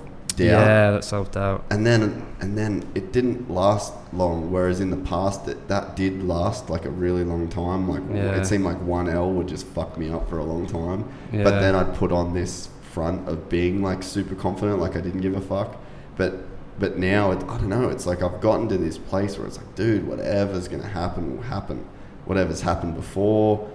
doubt. 0.46 0.66
Yeah, 0.68 0.92
that 0.92 1.04
self 1.04 1.32
doubt. 1.32 1.64
And 1.70 1.86
then 1.86 2.26
and 2.40 2.58
then 2.58 2.90
it 2.96 3.12
didn't 3.12 3.50
last 3.50 3.94
long. 4.14 4.52
Whereas 4.52 4.80
in 4.80 4.90
the 4.90 4.98
past, 4.98 5.48
it, 5.48 5.68
that 5.68 5.96
did 5.96 6.24
last 6.24 6.70
like 6.70 6.86
a 6.86 6.90
really 6.90 7.24
long 7.24 7.50
time. 7.50 7.88
Like 7.90 8.04
Yeah. 8.10 8.36
it 8.40 8.46
seemed 8.46 8.64
like 8.66 8.80
one 8.82 9.08
L 9.10 9.32
would 9.32 9.48
just 9.48 9.66
fuck 9.68 9.98
me 9.98 10.10
up 10.10 10.30
for 10.30 10.38
a 10.40 10.44
long 10.44 10.66
time. 10.68 11.06
Yeah. 11.32 11.44
But 11.44 11.60
then 11.60 11.76
I'd 11.76 11.94
put 11.96 12.12
on 12.12 12.34
this 12.34 12.70
front 12.92 13.28
of 13.30 13.48
being 13.50 13.82
like 13.82 14.04
super 14.04 14.36
confident, 14.36 14.80
like 14.80 14.96
I 14.96 15.02
didn't 15.02 15.22
give 15.22 15.36
a 15.36 15.42
fuck. 15.42 15.78
But 16.18 16.34
but 16.80 16.98
now 16.98 17.32
it, 17.32 17.38
I 17.44 17.58
don't 17.58 17.70
know. 17.70 17.90
It's 17.90 18.06
like 18.06 18.22
I've 18.24 18.42
gotten 18.42 18.68
to 18.70 18.78
this 18.78 18.98
place 18.98 19.38
where 19.38 19.48
it's 19.48 19.58
like, 19.58 19.76
dude, 19.76 20.08
whatever's 20.08 20.68
gonna 20.68 20.88
happen 20.88 21.36
will 21.36 21.44
happen. 21.44 21.86
Whatever's 22.26 22.62
happened 22.62 22.96
before, 22.96 23.70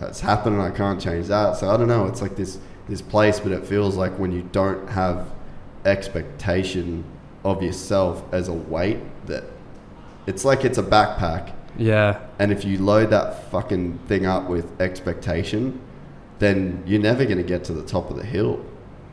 uh, 0.00 0.06
it's 0.06 0.20
happened, 0.20 0.54
and 0.56 0.62
I 0.62 0.70
can't 0.70 1.00
change 1.00 1.26
that. 1.28 1.56
So 1.56 1.68
I 1.70 1.76
don't 1.76 1.88
know. 1.88 2.06
It's 2.06 2.22
like 2.22 2.36
this 2.36 2.58
this 2.88 3.02
place, 3.02 3.38
but 3.38 3.52
it 3.52 3.66
feels 3.66 3.96
like 3.96 4.18
when 4.18 4.32
you 4.32 4.42
don't 4.50 4.88
have 4.88 5.26
expectation 5.88 7.04
of 7.44 7.62
yourself 7.62 8.22
as 8.32 8.48
a 8.48 8.52
weight 8.52 8.98
that 9.26 9.44
it's 10.26 10.44
like 10.44 10.64
it's 10.64 10.78
a 10.78 10.82
backpack. 10.82 11.52
Yeah, 11.76 12.20
and 12.38 12.50
if 12.52 12.64
you 12.64 12.78
load 12.78 13.10
that 13.10 13.50
fucking 13.50 13.98
thing 14.08 14.26
up 14.26 14.48
with 14.48 14.80
expectation 14.80 15.80
then 16.38 16.82
you're 16.86 17.00
never 17.00 17.24
going 17.24 17.38
to 17.38 17.44
get 17.44 17.64
to 17.64 17.72
the 17.72 17.82
top 17.82 18.10
of 18.10 18.16
the 18.16 18.24
hill. 18.24 18.64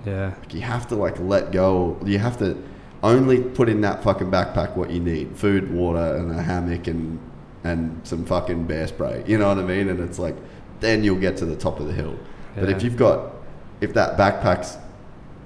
Yeah, 0.06 0.35
like 0.39 0.53
you 0.53 0.61
have 0.61 0.88
to 0.89 0.95
like 0.95 1.19
let 1.19 1.52
go. 1.52 1.99
You 2.06 2.19
have 2.19 2.38
to 2.39 2.61
only 3.02 3.41
put 3.41 3.69
in 3.69 3.81
that 3.81 4.03
fucking 4.03 4.30
backpack 4.30 4.76
what 4.76 4.91
you 4.91 4.99
need. 4.99 5.35
Food 5.35 5.72
water 5.72 6.15
and 6.15 6.31
a 6.31 6.41
hammock 6.41 6.88
and 6.88 7.19
and 7.64 7.99
some 8.07 8.26
fucking 8.26 8.65
bear 8.65 8.88
spray. 8.88 9.23
You 9.26 9.39
know 9.39 9.47
what 9.47 9.57
i 9.57 9.64
mean? 9.64 9.89
And 9.89 9.99
it's 9.99 10.19
like 10.19 10.35
then 10.80 11.03
you'll 11.03 11.19
get 11.19 11.38
to 11.38 11.45
the 11.45 11.56
top 11.56 11.80
of 11.80 11.88
the 11.88 11.93
hill. 11.93 12.18
But 12.56 12.69
if 12.69 12.84
you've 12.84 12.97
got 12.97 13.34
if 13.81 13.93
that 13.95 14.18
backpack's 14.18 14.77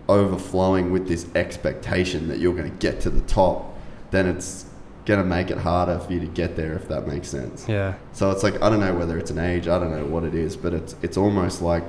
overflowing 0.10 0.92
with 0.92 1.08
this 1.08 1.28
expectation 1.36 2.28
that 2.28 2.40
you're 2.40 2.56
going 2.56 2.70
to 2.70 2.78
get 2.78 3.00
to 3.00 3.10
the 3.10 3.22
top 3.22 3.78
then 4.12 4.26
it's 4.26 4.66
going 5.06 5.20
to 5.20 5.26
make 5.26 5.50
it 5.50 5.58
harder 5.58 5.98
for 6.00 6.12
you 6.12 6.20
to 6.20 6.28
get 6.28 6.56
there 6.56 6.74
if 6.74 6.88
that 6.88 7.08
makes 7.08 7.28
sense 7.28 7.68
yeah, 7.68 7.94
so 8.12 8.30
it's 8.32 8.44
like 8.44 8.62
I 8.62 8.70
don't 8.70 8.80
know 8.80 8.94
whether 8.94 9.18
it's 9.18 9.32
an 9.32 9.40
age, 9.40 9.68
I 9.68 9.80
don't 9.80 9.92
know 9.92 10.06
what 10.06 10.24
it 10.24 10.36
is, 10.36 10.58
but 10.58 10.74
it's 10.74 10.96
it's 11.02 11.18
almost 11.18 11.62
like 11.62 11.84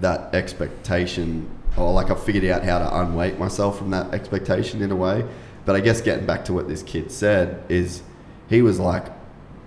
that 0.00 0.34
expectation, 0.34 1.48
or 1.76 1.92
like 1.92 2.10
I've 2.10 2.22
figured 2.22 2.44
out 2.44 2.64
how 2.64 2.78
to 2.78 3.00
unweight 3.00 3.38
myself 3.38 3.78
from 3.78 3.90
that 3.90 4.12
expectation 4.12 4.82
in 4.82 4.90
a 4.90 4.96
way. 4.96 5.24
But 5.64 5.76
I 5.76 5.80
guess 5.80 6.00
getting 6.00 6.26
back 6.26 6.44
to 6.46 6.52
what 6.52 6.68
this 6.68 6.82
kid 6.82 7.10
said 7.10 7.64
is, 7.68 8.02
he 8.48 8.62
was 8.62 8.78
like, 8.78 9.06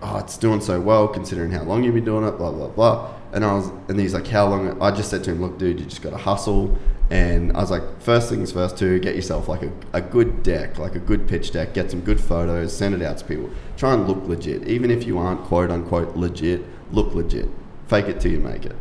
"Oh, 0.01 0.17
it's 0.17 0.37
doing 0.37 0.61
so 0.61 0.79
well 0.79 1.07
considering 1.07 1.51
how 1.51 1.63
long 1.63 1.83
you've 1.83 1.95
been 1.95 2.05
doing 2.05 2.25
it, 2.27 2.37
blah 2.37 2.51
blah 2.51 2.67
blah." 2.67 3.13
And 3.33 3.43
I 3.43 3.53
was, 3.53 3.69
and 3.89 3.99
he's 3.99 4.13
like, 4.13 4.27
"How 4.27 4.47
long?" 4.47 4.81
I 4.81 4.91
just 4.91 5.09
said 5.09 5.23
to 5.25 5.31
him, 5.31 5.41
"Look, 5.41 5.57
dude, 5.57 5.79
you 5.79 5.85
just 5.85 6.01
got 6.01 6.11
to 6.11 6.17
hustle." 6.17 6.77
And 7.09 7.51
I 7.53 7.61
was 7.61 7.71
like, 7.71 8.01
first 8.01 8.29
things 8.29 8.51
first, 8.51 8.77
too, 8.77 8.99
get 8.99 9.15
yourself 9.15 9.47
like 9.47 9.63
a, 9.63 9.71
a 9.93 10.01
good 10.01 10.43
deck, 10.43 10.77
like 10.77 10.93
a 10.93 10.99
good 10.99 11.27
pitch 11.27 11.51
deck, 11.51 11.73
get 11.73 11.89
some 11.89 12.01
good 12.01 12.21
photos, 12.21 12.75
send 12.75 12.93
it 12.93 13.01
out 13.01 13.17
to 13.17 13.25
people. 13.25 13.49
Try 13.77 13.93
and 13.93 14.07
look 14.07 14.27
legit. 14.27 14.67
Even 14.67 14.91
if 14.91 15.07
you 15.07 15.17
aren't 15.17 15.43
quote 15.43 15.71
unquote 15.71 16.15
legit, 16.15 16.63
look 16.91 17.15
legit. 17.15 17.49
Fake 17.87 18.05
it 18.05 18.19
till 18.19 18.31
you 18.31 18.39
make 18.39 18.65
it. 18.65 18.75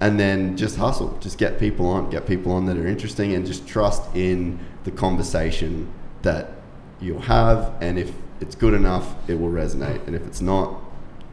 And 0.00 0.18
then 0.18 0.56
just 0.56 0.76
hustle. 0.76 1.16
Just 1.20 1.38
get 1.38 1.60
people 1.60 1.86
on, 1.86 2.10
get 2.10 2.26
people 2.26 2.52
on 2.52 2.66
that 2.66 2.76
are 2.76 2.86
interesting, 2.86 3.32
and 3.34 3.46
just 3.46 3.66
trust 3.66 4.02
in 4.14 4.58
the 4.82 4.90
conversation 4.90 5.88
that 6.22 6.50
you'll 7.00 7.20
have. 7.20 7.74
And 7.80 7.96
if 7.96 8.12
it's 8.40 8.56
good 8.56 8.74
enough, 8.74 9.14
it 9.28 9.34
will 9.34 9.50
resonate. 9.50 10.04
And 10.08 10.16
if 10.16 10.26
it's 10.26 10.40
not, 10.40 10.80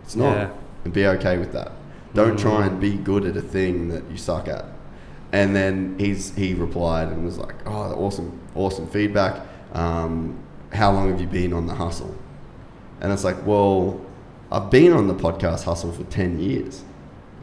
it's 0.03 0.15
not. 0.15 0.35
Yeah. 0.35 0.51
And 0.83 0.93
be 0.93 1.07
okay 1.07 1.39
with 1.39 1.53
that. 1.53 1.71
Don't 2.13 2.37
try 2.37 2.61
mm. 2.61 2.67
and 2.67 2.79
be 2.79 2.95
good 2.95 3.25
at 3.25 3.35
a 3.35 3.41
thing 3.41 3.89
that 3.89 4.03
you 4.11 4.17
suck 4.17 4.47
at. 4.47 4.65
And 5.35 5.53
then 5.53 5.97
he's 5.99 6.33
he 6.33 6.53
replied 6.53 7.09
and 7.09 7.25
was 7.25 7.37
like, 7.37 7.55
"Oh, 7.67 7.93
awesome, 8.05 8.39
awesome 8.55 8.87
feedback. 8.87 9.45
Um, 9.73 10.39
how 10.71 10.93
long 10.93 11.09
have 11.11 11.19
you 11.19 11.27
been 11.27 11.51
on 11.51 11.67
the 11.67 11.73
hustle?" 11.73 12.15
And 13.01 13.11
it's 13.11 13.25
like, 13.25 13.45
"Well, 13.45 13.99
I've 14.49 14.71
been 14.71 14.93
on 14.93 15.07
the 15.07 15.13
podcast 15.13 15.65
hustle 15.65 15.91
for 15.91 16.05
ten 16.05 16.39
years. 16.39 16.85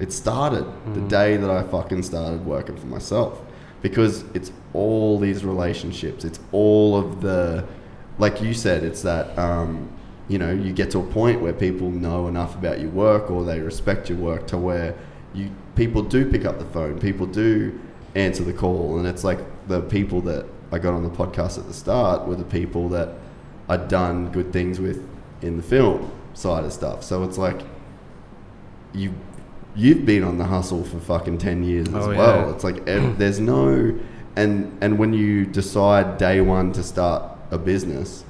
It 0.01 0.10
started 0.10 0.64
the 0.94 1.02
day 1.02 1.36
that 1.36 1.51
I 1.51 1.64
fucking 1.64 2.02
started 2.02 2.47
working 2.47 2.78
for 2.78 2.86
myself 2.86 3.43
because 3.82 4.24
it's 4.32 4.52
all 4.73 5.19
these 5.19 5.44
relationships. 5.44 6.24
It's 6.24 6.40
all 6.51 6.97
of 6.97 7.20
the, 7.20 7.66
like 8.16 8.40
you 8.40 8.55
said, 8.55 8.85
it's 8.85 9.02
that." 9.02 9.39
Um, 9.39 9.90
you 10.28 10.39
know, 10.39 10.51
you 10.51 10.73
get 10.73 10.90
to 10.93 10.98
a 11.01 11.06
point 11.06 11.43
where 11.43 11.52
people 11.52 11.90
know 11.90 12.27
enough 12.27 12.55
about 12.55 12.81
your 12.81 12.89
work 12.89 13.31
or 13.31 13.44
they 13.44 13.60
respect 13.60 14.09
your 14.09 14.16
work 14.16 14.47
to 14.47 14.56
where 14.56 14.94
you 15.34 15.50
people 15.76 16.02
do 16.02 16.30
pick 16.30 16.44
up 16.44 16.59
the 16.59 16.64
phone, 16.66 16.98
people 16.98 17.26
do 17.26 17.78
answer 18.14 18.44
the 18.44 18.52
call, 18.52 18.98
and 18.98 19.06
it's 19.06 19.24
like 19.24 19.38
the 19.68 19.80
people 19.80 20.20
that 20.22 20.46
I 20.70 20.78
got 20.78 20.94
on 20.94 21.02
the 21.02 21.10
podcast 21.10 21.59
at 21.59 21.66
the 21.66 21.72
start 21.74 22.26
were 22.26 22.34
the 22.36 22.44
people 22.44 22.88
that 22.90 23.10
I'd 23.68 23.88
done 23.88 24.30
good 24.32 24.52
things 24.52 24.80
with 24.80 25.06
in 25.40 25.56
the 25.56 25.62
film 25.62 26.10
side 26.34 26.64
of 26.64 26.72
stuff. 26.72 27.02
So 27.02 27.22
it's 27.24 27.38
like 27.38 27.60
you 28.92 29.14
you've 29.74 30.04
been 30.04 30.22
on 30.22 30.36
the 30.36 30.44
hustle 30.44 30.84
for 30.84 30.98
fucking 31.00 31.38
10 31.38 31.64
years 31.64 31.88
as 31.88 31.94
Oh, 31.94 32.09
well. 32.09 32.46
yeah. 32.48 32.54
It's 32.54 32.64
like 32.64 32.84
there's 33.18 33.40
no 33.40 33.98
and 34.36 34.76
and 34.82 34.98
when 34.98 35.12
you 35.12 35.46
decide 35.46 36.18
day 36.18 36.40
1 36.40 36.72
to 36.72 36.82
start 36.82 37.22
a 37.50 37.59
business 37.59 38.24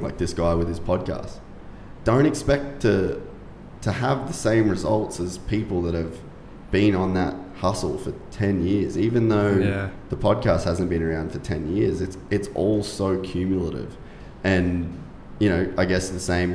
like 0.00 0.18
this 0.18 0.32
guy 0.34 0.54
with 0.54 0.68
his 0.68 0.78
podcast, 0.80 1.38
don't 2.04 2.26
expect 2.26 2.82
to 2.82 3.20
to 3.86 3.92
have 3.92 4.18
the 4.26 4.32
same 4.48 4.68
results 4.76 5.20
as 5.20 5.38
people 5.38 5.78
that 5.82 5.94
have 5.94 6.14
been 6.72 6.94
on 6.94 7.14
that 7.14 7.34
hustle 7.64 7.96
for 8.04 8.12
10 8.32 8.66
years 8.66 8.98
even 8.98 9.28
though 9.28 9.52
Yeah. 9.56 9.88
the 10.10 10.16
podcast 10.16 10.64
hasn't 10.64 10.90
been 10.90 11.02
around 11.08 11.30
for 11.32 11.38
10 11.38 11.74
years 11.76 12.00
it's 12.00 12.18
it's 12.36 12.48
all 12.54 12.82
so 12.82 13.08
cumulative. 13.32 13.90
And 14.44 14.68
you 15.38 15.48
know 15.52 15.62
i 15.82 15.84
guess 15.84 16.04
the 16.10 16.24
same 16.32 16.50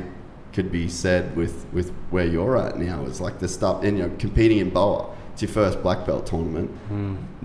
could 0.54 0.70
be 0.70 0.86
said 0.88 1.34
with 1.40 1.54
with 1.72 1.88
where 2.10 2.26
you're 2.34 2.56
at 2.66 2.78
now. 2.78 2.98
Is 3.10 3.20
like 3.20 3.38
the 3.38 3.48
stuff 3.48 3.82
and 3.84 3.92
you 3.96 4.02
know 4.04 4.12
competing 4.18 4.58
in 4.58 4.68
boa 4.70 5.00
it's 5.42 5.54
your 5.54 5.64
first 5.64 5.82
black 5.82 6.06
belt 6.06 6.26
tournament 6.26 6.70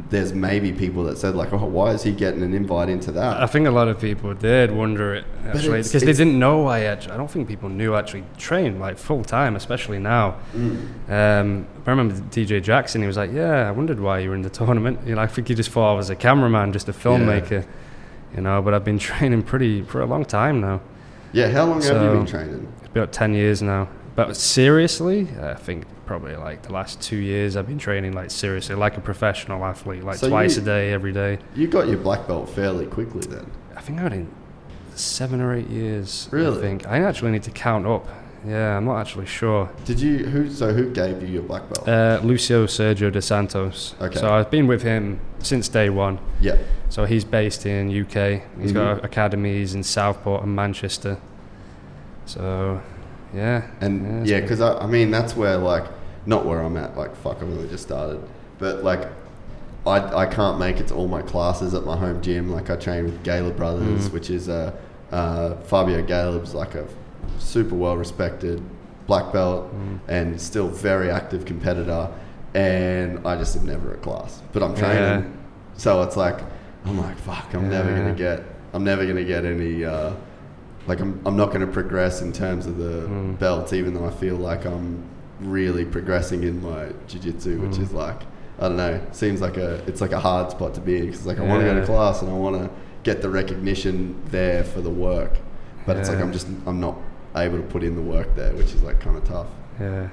there's 0.10 0.34
maybe 0.34 0.72
people 0.72 1.04
that 1.04 1.18
said 1.18 1.36
like 1.36 1.52
oh 1.52 1.66
why 1.66 1.92
is 1.92 2.04
he 2.04 2.12
getting 2.12 2.44
an 2.44 2.54
invite 2.54 2.90
into 2.90 3.12
that 3.12 3.42
I 3.42 3.48
think 3.48 3.68
a 3.68 3.72
lot 3.72 3.88
of 3.88 4.00
people 4.00 4.34
did 4.34 4.72
wonder 4.72 5.16
it 5.16 5.26
actually 5.46 5.82
because 5.82 6.04
they 6.04 6.14
didn't 6.14 6.38
know 6.40 6.68
I 6.68 6.82
actually. 6.82 7.14
I 7.14 7.18
don't 7.18 7.30
think 7.30 7.48
people 7.48 7.70
knew 7.70 7.94
I 7.94 8.00
actually 8.00 8.24
trained 8.38 8.80
like 8.80 8.98
full 8.98 9.24
time, 9.24 9.56
especially 9.56 10.00
now. 10.00 10.36
Mm. 10.54 11.10
Um, 11.10 11.68
I 11.86 11.90
remember 11.90 12.16
DJ 12.16 12.62
Jackson. 12.62 13.02
He 13.02 13.08
was 13.08 13.18
like, 13.18 13.32
"Yeah, 13.32 13.68
I 13.68 13.72
wondered 13.72 14.00
why 14.00 14.20
you 14.20 14.30
were 14.30 14.36
in 14.36 14.42
the 14.42 14.50
tournament." 14.62 15.00
You 15.06 15.16
know, 15.16 15.22
I 15.22 15.28
think 15.28 15.48
he 15.48 15.56
just 15.56 15.70
thought 15.70 15.94
I 15.94 15.96
was 15.96 16.10
a 16.10 16.16
cameraman, 16.16 16.74
just 16.74 16.90
a 16.90 16.94
filmmaker. 16.94 17.66
You 18.36 18.42
know, 18.42 18.62
but 18.62 18.74
I've 18.74 18.84
been 18.86 19.00
training 19.10 19.44
pretty 19.44 19.84
for 19.84 20.02
a 20.02 20.06
long 20.06 20.26
time 20.26 20.60
now. 20.62 20.82
yeah 21.32 21.50
how 21.50 21.66
long 21.66 21.82
have 21.82 22.02
you 22.02 22.10
been 22.10 22.26
training 22.26 22.68
It's 22.82 22.90
about 22.92 23.12
ten 23.12 23.34
years 23.34 23.62
now. 23.62 23.88
But 24.16 24.36
seriously, 24.36 25.28
I 25.42 25.54
think 25.54 25.86
probably 26.08 26.36
like 26.36 26.64
the 26.64 26.74
last 26.74 27.02
two 27.02 27.18
years 27.18 27.56
I've 27.56 27.68
been 27.68 27.78
training 27.78 28.14
like 28.14 28.32
seriously, 28.32 28.76
like 28.76 28.98
a 28.98 29.02
professional 29.02 29.64
athlete, 29.66 30.04
like 30.04 30.16
So 30.18 30.30
twice 30.30 30.56
you- 30.56 30.64
a 30.64 30.66
day, 30.66 30.94
every 30.94 31.12
day. 31.12 31.38
you 31.56 31.68
got 31.68 31.88
your 31.88 31.98
black 31.98 32.28
belt 32.28 32.50
fairly 32.50 32.86
quickly 32.88 33.22
then 33.30 33.46
I 33.76 33.82
think 33.82 34.00
I 34.00 34.04
had 34.04 34.14
in 34.14 34.28
seven 34.96 35.42
or 35.42 35.54
eight 35.54 35.70
years. 35.70 36.28
Really? 36.32 36.58
I 36.58 36.62
think 36.62 36.88
I 36.88 37.00
actually 37.04 37.32
need 37.32 37.44
to 37.44 37.52
count 37.52 37.86
up. 37.86 38.08
Yeah, 38.48 38.78
I'm 38.78 38.86
not 38.86 39.00
actually 39.00 39.26
sure. 39.26 39.70
Did 39.86 40.00
you 40.00 40.20
who? 40.26 40.50
So 40.50 40.72
who 40.74 40.90
gave 40.92 41.22
you 41.22 41.28
your 41.28 41.42
black 41.44 41.64
belt? 41.72 41.88
Uh, 41.88 42.20
Lucio 42.24 42.66
Sergio 42.66 43.12
de 43.12 43.22
Santos. 43.22 43.94
Okay. 44.02 44.18
So 44.20 44.30
I've 44.34 44.50
been 44.50 44.68
with 44.68 44.84
him 44.84 45.20
since 45.40 45.68
day 45.68 45.90
one. 45.90 46.20
yeah, 46.40 46.56
So 46.90 47.04
he's 47.06 47.26
based 47.26 47.66
in 47.66 47.90
UK. 47.90 48.42
He's 48.62 48.72
Mhm. 48.72 48.76
got 48.76 49.06
academies 49.06 49.76
in 49.76 49.84
Southport 49.84 50.44
and 50.44 50.56
Manchester. 50.56 51.18
So, 52.26 52.82
yeah. 53.36 53.64
and 53.82 54.26
yeah, 54.28 54.40
because 54.42 54.62
I, 54.62 54.78
I 54.80 54.86
mean 54.88 55.12
that's 55.12 55.36
where 55.36 55.58
like 55.58 55.86
not 56.28 56.46
where 56.46 56.62
I'm 56.62 56.78
at. 56.78 56.96
Like 56.96 57.16
fuck, 57.16 57.38
I've 57.38 57.50
only 57.50 57.68
just 57.70 57.84
started, 57.84 58.22
but 58.60 58.84
like. 58.84 59.08
I, 59.86 60.24
I 60.24 60.26
can't 60.26 60.60
make 60.60 60.82
it 60.82 60.88
to 60.90 60.96
all 60.96 61.08
my 61.08 61.22
classes 61.22 61.74
at 61.74 61.86
my 61.86 61.96
home 61.96 62.22
gym. 62.22 62.52
Like 62.52 62.70
I 62.70 62.76
train 62.76 63.06
with 63.06 63.24
Galeb 63.24 63.56
Brothers, 63.56 64.10
Mm. 64.10 64.12
which 64.12 64.30
is 64.30 64.50
a 64.50 64.78
uh, 65.14 65.56
Fabio 65.62 66.02
Galeb's 66.06 66.54
like 66.54 66.76
a 66.76 66.86
super 67.40 67.74
well 67.74 67.96
respected 67.96 68.62
black 69.06 69.32
belt 69.32 69.74
Mm. 69.74 70.00
and 70.10 70.42
still 70.42 70.68
very 70.68 71.10
active 71.10 71.46
competitor. 71.46 72.10
And 72.54 73.26
I 73.26 73.38
just 73.38 73.56
am 73.56 73.66
never 73.66 73.94
at 73.94 74.02
class, 74.02 74.42
but 74.52 74.62
I'm 74.62 74.76
training. 74.76 75.24
Yeah. 75.24 75.78
So 75.78 76.02
it's 76.04 76.18
like 76.18 76.38
I'm 76.84 76.98
like 77.00 77.18
fuck. 77.20 77.54
I'm 77.54 77.70
never 77.70 77.90
gonna 77.96 78.14
get. 78.14 78.44
I'm 78.74 78.84
never 78.84 79.06
gonna 79.06 79.24
get 79.24 79.46
any. 79.46 79.86
Uh, 79.86 80.12
like 80.86 81.00
I'm. 81.00 81.22
I'm 81.26 81.38
not 81.38 81.54
gonna 81.54 81.66
progress 81.68 82.22
in 82.22 82.34
terms 82.34 82.66
of 82.66 82.76
the 82.78 83.08
Mm. 83.08 83.40
belts, 83.40 83.72
even 83.72 83.94
though 83.94 84.06
I 84.06 84.12
feel 84.12 84.36
like 84.36 84.66
I'm 84.66 85.02
really 85.40 85.86
progressing 85.86 86.44
in 86.44 86.62
my 86.62 86.88
jiu-jitsu, 87.08 87.60
which 87.62 87.78
Mm. 87.78 87.84
is 87.84 87.94
like 87.94 88.22
I 88.60 88.70
don't 88.70 88.78
know. 88.78 89.00
Seems 89.12 89.40
like 89.40 89.56
a. 89.58 89.76
It's 89.86 90.02
like 90.02 90.14
a 90.14 90.20
hard 90.20 90.50
spot 90.50 90.74
to 90.74 90.82
be 90.82 90.98
in 90.98 91.06
because 91.06 91.28
like 91.28 91.38
I 91.40 91.44
want 91.44 91.62
to 91.62 91.66
go 91.68 91.80
to 91.80 91.86
class 91.86 92.24
and 92.24 92.32
I 92.32 92.34
want 92.34 92.56
to 92.60 92.70
get 93.04 93.22
the 93.22 93.30
recognition 93.30 94.20
there 94.32 94.64
for 94.64 94.82
the 94.82 94.90
work, 94.90 95.34
but 95.86 95.96
it's 95.98 96.10
like 96.10 96.18
I'm 96.20 96.34
just. 96.34 96.48
I'm 96.66 96.80
not 96.80 96.98
able 97.36 97.58
to 97.58 97.64
put 97.64 97.84
in 97.84 97.96
the 97.96 98.02
work 98.02 98.36
there, 98.36 98.52
which 98.54 98.74
is 98.74 98.82
like 98.82 99.00
kind 99.00 99.16
of 99.16 99.24
tough. 99.26 99.46
Yeah. 99.80 100.10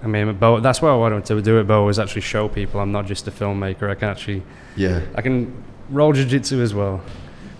I 0.00 0.06
mean, 0.06 0.32
but 0.38 0.60
that's 0.60 0.80
why 0.80 0.90
I 0.90 0.94
wanted 0.94 1.24
to 1.24 1.42
do 1.42 1.58
it. 1.58 1.64
Boa 1.66 1.84
was 1.84 1.98
actually 1.98 2.20
show 2.20 2.46
people 2.48 2.78
I'm 2.80 2.92
not 2.92 3.06
just 3.06 3.26
a 3.26 3.32
filmmaker. 3.32 3.90
I 3.90 3.96
can 3.96 4.10
actually, 4.10 4.44
Yeah. 4.76 5.00
I 5.16 5.20
can 5.22 5.52
roll 5.90 6.12
jiu-jitsu 6.12 6.60
as 6.62 6.72
well. 6.72 7.00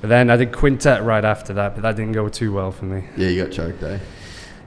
But 0.01 0.07
then 0.11 0.31
I 0.31 0.36
did 0.36 0.53
quintet 0.53 1.03
right 1.03 1.24
after 1.24 1.53
that, 1.55 1.74
but 1.74 1.82
that 1.82 1.97
didn't 1.97 2.12
go 2.12 2.28
too 2.28 2.53
well 2.53 2.70
for 2.70 2.85
me. 2.85 3.03
Yeah, 3.16 3.27
you 3.31 3.43
got 3.43 3.51
choked, 3.53 3.82
eh? 3.82 3.99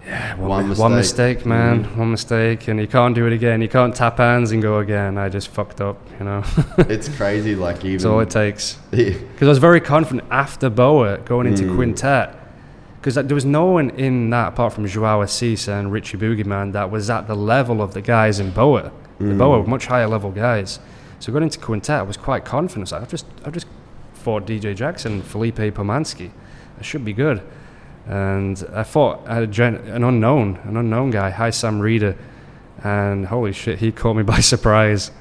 Yeah, 0.05 0.35
One 0.37 0.69
mi- 0.69 0.75
one 0.75 0.95
mistake. 0.95 1.37
mistake, 1.37 1.45
man. 1.45 1.85
Mhm. 1.85 1.95
One 1.97 2.11
mistake, 2.11 2.67
and 2.67 2.79
you 2.79 2.87
can't 2.87 3.13
do 3.13 3.27
it 3.27 3.33
again. 3.33 3.61
You 3.61 3.67
can't 3.69 3.93
tap 3.95 4.17
hands 4.17 4.51
and 4.51 4.61
go 4.61 4.79
again. 4.79 5.17
I 5.17 5.29
just 5.29 5.49
fucked 5.49 5.79
up, 5.79 5.97
you 6.19 6.25
know. 6.25 6.43
It's 6.89 7.07
crazy, 7.07 7.55
like 7.55 7.81
That's 7.81 8.05
all 8.05 8.19
it 8.19 8.29
takes. 8.31 8.77
Yeah. 8.91 9.11
Because 9.11 9.47
I 9.47 9.49
was 9.49 9.59
very 9.59 9.79
confident 9.79 10.23
after 10.31 10.69
Boa 10.69 11.19
going 11.19 11.45
into 11.47 11.63
Mm. 11.65 11.75
quintet. 11.75 12.35
Because 12.99 13.15
there 13.15 13.35
was 13.35 13.45
no 13.45 13.65
one 13.65 13.91
in 13.91 14.29
that 14.31 14.49
apart 14.49 14.73
from 14.73 14.85
Joao 14.87 15.21
Assis 15.21 15.67
and 15.67 15.91
Richie 15.91 16.17
Boogeyman 16.17 16.71
that 16.73 16.89
was 16.91 17.09
at 17.09 17.27
the 17.27 17.35
level 17.35 17.81
of 17.81 17.93
the 17.93 18.01
guys 18.01 18.39
in 18.39 18.51
Boa. 18.51 18.91
The 19.19 19.25
Mm. 19.25 19.37
Boa 19.37 19.59
were 19.61 19.67
much 19.67 19.85
higher 19.85 20.07
level 20.07 20.31
guys. 20.31 20.79
So 21.19 21.31
going 21.31 21.43
into 21.43 21.59
quintet, 21.59 21.99
I 21.99 22.01
was 22.03 22.17
quite 22.17 22.43
confident. 22.43 22.81
I 22.81 22.81
was 22.81 22.91
like, 22.93 23.01
I've 23.03 23.09
just, 23.09 23.25
I've 23.45 23.53
just 23.53 23.67
fought 24.15 24.45
DJ 24.47 24.73
Jackson, 24.75 25.21
Felipe 25.21 25.57
Pomansky. 25.75 26.31
I 26.79 26.83
should 26.83 27.05
be 27.05 27.13
good. 27.13 27.41
And 28.07 28.63
I 28.73 28.83
fought 28.83 29.21
an 29.27 30.03
unknown, 30.03 30.59
an 30.63 30.75
unknown 30.77 31.11
guy, 31.11 31.29
Hi 31.29 31.49
Sam 31.51 31.79
Reader, 31.79 32.15
and 32.83 33.25
holy 33.27 33.53
shit, 33.53 33.79
he 33.79 33.91
caught 33.91 34.15
me 34.15 34.23
by 34.33 34.39
surprise. 34.39 35.11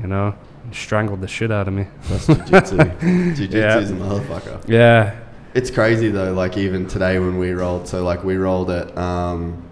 You 0.00 0.06
know, 0.06 0.34
strangled 0.72 1.20
the 1.20 1.28
shit 1.28 1.50
out 1.50 1.68
of 1.68 1.74
me. 1.74 1.86
That's 2.04 2.26
jiu-jitsu. 2.26 2.76
jiu-jitsu 3.34 3.58
Yeah. 3.58 3.78
is 3.78 3.90
a 3.90 3.94
motherfucker. 3.94 4.64
Yeah, 4.68 5.14
It's 5.54 5.70
crazy 5.70 6.08
though. 6.10 6.32
Like 6.32 6.56
even 6.56 6.86
today 6.86 7.18
when 7.18 7.36
we 7.38 7.50
rolled, 7.50 7.86
so 7.88 8.02
like 8.04 8.24
we 8.24 8.36
rolled 8.36 8.70
at 8.70 8.96
um, 8.96 9.62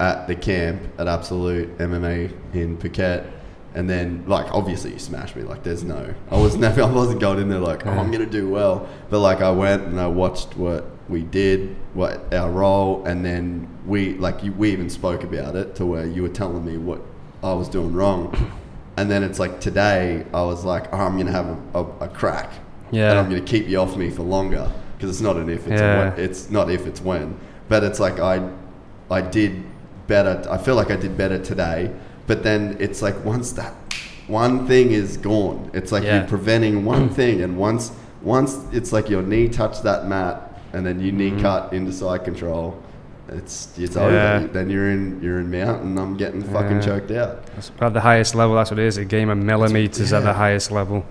at 0.00 0.26
the 0.26 0.34
camp 0.34 0.82
at 0.98 1.08
Absolute 1.08 1.78
MMA 1.78 2.32
in 2.54 2.76
Phuket, 2.76 3.30
and 3.74 3.88
then 3.88 4.24
like 4.26 4.52
obviously 4.52 4.92
you 4.92 4.98
smashed 4.98 5.36
me. 5.36 5.42
Like 5.42 5.62
there's 5.62 5.84
no, 5.84 6.12
I 6.30 6.36
was 6.36 6.56
never, 6.66 6.82
I 6.82 6.90
wasn't 6.90 7.20
going 7.20 7.38
in 7.38 7.48
there 7.48 7.60
like 7.60 7.86
oh 7.86 7.90
I'm 7.90 8.10
gonna 8.10 8.26
do 8.26 8.48
well, 8.50 8.88
but 9.08 9.20
like 9.20 9.40
I 9.40 9.50
went 9.52 9.84
and 9.84 9.98
I 10.00 10.08
watched 10.08 10.56
what 10.56 10.84
we 11.08 11.22
did, 11.22 11.74
what 11.94 12.32
our 12.34 12.50
role, 12.50 13.04
and 13.06 13.24
then 13.24 13.68
we 13.86 14.14
like 14.14 14.42
you, 14.44 14.52
we 14.52 14.70
even 14.72 14.90
spoke 14.90 15.24
about 15.24 15.56
it 15.56 15.74
to 15.76 15.86
where 15.86 16.06
you 16.06 16.22
were 16.22 16.28
telling 16.28 16.64
me 16.64 16.76
what 16.76 17.00
I 17.42 17.52
was 17.52 17.68
doing 17.68 17.92
wrong. 17.92 18.52
And 18.96 19.10
then 19.10 19.22
it's 19.22 19.38
like 19.38 19.60
today, 19.60 20.26
I 20.34 20.42
was 20.42 20.64
like, 20.64 20.92
oh, 20.92 20.98
I'm 20.98 21.16
gonna 21.16 21.30
have 21.32 21.46
a, 21.46 21.78
a, 21.78 21.84
a 22.00 22.08
crack, 22.08 22.52
Yeah. 22.90 23.10
and 23.10 23.18
I'm 23.20 23.30
going 23.30 23.44
to 23.44 23.50
keep 23.50 23.68
you 23.68 23.78
off 23.78 23.96
me 23.96 24.10
for 24.10 24.22
longer 24.22 24.70
because 24.96 25.10
it's 25.10 25.20
not 25.20 25.36
an 25.36 25.48
if, 25.48 25.66
it's 25.68 25.80
Yeah. 25.80 26.08
a 26.08 26.10
when, 26.10 26.20
it's 26.20 26.50
not 26.50 26.70
if, 26.70 26.86
it's 26.86 27.00
when. 27.00 27.38
But 27.68 27.84
it's 27.84 28.00
like 28.00 28.18
I, 28.18 28.48
I 29.10 29.20
did 29.20 29.62
better. 30.08 30.44
I 30.50 30.58
feel 30.58 30.74
like 30.74 30.90
I 30.90 30.96
did 30.96 31.16
better 31.16 31.38
today. 31.38 31.92
But 32.26 32.42
then 32.42 32.76
it's 32.80 33.00
like 33.00 33.24
once 33.24 33.52
that 33.52 33.72
one 34.26 34.66
thing 34.66 34.90
is 34.90 35.16
gone, 35.16 35.70
it's 35.72 35.92
like 35.92 36.02
Yeah. 36.02 36.18
you're 36.18 36.28
preventing 36.28 36.84
one 36.84 37.08
thing, 37.08 37.40
and 37.42 37.56
once 37.56 37.92
once 38.20 38.58
it's 38.72 38.92
like 38.92 39.08
your 39.08 39.22
knee 39.22 39.48
touched 39.48 39.84
that 39.84 40.08
mat, 40.08 40.47
and 40.72 40.84
then 40.84 41.00
you 41.00 41.12
knee 41.12 41.30
mm. 41.30 41.40
cut 41.40 41.72
into 41.72 41.92
side 41.92 42.24
control. 42.24 42.82
It's 43.28 43.76
it's. 43.78 43.96
Yeah. 43.96 44.02
over. 44.02 44.48
Then 44.48 44.70
you're 44.70 44.90
in 44.90 45.20
you're 45.22 45.38
in 45.38 45.50
mount, 45.50 45.82
and 45.82 45.98
I'm 45.98 46.16
getting 46.16 46.42
fucking 46.42 46.78
Yeah. 46.78 46.80
choked 46.80 47.10
out. 47.10 47.46
That's 47.54 47.70
at 47.80 47.92
the 47.92 48.00
highest 48.00 48.34
level, 48.34 48.56
that's 48.56 48.70
what 48.70 48.78
it 48.78 48.86
is. 48.86 48.96
A 48.96 49.04
game 49.04 49.28
of 49.28 49.38
millimeters 49.38 50.12
at 50.12 50.22
the 50.22 50.32
highest 50.32 50.70
level. 50.70 51.04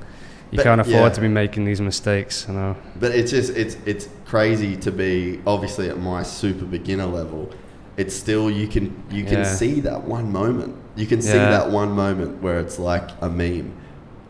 You 0.50 0.58
But- 0.58 0.64
can't 0.64 0.82
afford 0.82 0.96
yeah. 0.96 1.10
to 1.10 1.22
be 1.22 1.28
making 1.28 1.66
these 1.66 1.82
mistakes, 1.82 2.46
you 2.48 2.54
know. 2.54 2.76
But 3.00 3.12
it's 3.12 3.32
just 3.32 3.56
it's 3.56 3.78
it's 3.86 4.08
crazy 4.26 4.78
to 4.78 4.92
be 4.92 5.42
obviously 5.46 5.90
at 5.90 6.00
my 6.00 6.24
super 6.24 6.66
beginner 6.66 7.06
level. 7.06 7.50
It's 7.98 8.16
still 8.16 8.50
you 8.50 8.68
can 8.68 8.96
you 9.12 9.24
can 9.24 9.40
Yeah. 9.40 9.44
see 9.44 9.82
that 9.82 10.04
one 10.04 10.32
moment. 10.32 10.76
You 10.96 11.06
can 11.06 11.22
see 11.22 11.36
Yeah. 11.36 11.50
that 11.52 11.70
one 11.70 11.92
moment 11.92 12.42
where 12.42 12.60
it's 12.60 12.80
like 12.80 13.10
a 13.22 13.30
meme. 13.30 13.74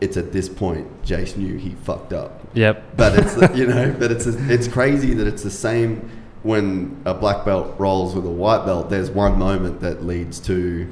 It's 0.00 0.16
at 0.16 0.32
this 0.32 0.48
point 0.48 0.86
Jace 1.04 1.36
knew 1.36 1.56
he 1.56 1.76
fucked 1.84 2.12
up. 2.12 2.40
Yep. 2.58 2.96
But 2.96 3.12
it's 3.18 3.34
you 3.58 3.66
know, 3.66 3.94
but 3.98 4.10
it's 4.10 4.26
it's 4.26 4.68
crazy 4.68 5.14
that 5.14 5.26
it's 5.26 5.42
the 5.44 5.50
same 5.68 6.10
when 6.42 6.96
a 7.04 7.14
black 7.14 7.44
belt 7.44 7.74
rolls 7.78 8.14
with 8.14 8.24
a 8.26 8.30
white 8.30 8.64
belt. 8.66 8.90
There's 8.90 9.10
one 9.10 9.38
moment 9.38 9.80
that 9.80 10.04
leads 10.04 10.40
to 10.40 10.86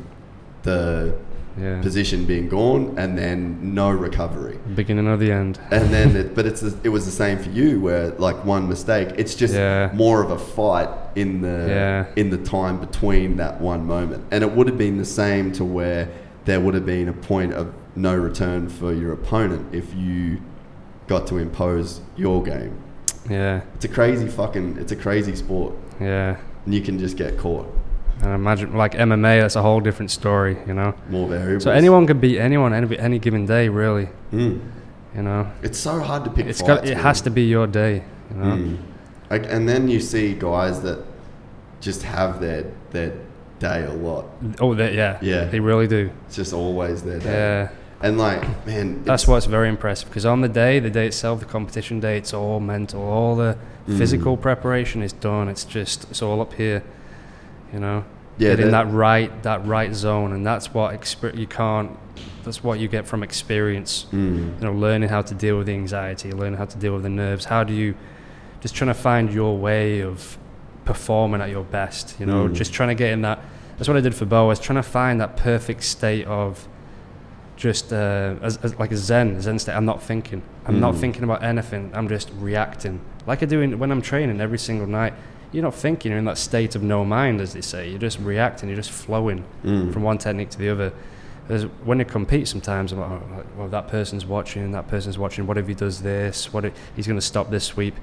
the 0.62 1.14
Yeah. 1.58 1.80
position 1.80 2.26
being 2.26 2.48
gone, 2.50 2.82
and 2.98 3.16
then 3.16 3.38
no 3.74 3.88
recovery. 3.90 4.58
Beginning 4.74 5.06
of 5.08 5.18
the 5.20 5.32
end. 5.32 5.58
And 5.70 5.88
then, 5.94 6.14
it, 6.14 6.34
but 6.36 6.44
it's 6.44 6.62
it 6.84 6.90
was 6.96 7.04
the 7.06 7.16
same 7.24 7.38
for 7.38 7.48
you, 7.50 7.80
where 7.80 8.08
like 8.26 8.44
one 8.44 8.68
mistake, 8.68 9.08
it's 9.16 9.34
just 9.34 9.54
Yeah. 9.54 9.90
more 9.94 10.22
of 10.24 10.30
a 10.30 10.38
fight 10.38 10.90
in 11.14 11.40
the 11.40 11.58
Yeah. 11.68 12.04
in 12.14 12.28
the 12.30 12.36
time 12.56 12.76
between 12.78 13.36
that 13.38 13.54
one 13.60 13.86
moment, 13.86 14.22
and 14.30 14.44
it 14.44 14.50
would 14.54 14.66
have 14.68 14.78
been 14.86 14.98
the 14.98 15.10
same 15.22 15.50
to 15.52 15.64
where 15.64 16.08
there 16.44 16.60
would 16.60 16.74
have 16.74 16.86
been 16.86 17.08
a 17.08 17.18
point 17.32 17.52
of 17.54 17.66
no 17.96 18.14
return 18.14 18.68
for 18.68 18.92
your 18.92 19.12
opponent 19.12 19.62
if 19.72 19.86
you 19.96 20.38
got 21.06 21.26
to 21.28 21.38
impose 21.38 22.00
your 22.16 22.42
game. 22.42 22.76
Yeah. 23.30 23.62
It's 23.74 23.84
a 23.84 23.88
crazy 23.88 24.28
fucking, 24.28 24.76
it's 24.78 24.92
a 24.92 24.96
crazy 24.96 25.34
sport, 25.36 25.74
Yeah. 26.00 26.36
and 26.64 26.74
you 26.74 26.80
can 26.80 26.98
just 26.98 27.16
get 27.16 27.38
caught. 27.38 27.66
And 28.22 28.32
imagine 28.32 28.74
like 28.74 28.94
MMA, 28.94 29.40
that's 29.40 29.56
a 29.56 29.62
whole 29.62 29.80
different 29.80 30.10
story, 30.10 30.56
you 30.66 30.74
know. 30.74 30.94
More 31.10 31.28
variables. 31.28 31.64
So 31.64 31.70
anyone 31.70 32.06
could 32.06 32.20
beat 32.20 32.38
anyone 32.38 32.72
any, 32.72 32.98
any 32.98 33.18
given 33.18 33.44
day, 33.46 33.68
really. 33.68 34.08
Mm. 34.32 34.60
You 35.14 35.22
know, 35.22 35.50
It's 35.62 35.78
so 35.78 36.00
hard 36.00 36.24
to 36.24 36.30
pick. 36.30 36.46
it's 36.46 36.60
fights, 36.60 36.68
got 36.68 36.84
it 36.86 36.94
man. 36.94 37.02
has 37.02 37.20
to 37.22 37.30
be 37.30 37.42
your 37.42 37.66
day. 37.66 38.02
You 38.30 38.36
know, 38.36 38.56
Mm. 38.56 38.76
Like, 39.30 39.46
and 39.52 39.68
then 39.68 39.88
you 39.88 39.98
see 40.00 40.34
guys 40.34 40.80
that 40.82 40.98
just 41.80 42.02
have 42.04 42.40
their 42.40 42.64
their 42.92 43.12
day 43.58 43.84
a 43.84 43.92
lot. 43.92 44.24
oh 44.60 44.74
they, 44.74 44.94
yeah, 44.94 45.18
Yeah. 45.20 45.44
they 45.46 45.58
really 45.60 45.86
do. 45.88 46.10
It's 46.26 46.36
just 46.36 46.52
always 46.52 47.02
their 47.02 47.18
day. 47.18 47.32
Yeah, 47.32 47.68
And 48.02 48.18
like, 48.18 48.42
man, 48.66 49.02
that's 49.04 49.22
it's- 49.22 49.28
what's 49.28 49.46
very 49.46 49.68
impressive 49.68 50.08
because 50.08 50.26
on 50.26 50.40
the 50.42 50.48
day, 50.48 50.78
the 50.80 50.90
day 50.90 51.06
itself, 51.06 51.40
the 51.40 51.46
competition 51.46 51.98
day, 52.00 52.18
it's 52.18 52.34
all 52.34 52.60
mental. 52.60 53.02
All 53.02 53.36
the 53.36 53.56
Mm. 53.88 53.96
physical 53.98 54.36
preparation 54.36 55.02
is 55.02 55.12
done. 55.12 55.48
It's 55.48 55.64
just 55.64 56.10
it's 56.10 56.20
all 56.20 56.40
up 56.40 56.52
here. 56.54 56.82
You 57.72 57.80
know, 57.80 58.04
Yeah, 58.38 58.50
get 58.50 58.60
in 58.60 58.70
that- 58.72 58.86
that 58.88 58.92
right 58.92 59.42
that 59.44 59.66
right 59.66 59.94
zone, 59.94 60.32
and 60.32 60.44
that's 60.46 60.74
what 60.74 60.92
exper- 61.00 61.36
you 61.36 61.46
can't. 61.46 61.90
That's 62.44 62.62
what 62.62 62.78
you 62.78 62.86
get 62.88 63.06
from 63.06 63.22
experience. 63.22 64.06
Mm. 64.12 64.60
you 64.60 64.66
know, 64.66 64.72
learning 64.72 65.08
how 65.08 65.22
to 65.22 65.34
deal 65.34 65.56
with 65.58 65.66
the 65.66 65.74
anxiety, 65.74 66.32
learning 66.32 66.58
how 66.58 66.66
to 66.66 66.76
deal 66.78 66.92
with 66.94 67.02
the 67.02 67.08
nerves. 67.08 67.46
How 67.46 67.64
do 67.64 67.72
you 67.72 67.94
just 68.60 68.74
trying 68.74 68.88
to 68.88 68.94
find 68.94 69.32
your 69.32 69.56
way 69.56 70.00
of 70.00 70.36
performing 70.84 71.40
at 71.40 71.48
your 71.50 71.64
best? 71.64 72.16
You 72.20 72.26
know, 72.26 72.48
Mm. 72.48 72.54
just 72.54 72.72
trying 72.72 72.90
to 72.90 72.94
get 72.94 73.10
in 73.12 73.22
that. 73.22 73.38
That's 73.78 73.88
what 73.88 73.96
I 73.96 74.00
did 74.00 74.14
for 74.14 74.26
Bo. 74.26 74.44
I 74.44 74.48
was 74.48 74.60
trying 74.60 74.76
to 74.76 74.82
find 74.82 75.20
that 75.20 75.36
perfect 75.36 75.82
state 75.82 76.26
of 76.26 76.66
just 77.56 77.92
uh, 77.92 78.34
as, 78.42 78.58
as 78.58 78.78
like 78.78 78.92
a 78.92 78.96
zen, 78.96 79.40
zen 79.40 79.58
state. 79.58 79.74
I'm 79.74 79.86
not 79.86 80.02
thinking. 80.02 80.42
I'm 80.66 80.78
not 80.80 80.94
Mm. 80.94 80.98
thinking 81.00 81.22
about 81.24 81.42
anything. 81.42 81.90
I'm 81.94 82.08
just 82.08 82.30
reacting, 82.38 83.00
like 83.26 83.42
I 83.42 83.46
do 83.46 83.60
in, 83.60 83.78
when 83.78 83.90
I'm 83.90 84.02
training 84.02 84.40
every 84.40 84.58
single 84.58 84.86
night. 84.86 85.14
You're 85.52 85.62
not 85.62 85.74
thinking. 85.74 86.10
You're 86.10 86.18
in 86.18 86.24
that 86.26 86.38
state 86.38 86.74
of 86.74 86.82
no 86.82 87.04
mind, 87.04 87.40
as 87.40 87.52
they 87.54 87.60
say. 87.62 87.88
You're 87.88 87.98
just 88.00 88.18
reacting. 88.18 88.68
You're 88.68 88.76
just 88.76 88.90
flowing 88.90 89.44
Mm. 89.64 89.92
from 89.92 90.02
one 90.02 90.18
technique 90.18 90.50
to 90.50 90.58
the 90.58 90.68
other. 90.68 90.92
There's, 91.48 91.62
when 91.84 92.00
you 92.00 92.04
compete, 92.04 92.48
sometimes 92.48 92.90
I'm 92.92 92.98
like, 93.00 93.10
oh, 93.10 93.36
like, 93.36 93.46
well, 93.56 93.68
that 93.68 93.86
person's 93.88 94.26
watching, 94.26 94.72
that 94.72 94.88
person's 94.88 95.16
watching. 95.16 95.46
What 95.46 95.56
if 95.56 95.68
he 95.68 95.74
does 95.74 96.02
this? 96.02 96.52
What 96.52 96.64
if 96.64 96.72
he's 96.96 97.06
going 97.06 97.18
to 97.18 97.24
stop 97.24 97.50
this 97.50 97.64
sweep? 97.64 97.94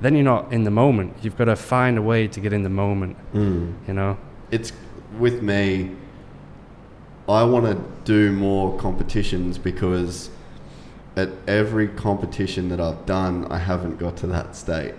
Then 0.00 0.14
you're 0.16 0.24
not 0.24 0.52
in 0.52 0.64
the 0.64 0.70
moment. 0.72 1.14
You've 1.22 1.36
got 1.38 1.44
to 1.46 1.54
find 1.56 1.96
a 1.96 2.02
way 2.02 2.26
to 2.26 2.40
get 2.40 2.52
in 2.52 2.62
the 2.64 2.68
moment. 2.68 3.16
Mm. 3.32 3.74
You 3.86 3.94
know? 3.94 4.18
It's 4.50 4.72
with 5.18 5.40
me. 5.42 5.92
I 7.28 7.44
want 7.44 7.66
to 7.66 7.78
do 8.04 8.32
more 8.32 8.76
competitions 8.78 9.58
because 9.58 10.30
at 11.16 11.28
every 11.46 11.88
competition 11.88 12.68
that 12.70 12.80
I've 12.80 13.04
done, 13.06 13.46
I 13.50 13.58
haven't 13.58 13.98
got 13.98 14.16
to 14.18 14.26
that 14.28 14.56
state. 14.56 14.94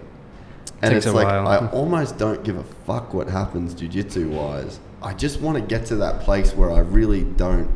And 0.82 0.94
Takes 0.94 1.08
it's 1.08 1.16
like 1.16 1.26
while. 1.26 1.48
I 1.48 1.68
almost 1.72 2.18
don't 2.18 2.44
give 2.44 2.58
a 2.58 2.64
fuck 2.64 3.14
what 3.14 3.28
happens 3.28 3.74
jiu-jitsu 3.74 4.30
wise. 4.30 4.80
I 5.02 5.14
just 5.14 5.42
want 5.42 5.58
to 5.58 5.64
get 5.64 5.86
to 5.88 5.96
that 5.98 6.22
place 6.22 6.54
where 6.54 6.72
I 6.72 6.80
really 6.80 7.24
don't 7.24 7.70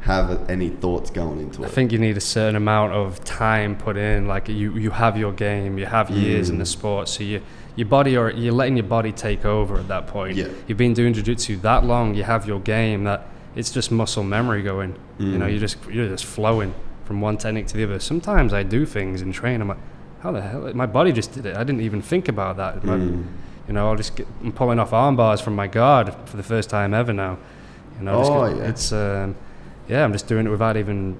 have 0.00 0.48
any 0.50 0.70
thoughts 0.70 1.10
going 1.10 1.40
into 1.40 1.62
it. 1.62 1.66
I 1.66 1.68
think 1.68 1.92
you 1.92 1.98
need 1.98 2.16
a 2.16 2.22
certain 2.22 2.56
amount 2.56 2.94
of 2.94 3.22
time 3.24 3.76
put 3.76 3.96
in. 3.98 4.26
Like 4.26 4.48
you, 4.48 4.74
you 4.76 4.90
have 4.90 5.16
your 5.18 5.32
game, 5.32 5.78
you 5.78 5.86
have 5.86 6.10
years 6.10 6.48
in 6.48 6.58
the 6.58 6.64
Mm. 6.64 6.68
sport, 6.68 7.08
so 7.08 7.22
you, 7.22 7.42
your 7.76 7.86
body 7.86 8.16
or 8.16 8.30
you're 8.30 8.52
letting 8.54 8.76
your 8.78 8.86
body 8.86 9.12
take 9.12 9.44
over 9.44 9.76
at 9.78 9.88
that 9.88 10.06
point. 10.06 10.36
Yeah. 10.36 10.48
You've 10.66 10.78
been 10.78 10.94
doing 10.94 11.12
jiu-jitsu 11.12 11.58
that 11.58 11.84
long, 11.84 12.14
you 12.14 12.24
have 12.24 12.46
your 12.48 12.60
game 12.60 13.04
that 13.04 13.26
it's 13.56 13.70
just 13.70 13.90
muscle 13.90 14.22
memory 14.22 14.62
going. 14.62 14.94
You 15.18 15.38
know, 15.38 15.46
Mm. 15.46 15.50
you're 15.50 15.60
just 15.60 15.76
you're 15.90 16.08
just 16.08 16.24
flowing 16.24 16.74
from 17.04 17.20
one 17.20 17.36
technique 17.36 17.66
to 17.68 17.76
the 17.76 17.84
other. 17.84 17.98
Sometimes 17.98 18.52
I 18.52 18.62
do 18.62 18.86
things 18.86 19.20
in 19.22 19.32
training. 19.32 19.62
I'm 19.62 19.68
like, 19.68 19.78
how 20.20 20.32
the 20.32 20.40
hell? 20.40 20.72
My 20.74 20.86
body 20.86 21.12
just 21.12 21.32
did 21.32 21.46
it. 21.46 21.56
I 21.56 21.64
didn't 21.64 21.80
even 21.82 22.00
think 22.02 22.28
about 22.28 22.56
that. 22.58 22.82
Mm. 22.82 23.24
you 23.66 23.74
know, 23.74 23.88
I'll 23.88 23.96
just 23.96 24.16
get, 24.16 24.26
I'm 24.42 24.52
pulling 24.52 24.78
off 24.78 24.92
arm 24.92 25.16
bars 25.16 25.40
from 25.40 25.54
my 25.54 25.66
guard 25.66 26.14
for 26.26 26.36
the 26.36 26.42
first 26.42 26.70
time 26.70 26.92
ever 26.94 27.12
now. 27.12 27.38
You 27.98 28.04
know, 28.04 28.22
Oh, 28.24 28.46
yeah. 28.46 28.64
it's 28.68 28.92
um, 28.92 29.34
yeah, 29.88 30.04
I'm 30.04 30.12
just 30.12 30.26
doing 30.26 30.46
it 30.46 30.50
without 30.50 30.76
even, 30.76 31.16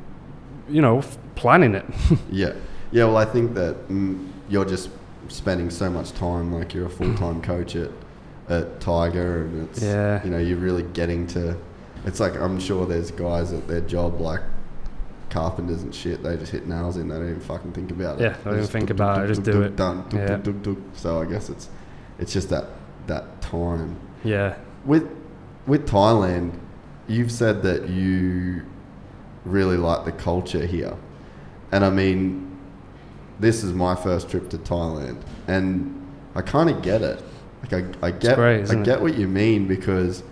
you 0.69 0.81
know, 0.83 0.99
f- 0.99 1.19
planning 1.35 1.75
it. 1.75 1.85
Yeah, 2.31 2.53
yeah. 2.93 3.05
Well, 3.05 3.17
I 3.17 3.25
think 3.25 3.55
that 3.55 3.89
mm, 3.89 4.29
you're 4.49 4.65
just 4.65 4.91
spending 5.29 5.71
so 5.71 5.91
much 5.91 6.13
time, 6.13 6.53
like 6.53 6.73
you're 6.75 6.87
a 6.87 6.91
full 6.91 7.15
time 7.15 7.41
coach 7.43 7.75
at 7.77 7.91
at 8.49 8.81
Tiger, 8.81 9.43
and 9.45 9.69
it's 9.69 9.83
Yeah. 9.83 10.23
you 10.25 10.31
know 10.31 10.39
you're 10.39 10.59
really 10.59 10.83
getting 10.83 11.27
to. 11.29 11.57
It's 12.05 12.21
like 12.21 12.35
I'm 12.37 12.59
sure 12.61 12.87
there's 12.87 13.11
guys 13.11 13.53
at 13.53 13.69
their 13.69 13.81
job 13.83 14.21
like 14.21 14.41
carpenters 15.29 15.83
and 15.83 15.95
shit. 15.95 16.23
They 16.23 16.37
just 16.37 16.53
hit 16.53 16.67
nails 16.67 16.97
in. 16.97 17.09
They 17.09 17.15
don't 17.17 17.29
even 17.29 17.41
fucking 17.41 17.73
think 17.73 17.91
about 17.91 18.21
it. 18.21 18.25
Yeah, 18.25 18.37
don't 18.45 18.55
even 18.55 18.67
think 18.67 18.91
about 18.91 19.25
it, 19.25 19.29
just 19.29 19.43
do 19.43 19.63
it. 19.63 19.77
Done. 19.77 20.05
Yeah. 20.13 20.41
So 20.95 21.21
I 21.21 21.25
guess 21.27 21.49
it's 21.51 21.69
it's 22.19 22.33
just 22.33 22.49
that 22.51 22.67
that 23.07 23.41
time 23.41 23.97
Yeah. 24.25 24.57
with 24.85 25.09
with 25.67 25.89
Thailand. 25.89 26.59
You've 27.07 27.33
said 27.33 27.63
that 27.65 27.89
you 27.89 28.63
really 29.45 29.77
like 29.77 30.05
the 30.05 30.13
culture 30.13 30.65
here, 30.65 30.95
and 31.73 31.85
I 31.85 31.91
mean, 31.91 32.57
this 33.41 33.65
is 33.65 33.73
my 33.73 33.95
first 33.97 34.31
trip 34.31 34.49
to 34.51 34.59
Thailand, 34.59 35.17
and 35.49 36.07
I 36.37 36.43
kind 36.43 36.71
of 36.71 36.83
get 36.83 37.03
it. 37.03 37.21
Like 37.63 37.73
I, 38.03 38.07
I 38.07 38.11
get 38.13 38.37
great, 38.37 38.59
I 38.59 38.61
isn't 38.61 38.83
it? 38.83 38.85
get 38.85 39.01
what 39.03 39.17
you 39.17 39.27
mean 39.27 39.67
because 39.67 40.23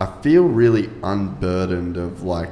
I 0.00 0.06
feel 0.22 0.44
really 0.44 0.90
unburdened 1.02 1.96
of 1.96 2.22
like 2.22 2.50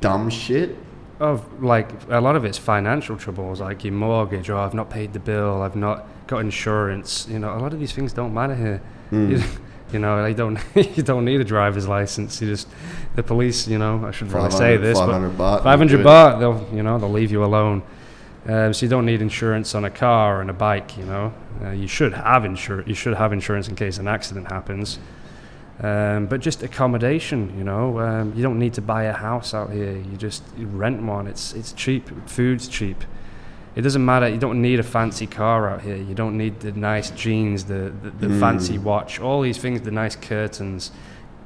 dumb 0.00 0.30
shit. 0.30 0.76
Of 1.18 1.62
like 1.62 1.90
a 2.08 2.20
lot 2.20 2.36
of 2.36 2.44
it's 2.44 2.56
financial 2.56 3.16
troubles, 3.16 3.60
like 3.60 3.84
your 3.84 3.92
mortgage, 3.92 4.48
or 4.48 4.56
I've 4.56 4.72
not 4.72 4.88
paid 4.88 5.12
the 5.12 5.18
bill, 5.18 5.60
I've 5.60 5.76
not 5.76 6.06
got 6.26 6.38
insurance. 6.38 7.26
You 7.28 7.38
know, 7.38 7.54
a 7.54 7.60
lot 7.60 7.74
of 7.74 7.80
these 7.80 7.92
things 7.92 8.12
don't 8.12 8.32
matter 8.32 8.54
here. 8.54 8.82
Hmm. 9.10 9.32
You, 9.32 9.42
you 9.92 9.98
know, 9.98 10.22
they 10.22 10.32
don't. 10.32 10.58
you 10.74 11.02
don't 11.02 11.26
need 11.26 11.40
a 11.40 11.44
driver's 11.44 11.86
license. 11.86 12.40
You 12.40 12.48
just 12.48 12.68
the 13.16 13.22
police. 13.22 13.68
You 13.68 13.78
know, 13.78 14.06
I 14.06 14.12
shouldn't 14.12 14.34
really 14.34 14.50
say 14.50 14.76
500 14.76 14.80
this, 14.80 14.98
500 14.98 15.30
baht, 15.32 15.36
but 15.36 15.62
500 15.62 16.00
baht, 16.00 16.38
they'll 16.40 16.68
you 16.74 16.82
know 16.82 16.98
they'll 16.98 17.10
leave 17.10 17.30
you 17.30 17.44
alone. 17.44 17.82
Um, 18.46 18.72
so 18.72 18.86
you 18.86 18.88
don't 18.88 19.04
need 19.04 19.20
insurance 19.20 19.74
on 19.74 19.84
a 19.84 19.90
car 19.90 20.40
and 20.40 20.48
a 20.48 20.54
bike. 20.54 20.96
You 20.96 21.04
know, 21.04 21.34
uh, 21.62 21.70
you 21.72 21.86
should 21.86 22.14
have 22.14 22.44
insur- 22.44 22.86
You 22.86 22.94
should 22.94 23.14
have 23.14 23.34
insurance 23.34 23.68
in 23.68 23.76
case 23.76 23.98
an 23.98 24.08
accident 24.08 24.50
happens. 24.50 24.98
Um, 25.82 26.26
but 26.26 26.40
just 26.40 26.62
accommodation, 26.62 27.56
you 27.56 27.64
know, 27.64 27.98
um, 28.00 28.34
you 28.36 28.42
don't 28.42 28.58
need 28.58 28.74
to 28.74 28.82
buy 28.82 29.04
a 29.04 29.12
house 29.14 29.54
out 29.54 29.70
here. 29.72 29.92
You 29.96 30.16
just 30.18 30.42
you 30.58 30.66
rent 30.66 31.02
one. 31.02 31.26
It's 31.26 31.54
it's 31.54 31.72
cheap. 31.72 32.10
Food's 32.28 32.68
cheap. 32.68 33.02
It 33.76 33.82
doesn't 33.82 34.04
matter. 34.04 34.28
You 34.28 34.36
don't 34.38 34.60
need 34.60 34.78
a 34.80 34.82
fancy 34.82 35.26
car 35.26 35.70
out 35.70 35.80
here. 35.82 35.96
You 35.96 36.14
don't 36.14 36.36
need 36.36 36.60
the 36.60 36.72
nice 36.72 37.10
jeans, 37.12 37.64
the 37.64 37.92
the, 38.02 38.10
the 38.10 38.26
Mm. 38.26 38.40
fancy 38.40 38.76
watch, 38.78 39.20
all 39.20 39.40
these 39.42 39.56
things, 39.58 39.80
the 39.80 39.90
nice 39.90 40.16
curtains. 40.16 40.90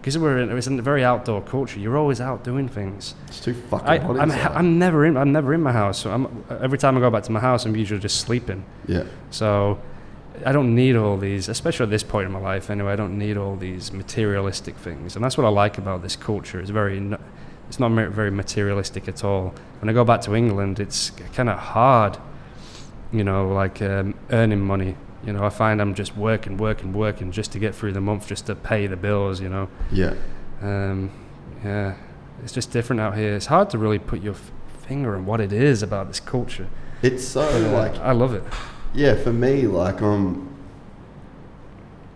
Because 0.01 0.19
we're 0.19 0.39
in, 0.39 0.51
it's 0.59 0.67
a 0.67 0.83
very 0.83 1.03
outdoor 1.05 1.41
culture. 1.41 1.79
You're 1.81 1.97
always 1.97 2.21
out 2.21 2.45
doing 2.45 2.69
things. 2.69 3.15
It's 3.29 3.41
too 3.41 3.55
fucking 3.55 3.89
I, 3.89 3.99
hot 3.99 4.19
I'm. 4.21 4.31
I'm 4.33 4.79
never 4.79 5.07
in. 5.07 5.17
I'm 5.17 5.33
never 5.33 5.55
in 5.55 5.63
my 5.63 5.73
house. 5.73 5.99
So 5.99 6.11
I'm, 6.13 6.45
every 6.51 6.77
time 6.77 6.97
I 6.99 7.01
go 7.01 7.09
back 7.11 7.23
to 7.23 7.33
my 7.33 7.41
house, 7.41 7.65
I'm 7.67 7.75
usually 7.77 8.01
just 8.01 8.21
sleeping. 8.21 8.65
yeah. 8.87 9.05
So 9.31 9.79
I 10.45 10.53
don't 10.53 10.75
need 10.75 10.97
all 10.97 11.17
these, 11.17 11.49
especially 11.49 11.85
at 11.85 11.91
this 11.91 12.03
point 12.03 12.27
in 12.27 12.33
my 12.33 12.39
life 12.39 12.71
anyway, 12.71 12.93
I 12.93 12.97
don't 12.97 13.19
need 13.19 13.37
all 13.37 13.57
these 13.57 13.93
materialistic 13.93 14.77
things. 14.77 15.17
And 15.17 15.25
that's 15.25 15.39
what 15.39 15.47
I 15.47 15.51
like 15.51 15.79
about 15.79 16.03
this 16.03 16.17
culture. 16.17 16.61
It's 16.61 16.71
very, 16.71 16.99
it's 17.69 17.81
not 17.81 17.91
very 17.91 18.31
materialistic 18.31 19.09
at 19.09 19.25
all. 19.25 19.55
When 19.81 19.89
I 19.89 19.93
go 19.93 20.05
back 20.05 20.21
to 20.23 20.35
England, 20.35 20.81
it's 20.81 21.11
kind 21.33 21.49
of 21.49 21.59
hard, 21.59 22.19
you 23.13 23.25
know, 23.25 23.49
like 23.49 23.81
um, 23.81 24.15
earning 24.31 24.61
money. 24.61 24.97
You 25.25 25.33
know, 25.33 25.45
I 25.45 25.49
find 25.49 25.81
I'm 25.81 25.95
just 25.95 26.17
working, 26.17 26.59
working, 26.59 26.93
working 26.93 27.33
just 27.33 27.53
to 27.53 27.59
get 27.59 27.75
through 27.75 27.93
the 27.93 28.01
month, 28.01 28.27
just 28.27 28.47
to 28.47 28.55
pay 28.55 28.87
the 28.87 28.97
bills, 28.97 29.41
you 29.41 29.49
know. 29.49 29.69
Yeah. 29.91 30.15
Um, 30.61 31.11
yeah, 31.65 31.95
it's 32.43 32.53
just 32.53 32.71
different 32.71 33.01
out 33.01 33.17
here. 33.17 33.35
It's 33.35 33.47
hard 33.47 33.71
to 33.71 33.79
really 33.79 33.99
put 33.99 34.23
your 34.23 34.35
f- 34.35 34.53
finger 34.87 35.17
on 35.17 35.25
what 35.25 35.41
it 35.41 35.53
is 35.53 35.83
about 35.83 36.09
this 36.09 36.21
culture. 36.21 36.69
It's 37.01 37.27
so 37.27 37.41
uh, 37.41 37.71
like 37.73 37.97
I 38.01 38.13
love 38.13 38.35
it. 38.35 38.43
Yeah, 38.95 39.15
for 39.17 39.33
me, 39.33 39.67
like 39.67 40.01
um, 40.03 40.49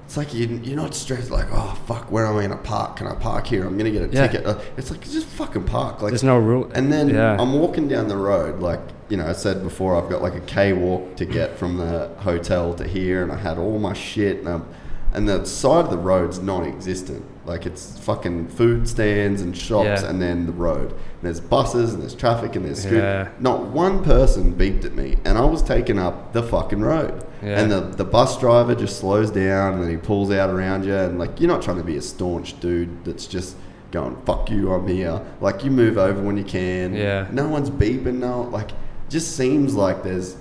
it's 0.07 0.17
like 0.17 0.33
you, 0.33 0.47
you're 0.63 0.77
not 0.77 0.95
stressed. 0.95 1.31
Like, 1.31 1.49
oh 1.51 1.79
fuck, 1.87 2.11
where 2.11 2.27
am 2.27 2.37
I 2.37 2.43
gonna 2.43 2.57
park? 2.57 2.97
Can 2.97 3.07
I 3.07 3.15
park 3.15 3.47
here? 3.47 3.67
I'm 3.67 3.77
gonna 3.77 3.91
get 3.91 4.03
a 4.11 4.13
Yeah. 4.15 4.27
ticket. 4.29 4.47
Uh, 4.47 4.59
it's 4.77 4.91
like 4.91 5.01
just 5.03 5.27
fucking 5.27 5.65
park. 5.65 6.01
Like, 6.03 6.13
There's 6.13 6.23
no 6.25 6.39
rule. 6.39 6.71
and 6.75 6.93
then 6.93 7.09
yeah. 7.11 7.37
I'm 7.39 7.55
walking 7.55 7.89
down 7.89 8.09
the 8.09 8.17
road. 8.17 8.61
Like, 8.61 8.81
you 9.09 9.17
know, 9.17 9.27
I 9.27 9.33
said 9.33 9.63
before, 9.63 9.97
I've 10.03 10.09
got 10.09 10.23
like 10.23 10.35
a 10.35 10.41
K 10.41 10.73
walk 10.73 11.17
to 11.17 11.25
get 11.25 11.59
from 11.59 11.79
the 11.79 12.11
hotel 12.19 12.75
to 12.75 12.87
here, 12.87 13.23
and 13.23 13.33
I 13.33 13.37
had 13.39 13.59
all 13.59 13.79
my 13.79 13.93
shit, 13.93 14.39
and, 14.39 14.49
um, 14.49 14.67
and 15.13 15.29
the 15.29 15.45
side 15.45 15.87
of 15.87 15.91
the 15.91 15.99
road's 15.99 16.39
non-existent. 16.39 17.25
Like, 17.49 17.65
it's 17.65 17.99
fucking 18.01 18.49
food 18.49 18.87
stands 18.87 19.41
and 19.41 19.57
shops, 19.57 20.03
Yeah. 20.03 20.11
and 20.11 20.21
then 20.21 20.45
the 20.47 20.53
road. 20.53 20.91
And 20.93 21.01
there's 21.23 21.41
buses 21.41 21.95
and 21.95 22.03
there's 22.03 22.15
traffic 22.15 22.55
and 22.57 22.65
there's 22.65 22.83
scoot- 22.83 22.99
Yeah. 23.03 23.29
Not 23.41 23.63
one 23.69 24.05
person 24.05 24.53
beeped 24.55 24.85
at 24.85 24.95
me, 24.95 25.17
and 25.25 25.39
I 25.39 25.45
was 25.47 25.63
taking 25.63 25.99
up 25.99 26.35
the 26.35 26.43
fucking 26.43 26.83
road. 26.83 27.25
Yeah. 27.43 27.61
And 27.61 27.73
the, 27.73 27.81
the 27.81 28.05
bus 28.05 28.39
driver 28.39 28.75
just 28.75 28.99
slows 28.99 29.31
down 29.31 29.75
and 29.75 29.83
then 29.83 29.91
he 29.91 29.97
pulls 29.97 30.31
out 30.31 30.51
around 30.51 30.85
you. 30.85 30.95
And 30.95 31.19
like, 31.19 31.41
you're 31.41 31.49
not 31.49 31.63
trying 31.63 31.79
to 31.79 31.85
be 31.85 31.97
a 31.97 32.03
staunch 32.03 32.59
dude 32.61 33.05
that's 33.05 33.27
just 33.27 33.57
going, 33.93 34.17
fuck 34.27 34.51
you, 34.51 34.71
I'm 34.73 34.87
here. 34.87 35.21
Like, 35.41 35.65
you 35.65 35.71
move 35.71 35.97
over 35.97 36.21
when 36.21 36.37
you 36.37 36.45
can. 36.45 36.95
Yeah. 36.95 37.27
No 37.33 37.49
one's 37.49 37.71
beeping. 37.71 38.19
No, 38.19 38.43
like, 38.43 38.73
just 39.09 39.37
seems 39.37 39.75
like 39.75 40.03
there's 40.03 40.37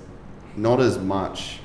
not 0.58 0.82
as 0.82 0.98
much. 1.00 1.60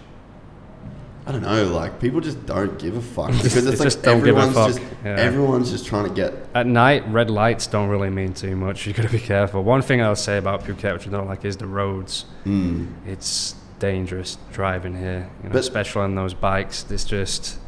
I 1.25 1.31
don't 1.33 1.43
know, 1.43 1.65
like 1.73 2.01
people 2.01 2.21
just 2.21 2.45
don't 2.47 2.79
give 2.79 2.97
a 2.97 3.01
fuck 3.01 3.29
because 3.33 3.57
it's, 3.57 3.67
It's 3.67 3.79
like 3.81 3.87
just 3.87 4.03
don't 4.03 4.25
give 4.25 4.37
a 4.37 4.41
everyone's 4.41 4.55
fuck, 4.57 4.69
just 4.69 4.81
yeah. 5.05 5.15
everyone's 5.19 5.71
just 5.71 5.87
trying 5.87 6.09
to 6.09 6.15
get 6.15 6.33
At 6.55 6.67
night, 6.67 7.05
red 7.09 7.31
lights 7.31 7.67
don't 7.69 7.89
really 7.89 8.11
mean 8.11 8.35
too 8.35 8.57
much. 8.57 8.87
You 8.87 8.93
got 8.93 9.03
to 9.07 9.13
be 9.13 9.21
careful. 9.21 9.63
One 9.63 9.83
thing 9.83 10.03
I'll 10.03 10.17
say 10.17 10.37
about 10.37 10.65
Phuket, 10.65 10.93
which 10.95 11.07
I 11.07 11.11
don't 11.11 11.29
like, 11.29 11.45
is 11.45 11.57
the 11.57 11.67
roads. 11.69 12.25
mm, 12.45 12.89
It's 13.07 13.55
dangerous 13.79 14.37
driving 14.53 14.97
here, 14.97 15.29
you 15.43 15.49
know, 15.49 15.53
But- 15.55 15.61
especially 15.61 16.03
on 16.03 16.15
those 16.17 16.35
bikes. 16.35 16.83
There's 16.83 17.05
just, 17.05 17.59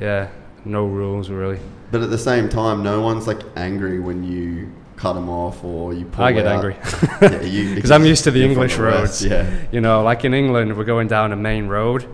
yeah, 0.00 0.28
no 0.66 0.84
rules 0.86 1.30
really. 1.30 1.60
but 1.90 2.02
at 2.02 2.10
the 2.10 2.18
same 2.18 2.48
time 2.50 2.82
no 2.82 3.00
one's 3.00 3.26
like 3.26 3.40
angry 3.56 3.98
when 4.00 4.22
you 4.22 4.70
cut 4.96 5.14
them 5.14 5.30
off 5.30 5.62
or 5.64 5.94
you 5.94 6.04
pull 6.04 6.24
I 6.24 6.32
get 6.32 6.46
out. 6.46 6.56
angry 6.56 6.76
Yeah, 7.22 7.40
you- 7.42 7.74
because 7.76 7.90
I'm 7.90 8.04
used 8.04 8.24
to 8.24 8.30
the 8.30 8.44
English 8.44 8.76
the 8.76 8.82
West, 8.82 9.22
roads. 9.22 9.24
yeah 9.24 9.48
You 9.72 9.80
know, 9.80 10.02
like 10.02 10.24
in 10.26 10.34
England, 10.34 10.76
we're 10.76 10.84
going 10.84 11.08
down 11.08 11.32
a 11.32 11.36
main 11.36 11.68
road, 11.68 12.04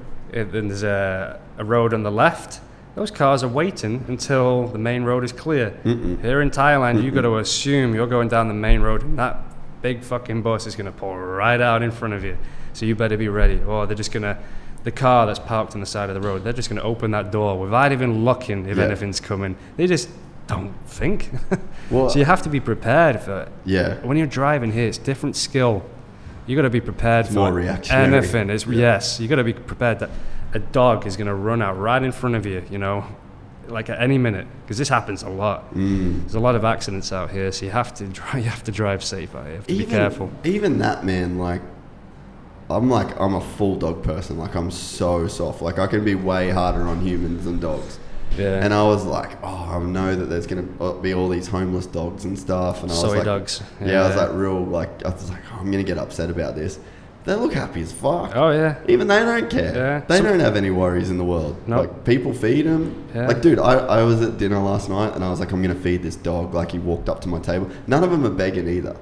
then 0.42 0.68
there's 0.68 0.82
a, 0.82 1.40
a 1.58 1.64
road 1.64 1.94
on 1.94 2.02
the 2.02 2.10
left. 2.10 2.60
Those 2.96 3.10
cars 3.10 3.42
are 3.42 3.48
waiting 3.48 4.04
until 4.08 4.68
the 4.68 4.78
main 4.78 5.04
road 5.04 5.24
is 5.24 5.32
clear. 5.32 5.70
Mm-mm. 5.84 6.20
Here 6.22 6.40
in 6.40 6.50
Thailand, 6.50 7.02
you've 7.02 7.14
got 7.14 7.22
to 7.22 7.38
assume 7.38 7.94
you're 7.94 8.06
going 8.06 8.28
down 8.28 8.48
the 8.48 8.54
main 8.54 8.80
road, 8.82 9.02
and 9.02 9.18
that 9.18 9.38
big 9.82 10.02
fucking 10.02 10.42
bus 10.42 10.66
is 10.66 10.76
going 10.76 10.86
to 10.86 10.92
pull 10.92 11.16
right 11.16 11.60
out 11.60 11.82
in 11.82 11.90
front 11.90 12.14
of 12.14 12.24
you. 12.24 12.36
So 12.72 12.86
you 12.86 12.94
better 12.94 13.16
be 13.16 13.28
ready, 13.28 13.60
or 13.62 13.86
they're 13.86 13.96
just 13.96 14.12
going 14.12 14.22
to. 14.22 14.38
The 14.84 14.92
car 14.92 15.24
that's 15.24 15.38
parked 15.38 15.72
on 15.74 15.80
the 15.80 15.86
side 15.86 16.10
of 16.10 16.14
the 16.14 16.20
road, 16.20 16.44
they're 16.44 16.52
just 16.52 16.68
going 16.68 16.76
to 16.78 16.82
open 16.86 17.10
that 17.12 17.32
door 17.32 17.58
without 17.58 17.90
even 17.92 18.22
looking 18.24 18.66
if 18.68 18.76
Yeah. 18.76 18.84
anything's 18.84 19.18
coming. 19.18 19.56
They 19.78 19.86
just 19.86 20.10
don't 20.46 20.74
think. 20.86 21.30
Well- 21.90 22.10
so 22.10 22.18
you 22.18 22.24
have 22.26 22.42
to 22.42 22.48
be 22.50 22.60
prepared 22.60 23.20
for 23.20 23.42
it 23.42 23.48
yeah 23.66 23.96
when 24.06 24.16
you're 24.16 24.26
driving 24.26 24.72
here, 24.72 24.86
it's 24.88 24.96
different 24.98 25.36
skill. 25.36 25.82
You 26.46 26.56
got 26.56 26.62
to 26.62 26.70
be 26.70 26.80
prepared 26.80 27.26
for 27.26 27.34
more 27.34 27.52
reactionary. 27.52 28.16
anything. 28.16 28.50
It's 28.50 28.66
Yeah. 28.66 28.78
yes, 28.78 29.20
you 29.20 29.28
got 29.28 29.36
to 29.36 29.44
be 29.44 29.54
prepared 29.54 30.00
that 30.00 30.10
a 30.52 30.58
dog 30.58 31.06
is 31.06 31.16
going 31.16 31.26
to 31.26 31.34
run 31.34 31.62
out 31.62 31.78
right 31.78 32.02
in 32.02 32.12
front 32.12 32.36
of 32.36 32.46
you. 32.46 32.62
You 32.70 32.78
know, 32.78 33.04
like 33.68 33.88
at 33.88 34.00
any 34.00 34.18
minute, 34.18 34.46
because 34.62 34.78
this 34.78 34.88
happens 34.88 35.22
a 35.22 35.28
lot. 35.28 35.74
Mm. 35.74 36.20
There's 36.20 36.34
a 36.34 36.40
lot 36.40 36.54
of 36.54 36.64
accidents 36.64 37.12
out 37.12 37.30
here, 37.30 37.50
so 37.50 37.64
you 37.64 37.72
have 37.72 37.94
to 37.94 38.06
drive. 38.06 38.34
You 38.44 38.50
have 38.50 38.64
to 38.64 38.72
drive 38.72 39.02
safe 39.02 39.34
out 39.34 39.44
here. 39.44 39.52
You 39.52 39.56
have 39.56 39.66
to 39.66 39.72
even, 39.72 39.86
be 39.86 39.90
careful. 39.90 40.30
Even 40.44 40.78
that 40.78 41.04
man, 41.04 41.38
like, 41.38 41.62
I'm 42.68 42.90
like, 42.90 43.18
I'm 43.20 43.34
a 43.34 43.40
full 43.40 43.76
dog 43.76 44.02
person. 44.02 44.38
Like, 44.38 44.54
I'm 44.54 44.70
so 44.70 45.26
soft. 45.28 45.62
Like, 45.62 45.78
I 45.78 45.86
can 45.86 46.04
be 46.04 46.14
way 46.14 46.50
harder 46.50 46.82
on 46.82 47.00
humans 47.00 47.44
than 47.44 47.60
dogs. 47.60 47.98
Yeah. 48.38 48.64
And 48.64 48.74
I 48.74 48.82
was 48.82 49.04
like, 49.04 49.30
oh, 49.42 49.46
I 49.46 49.78
know 49.82 50.14
that 50.16 50.26
there's 50.26 50.46
gonna 50.46 50.94
be 51.00 51.14
all 51.14 51.28
these 51.28 51.46
homeless 51.46 51.86
dogs 51.86 52.24
and 52.24 52.38
stuff. 52.38 52.82
And 52.82 52.90
I 52.90 52.94
was 52.94 53.04
like, 53.04 53.24
dogs. 53.24 53.62
Yeah, 53.80 54.02
I 54.02 54.06
was 54.08 54.16
like, 54.16 54.30
real, 54.32 54.64
like, 54.64 55.04
I 55.04 55.10
was 55.10 55.30
like, 55.30 55.42
oh, 55.52 55.58
I'm 55.60 55.70
gonna 55.70 55.82
get 55.84 55.98
upset 55.98 56.30
about 56.30 56.54
this. 56.56 56.78
They 57.24 57.34
look 57.34 57.54
happy 57.54 57.80
as 57.80 57.90
fuck. 57.90 58.36
oh 58.36 58.50
yeah. 58.50 58.76
Even 58.86 59.08
they 59.08 59.18
don't 59.20 59.48
care. 59.48 59.74
Yeah. 59.74 60.00
They 60.06 60.18
So- 60.18 60.24
don't 60.24 60.40
have 60.40 60.56
any 60.56 60.70
worries 60.70 61.10
in 61.10 61.16
the 61.16 61.24
world. 61.24 61.56
Nope. 61.66 61.78
Like 61.80 62.04
people 62.04 62.34
feed 62.34 62.66
them. 62.66 63.02
Yeah. 63.14 63.28
Like, 63.28 63.40
dude, 63.40 63.58
I, 63.58 63.74
I 63.78 64.02
was 64.02 64.20
at 64.20 64.36
dinner 64.36 64.58
last 64.58 64.90
night 64.90 65.14
and 65.14 65.24
I 65.24 65.30
was 65.30 65.40
like, 65.40 65.50
I'm 65.52 65.62
gonna 65.62 65.74
feed 65.74 66.02
this 66.02 66.16
dog. 66.16 66.52
Like 66.52 66.72
he 66.72 66.78
walked 66.78 67.08
up 67.08 67.20
to 67.22 67.28
my 67.28 67.38
table. 67.40 67.70
None 67.86 68.04
of 68.04 68.10
them 68.10 68.26
are 68.26 68.30
begging 68.30 68.68
either. 68.68 68.96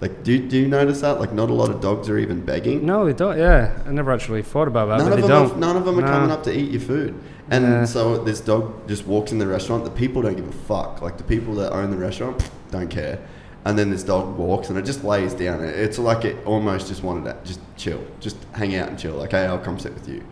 Like, 0.00 0.22
do, 0.22 0.38
do 0.38 0.58
you 0.58 0.68
notice 0.68 1.00
that? 1.00 1.18
Like, 1.18 1.32
not 1.32 1.50
a 1.50 1.54
lot 1.54 1.70
of 1.70 1.80
dogs 1.80 2.08
are 2.10 2.18
even 2.18 2.44
begging. 2.44 2.84
No, 2.84 3.06
they 3.06 3.12
don't. 3.14 3.38
Yeah, 3.38 3.72
I 3.86 3.90
never 3.90 4.12
actually 4.12 4.42
thought 4.42 4.68
about 4.68 4.86
that. 4.86 4.98
None 4.98 5.08
but 5.08 5.18
of 5.18 5.22
they 5.22 5.28
them. 5.28 5.50
Are, 5.52 5.56
none 5.56 5.76
of 5.76 5.84
them 5.84 5.98
are 5.98 6.02
coming 6.02 6.30
up 6.30 6.42
to 6.44 6.52
eat 6.56 6.70
your 6.72 6.80
food. 6.80 7.14
And 7.50 7.64
Yeah. 7.64 7.84
so 7.84 8.16
this 8.18 8.40
dog 8.40 8.88
just 8.88 9.06
walks 9.06 9.32
in 9.32 9.38
the 9.38 9.46
restaurant. 9.46 9.84
The 9.84 9.90
people 9.90 10.22
don't 10.22 10.36
give 10.36 10.48
a 10.48 10.52
fuck. 10.52 11.02
Like 11.02 11.18
the 11.18 11.24
people 11.24 11.54
that 11.56 11.72
own 11.72 11.90
the 11.90 11.96
restaurant 11.96 12.50
don't 12.70 12.88
care. 12.88 13.18
And 13.66 13.78
then 13.78 13.90
this 13.90 14.02
dog 14.02 14.36
walks 14.36 14.68
and 14.68 14.78
it 14.78 14.84
just 14.84 15.04
lays 15.04 15.32
down. 15.32 15.62
It's 15.64 15.98
like 15.98 16.24
it 16.24 16.36
almost 16.44 16.88
just 16.88 17.02
wanted 17.02 17.24
to 17.24 17.36
just 17.44 17.60
chill, 17.76 18.04
just 18.20 18.36
hang 18.52 18.74
out 18.76 18.88
and 18.88 18.98
chill. 18.98 19.14
Like, 19.14 19.30
hey, 19.30 19.46
I'll 19.46 19.58
come 19.58 19.78
sit 19.78 19.94
with 19.94 20.08
you. 20.08 20.22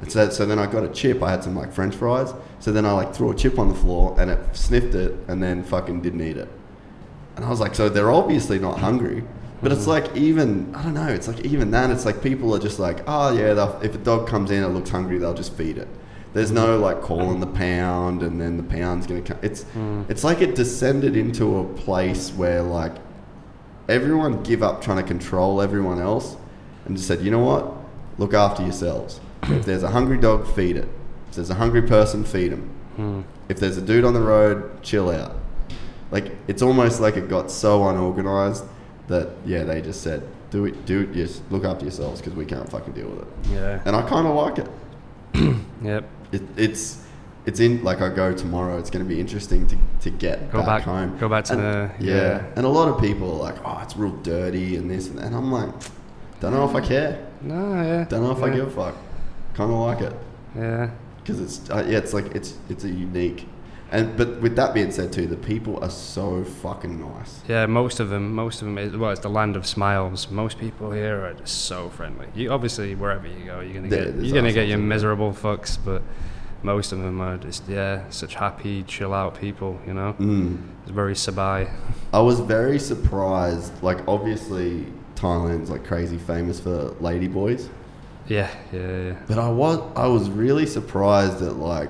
And 0.00 0.10
so, 0.10 0.30
so 0.30 0.46
then 0.46 0.58
I 0.58 0.66
got 0.66 0.84
a 0.84 0.88
chip. 0.88 1.22
I 1.22 1.30
had 1.30 1.42
some 1.42 1.56
like 1.56 1.72
French 1.72 1.94
fries. 1.94 2.32
So 2.60 2.72
then 2.72 2.86
I 2.86 2.92
like 2.92 3.14
threw 3.14 3.30
a 3.30 3.34
chip 3.34 3.58
on 3.58 3.68
the 3.68 3.74
floor 3.74 4.14
and 4.18 4.30
it 4.30 4.56
sniffed 4.56 4.94
it 4.94 5.14
and 5.28 5.42
then 5.42 5.62
fucking 5.64 6.00
didn't 6.00 6.20
eat 6.22 6.36
it. 6.36 6.48
And 7.36 7.44
I 7.44 7.50
was 7.50 7.60
like, 7.60 7.74
so 7.74 7.88
they're 7.88 8.10
obviously 8.10 8.58
not 8.58 8.78
hungry. 8.78 9.24
But 9.60 9.72
it's 9.72 9.82
mm-hmm. 9.82 9.90
like 9.90 10.16
even 10.16 10.74
I 10.74 10.82
don't 10.82 10.94
know. 10.94 11.08
It's 11.08 11.28
like 11.28 11.44
even 11.44 11.70
then, 11.70 11.90
it's 11.90 12.04
like 12.04 12.22
people 12.22 12.54
are 12.54 12.60
just 12.60 12.78
like, 12.78 13.00
oh 13.06 13.32
yeah, 13.32 13.78
if 13.82 13.94
a 13.94 13.98
dog 13.98 14.28
comes 14.28 14.50
in, 14.50 14.62
it 14.62 14.68
looks 14.68 14.90
hungry, 14.90 15.18
they'll 15.18 15.34
just 15.34 15.52
feed 15.54 15.78
it. 15.78 15.88
There's 16.34 16.50
no 16.50 16.78
like 16.78 17.00
calling 17.00 17.40
the 17.40 17.46
pound, 17.46 18.22
and 18.22 18.40
then 18.40 18.56
the 18.56 18.62
pound's 18.62 19.06
gonna 19.06 19.22
come. 19.22 19.38
It's 19.42 19.64
it's 20.08 20.24
like 20.24 20.40
it 20.40 20.54
descended 20.54 21.16
into 21.16 21.58
a 21.58 21.64
place 21.64 22.30
where 22.32 22.62
like 22.62 22.94
everyone 23.88 24.42
give 24.42 24.62
up 24.62 24.82
trying 24.82 24.98
to 24.98 25.02
control 25.02 25.62
everyone 25.62 25.98
else 26.00 26.36
and 26.84 26.96
just 26.96 27.08
said, 27.08 27.22
you 27.22 27.30
know 27.30 27.42
what? 27.42 27.72
Look 28.18 28.34
after 28.34 28.62
yourselves. 28.62 29.20
if 29.44 29.64
there's 29.64 29.82
a 29.82 29.90
hungry 29.90 30.18
dog, 30.18 30.46
feed 30.54 30.76
it. 30.76 30.88
If 31.30 31.36
there's 31.36 31.50
a 31.50 31.54
hungry 31.54 31.82
person, 31.82 32.24
feed 32.24 32.52
them. 32.52 32.70
Hmm. 32.96 33.20
If 33.48 33.60
there's 33.60 33.76
a 33.76 33.82
dude 33.82 34.04
on 34.04 34.12
the 34.12 34.20
road, 34.20 34.82
chill 34.82 35.10
out. 35.10 35.36
Like 36.10 36.32
it's 36.46 36.62
almost 36.62 37.00
like 37.00 37.16
it 37.16 37.28
got 37.28 37.50
so 37.50 37.88
unorganized 37.88 38.64
that 39.08 39.30
yeah, 39.46 39.64
they 39.64 39.80
just 39.80 40.02
said, 40.02 40.22
do 40.50 40.64
it, 40.66 40.84
do 40.84 41.00
it, 41.00 41.14
yes, 41.14 41.40
look 41.50 41.64
after 41.64 41.84
yourselves 41.84 42.20
because 42.20 42.34
we 42.34 42.44
can't 42.44 42.68
fucking 42.68 42.92
deal 42.92 43.08
with 43.08 43.20
it. 43.20 43.52
Yeah. 43.52 43.80
And 43.84 43.94
I 43.96 44.02
kind 44.02 44.26
of 44.26 44.34
like 44.34 44.58
it. 44.58 44.68
Yep. 45.80 46.08
It. 46.32 46.42
It's 46.56 47.04
it's 47.46 47.60
in 47.60 47.82
like 47.82 48.00
I 48.02 48.08
go 48.14 48.32
tomorrow. 48.34 48.78
It's 48.78 48.90
going 48.90 49.04
to 49.04 49.08
be 49.08 49.18
interesting 49.20 49.66
to, 49.68 49.76
to 50.02 50.10
get 50.10 50.50
Go 50.52 50.58
back, 50.58 50.66
back- 50.66 50.82
home. 50.82 51.16
go 51.18 51.28
back 51.28 51.44
to 51.46 51.52
And- 51.54 51.62
the- 51.62 51.90
yeah. 52.04 52.14
yeah. 52.14 52.44
And 52.56 52.66
a 52.66 52.68
lot 52.68 52.88
of 52.88 53.00
people 53.00 53.32
are 53.32 53.42
like, 53.52 53.56
oh, 53.64 53.80
it's 53.82 53.96
real 53.96 54.12
dirty 54.22 54.76
and 54.76 54.90
this 54.90 55.08
and 55.08 55.18
that. 55.18 55.26
And 55.26 55.34
I'm 55.36 55.50
like, 55.50 55.70
don't 56.40 56.52
know 56.52 56.68
if 56.68 56.74
I 56.74 56.80
care. 56.80 57.26
No, 57.40 57.72
yeah. 57.82 58.04
Don't 58.04 58.22
know 58.22 58.32
if 58.32 58.42
I 58.42 58.50
give 58.50 58.66
a 58.66 58.70
fuck. 58.70 58.96
Kind 59.54 59.70
of 59.72 59.78
like 59.78 60.00
it 60.02 60.12
Yeah. 60.54 60.90
because 61.18 61.40
it's 61.40 61.70
uh, 61.70 61.84
yeah, 61.88 61.98
it's 61.98 62.12
like 62.12 62.26
it's 62.34 62.54
it's 62.68 62.84
a 62.84 62.88
unique. 62.90 63.46
And 63.90 64.16
but 64.18 64.40
with 64.42 64.54
that 64.56 64.74
being 64.74 64.90
said 64.90 65.12
too, 65.12 65.26
the 65.26 65.36
people 65.36 65.82
are 65.82 65.88
so 65.90 66.44
fucking 66.44 67.00
nice. 67.00 67.40
Yeah, 67.48 67.64
most 67.66 68.00
of 68.00 68.10
them, 68.10 68.34
most 68.34 68.60
of 68.60 68.66
them, 68.66 68.76
is, 68.76 68.94
well, 68.96 69.10
it's 69.10 69.20
the 69.22 69.30
land 69.30 69.56
of 69.56 69.66
smiles. 69.66 70.30
Most 70.30 70.58
people 70.58 70.90
here 70.92 71.24
are 71.24 71.32
just 71.32 71.62
so 71.64 71.88
friendly. 71.88 72.26
You 72.34 72.50
obviously 72.50 72.94
wherever 72.94 73.26
you 73.26 73.44
go, 73.46 73.60
you're 73.60 73.74
gonna 73.74 73.88
get 73.88 74.14
there's 74.14 74.26
you're 74.26 74.34
gonna 74.34 74.52
get 74.52 74.68
your 74.68 74.78
miserable 74.78 75.32
fucks, 75.32 75.78
but 75.82 76.02
most 76.62 76.92
of 76.92 76.98
them 76.98 77.20
are 77.20 77.38
just 77.38 77.66
yeah, 77.68 78.02
such 78.10 78.34
happy, 78.34 78.82
chill 78.82 79.14
out 79.14 79.38
people. 79.40 79.80
You 79.86 79.94
know, 79.94 80.14
Mm. 80.18 80.58
it's 80.82 80.90
very 80.90 81.14
sabai. 81.14 81.70
I 82.12 82.20
was 82.20 82.40
very 82.40 82.78
surprised. 82.78 83.72
Like 83.82 84.06
obviously 84.06 84.86
Thailand's 85.14 85.70
like 85.70 85.84
crazy 85.86 86.18
famous 86.18 86.60
for 86.60 86.90
ladyboys. 87.00 87.68
Yeah, 88.26 88.50
yeah, 88.72 88.80
yeah. 88.80 89.16
But 89.26 89.38
I 89.38 89.48
was 89.48 89.80
I 89.96 90.06
was 90.08 90.28
really 90.28 90.66
surprised 90.66 91.40
at 91.42 91.56
like 91.56 91.88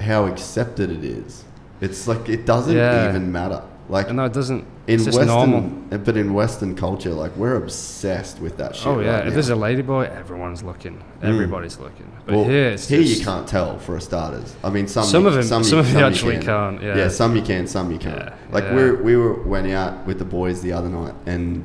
how 0.00 0.26
accepted 0.26 0.90
it 0.90 1.04
is. 1.04 1.44
It's 1.80 2.06
like 2.08 2.28
it 2.28 2.46
doesn't 2.46 2.74
Yeah. 2.76 3.08
even 3.08 3.30
matter. 3.32 3.62
Like 3.88 4.10
No, 4.12 4.24
it 4.24 4.32
doesn't. 4.32 4.64
in 4.88 4.94
It's 4.96 5.04
just 5.04 5.16
Western, 5.18 5.50
normal. 5.50 5.98
but 5.98 6.16
in 6.16 6.34
Western 6.34 6.74
culture, 6.74 7.10
like 7.12 7.36
we're 7.36 7.54
obsessed 7.54 8.40
with 8.40 8.56
that 8.56 8.74
shit. 8.74 8.86
Oh 8.86 8.98
yeah, 8.98 9.18
right 9.18 9.26
if 9.28 9.32
there's 9.34 9.48
now. 9.48 9.56
a 9.56 9.58
ladyboy, 9.58 10.10
everyone's 10.16 10.62
looking. 10.64 11.00
Everybody's 11.22 11.78
looking. 11.78 12.10
But 12.24 12.34
well, 12.34 12.44
here, 12.44 12.70
it's 12.70 12.88
here 12.88 13.02
just, 13.02 13.18
you 13.20 13.24
can't 13.24 13.46
tell 13.46 13.78
for 13.78 13.96
a 13.96 14.00
starters. 14.00 14.56
I 14.64 14.70
mean, 14.70 14.88
some 14.88 15.04
Some 15.04 15.22
you, 15.22 15.28
of 15.28 15.36
'em- 15.36 15.42
some, 15.44 15.62
some 15.62 15.78
you, 15.78 15.84
of 15.84 15.92
you 15.92 15.98
actually 16.00 16.34
can. 16.38 16.42
can't, 16.42 16.82
yeah. 16.82 16.96
yeah, 16.96 17.08
some 17.08 17.36
you 17.36 17.42
can, 17.42 17.66
some 17.68 17.92
you 17.92 17.98
can't. 17.98 18.16
Yeah, 18.18 18.34
Like 18.50 18.64
yeah. 18.64 18.74
we 18.74 18.90
we 18.92 19.16
were 19.16 19.34
went 19.44 19.68
out 19.70 20.04
with 20.06 20.18
the 20.18 20.24
boys 20.24 20.62
the 20.62 20.72
other 20.72 20.88
night, 20.88 21.14
and 21.26 21.62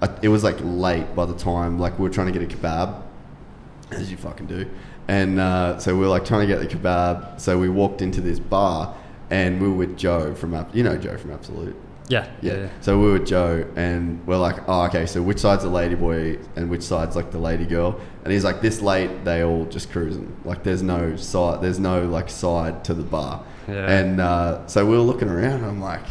uh, 0.00 0.06
it 0.22 0.28
was 0.28 0.44
like 0.44 0.56
late 0.62 1.12
by 1.16 1.26
the 1.26 1.34
time 1.34 1.80
like 1.80 1.98
we 1.98 2.04
were 2.04 2.14
trying 2.14 2.32
to 2.32 2.38
get 2.38 2.42
a 2.42 2.56
kebab, 2.56 2.94
as 3.90 4.10
you 4.12 4.16
fucking 4.16 4.46
do, 4.46 4.66
and 5.08 5.38
uh, 5.40 5.78
so 5.78 5.94
we 5.94 6.00
were 6.00 6.06
like 6.08 6.24
trying 6.24 6.46
to 6.46 6.54
get 6.54 6.60
the 6.60 6.66
kebab. 6.76 7.40
So 7.40 7.58
we 7.58 7.68
walked 7.68 8.02
into 8.02 8.20
this 8.20 8.38
bar, 8.38 8.94
and 9.30 9.60
we 9.60 9.68
were 9.68 9.74
with 9.74 9.96
Joe 9.96 10.34
from 10.34 10.54
Ab- 10.54 10.74
you 10.74 10.82
know 10.82 10.96
Joe 10.96 11.16
from 11.16 11.30
Absolute. 11.32 11.76
yeah, 12.08 12.26
Yeah. 12.42 12.52
yeah, 12.52 12.58
yeah. 12.62 12.68
So 12.80 12.98
we 12.98 13.06
were 13.06 13.12
with 13.14 13.26
Joe, 13.26 13.66
and 13.76 14.24
we're 14.26 14.36
like, 14.36 14.56
oh, 14.68 14.82
okay. 14.86 15.06
So 15.06 15.22
which 15.22 15.38
side's 15.38 15.62
the 15.62 15.70
lady 15.70 15.94
boy, 15.94 16.38
and 16.56 16.68
which 16.70 16.82
side's 16.82 17.16
like 17.16 17.30
the 17.30 17.38
lady 17.38 17.64
girl? 17.66 17.98
And 18.24 18.32
he's 18.32 18.44
like, 18.44 18.60
this 18.60 18.80
late, 18.80 19.24
they 19.24 19.42
all 19.42 19.64
just 19.66 19.90
cruising. 19.92 20.34
Like, 20.44 20.62
there's 20.62 20.82
no 20.82 21.16
side, 21.16 21.60
there's 21.62 21.78
no 21.78 22.04
like 22.06 22.28
side 22.30 22.84
to 22.84 22.94
the 22.94 23.02
bar. 23.02 23.42
Yeah. 23.68 23.90
And 23.90 24.20
uh, 24.20 24.66
so 24.66 24.84
we 24.86 24.92
were 24.96 25.02
looking 25.02 25.28
around, 25.28 25.54
and 25.60 25.66
I'm 25.66 25.80
like, 25.80 26.04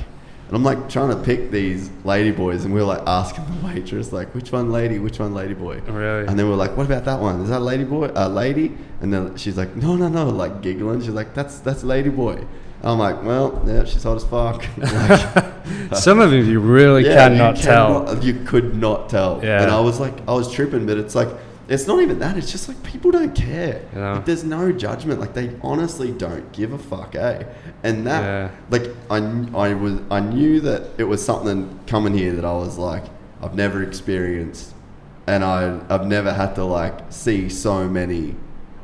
and 0.53 0.59
I'm 0.59 0.63
like 0.63 0.87
trying 0.87 1.09
to 1.09 1.15
pick 1.15 1.49
these 1.49 1.89
lady 2.03 2.29
boys, 2.29 2.63
and 2.63 2.71
we 2.71 2.79
were 2.79 2.85
like 2.85 3.01
asking 3.07 3.43
the 3.45 3.65
waitress, 3.65 4.11
like, 4.13 4.35
which 4.35 4.51
one 4.51 4.71
lady, 4.71 4.99
which 4.99 5.17
one 5.17 5.33
lady 5.33 5.55
boy? 5.55 5.79
Really? 5.79 6.27
And 6.27 6.37
then 6.37 6.47
we're 6.47 6.55
like, 6.55 6.77
what 6.77 6.85
about 6.85 7.05
that 7.05 7.19
one? 7.19 7.41
Is 7.41 7.49
that 7.49 7.61
lady 7.61 7.83
boy, 7.85 8.11
uh, 8.15 8.27
lady? 8.27 8.77
And 9.01 9.11
then 9.11 9.35
she's 9.35 9.57
like, 9.57 9.75
no, 9.75 9.95
no, 9.95 10.09
no, 10.09 10.29
like 10.29 10.61
giggling. 10.61 11.01
She's 11.01 11.09
like, 11.09 11.33
that's 11.33 11.57
that's 11.57 11.83
lady 11.83 12.09
boy. 12.09 12.45
I'm 12.83 12.99
like, 12.99 13.23
well, 13.23 13.63
yeah, 13.65 13.83
she's 13.85 14.03
hot 14.03 14.17
as 14.17 14.25
fuck. 14.25 14.63
Like, 15.89 15.95
Some 15.95 16.19
of 16.19 16.29
them 16.31 16.45
you 16.49 16.59
really 16.59 17.05
yeah, 17.05 17.29
cannot 17.29 17.57
you 17.57 17.63
tell. 17.63 18.05
cannot- 18.05 18.23
You 18.23 18.33
could 18.45 18.75
not 18.75 19.09
tell. 19.09 19.39
Yeah. 19.43 19.61
And 19.63 19.71
I 19.71 19.79
was 19.79 19.99
like, 19.99 20.13
I 20.27 20.33
was 20.33 20.51
tripping, 20.51 20.85
but 20.85 20.97
it's 20.97 21.15
like, 21.15 21.29
it's 21.67 21.87
not 21.87 22.01
even 22.01 22.19
that. 22.19 22.37
It's 22.37 22.51
just 22.51 22.67
like 22.67 22.81
people 22.83 23.11
don't 23.11 23.33
care. 23.33 23.85
Yeah. 23.95 24.13
Like, 24.13 24.25
there's 24.25 24.43
no 24.43 24.71
judgment. 24.71 25.19
Like 25.19 25.33
they 25.33 25.55
honestly 25.61 26.11
don't 26.11 26.51
give 26.51 26.73
a 26.73 26.77
fuck, 26.77 27.15
eh? 27.15 27.43
And 27.83 28.05
that, 28.07 28.21
Yeah. 28.23 28.51
like, 28.69 28.87
I, 29.09 29.17
I 29.55 29.73
was, 29.73 29.99
I 30.11 30.19
knew 30.19 30.59
that 30.61 30.91
it 30.97 31.05
was 31.05 31.23
something 31.23 31.79
coming 31.87 32.13
here 32.17 32.33
that 32.33 32.45
I 32.45 32.53
was 32.53 32.77
like, 32.77 33.03
I've 33.41 33.55
never 33.55 33.83
experienced, 33.83 34.73
and 35.27 35.43
I, 35.43 35.79
I've 35.89 36.05
never 36.07 36.31
had 36.33 36.55
to 36.55 36.63
like 36.63 37.11
see 37.11 37.49
so 37.49 37.87
many, 37.89 38.35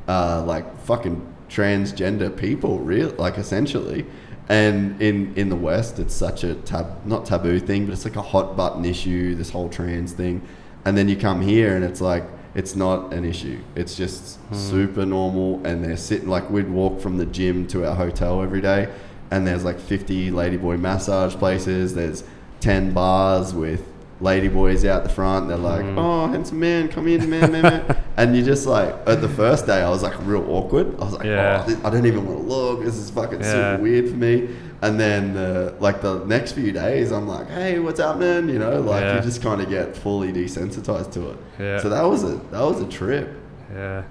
uh, 0.08 0.44
like 0.46 0.66
fucking 0.82 1.26
transgender 1.50 2.36
people, 2.36 2.80
real, 2.80 3.10
like 3.18 3.38
essentially. 3.38 4.06
And 4.50 5.00
in, 5.02 5.34
in 5.36 5.50
the 5.50 5.56
West, 5.56 6.00
it's 6.00 6.14
such 6.16 6.44
a 6.44 6.56
tab, 6.56 7.06
not 7.06 7.26
taboo 7.26 7.60
thing, 7.60 7.86
but 7.86 7.94
it's 7.94 8.04
like 8.04 8.16
a 8.16 8.22
hot 8.22 8.58
button 8.58 8.84
issue, 8.84 9.36
this 9.36 9.50
whole 9.52 9.70
trans 9.70 10.12
thing. 10.14 10.42
And 10.86 10.98
then 10.98 11.08
you 11.08 11.16
come 11.16 11.40
here 11.42 11.76
and 11.76 11.84
it's 11.86 12.02
like, 12.02 12.24
it's 12.56 12.76
not 12.76 13.14
an 13.14 13.26
issue. 13.26 13.60
It's 13.76 13.96
just 13.96 14.38
hmm. 14.38 14.56
super 14.56 15.06
normal. 15.06 15.66
And 15.66 15.84
they're 15.84 15.98
sitting, 15.98 16.30
like, 16.30 16.50
we'd 16.50 16.70
walk 16.70 17.00
from 17.00 17.18
the 17.18 17.26
gym 17.26 17.68
to 17.68 17.88
our 17.88 17.96
hotel 17.96 18.42
every 18.42 18.62
day, 18.62 18.92
and 19.32 19.46
there's 19.46 19.64
like 19.64 19.80
50 19.80 20.32
ladyboy 20.32 20.80
massage 20.80 21.36
places. 21.36 21.94
There's 21.94 22.24
10 22.62 22.94
bars 22.94 23.54
with 23.54 23.84
ladyboys 24.22 24.88
out 24.88 25.04
the 25.04 25.10
front. 25.10 25.48
They're 25.48 25.58
like, 25.58 25.86
hmm. 25.86 25.98
oh, 25.98 26.28
handsome 26.28 26.60
man, 26.60 26.90
come 26.90 27.08
in, 27.08 27.30
man, 27.30 27.52
man, 27.52 27.62
man. 27.62 28.04
and 28.18 28.36
you're 28.36 28.46
just 28.46 28.66
like, 28.66 28.96
at 29.08 29.22
the 29.22 29.30
first 29.30 29.66
day, 29.66 29.82
I 29.82 29.90
was 29.90 30.04
like 30.04 30.14
real 30.26 30.46
awkward. 30.50 31.00
I 31.00 31.06
was 31.06 31.14
like, 31.14 31.26
Yeah. 31.26 31.66
oh, 31.68 31.82
I 31.84 31.90
don't 31.90 32.06
even 32.06 32.26
want 32.26 32.40
to 32.40 32.46
look. 32.46 32.84
This 32.84 32.96
is 32.96 33.10
fucking 33.10 33.42
Yeah. 33.42 33.76
super 33.76 33.84
weird 33.84 34.10
for 34.10 34.16
me. 34.16 34.50
And 34.82 34.98
then, 34.98 35.36
uh, 35.36 35.74
like 35.80 36.02
the 36.02 36.24
next 36.26 36.54
few 36.54 36.72
days, 36.72 37.12
I'm 37.12 37.28
like, 37.28 37.50
"Hey, 37.50 37.80
what's 37.80 38.00
happening?" 38.00 38.48
You 38.48 38.60
know, 38.60 38.80
like 38.80 39.02
Yeah. 39.02 39.16
you 39.18 39.22
just 39.22 39.42
kind 39.42 39.60
of 39.62 39.70
get 39.70 39.98
fully 39.98 40.32
desensitized 40.32 41.12
to 41.14 41.32
it. 41.32 41.38
Yeah. 41.60 41.80
So 41.80 41.90
that 41.90 42.04
was 42.04 42.24
a 42.24 42.40
that 42.52 42.62
was 42.62 42.80
a 42.82 42.88
trip. 42.88 43.30
Yeah. 43.74 44.04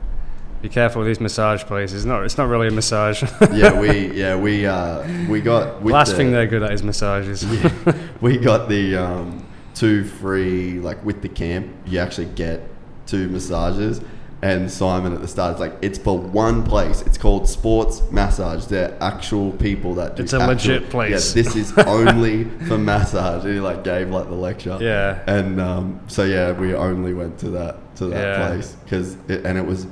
Be 0.61 0.69
careful 0.69 1.01
with 1.01 1.09
these 1.09 1.21
massage 1.21 1.63
places. 1.65 2.05
No, 2.05 2.23
it's 2.23 2.37
not 2.37 2.49
really 2.49 2.67
a 2.69 2.71
massage. 2.73 3.23
Yeah, 3.53 3.79
we 3.81 4.09
yeah 4.13 4.37
we 4.37 4.67
uh, 4.67 5.07
we 5.29 5.41
got 5.41 5.85
Last 5.87 6.11
the, 6.11 6.17
thing 6.17 6.33
they're 6.33 6.47
good 6.49 6.63
at 6.63 6.73
is 6.73 6.83
massages. 6.83 7.47
we 8.21 8.37
got 8.37 8.69
the 8.69 8.97
um, 8.97 9.47
two 9.75 10.05
free 10.05 10.81
like 10.81 11.03
with 11.05 11.23
the 11.23 11.29
camp. 11.29 11.69
You 11.87 12.01
actually 12.01 12.27
get 12.27 12.61
two 13.07 13.29
massages. 13.29 14.03
And 14.41 14.71
Simon 14.71 15.13
at 15.15 15.21
the 15.21 15.27
start 15.27 15.55
is 15.55 15.61
like, 15.61 15.75
it's 15.83 15.99
for 15.99 16.17
one 16.17 16.63
place. 16.63 17.03
It's 17.03 17.19
called 17.19 17.49
Sports 17.49 18.03
Massage. 18.13 18.67
They're 18.67 18.97
actual 19.01 19.51
people 19.53 19.95
that 19.95 20.15
do. 20.15 20.23
It's 20.23 20.33
a 20.33 20.37
actual- 20.41 20.75
legit 20.75 20.91
place. 20.91 21.35
Yeah, 21.35 21.43
this 21.43 21.57
is 21.57 21.77
only 21.87 22.45
for 22.69 22.79
massage. 22.79 23.45
And 23.45 23.55
he 23.55 23.61
like 23.61 23.83
gave 23.83 24.11
like 24.11 24.29
the 24.29 24.37
lecture. 24.37 24.79
Yeah. 24.81 25.19
And 25.27 25.61
um, 25.61 26.01
so 26.07 26.23
yeah, 26.25 26.53
we 26.53 26.73
only 26.73 27.15
went 27.15 27.39
to 27.41 27.51
that 27.51 27.97
to 27.97 28.07
that 28.07 28.39
Yeah. 28.39 28.47
place 28.49 28.77
because 28.85 29.15
it, 29.27 29.45
and 29.45 29.59
it 29.59 29.67
was 29.67 29.89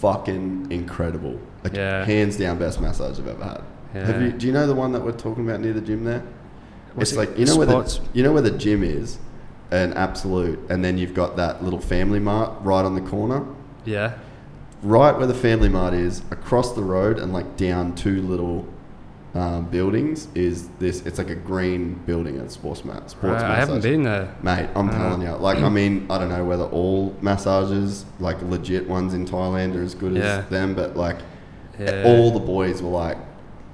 fucking 0.00 0.68
incredible. 0.70 1.38
Like 1.64 1.74
Yeah. 1.74 2.04
hands 2.04 2.36
down 2.36 2.58
best 2.58 2.80
massage 2.80 3.18
I've 3.18 3.28
ever 3.28 3.44
had. 3.44 3.62
Have 4.04 4.20
you, 4.20 4.30
do 4.32 4.46
you 4.46 4.52
know 4.52 4.66
the 4.66 4.74
one 4.74 4.92
that 4.92 5.02
we're 5.02 5.12
talking 5.12 5.48
about 5.48 5.60
near 5.60 5.72
the 5.72 5.80
gym 5.80 6.04
there? 6.04 6.22
Was 6.96 7.12
it's 7.12 7.12
it 7.12 7.18
like 7.30 7.38
you 7.38 7.46
know 7.46 7.56
where 7.56 7.66
the 7.66 8.00
you 8.12 8.22
know 8.22 8.32
where 8.32 8.42
the 8.42 8.50
gym 8.50 8.82
is, 8.82 9.18
an 9.70 9.94
absolute, 9.94 10.58
and 10.68 10.84
then 10.84 10.98
you've 10.98 11.14
got 11.14 11.36
that 11.36 11.64
little 11.64 11.80
family 11.80 12.18
mart 12.18 12.52
right 12.60 12.84
on 12.84 12.94
the 12.94 13.00
corner. 13.00 13.46
Yeah. 13.86 14.14
Right 14.82 15.16
where 15.16 15.26
the 15.26 15.34
family 15.34 15.68
mart 15.70 15.94
is, 15.94 16.20
across 16.30 16.74
the 16.74 16.82
road 16.82 17.18
and 17.18 17.32
like 17.32 17.56
down 17.56 17.94
two 17.94 18.20
little 18.22 18.66
um, 19.34 19.66
buildings 19.70 20.28
is 20.34 20.68
this. 20.78 21.04
It's 21.06 21.18
like 21.18 21.30
a 21.30 21.34
green 21.34 21.94
building 22.06 22.38
at 22.38 22.50
sports 22.50 22.84
mat. 22.84 23.10
Sports 23.10 23.42
Right, 23.42 23.50
I 23.52 23.56
haven't 23.56 23.82
been 23.82 24.02
there. 24.02 24.34
Mate, 24.42 24.68
I'm 24.74 24.88
Uh, 24.88 24.92
telling 24.92 25.22
you. 25.22 25.30
Like, 25.36 25.58
I 25.58 25.68
mean, 25.68 26.06
I 26.10 26.18
don't 26.18 26.28
know 26.28 26.44
whether 26.44 26.64
all 26.64 27.14
massages, 27.22 28.04
like 28.20 28.40
legit 28.42 28.88
ones 28.88 29.12
in 29.14 29.26
Thailand, 29.26 29.76
are 29.76 29.82
as 29.82 29.94
good 29.94 30.14
Yeah. 30.14 30.38
as 30.38 30.46
them, 30.50 30.74
but 30.74 30.96
like, 30.96 31.16
Yeah. 31.78 32.02
all 32.06 32.30
the 32.30 32.40
boys 32.40 32.82
were 32.82 32.90
like, 32.90 33.18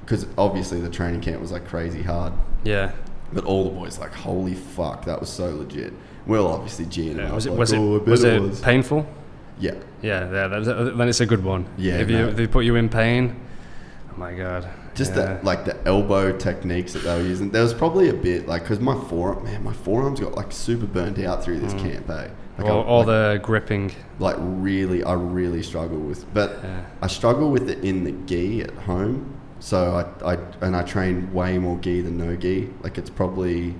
because 0.04 0.26
obviously 0.38 0.80
the 0.80 0.88
training 0.88 1.20
camp 1.20 1.40
was 1.40 1.52
like 1.52 1.66
crazy 1.68 2.02
hard, 2.02 2.32
Yeah. 2.64 2.90
but 3.32 3.44
all 3.44 3.64
the 3.64 3.70
boys 3.70 3.98
like, 4.00 4.12
holy 4.14 4.54
fuck, 4.54 5.04
that 5.04 5.20
was 5.20 5.28
so 5.28 5.54
legit. 5.56 5.92
We're 6.26 6.40
obviously 6.40 6.86
G'ing 6.86 7.16
Yeah, 7.16 7.28
up, 7.28 7.34
Was 7.34 7.46
it 7.46 7.50
like, 7.50 7.58
was 7.58 7.72
it 7.72 7.78
"Oh, 7.78 7.96
I 7.96 7.98
bet 7.98 8.08
was 8.08 8.24
it 8.24 8.40
was." 8.42 8.60
painful? 8.60 9.06
Yeah, 9.60 9.74
Yeah, 10.02 10.30
yeah. 10.30 10.48
That, 10.48 10.64
that- 10.64 10.96
then 10.98 11.08
it's 11.08 11.20
a 11.20 11.26
good 11.26 11.44
one. 11.44 11.66
Yeah, 11.78 11.98
If 11.98 12.10
you 12.10 12.18
if 12.28 12.36
they 12.36 12.46
put 12.46 12.64
you 12.64 12.74
in 12.76 12.88
pain, 12.88 13.36
oh 14.12 14.16
my 14.18 14.34
god. 14.34 14.68
just 14.94 15.12
yeah. 15.12 15.16
that 15.26 15.44
like 15.44 15.64
the 15.64 15.76
elbow 15.86 16.36
techniques 16.36 16.92
that 16.94 17.00
they 17.04 17.16
were 17.22 17.26
using. 17.26 17.50
There 17.50 17.62
was 17.62 17.72
probably 17.74 18.08
a 18.08 18.14
bit 18.14 18.46
like 18.48 18.62
because 18.62 18.80
my 18.80 18.96
forearm, 19.08 19.44
man, 19.44 19.62
my 19.64 19.72
forearms 19.72 20.20
got 20.20 20.34
like 20.34 20.50
super 20.52 20.86
burnt 20.86 21.18
out 21.20 21.42
through 21.44 21.60
this 21.60 21.72
camp, 21.74 22.08
eh? 22.10 22.28
Like, 22.58 22.66
all, 22.66 22.80
I- 22.80 22.84
all 22.84 22.98
like, 22.98 23.06
the 23.06 23.40
gripping. 23.42 23.92
like 24.18 24.36
really 24.38 25.02
I 25.04 25.14
really 25.14 25.62
struggle 25.62 25.98
with 25.98 26.32
but 26.34 26.60
Yeah. 26.62 26.84
I 27.00 27.06
struggle 27.06 27.50
with 27.50 27.70
it 27.70 27.82
in 27.82 28.04
the 28.04 28.12
gi 28.26 28.60
at 28.62 28.74
home 28.90 29.38
so 29.58 29.78
I, 30.22 30.32
I 30.34 30.38
and 30.60 30.76
I 30.76 30.82
train 30.82 31.32
way 31.32 31.56
more 31.58 31.78
gi 31.78 32.02
than 32.02 32.18
no 32.18 32.36
gi 32.36 32.68
like 32.82 32.98
it's 32.98 33.08
probably 33.08 33.74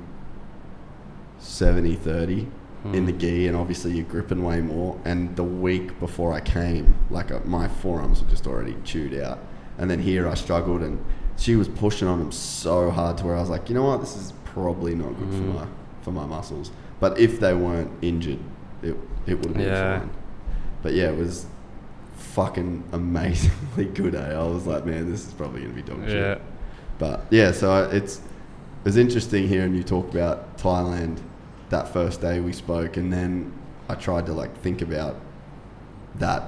70 1.39 1.97
30 1.97 2.47
in 2.85 3.07
the 3.07 3.13
gi, 3.13 3.47
and 3.47 3.57
obviously 3.57 3.93
you're 3.93 4.05
gripping 4.05 4.43
way 4.43 4.61
more. 4.61 4.99
And 5.05 5.35
the 5.37 5.45
week 5.45 5.99
before 6.01 6.33
I 6.33 6.41
came, 6.41 6.95
like 7.11 7.31
uh, 7.31 7.39
my 7.45 7.69
forearms 7.69 8.23
were 8.23 8.29
just 8.29 8.47
already 8.47 8.77
chewed 8.85 9.15
out. 9.21 9.39
And 9.79 9.89
then 9.91 10.01
here 10.01 10.27
I 10.29 10.35
struggled, 10.35 10.83
and 10.83 11.03
she 11.37 11.55
was 11.57 11.69
pushing 11.69 12.09
on 12.09 12.19
them 12.19 12.33
so 12.33 12.91
hard 12.91 13.19
to 13.19 13.25
where 13.27 13.37
I 13.37 13.41
was 13.41 13.49
like, 13.51 13.69
you 13.69 13.75
know 13.77 13.85
what, 13.85 14.01
this 14.01 14.17
is 14.17 14.33
probably 14.45 14.95
not 14.95 15.17
good 15.19 15.29
for 15.31 15.43
my 15.59 15.67
for 16.03 16.11
my 16.13 16.27
muscles. 16.27 16.73
But 17.01 17.19
if 17.19 17.39
they 17.41 17.55
weren't 17.55 17.91
injured, 18.03 18.41
it 18.83 18.97
it 19.27 19.35
would 19.37 19.47
have 19.47 19.55
been 19.57 19.67
Yeah. 19.67 19.99
fine. 20.01 20.11
But 20.83 20.95
yeah, 20.95 21.11
it 21.11 21.17
was 21.17 21.47
fucking 22.17 22.85
amazingly 22.93 23.85
good. 23.95 24.15
Eh? 24.15 24.35
I 24.35 24.43
was 24.43 24.67
like, 24.67 24.85
man, 24.87 25.11
this 25.11 25.27
is 25.27 25.33
probably 25.35 25.63
gonna 25.63 25.75
be 25.75 25.83
dog 25.83 26.05
shit. 26.07 26.15
Yeah. 26.17 26.39
But 26.99 27.25
yeah, 27.31 27.53
so 27.53 27.85
it's 27.91 28.17
it 28.17 28.85
was 28.85 28.97
interesting 28.97 29.47
hearing 29.49 29.75
you 29.75 29.83
talk 29.85 30.11
about 30.13 30.59
Thailand 30.59 31.19
that 31.73 31.89
first 31.89 32.21
day 32.21 32.39
we 32.41 32.53
spoke, 32.53 32.97
and 32.97 33.13
then 33.13 33.53
I 33.89 33.95
tried 33.97 34.27
to 34.27 34.33
like 34.33 34.53
think 34.63 34.81
about 34.83 35.17
that 36.17 36.43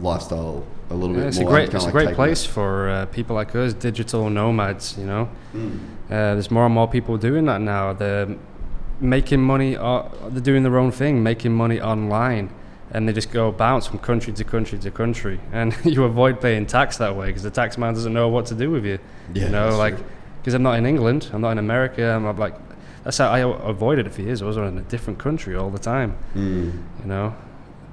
lifestyle 0.00 0.64
a 0.90 0.94
little. 0.94 1.14
Yeah, 1.16 1.22
bit 1.22 1.28
it's 1.28 1.38
a 1.38 1.42
more. 1.42 1.50
great, 1.50 1.62
and 1.64 1.72
kinda, 1.72 1.76
it's 1.86 1.86
a 1.86 1.92
great 1.92 2.14
place 2.14 2.44
for 2.44 2.88
uh, 2.88 3.06
people 3.06 3.36
like 3.36 3.54
us, 3.54 3.72
digital 3.74 4.28
nomads. 4.30 4.96
You 4.98 5.06
know, 5.06 5.28
Mm. 5.54 5.78
uh, 6.10 6.34
there's 6.34 6.50
more 6.50 6.66
and 6.66 6.74
more 6.74 6.88
people 6.88 7.16
doing 7.16 7.44
that 7.46 7.60
now. 7.60 7.92
They're 7.92 8.28
making 9.00 9.40
money. 9.42 9.76
Uh, 9.76 10.02
they're 10.30 10.40
doing 10.42 10.62
their 10.64 10.78
own 10.78 10.90
thing, 10.90 11.22
making 11.22 11.52
money 11.54 11.80
online, 11.80 12.50
and 12.90 13.06
they 13.08 13.12
just 13.12 13.30
go 13.30 13.52
bounce 13.52 13.86
from 13.86 13.98
country 13.98 14.32
to 14.32 14.44
country 14.44 14.78
to 14.78 14.90
country, 14.90 15.40
and 15.52 15.74
you 15.84 16.04
avoid 16.04 16.40
paying 16.40 16.66
tax 16.66 16.96
that 16.98 17.14
way 17.16 17.26
because 17.26 17.42
the 17.42 17.50
tax 17.50 17.78
man 17.78 17.94
doesn't 17.94 18.12
know 18.14 18.28
what 18.28 18.46
to 18.46 18.54
do 18.54 18.70
with 18.70 18.84
you. 18.84 18.98
Yeah, 19.34 19.44
you 19.44 19.50
know, 19.50 19.76
like 19.76 19.96
because 20.40 20.54
I'm 20.54 20.62
not 20.62 20.78
in 20.78 20.86
England, 20.86 21.30
I'm 21.32 21.40
not 21.42 21.50
in 21.52 21.58
America. 21.58 22.02
I'm 22.04 22.24
like 22.38 22.54
that's 23.04 23.18
how 23.18 23.28
I 23.28 23.40
avoided 23.40 24.06
it 24.06 24.12
for 24.14 24.22
years. 24.22 24.42
I 24.42 24.46
was 24.46 24.56
in 24.56 24.78
a 24.78 24.82
different 24.82 25.18
country 25.18 25.54
all 25.56 25.70
the 25.70 25.78
time 25.78 26.16
Mm. 26.34 26.72
you 27.00 27.06
know. 27.06 27.34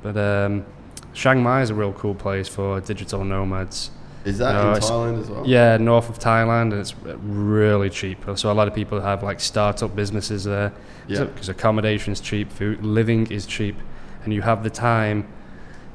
But 0.04 0.18
um, 0.18 0.66
Chiang 1.14 1.42
Mai 1.42 1.62
is 1.62 1.70
a 1.70 1.74
real 1.74 1.94
cool 1.94 2.16
place 2.16 2.48
for 2.48 2.80
digital 2.82 3.24
nomads. 3.24 3.92
Is 4.26 4.40
that 4.40 4.54
No, 4.54 4.74
in 4.74 4.80
Thailand 4.82 5.22
as 5.22 5.30
well? 5.30 5.44
Yeah, 5.46 5.78
north 5.78 6.10
of 6.10 6.18
Thailand, 6.20 6.72
and 6.72 6.74
it's 6.74 6.96
really 7.24 7.90
cheap. 7.90 8.26
So 8.36 8.52
a 8.52 8.54
lot 8.54 8.68
of 8.68 8.74
people 8.74 9.00
have 9.02 9.22
like 9.24 9.40
startup 9.40 9.96
businesses 9.96 10.44
there. 10.44 10.74
Yeah. 11.08 11.26
Because 11.26 11.50
accommodation 11.50 12.12
is 12.14 12.20
cheap, 12.20 12.52
food, 12.52 12.84
living 12.84 13.28
is 13.32 13.46
cheap, 13.46 13.76
and 14.24 14.34
you 14.34 14.42
have 14.42 14.64
the 14.64 14.72
time, 14.72 15.28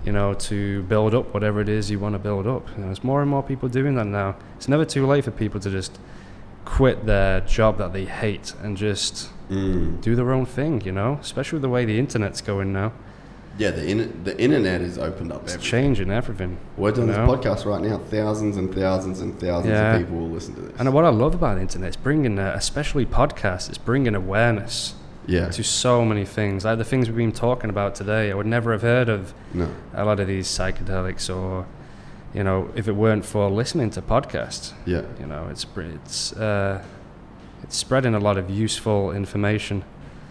you 0.04 0.12
know, 0.12 0.34
to 0.34 0.82
build 0.84 1.12
up 1.14 1.34
whatever 1.34 1.60
it 1.60 1.68
is 1.68 1.90
you 1.90 1.98
want 1.98 2.14
to 2.14 2.18
build 2.20 2.46
up. 2.46 2.68
You 2.70 2.78
know, 2.78 2.86
there's 2.86 3.02
more 3.02 3.20
and 3.20 3.28
more 3.30 3.42
people 3.42 3.68
doing 3.68 3.96
that 3.96 4.06
now. 4.06 4.36
It's 4.56 4.68
never 4.68 4.84
too 4.84 5.06
late 5.06 5.24
for 5.24 5.32
people 5.32 5.58
to 5.60 5.70
just 5.70 5.98
quit 6.64 7.06
their 7.06 7.40
job 7.40 7.78
that 7.78 7.92
they 7.92 8.04
hate 8.04 8.54
and 8.62 8.76
just 8.76 9.30
Mm. 9.50 10.00
do 10.00 10.14
their 10.14 10.32
own 10.32 10.46
thing. 10.46 10.80
You 10.84 10.92
know, 10.92 11.18
especially 11.20 11.56
with 11.56 11.62
the 11.62 11.68
way 11.68 11.84
the 11.84 11.98
internet's 11.98 12.40
going 12.40 12.72
now. 12.72 12.92
Yeah, 13.58 13.72
the 13.72 13.84
in, 13.86 14.20
the 14.24 14.40
internet 14.40 14.80
has 14.80 14.96
opened 14.96 15.32
up 15.32 15.42
It's 15.42 15.54
everything. 15.54 15.70
changing 15.70 16.10
everything. 16.10 16.56
We're 16.78 16.92
doing 16.92 17.08
you 17.08 17.14
this 17.14 17.20
podcast 17.28 17.66
right 17.66 17.82
now. 17.82 17.98
Thousands 17.98 18.56
and 18.56 18.72
thousands 18.74 19.20
and 19.20 19.38
thousands 19.38 19.72
Yeah. 19.72 19.94
of 19.96 20.00
people 20.02 20.18
will 20.20 20.30
listen 20.30 20.54
to 20.54 20.60
this. 20.62 20.72
And 20.78 20.90
what 20.94 21.04
I 21.04 21.08
love 21.10 21.34
about 21.34 21.56
the 21.56 21.62
internet 21.62 21.90
is 21.90 21.96
bringing, 21.96 22.38
uh, 22.38 22.52
especially 22.56 23.04
podcasts, 23.04 23.68
it's 23.68 23.76
bringing 23.76 24.14
awareness 24.14 24.94
yeah, 25.26 25.48
to 25.50 25.62
so 25.62 26.04
many 26.04 26.24
things. 26.24 26.64
Like 26.64 26.78
the 26.78 26.84
things 26.84 27.08
we've 27.08 27.16
been 27.16 27.32
talking 27.32 27.68
about 27.70 27.94
today, 27.96 28.30
I 28.30 28.34
would 28.34 28.46
never 28.46 28.72
have 28.72 28.82
heard 28.82 29.08
of 29.08 29.34
no, 29.52 29.68
a 29.94 30.04
lot 30.04 30.20
of 30.20 30.26
these 30.28 30.46
psychedelics, 30.46 31.28
or 31.28 31.66
you 32.34 32.44
know, 32.44 32.70
if 32.74 32.86
it 32.88 32.92
weren't 32.92 33.24
for 33.24 33.50
listening 33.50 33.90
to 33.90 34.02
podcasts. 34.02 34.72
yeah, 34.86 35.02
You 35.18 35.26
know, 35.26 35.48
it's 35.50 35.66
it's 35.76 36.32
uh, 36.34 36.82
it's 37.62 37.76
spreading 37.76 38.14
a 38.14 38.18
lot 38.20 38.38
of 38.38 38.48
useful 38.50 39.12
information. 39.12 39.84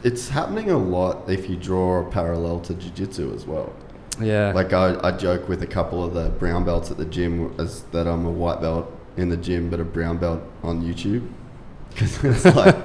it's 0.04 0.30
happening 0.30 0.72
a 0.72 0.78
lot 0.78 1.30
if 1.30 1.50
you 1.50 1.56
draw 1.58 2.00
a 2.02 2.10
parallel 2.10 2.60
to 2.62 2.74
jiu-jitsu 2.74 3.34
as 3.36 3.46
well. 3.46 3.74
Yeah, 4.22 4.52
Like 4.54 4.74
I, 4.74 4.98
I 5.02 5.12
joke 5.12 5.48
with 5.48 5.62
a 5.64 5.68
couple 5.68 6.04
of 6.04 6.14
the 6.14 6.30
brown 6.30 6.64
belts 6.66 6.92
at 6.92 6.98
the 6.98 7.06
gym 7.06 7.54
as 7.60 7.84
that 7.92 8.06
I'm 8.08 8.26
a 8.26 8.32
white 8.32 8.60
belt 8.62 8.86
in 9.18 9.30
the 9.30 9.38
gym, 9.38 9.70
but 9.70 9.80
a 9.80 9.86
brown 9.86 10.18
belt 10.18 10.42
on 10.64 10.82
YouTube. 10.82 11.28
Because 11.90 12.24
it's 12.24 12.46
like 12.64 12.76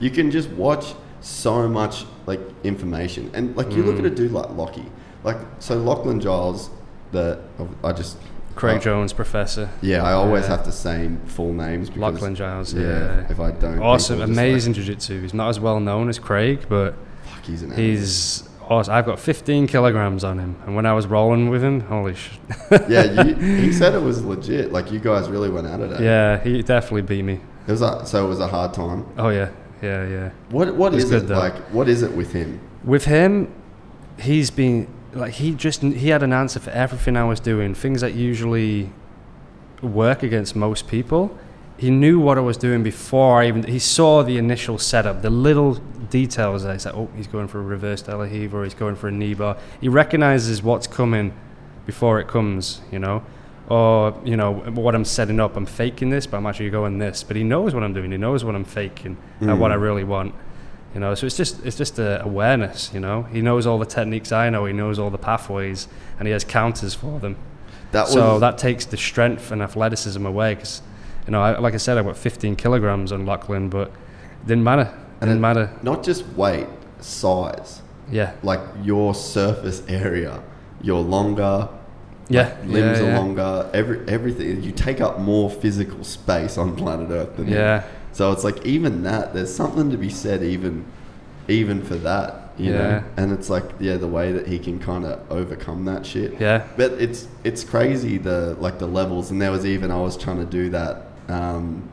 you 0.00 0.10
can 0.10 0.30
just 0.30 0.48
watch 0.50 0.94
so 1.20 1.68
much 1.68 2.04
like 2.26 2.40
information, 2.64 3.30
and 3.34 3.56
like 3.56 3.70
you 3.72 3.82
look 3.84 3.98
at 3.98 4.04
a 4.04 4.10
dude 4.10 4.32
like 4.32 4.50
Lockie, 4.50 4.86
like 5.24 5.36
so 5.60 5.76
Lachlan 5.76 6.20
Giles, 6.20 6.70
the 7.12 7.38
I 7.84 7.92
just 7.92 8.16
Craig 8.58 8.78
uh, 8.78 8.80
Jones, 8.80 9.12
Professor. 9.12 9.68
Yeah, 9.80 10.02
I 10.02 10.12
always 10.12 10.44
Yeah. 10.44 10.56
have 10.56 10.64
to 10.64 10.72
say 10.72 11.10
full 11.26 11.52
names. 11.52 11.88
Because, 11.88 12.14
Lachlan 12.14 12.34
Giles. 12.34 12.74
Yeah, 12.74 12.82
Yeah, 12.82 13.26
if 13.30 13.38
I 13.40 13.52
don't, 13.52 13.78
awesome, 13.78 14.18
just 14.18 14.28
like, 14.28 14.36
amazing 14.38 14.72
jiu-jitsu. 14.74 15.22
He's 15.22 15.34
not 15.34 15.48
as 15.48 15.60
well 15.60 15.80
known 15.80 16.08
as 16.08 16.18
Craig, 16.18 16.66
but 16.68 16.94
Fuck, 17.24 17.44
he's 17.44 17.60
he's 17.76 18.48
awesome. 18.68 18.92
I've 18.94 19.06
got 19.06 19.18
15 19.20 19.66
kilograms 19.68 20.24
on 20.24 20.38
him, 20.38 20.56
and 20.66 20.74
when 20.76 20.86
I 20.86 20.92
was 20.92 21.06
rolling 21.06 21.48
with 21.50 21.62
him, 21.62 21.80
holy 21.80 22.14
shit. 22.14 22.38
yeah, 22.88 23.22
you, 23.22 23.34
he 23.64 23.72
said 23.72 23.94
it 23.94 24.02
was 24.02 24.24
legit. 24.24 24.72
Like 24.72 24.90
you 24.92 24.98
guys 24.98 25.28
really 25.28 25.50
went 25.50 25.66
at 25.66 25.80
it. 25.80 25.92
eh? 26.00 26.02
Yeah, 26.02 26.38
he 26.42 26.62
definitely 26.62 27.02
beat 27.02 27.22
me. 27.22 27.40
It 27.66 27.70
was 27.72 27.82
a, 27.82 28.04
so 28.06 28.24
it 28.26 28.28
was 28.28 28.40
a 28.40 28.48
hard 28.48 28.74
time. 28.74 29.06
Oh 29.18 29.28
yeah, 29.28 29.50
yeah, 29.82 30.06
yeah. 30.08 30.30
What 30.50 30.74
what 30.74 30.94
is 30.94 31.10
it 31.12 31.28
though. 31.28 31.38
like? 31.38 31.54
What 31.70 31.88
is 31.88 32.02
it 32.02 32.12
with 32.16 32.32
him? 32.32 32.60
With 32.84 33.04
him, 33.04 33.52
he's 34.18 34.50
been 34.50 34.88
like 35.12 35.34
he 35.34 35.54
just 35.54 35.82
he 35.82 36.08
had 36.08 36.22
an 36.22 36.32
answer 36.32 36.60
for 36.60 36.70
everything 36.70 37.16
I 37.16 37.24
was 37.24 37.40
doing. 37.40 37.74
Things 37.74 38.00
that 38.00 38.14
usually 38.14 38.90
work 39.82 40.22
against 40.22 40.56
most 40.56 40.88
people. 40.88 41.36
He 41.76 41.90
knew 41.90 42.18
what 42.18 42.38
I 42.38 42.40
was 42.40 42.56
doing 42.56 42.82
before 42.82 43.40
I 43.40 43.48
even. 43.48 43.62
He 43.62 43.78
saw 43.78 44.22
the 44.22 44.36
initial 44.36 44.78
setup, 44.78 45.22
the 45.22 45.30
little 45.30 45.74
details. 46.10 46.64
That 46.64 46.72
he's 46.72 46.86
like, 46.86 46.94
oh, 46.94 47.08
he's 47.16 47.28
going 47.28 47.48
for 47.48 47.60
a 47.60 47.62
reverse 47.62 48.02
De 48.02 48.16
La 48.16 48.24
Riva 48.24 48.56
or 48.56 48.64
he's 48.64 48.74
going 48.74 48.96
for 48.96 49.08
a 49.08 49.12
knee 49.12 49.34
bar. 49.34 49.56
He 49.80 49.88
recognizes 49.88 50.62
what's 50.62 50.86
coming 50.86 51.32
before 51.86 52.20
it 52.20 52.28
comes. 52.28 52.80
You 52.90 52.98
know. 52.98 53.24
Or 53.68 54.18
you 54.24 54.34
know 54.34 54.52
what 54.52 54.94
I'm 54.94 55.04
setting 55.04 55.38
up. 55.38 55.54
I'm 55.54 55.66
faking 55.66 56.08
this, 56.08 56.26
but 56.26 56.38
I'm 56.38 56.46
actually 56.46 56.70
going 56.70 56.98
this. 56.98 57.22
But 57.22 57.36
he 57.36 57.44
knows 57.44 57.74
what 57.74 57.82
I'm 57.82 57.92
doing. 57.92 58.10
He 58.10 58.16
knows 58.16 58.42
what 58.42 58.54
I'm 58.54 58.64
faking 58.64 59.18
and 59.40 59.60
what 59.60 59.72
I 59.72 59.76
hmm. 59.76 59.82
really 59.82 60.04
want. 60.04 60.34
You 60.94 61.00
know, 61.00 61.14
so 61.14 61.26
it's 61.26 61.36
just 61.36 61.64
it's 61.64 61.76
just 61.76 61.98
a 61.98 62.22
awareness. 62.24 62.90
You 62.94 63.00
know, 63.00 63.22
he 63.24 63.40
knows 63.42 63.66
all 63.66 63.78
the 63.78 63.86
techniques 63.86 64.32
I 64.32 64.48
know. 64.50 64.64
He 64.64 64.72
knows 64.72 64.98
all 64.98 65.10
the 65.10 65.18
pathways, 65.18 65.86
and 66.18 66.26
he 66.26 66.32
has 66.32 66.44
counters 66.44 66.94
for 66.94 67.20
them. 67.20 67.36
That 67.92 68.04
was 68.04 68.12
so 68.12 68.38
that 68.38 68.58
takes 68.58 68.86
the 68.86 68.96
strength 68.96 69.50
and 69.50 69.62
athleticism 69.62 70.24
away. 70.24 70.54
Because 70.54 70.82
you 71.26 71.32
know, 71.32 71.42
I, 71.42 71.58
like 71.58 71.74
I 71.74 71.78
said, 71.78 71.98
I 71.98 72.02
got 72.02 72.16
15 72.16 72.56
kilograms 72.56 73.12
on 73.12 73.26
Lachlan, 73.26 73.68
but 73.68 73.88
it 73.88 74.46
didn't 74.46 74.64
matter. 74.64 74.92
Didn't 75.20 75.36
it- 75.36 75.40
matter. 75.40 75.70
not 75.82 76.02
just 76.02 76.26
weight, 76.28 76.66
size. 77.00 77.82
Yeah, 78.10 78.32
Like 78.42 78.60
your 78.82 79.14
surface 79.14 79.82
area, 79.88 80.42
you're 80.80 81.00
longer. 81.02 81.68
yeah, 82.30 82.56
Limbs 82.64 82.98
yeah, 83.00 83.04
are 83.04 83.18
longer. 83.18 83.70
Every 83.74 84.00
everything 84.08 84.62
you 84.62 84.72
take 84.72 85.02
up 85.02 85.18
more 85.18 85.50
physical 85.50 86.02
space 86.04 86.56
on 86.56 86.74
planet 86.76 87.10
Earth 87.10 87.36
than. 87.36 87.48
Yeah, 87.48 87.84
So 88.12 88.32
it's 88.32 88.44
like 88.44 88.64
even 88.66 89.02
that, 89.04 89.34
there's 89.34 89.54
something 89.54 89.90
to 89.90 89.96
be 89.96 90.10
said 90.10 90.42
even 90.42 90.84
even 91.48 91.82
for 91.82 91.94
that, 91.96 92.52
you 92.58 92.72
know. 92.72 92.78
Yeah. 92.88 93.02
And 93.16 93.32
it's 93.32 93.48
like 93.48 93.64
yeah, 93.80 93.96
the 93.96 94.08
way 94.08 94.32
that 94.32 94.46
he 94.46 94.58
can 94.58 94.78
kind 94.78 95.04
of 95.04 95.20
overcome 95.30 95.84
that 95.86 96.04
shit. 96.04 96.40
yeah, 96.40 96.66
But 96.76 96.92
it's 96.92 97.26
it's 97.44 97.64
crazy 97.64 98.18
the 98.18 98.56
like 98.60 98.78
the 98.78 98.86
levels, 98.88 99.30
and 99.30 99.40
there 99.40 99.50
was 99.50 99.64
even 99.64 99.90
I 99.90 99.96
was 100.00 100.16
trying 100.16 100.38
to 100.38 100.44
do 100.50 100.70
that 100.70 101.06
um, 101.28 101.88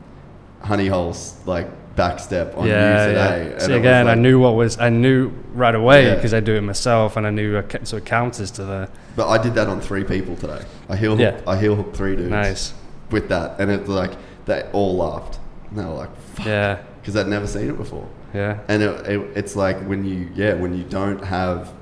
honey 0.62 0.86
holes 0.88 1.34
like 1.46 1.68
back 1.96 2.18
step 2.18 2.54
on 2.58 2.66
yeah, 2.66 3.06
you 3.06 3.12
yeah. 3.14 3.28
today. 3.28 3.46
it 3.50 3.54
was 3.54 3.68
again, 3.68 4.06
I 4.08 4.14
knew 4.14 4.38
what 4.38 4.54
was. 4.54 4.78
I 4.78 4.90
knew 4.90 5.28
right 5.54 5.74
away 5.74 6.06
Yeah. 6.06 6.14
because 6.16 6.34
I 6.34 6.40
do 6.40 6.54
it 6.54 6.60
myself, 6.60 7.16
and 7.16 7.26
I 7.26 7.30
knew 7.30 7.56
I 7.56 7.62
ca- 7.62 7.84
so 7.84 7.96
it 7.96 8.04
counters 8.04 8.50
to 8.52 8.64
the 8.64 8.88
But 9.16 9.28
I 9.28 9.42
did 9.42 9.54
that 9.54 9.68
on 9.68 9.80
three 9.80 10.04
people 10.04 10.36
today. 10.36 10.62
I 10.90 10.96
heel 10.96 11.18
Yeah. 11.18 11.40
I 11.46 11.56
heel 11.56 11.74
hooked 11.76 11.96
three 11.96 12.16
dudes 12.16 12.28
nice. 12.30 12.74
with 13.10 13.28
that, 13.30 13.58
and 13.58 13.70
it's 13.70 13.88
like 13.88 14.12
they 14.44 14.62
all 14.72 14.96
laughed. 14.96 15.38
And 15.70 15.78
they 15.78 15.84
were 15.84 15.90
like, 15.92 16.16
"Fuck," 16.34 16.46
Yeah, 16.46 16.78
because 17.00 17.14
they'd 17.14 17.26
never 17.26 17.46
seen 17.46 17.68
it 17.70 17.76
before. 17.76 18.08
yeah, 18.34 18.58
And 18.68 18.82
it, 18.82 19.06
it, 19.06 19.20
it's 19.36 19.56
like 19.56 19.80
when 19.86 20.04
you, 20.04 20.30
yeah, 20.34 20.54
when 20.54 20.76
you 20.76 20.84
don't 20.84 21.24
have 21.24 21.72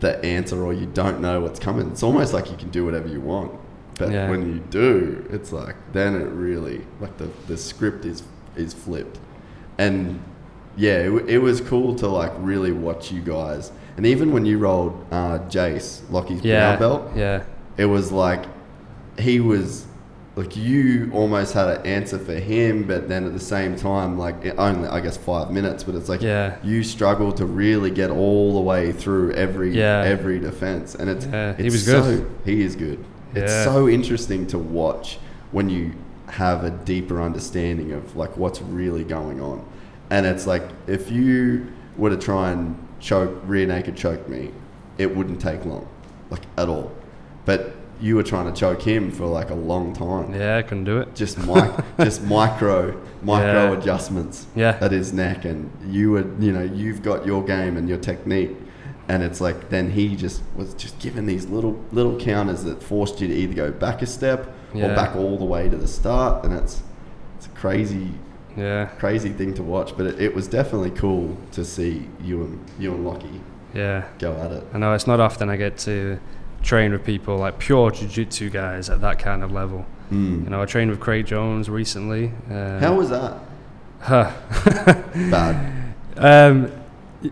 the 0.00 0.22
answer 0.24 0.62
or 0.62 0.72
you 0.72 0.86
don't 0.86 1.20
know 1.20 1.40
what's 1.40 1.58
coming, 1.58 1.90
it's 1.90 2.02
almost 2.02 2.32
like 2.32 2.50
you 2.50 2.56
can 2.56 2.70
do 2.70 2.84
whatever 2.84 3.08
you 3.08 3.20
want. 3.20 3.52
But 3.98 4.10
Yeah. 4.12 4.28
when 4.30 4.52
you 4.52 4.60
do, 4.70 5.26
it's 5.30 5.52
like 5.52 5.74
then 5.92 6.14
it 6.14 6.26
really 6.28 6.82
like 7.00 7.16
the, 7.18 7.28
the 7.46 7.56
script 7.56 8.04
is 8.04 8.22
is 8.56 8.72
flipped, 8.74 9.18
and 9.78 10.20
yeah, 10.76 10.98
it, 10.98 11.30
it 11.30 11.38
was 11.38 11.60
cool 11.62 11.94
to 11.96 12.06
like 12.08 12.32
really 12.38 12.72
watch 12.72 13.10
you 13.10 13.20
guys. 13.22 13.72
And 13.96 14.04
even 14.04 14.32
when 14.32 14.44
you 14.44 14.58
rolled 14.58 15.06
uh, 15.10 15.38
Jace, 15.48 16.02
Lockie's 16.10 16.42
yeah, 16.44 16.76
brown 16.76 16.78
belt, 16.78 17.16
yeah, 17.16 17.44
it 17.78 17.86
was 17.86 18.12
like 18.12 18.44
he 19.18 19.40
was 19.40 19.86
like 20.36 20.54
you 20.54 21.10
almost 21.14 21.54
had 21.54 21.68
an 21.68 21.86
answer 21.86 22.18
for 22.18 22.34
him, 22.34 22.82
but 22.84 23.08
then 23.08 23.24
at 23.24 23.32
the 23.32 23.40
same 23.40 23.74
time, 23.74 24.18
like 24.18 24.36
only 24.58 24.86
I 24.88 25.00
guess 25.00 25.16
five 25.16 25.50
minutes, 25.50 25.82
but 25.82 25.94
it's 25.94 26.08
like 26.10 26.20
Yeah. 26.22 26.56
you 26.62 26.82
struggled 26.82 27.38
to 27.38 27.46
really 27.46 27.90
get 27.90 28.10
all 28.10 28.52
the 28.54 28.60
way 28.60 28.92
through 28.92 29.32
every 29.32 29.70
Yeah. 29.76 30.02
every 30.04 30.38
defense, 30.38 30.94
and 30.94 31.08
it's 31.08 31.26
Yeah, 31.26 31.54
he 31.54 31.64
it's 31.66 31.72
was 31.74 31.86
good. 31.86 32.26
He 32.44 32.62
is 32.62 32.76
good. 32.76 32.98
It's 33.34 33.64
so 33.64 33.88
interesting 33.88 34.46
to 34.48 34.58
watch 34.58 35.18
when 35.52 35.68
you 35.70 35.92
have 36.28 36.64
a 36.64 36.70
deeper 36.70 37.22
understanding 37.22 37.92
of 37.92 38.14
like 38.16 38.36
what's 38.36 38.60
really 38.60 39.04
going 39.04 39.40
on, 39.40 39.62
and 40.10 40.26
it's 40.26 40.46
like 40.46 40.64
if 40.86 41.10
you 41.10 41.66
were 41.96 42.10
to 42.10 42.16
try 42.16 42.50
and 42.50 42.76
choke, 43.00 43.32
rear 43.46 43.66
naked 43.66 43.96
choke 43.96 44.28
me, 44.28 44.50
it 44.98 45.16
wouldn't 45.16 45.40
take 45.40 45.64
long, 45.64 45.86
like 46.30 46.42
at 46.58 46.68
all. 46.68 46.92
But 47.46 47.75
you 48.00 48.14
were 48.16 48.22
trying 48.22 48.52
to 48.52 48.58
choke 48.58 48.82
him 48.82 49.10
for 49.10 49.26
like 49.26 49.50
a 49.50 49.54
long 49.54 49.92
time. 49.94 50.34
Yeah, 50.34 50.56
I 50.58 50.62
couldn't 50.62 50.84
do 50.84 50.98
it. 50.98 51.14
Just 51.14 51.38
mic, 51.38 51.70
just 51.98 52.22
micro, 52.22 53.00
micro 53.22 53.72
Yeah. 53.72 53.78
adjustments 53.78 54.46
Yeah. 54.54 54.76
at 54.80 54.92
his 54.92 55.12
neck, 55.12 55.44
and 55.44 55.70
you 55.88 56.10
were, 56.12 56.26
you 56.38 56.52
know, 56.52 56.62
you've 56.62 57.02
got 57.02 57.24
your 57.26 57.42
game 57.42 57.76
and 57.76 57.88
your 57.88 57.98
technique, 57.98 58.52
and 59.08 59.22
it's 59.22 59.40
like 59.40 59.70
then 59.70 59.90
he 59.92 60.14
just 60.16 60.42
was 60.56 60.74
just 60.74 60.98
given 60.98 61.26
these 61.26 61.46
little 61.46 61.78
little 61.92 62.18
counters 62.18 62.64
that 62.64 62.82
forced 62.82 63.20
you 63.20 63.28
to 63.28 63.34
either 63.34 63.54
go 63.54 63.70
back 63.72 64.02
a 64.02 64.06
step 64.06 64.52
or 64.74 64.88
back 64.94 65.16
all 65.16 65.38
the 65.38 65.44
way 65.44 65.68
to 65.68 65.76
the 65.76 65.88
start, 65.88 66.44
and 66.44 66.52
it's 66.54 66.82
it's 67.38 67.46
a 67.46 67.50
crazy 67.50 68.08
Yeah, 68.56 68.86
crazy 68.98 69.30
thing 69.30 69.54
to 69.54 69.62
watch, 69.62 69.96
but 69.96 70.06
it, 70.06 70.20
it 70.20 70.34
was 70.34 70.48
definitely 70.48 70.90
cool 70.90 71.36
to 71.52 71.64
see 71.64 72.08
you 72.22 72.42
and 72.42 72.58
you 72.78 72.92
and 72.94 73.04
Lockie 73.06 73.40
yeah. 73.74 74.04
go 74.18 74.32
at 74.34 74.50
it. 74.52 74.64
I 74.74 74.78
know 74.78 74.92
it's 74.94 75.06
not 75.06 75.20
often 75.20 75.48
I 75.50 75.56
get 75.56 75.76
to 75.78 76.18
train 76.62 76.92
with 76.92 77.04
people 77.04 77.36
like 77.36 77.58
pure 77.58 77.90
jiu-jitsu 77.90 78.50
guys 78.50 78.90
at 78.90 79.00
that 79.00 79.18
kind 79.18 79.42
of 79.42 79.52
level. 79.52 79.86
Mm. 80.10 80.44
You 80.44 80.50
know, 80.50 80.62
I 80.62 80.66
trained 80.66 80.90
with 80.90 81.00
Craig 81.00 81.26
Jones 81.26 81.68
recently. 81.68 82.32
Um, 82.50 82.78
How 82.80 82.94
was 82.94 83.10
that? 83.10 83.34
Huh. 84.00 84.32
Bad. 85.30 85.94
um, 86.16 86.70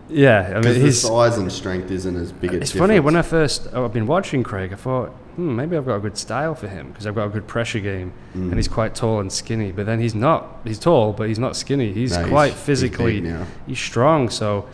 yeah, 0.09 0.53
I 0.55 0.61
mean, 0.61 0.75
he's. 0.81 1.01
size 1.01 1.37
and 1.37 1.51
strength 1.51 1.89
isn't 1.91 2.15
as 2.15 2.31
big 2.31 2.53
a 2.53 2.57
It's 2.57 2.71
funny 2.71 2.99
when 2.99 3.15
I 3.15 3.21
first 3.21 3.67
oh, 3.71 3.85
I've 3.85 3.93
been 3.93 4.07
watching 4.07 4.43
Craig, 4.43 4.73
I 4.73 4.75
thought, 4.75 5.09
hmm, 5.35 5.55
maybe 5.55 5.77
I've 5.77 5.85
got 5.85 5.95
a 5.97 5.99
good 5.99 6.17
style 6.17 6.55
for 6.55 6.67
him 6.67 6.89
because 6.89 7.05
I've 7.07 7.15
got 7.15 7.27
a 7.27 7.29
good 7.29 7.47
pressure 7.47 7.79
game, 7.79 8.11
Mm. 8.35 8.49
and 8.49 8.55
he's 8.55 8.67
quite 8.67 8.93
tall 8.95 9.19
and 9.21 9.31
skinny. 9.31 9.71
But 9.71 9.85
then 9.85 9.99
he's 10.01 10.15
not. 10.15 10.59
He's 10.65 10.79
tall, 10.79 11.13
but 11.13 11.27
he's 11.29 11.39
not 11.39 11.55
skinny. 11.55 11.93
He's 11.93 12.17
No, 12.17 12.27
quite 12.27 12.51
he's 12.53 12.61
physically. 12.61 13.21
now. 13.21 13.45
he's 13.67 13.79
strong. 13.79 14.29
So 14.29 14.67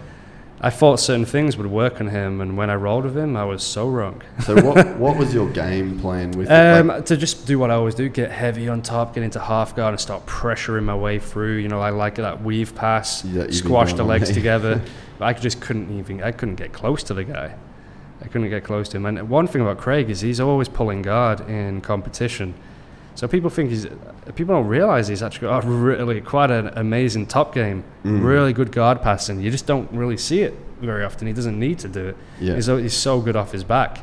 I 0.64 0.70
thought 0.70 1.00
certain 1.00 1.26
things 1.26 1.58
would 1.58 1.66
work 1.66 2.00
on 2.00 2.08
him, 2.10 2.40
and 2.40 2.56
when 2.56 2.70
I 2.70 2.76
rolled 2.76 3.06
with 3.06 3.18
him, 3.18 3.36
I 3.36 3.44
was 3.46 3.64
so 3.64 3.90
wrong. 3.90 4.22
So 4.46 4.62
what 4.62 4.96
what 4.98 5.18
was 5.18 5.34
your 5.34 5.50
game 5.50 6.00
plan 6.00 6.30
with 6.32 6.52
it? 6.52 6.54
Um, 6.54 6.88
Like, 6.88 7.06
to 7.08 7.18
just 7.18 7.48
do 7.48 7.58
what 7.58 7.72
I 7.72 7.74
always 7.74 7.96
do, 7.96 8.08
get 8.10 8.30
heavy 8.30 8.70
on 8.70 8.84
top, 8.84 9.16
get 9.16 9.24
into 9.24 9.40
half 9.40 9.76
guard, 9.76 9.94
and 9.94 10.00
start 10.00 10.24
pressuring 10.28 10.84
my 10.84 10.96
way 10.96 11.18
through. 11.18 11.58
You 11.58 11.68
know, 11.68 11.82
I 11.82 11.90
like 11.90 12.16
that 12.16 12.44
weave 12.44 12.76
pass, 12.76 13.26
squash 13.50 13.94
the 13.94 14.04
legs 14.04 14.30
me. 14.30 14.36
together. 14.42 14.82
But 15.18 15.26
I 15.26 15.34
just 15.34 15.62
couldn't 15.62 15.98
even. 15.98 16.22
I 16.22 16.32
couldn't 16.32 16.56
get 16.56 16.74
close 16.74 17.02
to 17.04 17.16
the 17.16 17.24
guy. 17.24 17.56
I 18.24 18.28
couldn't 18.28 18.50
get 18.52 18.64
close 18.64 18.88
to 18.90 18.98
him. 18.98 19.08
And 19.08 19.30
one 19.30 19.48
thing 19.48 19.62
about 19.64 19.80
Craig 19.80 20.12
is 20.12 20.22
he's 20.22 20.40
always 20.40 20.70
pulling 20.70 21.02
guard 21.02 21.42
in 21.50 21.82
competition. 21.82 22.54
So 23.22 23.28
people 23.28 23.52
think 23.52 23.70
he's. 23.70 23.86
People 24.34 24.56
don't 24.56 24.66
realize 24.66 25.08
he's 25.08 25.22
actually 25.22 25.50
got 25.50 25.64
a 25.64 25.68
really 25.68 26.22
quite 26.22 26.50
an 26.50 26.70
amazing 26.76 27.28
top 27.28 27.54
game. 27.54 27.84
Mm. 28.04 28.24
Really 28.24 28.52
good 28.52 28.72
guard 28.72 29.04
passing. 29.04 29.40
You 29.40 29.52
just 29.52 29.68
don't 29.68 29.92
really 29.92 30.18
see 30.18 30.42
it 30.42 30.56
very 30.80 31.04
often. 31.06 31.28
He 31.28 31.34
doesn't 31.34 31.60
need 31.60 31.78
to 31.80 31.88
do 31.88 32.08
it. 32.08 32.18
Yeah. 32.40 32.56
He's, 32.56 32.66
he's 32.66 32.96
so 32.96 33.22
good 33.22 33.36
off 33.36 33.52
his 33.52 33.64
back. 33.64 34.00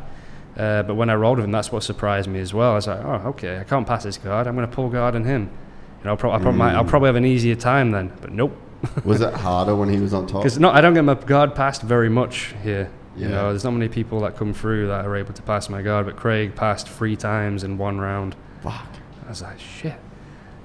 Uh, 0.57 0.85
but 0.85 0.95
when 0.95 1.11
I 1.11 1.17
rolled 1.17 1.39
with 1.39 1.47
him, 1.47 1.51
that's 1.51 1.73
what 1.73 1.83
surprised 1.83 2.29
me 2.29 2.39
as 2.39 2.55
well. 2.55 2.71
I 2.71 2.75
was 2.77 2.87
like, 2.87 3.05
oh, 3.05 3.23
okay, 3.31 3.59
I 3.59 3.65
can't 3.65 3.85
pass 3.89 4.05
this 4.05 4.19
guard. 4.19 4.47
I'm 4.47 4.55
going 4.55 4.69
to 4.69 4.73
pull 4.73 4.89
guard 4.89 5.17
on 5.17 5.25
him. 5.25 5.51
You 5.99 6.05
know, 6.05 6.11
I'll, 6.11 6.17
prob- 6.17 6.41
I 6.41 6.43
prob- 6.45 6.55
might- 6.55 6.75
I'll 6.77 6.85
Mm. 6.85 6.89
probably 6.89 7.09
have 7.09 7.17
an 7.17 7.25
easier 7.25 7.57
time 7.57 7.91
then. 7.91 8.13
But 8.21 8.31
nope. 8.31 8.57
was 9.05 9.21
it 9.21 9.35
harder 9.35 9.75
when 9.75 9.89
he 9.89 9.99
was 9.99 10.15
on 10.15 10.29
top? 10.29 10.43
Because 10.45 10.61
no, 10.61 10.71
I 10.71 10.81
don't 10.81 10.95
get 10.95 11.03
my 11.03 11.15
guard 11.15 11.57
passed 11.57 11.83
very 11.83 12.09
much 12.09 12.55
here. 12.63 12.89
You 13.17 13.27
know, 13.29 13.49
there's 13.51 13.65
not 13.65 13.73
many 13.73 13.89
people 13.89 14.21
that 14.21 14.37
come 14.37 14.55
through 14.55 14.87
that 14.87 15.05
are 15.05 15.17
able 15.17 15.35
to 15.35 15.43
pass 15.43 15.69
my 15.69 15.83
guard. 15.83 16.07
But 16.07 16.15
Craig 16.15 16.55
passed 16.55 16.89
three 16.89 17.17
times 17.17 17.65
in 17.65 17.77
one 17.79 17.99
round. 17.99 18.37
Fuck. 18.63 18.87
I 19.29 19.31
was 19.31 19.43
like, 19.43 19.61
shit. 19.61 19.95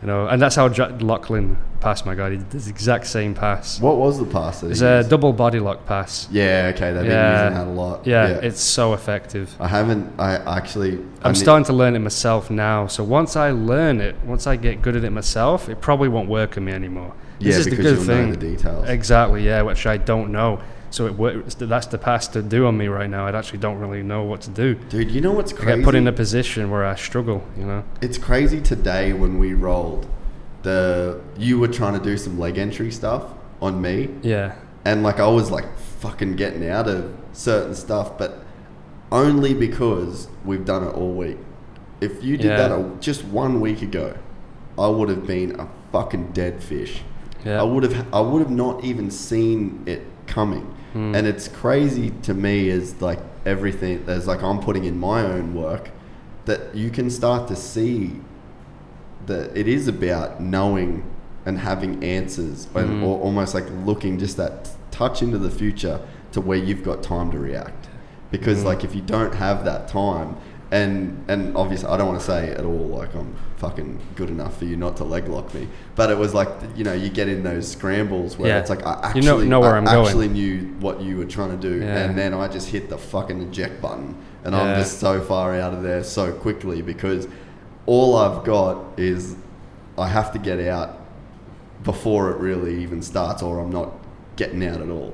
You 0.01 0.08
know, 0.08 0.27
and 0.27 0.42
that's 0.42 0.56
how 0.56 0.67
Jack 0.69 1.01
Lachlan 1.01 1.58
passed 1.82 2.06
my 2.06 2.16
guy. 2.16 2.32
He 2.32 2.38
did 2.38 2.50
the 2.50 2.69
exact 2.69 3.08
same 3.08 3.33
pass. 3.33 3.80
What 3.82 3.98
was 3.98 4.17
the 4.19 4.25
pass 4.25 4.59
that 4.61 4.67
he 4.67 4.72
It's 4.72 4.82
a 4.82 4.98
used? 4.98 5.09
double 5.09 5.32
body 5.33 5.59
lock 5.59 5.85
pass. 5.85 6.27
Yeah, 6.32 6.72
okay, 6.74 6.92
they've 6.93 7.03
been 7.03 7.32
using 7.42 7.53
that 7.56 7.67
a 7.67 7.69
lot. 7.69 8.08
Yeah, 8.08 8.27
it's 8.27 8.61
so 8.61 8.93
effective. 8.93 9.53
I 9.61 9.67
haven't. 9.67 10.11
I 10.19 10.35
actually. 10.58 10.93
I 11.22 11.27
I'm 11.27 11.33
ne- 11.33 11.40
starting 11.40 11.66
to 11.66 11.74
learn 11.74 11.95
it 11.95 12.00
myself 12.00 12.50
now. 12.50 12.88
So 12.88 13.03
once 13.03 13.35
I 13.38 13.51
learn 13.51 14.00
it, 14.01 14.16
once 14.25 14.45
I 14.48 14.56
get 14.56 14.82
good 14.82 14.95
at 14.98 15.03
it 15.03 15.11
myself, 15.11 15.67
it 15.69 15.80
probably 15.82 16.08
won't 16.09 16.30
work 16.30 16.58
on 16.58 16.66
me 16.66 16.72
anymore. 16.74 17.14
Yeah, 17.40 17.50
this 17.51 17.58
is 17.59 17.66
the 17.66 17.69
because 17.72 17.85
good 17.85 17.95
you'll 17.98 18.06
thing. 18.06 18.25
know 18.30 18.35
the 18.35 18.56
details. 18.56 18.90
Exactly, 18.90 19.45
yeah, 19.45 19.61
which 19.61 19.85
I 19.85 19.98
don't 19.98 20.32
know. 20.33 20.61
So 20.93 21.07
it. 21.07 21.55
That's 21.57 21.88
the 21.88 21.97
pass 21.97 22.27
to 22.30 22.43
do 22.43 22.67
on 22.67 22.77
me 22.77 22.85
right 22.85 23.09
now. 23.09 23.25
I 23.25 23.35
actually 23.35 23.57
don't 23.57 23.80
really 23.80 24.03
know 24.03 24.22
what 24.25 24.41
to 24.41 24.51
do. 24.51 24.75
Dude, 24.75 25.09
you 25.09 25.22
know 25.22 25.31
what's 25.31 25.51
crazy? 25.51 25.72
I 25.72 25.75
get 25.77 25.85
put 25.85 25.95
in 25.95 26.07
a 26.07 26.11
position 26.11 26.69
where 26.69 26.85
I 26.85 26.93
struggle. 26.93 27.43
You 27.57 27.65
know. 27.65 27.83
It's 27.99 28.19
crazy 28.19 28.61
today 28.61 29.11
when 29.11 29.39
we 29.39 29.55
rolled. 29.55 30.05
The 30.61 31.19
you 31.35 31.57
were 31.57 31.67
trying 31.67 31.97
to 31.97 31.99
do 31.99 32.15
some 32.15 32.38
leg 32.38 32.59
entry 32.59 32.91
stuff 32.91 33.23
on 33.59 33.81
me, 33.81 34.09
Yeah. 34.22 34.53
and 34.85 35.01
like 35.01 35.19
I 35.19 35.25
was 35.27 35.49
like 35.49 35.65
fucking 35.99 36.35
getting 36.35 36.69
out 36.69 36.88
of 36.88 37.11
certain 37.31 37.73
stuff, 37.73 38.15
but 38.19 38.43
only 39.11 39.55
because 39.55 40.27
we've 40.45 40.63
done 40.63 40.83
it 40.83 40.93
all 40.93 41.11
week. 41.13 41.38
If 42.01 42.23
you 42.23 42.38
did 42.38 42.45
Yeah. 42.51 42.67
that 42.67 42.72
a, 42.72 42.91
just 42.99 43.25
one 43.25 43.59
week 43.61 43.81
ago, 43.81 44.13
I 44.77 44.88
would 44.88 45.09
have 45.09 45.25
been 45.25 45.59
a 45.59 45.67
fucking 45.91 46.33
dead 46.33 46.61
fish. 46.61 47.01
Yeah. 47.43 47.59
I 47.59 47.63
would 47.63 47.81
have 47.81 48.05
I 48.13 48.19
would 48.22 48.43
have 48.43 48.51
not 48.51 48.83
even 48.83 49.09
seen 49.09 49.81
it 49.88 50.03
coming. 50.27 50.67
Hmm. 50.93 51.13
And 51.15 51.27
it's 51.27 51.47
crazy 51.47 52.11
to 52.23 52.33
me 52.33 52.69
is 52.69 53.01
like 53.01 53.19
everything 53.45 54.03
as 54.07 54.27
like 54.27 54.41
I'm 54.41 54.59
putting 54.59 54.85
in 54.85 54.97
my 54.99 55.22
own 55.23 55.53
work 55.55 55.89
that 56.45 56.75
you 56.75 56.89
can 56.89 57.09
start 57.09 57.47
to 57.49 57.55
see 57.55 58.19
that 59.25 59.55
it 59.57 59.67
is 59.67 59.88
about 59.88 60.41
knowing 60.41 61.03
and 61.45 61.59
having 61.59 62.03
answers 62.03 62.67
and 62.75 62.89
Mhm. 62.89 63.03
or 63.03 63.19
almost 63.19 63.53
like 63.53 63.65
looking 63.85 64.17
just 64.19 64.38
that 64.38 64.69
touch 64.91 65.22
into 65.22 65.38
the 65.38 65.49
future 65.49 65.99
to 66.31 66.39
where 66.41 66.57
you've 66.57 66.83
got 66.83 67.01
time 67.03 67.31
to 67.31 67.39
react 67.39 67.89
because 68.31 68.59
Mhm. 68.61 68.65
like 68.65 68.83
if 68.83 68.95
you 68.95 69.01
don't 69.01 69.35
have 69.35 69.65
that 69.65 69.88
time 69.88 70.35
and 70.73 71.23
and 71.27 71.55
obviously 71.55 71.87
I 71.87 71.97
don't 71.97 72.07
want 72.07 72.19
to 72.19 72.25
say 72.25 72.49
at 72.51 72.65
all 72.65 72.87
like 72.99 73.13
I'm 73.13 73.35
fucking 73.57 73.99
good 74.15 74.29
enough 74.29 74.57
for 74.57 74.65
you 74.65 74.75
not 74.75 74.97
to 74.97 75.03
leg 75.03 75.27
lock 75.27 75.53
me 75.53 75.67
but 75.95 76.09
it 76.09 76.17
was 76.17 76.33
like 76.33 76.49
you 76.75 76.83
know 76.83 76.93
you 76.93 77.09
get 77.09 77.27
in 77.29 77.43
those 77.43 77.71
scrambles 77.71 78.37
where 78.37 78.49
Yeah. 78.49 78.59
it's 78.59 78.71
like 78.71 78.83
I 78.85 78.93
actually 79.03 79.21
You 79.21 79.29
actually 79.29 79.45
know- 79.45 79.49
know 79.51 79.59
where 79.61 79.75
I 79.75 79.77
I'm 79.77 79.85
going. 79.85 80.05
actually 80.07 80.27
knew 80.29 80.57
what 80.79 80.99
you 81.01 81.17
were 81.17 81.25
trying 81.37 81.51
to 81.51 81.69
do 81.69 81.75
Yeah. 81.79 81.97
and 81.99 82.17
then 82.17 82.33
I 82.33 82.47
just 82.47 82.69
hit 82.69 82.89
the 82.89 82.97
fucking 82.97 83.39
eject 83.43 83.81
button 83.81 84.15
and 84.43 84.55
I'm 84.55 84.79
just 84.79 84.99
so 84.99 85.21
far 85.21 85.53
out 85.55 85.73
of 85.73 85.83
there 85.83 86.03
so 86.03 86.31
quickly 86.33 86.81
because 86.81 87.27
all 87.85 88.15
I've 88.17 88.43
got 88.43 88.77
is 88.97 89.35
I 89.97 90.07
have 90.07 90.31
to 90.33 90.39
get 90.39 90.59
out 90.59 90.97
before 91.83 92.31
it 92.31 92.37
really 92.37 92.81
even 92.81 93.01
starts 93.03 93.43
or 93.43 93.59
I'm 93.59 93.69
not 93.71 93.91
getting 94.37 94.65
out 94.65 94.81
at 94.81 94.89
all. 94.89 95.13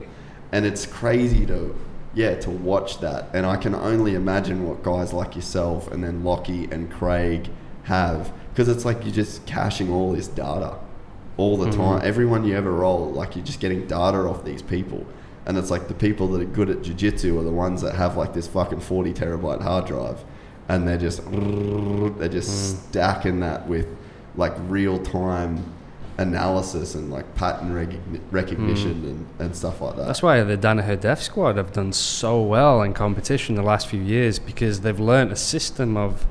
And 0.54 0.66
it's 0.66 0.86
crazy 0.86 1.46
to 1.48 1.76
yeah, 2.20 2.36
to 2.36 2.50
watch 2.50 3.00
that. 3.00 3.30
And 3.34 3.46
I 3.46 3.56
can 3.56 3.74
only 3.74 4.14
imagine 4.14 4.68
what 4.68 4.84
guys 4.84 5.14
like 5.14 5.38
yourself 5.38 5.90
and 5.90 6.04
then 6.04 6.26
Lockie 6.26 6.66
and 6.66 6.92
Craig 6.92 7.50
have 7.84 8.34
because 8.50 8.68
it's 8.68 8.84
like 8.84 9.06
you're 9.06 9.14
just 9.14 9.46
caching 9.46 9.90
all 9.90 10.12
this 10.12 10.28
data 10.28 10.78
all 11.38 11.56
the 11.56 11.68
mm-hmm. 11.68 11.80
time. 11.80 12.02
Everyone 12.04 12.44
you 12.44 12.58
ever 12.58 12.74
roll, 12.74 13.10
like 13.10 13.38
you're 13.38 13.46
just 13.46 13.62
getting 13.62 13.88
data 13.88 14.18
off 14.18 14.44
these 14.44 14.62
people. 14.62 15.08
And 15.46 15.58
it's 15.58 15.72
like 15.72 15.88
the 15.88 15.94
people 15.94 16.28
that 16.34 16.42
are 16.42 16.46
good 16.46 16.70
at 16.70 16.82
jiu-jitsu 16.82 17.40
are 17.40 17.44
the 17.44 17.52
ones 17.52 17.82
that 17.84 17.96
have 17.96 18.18
like 18.18 18.34
this 18.34 18.48
fucking 18.48 18.82
40 18.82 19.14
terabyte 19.14 19.62
hard 19.62 19.86
drive 19.86 20.26
and 20.68 20.88
they're 20.88 20.98
just 20.98 21.24
they're 22.20 22.30
just 22.30 22.50
mm. 22.52 22.90
stacking 22.90 23.40
that 23.40 23.66
with 23.68 23.88
like 24.36 24.54
real 24.68 25.00
time 25.00 25.64
analysis 26.20 26.96
and 26.96 27.10
like 27.10 27.34
pattern 27.36 27.72
recogni- 27.72 28.20
recognition 28.32 28.92
and, 29.06 29.28
and 29.40 29.56
stuff 29.56 29.82
like 29.82 29.96
that. 29.96 30.06
That's 30.06 30.22
why 30.22 30.44
the 30.44 30.58
Danaher 30.58 31.00
Death 31.00 31.22
Squad 31.22 31.58
have 31.58 31.72
done 31.74 31.94
so 31.94 32.42
well 32.42 32.82
in 32.82 32.94
competition 32.94 33.56
the 33.56 33.62
last 33.64 33.88
few 33.88 34.02
years 34.02 34.38
because 34.38 34.82
they've 34.82 35.00
learnt 35.00 35.32
a 35.32 35.36
system 35.36 35.98
of 35.98 36.26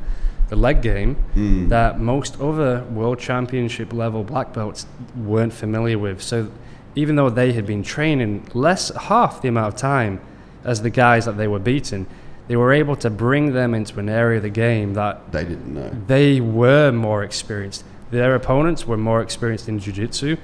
the 0.49 0.57
leg 0.57 0.81
game 0.83 1.17
Mm. 1.34 1.68
that 1.68 2.00
most 2.00 2.41
other 2.41 2.84
world 2.91 3.18
championship 3.18 3.92
level 3.92 4.25
black 4.25 4.52
belts 4.52 4.86
weren't 5.17 5.52
familiar 5.52 5.99
with. 5.99 6.23
So 6.23 6.50
even 6.94 7.17
though 7.17 7.31
they 7.31 7.52
had 7.52 7.67
been 7.67 7.83
training 7.83 8.47
less 8.55 8.91
half 8.94 9.42
the 9.42 9.49
amount 9.49 9.75
of 9.75 9.81
time 9.81 10.20
as 10.65 10.83
the 10.83 10.91
guys 10.91 11.25
that 11.26 11.36
they 11.36 11.49
were 11.49 11.58
beating, 11.58 12.07
they 12.49 12.57
were 12.57 12.73
able 12.73 12.97
to 12.97 13.10
bring 13.10 13.52
them 13.52 13.75
into 13.75 13.99
an 14.00 14.08
area 14.08 14.39
of 14.39 14.42
the 14.42 14.49
game 14.50 14.94
that 14.94 15.33
they 15.33 15.44
didn't 15.44 15.73
know. 15.75 15.91
they 16.07 16.41
were 16.41 16.91
more 16.92 17.23
experienced. 17.23 17.84
Their 18.11 18.35
opponents 18.35 18.87
were 18.87 18.97
more 18.97 19.20
experienced 19.20 19.69
in 19.69 19.78
jiu-jitsu, 19.78 20.37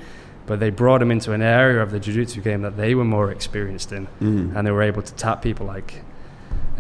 but 0.47 0.61
they 0.61 0.71
brought 0.71 0.99
them 0.99 1.11
into 1.11 1.33
an 1.33 1.41
area 1.43 1.83
of 1.83 1.91
the 1.91 1.99
jiu-jitsu 2.01 2.41
game 2.43 2.63
that 2.63 2.77
they 2.77 2.95
were 2.95 3.05
more 3.05 3.31
experienced 3.31 3.93
in, 3.93 4.07
Mm. 4.21 4.55
and 4.55 4.67
they 4.67 4.71
were 4.71 4.83
able 4.83 5.03
to 5.03 5.15
tap 5.15 5.41
people 5.43 5.67
like, 5.67 6.03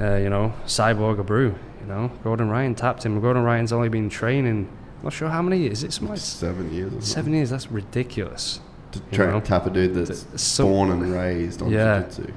uh, 0.01 0.17
you 0.17 0.29
know, 0.29 0.53
Cyborg 0.67 1.17
Abreu. 1.25 1.55
You 1.81 1.87
know, 1.89 2.11
Gordon 2.23 2.49
Ryan 2.49 2.75
tapped 2.75 3.05
him. 3.05 3.21
Gordon 3.21 3.43
Ryan's 3.43 3.73
only 3.73 3.91
been 3.91 4.09
training, 4.09 4.69
not 5.03 5.13
sure 5.13 5.29
how 5.29 5.43
many 5.43 5.59
years. 5.59 5.85
It's 5.85 6.01
like 6.01 6.17
Seven 6.19 6.73
years 6.73 6.93
seven 7.07 7.35
years. 7.35 7.51
That's 7.51 7.71
ridiculous. 7.71 8.61
To 8.93 9.01
try 9.13 9.27
know. 9.27 9.37
and 9.37 9.45
tap 9.45 9.67
a 9.67 9.71
dude 9.71 9.95
that's 9.95 10.25
So- 10.41 10.65
born 10.67 10.91
and 10.91 11.13
raised 11.13 11.61
on 11.61 11.69
Yeah. 11.71 12.01
jiu-jitsu. 12.01 12.33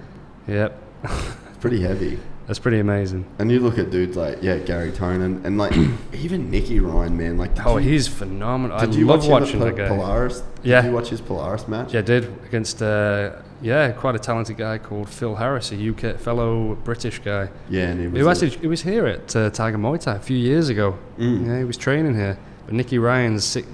Yep. 0.47 0.81
It's 1.03 1.57
pretty 1.61 1.81
heavy. 1.81 2.19
That's 2.47 2.59
pretty 2.59 2.79
amazing. 2.79 3.25
And 3.39 3.51
you 3.51 3.59
look 3.59 3.77
at 3.77 3.91
dudes 3.91 4.15
like 4.15 4.41
yeah 4.41 4.57
Garry 4.57 4.91
Tonon 4.91 5.43
and 5.43 5.57
like 5.57 5.73
even 6.13 6.49
Nicky 6.49 6.79
Ryan, 6.79 7.17
man. 7.17 7.37
Like, 7.37 7.55
did 7.55 7.63
Oh, 7.67 7.77
you, 7.77 7.89
he's 7.91 8.07
phenomenal. 8.07 8.77
I 8.77 8.85
you 8.85 9.05
love 9.05 9.27
watch 9.27 9.41
watching 9.43 9.55
him 9.61 9.67
that 9.67 9.67
at 9.69 9.75
guy. 9.75 9.87
Pol- 9.89 9.97
Polaris? 9.97 10.43
Yeah. 10.63 10.81
Did 10.81 10.87
you 10.89 10.93
watch 10.95 11.09
his 11.09 11.19
Polaris 11.21 11.67
match? 11.67 11.93
Yeah, 11.93 11.99
I 11.99 12.03
did 12.03 12.23
against 12.45 12.81
uh, 12.81 13.31
yeah, 13.61 13.91
quite 13.91 14.15
a 14.15 14.19
talented 14.19 14.55
guy 14.55 14.77
called 14.77 15.09
Phil 15.09 15.35
Harris, 15.35 15.71
a 15.73 15.89
UK 15.89 16.17
fellow 16.19 16.75
British 16.75 17.19
guy. 17.19 17.49
Yeah, 17.69 17.87
and 17.89 17.99
he 17.99 18.07
was. 18.23 18.41
Actually 18.41 18.61
he 18.61 18.67
was 18.67 18.81
here 18.83 19.05
at 19.07 19.35
uh, 19.35 19.49
Tiger 19.49 19.77
Muay 19.77 19.99
Thai 19.99 20.15
a 20.15 20.19
few 20.19 20.37
years 20.37 20.69
ago. 20.69 20.97
Mm. 21.17 21.47
Yeah, 21.47 21.57
he 21.59 21.63
was 21.65 21.75
training 21.75 22.15
here. 22.15 22.37
But 22.65 22.75
Nicky 22.75 22.97
Ryan's 22.97 23.43
si- 23.43 23.65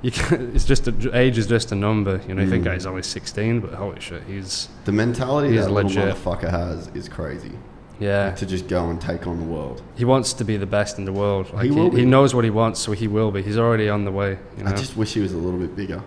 you 0.00 0.12
can, 0.12 0.52
it's 0.54 0.64
just 0.64 0.88
a, 0.88 0.94
age 1.16 1.36
is 1.36 1.46
just 1.46 1.72
a 1.72 1.74
number. 1.74 2.22
You 2.26 2.34
know, 2.34 2.42
you 2.42 2.48
think 2.48 2.64
Mm. 2.64 2.72
he's 2.74 2.86
only 2.86 3.02
16, 3.02 3.60
but 3.60 3.74
holy 3.74 4.00
shit, 4.00 4.22
he's 4.24 4.68
the 4.86 4.92
mentality 4.92 5.50
He's 5.52 5.64
that 5.66 5.70
little 5.72 5.90
legit. 5.90 6.14
motherfucker 6.14 6.50
has 6.50 6.88
is 6.94 7.08
crazy. 7.08 7.52
Yeah. 8.00 8.30
To 8.34 8.46
just 8.46 8.68
go 8.68 8.90
and 8.90 9.00
take 9.00 9.26
on 9.26 9.38
the 9.38 9.44
world. 9.44 9.82
He 9.96 10.04
wants 10.04 10.32
to 10.34 10.44
be 10.44 10.56
the 10.56 10.66
best 10.66 10.98
in 10.98 11.04
the 11.04 11.12
world. 11.12 11.52
Like 11.52 11.66
He 11.70 11.74
he, 11.74 11.90
he, 11.90 12.04
knows 12.04 12.34
what 12.34 12.44
he 12.44 12.50
wants, 12.50 12.80
so 12.80 12.92
he 12.92 13.08
will 13.08 13.30
be. 13.30 13.42
He's 13.42 13.58
already 13.58 13.88
on 13.88 14.04
the 14.04 14.12
way. 14.12 14.38
You 14.56 14.64
know, 14.64 14.70
I 14.70 14.74
just 14.74 14.96
wish 14.96 15.14
he 15.14 15.20
was 15.20 15.32
a 15.32 15.36
little 15.36 15.58
bit 15.58 15.74
bigger. 15.74 16.02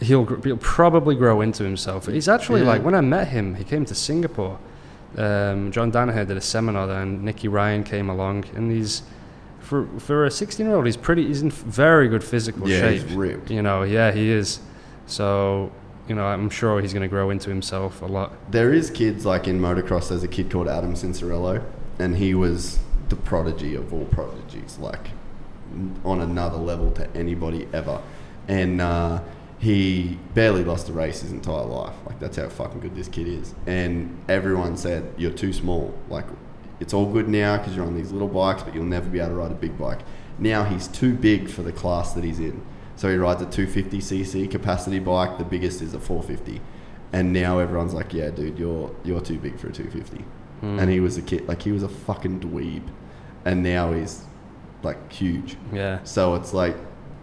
he'll 0.00 0.24
he'll 0.42 0.56
probably 0.58 1.14
grow 1.14 1.40
into 1.40 1.64
himself. 1.64 2.06
He's 2.06 2.28
actually 2.28 2.60
Yeah. 2.62 2.68
like 2.68 2.82
when 2.84 2.94
I 2.94 3.00
met 3.00 3.28
him, 3.28 3.54
he 3.54 3.64
came 3.64 3.84
to 3.86 3.94
Singapore. 3.94 4.58
Um, 5.16 5.72
John 5.72 5.90
Danaher 5.90 6.26
did 6.26 6.36
a 6.36 6.40
seminar 6.40 6.86
there, 6.86 7.00
and 7.02 7.24
Nicky 7.24 7.48
Ryan 7.48 7.82
came 7.82 8.10
along, 8.10 8.44
and 8.54 8.70
he's 8.70 9.02
for 9.60 9.86
for 9.98 10.26
a 10.26 10.30
16 10.30 10.66
year 10.66 10.76
old, 10.76 10.84
he's 10.86 10.96
pretty. 10.98 11.26
He's 11.26 11.40
in 11.42 11.50
very 11.50 12.08
good 12.08 12.22
physical 12.22 12.68
Yeah, 12.68 12.80
shape. 12.80 13.02
he's 13.02 13.12
ripped. 13.14 13.50
You 13.50 13.62
know, 13.62 13.82
yeah, 13.82 14.12
he 14.12 14.30
is. 14.30 14.60
So, 15.06 15.72
you 16.08 16.14
know, 16.14 16.24
I'm 16.24 16.50
sure 16.50 16.80
he's 16.80 16.92
going 16.92 17.02
to 17.02 17.08
grow 17.08 17.30
into 17.30 17.50
himself 17.50 18.02
a 18.02 18.06
lot. 18.06 18.50
There 18.50 18.72
is 18.72 18.90
kids 18.90 19.26
like 19.26 19.46
in 19.46 19.60
motocross. 19.60 20.08
There's 20.08 20.22
a 20.22 20.28
kid 20.28 20.50
called 20.50 20.68
Adam 20.68 20.94
Cianciarulo, 20.94 21.64
and 21.98 22.16
he 22.16 22.34
was 22.34 22.78
the 23.08 23.16
prodigy 23.16 23.74
of 23.74 23.92
all 23.92 24.06
prodigies, 24.06 24.78
like 24.78 25.10
on 26.04 26.20
another 26.20 26.56
level 26.56 26.90
to 26.92 27.08
anybody 27.16 27.68
ever. 27.72 28.00
And 28.46 28.80
uh, 28.80 29.22
he 29.58 30.18
barely 30.34 30.64
lost 30.64 30.88
a 30.88 30.92
race 30.92 31.20
his 31.20 31.32
entire 31.32 31.64
life. 31.64 31.94
Like 32.06 32.18
that's 32.20 32.36
how 32.36 32.48
fucking 32.48 32.80
good 32.80 32.94
this 32.94 33.08
kid 33.08 33.28
is. 33.28 33.54
And 33.66 34.18
everyone 34.28 34.76
said 34.76 35.12
you're 35.16 35.30
too 35.30 35.52
small. 35.52 35.94
Like 36.08 36.24
it's 36.80 36.94
all 36.94 37.12
good 37.12 37.28
now 37.28 37.58
because 37.58 37.74
you're 37.74 37.84
on 37.84 37.96
these 37.96 38.12
little 38.12 38.28
bikes, 38.28 38.62
but 38.62 38.74
you'll 38.74 38.84
never 38.84 39.08
be 39.08 39.18
able 39.18 39.30
to 39.30 39.34
ride 39.34 39.50
a 39.50 39.56
big 39.56 39.76
bike. 39.76 40.00
Now 40.38 40.64
he's 40.64 40.86
too 40.86 41.12
big 41.14 41.50
for 41.50 41.62
the 41.62 41.72
class 41.72 42.12
that 42.14 42.24
he's 42.24 42.38
in. 42.38 42.62
So 42.98 43.08
he 43.08 43.16
rides 43.16 43.40
a 43.40 43.46
250cc 43.46 44.50
capacity 44.50 44.98
bike. 44.98 45.38
The 45.38 45.44
biggest 45.44 45.80
is 45.82 45.94
a 45.94 46.00
450. 46.00 46.60
And 47.12 47.32
now 47.32 47.60
everyone's 47.60 47.94
like, 47.94 48.12
"Yeah, 48.12 48.30
dude, 48.30 48.58
you're 48.58 48.94
you're 49.04 49.20
too 49.20 49.38
big 49.38 49.56
for 49.58 49.68
a 49.68 49.72
250." 49.72 50.24
Hmm. 50.60 50.78
And 50.80 50.90
he 50.90 50.98
was 50.98 51.16
a 51.16 51.22
kid, 51.22 51.46
like 51.46 51.62
he 51.62 51.70
was 51.70 51.84
a 51.84 51.88
fucking 51.88 52.40
dweeb, 52.40 52.82
and 53.44 53.62
now 53.62 53.92
he's 53.92 54.24
like 54.82 55.12
huge. 55.12 55.56
Yeah, 55.72 56.02
So 56.02 56.34
it's 56.34 56.52
like 56.52 56.76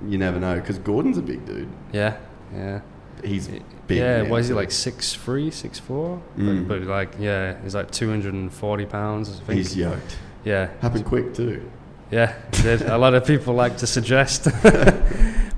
you 0.07 0.17
never 0.17 0.39
know 0.39 0.55
because 0.55 0.79
Gordon's 0.79 1.17
a 1.17 1.21
big 1.21 1.45
dude. 1.45 1.69
yeah, 1.91 2.17
yeah. 2.53 2.79
He's 3.23 3.49
big. 3.87 3.97
yeah, 3.97 4.23
now, 4.23 4.29
was 4.29 4.47
he 4.47 4.53
like 4.53 4.71
six 4.71 5.13
three, 5.13 5.51
six 5.51 5.77
four? 5.77 6.21
Mm. 6.37 6.67
But, 6.67 6.79
but 6.79 6.87
like, 6.87 7.15
yeah, 7.19 7.61
he's 7.61 7.75
like 7.75 7.91
240 7.91 8.85
pounds. 8.85 9.29
I 9.29 9.43
think. 9.43 9.57
He's 9.57 9.75
yoked. 9.75 10.17
yeah, 10.45 10.69
Happened 10.81 11.05
quick 11.05 11.33
too. 11.33 11.69
Yeah, 12.11 12.33
he 12.53 12.61
did. 12.63 12.81
a 12.83 12.97
lot 12.97 13.13
of 13.15 13.25
people 13.25 13.53
like 13.53 13.77
to 13.77 13.87
suggest, 13.87 14.47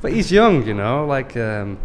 but 0.02 0.12
he's 0.12 0.32
young, 0.32 0.66
you 0.66 0.74
know. 0.74 1.06
Like, 1.06 1.36
um, 1.38 1.78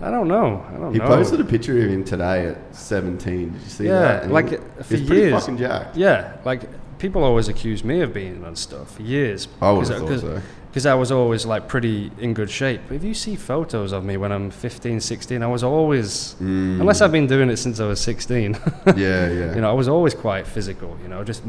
I 0.00 0.10
don't 0.10 0.28
know. 0.28 0.64
I 0.68 0.76
don't 0.78 0.92
He 0.92 0.98
know. 0.98 1.06
posted 1.06 1.40
a 1.40 1.44
picture 1.44 1.76
of 1.82 1.90
him 1.90 2.04
today 2.04 2.46
at 2.46 2.74
17. 2.76 3.52
Did 3.52 3.62
you 3.62 3.68
see 3.68 3.84
Yeah, 3.86 3.98
that? 4.00 4.22
And 4.24 4.32
like, 4.32 4.50
for 4.84 4.96
he's 4.96 5.06
pretty 5.08 5.30
fucking 5.30 5.56
jacked. 5.58 5.96
Yeah, 5.96 6.36
like 6.44 6.62
people 6.98 7.24
always 7.24 7.48
accuse 7.48 7.82
me 7.84 8.00
of 8.00 8.12
being 8.14 8.44
on 8.44 8.56
stuff 8.56 8.94
for 8.96 9.02
years. 9.02 9.48
I 9.60 9.70
would 9.72 9.88
have 9.88 9.98
thought 10.06 10.20
so. 10.20 10.40
Because 10.68 10.84
I 10.86 10.94
was 10.94 11.10
always 11.10 11.46
like 11.46 11.68
pretty 11.68 12.12
in 12.18 12.34
good 12.34 12.50
shape. 12.50 12.82
But 12.88 12.96
if 12.96 13.04
you 13.04 13.14
see 13.14 13.34
photos 13.34 13.92
of 13.92 14.04
me 14.04 14.18
when 14.18 14.30
I'm 14.30 14.50
15, 14.50 15.00
16, 15.00 15.42
I 15.42 15.46
was 15.46 15.64
always, 15.64 16.34
Mm. 16.34 16.80
unless 16.80 17.00
I've 17.00 17.12
been 17.12 17.26
doing 17.26 17.48
it 17.48 17.56
since 17.56 17.80
I 17.80 17.86
was 17.86 17.98
16. 18.00 18.52
yeah, 18.86 18.94
yeah. 18.96 19.54
you 19.54 19.62
know, 19.62 19.70
I 19.70 19.72
was 19.72 19.88
always 19.88 20.12
quite 20.14 20.46
physical. 20.46 20.96
You 21.02 21.08
know, 21.08 21.24
just 21.24 21.42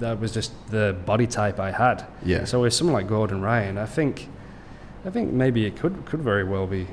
that 0.00 0.18
was 0.20 0.32
just 0.32 0.52
the 0.70 0.96
body 1.06 1.26
type 1.26 1.60
I 1.60 1.70
had. 1.70 2.04
Yeah. 2.24 2.44
So 2.44 2.62
with 2.62 2.72
someone 2.74 2.94
like 2.94 3.06
Gordon 3.08 3.40
Ryan, 3.40 3.78
I 3.78 3.86
think, 3.86 4.28
I 5.04 5.10
think 5.10 5.32
maybe 5.32 5.66
it 5.66 5.76
could 5.76 6.04
could 6.06 6.20
very 6.20 6.44
well 6.44 6.66
be 6.66 6.86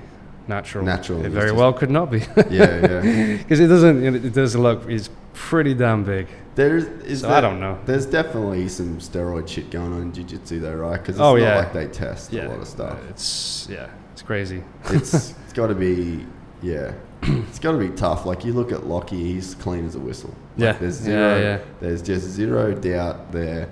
natural. 0.48 0.86
Natural, 0.86 1.26
It 1.26 1.32
very 1.32 1.52
well 1.52 1.74
could 1.74 1.90
not 1.92 2.10
be. 2.12 2.20
yeah, 2.50 3.02
yeah. 3.04 3.38
Because 3.38 3.60
it 3.60 3.68
doesn't. 3.68 4.04
It 4.26 4.34
does 4.34 4.56
look. 4.56 4.90
He's 4.90 5.10
pretty 5.34 5.74
damn 5.74 6.04
big. 6.04 6.28
There's 6.56 6.86
is 7.06 7.22
So 7.22 7.28
there- 7.28 7.38
I 7.38 7.42
don't 7.42 7.60
know. 7.60 7.78
There's 7.86 8.06
definitely 8.06 8.68
some 8.70 8.98
steroid 9.00 9.48
shit 9.48 9.70
going 9.70 9.94
on 9.94 10.02
in 10.02 10.12
jiu-jitsu 10.14 10.60
though, 10.60 10.74
right? 10.76 11.00
Because 11.00 11.16
it's 11.16 11.22
Oh, 11.22 11.36
not 11.36 11.42
yeah. 11.42 11.56
like 11.58 11.74
they 11.74 11.88
test 11.88 12.34
a 12.34 12.48
lot 12.48 12.60
of 12.60 12.68
stuff. 12.68 12.98
It's 13.10 13.68
yeah. 13.70 13.88
It's 14.14 14.22
crazy. 14.24 14.64
It's 14.86 15.14
it's 15.46 15.54
got 15.54 15.68
to 15.68 15.76
be 15.76 16.26
yeah. 16.64 16.94
It's 17.50 17.60
got 17.60 17.74
to 17.74 17.78
be 17.78 17.90
tough. 17.90 18.26
Like 18.26 18.46
you 18.46 18.54
look 18.54 18.72
at 18.72 18.86
Lockie, 18.86 19.34
he's 19.34 19.56
clean 19.56 19.86
as 19.86 19.96
a 19.96 20.00
whistle. 20.00 20.30
Like, 20.30 20.58
Yeah. 20.58 20.72
There's 20.74 21.08
Yeah, 21.08 21.38
yeah. 21.38 21.60
There's 21.80 22.02
just 22.02 22.26
zero 22.28 22.74
doubt 22.74 23.32
there. 23.32 23.70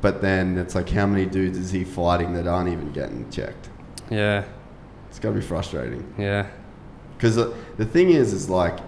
But 0.00 0.22
then 0.22 0.56
it's 0.58 0.74
like, 0.74 0.88
how 0.88 1.06
many 1.06 1.26
dudes 1.26 1.58
is 1.58 1.70
he 1.70 1.84
fighting 1.84 2.32
that 2.34 2.46
aren't 2.46 2.70
even 2.70 2.92
getting 2.92 3.28
checked? 3.30 3.68
Yeah. 4.10 4.44
It's 5.08 5.18
got 5.18 5.30
to 5.30 5.34
be 5.34 5.40
frustrating. 5.40 6.12
Yeah. 6.16 6.46
Because 7.16 7.34
the, 7.36 7.54
the 7.76 7.84
thing 7.84 8.10
is, 8.10 8.32
is 8.32 8.48
like, 8.48 8.78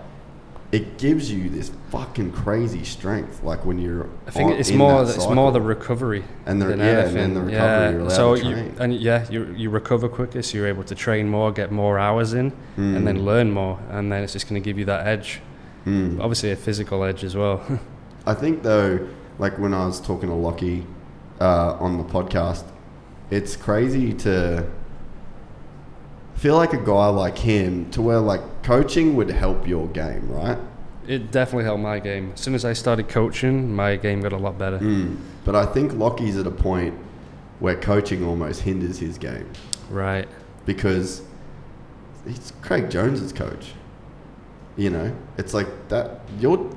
it 0.73 0.99
gives 0.99 1.31
you 1.33 1.49
this 1.51 1.71
fucking 1.91 2.31
crazy 2.31 2.85
strength. 2.85 3.43
Like 3.43 3.65
when 3.65 3.79
you're, 3.79 4.09
I 4.27 4.31
think 4.31 4.53
on- 4.53 4.57
it's 4.59 4.71
more. 4.71 5.05
that 5.05 5.17
It's 5.17 5.27
more 5.29 5.51
the 5.51 5.61
recovery. 5.61 6.23
And 6.47 6.63
the- 6.63 6.67
yeah, 6.69 6.73
and 6.73 6.83
anything. 6.83 7.15
then 7.17 7.35
the 7.35 7.41
recovery 7.43 8.03
Yeah. 8.05 8.09
so 8.09 8.35
you 8.35 8.73
and 8.79 8.95
yeah, 8.95 9.27
you 9.31 9.53
you 9.57 9.69
recover 9.71 10.09
quicker, 10.09 10.43
so 10.43 10.57
you're 10.59 10.69
able 10.69 10.85
to 10.85 10.95
train 10.95 11.29
more, 11.29 11.51
get 11.53 11.73
more 11.73 11.99
hours 11.99 12.35
in, 12.35 12.53
and 12.77 12.99
Mm. 12.99 13.05
then 13.05 13.25
learn 13.25 13.51
more, 13.51 13.79
and 13.91 14.13
then 14.13 14.23
it's 14.23 14.33
just 14.33 14.49
going 14.49 14.63
to 14.63 14.65
give 14.65 14.79
you 14.79 14.85
that 14.85 15.07
edge. 15.07 15.41
Mm. 15.87 16.21
Obviously, 16.21 16.51
a 16.53 16.57
physical 16.57 17.03
edge 17.05 17.25
as 17.25 17.35
well. 17.35 17.61
I 18.27 18.35
think 18.35 18.63
though, 18.63 19.01
like 19.39 19.59
when 19.59 19.75
I 19.75 19.87
was 19.87 19.99
talking 20.01 20.29
to 20.29 20.35
Lockie 20.35 20.87
uh, 21.41 21.77
on 21.81 21.97
the 21.99 22.05
podcast, 22.05 22.65
it's 23.31 23.57
crazy 23.57 24.13
to 24.13 24.67
feel 26.41 26.57
like 26.57 26.73
a 26.73 26.83
guy 26.93 27.07
like 27.09 27.39
him 27.39 27.91
to 27.91 28.01
where 28.03 28.19
like 28.19 28.41
coaching 28.63 29.15
would 29.17 29.31
help 29.31 29.67
your 29.69 29.87
game, 29.89 30.29
right? 30.31 30.59
it 31.07 31.33
definitely 31.33 31.65
helped 31.65 31.83
my 31.83 31.99
game. 31.99 32.31
As 32.35 32.41
soon 32.41 32.55
as 32.55 32.65
I 32.65 32.73
started 32.73 33.09
coaching, 33.09 33.75
my 33.75 33.97
game 33.97 34.21
got 34.21 34.33
a 34.33 34.37
lot 34.37 34.59
better. 34.59 34.79
Mm. 34.79 35.17
But 35.45 35.57
I 35.57 35.67
think 35.67 35.95
Lockie's 35.95 36.37
at 36.37 36.47
a 36.47 36.53
point 36.53 36.95
where 37.59 37.75
coaching 37.75 38.25
almost 38.25 38.61
hinders 38.63 38.99
his 39.01 39.19
game 39.19 39.51
Right. 39.89 40.29
because 40.67 41.23
he's 42.25 42.53
Craig 42.63 42.91
Jones's 42.91 43.33
coach. 43.33 43.73
You 44.77 44.91
know, 44.91 45.17
it's 45.37 45.53
like 45.53 45.67
that. 45.89 46.21
You're 46.39 46.71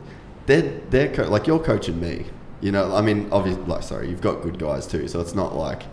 they're 0.47 0.79
they're 0.89 1.13
co- 1.13 1.29
like 1.29 1.45
you're 1.45 1.59
coaching 1.63 1.99
me. 2.01 2.25
You 2.59 2.71
know, 2.71 2.95
I 2.95 3.01
mean, 3.01 3.27
obviously, 3.31 3.63
like 3.65 3.83
sorry, 3.83 4.09
you've 4.09 4.21
got 4.21 4.41
good 4.41 4.57
guys 4.57 4.87
too, 4.87 5.07
so 5.07 5.21
it's 5.21 5.35
not 5.35 5.55
like 5.55 5.83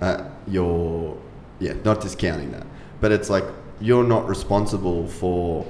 uh, 0.00 0.24
you're 0.48 1.18
yeah, 1.58 1.74
not 1.84 2.00
discounting 2.00 2.50
that, 2.52 2.66
but 3.00 3.12
it's 3.12 3.30
like 3.30 3.44
you're 3.80 4.04
not 4.04 4.28
responsible 4.28 5.06
for 5.08 5.66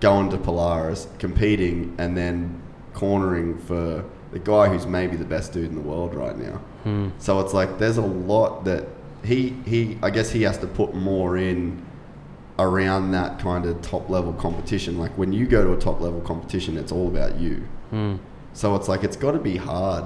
going 0.00 0.30
to 0.30 0.36
Polaris, 0.36 1.08
competing, 1.18 1.94
and 1.98 2.16
then 2.16 2.60
cornering 2.94 3.58
for 3.58 4.04
the 4.32 4.38
guy 4.38 4.68
who's 4.68 4.86
maybe 4.86 5.16
the 5.16 5.24
best 5.24 5.52
dude 5.52 5.66
in 5.70 5.74
the 5.74 5.80
world 5.80 6.14
right 6.14 6.36
now. 6.36 6.60
Hmm. 6.84 7.08
So 7.18 7.40
it's 7.40 7.54
like 7.54 7.78
there's 7.78 7.96
a 7.96 8.02
lot 8.02 8.64
that 8.64 8.86
he 9.24 9.50
he 9.66 9.98
I 10.02 10.10
guess 10.10 10.30
he 10.30 10.42
has 10.42 10.58
to 10.58 10.66
put 10.66 10.94
more 10.94 11.36
in 11.36 11.84
around 12.58 13.12
that 13.12 13.38
kind 13.38 13.64
of 13.66 13.80
top 13.82 14.10
level 14.10 14.32
competition. 14.32 14.98
Like 14.98 15.16
when 15.16 15.32
you 15.32 15.46
go 15.46 15.64
to 15.64 15.72
a 15.72 15.78
top 15.78 16.00
level 16.00 16.20
competition, 16.20 16.76
it's 16.76 16.92
all 16.92 17.08
about 17.08 17.38
you. 17.38 17.66
Hmm. 17.90 18.16
So 18.52 18.74
it's 18.74 18.88
like 18.88 19.04
it's 19.04 19.16
got 19.16 19.32
to 19.32 19.38
be 19.38 19.56
hard 19.56 20.04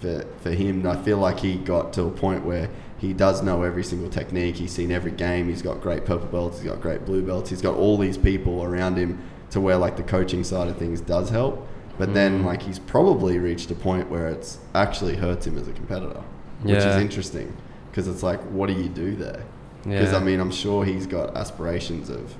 for 0.00 0.24
for 0.40 0.50
him. 0.50 0.86
I 0.86 0.96
feel 1.02 1.18
like 1.18 1.40
he 1.40 1.56
got 1.56 1.92
to 1.94 2.04
a 2.04 2.10
point 2.10 2.44
where 2.44 2.68
he 3.02 3.12
does 3.12 3.42
know 3.42 3.62
every 3.64 3.84
single 3.84 4.08
technique. 4.08 4.54
He's 4.56 4.72
seen 4.72 4.90
every 4.90 5.10
game. 5.10 5.48
He's 5.48 5.60
got 5.60 5.80
great 5.82 6.06
purple 6.06 6.28
belts. 6.28 6.60
He's 6.60 6.70
got 6.70 6.80
great 6.80 7.04
blue 7.04 7.22
belts. 7.22 7.50
He's 7.50 7.60
got 7.60 7.74
all 7.76 7.98
these 7.98 8.16
people 8.16 8.62
around 8.64 8.96
him 8.96 9.18
to 9.50 9.60
where 9.60 9.76
like 9.76 9.96
the 9.96 10.02
coaching 10.04 10.44
side 10.44 10.68
of 10.68 10.76
things 10.78 11.00
does 11.00 11.28
help. 11.28 11.68
But 11.98 12.14
then 12.14 12.42
Mm. 12.42 12.44
like 12.46 12.62
he's 12.62 12.78
probably 12.78 13.38
reached 13.38 13.70
a 13.70 13.74
point 13.74 14.08
where 14.08 14.28
it's 14.28 14.58
actually 14.74 15.16
hurts 15.16 15.46
him 15.46 15.58
as 15.58 15.68
a 15.68 15.72
competitor, 15.72 16.22
which 16.62 16.76
is 16.78 16.96
interesting 16.96 17.52
because 17.90 18.08
it's 18.08 18.22
like 18.22 18.40
what 18.44 18.68
do 18.68 18.72
you 18.74 18.88
do 18.88 19.14
there? 19.16 19.42
Because 19.82 20.12
Yeah. 20.12 20.18
I 20.18 20.20
mean 20.22 20.40
I'm 20.40 20.50
sure 20.52 20.84
he's 20.84 21.06
got 21.06 21.36
aspirations 21.36 22.08
of, 22.08 22.34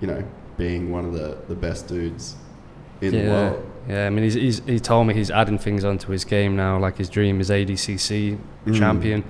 you 0.00 0.06
know, 0.06 0.22
being 0.56 0.90
one 0.90 1.04
of 1.04 1.12
the 1.12 1.36
the 1.48 1.54
best 1.54 1.88
dudes 1.88 2.36
in 3.00 3.12
yeah. 3.12 3.22
the 3.24 3.30
world. 3.30 3.64
Yeah, 3.88 4.06
I 4.06 4.10
mean, 4.10 4.24
he's, 4.24 4.34
he's, 4.34 4.58
he 4.66 4.78
told 4.78 5.06
me 5.06 5.14
he's 5.14 5.30
adding 5.30 5.56
things 5.56 5.82
onto 5.82 6.12
his 6.12 6.24
game 6.26 6.54
now. 6.56 6.78
Like 6.78 6.98
his 6.98 7.08
dream 7.08 7.40
is 7.40 7.48
ADCC 7.50 8.36
Mm. 8.66 8.78
champion. 8.78 9.24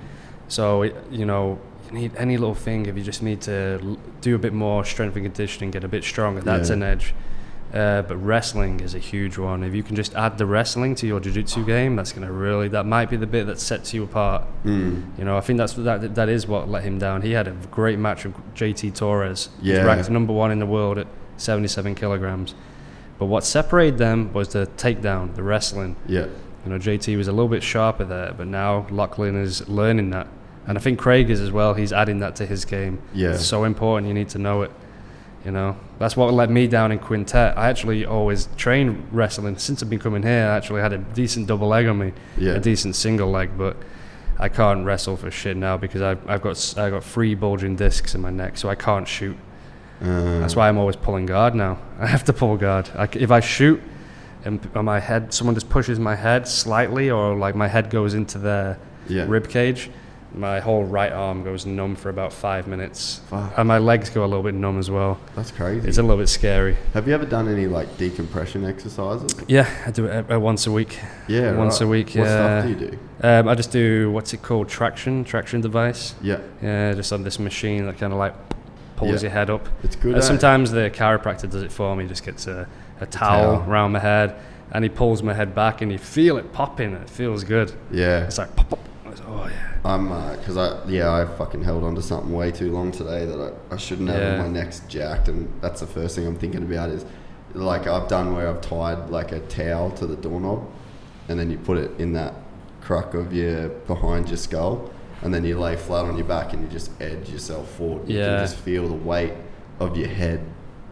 So 0.49 0.83
you 0.83 1.25
know, 1.25 1.57
you 1.87 1.93
need 1.99 2.11
any 2.17 2.35
little 2.37 2.55
thing. 2.55 2.85
If 2.87 2.97
you 2.97 3.03
just 3.03 3.23
need 3.23 3.39
to 3.41 3.97
do 4.21 4.35
a 4.35 4.39
bit 4.39 4.51
more 4.53 4.83
strength 4.83 5.15
and 5.15 5.25
conditioning, 5.25 5.71
get 5.71 5.83
a 5.83 5.87
bit 5.87 6.03
stronger, 6.03 6.41
that's 6.41 6.69
Yeah. 6.69 6.75
an 6.75 6.83
edge. 6.83 7.13
Uh, 7.73 8.01
but 8.01 8.17
wrestling 8.17 8.79
is 8.79 8.95
a 8.95 8.99
huge 8.99 9.37
one. 9.37 9.63
If 9.63 9.75
you 9.75 9.83
can 9.83 9.95
just 9.95 10.15
add 10.15 10.39
the 10.39 10.47
wrestling 10.47 10.95
to 10.95 11.05
your 11.05 11.19
jiu-jitsu 11.19 11.63
game, 11.67 11.95
that's 11.95 12.11
going 12.11 12.25
to 12.25 12.33
really 12.33 12.67
that 12.69 12.87
might 12.87 13.11
be 13.11 13.15
the 13.17 13.27
bit 13.27 13.45
that 13.45 13.59
sets 13.59 13.93
you 13.93 14.03
apart. 14.03 14.41
Mm. 14.65 15.03
You 15.19 15.23
know, 15.25 15.37
I 15.37 15.41
think 15.41 15.57
that's 15.59 15.73
that 15.73 16.15
that 16.15 16.29
is 16.29 16.47
what 16.47 16.67
let 16.67 16.83
him 16.83 16.97
down. 16.97 17.21
He 17.21 17.31
had 17.33 17.47
a 17.47 17.51
great 17.69 17.99
match 17.99 18.25
with 18.25 18.33
JT 18.55 18.89
Torres. 18.95 19.49
He's 19.61 19.73
Yeah. 19.73 19.83
ranked 19.83 20.09
number 20.09 20.33
one 20.33 20.51
in 20.51 20.57
the 20.57 20.65
world 20.65 20.97
at 20.97 21.05
77 21.37 21.93
kilograms. 21.93 22.55
But 23.19 23.27
what 23.27 23.43
separated 23.43 23.99
them 23.99 24.31
was 24.33 24.47
the 24.49 24.67
takedown, 24.77 25.35
the 25.35 25.43
wrestling. 25.43 25.95
Yeah. 26.07 26.25
You 26.65 26.71
know, 26.71 26.79
JT 26.79 27.15
was 27.17 27.27
a 27.27 27.31
little 27.31 27.49
bit 27.49 27.61
sharper 27.61 28.03
there, 28.03 28.33
but 28.35 28.47
now 28.47 28.87
Lachlan 28.89 29.35
is 29.35 29.67
learning 29.69 30.09
that. 30.09 30.27
And 30.69 30.77
I 30.77 30.81
think 30.81 30.99
Craig 30.99 31.29
is 31.31 31.41
as 31.41 31.51
well. 31.51 31.73
He's 31.73 31.91
adding 31.91 32.19
that 32.19 32.35
to 32.37 32.45
his 32.45 32.63
game. 32.63 33.01
Yeah. 33.13 33.31
It's 33.33 33.45
so 33.45 33.63
important. 33.63 34.07
You 34.07 34.13
need 34.13 34.29
to 34.29 34.37
know 34.37 34.61
it. 34.61 34.71
You 35.43 35.51
know, 35.51 35.75
that's 35.97 36.15
what 36.15 36.31
let 36.33 36.49
me 36.51 36.67
down 36.67 36.91
in 36.91 36.99
quintet. 36.99 37.57
I 37.57 37.69
actually 37.69 38.05
always 38.05 38.47
trained 38.55 39.07
wrestling 39.11 39.57
since 39.57 39.81
I've 39.81 39.89
been 39.89 39.97
coming 39.99 40.21
here. 40.21 40.45
I 40.45 40.55
actually 40.57 40.81
had 40.81 40.93
a 40.93 40.97
decent 40.99 41.47
double 41.47 41.69
leg 41.69 41.87
on 41.87 41.97
me, 41.97 42.13
Yeah. 42.37 42.53
a 42.53 42.59
decent 42.59 42.95
single 42.95 43.31
leg, 43.31 43.51
but 43.57 43.77
I 44.37 44.47
can't 44.49 44.85
wrestle 44.85 45.17
for 45.17 45.31
shit 45.31 45.57
now 45.57 45.75
because 45.77 46.01
I've, 46.01 46.29
I've 46.29 46.41
got 46.41 46.73
I 46.77 46.89
got 46.91 47.03
three 47.03 47.33
bulging 47.35 47.75
discs 47.77 48.13
in 48.15 48.21
my 48.21 48.29
neck, 48.29 48.57
so 48.57 48.69
I 48.69 48.75
can't 48.75 49.07
shoot. 49.07 49.37
Uh, 50.01 50.39
That's 50.39 50.55
why 50.55 50.69
I'm 50.69 50.77
always 50.77 50.95
pulling 50.97 51.25
guard 51.25 51.55
now. 51.55 51.79
I 51.99 52.05
have 52.07 52.25
to 52.25 52.33
pull 52.33 52.57
guard. 52.57 52.89
I 52.95 53.07
if 53.13 53.31
I 53.31 53.39
shoot 53.39 53.81
and 54.45 54.59
on 54.75 54.85
my 54.85 54.99
head, 54.99 55.33
someone 55.33 55.55
just 55.55 55.69
pushes 55.69 55.99
my 55.99 56.15
head 56.15 56.47
slightly, 56.47 57.09
or 57.09 57.33
like 57.35 57.55
my 57.55 57.67
head 57.69 57.89
goes 57.89 58.13
into 58.13 58.37
their 58.37 58.77
Yeah. 59.07 59.25
rib 59.27 59.47
cage, 59.49 59.89
my 60.33 60.59
whole 60.59 60.83
right 60.83 61.11
arm 61.11 61.43
goes 61.43 61.65
numb 61.65 61.95
for 61.95 62.09
about 62.09 62.31
five 62.31 62.67
minutes, 62.67 63.21
Fuck. 63.29 63.53
and 63.57 63.67
my 63.67 63.77
legs 63.79 64.09
go 64.09 64.23
a 64.23 64.27
little 64.27 64.43
bit 64.43 64.53
numb 64.53 64.77
as 64.77 64.89
well. 64.91 65.19
That's 65.35 65.51
crazy. 65.51 65.87
It's 65.87 65.97
a 65.97 66.01
little 66.03 66.17
bit 66.17 66.29
scary. 66.29 66.77
Have 66.93 67.07
you 67.07 67.13
ever 67.13 67.25
done 67.25 67.47
any 67.47 67.67
like 67.67 67.97
decompression 67.97 68.63
exercises? 68.65 69.33
Yeah, 69.47 69.67
I 69.85 69.91
do 69.91 70.05
it 70.05 70.31
uh, 70.31 70.39
once 70.39 70.67
a 70.67 70.71
week. 70.71 70.99
Yeah. 71.27 71.55
Once 71.55 71.75
right. 71.81 71.87
a 71.87 71.89
week, 71.89 72.07
What 72.09 72.15
yeah. 72.25 72.61
stuff 72.61 72.63
do 72.63 72.69
you 72.85 72.91
do? 72.91 72.99
Um, 73.21 73.47
I 73.47 73.55
just 73.55 73.71
do 73.71 74.11
what's 74.11 74.33
it 74.33 74.41
called, 74.41 74.69
traction, 74.69 75.23
traction 75.23 75.61
device. 75.61 76.13
Yeah. 76.21 76.39
Yeah, 76.61 76.93
just 76.93 77.11
on 77.11 77.23
this 77.23 77.39
machine 77.39 77.85
that 77.87 77.97
kind 77.97 78.13
of 78.13 78.19
like 78.19 78.33
pulls 78.95 79.11
Yeah. 79.23 79.29
your 79.29 79.31
head 79.31 79.49
up. 79.49 79.67
It's 79.83 79.95
good. 79.95 80.15
Uh, 80.15 80.17
eh? 80.19 80.21
sometimes 80.21 80.71
the 80.71 80.89
chiropractor 80.91 81.49
does 81.49 81.63
it 81.63 81.71
for 81.71 81.95
me. 81.95 82.07
Just 82.07 82.23
gets 82.23 82.45
a, 82.47 82.67
a 83.01 83.05
towel 83.05 83.57
towel. 83.57 83.69
around 83.69 83.93
my 83.93 83.99
head, 83.99 84.35
and 84.71 84.83
he 84.83 84.89
pulls 84.89 85.23
my 85.23 85.33
head 85.33 85.55
back, 85.55 85.81
and 85.81 85.91
you 85.91 85.97
feel 85.97 86.37
it 86.37 86.53
popping. 86.53 86.93
It 86.93 87.09
feels 87.09 87.43
good. 87.43 87.73
Yeah. 87.91 88.25
It's 88.25 88.37
like 88.37 88.55
pop, 88.55 88.69
pop. 88.69 88.79
Oh 89.27 89.47
yeah. 89.47 89.73
I'm 89.85 90.07
because 90.37 90.57
I 90.57 90.83
yeah 90.87 91.11
I 91.11 91.25
fucking 91.25 91.63
held 91.63 91.83
on 91.83 91.95
to 91.95 92.01
something 92.01 92.31
way 92.33 92.51
too 92.51 92.71
long 92.71 92.91
today 92.91 93.25
that 93.25 93.53
I, 93.71 93.73
I 93.73 93.77
shouldn't 93.77 94.09
have. 94.09 94.19
Yeah. 94.21 94.41
My 94.41 94.47
neck's 94.47 94.81
jacked, 94.87 95.27
and 95.27 95.51
that's 95.61 95.81
the 95.81 95.87
first 95.87 96.15
thing 96.15 96.25
I'm 96.27 96.37
thinking 96.37 96.63
about 96.63 96.89
is 96.89 97.05
like 97.53 97.87
I've 97.87 98.07
done 98.07 98.35
where 98.35 98.47
I've 98.47 98.61
tied 98.61 99.09
like 99.09 99.31
a 99.31 99.39
towel 99.41 99.91
to 99.91 100.05
the 100.05 100.15
doorknob, 100.15 100.69
and 101.27 101.39
then 101.39 101.49
you 101.49 101.57
put 101.57 101.77
it 101.77 101.91
in 101.99 102.13
that 102.13 102.33
cruck 102.81 103.13
of 103.13 103.33
your 103.33 103.69
behind 103.69 104.27
your 104.29 104.37
skull, 104.37 104.89
and 105.21 105.33
then 105.33 105.43
you 105.43 105.57
lay 105.59 105.75
flat 105.75 106.05
on 106.05 106.15
your 106.17 106.25
back 106.27 106.53
and 106.53 106.61
you 106.63 106.69
just 106.69 106.91
edge 107.01 107.29
yourself 107.29 107.69
forward. 107.71 108.07
You 108.09 108.19
Yeah. 108.19 108.25
can 108.37 108.39
just 108.47 108.57
feel 108.57 108.87
the 108.87 108.93
weight 108.93 109.33
of 109.79 109.95
your 109.97 110.07
head 110.09 110.41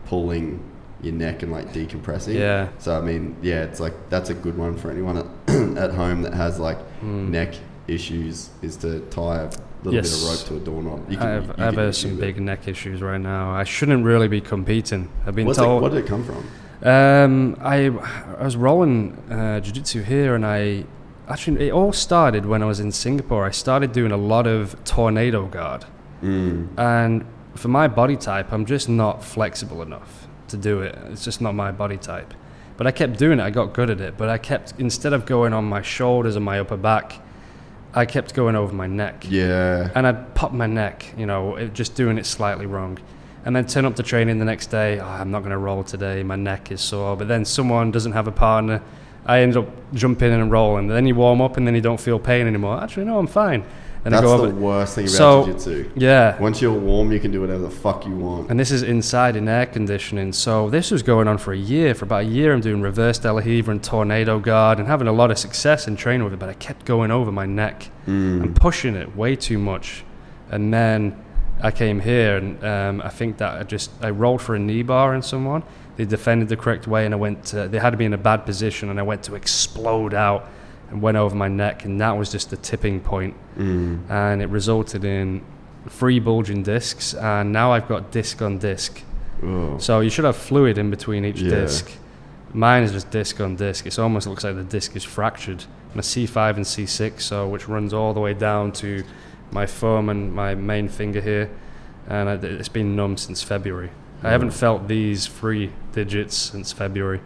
pulling 0.06 0.64
your 1.02 1.14
neck 1.14 1.44
and 1.44 1.52
like 1.52 1.74
decompressing. 1.74 2.34
Yeah. 2.36 2.70
So 2.80 2.98
I 2.98 3.02
mean, 3.02 3.36
yeah, 3.42 3.64
it's 3.64 3.80
like 3.80 3.94
that's 4.10 4.30
a 4.30 4.34
good 4.34 4.58
one 4.58 4.76
for 4.76 4.90
anyone 4.90 5.18
at, 5.18 5.26
at 5.78 5.92
home 5.92 6.22
that 6.24 6.34
has 6.34 6.60
like 6.60 6.78
Mm. 7.04 7.30
neck 7.30 7.54
issues 7.88 8.49
is 8.61 8.75
to 8.77 8.99
tie 9.09 9.41
a 9.43 9.49
little 9.83 9.93
Yes. 9.93 10.09
bit 10.11 10.24
of 10.24 10.30
rope 10.30 10.48
to 10.48 10.56
a 10.56 10.59
doorknob. 10.59 11.11
You 11.11 11.17
I 11.19 11.24
have, 11.24 11.45
you 11.48 11.53
I 11.57 11.61
have 11.66 11.75
can 11.75 11.93
some 11.93 12.11
it. 12.11 12.19
big 12.19 12.40
neck 12.41 12.67
issues 12.67 13.01
right 13.01 13.22
now. 13.22 13.51
I 13.51 13.64
shouldn't 13.64 14.03
really 14.06 14.27
be 14.27 14.41
competing. 14.41 15.09
I've 15.25 15.35
been 15.35 15.48
What's 15.48 15.59
it, 15.59 15.64
told. 15.64 15.82
what 15.82 15.91
did 15.93 16.03
it 16.03 16.07
come 16.07 16.24
from? 16.24 16.43
Um, 16.83 17.57
I 17.61 17.88
I 18.40 18.43
was 18.43 18.56
rolling 18.56 19.17
uh, 19.32 19.59
jiu-jitsu 19.61 20.03
here, 20.03 20.35
and 20.35 20.45
I 20.45 20.85
actually 21.27 21.67
it 21.67 21.72
all 21.74 21.91
started 21.93 22.45
when 22.45 22.61
I 22.61 22.66
was 22.66 22.80
in 22.80 22.91
Singapore. 22.91 23.45
I 23.45 23.51
started 23.51 23.91
doing 23.93 24.11
a 24.11 24.17
lot 24.17 24.45
of 24.48 24.75
tornado 24.83 25.45
guard, 25.48 25.85
Mm. 26.24 26.67
and 26.77 27.25
for 27.56 27.67
my 27.69 27.88
body 27.88 28.16
type, 28.16 28.51
I'm 28.53 28.66
just 28.66 28.90
not 28.90 29.24
flexible 29.24 29.82
enough 29.82 30.27
to 30.49 30.57
do 30.57 30.82
it. 30.82 30.98
It's 31.11 31.24
just 31.24 31.41
not 31.41 31.53
my 31.56 31.72
body 31.72 31.98
type. 31.98 32.33
But 32.77 32.85
I 32.85 32.91
kept 32.91 33.17
doing 33.17 33.40
it. 33.40 33.43
I 33.43 33.49
got 33.49 33.74
good 33.74 33.90
at 33.90 33.99
it. 33.99 34.14
But 34.17 34.30
I 34.30 34.38
kept 34.38 34.74
instead 34.77 35.11
of 35.14 35.25
going 35.25 35.53
on 35.53 35.66
my 35.66 35.82
shoulders 35.82 36.35
and 36.35 36.45
my 36.45 36.59
upper 36.59 36.77
back, 36.77 37.19
I 37.98 38.06
kept 38.06 38.35
going 38.35 38.56
over 38.56 38.74
my 38.74 38.85
neck 38.85 39.26
Yeah. 39.27 39.90
and 39.95 40.06
I'd 40.06 40.35
pop 40.35 40.51
my 40.53 40.67
neck, 40.67 41.14
you 41.17 41.26
know, 41.26 41.56
it, 41.56 41.74
just 41.74 41.95
doing 41.95 42.19
it 42.19 42.27
slightly 42.27 42.67
wrong. 42.67 43.00
And 43.43 43.56
then 43.56 43.66
turn 43.66 43.85
up 43.85 43.95
to 43.95 44.03
training 44.03 44.38
the 44.38 44.45
next 44.45 44.67
day. 44.67 45.00
Oh, 45.00 45.06
I'm 45.06 45.32
not 45.32 45.40
going 45.40 45.51
to 45.51 45.58
roll 45.58 45.84
today. 45.84 46.22
My 46.22 46.35
neck 46.35 46.72
is 46.72 46.80
sore. 46.82 47.16
But 47.17 47.27
then 47.27 47.43
someone 47.43 47.92
doesn't 47.92 48.11
have 48.11 48.27
a 48.27 48.32
partner. 48.32 48.82
I 49.26 49.40
end 49.40 49.58
up 49.58 49.67
jumping 49.93 50.32
in 50.32 50.40
and 50.42 50.51
rolling. 50.51 50.88
Then 50.88 51.08
you 51.08 51.16
warm 51.16 51.42
up 51.42 51.58
and 51.58 51.66
then 51.66 51.74
you 51.74 51.82
don't 51.82 52.00
feel 52.00 52.19
pain 52.19 52.45
anymore. 52.45 52.84
Actually, 52.84 53.06
no, 53.06 53.17
I'm 53.17 53.26
fine. 53.27 53.64
And 54.08 54.16
That's 54.16 54.42
the 54.42 54.50
worst 54.52 54.95
thing 54.95 55.03
about 55.03 55.11
So- 55.11 55.45
jiu-jitsu. 55.45 55.90
Yeah. 55.95 56.40
Once 56.40 56.61
you're 56.61 56.72
warm, 56.72 57.11
you 57.11 57.19
can 57.19 57.30
do 57.30 57.42
whatever 57.42 57.64
the 57.64 57.69
fuck 57.69 58.06
you 58.06 58.16
want. 58.16 58.50
And 58.50 58.58
this 58.58 58.72
is 58.72 58.82
inside 58.82 59.36
in 59.36 59.50
air 59.50 59.66
conditioning. 59.66 60.32
So 60.32 60.69
this 60.69 60.92
was 60.92 61.03
going 61.03 61.27
on 61.27 61.38
for 61.38 61.52
a 61.52 61.58
year. 61.58 61.94
For 61.94 62.06
about 62.06 62.22
a 62.22 62.27
year, 62.27 62.53
I'm 62.53 62.61
doing 62.61 62.82
reverse 62.82 63.19
De 63.19 63.34
La 63.34 63.42
Riva 63.42 63.69
and 63.69 63.84
tornado 63.84 64.40
guard 64.40 64.80
and 64.80 64.88
having 64.88 65.10
a 65.10 65.11
lot 65.11 65.30
of 65.30 65.38
success 65.38 65.90
in 65.90 65.98
training 65.98 66.24
with 66.24 66.32
it. 66.32 66.40
But 66.40 66.48
I 66.48 66.53
kept 66.53 66.86
going 66.86 67.11
over 67.11 67.34
my 67.34 67.45
neck. 67.45 67.90
Mm. 68.08 68.42
and 68.42 68.56
pushing 68.56 68.95
it 68.95 69.18
way 69.18 69.36
too 69.36 69.58
much. 69.58 70.06
And 70.50 70.74
then 70.74 71.18
I 71.61 71.72
came 71.72 72.00
here, 72.00 72.38
and 72.38 72.64
um, 72.64 73.02
I 73.03 73.10
think 73.10 73.36
that 73.40 73.60
I 73.60 73.64
just 73.64 73.92
I 74.02 74.11
rolled 74.11 74.42
for 74.42 74.56
a 74.56 74.60
knee 74.60 74.84
bar 74.84 75.14
in 75.14 75.22
someone. 75.22 75.64
They 75.98 76.06
defended 76.06 76.48
the 76.48 76.56
correct 76.56 76.88
way, 76.88 77.03
and 77.03 77.14
I 77.14 77.18
went. 77.18 77.44
To, 77.48 77.68
they 77.68 77.80
had 77.80 77.90
to 77.90 77.98
be 77.98 78.06
in 78.06 78.14
a 78.14 78.18
bad 78.18 78.45
position, 78.45 78.90
and 78.90 78.98
I 78.98 79.03
went 79.03 79.24
to 79.24 79.36
explode 79.36 80.14
out 80.14 80.48
and 80.90 81.01
went 81.01 81.17
over 81.17 81.35
my 81.35 81.48
neck, 81.48 81.85
and 81.85 81.99
that 82.01 82.17
was 82.17 82.32
just 82.32 82.49
the 82.49 82.57
tipping 82.57 82.99
point, 82.99 83.35
Mm. 83.57 84.09
and 84.09 84.41
it 84.41 84.49
resulted 84.49 85.03
in 85.03 85.41
three 85.90 86.19
bulging 86.19 86.64
discs, 86.64 87.14
and 87.14 87.51
now 87.51 87.72
I've 87.72 87.88
got 87.88 88.11
disc 88.11 88.41
on 88.41 88.57
disc. 88.57 89.01
Oh. 89.43 89.77
So 89.77 89.99
you 89.99 90.09
should 90.09 90.25
have 90.25 90.35
fluid 90.35 90.77
in 90.77 90.90
between 90.90 91.24
each 91.25 91.41
Yeah. 91.41 91.49
disc. 91.51 91.91
Mine 92.53 92.83
is 92.83 92.91
just 92.93 93.11
disc 93.11 93.40
on 93.41 93.56
disc. 93.56 93.85
It 93.85 93.99
almost 93.99 94.25
looks 94.27 94.43
like 94.43 94.56
the 94.56 94.64
disc 94.64 94.95
is 94.95 95.03
fractured. 95.03 95.66
A 95.95 96.01
C5 96.03 96.57
and 96.57 96.66
C6, 96.66 97.24
so 97.24 97.48
which 97.48 97.67
runs 97.67 97.93
all 97.93 98.14
the 98.14 98.19
way 98.19 98.33
down 98.33 98.72
to 98.74 99.03
my 99.51 99.66
thumb 99.66 100.09
and 100.09 100.32
my 100.33 100.53
main 100.56 100.88
finger 100.90 101.19
here, 101.22 101.49
and 102.07 102.30
it's 102.43 102.69
been 102.69 102.95
numb 102.95 103.17
since 103.17 103.41
February. 103.43 103.90
I 104.24 104.30
haven't 104.30 104.51
felt 104.51 104.88
these 104.88 105.25
three 105.27 105.72
digits 105.93 106.35
since 106.35 106.72
February. 106.72 107.22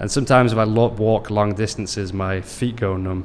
And 0.00 0.10
sometimes 0.10 0.52
if 0.52 0.58
I 0.58 0.62
lo- 0.64 0.88
walk 0.88 1.30
long 1.30 1.54
distances, 1.54 2.12
my 2.12 2.40
feet 2.40 2.76
go 2.76 2.96
numb. 2.96 3.24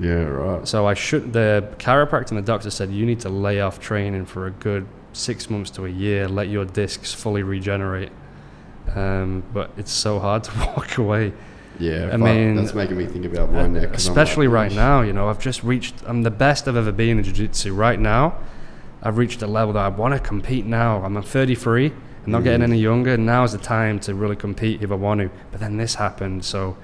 Yeah, 0.00 0.22
right. 0.24 0.66
So 0.66 0.86
I 0.86 0.94
should. 0.94 1.32
The 1.32 1.68
chiropractor 1.78 2.30
and 2.30 2.38
the 2.38 2.42
doctor 2.42 2.70
said 2.70 2.90
you 2.90 3.06
need 3.06 3.20
to 3.20 3.28
lay 3.28 3.60
off 3.60 3.78
training 3.78 4.26
for 4.26 4.46
a 4.46 4.50
good 4.50 4.86
six 5.12 5.48
months 5.50 5.70
to 5.72 5.84
a 5.86 5.88
year. 5.88 6.26
Let 6.28 6.48
your 6.48 6.64
discs 6.64 7.12
fully 7.12 7.42
regenerate. 7.42 8.10
Um, 8.94 9.42
but 9.52 9.70
it's 9.76 9.92
so 9.92 10.18
hard 10.18 10.44
to 10.44 10.50
walk 10.58 10.98
away, 10.98 11.32
Yeah, 11.78 12.10
I 12.12 12.16
mean, 12.18 12.56
that's 12.56 12.74
making 12.74 12.98
me 12.98 13.06
think 13.06 13.24
about 13.24 13.50
my 13.50 13.66
neck. 13.66 13.94
especially 13.94 14.46
like, 14.46 14.54
right 14.54 14.72
now. 14.72 15.00
You 15.02 15.12
know, 15.12 15.28
I've 15.28 15.38
just 15.40 15.62
reached. 15.62 15.94
I'm 16.06 16.22
the 16.22 16.30
best 16.30 16.66
I've 16.68 16.76
ever 16.76 16.92
been 16.92 17.18
in 17.18 17.24
jiu-jitsu. 17.24 17.72
Right 17.74 17.98
now, 17.98 18.36
I've 19.02 19.16
reached 19.18 19.42
a 19.42 19.46
level 19.46 19.74
that 19.74 19.84
I 19.84 19.88
want 19.88 20.14
to 20.14 20.20
compete. 20.20 20.66
Now 20.66 21.02
I'm 21.04 21.20
33. 21.22 21.92
I'm 22.26 22.32
not 22.32 22.42
getting 22.44 22.60
Mm. 22.60 22.70
any 22.70 22.78
younger. 22.78 23.16
Now's 23.16 23.52
the 23.52 23.58
time 23.58 23.98
to 24.00 24.14
really 24.14 24.36
compete 24.36 24.82
if 24.82 24.90
I 24.90 24.94
want 24.94 25.20
to. 25.20 25.30
But 25.50 25.60
then 25.60 25.76
this 25.76 25.94
happened, 25.96 26.44
so 26.44 26.76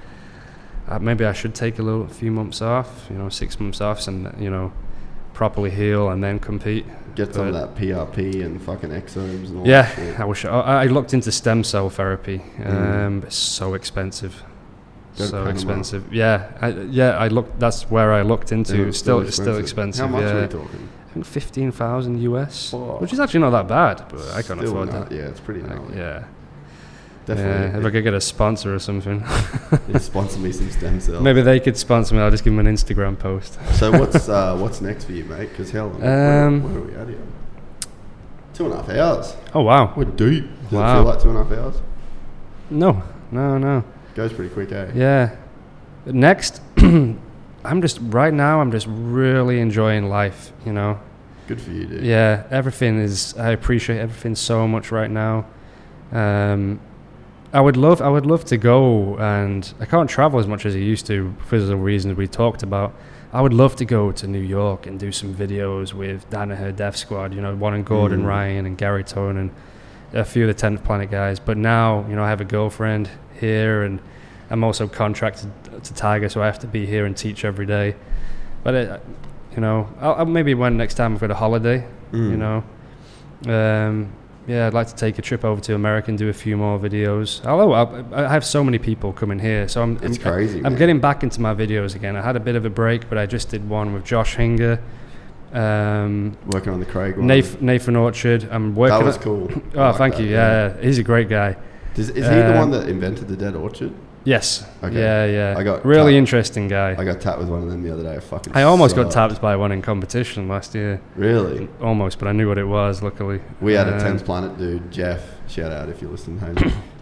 uh, 0.89 0.99
maybe 0.99 1.25
I 1.25 1.33
should 1.33 1.55
take 1.55 1.79
a 1.79 1.83
little 1.83 2.07
few 2.07 2.31
months 2.31 2.61
off. 2.61 3.07
You 3.11 3.17
know, 3.19 3.29
six 3.29 3.59
months 3.61 3.81
off, 3.81 4.07
and 4.09 4.33
you 4.39 4.51
know, 4.51 4.73
properly 5.33 5.71
heal 5.71 6.11
and 6.11 6.23
then 6.23 6.39
compete. 6.39 6.85
Get 7.17 7.35
some 7.35 7.49
of 7.49 7.55
that 7.55 7.75
PRP 7.75 8.45
and 8.45 8.63
fucking 8.63 8.91
exomes 8.91 9.49
and 9.49 9.59
all 9.59 9.67
Yeah. 9.67 9.89
I 10.19 10.25
wish 10.25 10.45
I, 10.45 10.85
I 10.85 10.87
looked 10.87 11.13
into 11.13 11.33
stem 11.33 11.65
cell 11.65 11.91
therapy. 11.91 12.43
Um, 12.65 13.21
Mm. 13.21 13.25
It's 13.25 13.37
so 13.37 13.75
expensive. 13.75 14.45
Go 15.19 15.25
so 15.25 15.47
expensive. 15.47 16.13
Yeah, 16.15 16.47
I, 16.61 16.69
yeah. 16.69 17.17
I 17.19 17.29
looked. 17.29 17.59
That's 17.59 17.91
where 17.91 18.13
I 18.13 18.23
looked 18.23 18.53
into. 18.53 18.77
Yeah, 18.77 18.87
It's 18.87 18.99
still, 18.99 19.21
it's 19.21 19.37
still 19.37 19.57
expensive. 19.59 20.07
How 20.07 20.13
much 20.13 20.23
yeah. 20.23 20.33
are 20.35 20.43
we 20.43 20.49
talking? 20.49 20.89
I 21.11 21.13
think 21.15 21.27
fifteen 21.27 21.73
thousand 21.73 22.21
US, 22.23 22.71
Fuck. 22.71 23.01
which 23.01 23.13
is 23.13 23.19
actually 23.21 23.41
not 23.41 23.51
that 23.51 23.67
bad, 23.69 24.05
but 24.09 24.21
I 24.31 24.43
can't 24.43 24.61
Still 24.61 24.71
afford 24.71 24.93
not- 24.93 25.09
that. 25.11 25.17
Yeah, 25.17 25.23
it's 25.25 25.41
pretty 25.41 25.61
Like, 25.63 25.79
yeah, 25.95 26.25
Definitely. 27.27 27.69
Yeah, 27.73 27.79
if 27.79 27.85
I 27.85 27.91
could 27.91 28.05
get 28.05 28.15
a 28.15 28.21
sponsor 28.21 28.75
or 28.75 28.79
something, 28.79 29.23
sponsor 29.99 30.39
me 30.39 30.53
some 30.53 30.71
stem 30.71 31.01
cells. 31.01 31.23
maybe 31.23 31.43
they 31.43 31.61
could 31.61 31.77
sponsor 31.77 32.15
me. 32.15 32.21
I'll 32.21 32.31
just 32.31 32.45
give 32.45 32.53
them 32.55 32.65
an 32.67 32.73
Instagram 32.75 33.19
post. 33.19 33.59
So 33.75 33.91
what's 33.93 34.29
uh, 34.29 34.57
what's 34.57 34.81
next 34.81 35.05
for 35.05 35.13
you, 35.13 35.25
mate? 35.25 35.51
Because 35.51 35.71
hell, 35.71 35.89
Um, 35.97 36.63
where, 36.63 36.73
where 36.73 36.79
are 36.79 36.85
we 36.87 36.95
at 36.95 37.09
here? 37.09 37.19
Two 38.55 38.65
and 38.67 38.75
a 38.75 38.77
half 38.79 38.89
hours. 38.89 39.37
Oh 39.55 39.63
wow! 39.63 39.93
We're 39.97 40.05
deep. 40.05 40.45
Does 40.65 40.73
Wow. 40.73 40.93
it 40.93 41.03
feel 41.03 41.05
like 41.13 41.23
two 41.23 41.29
and 41.31 41.39
a 41.39 41.45
half 41.45 41.53
hours? 41.59 41.77
No, 42.71 43.03
no, 43.33 43.59
no. 43.59 43.85
Goes 44.15 44.33
pretty 44.33 44.53
quick, 44.55 44.71
eh? 44.73 44.91
Yeah. 44.95 45.37
Next, 46.07 46.61
I'm 47.65 47.83
just 47.83 47.99
right 48.01 48.33
now. 48.33 48.61
I'm 48.61 48.71
just 48.71 48.87
really 48.89 49.61
enjoying 49.61 50.09
life. 50.09 50.53
You 50.65 50.73
know. 50.73 51.01
Good 51.47 51.61
for 51.61 51.71
you, 51.73 51.87
dude. 51.87 52.05
Yeah, 52.05 52.45
everything 52.51 52.99
is. 52.99 53.37
I 53.37 53.51
appreciate 53.51 53.99
everything 53.99 54.35
so 54.35 54.69
much 54.69 54.93
right 54.93 55.11
now. 55.11 55.47
Um, 56.13 56.81
I 57.53 57.61
would 57.61 57.77
love 57.77 58.01
I 58.01 58.09
would 58.09 58.27
love 58.27 58.45
to 58.47 58.57
go 58.57 59.17
and 59.19 59.73
I 59.81 59.85
can't 59.85 60.09
travel 60.09 60.39
as 60.39 60.47
much 60.47 60.65
as 60.65 60.75
I 60.77 60.79
used 60.79 61.07
to 61.07 61.35
for 61.47 61.59
the 61.59 61.77
reasons 61.77 62.17
we 62.17 62.29
talked 62.29 62.63
about. 62.63 62.95
I 63.33 63.41
would 63.41 63.53
love 63.53 63.77
to 63.77 63.85
go 63.85 64.13
to 64.13 64.27
New 64.27 64.41
York 64.41 64.87
and 64.87 64.99
do 64.99 65.13
some 65.13 65.35
videos 65.35 65.93
with 65.93 66.29
Danaher 66.31 66.75
Death 66.75 66.97
Squad, 66.97 67.33
you 67.35 67.41
know, 67.41 67.55
Warren 67.55 67.77
and 67.77 67.87
Gordon 67.87 68.23
Mm. 68.23 68.27
Ryan 68.27 68.67
and 68.67 68.79
Garry 68.79 69.05
Tonon 69.05 69.37
and 69.39 69.51
a 70.13 70.25
few 70.25 70.49
of 70.49 70.57
the 70.57 70.61
10th 70.61 70.85
Planet 70.85 71.11
guys. 71.11 71.39
But 71.39 71.57
now, 71.57 72.05
you 72.09 72.17
know, 72.17 72.25
I 72.25 72.29
have 72.29 72.41
a 72.41 72.45
girlfriend 72.45 73.09
here 73.39 73.83
and 73.83 74.01
I'm 74.51 74.65
also 74.65 74.89
contracted 74.89 75.51
to 75.85 75.95
Tiger, 75.95 76.29
so 76.29 76.43
I 76.43 76.47
have 76.47 76.59
to 76.61 76.67
be 76.67 76.87
here 76.87 77.07
and 77.07 77.17
teach 77.17 77.45
every 77.45 77.67
day. 77.67 77.95
But, 78.63 78.75
it, 78.75 79.03
you 79.55 79.61
know, 79.61 79.89
I'll, 80.01 80.15
I'll 80.15 80.27
maybe 80.27 80.55
when 80.55 80.77
next 80.77 80.95
time 80.95 81.15
I've 81.15 81.21
got 81.21 81.31
a 81.31 81.35
holiday, 81.35 81.87
you 82.13 82.19
Mm. 82.19 82.39
know. 82.39 82.65
Um, 83.53 84.13
yeah, 84.47 84.67
I'd 84.67 84.75
like 84.75 84.89
to 84.89 84.95
take 84.97 85.19
a 85.19 85.23
trip 85.23 85.45
over 85.45 85.61
to 85.63 85.75
America 85.75 86.11
and 86.11 86.19
do 86.19 86.29
a 86.29 86.33
few 86.33 86.57
more 86.57 86.79
videos. 86.79 87.45
Although 87.47 87.73
I, 87.73 88.25
I 88.27 88.29
have 88.33 88.45
so 88.45 88.65
many 88.65 88.79
people 88.79 89.13
coming 89.13 89.39
here, 89.39 89.69
so 89.69 89.83
I'm 89.83 89.97
It's 90.03 90.17
I'm, 90.19 90.23
crazy. 90.23 90.57
I'm 90.59 90.63
man. 90.73 90.77
getting 90.77 90.99
back 91.01 91.23
into 91.23 91.41
my 91.41 91.55
videos 91.55 91.95
again. 91.95 92.17
I 92.17 92.23
had 92.23 92.37
a 92.37 92.41
bit 92.41 92.57
of 92.57 92.65
a 92.65 92.71
break, 92.71 93.09
but 93.09 93.17
I 93.19 93.27
just 93.27 93.49
did 93.49 93.69
one 93.69 93.93
with 93.93 94.05
Josh 94.05 94.35
Hinger, 94.37 94.81
um, 95.53 96.37
working 96.53 96.73
on 96.73 96.81
the 96.81 96.87
Craig 96.87 97.17
one. 97.17 97.27
Nathan, 97.27 97.65
Nathan 97.67 97.97
Orchard. 97.97 98.49
I'm 98.51 98.75
working. 98.75 98.99
that 98.99 99.05
was 99.05 99.17
cool. 99.19 99.51
Oh, 99.75 99.79
like 99.91 99.97
thank 99.97 100.17
that, 100.17 100.23
you. 100.23 100.31
Yeah, 100.31 100.81
he's 100.81 100.99
a 100.99 101.03
great 101.03 101.29
guy. 101.29 101.57
Does, 101.95 102.09
is 102.11 102.27
he 102.27 102.35
the 102.35 102.53
Um, 102.53 102.57
one 102.59 102.71
that 102.73 102.89
invented 102.89 103.29
the 103.29 103.37
dead 103.37 103.55
orchard? 103.55 103.93
Yes. 104.25 104.67
Okay. 104.83 104.99
Yeah, 105.01 105.25
yeah. 105.25 105.55
I 105.59 105.63
got 105.63 105.85
really 105.85 106.13
tapped. 106.13 106.19
interesting 106.19 106.69
guy. 106.69 106.95
I 106.99 107.05
got 107.05 107.21
tapped 107.21 107.39
with 107.39 107.49
one 107.49 107.63
of 107.63 107.71
them 107.71 107.83
the 107.83 107.93
other 107.93 108.03
day. 108.03 108.17
I 108.17 108.21
fucking. 108.21 108.53
I 108.55 108.63
almost 108.65 108.95
got 108.97 109.11
tapped 109.11 109.41
by 109.41 109.57
one 109.57 109.73
in 109.73 109.81
competition 109.83 110.47
last 110.49 110.75
year. 110.75 111.01
Really? 111.17 111.69
Almost, 111.81 112.19
but 112.19 112.29
I 112.29 112.33
knew 112.33 112.49
what 112.49 112.59
it 112.59 112.65
was. 112.67 113.03
Luckily, 113.03 113.41
We 113.61 113.73
had 113.73 113.89
a 113.89 113.95
Um, 113.95 114.01
10th 114.19 114.25
Planet 114.25 114.59
dude, 114.59 114.91
Jeff, 114.91 115.23
shout 115.49 115.73
out 115.73 115.89
if 115.89 116.03
you 116.03 116.09
listen 116.09 116.39
home. 116.39 116.57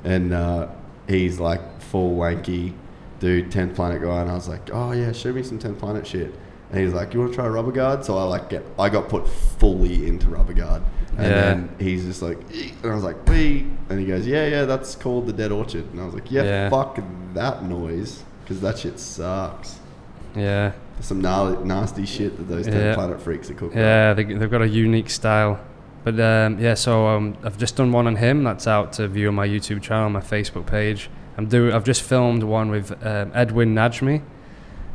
and 0.04 0.32
uh, 0.32 0.68
he's 1.08 1.40
like 1.40 1.80
full 1.82 2.16
wanky 2.16 2.72
dude, 3.18 3.50
10th 3.50 3.74
Planet 3.74 4.00
guy. 4.00 4.20
And 4.22 4.30
I 4.30 4.34
was 4.34 4.48
like, 4.48 4.70
oh 4.72 4.92
yeah, 4.92 5.10
show 5.12 5.32
me 5.32 5.42
some 5.42 5.58
10th 5.58 5.78
Planet 5.80 6.06
shit. 6.06 6.32
And 6.70 6.80
he's 6.80 6.92
like, 6.92 7.14
you 7.14 7.20
want 7.20 7.32
to 7.32 7.36
try 7.36 7.48
rubber 7.48 7.72
guard? 7.72 8.04
So 8.04 8.16
I 8.18 8.24
like 8.24 8.50
get, 8.50 8.62
I 8.78 8.90
got 8.90 9.08
put 9.08 9.26
fully 9.28 10.06
into 10.06 10.28
rubber 10.28 10.52
guard. 10.52 10.82
And 11.18 11.26
Yeah. 11.26 11.40
then 11.42 11.68
he's 11.80 12.04
just 12.04 12.22
like, 12.22 12.38
"Eek," 12.52 12.74
and 12.82 12.92
I 12.92 12.94
was 12.94 13.02
like, 13.04 13.28
wee. 13.28 13.66
And 13.90 13.98
he 13.98 14.06
goes, 14.06 14.26
yeah, 14.26 14.46
yeah, 14.46 14.64
that's 14.64 14.94
called 14.94 15.26
the 15.26 15.32
Dead 15.32 15.50
Orchard. 15.52 15.84
And 15.92 16.00
I 16.00 16.04
was 16.04 16.14
like, 16.14 16.30
yeah, 16.30 16.44
Yeah. 16.44 16.68
fuck 16.70 16.98
that 17.34 17.64
noise. 17.64 18.22
Because 18.44 18.60
that 18.62 18.78
shit 18.78 18.98
sucks. 19.00 19.78
Yeah. 20.36 20.72
There's 20.94 21.06
some 21.06 21.20
gnarly, 21.20 21.56
nasty 21.64 22.06
shit 22.06 22.36
that 22.38 22.44
those 22.48 22.66
10th 22.66 22.74
Yeah. 22.84 22.94
Planet 22.94 23.20
freaks 23.20 23.50
are 23.50 23.54
cooking. 23.54 23.78
Yeah, 23.78 24.14
they, 24.14 24.24
they've 24.24 24.50
got 24.50 24.62
a 24.62 24.68
unique 24.68 25.10
style. 25.10 25.58
But 26.04 26.18
um, 26.20 26.58
yeah, 26.60 26.74
so 26.74 27.08
um, 27.08 27.36
I've 27.42 27.58
just 27.58 27.76
done 27.76 27.90
one 27.92 28.06
on 28.06 28.16
him. 28.16 28.44
That's 28.44 28.66
out 28.66 28.92
to 28.94 29.08
view 29.08 29.28
on 29.28 29.34
my 29.34 29.46
YouTube 29.46 29.82
channel, 29.82 30.08
my 30.10 30.20
Facebook 30.20 30.64
page. 30.66 31.10
I'm 31.36 31.46
do. 31.46 31.72
I've 31.72 31.84
just 31.84 32.02
filmed 32.02 32.42
one 32.44 32.70
with 32.70 32.92
um, 33.04 33.32
Edwin 33.34 33.74
Najmi, 33.74 34.22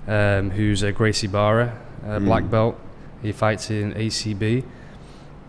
um, 0.08 0.50
who's 0.52 0.82
a 0.84 0.92
Gracie 0.92 1.28
Barra, 1.28 1.74
uh, 2.06 2.20
Mm. 2.20 2.26
black 2.26 2.50
belt. 2.50 2.80
He 3.22 3.32
fights 3.32 3.70
in 3.70 3.94
ACB. 3.94 4.64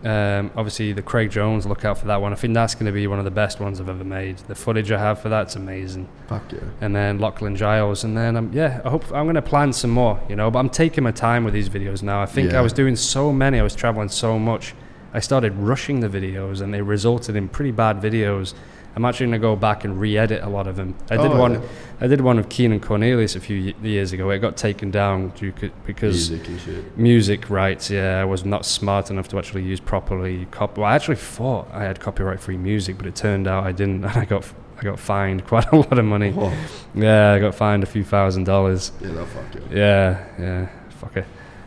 Um, 0.03 0.51
obviously, 0.55 0.93
the 0.93 1.01
Craig 1.01 1.31
Jones. 1.31 1.65
Look 1.65 1.83
out 1.83 1.97
for 1.97 2.05
that 2.07 2.21
one. 2.21 2.31
I 2.31 2.35
think 2.35 2.53
that's 2.53 2.75
going 2.75 2.85
to 2.85 2.91
be 2.91 3.07
one 3.07 3.17
of 3.17 3.25
the 3.25 3.31
best 3.31 3.59
ones 3.59 3.79
I've 3.79 3.89
ever 3.89 4.03
made. 4.03 4.37
The 4.37 4.53
footage 4.53 4.91
I 4.91 4.99
have 4.99 5.19
for 5.19 5.29
that's 5.29 5.55
amazing 5.55 6.07
Fuck 6.27 6.51
yeah. 6.51 6.59
and 6.81 6.95
then 6.95 7.17
Lachlan 7.19 7.55
Giles, 7.55 8.03
and 8.03 8.15
then 8.15 8.35
um, 8.35 8.51
yeah, 8.53 8.81
I 8.85 8.89
hope 8.89 9.11
I'm 9.11 9.25
gonna 9.25 9.41
plan 9.41 9.73
some 9.73 9.89
more, 9.91 10.19
you 10.29 10.35
know. 10.35 10.51
But 10.51 10.59
I'm 10.59 10.69
taking 10.69 11.03
my 11.03 11.11
time 11.11 11.43
with 11.43 11.53
these 11.53 11.69
videos 11.69 12.03
now. 12.03 12.21
I 12.21 12.25
think 12.27 12.51
Yeah. 12.51 12.59
I 12.59 12.61
was 12.61 12.73
doing 12.73 12.95
so 12.95 13.31
many, 13.31 13.59
I 13.59 13.63
was 13.63 13.75
traveling 13.75 14.09
so 14.09 14.37
much, 14.37 14.75
I 15.13 15.19
started 15.19 15.53
rushing 15.55 16.01
the 16.01 16.09
videos, 16.09 16.61
and 16.61 16.73
they 16.73 16.81
resulted 16.81 17.35
in 17.35 17.47
pretty 17.49 17.71
bad 17.71 18.01
videos. 18.01 18.53
I'm 18.95 19.03
actually 19.05 19.25
gonna 19.27 19.39
go 19.39 19.55
back 19.55 19.83
and 19.83 19.99
re-edit 19.99 20.41
a 20.43 20.47
lot 20.49 20.67
of 20.67 20.75
them. 20.77 20.95
I 21.11 21.17
did 21.17 21.31
Oh, 21.31 21.37
one, 21.37 21.53
yeah. 21.55 21.61
I 22.01 22.07
did 22.07 22.21
one 22.21 22.39
of 22.39 22.47
Keenan 22.49 22.79
Cornelius 22.79 23.35
a 23.35 23.39
few 23.41 23.73
years 23.81 24.13
ago. 24.13 24.29
It 24.29 24.39
got 24.39 24.55
taken 24.57 24.89
down 24.91 25.29
due 25.29 25.51
because 25.85 26.29
Music 26.31 26.97
music 26.97 27.49
rights. 27.49 27.89
Yeah, 27.89 28.21
I 28.21 28.25
was 28.25 28.45
not 28.45 28.65
smart 28.65 29.09
enough 29.11 29.27
to 29.29 29.37
actually 29.37 29.63
use 29.63 29.79
properly. 29.79 30.47
Cop- 30.51 30.77
well, 30.77 30.87
I 30.87 30.95
actually 30.95 31.17
thought 31.17 31.67
I 31.73 31.83
had 31.83 31.99
copyright-free 31.99 32.57
music, 32.57 32.97
but 32.97 33.05
it 33.05 33.15
turned 33.15 33.47
out 33.47 33.65
I 33.65 33.71
didn't, 33.73 34.03
and 34.05 34.17
I 34.17 34.25
got 34.25 34.45
I 34.77 34.83
got 34.83 34.99
fined 34.99 35.45
quite 35.51 35.71
a 35.71 35.75
lot 35.75 35.97
of 35.97 36.05
money. 36.05 36.33
Oh, 36.37 36.53
Yeah, 36.93 37.33
I 37.33 37.39
got 37.39 37.53
fined 37.55 37.83
a 37.83 37.87
few 37.87 38.03
thousand 38.03 38.45
dollars. 38.45 38.91
yeah, 39.01 39.25
fuck 39.25 39.55
you. 39.55 39.61
Yeah, 39.77 40.23
yeah, 40.39 40.69
fuck 40.89 41.17
it. 41.17 41.25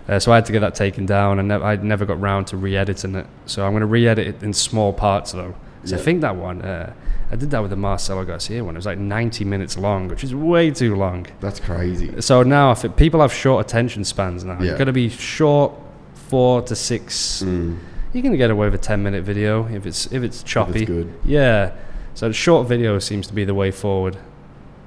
Uh, 0.09 0.19
so 0.19 0.33
I 0.33 0.37
had 0.37 0.47
to 0.47 0.53
get 0.53 0.61
that 0.61 0.75
taken 0.75 1.05
down, 1.05 1.39
and 1.39 1.49
ne- 1.49 1.55
I 1.57 1.77
never 1.77 2.07
got 2.07 2.19
round 2.19 2.47
to 2.49 2.57
re-editing 2.57 3.15
it. 3.15 3.27
So 3.45 3.67
I'm 3.67 3.73
going 3.73 3.81
to 3.83 3.87
re-edit 3.87 4.27
it 4.27 4.43
in 4.43 4.55
small 4.55 4.95
parts, 4.95 5.33
though. 5.33 5.55
So 5.85 5.97
I 5.97 5.99
think 6.01 6.23
that 6.23 6.35
one, 6.35 6.63
uh, 6.63 6.95
I 7.31 7.37
did 7.37 7.51
that 7.51 7.61
with 7.61 7.71
the 7.71 7.77
Marcelo 7.77 8.25
Garcia 8.25 8.65
one. 8.65 8.75
It 8.75 8.79
was 8.79 8.87
like 8.87 8.99
90 8.99 9.45
minutes 9.45 9.77
long, 9.77 10.09
which 10.09 10.25
is 10.25 10.35
way 10.35 10.71
too 10.71 10.95
long. 10.97 11.27
That's 11.41 11.61
crazy. 11.61 12.21
So 12.23 12.43
now, 12.43 12.71
if 12.73 12.85
it, 12.85 12.97
people 12.97 13.21
have 13.21 13.33
short 13.33 13.67
attention 13.67 14.05
spans 14.05 14.45
now, 14.45 14.59
Yeah. 14.61 14.71
you've 14.71 14.79
got 14.79 14.85
to 14.85 14.93
be 14.93 15.09
short, 15.11 15.73
four 16.15 16.63
to 16.63 16.75
six. 16.75 17.43
Mm. 17.45 17.77
You're 18.15 18.23
going 18.23 18.33
to 18.33 18.39
get 18.39 18.51
away 18.51 18.67
with 18.69 18.75
a 18.75 18.83
10 18.83 19.03
minute 19.03 19.25
video 19.25 19.67
if 19.69 19.85
it's 19.87 20.07
if 20.13 20.23
it's 20.23 20.43
choppy. 20.43 20.87
good. 20.87 21.13
Yeah. 21.25 21.73
So 22.15 22.33
short 22.33 22.67
video 22.67 22.99
seems 22.99 23.27
to 23.27 23.35
be 23.35 23.45
the 23.45 23.55
way 23.55 23.71
forward. 23.71 24.17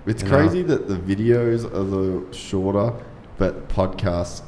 It's 0.08 0.24
You 0.24 0.30
know? 0.30 0.38
crazy 0.38 0.64
that 0.64 0.88
the 0.88 0.96
videos 0.96 1.64
are 1.66 1.84
the 1.84 2.36
shorter, 2.36 2.94
but 3.38 3.70
podcasts 3.70 4.42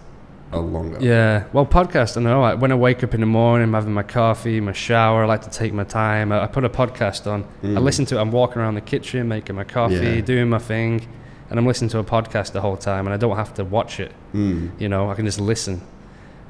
are 0.53 0.61
longer. 0.61 0.97
Yeah, 1.01 1.45
well, 1.53 1.65
podcast. 1.65 2.17
I 2.17 2.21
know. 2.21 2.41
Like 2.41 2.59
when 2.61 2.71
I 2.71 2.75
wake 2.75 3.03
up 3.03 3.13
in 3.13 3.19
the 3.19 3.25
morning, 3.25 3.67
I'm 3.67 3.73
having 3.73 3.93
my 3.93 4.03
coffee, 4.03 4.59
my 4.61 4.71
shower. 4.73 5.23
I 5.23 5.25
like 5.27 5.41
to 5.43 5.49
take 5.49 5.73
my 5.73 5.83
time. 5.83 6.31
I, 6.31 6.43
I 6.43 6.47
put 6.47 6.63
a 6.63 6.69
podcast 6.69 7.27
on. 7.31 7.43
I 7.63 7.65
Mm. 7.67 7.81
listen 7.83 8.05
to 8.05 8.17
it. 8.17 8.21
I'm 8.21 8.31
walking 8.31 8.61
around 8.61 8.75
the 8.75 8.81
kitchen, 8.81 9.27
making 9.27 9.55
my 9.55 9.63
coffee, 9.63 9.95
Yeah. 9.95 10.21
doing 10.21 10.49
my 10.49 10.59
thing, 10.59 11.05
and 11.49 11.59
I'm 11.59 11.65
listening 11.65 11.89
to 11.91 11.99
a 11.99 12.03
podcast 12.03 12.51
the 12.51 12.61
whole 12.61 12.77
time. 12.77 13.05
And 13.07 13.13
I 13.13 13.17
don't 13.17 13.35
have 13.35 13.53
to 13.55 13.63
watch 13.65 13.99
it. 13.99 14.11
Mm. 14.33 14.71
You 14.79 14.89
know, 14.89 15.09
I 15.09 15.15
can 15.15 15.25
just 15.25 15.39
listen, 15.41 15.81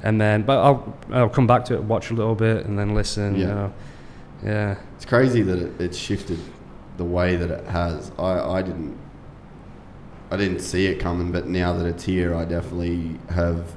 and 0.02 0.20
then 0.20 0.42
but 0.42 0.58
I'll 0.62 0.96
I'll 1.12 1.28
come 1.28 1.46
back 1.46 1.64
to 1.66 1.74
it, 1.74 1.82
watch 1.84 2.10
a 2.10 2.14
little 2.14 2.34
bit, 2.34 2.66
and 2.66 2.78
then 2.78 2.94
listen. 2.94 3.34
You 3.36 3.46
Yeah. 3.46 3.54
know, 3.54 3.72
yeah, 4.44 4.74
It's 4.96 5.04
crazy 5.06 5.42
that 5.42 5.58
it, 5.58 5.72
it's 5.80 5.96
shifted 5.98 6.38
the 6.96 7.04
way 7.04 7.36
that 7.36 7.50
it 7.50 7.64
has. 7.66 8.12
I, 8.18 8.58
I 8.58 8.62
didn't 8.62 8.96
I 10.30 10.36
didn't 10.36 10.60
see 10.60 10.86
it 10.86 10.98
coming, 10.98 11.30
but 11.32 11.46
now 11.46 11.72
that 11.74 11.86
it's 11.86 12.04
here, 12.04 12.34
I 12.34 12.44
definitely 12.44 13.16
have. 13.30 13.72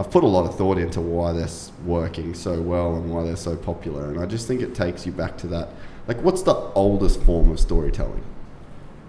I've 0.00 0.10
put 0.10 0.24
a 0.24 0.26
lot 0.26 0.46
of 0.46 0.56
thought 0.56 0.78
into 0.78 0.98
why 0.98 1.32
they're 1.32 1.46
working 1.84 2.32
so 2.32 2.58
well 2.62 2.96
and 2.96 3.12
why 3.12 3.22
they're 3.22 3.36
so 3.36 3.54
popular, 3.54 4.08
and 4.08 4.18
I 4.18 4.24
just 4.24 4.48
think 4.48 4.62
it 4.62 4.74
takes 4.74 5.04
you 5.04 5.12
back 5.12 5.36
to 5.38 5.46
that. 5.48 5.68
Like, 6.08 6.22
what's 6.22 6.40
the 6.40 6.54
oldest 6.54 7.22
form 7.22 7.50
of 7.50 7.60
storytelling? 7.60 8.24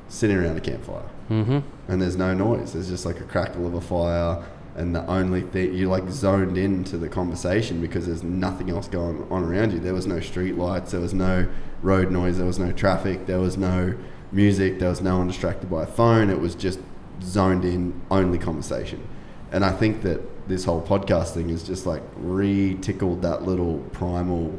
Sitting 0.09 0.35
around 0.35 0.57
a 0.57 0.61
campfire. 0.61 1.07
mm-hmm. 1.29 1.59
and 1.87 2.01
there's 2.01 2.17
no 2.17 2.33
noise. 2.33 2.73
There's 2.73 2.89
just 2.89 3.05
like 3.05 3.21
a 3.21 3.23
crackle 3.23 3.65
of 3.65 3.73
a 3.73 3.79
fire, 3.79 4.43
and 4.75 4.93
the 4.93 5.05
only 5.05 5.43
thing 5.43 5.73
you're 5.73 5.89
like 5.89 6.09
zoned 6.09 6.57
into 6.57 6.97
the 6.97 7.07
conversation 7.07 7.79
because 7.79 8.05
there's 8.05 8.23
nothing 8.23 8.69
else 8.69 8.89
going 8.89 9.25
on 9.31 9.45
around 9.45 9.71
you. 9.71 9.79
There 9.79 9.93
was 9.93 10.07
no 10.07 10.19
street 10.19 10.57
lights, 10.57 10.91
there 10.91 10.99
was 10.99 11.13
no 11.13 11.47
road 11.81 12.11
noise, 12.11 12.35
there 12.35 12.45
was 12.45 12.59
no 12.59 12.73
traffic, 12.73 13.27
there 13.27 13.39
was 13.39 13.55
no 13.55 13.95
music, 14.33 14.79
there 14.79 14.89
was 14.89 14.99
no 14.99 15.19
one 15.19 15.27
distracted 15.27 15.69
by 15.69 15.83
a 15.83 15.87
phone. 15.87 16.29
It 16.29 16.41
was 16.41 16.53
just 16.53 16.79
zoned 17.23 17.63
in, 17.63 18.01
only 18.11 18.37
conversation. 18.37 19.07
And 19.53 19.63
I 19.63 19.71
think 19.71 20.01
that 20.01 20.21
this 20.47 20.65
whole 20.65 20.81
podcast 20.81 21.33
thing 21.33 21.49
is 21.49 21.63
just 21.63 21.85
like 21.85 22.03
re-tickled 22.17 23.21
that 23.21 23.43
little 23.43 23.79
primal 23.91 24.57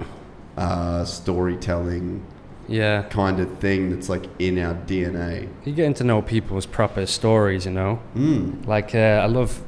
uh, 0.57 1.05
storytelling 1.05 2.25
yeah. 2.69 3.03
kind 3.03 3.41
of 3.41 3.59
thing 3.59 3.91
that's 3.91 4.09
like 4.09 4.25
in 4.39 4.59
our 4.59 4.75
DNA. 4.75 5.49
You're 5.65 5.75
getting 5.75 5.95
to 5.95 6.05
know 6.05 6.23
people's 6.23 6.67
proper 6.67 7.07
stories. 7.07 7.65
You 7.65 7.73
know. 7.73 8.01
Mm. 8.15 8.67
Like 8.67 8.95
uh, 8.95 9.21
I 9.23 9.27
love. 9.27 9.63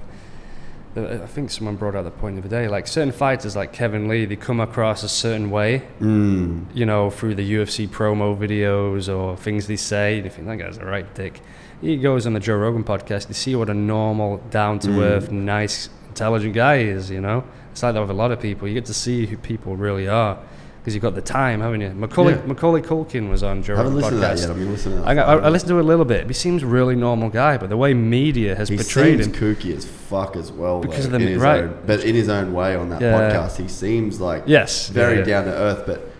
uh, 0.97 1.20
I 1.23 1.26
think 1.26 1.51
someone 1.51 1.76
brought 1.76 1.94
out 1.94 2.05
the 2.05 2.10
point 2.10 2.39
of 2.39 2.44
the 2.44 2.49
other 2.49 2.62
day. 2.62 2.68
Like 2.68 2.86
certain 2.86 3.12
fighters, 3.12 3.57
like 3.57 3.73
Kevin 3.73 4.09
Lee, 4.09 4.25
they 4.25 4.36
come 4.36 4.60
across 4.60 5.02
a 5.02 5.09
certain 5.09 5.51
way. 5.51 5.83
Mm. 6.01 6.67
You 6.75 6.86
know, 6.86 7.10
through 7.10 7.34
the 7.34 7.55
UFC 7.55 7.89
promo 7.89 8.36
videos 8.36 9.15
or 9.15 9.36
things 9.36 9.67
they 9.67 9.76
say. 9.76 10.17
You 10.17 10.31
think 10.31 10.47
that 10.47 10.57
guy's 10.57 10.78
a 10.78 10.84
right 10.84 11.12
dick. 11.15 11.41
He 11.81 11.97
goes 11.97 12.26
on 12.26 12.33
the 12.33 12.41
Joe 12.41 12.57
Rogan 12.57 12.84
podcast. 12.84 13.28
You 13.28 13.34
see 13.34 13.55
what 13.55 13.68
a 13.68 13.75
normal, 13.75 14.39
down 14.49 14.78
to 14.81 15.02
earth, 15.02 15.31
nice, 15.31 15.91
intelligent 16.15 16.55
guy 16.55 16.76
is. 16.78 17.10
You 17.10 17.20
know, 17.20 17.44
it's 17.73 17.83
like 17.83 17.94
that 17.94 18.01
with 18.01 18.10
a 18.10 18.15
lot 18.15 18.31
of 18.31 18.41
people. 18.41 18.68
You 18.68 18.75
get 18.75 18.86
to 18.86 18.94
see 18.94 19.26
who 19.26 19.36
people 19.36 19.76
really 19.76 20.09
are 20.09 20.39
because 20.78 20.94
you've 20.94 21.02
got 21.02 21.15
the 21.15 21.23
time, 21.23 21.60
haven't 21.60 21.81
you? 21.81 21.91
Macaulay, 21.91 22.34
Yeah. 22.34 22.47
Macaulay 22.47 22.83
Culkin 22.83 23.31
was 23.31 23.43
on 23.43 23.62
Joe 23.62 23.75
Rogan 23.75 23.94
listened 23.97 24.12
to 24.12 24.18
that 24.18 24.39
yet. 24.39 24.51
I've 24.51 24.57
been 24.57 24.70
listening. 24.70 25.02
I, 25.02 25.15
got, 25.15 25.28
I, 25.28 25.47
I 25.47 25.49
listened 25.49 25.70
to 25.70 25.78
it 25.78 25.81
a 25.81 25.84
little 25.84 26.05
bit. 26.05 26.26
He 26.26 26.34
seems 26.34 26.62
really 26.62 26.94
normal 26.94 27.31
guy, 27.31 27.57
but 27.57 27.68
the 27.70 27.76
way 27.76 27.94
media 27.94 28.55
has 28.55 28.68
he 28.68 28.76
portrayed 28.76 29.23
seems 29.25 29.34
him, 29.36 29.43
kooky 29.57 29.75
as 29.75 29.84
fuck 29.86 30.36
as 30.36 30.52
well. 30.52 30.81
Because 30.81 31.09
though, 31.09 31.17
of 31.17 31.20
the- 31.23 31.26
in 31.26 31.33
his 31.33 31.43
right. 31.43 31.65
own, 31.65 31.78
but 31.86 32.05
in 32.05 32.15
his 32.15 32.28
own 32.28 32.52
way 32.52 32.76
on 32.76 32.91
that 32.91 33.01
Yeah. 33.01 33.18
podcast, 33.18 33.57
he 33.57 33.67
seems 33.67 34.20
like 34.20 34.44
yes, 34.47 34.89
very 34.89 35.18
yeah. 35.18 35.25
down 35.25 35.44
to 35.47 35.52
earth, 35.52 35.84
but 35.86 36.10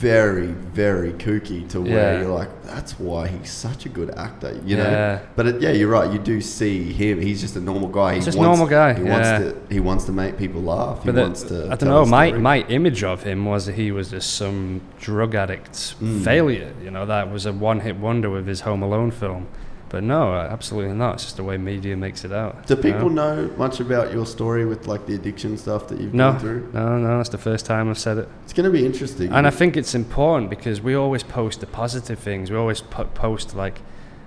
very, 0.00 0.48
very 0.48 1.12
kooky 1.12 1.66
to 1.68 1.80
where 1.80 2.12
Yeah. 2.14 2.20
you're 2.20 2.34
like, 2.34 2.50
that's 2.64 2.98
why 3.00 3.28
he's 3.28 3.50
such 3.50 3.86
a 3.86 3.88
good 3.88 4.10
actor, 4.10 4.52
you 4.64 4.76
Yeah. 4.76 4.82
know. 4.82 5.18
But 5.36 5.46
it, 5.46 5.60
yeah, 5.62 5.70
you're 5.70 5.88
right. 5.88 6.12
You 6.12 6.18
do 6.18 6.40
see 6.40 6.92
him. 6.92 7.20
He's 7.20 7.40
just 7.40 7.56
a 7.56 7.60
normal 7.60 7.88
guy. 7.88 8.10
He 8.10 8.16
He's 8.16 8.26
just 8.26 8.36
a 8.36 8.40
wants, 8.40 8.58
normal 8.58 8.66
guy, 8.70 8.92
He 8.94 9.04
yeah. 9.04 9.12
wants 9.12 9.28
to. 9.68 9.74
He 9.74 9.80
wants 9.80 10.04
to 10.04 10.12
make 10.12 10.36
people 10.36 10.62
laugh. 10.62 11.02
He 11.02 11.06
But 11.06 11.14
the- 11.14 11.22
wants 11.22 11.42
to. 11.44 11.66
I 11.72 11.76
don't 11.76 11.88
know. 11.88 12.04
My 12.04 12.32
my 12.32 12.58
image 12.68 13.02
of 13.04 13.22
him 13.22 13.44
was 13.46 13.66
that 13.66 13.74
he 13.76 13.90
was 13.90 14.10
just 14.10 14.34
some 14.34 14.82
drug 15.00 15.34
addict 15.34 15.72
Mm. 16.02 16.22
failure. 16.22 16.72
You 16.84 16.90
know, 16.90 17.06
that 17.06 17.32
was 17.32 17.46
a 17.46 17.52
one 17.52 17.80
hit 17.80 17.96
wonder 17.98 18.28
with 18.28 18.46
his 18.46 18.60
Home 18.62 18.82
Alone 18.82 19.10
film. 19.10 19.46
But 19.88 20.02
no, 20.02 20.32
absolutely 20.34 20.94
not. 20.96 21.14
It's 21.14 21.24
just 21.24 21.36
the 21.36 21.44
way 21.44 21.56
media 21.58 21.96
makes 21.96 22.24
it 22.24 22.32
out. 22.32 22.66
Do 22.66 22.74
people 22.74 23.08
know? 23.08 23.46
know 23.46 23.56
much 23.56 23.78
about 23.78 24.12
your 24.12 24.26
story 24.26 24.64
with 24.66 24.86
like 24.88 25.06
the 25.06 25.14
addiction 25.14 25.56
stuff 25.56 25.86
that 25.88 26.00
you've 26.00 26.12
No, 26.12 26.32
gone 26.32 26.40
through? 26.40 26.70
no, 26.72 26.98
no. 26.98 27.20
It's 27.20 27.28
the 27.28 27.38
first 27.38 27.66
time 27.66 27.88
I've 27.88 27.98
said 27.98 28.18
it. 28.18 28.28
It's 28.44 28.52
going 28.52 28.64
to 28.70 28.76
be 28.76 28.84
interesting. 28.84 29.32
And 29.32 29.46
I 29.46 29.50
think 29.50 29.76
it's 29.76 29.94
important 29.94 30.50
because 30.50 30.80
we 30.80 30.94
always 30.94 31.22
post 31.22 31.60
the 31.60 31.66
positive 31.66 32.18
things. 32.18 32.50
We 32.50 32.56
always 32.56 32.80
po- 32.80 33.04
post 33.04 33.54
like, 33.54 33.80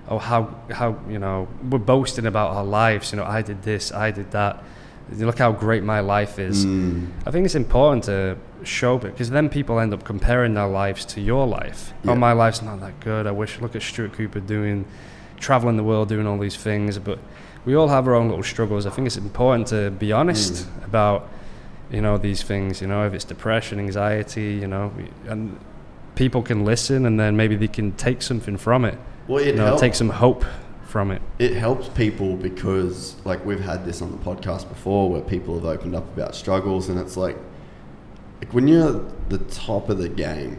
oh, 0.08 0.18
how 0.18 0.54
how 0.70 0.98
you 1.08 1.18
know 1.18 1.46
we're 1.68 1.78
boasting 1.78 2.24
about 2.26 2.50
our 2.56 2.64
lives. 2.64 3.12
You 3.12 3.18
know, 3.18 3.24
I 3.24 3.42
did 3.42 3.62
this, 3.62 3.92
I 3.92 4.10
did 4.12 4.30
that. 4.30 4.64
Look 5.12 5.38
how 5.38 5.50
great 5.52 5.82
my 5.82 6.00
life 6.00 6.38
is. 6.38 6.64
Mm, 6.64 7.08
I 7.26 7.32
think 7.32 7.44
it's 7.44 7.56
important 7.56 8.04
to 8.04 8.36
show 8.62 8.96
because 8.96 9.28
then 9.30 9.48
people 9.48 9.80
end 9.80 9.92
up 9.92 10.04
comparing 10.04 10.54
their 10.54 10.68
lives 10.68 11.04
to 11.06 11.20
your 11.20 11.46
life. 11.48 11.92
Yeah. 12.04 12.12
Oh, 12.12 12.14
my 12.14 12.32
life's 12.32 12.62
not 12.62 12.80
that 12.80 13.00
good. 13.00 13.26
I 13.26 13.32
wish. 13.32 13.60
Look 13.60 13.74
at 13.74 13.82
Stuart 13.82 14.12
Cooper 14.12 14.38
doing, 14.38 14.84
traveling 15.40 15.76
the 15.76 15.82
world, 15.82 16.08
doing 16.08 16.26
all 16.26 16.38
these 16.38 16.56
things. 16.56 16.98
But 16.98 17.18
we 17.64 17.74
all 17.74 17.88
have 17.88 18.06
our 18.06 18.14
own 18.14 18.28
little 18.28 18.44
struggles. 18.44 18.86
I 18.86 18.90
think 18.90 19.06
it's 19.06 19.16
important 19.16 19.66
to 19.68 19.90
be 19.90 20.12
honest 20.12 20.52
Mm. 20.66 20.84
about, 20.84 21.28
you 21.90 22.00
know, 22.00 22.16
these 22.18 22.42
things. 22.44 22.80
You 22.80 22.86
know, 22.86 23.04
if 23.06 23.12
it's 23.14 23.24
depression, 23.24 23.78
anxiety, 23.80 24.52
you 24.60 24.66
know, 24.68 24.92
and 25.26 25.58
people 26.14 26.42
can 26.42 26.64
listen 26.64 27.06
and 27.06 27.18
then 27.18 27.36
maybe 27.36 27.56
they 27.56 27.68
can 27.68 27.92
take 27.92 28.22
something 28.22 28.56
from 28.56 28.84
it. 28.84 28.96
well, 29.28 29.38
it 29.42 29.48
You 29.48 29.52
know, 29.54 29.66
helps. 29.66 29.80
take 29.80 29.94
some 29.94 30.10
hope 30.10 30.44
from 30.84 31.10
it. 31.12 31.22
it 31.38 31.54
helps 31.54 31.88
people 31.90 32.34
because 32.36 33.14
like 33.24 33.44
we've 33.46 33.60
had 33.60 33.84
this 33.84 34.02
on 34.02 34.10
the 34.10 34.16
podcast 34.18 34.68
before 34.68 35.08
where 35.08 35.20
people 35.20 35.54
have 35.54 35.64
opened 35.64 35.94
up 35.94 36.04
about 36.16 36.34
struggles 36.34 36.88
and 36.88 36.98
it's 36.98 37.16
like 37.16 37.36
like 38.40 38.52
when 38.52 38.66
you're 38.66 38.96
at 38.96 39.30
the 39.30 39.38
top 39.38 39.88
of 39.88 39.98
the 39.98 40.08
game 40.08 40.58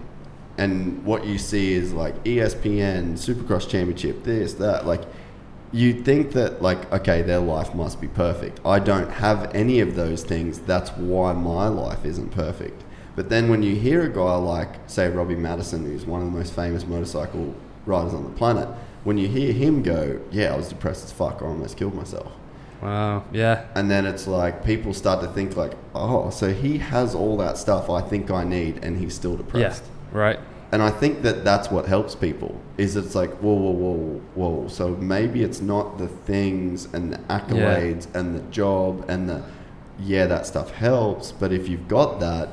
and 0.57 1.03
what 1.05 1.25
you 1.25 1.37
see 1.37 1.73
is 1.73 1.93
like 1.93 2.15
ESPN 2.23 3.13
Supercross 3.13 3.67
Championship 3.69 4.23
this 4.23 4.53
that 4.55 4.85
like 4.85 5.01
you 5.71 5.93
think 6.03 6.33
that 6.33 6.61
like 6.61 6.91
okay 6.91 7.21
their 7.21 7.39
life 7.39 7.73
must 7.73 8.01
be 8.01 8.07
perfect 8.07 8.59
I 8.65 8.79
don't 8.79 9.09
have 9.09 9.53
any 9.55 9.79
of 9.79 9.95
those 9.95 10.23
things 10.23 10.59
that's 10.59 10.89
why 10.91 11.33
my 11.33 11.67
life 11.67 12.03
isn't 12.05 12.31
perfect 12.31 12.83
but 13.15 13.29
then 13.29 13.49
when 13.49 13.63
you 13.63 13.75
hear 13.75 14.01
a 14.03 14.09
guy 14.09 14.35
like 14.35 14.75
say 14.87 15.07
Robbie 15.09 15.35
Madison 15.35 15.85
who's 15.85 16.05
one 16.05 16.21
of 16.21 16.31
the 16.31 16.37
most 16.37 16.53
famous 16.53 16.85
motorcycle 16.85 17.55
riders 17.85 18.13
on 18.13 18.23
the 18.25 18.29
planet 18.31 18.67
when 19.05 19.17
you 19.17 19.27
hear 19.29 19.53
him 19.53 19.81
go 19.81 20.19
yeah 20.31 20.53
I 20.53 20.57
was 20.57 20.67
depressed 20.69 21.05
as 21.05 21.11
fuck 21.11 21.41
I 21.41 21.45
almost 21.45 21.77
killed 21.77 21.95
myself 21.95 22.31
Wow. 22.81 23.25
Yeah. 23.31 23.67
and 23.75 23.91
then 23.91 24.05
it's 24.07 24.25
like 24.27 24.65
people 24.65 24.93
start 24.93 25.21
to 25.21 25.27
think 25.27 25.55
like 25.55 25.73
oh 25.95 26.31
so 26.31 26.51
he 26.53 26.79
has 26.79 27.13
all 27.15 27.37
that 27.37 27.57
stuff 27.57 27.89
I 27.89 28.01
think 28.01 28.29
I 28.31 28.43
need 28.43 28.83
and 28.83 28.97
he's 28.97 29.13
still 29.13 29.39
Yeah. 29.53 29.69
Right. 30.11 30.39
and 30.73 30.81
I 30.81 30.89
think 30.89 31.21
that 31.23 31.43
that's 31.43 31.69
what 31.71 31.85
helps 31.85 32.15
people 32.15 32.59
is 32.77 32.95
it's 32.95 33.15
like 33.15 33.31
whoa 33.43 33.53
whoa 33.53 33.71
whoa 33.71 34.21
whoa 34.35 34.67
so 34.67 34.89
maybe 34.95 35.43
it's 35.43 35.61
not 35.61 35.97
the 35.97 36.07
things 36.07 36.85
and 36.93 37.11
the 37.13 37.17
accolades 37.29 38.07
and 38.15 38.35
the 38.35 38.41
job 38.51 39.05
and 39.09 39.27
the 39.29 39.43
yeah 39.99 40.25
that 40.27 40.45
stuff 40.45 40.71
helps 40.71 41.31
but 41.31 41.51
if 41.51 41.67
you've 41.69 41.87
got 41.87 42.19
that 42.19 42.49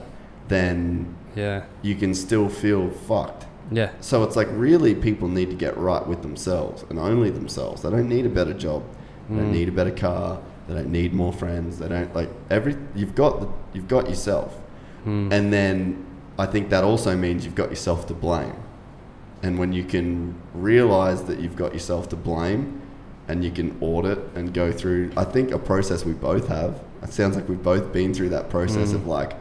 then 0.48 1.14
Yeah. 1.36 1.62
you 1.82 1.94
can 1.94 2.14
still 2.14 2.48
feel 2.48 2.90
fucked 2.90 3.46
Yeah. 3.70 3.90
so 4.00 4.22
it's 4.24 4.36
like 4.36 4.48
really 4.52 4.94
people 4.94 5.28
need 5.28 5.50
to 5.50 5.56
get 5.56 5.76
right 5.76 6.04
with 6.06 6.22
themselves 6.22 6.84
and 6.90 6.98
only 6.98 7.30
themselves 7.30 7.82
they 7.82 7.90
don't 7.90 8.08
need 8.08 8.26
a 8.26 8.30
better 8.40 8.54
job 8.54 8.82
they 9.28 9.36
don't 9.36 9.50
Mm. 9.50 9.52
need 9.52 9.68
a 9.68 9.72
better 9.72 9.90
car 9.90 10.40
they 10.66 10.74
don't 10.74 10.90
need 10.90 11.12
more 11.14 11.32
friends 11.32 11.78
they 11.78 11.88
don't 11.88 12.14
like 12.14 12.30
every 12.50 12.76
you've 12.94 13.14
got 13.14 13.40
the, 13.40 13.48
you've 13.74 13.88
got 13.88 14.08
yourself 14.08 14.58
Mm. 15.06 15.32
and 15.32 15.52
then 15.52 16.04
I 16.38 16.46
think 16.46 16.70
that 16.70 16.84
also 16.84 17.16
means 17.16 17.44
you've 17.44 17.54
got 17.56 17.70
yourself 17.70 18.06
to 18.06 18.14
blame. 18.14 18.54
And 19.42 19.58
when 19.58 19.72
you 19.72 19.84
can 19.84 20.34
realize 20.54 21.24
that 21.24 21.40
you've 21.40 21.56
got 21.56 21.72
yourself 21.72 22.08
to 22.10 22.16
blame 22.16 22.80
and 23.28 23.44
you 23.44 23.50
can 23.50 23.76
audit 23.80 24.18
and 24.34 24.52
go 24.54 24.72
through, 24.72 25.10
I 25.16 25.24
think 25.24 25.50
a 25.50 25.58
process 25.58 26.04
we 26.04 26.12
both 26.12 26.48
have. 26.48 26.80
It 27.02 27.12
sounds 27.12 27.36
like 27.36 27.48
we've 27.48 27.62
both 27.62 27.92
been 27.92 28.12
through 28.14 28.30
that 28.30 28.50
process 28.50 28.90
Mm. 28.92 28.96
of 28.96 29.06
like, 29.06 29.34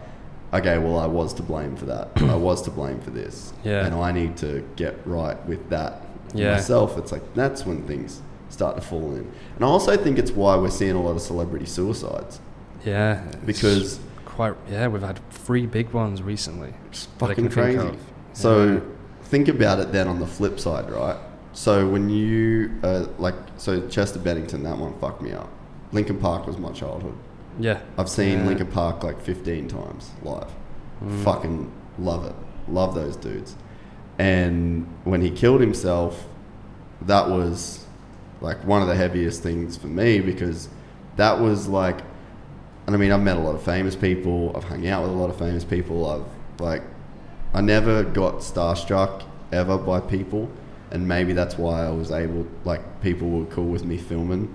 okay, 0.54 0.78
well, 0.78 1.00
I 1.00 1.08
was 1.08 1.34
to 1.36 1.44
blame 1.44 1.76
for 1.76 1.86
that. 1.86 2.10
I 2.18 2.36
was 2.36 2.62
to 2.64 2.72
blame 2.72 3.00
for 3.00 3.10
this. 3.12 3.54
Yeah. 3.64 3.86
And 3.86 3.96
I 3.96 4.12
need 4.12 4.38
to 4.38 4.64
get 4.76 4.96
right 5.06 5.44
with 5.48 5.70
that 5.70 6.02
Yeah. 6.34 6.54
myself. 6.54 6.98
It's 6.98 7.12
like, 7.12 7.34
that's 7.34 7.66
when 7.66 7.84
things 7.84 8.22
start 8.50 8.76
to 8.76 8.82
fall 8.82 9.12
in. 9.14 9.30
And 9.56 9.64
I 9.64 9.68
also 9.68 9.98
think 9.98 10.18
it's 10.20 10.32
why 10.32 10.56
we're 10.58 10.70
seeing 10.70 10.96
a 10.96 11.02
lot 11.02 11.12
of 11.16 11.22
celebrity 11.22 11.66
suicides 11.66 12.40
Yeah. 12.86 13.22
because 13.46 14.00
quite 14.38 14.54
yeah, 14.70 14.88
we've 14.88 15.02
had 15.02 15.20
three 15.32 15.66
big 15.66 15.90
ones 15.92 16.22
recently. 16.22 16.74
It's 16.90 17.08
fucking 17.18 17.36
think 17.50 17.52
crazy. 17.54 17.78
of. 17.80 17.98
So 18.34 18.74
Yeah. 18.74 18.80
think 19.24 19.48
about 19.48 19.80
it 19.80 19.92
then 19.92 20.08
on 20.08 20.20
the 20.20 20.28
flip 20.28 20.60
side, 20.60 20.90
right? 20.92 21.18
So 21.54 21.90
when 21.90 22.08
you 22.10 22.72
uh, 22.84 23.08
like, 23.18 23.34
so 23.58 23.88
Chester 23.88 24.20
Bennington, 24.20 24.62
that 24.64 24.78
one 24.78 24.94
fucked 25.00 25.22
me 25.24 25.32
up. 25.34 25.50
Linkin 25.92 26.18
Park 26.20 26.46
was 26.46 26.58
my 26.58 26.72
childhood. 26.72 27.16
Yeah. 27.60 27.80
I've 27.98 28.10
seen 28.10 28.40
Yeah. 28.40 28.46
Linkin 28.46 28.68
Park 28.68 29.04
like 29.04 29.20
15 29.20 29.68
times 29.68 30.12
live. 30.22 30.52
Mm. 31.04 31.24
Fucking 31.24 31.72
love 31.98 32.26
it. 32.26 32.36
Love 32.68 32.94
those 32.94 33.16
dudes. 33.16 33.56
And 34.20 34.86
when 35.04 35.22
he 35.22 35.32
killed 35.32 35.62
himself, 35.62 36.26
that 37.02 37.28
was 37.30 37.86
like 38.42 38.64
one 38.66 38.84
of 38.84 38.88
the 38.88 38.96
heaviest 38.96 39.42
things 39.42 39.78
for 39.78 39.88
me 39.88 40.20
because 40.20 40.70
that 41.16 41.40
was 41.40 41.68
like, 41.68 41.98
and 42.88 42.96
I 42.96 43.00
mean, 43.00 43.12
I've 43.12 43.22
met 43.22 43.36
a 43.36 43.42
lot 43.42 43.54
of 43.54 43.62
famous 43.62 43.96
people. 43.96 44.56
I've 44.56 44.64
hung 44.64 44.88
out 44.88 45.04
with 45.04 45.12
a 45.12 45.16
lot 45.16 45.30
of 45.30 45.38
famous 45.38 45.66
people. 45.66 46.10
I've 46.10 46.62
like, 46.62 46.82
I 47.54 47.62
never 47.62 48.04
got 48.04 48.36
starstruck 48.36 49.24
ever 49.52 49.78
by 49.78 50.00
people, 50.00 50.50
and 50.92 51.08
maybe 51.08 51.34
that's 51.34 51.58
why 51.58 51.86
I 51.86 51.92
was 51.92 52.12
able. 52.12 52.48
Like, 52.64 53.02
people 53.02 53.30
were 53.30 53.46
cool 53.46 53.68
with 53.68 53.84
me 53.84 53.98
filming, 53.98 54.54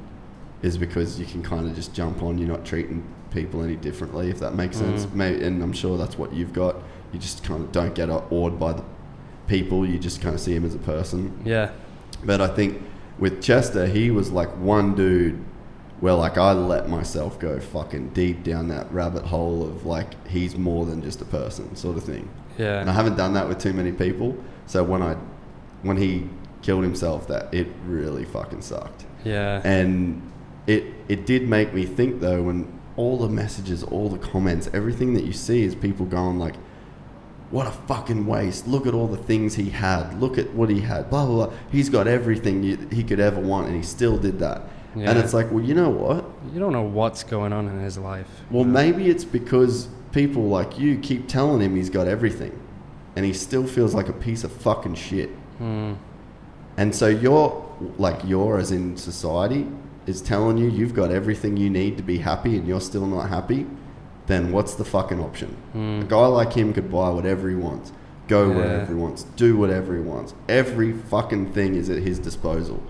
is 0.62 0.78
because 0.78 1.20
you 1.20 1.26
can 1.26 1.42
kind 1.42 1.68
of 1.68 1.74
just 1.74 1.94
jump 1.94 2.22
on. 2.22 2.38
You're 2.38 2.48
not 2.48 2.64
treating 2.64 3.06
people 3.30 3.62
any 3.62 3.76
differently, 3.76 4.30
if 4.30 4.38
that 4.40 4.54
makes 4.54 4.78
sense. 4.78 5.04
Mm. 5.06 5.14
Maybe, 5.14 5.44
and 5.44 5.62
I'm 5.62 5.72
sure 5.72 5.98
that's 5.98 6.16
what 6.16 6.32
you've 6.32 6.52
got. 6.52 6.76
You 7.12 7.18
just 7.18 7.44
kind 7.44 7.62
of 7.62 7.70
don't 7.70 7.94
get 7.94 8.08
awed 8.08 8.58
by 8.58 8.72
the 8.72 8.84
people. 9.46 9.86
You 9.86 9.98
just 9.98 10.22
kind 10.22 10.34
of 10.34 10.40
see 10.40 10.54
him 10.54 10.64
as 10.64 10.74
a 10.74 10.78
person. 10.78 11.42
Yeah. 11.44 11.72
But 12.24 12.40
I 12.40 12.48
think 12.48 12.82
with 13.18 13.42
Chester, 13.42 13.86
he 13.86 14.10
was 14.10 14.30
like 14.30 14.48
one 14.56 14.94
dude 14.94 15.44
where 16.02 16.14
like 16.14 16.36
I 16.36 16.52
let 16.52 16.88
myself 16.88 17.38
go 17.38 17.60
fucking 17.60 18.08
deep 18.08 18.42
down 18.42 18.66
that 18.68 18.92
rabbit 18.92 19.22
hole 19.22 19.62
of 19.62 19.86
like 19.86 20.26
he's 20.26 20.56
more 20.56 20.84
than 20.84 21.00
just 21.00 21.20
a 21.20 21.24
person 21.24 21.76
sort 21.76 21.96
of 21.96 22.02
thing. 22.02 22.28
Yeah. 22.58 22.80
And 22.80 22.90
I 22.90 22.92
haven't 22.92 23.16
done 23.16 23.34
that 23.34 23.46
with 23.48 23.60
too 23.60 23.72
many 23.72 23.92
people. 23.92 24.36
So 24.66 24.82
when 24.82 25.00
I 25.00 25.14
when 25.82 25.96
he 25.96 26.28
killed 26.60 26.82
himself 26.82 27.28
that 27.28 27.54
it 27.54 27.68
really 27.86 28.24
fucking 28.24 28.62
sucked. 28.62 29.04
yeah. 29.22 29.62
And 29.62 30.28
it 30.66 30.86
it 31.06 31.24
did 31.24 31.48
make 31.48 31.72
me 31.72 31.86
think 31.86 32.20
though 32.20 32.42
when 32.42 32.80
all 32.96 33.16
the 33.16 33.28
messages, 33.28 33.84
all 33.84 34.08
the 34.08 34.18
comments, 34.18 34.68
everything 34.74 35.14
that 35.14 35.22
you 35.22 35.32
see 35.32 35.62
is 35.62 35.76
people 35.76 36.04
going 36.04 36.36
like 36.36 36.56
what 37.52 37.68
a 37.68 37.70
fucking 37.70 38.26
waste. 38.26 38.66
Look 38.66 38.88
at 38.88 38.94
all 38.94 39.06
the 39.06 39.16
things 39.16 39.54
he 39.54 39.70
had. 39.70 40.20
Look 40.20 40.36
at 40.36 40.52
what 40.52 40.68
he 40.68 40.80
had. 40.80 41.08
Blah, 41.10 41.26
blah, 41.26 41.46
blah. 41.46 41.56
He's 41.70 41.90
got 41.90 42.08
everything 42.08 42.64
you, 42.64 42.88
he 42.90 43.04
could 43.04 43.20
ever 43.20 43.40
want, 43.40 43.68
and 43.68 43.76
he 43.76 43.82
still 43.82 44.16
did 44.16 44.40
that. 44.40 44.62
And 44.94 45.18
it's 45.18 45.32
like, 45.32 45.50
well, 45.50 45.64
you 45.64 45.74
know 45.74 45.90
what? 45.90 46.24
you 46.52 46.60
don't 46.60 46.72
know 46.72 46.82
what's 46.82 47.22
going 47.24 47.52
on 47.52 47.66
in 47.68 47.78
his 47.80 47.96
life. 47.96 48.26
Well, 48.50 48.64
maybe 48.64 49.08
it's 49.08 49.24
because 49.24 49.88
people 50.12 50.48
like 50.48 50.78
you 50.78 50.98
keep 50.98 51.28
telling 51.28 51.60
him 51.62 51.76
he's 51.76 51.88
got 51.90 52.06
everything, 52.06 52.58
and 53.16 53.24
he 53.24 53.32
still 53.32 53.66
feels 53.66 53.94
like 53.94 54.08
a 54.08 54.12
piece 54.12 54.44
of 54.44 54.52
fucking 54.52 54.96
shit. 54.96 55.30
Mm. 55.58 55.96
And 56.76 56.94
so 56.94 57.08
you're, 57.08 57.64
like, 57.98 58.20
you're 58.24 58.58
as 58.58 58.70
in 58.72 58.96
society 58.96 59.66
is 60.06 60.20
telling 60.20 60.58
you 60.58 60.68
you've 60.68 60.94
got 60.94 61.10
everything 61.12 61.56
you 61.56 61.70
need 61.70 61.96
to 61.96 62.02
be 62.02 62.18
happy, 62.18 62.56
and 62.56 62.66
you're 62.66 62.80
still 62.80 63.06
not 63.06 63.28
happy. 63.28 63.66
Then 64.26 64.52
what's 64.52 64.74
the 64.74 64.84
fucking 64.84 65.20
option? 65.20 65.56
Mm. 65.74 66.02
A 66.02 66.04
guy 66.04 66.26
like 66.26 66.52
him 66.52 66.72
could 66.72 66.90
buy 66.90 67.08
whatever 67.10 67.48
he 67.48 67.54
wants, 67.56 67.92
go 68.28 68.48
Yeah. 68.50 68.56
wherever 68.56 68.86
he 68.86 68.94
wants, 68.94 69.24
do 69.36 69.56
whatever 69.56 69.94
he 69.94 70.00
wants. 70.00 70.34
Every 70.48 70.92
fucking 70.92 71.52
thing 71.52 71.74
is 71.76 71.88
at 71.88 71.98
his 71.98 72.18
disposal, 72.18 72.82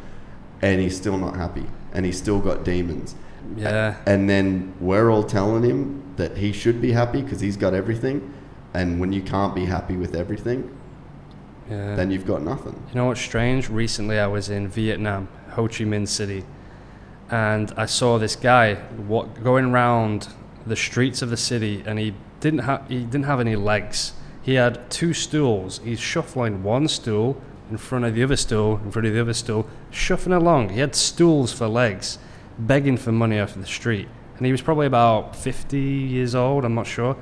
and 0.63 0.81
he's 0.81 0.97
still 0.97 1.19
not 1.19 1.37
happy, 1.37 1.67
and 1.93 2.07
he's 2.07 2.17
still 2.19 2.41
got 2.41 2.65
demons. 2.65 3.15
Yeah. 3.57 3.97
And 4.07 4.31
then 4.31 4.73
we're 4.81 5.11
all 5.11 5.25
telling 5.25 5.63
him 5.65 6.03
that 6.17 6.37
he 6.37 6.53
should 6.53 6.81
be 6.81 6.93
happy 6.93 7.21
because 7.23 7.41
he's 7.41 7.57
got 7.57 7.75
everything, 7.75 8.33
and 8.73 9.01
when 9.01 9.13
you 9.13 9.21
can't 9.23 9.55
be 9.55 9.65
happy 9.67 9.97
with 9.97 10.15
everything, 10.15 10.71
Yeah. 11.71 11.95
then 11.97 12.11
you've 12.11 12.27
got 12.27 12.43
nothing. 12.43 12.75
You 12.91 12.95
know 12.95 13.07
what's 13.07 13.21
strange? 13.21 13.69
Recently, 13.69 14.19
I 14.19 14.27
was 14.27 14.49
in 14.49 14.69
Vietnam, 14.69 15.29
Ho 15.51 15.67
Chi 15.69 15.85
Minh 15.85 16.07
City, 16.09 16.45
and 17.31 17.73
I 17.77 17.87
saw 17.87 18.19
this 18.19 18.37
guy 18.37 18.77
wa- 19.09 19.27
going 19.43 19.67
around 19.67 20.29
the 20.67 20.77
streets 20.77 21.23
of 21.23 21.31
the 21.31 21.37
city, 21.37 21.83
and 21.87 21.99
he 21.99 22.15
didn't 22.41 22.61
have 22.61 22.83
he 22.89 23.01
didn't 23.01 23.25
have 23.25 23.41
any 23.41 23.57
legs. 23.57 24.13
He 24.43 24.55
had 24.55 24.91
two 24.91 25.13
stools. 25.13 25.81
He's 25.85 26.01
shuffling 26.01 26.63
one 26.65 26.89
stool 26.89 27.37
in 27.71 27.77
front 27.77 28.05
of 28.05 28.15
the 28.15 28.23
other 28.23 28.37
stool, 28.37 28.81
in 28.85 28.91
front 28.91 29.07
of 29.07 29.15
the 29.15 29.21
other 29.21 29.35
stool, 29.35 29.69
shuffling 29.91 30.35
along. 30.35 30.71
He 30.71 30.81
had 30.81 30.95
stools 30.95 31.53
for 31.53 31.69
legs, 31.69 32.19
begging 32.59 32.97
for 32.97 33.13
money 33.13 33.41
off 33.41 33.55
the 33.55 33.67
street. 33.67 34.09
And 34.37 34.47
he 34.47 34.53
was 34.53 34.63
probably 34.63 34.87
about 34.87 35.37
50 35.37 35.79
years 35.79 36.35
old, 36.35 36.65
I'm 36.65 36.75
not 36.75 36.87
sure. 36.87 37.17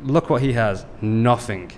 Look 0.00 0.30
what 0.30 0.42
he 0.42 0.54
has 0.54 0.86
nothing. 1.00 1.72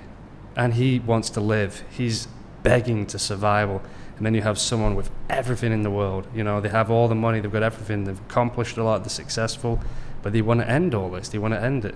And 0.56 0.74
he 0.74 1.00
wants 1.00 1.30
to 1.30 1.40
live. 1.40 1.84
He's 1.90 2.28
begging 2.62 3.06
to 3.06 3.18
survival. 3.18 3.82
And 4.16 4.24
then 4.24 4.34
you 4.34 4.42
have 4.42 4.58
someone 4.58 4.94
with 4.94 5.10
everything 5.28 5.72
in 5.72 5.82
the 5.82 5.90
world. 5.90 6.26
You 6.34 6.44
know, 6.44 6.60
they 6.60 6.70
have 6.70 6.90
all 6.90 7.08
the 7.08 7.14
money, 7.14 7.40
they've 7.40 7.52
got 7.52 7.62
everything, 7.62 8.04
they've 8.04 8.18
accomplished 8.18 8.78
a 8.78 8.84
lot, 8.84 9.02
they're 9.02 9.10
successful, 9.10 9.80
but 10.22 10.32
they 10.32 10.42
want 10.42 10.60
to 10.60 10.68
end 10.68 10.94
all 10.94 11.10
this. 11.10 11.28
They 11.28 11.38
want 11.38 11.54
to 11.54 11.60
end 11.60 11.84
it. 11.84 11.94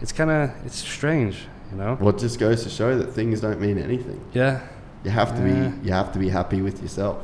It's 0.00 0.12
kind 0.12 0.30
of, 0.30 0.50
it's 0.64 0.78
strange, 0.78 1.44
you 1.70 1.76
know? 1.76 1.98
Well, 2.00 2.14
it 2.14 2.18
just 2.18 2.38
goes 2.38 2.62
to 2.64 2.70
show 2.70 2.96
that 2.96 3.12
things 3.12 3.40
don't 3.40 3.60
mean 3.60 3.78
anything. 3.78 4.24
Yeah. 4.32 4.66
You 5.04 5.10
have 5.10 5.34
to 5.36 5.42
Yeah. 5.48 5.68
be 5.68 5.86
you 5.88 5.92
have 5.92 6.12
to 6.12 6.18
be 6.18 6.28
happy 6.28 6.62
with 6.62 6.80
yourself. 6.82 7.18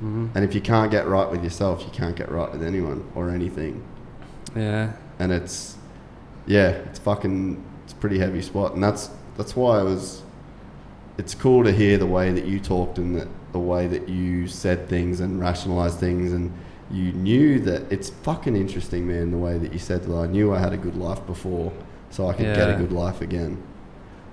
hmm 0.00 0.26
And 0.34 0.44
if 0.44 0.54
you 0.54 0.60
can't 0.60 0.90
get 0.90 1.06
right 1.08 1.30
with 1.30 1.42
yourself, 1.42 1.82
you 1.84 1.90
can't 1.92 2.16
get 2.16 2.30
right 2.30 2.50
with 2.52 2.62
anyone 2.62 3.04
or 3.14 3.30
anything. 3.30 3.82
Yeah. 4.56 4.92
And 5.18 5.32
it's 5.32 5.76
yeah, 6.46 6.68
it's 6.88 6.98
fucking 6.98 7.62
it's 7.84 7.92
a 7.92 7.96
pretty 7.96 8.18
heavy 8.18 8.42
spot. 8.42 8.74
And 8.74 8.82
that's 8.82 9.10
that's 9.36 9.56
why 9.56 9.78
I 9.80 9.82
was 9.82 10.22
it's 11.18 11.34
cool 11.34 11.62
to 11.64 11.72
hear 11.72 11.96
the 11.96 12.06
way 12.06 12.32
that 12.32 12.44
you 12.44 12.58
talked 12.60 12.98
and 12.98 13.16
that 13.16 13.28
the 13.52 13.58
way 13.58 13.86
that 13.86 14.08
you 14.08 14.48
said 14.48 14.88
things 14.88 15.20
and 15.20 15.40
rationalized 15.40 15.98
things 16.00 16.32
and 16.32 16.50
you 16.90 17.12
knew 17.12 17.58
that 17.60 17.90
it's 17.90 18.10
fucking 18.10 18.56
interesting, 18.56 19.06
man, 19.06 19.30
the 19.30 19.38
way 19.38 19.56
that 19.58 19.72
you 19.72 19.78
said 19.78 20.02
that 20.04 20.14
I 20.14 20.26
knew 20.26 20.52
I 20.52 20.58
had 20.58 20.72
a 20.72 20.76
good 20.76 20.96
life 20.96 21.24
before, 21.26 21.72
so 22.10 22.28
I 22.28 22.34
could 22.34 22.54
get 22.54 22.68
a 22.68 22.74
good 22.74 22.92
life 22.92 23.20
again. 23.22 23.62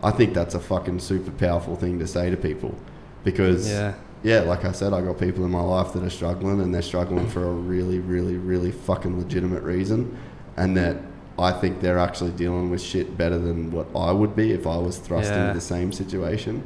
I 0.04 0.12
think 0.12 0.34
that's 0.34 0.54
a 0.56 0.60
fucking 0.60 1.00
super 1.00 1.32
powerful 1.32 1.76
thing 1.76 1.98
to 2.00 2.08
say 2.08 2.30
to 2.30 2.36
people 2.38 2.76
because 3.24 3.70
Yeah. 3.70 3.94
yeah, 4.24 4.40
like 4.42 4.66
I 4.66 4.72
said, 4.72 4.94
I 4.94 5.02
got 5.02 5.18
people 5.20 5.44
in 5.46 5.52
my 5.52 5.62
life 5.62 5.94
that 5.94 6.04
are 6.04 6.10
struggling, 6.10 6.62
and 6.62 6.74
they're 6.74 6.82
struggling 6.82 7.28
for 7.28 7.44
a 7.44 7.52
really, 7.54 8.00
really, 8.00 8.36
really 8.36 8.72
fucking 8.72 9.18
legitimate 9.18 9.64
reason, 9.64 10.18
and 10.58 10.76
that 10.78 10.98
I 11.40 11.52
think 11.52 11.82
they're 11.82 11.98
actually 12.00 12.32
dealing 12.32 12.70
with 12.70 12.82
shit 12.82 13.18
better 13.18 13.38
than 13.40 13.72
what 13.72 13.88
I 13.96 14.12
would 14.12 14.36
be 14.36 14.52
if 14.52 14.68
I 14.68 14.78
was 14.78 14.98
thrust 14.98 15.30
Yeah. 15.32 15.42
into 15.42 15.54
the 15.56 15.62
same 15.62 15.92
situation. 15.92 16.64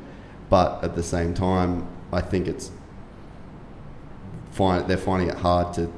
But 0.49 0.83
at 0.83 0.95
the 0.95 1.03
same 1.03 1.33
time, 1.33 1.85
I 2.11 2.21
think 2.21 2.47
it's 2.47 2.71
find 4.51 4.87
they're 4.87 4.97
finding 4.97 5.29
it 5.29 5.35
hard 5.37 5.73
to 5.73 5.91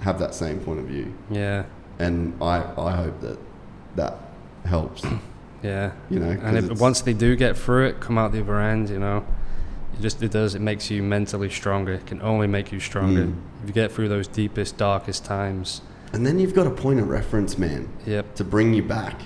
have 0.00 0.18
that 0.18 0.34
same 0.34 0.58
point 0.60 0.80
of 0.80 0.86
view, 0.86 1.12
Yeah. 1.30 1.64
and 1.98 2.34
I 2.42 2.62
I 2.76 2.92
hope 2.92 3.20
that 3.20 3.38
that 3.96 4.14
helps. 4.64 5.02
Yeah. 5.62 5.92
You 6.10 6.18
know, 6.18 6.30
And 6.42 6.56
if, 6.56 6.80
once 6.80 7.02
they 7.02 7.12
do 7.12 7.36
get 7.36 7.56
through 7.56 7.86
it, 7.86 8.00
come 8.00 8.18
out 8.18 8.32
the 8.32 8.40
other 8.40 8.58
end, 8.60 8.90
you 8.90 8.98
know, 8.98 9.22
it 9.94 10.00
just 10.00 10.22
it 10.22 10.30
does. 10.30 10.54
It 10.54 10.60
makes 10.60 10.90
you 10.90 11.02
mentally 11.02 11.50
stronger. 11.50 11.92
It 11.92 12.06
can 12.06 12.20
only 12.22 12.46
make 12.46 12.72
you 12.72 12.80
stronger. 12.80 13.26
Mm. 13.26 13.36
If 13.62 13.68
you 13.68 13.74
get 13.74 13.92
through 13.92 14.08
those 14.08 14.26
deepest, 14.28 14.76
darkest 14.76 15.24
times. 15.24 15.82
and 16.12 16.26
then 16.26 16.38
you've 16.38 16.54
got 16.54 16.66
a 16.66 16.70
point 16.70 17.00
of 17.00 17.08
reference, 17.08 17.56
man, 17.56 17.88
Yep. 18.06 18.34
to 18.34 18.44
bring 18.44 18.74
you 18.74 18.82
back. 18.82 19.22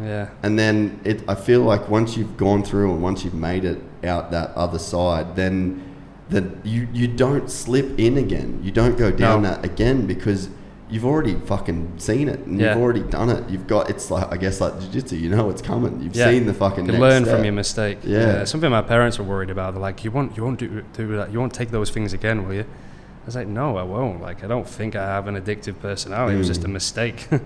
Yeah. 0.00 0.28
And 0.44 0.56
then 0.56 1.00
it, 1.02 1.22
I 1.26 1.34
feel 1.34 1.62
like 1.62 1.88
once 1.88 2.16
you've 2.16 2.36
gone 2.36 2.62
through 2.62 2.92
and 2.92 3.02
once 3.02 3.24
you've 3.24 3.34
made 3.34 3.64
it 3.64 3.80
out 4.04 4.30
that 4.30 4.50
other 4.54 4.78
side, 4.78 5.34
then 5.34 5.82
then 6.30 6.60
you, 6.62 6.86
you 6.92 7.08
don't 7.08 7.50
slip 7.50 7.98
in 7.98 8.18
again. 8.18 8.60
You 8.62 8.70
don't 8.70 8.96
go 8.98 9.10
down 9.10 9.42
No. 9.42 9.48
that 9.50 9.64
again 9.64 10.06
because 10.06 10.50
you've 10.90 11.04
already 11.04 11.34
fucking 11.34 11.94
seen 11.98 12.28
it 12.28 12.40
and 12.40 12.58
Yeah. 12.60 12.72
you've 12.74 12.82
already 12.82 13.02
done 13.02 13.28
it. 13.30 13.48
You've 13.50 13.66
got 13.66 13.90
it's 13.90 14.10
like 14.10 14.32
I 14.32 14.36
guess 14.36 14.60
like 14.60 14.78
jiu-jitsu, 14.80 15.16
you 15.16 15.28
know 15.28 15.44
what's 15.46 15.62
coming. 15.62 16.00
You've 16.02 16.14
Yeah. 16.16 16.30
seen 16.30 16.46
the 16.46 16.54
fucking 16.54 16.86
You 16.86 16.92
learn 16.92 17.24
step. 17.24 17.36
from 17.36 17.44
your 17.44 17.52
mistake. 17.52 17.98
Yeah. 18.04 18.44
Something 18.44 18.70
my 18.70 18.82
parents 18.82 19.18
were 19.18 19.24
worried 19.24 19.50
about. 19.50 19.74
They're 19.74 19.82
like, 19.82 20.04
you 20.04 20.10
won't, 20.10 20.36
you 20.36 20.42
won't 20.44 20.58
do, 20.58 20.82
do 20.94 21.16
that. 21.16 21.32
You 21.32 21.38
won't 21.40 21.52
take 21.54 21.70
those 21.70 21.90
things 21.90 22.12
again, 22.12 22.46
will 22.46 22.54
you? 22.54 22.62
I 22.64 23.26
was 23.26 23.36
like, 23.36 23.48
no, 23.48 23.76
I 23.76 23.82
won't. 23.82 24.22
Like, 24.22 24.42
I 24.42 24.46
don't 24.46 24.66
think 24.66 24.96
I 24.96 25.04
have 25.04 25.26
an 25.28 25.36
addictive 25.38 25.78
personality. 25.80 26.34
It 26.36 26.38
was 26.38 26.48
just 26.48 26.64
a 26.64 26.68
Mm. 26.68 26.72
mistake. 26.72 27.28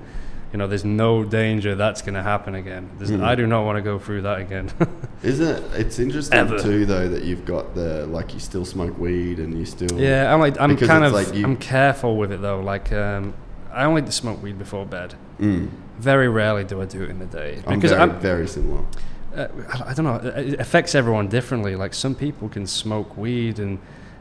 you 0.53 0.59
know, 0.59 0.67
there's 0.67 0.85
no 0.85 1.25
danger 1.25 1.75
that's 1.75 2.03
going 2.03 2.15
to 2.15 2.23
happen 2.23 2.55
again. 2.55 2.91
Mm. 2.99 3.23
I 3.25 3.35
do 3.35 3.47
not 3.47 3.65
want 3.65 3.77
to 3.77 3.83
go 3.83 3.99
through 3.99 4.23
that 4.23 4.39
again. 4.41 4.71
Isn't 5.23 5.47
it? 5.49 5.81
It's 5.81 5.99
interesting 5.99 6.39
Ever. 6.39 6.59
too, 6.59 6.85
though, 6.85 7.09
that 7.09 7.25
you've 7.25 7.45
got 7.47 7.75
the 7.75 8.07
like 8.07 8.35
you 8.35 8.41
still 8.41 8.65
smoke 8.65 8.99
weed 8.99 9.39
and 9.39 9.59
you 9.59 9.65
still 9.65 9.99
yeah, 9.99 10.33
I'm 10.33 10.41
like, 10.41 10.61
I'm 10.61 10.77
kind 10.77 11.05
of, 11.05 11.13
like 11.13 11.33
you- 11.35 11.45
I'm 11.45 11.57
careful 11.57 12.17
with 12.19 12.33
it 12.33 12.43
though. 12.43 12.61
Like, 12.61 12.93
um, 12.93 13.33
I 13.73 13.85
only 13.85 14.09
smoke 14.11 14.43
weed 14.43 14.59
before 14.59 14.85
bed. 14.85 15.15
Mm. 15.41 15.71
Very 15.99 16.29
rarely 16.29 16.65
do 16.65 16.83
I 16.83 16.85
do 16.85 17.03
it 17.03 17.11
in 17.11 17.19
the 17.19 17.27
day 17.27 17.63
I'm 17.67 17.77
because 17.79 17.93
very, 17.93 18.03
I'm, 18.03 18.21
very 18.21 18.47
similar. 18.47 18.85
uh, 19.35 19.49
I 19.87 19.95
don't 19.95 20.05
know. 20.05 20.17
It 20.37 20.61
affects 20.61 20.95
everyone 20.95 21.29
differently. 21.29 21.77
Like 21.77 21.95
some 21.95 22.15
people 22.15 22.49
can 22.51 22.67
smoke 22.67 23.17
weed 23.17 23.59
and 23.59 23.79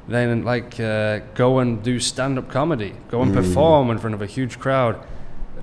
then 0.07 0.43
like 0.45 0.79
uh, 0.79 1.19
go 1.35 1.59
and 1.59 1.83
do 1.83 1.99
stand-up 1.99 2.49
comedy, 2.49 2.93
go 3.09 3.21
and 3.21 3.31
Mm. 3.31 3.35
perform 3.35 3.91
in 3.91 3.97
front 3.97 4.13
of 4.13 4.21
a 4.21 4.25
huge 4.27 4.57
crowd. 4.59 4.95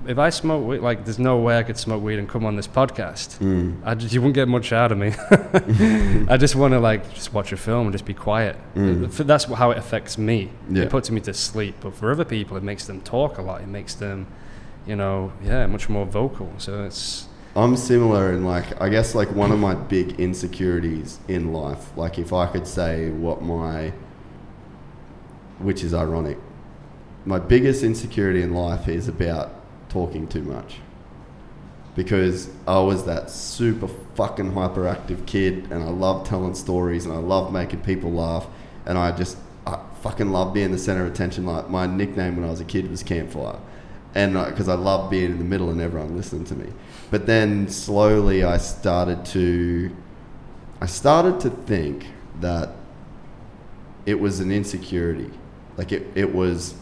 If 0.07 0.17
I 0.17 0.29
smoke 0.29 0.65
weed, 0.65 0.79
like 0.79 1.05
there's 1.05 1.19
no 1.19 1.37
way 1.37 1.57
I 1.57 1.63
could 1.63 1.77
smoke 1.77 2.01
weed 2.01 2.19
and 2.19 2.27
come 2.27 2.45
on 2.45 2.55
this 2.55 2.67
podcast. 2.67 3.37
Mm. 3.39 3.81
I 3.83 3.95
just, 3.95 4.13
you 4.13 4.21
wouldn't 4.21 4.35
get 4.35 4.47
much 4.47 4.71
out 4.71 4.91
of 4.91 4.97
me. 4.97 5.13
I 6.29 6.37
just 6.37 6.55
want 6.55 6.73
to 6.73 6.79
like 6.79 7.13
just 7.13 7.33
watch 7.33 7.51
a 7.51 7.57
film 7.57 7.87
and 7.87 7.91
just 7.91 8.05
be 8.05 8.13
quiet. 8.13 8.55
Mm. 8.75 9.11
That's 9.25 9.45
how 9.45 9.71
it 9.71 9.77
affects 9.77 10.17
me. 10.17 10.51
Yeah. 10.69 10.83
It 10.83 10.89
puts 10.89 11.11
me 11.11 11.21
to 11.21 11.33
sleep. 11.33 11.75
But 11.81 11.95
for 11.95 12.11
other 12.11 12.25
people, 12.25 12.57
it 12.57 12.63
makes 12.63 12.85
them 12.87 13.01
talk 13.01 13.37
a 13.37 13.41
lot. 13.41 13.61
It 13.61 13.67
makes 13.67 13.93
them, 13.93 14.27
you 14.85 14.95
know, 14.95 15.33
yeah, 15.43 15.65
much 15.67 15.89
more 15.89 16.05
vocal. 16.05 16.51
So 16.57 16.85
it's 16.85 17.27
I'm 17.55 17.75
similar 17.75 18.31
in 18.31 18.45
like 18.45 18.79
I 18.81 18.89
guess 18.89 19.15
like 19.15 19.31
one 19.31 19.51
of 19.51 19.59
my 19.59 19.75
big 19.75 20.19
insecurities 20.19 21.19
in 21.27 21.51
life. 21.51 21.95
Like 21.97 22.17
if 22.19 22.31
I 22.31 22.47
could 22.47 22.67
say 22.67 23.09
what 23.09 23.41
my 23.41 23.91
which 25.59 25.83
is 25.83 25.93
ironic. 25.93 26.37
My 27.25 27.37
biggest 27.37 27.83
insecurity 27.83 28.41
in 28.41 28.53
life 28.53 28.87
is 28.87 29.07
about 29.07 29.58
talking 29.89 30.27
too 30.27 30.43
much. 30.43 30.77
Because 31.95 32.49
I 32.67 32.79
was 32.79 33.05
that 33.05 33.29
super 33.29 33.87
fucking 34.15 34.53
hyperactive 34.53 35.25
kid 35.25 35.71
and 35.71 35.83
I 35.83 35.89
love 35.89 36.27
telling 36.27 36.55
stories 36.55 37.05
and 37.05 37.13
I 37.13 37.17
love 37.17 37.51
making 37.51 37.81
people 37.81 38.11
laugh 38.11 38.47
and 38.85 38.97
I 38.97 39.11
just 39.11 39.37
I 39.67 39.79
fucking 40.01 40.31
love 40.31 40.53
being 40.53 40.71
the 40.71 40.77
center 40.77 41.05
of 41.05 41.11
attention. 41.11 41.45
Like 41.45 41.69
my 41.69 41.85
nickname 41.85 42.37
when 42.37 42.45
I 42.45 42.51
was 42.51 42.61
a 42.61 42.65
kid 42.65 42.89
was 42.89 43.03
Campfire 43.03 43.59
and 44.15 44.37
uh, 44.37 44.49
because 44.49 44.67
I 44.67 44.73
love 44.73 45.09
being 45.09 45.31
in 45.31 45.37
the 45.37 45.43
middle 45.43 45.69
and 45.69 45.79
everyone 45.81 46.15
listening 46.15 46.45
to 46.45 46.55
me. 46.55 46.71
But 47.11 47.25
then 47.25 47.67
slowly 47.67 48.43
I 48.43 48.57
started 48.57 49.25
to, 49.27 49.95
I 50.81 50.85
started 50.85 51.39
to 51.41 51.49
think 51.49 52.07
that 52.39 52.71
it 54.05 54.19
was 54.19 54.39
an 54.39 54.51
insecurity, 54.51 55.29
like 55.77 55.91
it, 55.91 56.07
it 56.15 56.33
was, 56.33 56.75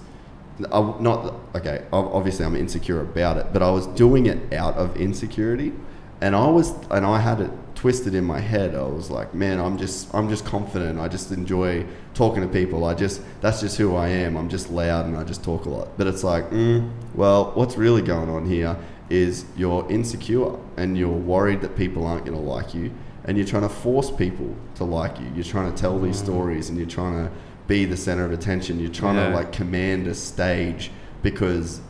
I, 0.71 0.79
not 0.99 1.33
okay. 1.55 1.85
Obviously, 1.91 2.45
I'm 2.45 2.55
insecure 2.55 3.01
about 3.01 3.37
it, 3.37 3.47
but 3.53 3.61
I 3.61 3.69
was 3.69 3.87
doing 3.87 4.25
it 4.25 4.53
out 4.53 4.75
of 4.75 4.97
insecurity, 4.97 5.73
and 6.21 6.35
I 6.35 6.47
was, 6.47 6.71
and 6.89 7.05
I 7.05 7.19
had 7.19 7.41
it 7.41 7.51
twisted 7.77 8.15
in 8.15 8.23
my 8.23 8.39
head. 8.39 8.73
I 8.73 8.81
was 8.81 9.11
like, 9.11 9.35
man, 9.35 9.59
I'm 9.59 9.77
just, 9.77 10.13
I'm 10.13 10.29
just 10.29 10.45
confident. 10.45 10.99
I 10.99 11.07
just 11.07 11.31
enjoy 11.31 11.85
talking 12.15 12.41
to 12.41 12.47
people. 12.47 12.85
I 12.85 12.95
just, 12.95 13.21
that's 13.39 13.61
just 13.61 13.77
who 13.77 13.95
I 13.95 14.07
am. 14.07 14.35
I'm 14.35 14.49
just 14.49 14.71
loud 14.71 15.05
and 15.05 15.15
I 15.15 15.23
just 15.23 15.43
talk 15.43 15.65
a 15.65 15.69
lot. 15.69 15.89
But 15.95 16.07
it's 16.07 16.23
like, 16.23 16.49
mm, 16.49 16.91
well, 17.13 17.51
what's 17.53 17.77
really 17.77 18.01
going 18.01 18.29
on 18.29 18.47
here 18.47 18.75
is 19.11 19.45
you're 19.55 19.87
insecure 19.91 20.57
and 20.75 20.97
you're 20.97 21.07
worried 21.07 21.61
that 21.61 21.75
people 21.75 22.07
aren't 22.07 22.25
going 22.25 22.37
to 22.37 22.43
like 22.43 22.73
you, 22.73 22.91
and 23.25 23.37
you're 23.37 23.45
trying 23.45 23.61
to 23.61 23.69
force 23.69 24.09
people 24.09 24.55
to 24.75 24.83
like 24.83 25.19
you. 25.19 25.31
You're 25.35 25.43
trying 25.43 25.71
to 25.71 25.79
tell 25.79 25.99
these 25.99 26.17
stories, 26.17 26.69
and 26.69 26.79
you're 26.79 26.87
trying 26.87 27.27
to 27.27 27.31
be 27.67 27.85
the 27.85 27.97
center 27.97 28.23
of 28.25 28.31
attention. 28.31 28.79
You're 28.79 28.89
trying 28.91 29.15
Yeah. 29.15 29.29
to 29.29 29.35
like 29.35 29.51
command 29.51 30.07
a 30.07 30.13
stage 30.15 30.91
because 31.21 31.81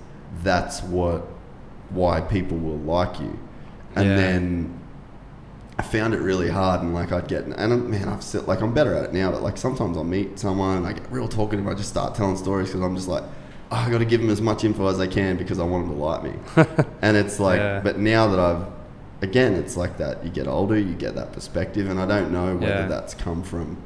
that's 0.43 0.81
what 0.83 1.27
why 1.89 2.19
people 2.21 2.57
will 2.57 2.79
like 2.79 3.19
you. 3.19 3.37
And 3.95 4.07
Yeah. 4.09 4.15
then 4.15 4.73
I 5.79 5.83
found 5.83 6.13
it 6.15 6.21
really 6.21 6.49
hard, 6.49 6.81
and 6.81 6.93
like 6.93 7.11
I'd 7.11 7.27
get 7.27 7.45
and 7.45 7.53
I'm, 7.55 7.89
man, 7.91 8.09
I've 8.09 8.23
sit, 8.23 8.47
like 8.47 8.61
I'm 8.61 8.73
better 8.73 8.93
at 8.95 9.03
it 9.05 9.13
now. 9.13 9.31
But 9.31 9.43
like 9.43 9.57
sometimes 9.57 9.95
I'll 9.95 10.03
meet 10.03 10.39
someone, 10.39 10.85
I 10.85 10.93
get 10.93 11.03
real 11.11 11.27
talkative. 11.27 11.67
I 11.67 11.73
just 11.75 11.89
start 11.89 12.15
telling 12.15 12.35
stories 12.37 12.69
because 12.69 12.81
I'm 12.81 12.95
just 12.95 13.07
like, 13.07 13.23
oh, 13.71 13.75
I 13.75 13.89
got 13.91 13.99
to 13.99 14.05
give 14.05 14.19
them 14.21 14.29
as 14.31 14.41
much 14.41 14.63
info 14.63 14.87
as 14.87 14.99
I 14.99 15.05
can 15.07 15.37
because 15.37 15.59
I 15.59 15.63
want 15.63 15.87
them 15.87 15.95
to 15.97 16.03
like 16.03 16.23
me. 16.23 16.33
and 17.03 17.15
it's 17.15 17.39
like, 17.39 17.59
Yeah. 17.59 17.79
but 17.83 17.99
now 17.99 18.27
that 18.27 18.39
I've 18.39 18.65
again, 19.21 19.53
it's 19.53 19.77
like 19.77 19.97
that. 19.97 20.23
You 20.23 20.29
get 20.31 20.47
older, 20.47 20.77
you 20.77 20.93
get 20.95 21.15
that 21.15 21.31
perspective, 21.31 21.87
and 21.89 21.99
I 21.99 22.05
don't 22.07 22.31
know 22.31 22.55
whether 22.55 22.87
that's 22.87 23.13
come 23.13 23.43
from 23.43 23.77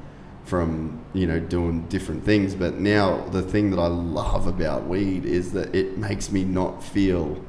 from 0.51 0.99
you 1.13 1.25
know 1.25 1.39
doing 1.39 1.83
different 1.87 2.25
things. 2.25 2.55
But 2.55 2.73
now 2.75 3.21
the 3.29 3.41
thing 3.41 3.71
that 3.71 3.79
I 3.79 3.87
love 3.87 4.47
about 4.47 4.85
weed 4.85 5.23
is 5.23 5.53
that 5.53 5.73
it 5.73 5.97
makes 5.97 6.29
me 6.29 6.43
not 6.43 6.83
feel 6.83 7.41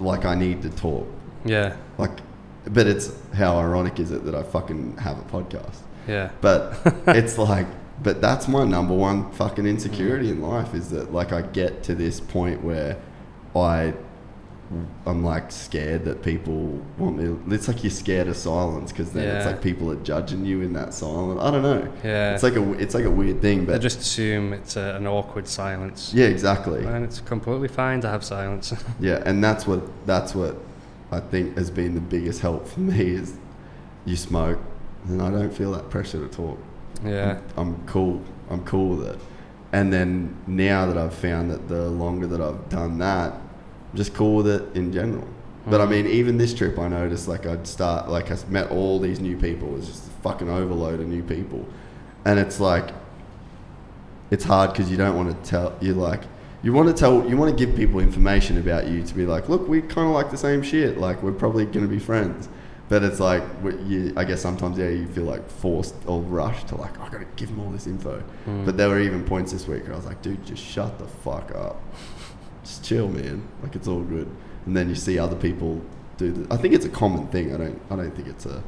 like 0.00 0.24
I 0.24 0.34
need 0.34 0.62
to 0.62 0.70
talk. 0.70 1.06
yeah, 1.44 1.76
Like, 1.98 2.20
but 2.66 2.86
it's 2.86 3.12
how 3.34 3.58
ironic 3.58 4.00
is 4.00 4.10
it 4.12 4.24
that 4.24 4.34
I 4.34 4.42
fucking 4.42 4.96
have 4.96 5.18
a 5.18 5.22
podcast? 5.24 5.76
yeah, 6.08 6.30
But 6.40 6.80
it's 7.06 7.36
like, 7.36 7.66
but 8.02 8.22
that's 8.22 8.48
my 8.48 8.64
number 8.64 8.94
one 8.94 9.30
fucking 9.32 9.66
insecurity 9.66 10.30
in 10.30 10.40
life 10.40 10.74
is 10.74 10.88
that 10.90 11.12
like 11.12 11.32
I 11.32 11.42
get 11.42 11.82
to 11.84 11.94
this 11.94 12.18
point 12.18 12.64
where 12.64 12.96
I 13.54 13.92
I'm 15.06 15.22
like 15.22 15.52
scared 15.52 16.04
that 16.06 16.22
people 16.22 16.80
want 16.98 17.18
me. 17.18 17.54
It's 17.54 17.68
like 17.68 17.84
you're 17.84 17.90
scared 17.90 18.28
of 18.28 18.36
silence 18.36 18.90
because 18.90 19.12
then 19.12 19.36
it's 19.36 19.46
like 19.46 19.62
people 19.62 19.90
are 19.90 19.96
judging 20.02 20.44
you 20.44 20.62
in 20.62 20.72
that 20.72 20.94
silence. 20.94 21.40
I 21.40 21.50
don't 21.50 21.62
know. 21.62 21.92
Yeah. 22.02 22.34
It's 22.34 22.42
like 22.42 22.56
a 22.56 22.72
it's 22.74 22.94
like 22.94 23.04
a 23.04 23.10
weird 23.10 23.40
thing, 23.42 23.66
They 23.66 23.74
but 23.74 23.80
just 23.82 24.00
assume 24.00 24.52
it's 24.52 24.76
a, 24.76 24.94
an 24.96 25.06
awkward 25.06 25.46
silence. 25.46 26.12
yeah, 26.14 26.26
exactly. 26.26 26.84
And 26.84 27.04
it's 27.04 27.20
completely 27.20 27.68
fine 27.68 28.00
to 28.00 28.08
have 28.08 28.24
silence. 28.24 28.72
Yeah, 29.00 29.22
and 29.26 29.44
that's 29.44 29.66
what 29.66 29.82
that's 30.06 30.34
what 30.34 30.56
I 31.12 31.20
think 31.20 31.56
has 31.56 31.70
been 31.70 31.94
the 31.94 32.00
biggest 32.00 32.40
help 32.40 32.66
for 32.66 32.80
me 32.80 33.10
is 33.10 33.36
you 34.06 34.16
smoke, 34.16 34.58
and 35.08 35.20
I 35.22 35.30
don't 35.30 35.52
feel 35.54 35.72
that 35.72 35.90
pressure 35.90 36.26
to 36.26 36.34
talk. 36.34 36.58
yeah. 37.04 37.38
I'm 37.56 37.84
cool. 37.86 38.22
I'm 38.50 38.64
cool 38.64 38.96
with 38.96 39.06
it. 39.08 39.18
And 39.72 39.92
then 39.92 40.36
now 40.46 40.86
that 40.86 40.96
I've 40.96 41.14
found 41.14 41.50
that 41.50 41.68
the 41.68 41.88
longer 41.90 42.26
that 42.28 42.40
I've 42.40 42.68
done 42.68 42.98
that, 42.98 43.32
I'm 43.32 43.43
just 43.94 44.14
cool 44.14 44.36
with 44.36 44.46
it 44.46 44.76
in 44.76 44.92
general. 44.92 45.26
But 45.66 45.80
I 45.80 45.84
hmm. 45.84 45.92
mean, 45.92 46.06
even 46.06 46.36
this 46.36 46.54
trip, 46.54 46.78
I 46.78 46.88
noticed 46.88 47.28
like 47.28 47.46
I'd 47.46 47.66
start 47.66 48.08
like 48.08 48.30
I 48.30 48.36
met 48.48 48.70
all 48.70 48.98
these 48.98 49.20
new 49.20 49.36
people. 49.36 49.68
It 49.68 49.78
was 49.78 49.86
just 49.86 50.06
a 50.06 50.10
fucking 50.22 50.48
overload 50.48 51.00
of 51.00 51.08
new 51.08 51.22
people, 51.22 51.66
and 52.24 52.38
it's 52.38 52.60
like 52.60 52.90
it's 54.30 54.44
hard 54.44 54.72
because 54.72 54.90
you 54.90 54.96
don't 54.96 55.16
want 55.16 55.30
to 55.30 55.50
tell. 55.50 55.76
You 55.80 55.94
like 55.94 56.22
you 56.62 56.72
want 56.72 56.88
to 56.88 56.94
tell. 56.94 57.28
You 57.28 57.36
want 57.36 57.56
to 57.56 57.66
give 57.66 57.76
people 57.76 58.00
information 58.00 58.58
about 58.58 58.88
you 58.88 59.02
to 59.02 59.14
be 59.14 59.26
like, 59.26 59.48
look, 59.48 59.68
we 59.68 59.80
kind 59.80 60.08
of 60.08 60.14
like 60.14 60.30
the 60.30 60.36
same 60.36 60.62
shit. 60.62 60.98
Like 60.98 61.22
we're 61.22 61.32
probably 61.32 61.66
gonna 61.66 61.86
be 61.86 61.98
friends. 61.98 62.48
But 62.88 63.02
it's 63.02 63.18
like 63.18 63.42
you, 63.86 64.12
I 64.16 64.24
guess 64.24 64.42
sometimes 64.42 64.76
yeah, 64.76 64.90
you 64.90 65.06
feel 65.06 65.24
like 65.24 65.48
forced 65.48 65.94
or 66.06 66.20
rushed 66.20 66.68
to 66.68 66.76
like 66.76 66.98
I 67.00 67.08
gotta 67.08 67.26
give 67.36 67.48
them 67.48 67.60
all 67.60 67.70
this 67.70 67.86
info. 67.86 68.20
Hmm. 68.44 68.64
But 68.64 68.76
there 68.76 68.88
were 68.88 69.00
even 69.00 69.24
points 69.24 69.52
this 69.52 69.66
week 69.66 69.84
where 69.84 69.94
I 69.94 69.96
was 69.96 70.04
like, 70.04 70.20
dude, 70.20 70.44
just 70.44 70.62
shut 70.62 70.98
the 70.98 71.06
fuck 71.06 71.54
up, 71.54 71.80
just 72.64 72.84
chill, 72.84 73.08
man. 73.08 73.46
Like 73.62 73.76
it's 73.76 73.86
all 73.88 74.02
good. 74.02 74.28
And 74.66 74.76
then 74.76 74.88
you 74.88 74.94
see 74.94 75.18
other 75.18 75.36
people 75.36 75.80
do. 76.16 76.32
The, 76.32 76.52
I 76.54 76.56
think 76.56 76.74
it's 76.74 76.84
a 76.86 76.90
common 76.90 77.26
thing. 77.28 77.54
I 77.54 77.58
don't. 77.58 77.80
I 77.90 77.96
don't 77.96 78.10
think 78.14 78.28
it's 78.28 78.46
a, 78.46 78.62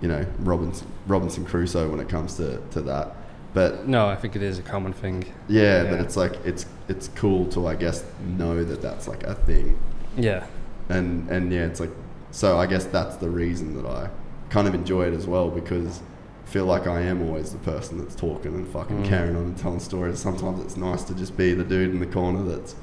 you 0.00 0.08
know, 0.08 0.26
Robinson 0.40 0.86
Robinson 1.06 1.44
Crusoe 1.44 1.88
when 1.90 2.00
it 2.00 2.08
comes 2.08 2.36
to 2.36 2.58
to 2.72 2.80
that. 2.82 3.16
But 3.54 3.86
No, 3.86 4.06
I 4.08 4.16
think 4.16 4.34
it 4.34 4.42
is 4.42 4.58
a 4.58 4.62
common 4.62 4.92
thing. 4.94 5.24
yeah, 5.48 5.84
but 5.84 5.92
Yeah. 5.96 6.02
it's 6.02 6.16
like 6.16 6.34
it's 6.44 6.66
it's 6.88 7.08
cool 7.08 7.46
to 7.48 7.66
I 7.66 7.74
guess 7.74 8.02
know 8.38 8.64
that 8.64 8.80
that's 8.80 9.06
like 9.06 9.24
a 9.24 9.34
thing 9.34 9.78
Yeah. 10.16 10.46
and 10.88 11.28
and 11.30 11.52
yeah, 11.52 11.66
it's 11.66 11.78
like 11.78 11.90
so. 12.30 12.58
I 12.58 12.66
guess 12.66 12.84
that's 12.86 13.16
the 13.16 13.28
reason 13.28 13.74
that 13.82 13.86
I 13.86 14.08
kind 14.48 14.66
of 14.66 14.74
enjoy 14.74 15.02
it 15.08 15.12
as 15.14 15.26
well 15.26 15.50
because 15.50 16.00
I 16.44 16.48
feel 16.48 16.64
like 16.64 16.86
I 16.86 17.02
am 17.02 17.22
always 17.28 17.52
the 17.52 17.58
person 17.58 17.98
that's 17.98 18.14
talking 18.14 18.54
and 18.54 18.66
fucking 18.68 19.02
Mm. 19.02 19.08
carrying 19.08 19.36
on 19.36 19.42
and 19.42 19.56
telling 19.56 19.80
stories. 19.80 20.18
Sometimes 20.18 20.58
it's 20.64 20.76
nice 20.78 21.02
to 21.04 21.14
just 21.14 21.36
be 21.36 21.52
the 21.54 21.64
dude 21.64 21.90
in 21.90 22.00
the 22.00 22.06
corner 22.06 22.42
that's 22.42 22.74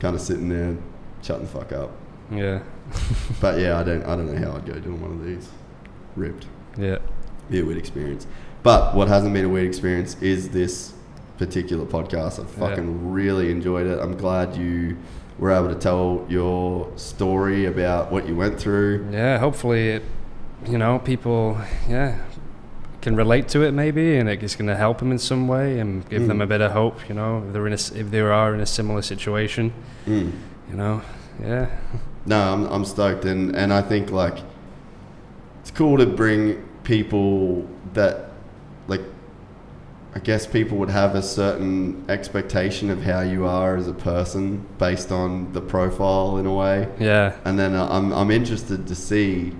kind 0.00 0.14
of 0.14 0.20
sitting 0.20 0.48
there 0.48 0.76
shutting 1.22 1.44
the 1.44 1.50
fuck 1.50 1.72
up. 1.72 1.90
Yeah. 2.30 2.60
But 3.40 3.60
yeah, 3.60 3.78
I 3.78 3.84
don't 3.84 4.02
I 4.04 4.16
don't 4.16 4.32
know 4.32 4.50
how 4.50 4.56
I'd 4.56 4.66
go 4.66 4.74
doing 4.74 5.00
one 5.00 5.12
of 5.12 5.24
these. 5.24 5.48
Ripped. 6.16 6.46
Yeah. 6.76 6.98
Be 7.50 7.60
a 7.60 7.64
weird 7.64 7.78
experience. 7.78 8.26
But 8.62 8.94
what 8.94 9.08
hasn't 9.08 9.34
been 9.34 9.44
a 9.44 9.48
weird 9.48 9.66
experience 9.66 10.20
is 10.22 10.48
this 10.50 10.94
particular 11.36 11.84
podcast. 11.86 12.42
I 12.42 12.46
fucking 12.46 13.12
really 13.12 13.50
enjoyed 13.50 13.86
it. 13.86 13.98
I'm 14.00 14.16
glad 14.16 14.56
you 14.56 14.96
were 15.38 15.52
able 15.52 15.68
to 15.68 15.74
tell 15.74 16.26
your 16.28 16.90
story 16.96 17.66
about 17.66 18.10
what 18.10 18.26
you 18.26 18.34
went 18.34 18.58
through. 18.58 19.08
Yeah. 19.12 19.38
Hopefully, 19.38 19.90
it, 19.90 20.02
you 20.66 20.78
know, 20.78 20.98
people, 20.98 21.60
yeah, 21.88 22.18
can 23.00 23.14
relate 23.16 23.48
to 23.48 23.62
it 23.62 23.72
maybe, 23.72 24.16
and 24.16 24.28
it's 24.28 24.56
going 24.56 24.68
to 24.68 24.76
help 24.76 24.98
them 24.98 25.12
in 25.12 25.18
some 25.18 25.46
way 25.48 25.78
and 25.78 26.08
give 26.08 26.26
them 26.26 26.38
Mm. 26.38 26.42
a 26.42 26.46
bit 26.46 26.60
of 26.60 26.72
hope. 26.72 27.08
You 27.08 27.14
know, 27.14 27.44
if 27.46 27.52
they're 27.52 27.66
in 27.66 27.72
a, 27.72 27.76
if 28.00 28.10
they 28.10 28.20
are 28.20 28.54
in 28.54 28.60
a 28.60 28.66
similar 28.66 29.02
situation. 29.02 29.72
Mm. 30.06 30.32
You 30.70 30.76
know. 30.76 31.02
Yeah. 31.42 31.66
No, 32.26 32.40
I'm, 32.52 32.64
I'm 32.66 32.84
stoked, 32.84 33.24
and, 33.24 33.54
and 33.56 33.72
I 33.72 33.80
think 33.82 34.10
like 34.10 34.38
it's 35.60 35.70
cool 35.70 35.96
to 35.98 36.06
bring 36.06 36.62
people 36.82 37.66
that 37.94 38.30
like 38.88 39.02
I 40.14 40.18
guess 40.18 40.46
people 40.46 40.78
would 40.78 40.90
have 40.90 41.14
a 41.14 41.22
certain 41.22 42.04
expectation 42.08 42.90
of 42.90 43.02
how 43.02 43.20
you 43.20 43.46
are 43.46 43.76
as 43.76 43.86
a 43.86 43.92
person 43.94 44.66
based 44.78 45.12
on 45.12 45.52
the 45.52 45.60
profile 45.60 46.38
in 46.38 46.46
a 46.46 46.52
way, 46.54 46.88
Yeah. 46.98 47.34
and 47.44 47.58
then 47.58 47.74
uh, 47.74 47.86
I'm 47.88 48.12
I'm 48.12 48.30
interested 48.30 48.86
to 48.88 48.94
see 48.94 49.52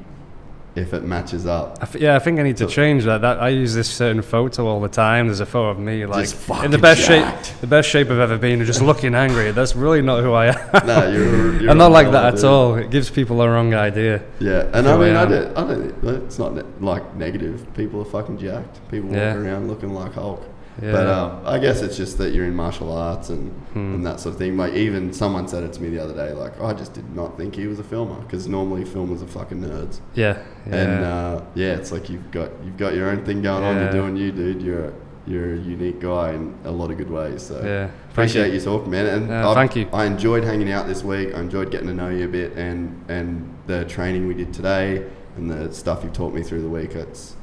if 0.78 0.92
it 0.94 1.02
matches 1.04 1.46
up. 1.46 1.78
I 1.80 1.82
f- 1.84 1.94
yeah, 1.96 2.16
I 2.16 2.18
think 2.18 2.38
I 2.40 2.42
need 2.42 2.56
to 2.58 2.66
change 2.66 3.04
that. 3.04 3.20
That 3.20 3.40
I 3.40 3.48
use 3.50 3.74
this 3.74 3.90
certain 3.90 4.22
photo 4.22 4.66
all 4.66 4.80
the 4.80 4.88
time. 4.88 5.26
There's 5.26 5.40
a 5.40 5.46
photo 5.46 5.70
of 5.70 5.78
me 5.78 6.06
like 6.06 6.28
in 6.64 6.70
the 6.70 6.78
best 6.78 7.06
jacked. 7.06 7.46
shape, 7.46 7.60
the 7.60 7.66
best 7.66 7.88
shape 7.88 8.08
I've 8.10 8.18
ever 8.18 8.38
been, 8.38 8.64
just 8.64 8.82
looking 8.82 9.14
angry. 9.14 9.50
That's 9.52 9.74
really 9.76 10.02
not 10.02 10.22
who 10.22 10.32
I 10.32 10.46
am. 10.46 10.70
No, 10.86 11.08
you're, 11.10 11.60
you're 11.60 11.70
I'm 11.70 11.78
not 11.78 11.90
like 11.90 12.10
that 12.12 12.34
at 12.38 12.44
all. 12.44 12.76
It 12.76 12.90
gives 12.90 13.10
people 13.10 13.40
a 13.42 13.48
wrong 13.50 13.74
idea. 13.74 14.22
Yeah, 14.40 14.70
and 14.72 14.88
I 14.88 14.94
I 14.94 14.96
mean, 14.98 15.16
I, 15.16 15.22
am. 15.22 15.30
don't, 15.30 15.58
I 15.58 15.74
don't. 15.74 16.24
It's 16.24 16.38
not 16.38 16.80
like 16.82 17.14
negative. 17.16 17.66
People 17.74 18.00
are 18.00 18.04
fucking 18.06 18.38
jacked. 18.38 18.80
People 18.90 19.10
Yeah. 19.12 19.34
walk 19.34 19.44
around 19.44 19.68
looking 19.68 19.92
like 19.92 20.12
Hulk. 20.14 20.42
Yeah. 20.80 20.92
But 20.92 21.06
um, 21.08 21.40
I 21.44 21.58
guess 21.58 21.82
it's 21.82 21.96
just 21.96 22.18
that 22.18 22.32
you're 22.32 22.44
in 22.44 22.54
martial 22.54 22.92
arts 22.96 23.30
and, 23.30 23.50
Hmm. 23.72 23.94
and 23.96 24.06
that 24.06 24.20
sort 24.20 24.34
of 24.34 24.38
thing. 24.38 24.56
Like 24.56 24.74
even 24.74 25.12
someone 25.12 25.48
said 25.48 25.64
it 25.64 25.72
to 25.74 25.82
me 25.82 25.88
the 25.88 25.98
other 26.02 26.14
day. 26.14 26.32
Like 26.32 26.60
I 26.60 26.72
just 26.72 26.92
did 26.94 27.14
not 27.16 27.36
think 27.36 27.56
he 27.56 27.66
was 27.66 27.78
a 27.78 27.84
filmer 27.84 28.14
because 28.20 28.46
normally 28.46 28.84
filmers 28.84 29.22
are 29.22 29.26
fucking 29.26 29.60
nerds. 29.60 30.00
Yeah. 30.14 30.38
Yeah. 30.68 30.74
And 30.76 31.04
uh, 31.04 31.40
yeah, 31.54 31.72
it's 31.74 31.90
like 31.90 32.08
you've 32.08 32.30
got 32.30 32.50
you've 32.64 32.76
got 32.76 32.94
your 32.94 33.10
own 33.10 33.24
thing 33.24 33.42
going 33.42 33.64
on. 33.64 33.76
You're 33.76 33.90
doing 33.92 34.16
you, 34.16 34.30
dude. 34.32 34.62
You're 34.62 34.92
you're 35.26 35.54
a 35.54 35.58
unique 35.58 36.00
guy 36.00 36.32
in 36.32 36.54
a 36.64 36.70
lot 36.70 36.90
of 36.90 36.96
good 36.96 37.10
ways. 37.10 37.42
So 37.42 37.60
Yeah. 37.62 37.90
appreciate 38.12 38.42
Thank 38.44 38.54
you 38.54 38.60
talking, 38.60 38.90
man. 38.90 39.06
And 39.06 39.28
Yeah, 39.28 39.50
I, 39.50 39.54
thank 39.54 39.76
you. 39.76 39.86
I 39.92 40.04
enjoyed 40.06 40.42
hanging 40.44 40.70
out 40.72 40.86
this 40.86 41.02
week. 41.04 41.34
I 41.34 41.40
enjoyed 41.40 41.70
getting 41.70 41.88
to 41.88 41.94
know 41.94 42.08
you 42.08 42.24
a 42.24 42.28
bit, 42.28 42.52
and 42.56 43.04
and 43.08 43.52
the 43.66 43.84
training 43.84 44.26
we 44.28 44.34
did 44.34 44.52
today, 44.54 45.04
and 45.36 45.50
the 45.50 45.72
stuff 45.74 46.02
you 46.04 46.10
taught 46.10 46.32
me 46.32 46.42
through 46.42 46.62
the 46.62 46.68
week. 46.68 46.94
It's 46.94 47.34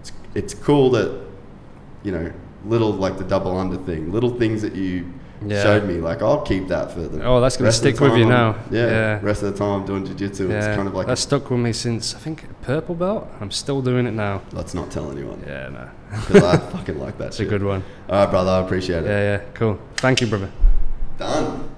it's, 0.00 0.12
it's 0.34 0.54
cool 0.54 0.90
that 0.90 1.10
you 2.02 2.12
know 2.12 2.32
little 2.66 2.92
like 2.92 3.18
the 3.18 3.24
double 3.24 3.56
under 3.56 3.76
thing, 3.76 4.12
little 4.12 4.30
things 4.30 4.62
that 4.62 4.74
you 4.74 5.06
Yeah. 5.46 5.62
showed 5.62 5.84
me. 5.86 5.94
Like 5.94 6.22
I'll 6.22 6.40
keep 6.42 6.68
that 6.68 6.90
for 6.92 7.00
the 7.00 7.22
Oh, 7.24 7.40
that's 7.40 7.56
gonna 7.56 7.66
rest 7.68 7.78
of 7.80 7.84
the 7.84 7.90
stick 7.90 8.00
with 8.00 8.16
you 8.16 8.24
I'm- 8.24 8.28
now. 8.28 8.54
Yeah, 8.70 8.86
Yeah. 8.86 9.18
rest 9.22 9.42
of 9.42 9.52
the 9.52 9.58
time 9.58 9.80
I'm 9.80 9.86
doing 9.86 10.06
jiu-jitsu. 10.06 10.48
yeah. 10.48 10.56
It's 10.58 10.76
kind 10.76 10.88
of 10.88 10.94
like 10.94 11.06
that 11.06 11.18
stuck 11.18 11.50
with 11.50 11.60
me 11.60 11.72
since 11.72 12.14
I 12.14 12.18
think 12.18 12.44
purple 12.62 12.94
belt. 12.94 13.28
I'm 13.40 13.50
still 13.50 13.82
doing 13.82 14.06
it 14.06 14.12
now. 14.14 14.42
let's 14.52 14.72
not 14.74 14.90
tell 14.90 15.10
anyone 15.10 15.42
Yeah. 15.46 15.68
No. 15.68 15.88
because 16.26 16.42
I 16.42 16.56
fucking 16.56 16.98
like 16.98 17.18
that. 17.18 17.28
It's 17.28 17.40
a 17.40 17.44
good 17.44 17.62
one. 17.62 17.82
All 18.08 18.16
right, 18.20 18.30
brother. 18.30 18.50
I 18.52 18.60
appreciate 18.60 19.04
it. 19.04 19.08
Yeah. 19.08 19.20
Yeah. 19.20 19.40
Cool. 19.54 19.78
Thank 19.96 20.20
you, 20.20 20.26
brother. 20.28 20.48
Done. 21.18 21.70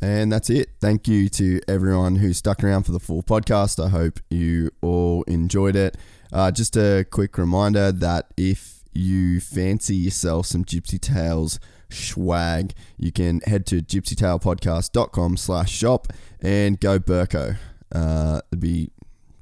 And 0.00 0.30
that's 0.30 0.48
it. 0.48 0.68
Thank 0.80 1.08
you 1.08 1.28
to 1.30 1.60
everyone 1.66 2.16
who 2.16 2.32
stuck 2.32 2.62
around 2.62 2.84
for 2.84 2.92
the 2.92 3.00
full 3.00 3.22
podcast. 3.24 3.84
I 3.84 3.88
hope 3.88 4.20
you 4.30 4.70
all 4.80 5.24
enjoyed 5.24 5.74
it. 5.74 5.96
Uh, 6.32 6.52
just 6.52 6.76
a 6.76 7.04
quick 7.10 7.36
reminder 7.36 7.90
that 7.90 8.26
if 8.36 8.77
you 8.98 9.40
fancy 9.40 9.96
yourself 9.96 10.46
some 10.46 10.64
Gypsy 10.64 11.00
Tales 11.00 11.60
swag, 11.90 12.74
you 12.96 13.12
can 13.12 13.40
head 13.40 13.66
to 13.66 13.80
gypsytailpodcast.com 13.80 15.36
slash 15.36 15.70
shop 15.70 16.08
and 16.40 16.78
go 16.80 16.98
Burko. 16.98 17.56
Uh, 17.92 18.40
it'd 18.50 18.60
be 18.60 18.90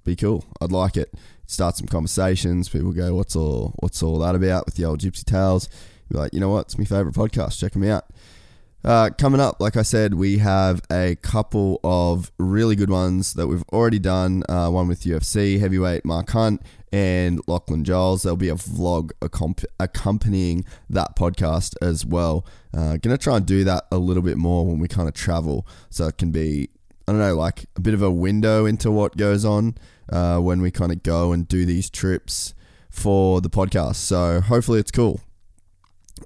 be 0.04 0.14
cool. 0.14 0.44
I'd 0.60 0.70
like 0.70 0.96
it. 0.96 1.12
Start 1.46 1.76
some 1.76 1.88
conversations. 1.88 2.68
People 2.68 2.92
go, 2.92 3.14
"What's 3.14 3.34
all 3.34 3.74
What's 3.80 4.02
all 4.02 4.18
that 4.20 4.34
about?" 4.34 4.66
With 4.66 4.76
the 4.76 4.84
old 4.84 5.00
Gypsy 5.00 5.24
Tales. 5.24 5.68
Be 6.08 6.18
like, 6.18 6.32
you 6.32 6.38
know 6.38 6.50
what? 6.50 6.66
It's 6.66 6.78
my 6.78 6.84
favorite 6.84 7.14
podcast. 7.14 7.58
Check 7.58 7.72
them 7.72 7.82
out. 7.82 8.04
Uh, 8.84 9.10
coming 9.18 9.40
up, 9.40 9.56
like 9.58 9.76
I 9.76 9.82
said, 9.82 10.14
we 10.14 10.38
have 10.38 10.80
a 10.92 11.16
couple 11.16 11.80
of 11.82 12.30
really 12.38 12.76
good 12.76 12.90
ones 12.90 13.34
that 13.34 13.48
we've 13.48 13.64
already 13.72 13.98
done. 13.98 14.44
Uh, 14.48 14.68
one 14.68 14.86
with 14.86 15.02
UFC 15.02 15.58
heavyweight 15.58 16.04
Mark 16.04 16.30
Hunt 16.30 16.62
and 16.92 17.40
Lachlan 17.46 17.84
Giles. 17.84 18.22
There'll 18.22 18.36
be 18.36 18.48
a 18.48 18.54
vlog 18.54 19.12
accompanying 19.78 20.64
that 20.88 21.16
podcast 21.16 21.74
as 21.82 22.04
well. 22.04 22.46
Uh, 22.76 22.96
gonna 22.96 23.18
try 23.18 23.36
and 23.36 23.46
do 23.46 23.64
that 23.64 23.86
a 23.90 23.98
little 23.98 24.22
bit 24.22 24.36
more 24.36 24.66
when 24.66 24.78
we 24.78 24.88
kind 24.88 25.08
of 25.08 25.14
travel, 25.14 25.66
so 25.90 26.06
it 26.06 26.18
can 26.18 26.30
be 26.30 26.68
I 27.08 27.12
don't 27.12 27.20
know, 27.20 27.36
like 27.36 27.66
a 27.76 27.80
bit 27.80 27.94
of 27.94 28.02
a 28.02 28.10
window 28.10 28.66
into 28.66 28.90
what 28.90 29.16
goes 29.16 29.44
on 29.44 29.76
uh, 30.10 30.38
when 30.38 30.60
we 30.60 30.72
kind 30.72 30.90
of 30.90 31.04
go 31.04 31.30
and 31.30 31.46
do 31.46 31.64
these 31.64 31.88
trips 31.88 32.52
for 32.90 33.40
the 33.40 33.50
podcast. 33.50 33.96
So 33.96 34.40
hopefully 34.40 34.80
it's 34.80 34.90
cool. 34.90 35.20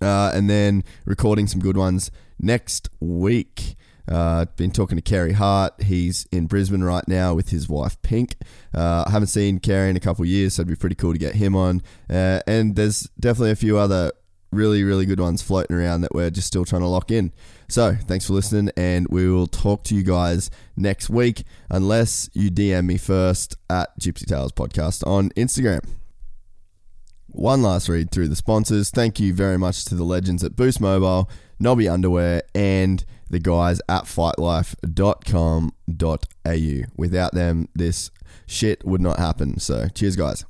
Uh, 0.00 0.30
and 0.34 0.48
then 0.48 0.82
recording 1.04 1.46
some 1.46 1.60
good 1.60 1.76
ones 1.76 2.10
next 2.38 2.88
week. 2.98 3.76
Uh, 4.10 4.46
been 4.56 4.70
talking 4.70 4.96
to 4.96 5.02
Carey 5.02 5.32
Hart. 5.32 5.80
He's 5.82 6.26
in 6.32 6.46
Brisbane 6.46 6.82
right 6.82 7.06
now 7.06 7.34
with 7.34 7.50
his 7.50 7.68
wife 7.68 8.00
Pink. 8.02 8.36
Uh, 8.74 9.04
I 9.06 9.10
haven't 9.10 9.28
seen 9.28 9.60
Carey 9.60 9.88
in 9.88 9.96
a 9.96 10.00
couple 10.00 10.24
years, 10.24 10.54
so 10.54 10.62
it'd 10.62 10.68
be 10.68 10.76
pretty 10.76 10.96
cool 10.96 11.12
to 11.12 11.18
get 11.18 11.36
him 11.36 11.54
on. 11.54 11.82
Uh, 12.08 12.40
and 12.46 12.74
there's 12.74 13.08
definitely 13.20 13.52
a 13.52 13.56
few 13.56 13.78
other 13.78 14.12
really, 14.52 14.82
really 14.82 15.06
good 15.06 15.20
ones 15.20 15.42
floating 15.42 15.76
around 15.76 16.00
that 16.00 16.12
we're 16.12 16.30
just 16.30 16.48
still 16.48 16.64
trying 16.64 16.82
to 16.82 16.88
lock 16.88 17.10
in. 17.10 17.32
So 17.68 17.94
thanks 17.94 18.26
for 18.26 18.32
listening, 18.32 18.72
and 18.76 19.06
we 19.08 19.30
will 19.30 19.46
talk 19.46 19.84
to 19.84 19.94
you 19.94 20.02
guys 20.02 20.50
next 20.76 21.08
week, 21.08 21.44
unless 21.68 22.28
you 22.32 22.50
DM 22.50 22.86
me 22.86 22.96
first 22.96 23.56
at 23.68 23.98
Gypsy 24.00 24.26
Tales 24.26 24.52
Podcast 24.52 25.06
on 25.06 25.30
Instagram. 25.30 25.86
One 27.28 27.62
last 27.62 27.88
read 27.88 28.10
through 28.10 28.26
the 28.26 28.34
sponsors. 28.34 28.90
Thank 28.90 29.20
you 29.20 29.32
very 29.32 29.56
much 29.56 29.84
to 29.84 29.94
the 29.94 30.02
legends 30.02 30.42
at 30.42 30.56
Boost 30.56 30.80
Mobile. 30.80 31.30
Nobby 31.60 31.88
Underwear, 31.88 32.42
and 32.54 33.04
the 33.30 33.38
guys 33.38 33.80
at 33.88 34.04
fightlife.com.au. 34.04 36.92
Without 36.96 37.32
them, 37.32 37.68
this 37.74 38.10
shit 38.46 38.84
would 38.84 39.00
not 39.00 39.18
happen. 39.18 39.58
So, 39.58 39.88
cheers, 39.94 40.16
guys. 40.16 40.44